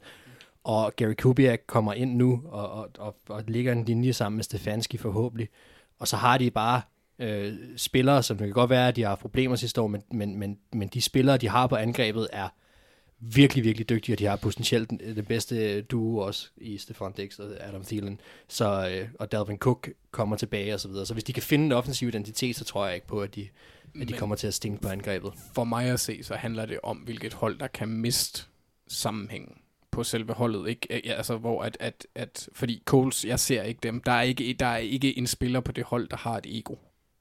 Og 0.65 0.93
Gary 0.97 1.15
Kubiak 1.15 1.61
kommer 1.67 1.93
ind 1.93 2.17
nu 2.17 2.43
og, 2.45 2.71
og, 2.71 2.89
og, 2.99 3.17
og 3.29 3.43
ligger 3.49 3.73
en 3.73 3.85
linje 3.85 4.13
sammen 4.13 4.37
med 4.37 4.45
Stefanski 4.45 4.97
forhåbentlig. 4.97 5.49
Og 5.99 6.09
så 6.09 6.17
har 6.17 6.39
de 6.39 6.51
bare 6.51 6.81
øh, 7.19 7.55
spillere, 7.77 8.23
som 8.23 8.37
det 8.37 8.47
kan 8.47 8.55
godt 8.55 8.71
være, 8.71 8.89
at 8.89 8.97
de 8.97 9.03
har 9.03 9.09
haft 9.09 9.21
problemer 9.21 9.57
sidste 9.57 9.81
år, 9.81 9.87
men, 9.87 10.03
men, 10.13 10.39
men, 10.39 10.59
men 10.73 10.89
de 10.89 11.03
spillere, 11.03 11.37
de 11.37 11.49
har 11.49 11.67
på 11.67 11.77
angrebet, 11.77 12.29
er 12.33 12.49
virkelig, 13.21 13.65
virkelig 13.65 13.89
dygtige, 13.89 14.15
og 14.15 14.19
de 14.19 14.25
har 14.25 14.37
potentielt 14.37 14.91
den, 14.91 14.99
den 14.99 15.25
bedste 15.25 15.83
duo 15.83 16.19
også 16.19 16.49
i 16.57 16.79
Stefan 16.79 17.13
Dix 17.13 17.39
og 17.39 17.47
Adam 17.61 17.85
Thielen. 17.85 18.21
Så, 18.49 18.89
øh, 18.89 19.09
og 19.19 19.33
Dalvin 19.33 19.59
Cook 19.59 19.89
kommer 20.11 20.37
tilbage 20.37 20.75
og 20.75 20.81
så 20.81 20.89
videre. 20.89 21.07
Så 21.07 21.13
hvis 21.13 21.25
de 21.25 21.33
kan 21.33 21.43
finde 21.43 21.65
en 21.65 21.73
offensiv 21.73 22.09
identitet, 22.09 22.57
så 22.57 22.65
tror 22.65 22.87
jeg 22.87 22.95
ikke 22.95 23.07
på, 23.07 23.21
at 23.21 23.35
de, 23.35 23.49
at 24.01 24.09
de 24.09 24.13
kommer 24.13 24.37
til 24.37 24.47
at 24.47 24.55
stinke 24.55 24.83
på 24.83 24.89
angrebet. 24.89 25.33
For 25.55 25.65
mig 25.65 25.87
at 25.87 26.01
se, 26.01 26.23
så 26.23 26.35
handler 26.35 26.67
det 26.67 26.79
om, 26.83 26.97
hvilket 26.97 27.35
hold, 27.35 27.59
der 27.59 27.67
kan 27.67 27.89
miste 27.89 28.43
sammenhængen 28.89 29.55
på 29.91 30.05
selve 30.05 30.33
holdet, 30.33 30.69
ikke? 30.69 31.01
Ja, 31.05 31.13
altså, 31.13 31.37
hvor 31.37 31.63
at, 31.63 31.77
at, 31.81 32.07
at, 32.15 32.49
fordi 32.53 32.83
Coles, 32.85 33.25
jeg 33.25 33.41
ser 33.41 33.63
ikke 33.63 33.81
dem. 33.83 34.01
Der 34.01 34.13
er 34.13 34.23
ikke, 34.23 34.57
der 34.59 34.67
er 34.67 34.77
ikke 34.77 35.19
en 35.19 35.27
spiller 35.27 35.61
på 35.61 35.73
det 35.73 35.85
hold, 35.85 36.09
der 36.09 36.17
har 36.17 36.37
et 36.37 36.47
ego. 36.59 36.75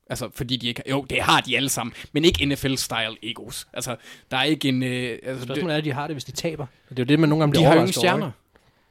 Altså, 0.09 0.29
fordi 0.33 0.57
de 0.57 0.67
ikke 0.67 0.83
Jo, 0.89 1.05
det 1.09 1.21
har 1.21 1.41
de 1.41 1.57
alle 1.57 1.69
sammen, 1.69 1.93
men 2.13 2.25
ikke 2.25 2.45
NFL-style 2.45 3.15
egos. 3.23 3.67
Altså, 3.73 3.95
der 4.31 4.37
er 4.37 4.43
ikke 4.43 4.69
en... 4.69 4.83
Øh, 4.83 5.19
altså, 5.23 5.45
Spørgsmålet 5.45 5.73
er, 5.73 5.77
at 5.77 5.85
de 5.85 5.91
har 5.91 6.07
det, 6.07 6.15
hvis 6.15 6.23
de 6.23 6.31
taber. 6.31 6.65
Det 6.89 6.99
er 6.99 7.03
jo 7.03 7.05
det, 7.05 7.19
man 7.19 7.29
nogle 7.29 7.41
gange 7.41 7.53
de 7.53 7.57
bliver 7.57 7.67
har 7.67 7.75
jo 7.75 7.79
ingen 7.81 7.93
stjerner. 7.93 8.31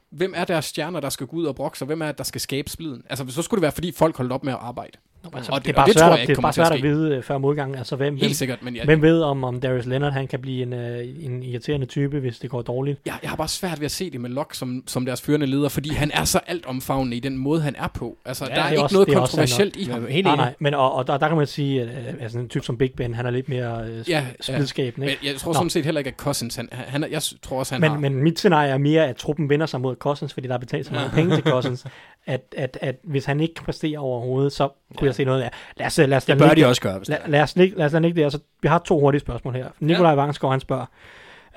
Hvem 0.09 0.33
er 0.35 0.45
deres 0.45 0.65
stjerner, 0.65 0.99
der 0.99 1.09
skal 1.09 1.27
gå 1.27 1.35
ud 1.35 1.45
og 1.45 1.55
brokse, 1.55 1.83
og 1.83 1.85
hvem 1.85 2.01
er 2.01 2.05
det, 2.05 2.17
der 2.17 2.23
skal 2.23 2.41
skabe 2.41 2.69
spliden? 2.69 3.03
Altså, 3.09 3.25
så 3.29 3.41
skulle 3.41 3.57
det 3.59 3.61
være, 3.61 3.71
fordi 3.71 3.91
folk 3.91 4.17
holdt 4.17 4.31
op 4.31 4.43
med 4.43 4.53
at 4.53 4.59
arbejde. 4.61 4.97
Altså, 5.33 5.51
Og 5.51 5.57
det, 5.57 5.65
det- 5.65 5.71
er 5.71 5.75
bare 5.75 5.83
og 5.83 5.87
det 5.87 5.93
svært, 5.93 6.01
tror 6.01 6.07
jeg 6.09 6.13
at- 6.13 6.21
ikke 6.21 6.31
det 6.31 6.37
er 6.37 6.41
bare 6.41 6.49
at 6.49 6.55
svært 6.55 6.71
at 6.71 6.79
ske. 6.79 6.87
vide 6.87 7.15
øh, 7.15 7.23
før 7.23 7.37
modgangen. 7.37 7.77
Altså, 7.77 7.95
hvem, 7.95 8.17
Helt 8.17 8.35
sikkert, 8.35 8.63
men 8.63 8.75
jeg, 8.75 8.85
hvem 8.85 9.01
ved, 9.01 9.21
om, 9.21 9.43
om 9.43 9.59
Darius 9.59 9.85
Leonard 9.85 10.11
han 10.13 10.27
kan 10.27 10.39
blive 10.39 10.63
en, 10.63 10.73
øh, 10.73 11.05
en 11.19 11.43
irriterende 11.43 11.85
type, 11.85 12.19
hvis 12.19 12.39
det 12.39 12.49
går 12.49 12.61
dårligt? 12.61 12.99
jeg, 13.05 13.13
jeg 13.21 13.29
har 13.29 13.37
bare 13.37 13.47
svært 13.47 13.79
ved 13.79 13.85
at 13.85 13.91
se 13.91 14.09
det 14.09 14.21
med 14.21 14.29
Locke 14.29 14.57
som, 14.57 14.83
som 14.87 15.05
deres 15.05 15.21
førende 15.21 15.45
leder, 15.47 15.69
fordi 15.69 15.89
han 15.93 16.11
er 16.13 16.23
så 16.23 16.39
altomfavnende 16.47 17.17
i 17.17 17.19
den 17.19 17.37
måde, 17.37 17.61
han 17.61 17.75
er 17.77 17.87
på. 17.87 18.17
Altså, 18.25 18.45
Ja, 18.49 18.55
der 18.55 18.61
er, 18.61 18.65
er 18.65 18.69
ikke 18.71 18.83
også- 18.83 18.95
noget 18.95 19.09
er 19.09 19.13
kontroversielt 19.19 19.75
i 19.75 19.83
ham. 19.83 20.01
Men 20.01 20.11
helt 20.11 20.25
Nej, 20.25 20.35
nej, 20.35 20.53
men 20.59 20.73
og, 20.73 20.93
og 20.93 21.07
der, 21.07 21.17
der 21.17 21.27
kan 21.27 21.37
man 21.37 21.47
sige, 21.47 21.81
at 21.81 21.87
øh, 21.87 22.13
altså, 22.21 22.39
en 22.39 22.49
type 22.49 22.65
som 22.65 22.77
Big 22.77 22.91
Ben, 22.97 23.13
han 23.13 23.25
er 23.25 23.29
lidt 23.31 23.49
mere 23.49 23.83
øh, 23.87 23.89
Ja, 23.89 24.01
ja, 24.09 24.17
ja. 24.17 24.23
splidskabende. 24.41 25.05
Men 25.05 25.09
ikke? 25.09 25.27
jeg 25.27 25.35
tror 25.35 25.49
Nå. 25.49 25.53
sådan 25.53 25.69
set 25.69 25.85
heller 25.85 25.99
ikke, 25.99 26.07
at 26.09 26.15
Cousins, 26.17 26.55
han, 26.55 26.69
han, 26.71 27.03
er- 27.03 27.07
jeg 27.07 27.21
tror 27.41 27.59
også, 27.59 27.73
han 27.73 27.81
Men, 27.81 27.91
har... 27.91 27.99
men 27.99 28.15
mit 28.23 28.39
scenarie 28.39 28.69
er 28.69 28.77
mere, 28.77 29.07
at 29.07 29.15
truppen 29.15 29.49
vender 29.49 29.65
sig 29.65 29.81
mod 29.81 29.95
Cousins, 29.95 30.33
fordi 30.33 30.47
der 30.47 30.53
er 30.53 30.57
betalt 30.57 30.85
så 30.85 30.93
mange 30.93 31.09
penge 31.09 31.35
til 31.35 31.43
Cousins, 31.51 31.85
at, 32.25 32.41
at, 32.57 32.77
at 32.81 32.95
hvis 33.03 33.25
han 33.25 33.39
ikke 33.39 33.55
præsterer 33.63 33.99
overhovedet, 33.99 34.51
så 34.53 34.67
kunne 34.67 35.05
Ja. 35.05 35.05
jeg 35.05 35.15
se 35.15 35.23
noget 35.25 35.41
af. 35.41 35.51
Lad 35.77 35.87
os, 35.87 35.97
lad 35.97 36.13
os, 36.13 36.25
Det 36.25 36.37
bør 36.37 36.49
de 36.53 36.65
også 36.65 36.81
gøre, 36.81 36.97
hvis 36.97 37.07
det 37.07 37.17
Lad, 37.19 37.25
er. 37.25 37.29
lad, 37.29 37.41
os 37.41 37.55
lad 37.55 37.65
os 37.71 37.77
lade 37.77 37.91
den 37.93 38.01
ligge 38.03 38.21
der. 38.21 38.29
Så 38.29 38.39
vi 38.61 38.67
har 38.67 38.79
to 38.79 38.99
hurtige 38.99 39.19
spørgsmål 39.21 39.53
her. 39.55 39.67
Nikolaj 39.79 40.09
ja. 40.11 40.15
Vangsgaard, 40.15 40.53
han 40.53 40.59
spørger, 40.59 40.85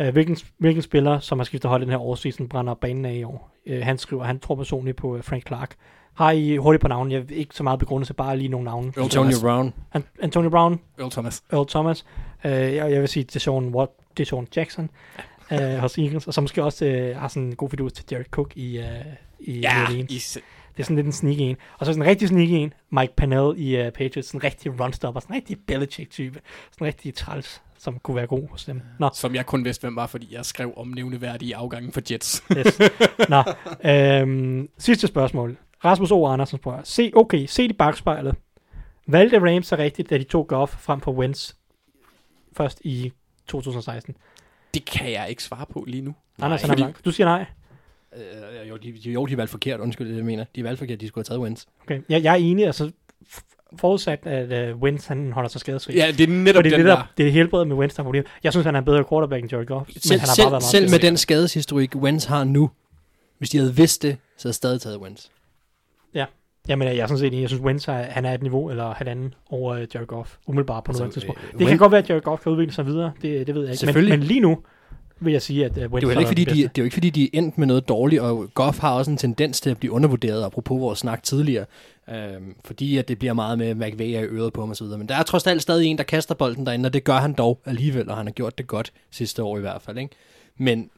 øh, 0.01 0.09
hvilken, 0.13 0.37
hvilken 0.59 0.83
spiller, 0.83 1.19
som 1.19 1.39
har 1.39 1.45
skiftet 1.45 1.69
hold 1.69 1.83
i 1.83 1.85
den 1.85 1.93
her 1.93 2.01
årsseason, 2.01 2.49
brænder 2.49 2.75
banen 2.75 3.05
af 3.05 3.15
i 3.15 3.25
år? 3.25 3.51
Øh, 3.67 3.83
han 3.85 3.99
skriver, 3.99 4.25
han 4.25 4.39
tror 4.41 4.55
personligt 4.55 4.97
på 4.97 5.17
øh, 5.17 5.25
Frank 5.25 5.47
Clark. 5.47 5.75
Har 6.15 6.31
I 6.31 6.57
hurtigt 6.57 6.81
på 6.83 6.89
navn? 6.89 7.13
Jeg 7.13 7.29
vil 7.29 7.39
ikke 7.39 7.55
så 7.55 7.63
meget 7.63 7.79
begrundelse, 7.79 8.15
bare 8.15 8.37
lige 8.37 8.49
nogle 8.49 8.65
navne. 8.65 8.93
Earl 8.97 9.11
Thomas. 9.11 9.41
Brown. 9.41 9.75
An- 9.95 10.05
Antonio 10.23 10.51
Brown, 10.51 10.81
Earl 10.99 11.11
Thomas. 11.11 11.43
Earl 11.53 11.67
Thomas. 11.69 12.05
Øh, 12.45 12.51
jeg, 12.53 12.91
jeg 12.93 13.01
vil 13.01 13.09
sige 13.09 13.25
Deshaun, 13.25 13.75
Wat, 13.75 13.89
Deshaun 14.19 14.47
Jackson 14.57 14.91
øh, 15.53 15.59
hos 15.79 15.99
Eagles, 15.99 16.27
og 16.27 16.35
så 16.35 16.41
måske 16.41 16.65
også 16.65 16.85
øh, 16.85 17.17
har 17.17 17.29
sådan 17.29 17.43
en 17.43 17.57
god 17.57 17.71
fidus 17.71 17.93
til 17.93 18.11
Derek 18.11 18.27
Cook 18.31 18.57
i, 18.57 18.79
øh, 18.79 18.85
i 19.41 19.61
Ja, 19.61 19.75
New 19.75 19.85
Orleans. 19.87 20.37
i, 20.37 20.41
Det 20.79 20.83
er 20.83 20.87
sådan 20.87 20.97
lidt 20.97 21.07
en 21.07 21.13
sneaky 21.13 21.41
en. 21.41 21.57
Og 21.79 21.87
så 21.87 21.93
sådan 21.93 22.03
en 22.03 22.09
rigtig 22.09 22.29
sneaky 22.29 22.51
en, 22.51 22.73
Mike 22.91 23.13
Pannell 23.17 23.55
i 23.57 23.87
uh, 23.87 23.93
Patriots, 23.93 24.29
sådan 24.29 24.41
en 24.41 24.45
rigtig 24.45 24.81
runstopper, 24.81 25.21
sådan 25.21 25.35
en 25.35 25.37
rigtig 25.37 25.59
Belichick-type, 25.67 26.41
sådan 26.73 26.81
en 26.81 26.87
rigtig 26.87 27.15
træls, 27.15 27.63
som 27.79 27.99
kunne 27.99 28.17
være 28.17 28.27
god 28.27 28.49
hos 28.51 28.65
dem. 28.65 28.83
Nå, 28.99 29.11
som 29.15 29.35
jeg 29.35 29.47
kun 29.47 29.65
vidste, 29.65 29.81
hvem 29.81 29.97
var, 29.97 30.07
fordi 30.07 30.35
jeg 30.35 30.45
skrev 30.45 30.73
om 30.77 30.89
nævneværdige 30.89 31.57
afgangen 31.57 31.93
for 31.93 32.01
Jets. 32.11 32.45
yes. 32.57 32.81
Nå, 33.29 33.43
øhm, 33.91 34.69
sidste 34.79 35.07
spørgsmål. 35.07 35.57
Rasmus 35.85 36.11
O. 36.11 36.27
Andersen 36.27 36.59
spørger, 36.59 36.81
se, 36.85 37.13
okay, 37.17 37.47
se 37.47 37.65
i 37.65 37.73
bagspejlet. 37.73 38.35
Valgte 39.07 39.39
Rams 39.39 39.67
så 39.67 39.77
rigtigt, 39.77 40.11
da 40.11 40.19
de 40.19 40.25
tog 40.25 40.49
Goff 40.49 40.73
frem 40.73 41.01
for 41.01 41.13
Wentz 41.13 41.53
først 42.57 42.81
i 42.85 43.13
2016? 43.47 44.17
det 44.75 44.85
kan 44.85 45.13
jeg 45.13 45.27
ikke 45.31 45.43
svare 45.43 45.67
på 45.67 45.85
lige 45.87 46.03
nu. 46.03 46.15
Anders, 46.43 46.63
han 46.63 46.71
fordi-. 46.71 47.03
Du 47.05 47.11
siger 47.11 47.27
nej. 47.27 47.47
Øh, 48.19 48.69
jo, 48.69 48.77
de, 48.77 48.91
jo, 49.11 49.27
de 49.27 49.37
valgte 49.37 49.51
forkert. 49.51 49.81
Undskyld, 49.81 50.09
det 50.09 50.17
jeg 50.17 50.25
mener. 50.25 50.45
De 50.57 50.65
valgte 50.65 50.79
forkert, 50.79 51.01
de 51.01 51.09
skulle 51.09 51.25
have 51.29 51.37
taget 51.37 51.41
wins. 51.45 51.67
Okay. 51.83 52.01
Jeg, 52.09 52.23
jeg 52.23 52.33
er 52.33 52.37
enig, 52.37 52.67
altså 52.67 52.91
forudsat, 53.79 54.27
at 54.27 54.73
uh, 54.75 54.81
Wentz 54.83 55.07
han 55.07 55.33
holder 55.33 55.49
sig 55.49 55.61
skadesfri. 55.61 55.95
Ja, 55.95 56.07
det 56.19 56.21
er 56.29 56.33
netop 56.33 56.59
Fordi 56.59 56.71
den 56.71 56.79
det, 56.79 56.87
der. 56.87 56.97
der, 56.97 57.03
det 57.17 57.27
er 57.27 57.31
helbredet 57.31 57.69
med 57.69 57.77
Wentz, 57.77 57.95
der 57.97 58.01
er 58.01 58.05
problemet. 58.05 58.27
Jeg 58.45 58.53
synes, 58.53 58.65
han 58.65 58.75
er 58.75 58.79
en 58.79 58.85
bedre 58.85 59.05
quarterback 59.09 59.43
end 59.43 59.53
Jared 59.53 59.67
Goff. 59.67 59.89
men 59.89 60.01
Selv, 60.01 60.21
han 60.21 60.29
har 60.29 60.35
selv, 60.35 60.45
bare 60.45 60.51
været 60.53 60.63
meget 60.63 60.71
selv 60.71 60.91
med 60.91 60.99
den 60.99 61.17
skadeshistorik, 61.17 61.97
Wentz 61.97 62.25
har 62.25 62.45
nu, 62.45 62.71
hvis 63.39 63.51
de 63.51 63.59
havde 63.59 63.75
vidst 63.75 64.03
det, 64.03 64.17
så 64.37 64.43
havde 64.49 64.53
de 64.53 64.57
stadig 64.57 64.81
taget 64.81 64.99
Wentz. 64.99 65.27
Jamen, 66.69 66.89
jeg 66.89 66.97
er 66.99 67.07
sådan 67.07 67.19
set 67.19 67.27
enig. 67.27 67.41
Jeg 67.41 67.49
synes, 67.49 67.63
Wentz 67.65 67.89
er, 67.89 67.93
han 67.93 68.25
er 68.25 68.35
et 68.35 68.43
niveau 68.43 68.71
eller 68.71 68.95
halvanden 68.95 69.35
over 69.51 69.75
uh, 69.83 69.87
Jared 69.95 70.07
Goff. 70.07 70.37
Umiddelbart 70.47 70.85
på 70.85 70.91
Altså, 70.91 71.03
nuværende 71.03 71.15
tidspunkt. 71.15 71.41
øh, 71.45 71.59
Det 71.59 71.67
kan 71.67 71.77
Wentz- 71.77 71.79
godt 71.79 71.93
være, 71.93 72.03
at 72.03 72.11
Jared 72.11 72.23
Goff 72.23 72.43
kan 72.43 72.53
udvikle 72.53 72.75
sig 72.75 72.87
videre. 72.87 73.13
Det, 73.23 73.47
det 73.47 73.55
ved 73.55 73.63
jeg 73.63 73.63
ikke. 73.63 73.69
Men, 73.71 73.77
Selvfølgelig. 73.77 74.19
men 74.19 74.27
lige 74.27 74.41
nu 74.41 74.59
vil 75.21 75.33
jeg 75.33 75.43
sige, 75.43 75.65
at 75.65 75.71
Wentz 75.79 75.91
Det 75.91 75.95
er, 75.95 76.01
jo 76.13 76.19
ikke, 76.19 76.29
fordi 76.29 76.45
den 76.45 76.55
de, 76.57 76.63
det 76.63 76.65
er 76.69 76.71
jo 76.79 76.85
ikke, 76.85 76.95
fordi 76.95 77.11
de 77.11 77.25
er 77.25 77.29
endt 77.33 77.59
med 77.59 77.67
noget 77.67 77.89
dårligt, 77.89 78.23
og 78.23 78.49
Goff 78.55 78.79
har 78.79 78.93
også 78.95 79.11
en 79.11 79.17
tendens 79.17 79.61
til 79.61 79.71
at 79.71 79.79
blive 79.79 79.93
undervurderet, 79.93 80.45
apropos 80.45 80.81
vores 80.81 80.99
snak 80.99 81.23
tidligere, 81.23 81.65
øhm, 82.11 82.55
fordi 82.65 82.97
at 82.99 83.09
det 83.09 83.19
bliver 83.19 83.33
meget 83.35 83.59
med 83.59 83.75
McVay 83.75 84.07
er 84.13 84.21
i 84.21 84.25
øret 84.25 84.53
på 84.53 84.61
ham 84.61 84.71
osv. 84.71 84.87
Men 84.87 85.09
der 85.09 85.15
er 85.15 85.23
trods 85.23 85.47
alt 85.47 85.63
stadig 85.63 85.87
en, 85.87 85.99
der 85.99 86.05
kaster 86.05 86.35
bolden 86.35 86.67
derinde, 86.67 86.87
og 86.87 86.93
det 86.93 87.05
gør 87.05 87.15
han 87.17 87.33
dog 87.33 87.61
alligevel, 87.65 88.11
og 88.11 88.17
han 88.17 88.27
har 88.27 88.33
gjort 88.33 88.59
det 88.59 88.67
godt 88.67 88.93
sidste 89.11 89.43
år 89.43 89.57
i 89.59 89.61
hvert 89.61 89.83
fald. 89.83 89.99
Ikke? 89.99 90.15
Men, 90.57 90.91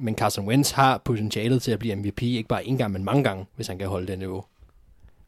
men 0.00 0.14
Carson 0.16 0.46
Wentz 0.48 0.70
har 0.70 0.98
potentialet 0.98 1.62
til 1.62 1.72
at 1.72 1.78
blive 1.78 1.94
MVP, 1.96 2.22
ikke 2.22 2.48
bare 2.48 2.66
en 2.66 2.78
gang, 2.78 2.92
men 2.92 3.04
mange 3.04 3.24
gange, 3.24 3.46
hvis 3.56 3.66
han 3.66 3.78
kan 3.78 3.88
holde 3.88 4.06
det 4.06 4.18
niveau. 4.18 4.44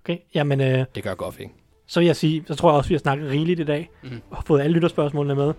Okay, 0.05 0.17
jamen, 0.35 0.61
øh, 0.61 0.85
Det 0.95 1.03
gør 1.03 1.15
Goff 1.15 1.41
ikke. 1.41 1.53
så 1.87 2.01
vil 2.01 2.07
jeg 2.07 2.17
sige, 2.17 2.45
så 2.47 2.55
tror 2.55 2.71
jeg 2.71 2.77
også, 2.77 2.89
vi 2.89 2.95
har 2.95 2.99
snakket 2.99 3.31
rigeligt 3.31 3.61
i 3.61 3.65
dag, 3.65 3.91
Mhm. 4.03 4.21
og 4.31 4.45
fået 4.47 4.61
alle 4.61 4.75
lytterspørgsmålene 4.75 5.35
med. 5.35 5.53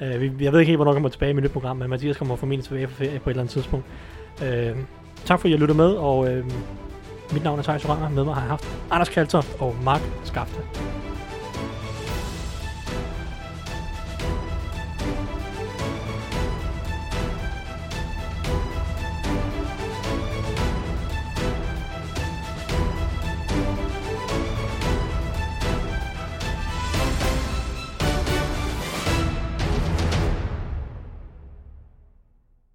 Øh, 0.00 0.20
vi, 0.20 0.44
jeg 0.44 0.52
ved 0.52 0.60
ikke 0.60 0.70
helt, 0.70 0.78
hvornår 0.78 0.92
jeg 0.92 0.96
kommer 0.96 1.08
tilbage 1.08 1.34
med 1.34 1.42
nyt 1.42 1.50
program, 1.50 1.76
men 1.76 1.90
Mathias 1.90 2.16
kommer 2.16 2.36
formentlig 2.36 2.64
tilbage 2.64 2.86
på 2.86 2.94
ferie 2.94 3.18
på 3.18 3.30
et 3.30 3.32
eller 3.32 3.42
andet 3.42 3.52
tidspunkt. 3.52 3.86
Uh, 4.40 4.78
tak 5.24 5.40
fordi 5.40 5.54
I 5.54 5.56
lyttede 5.56 5.76
med, 5.76 5.90
og 5.90 6.18
uh, 6.18 6.28
mit 7.32 7.44
navn 7.44 7.58
er 7.58 7.62
Thijs 7.62 7.84
Oranger. 7.84 8.08
Med 8.08 8.24
mig 8.24 8.34
har 8.34 8.42
jeg 8.42 8.50
haft 8.50 8.78
Anders 8.90 9.08
Kaltoft 9.08 9.56
og 9.60 9.76
Mark 9.84 10.00
Skafte. 10.24 10.60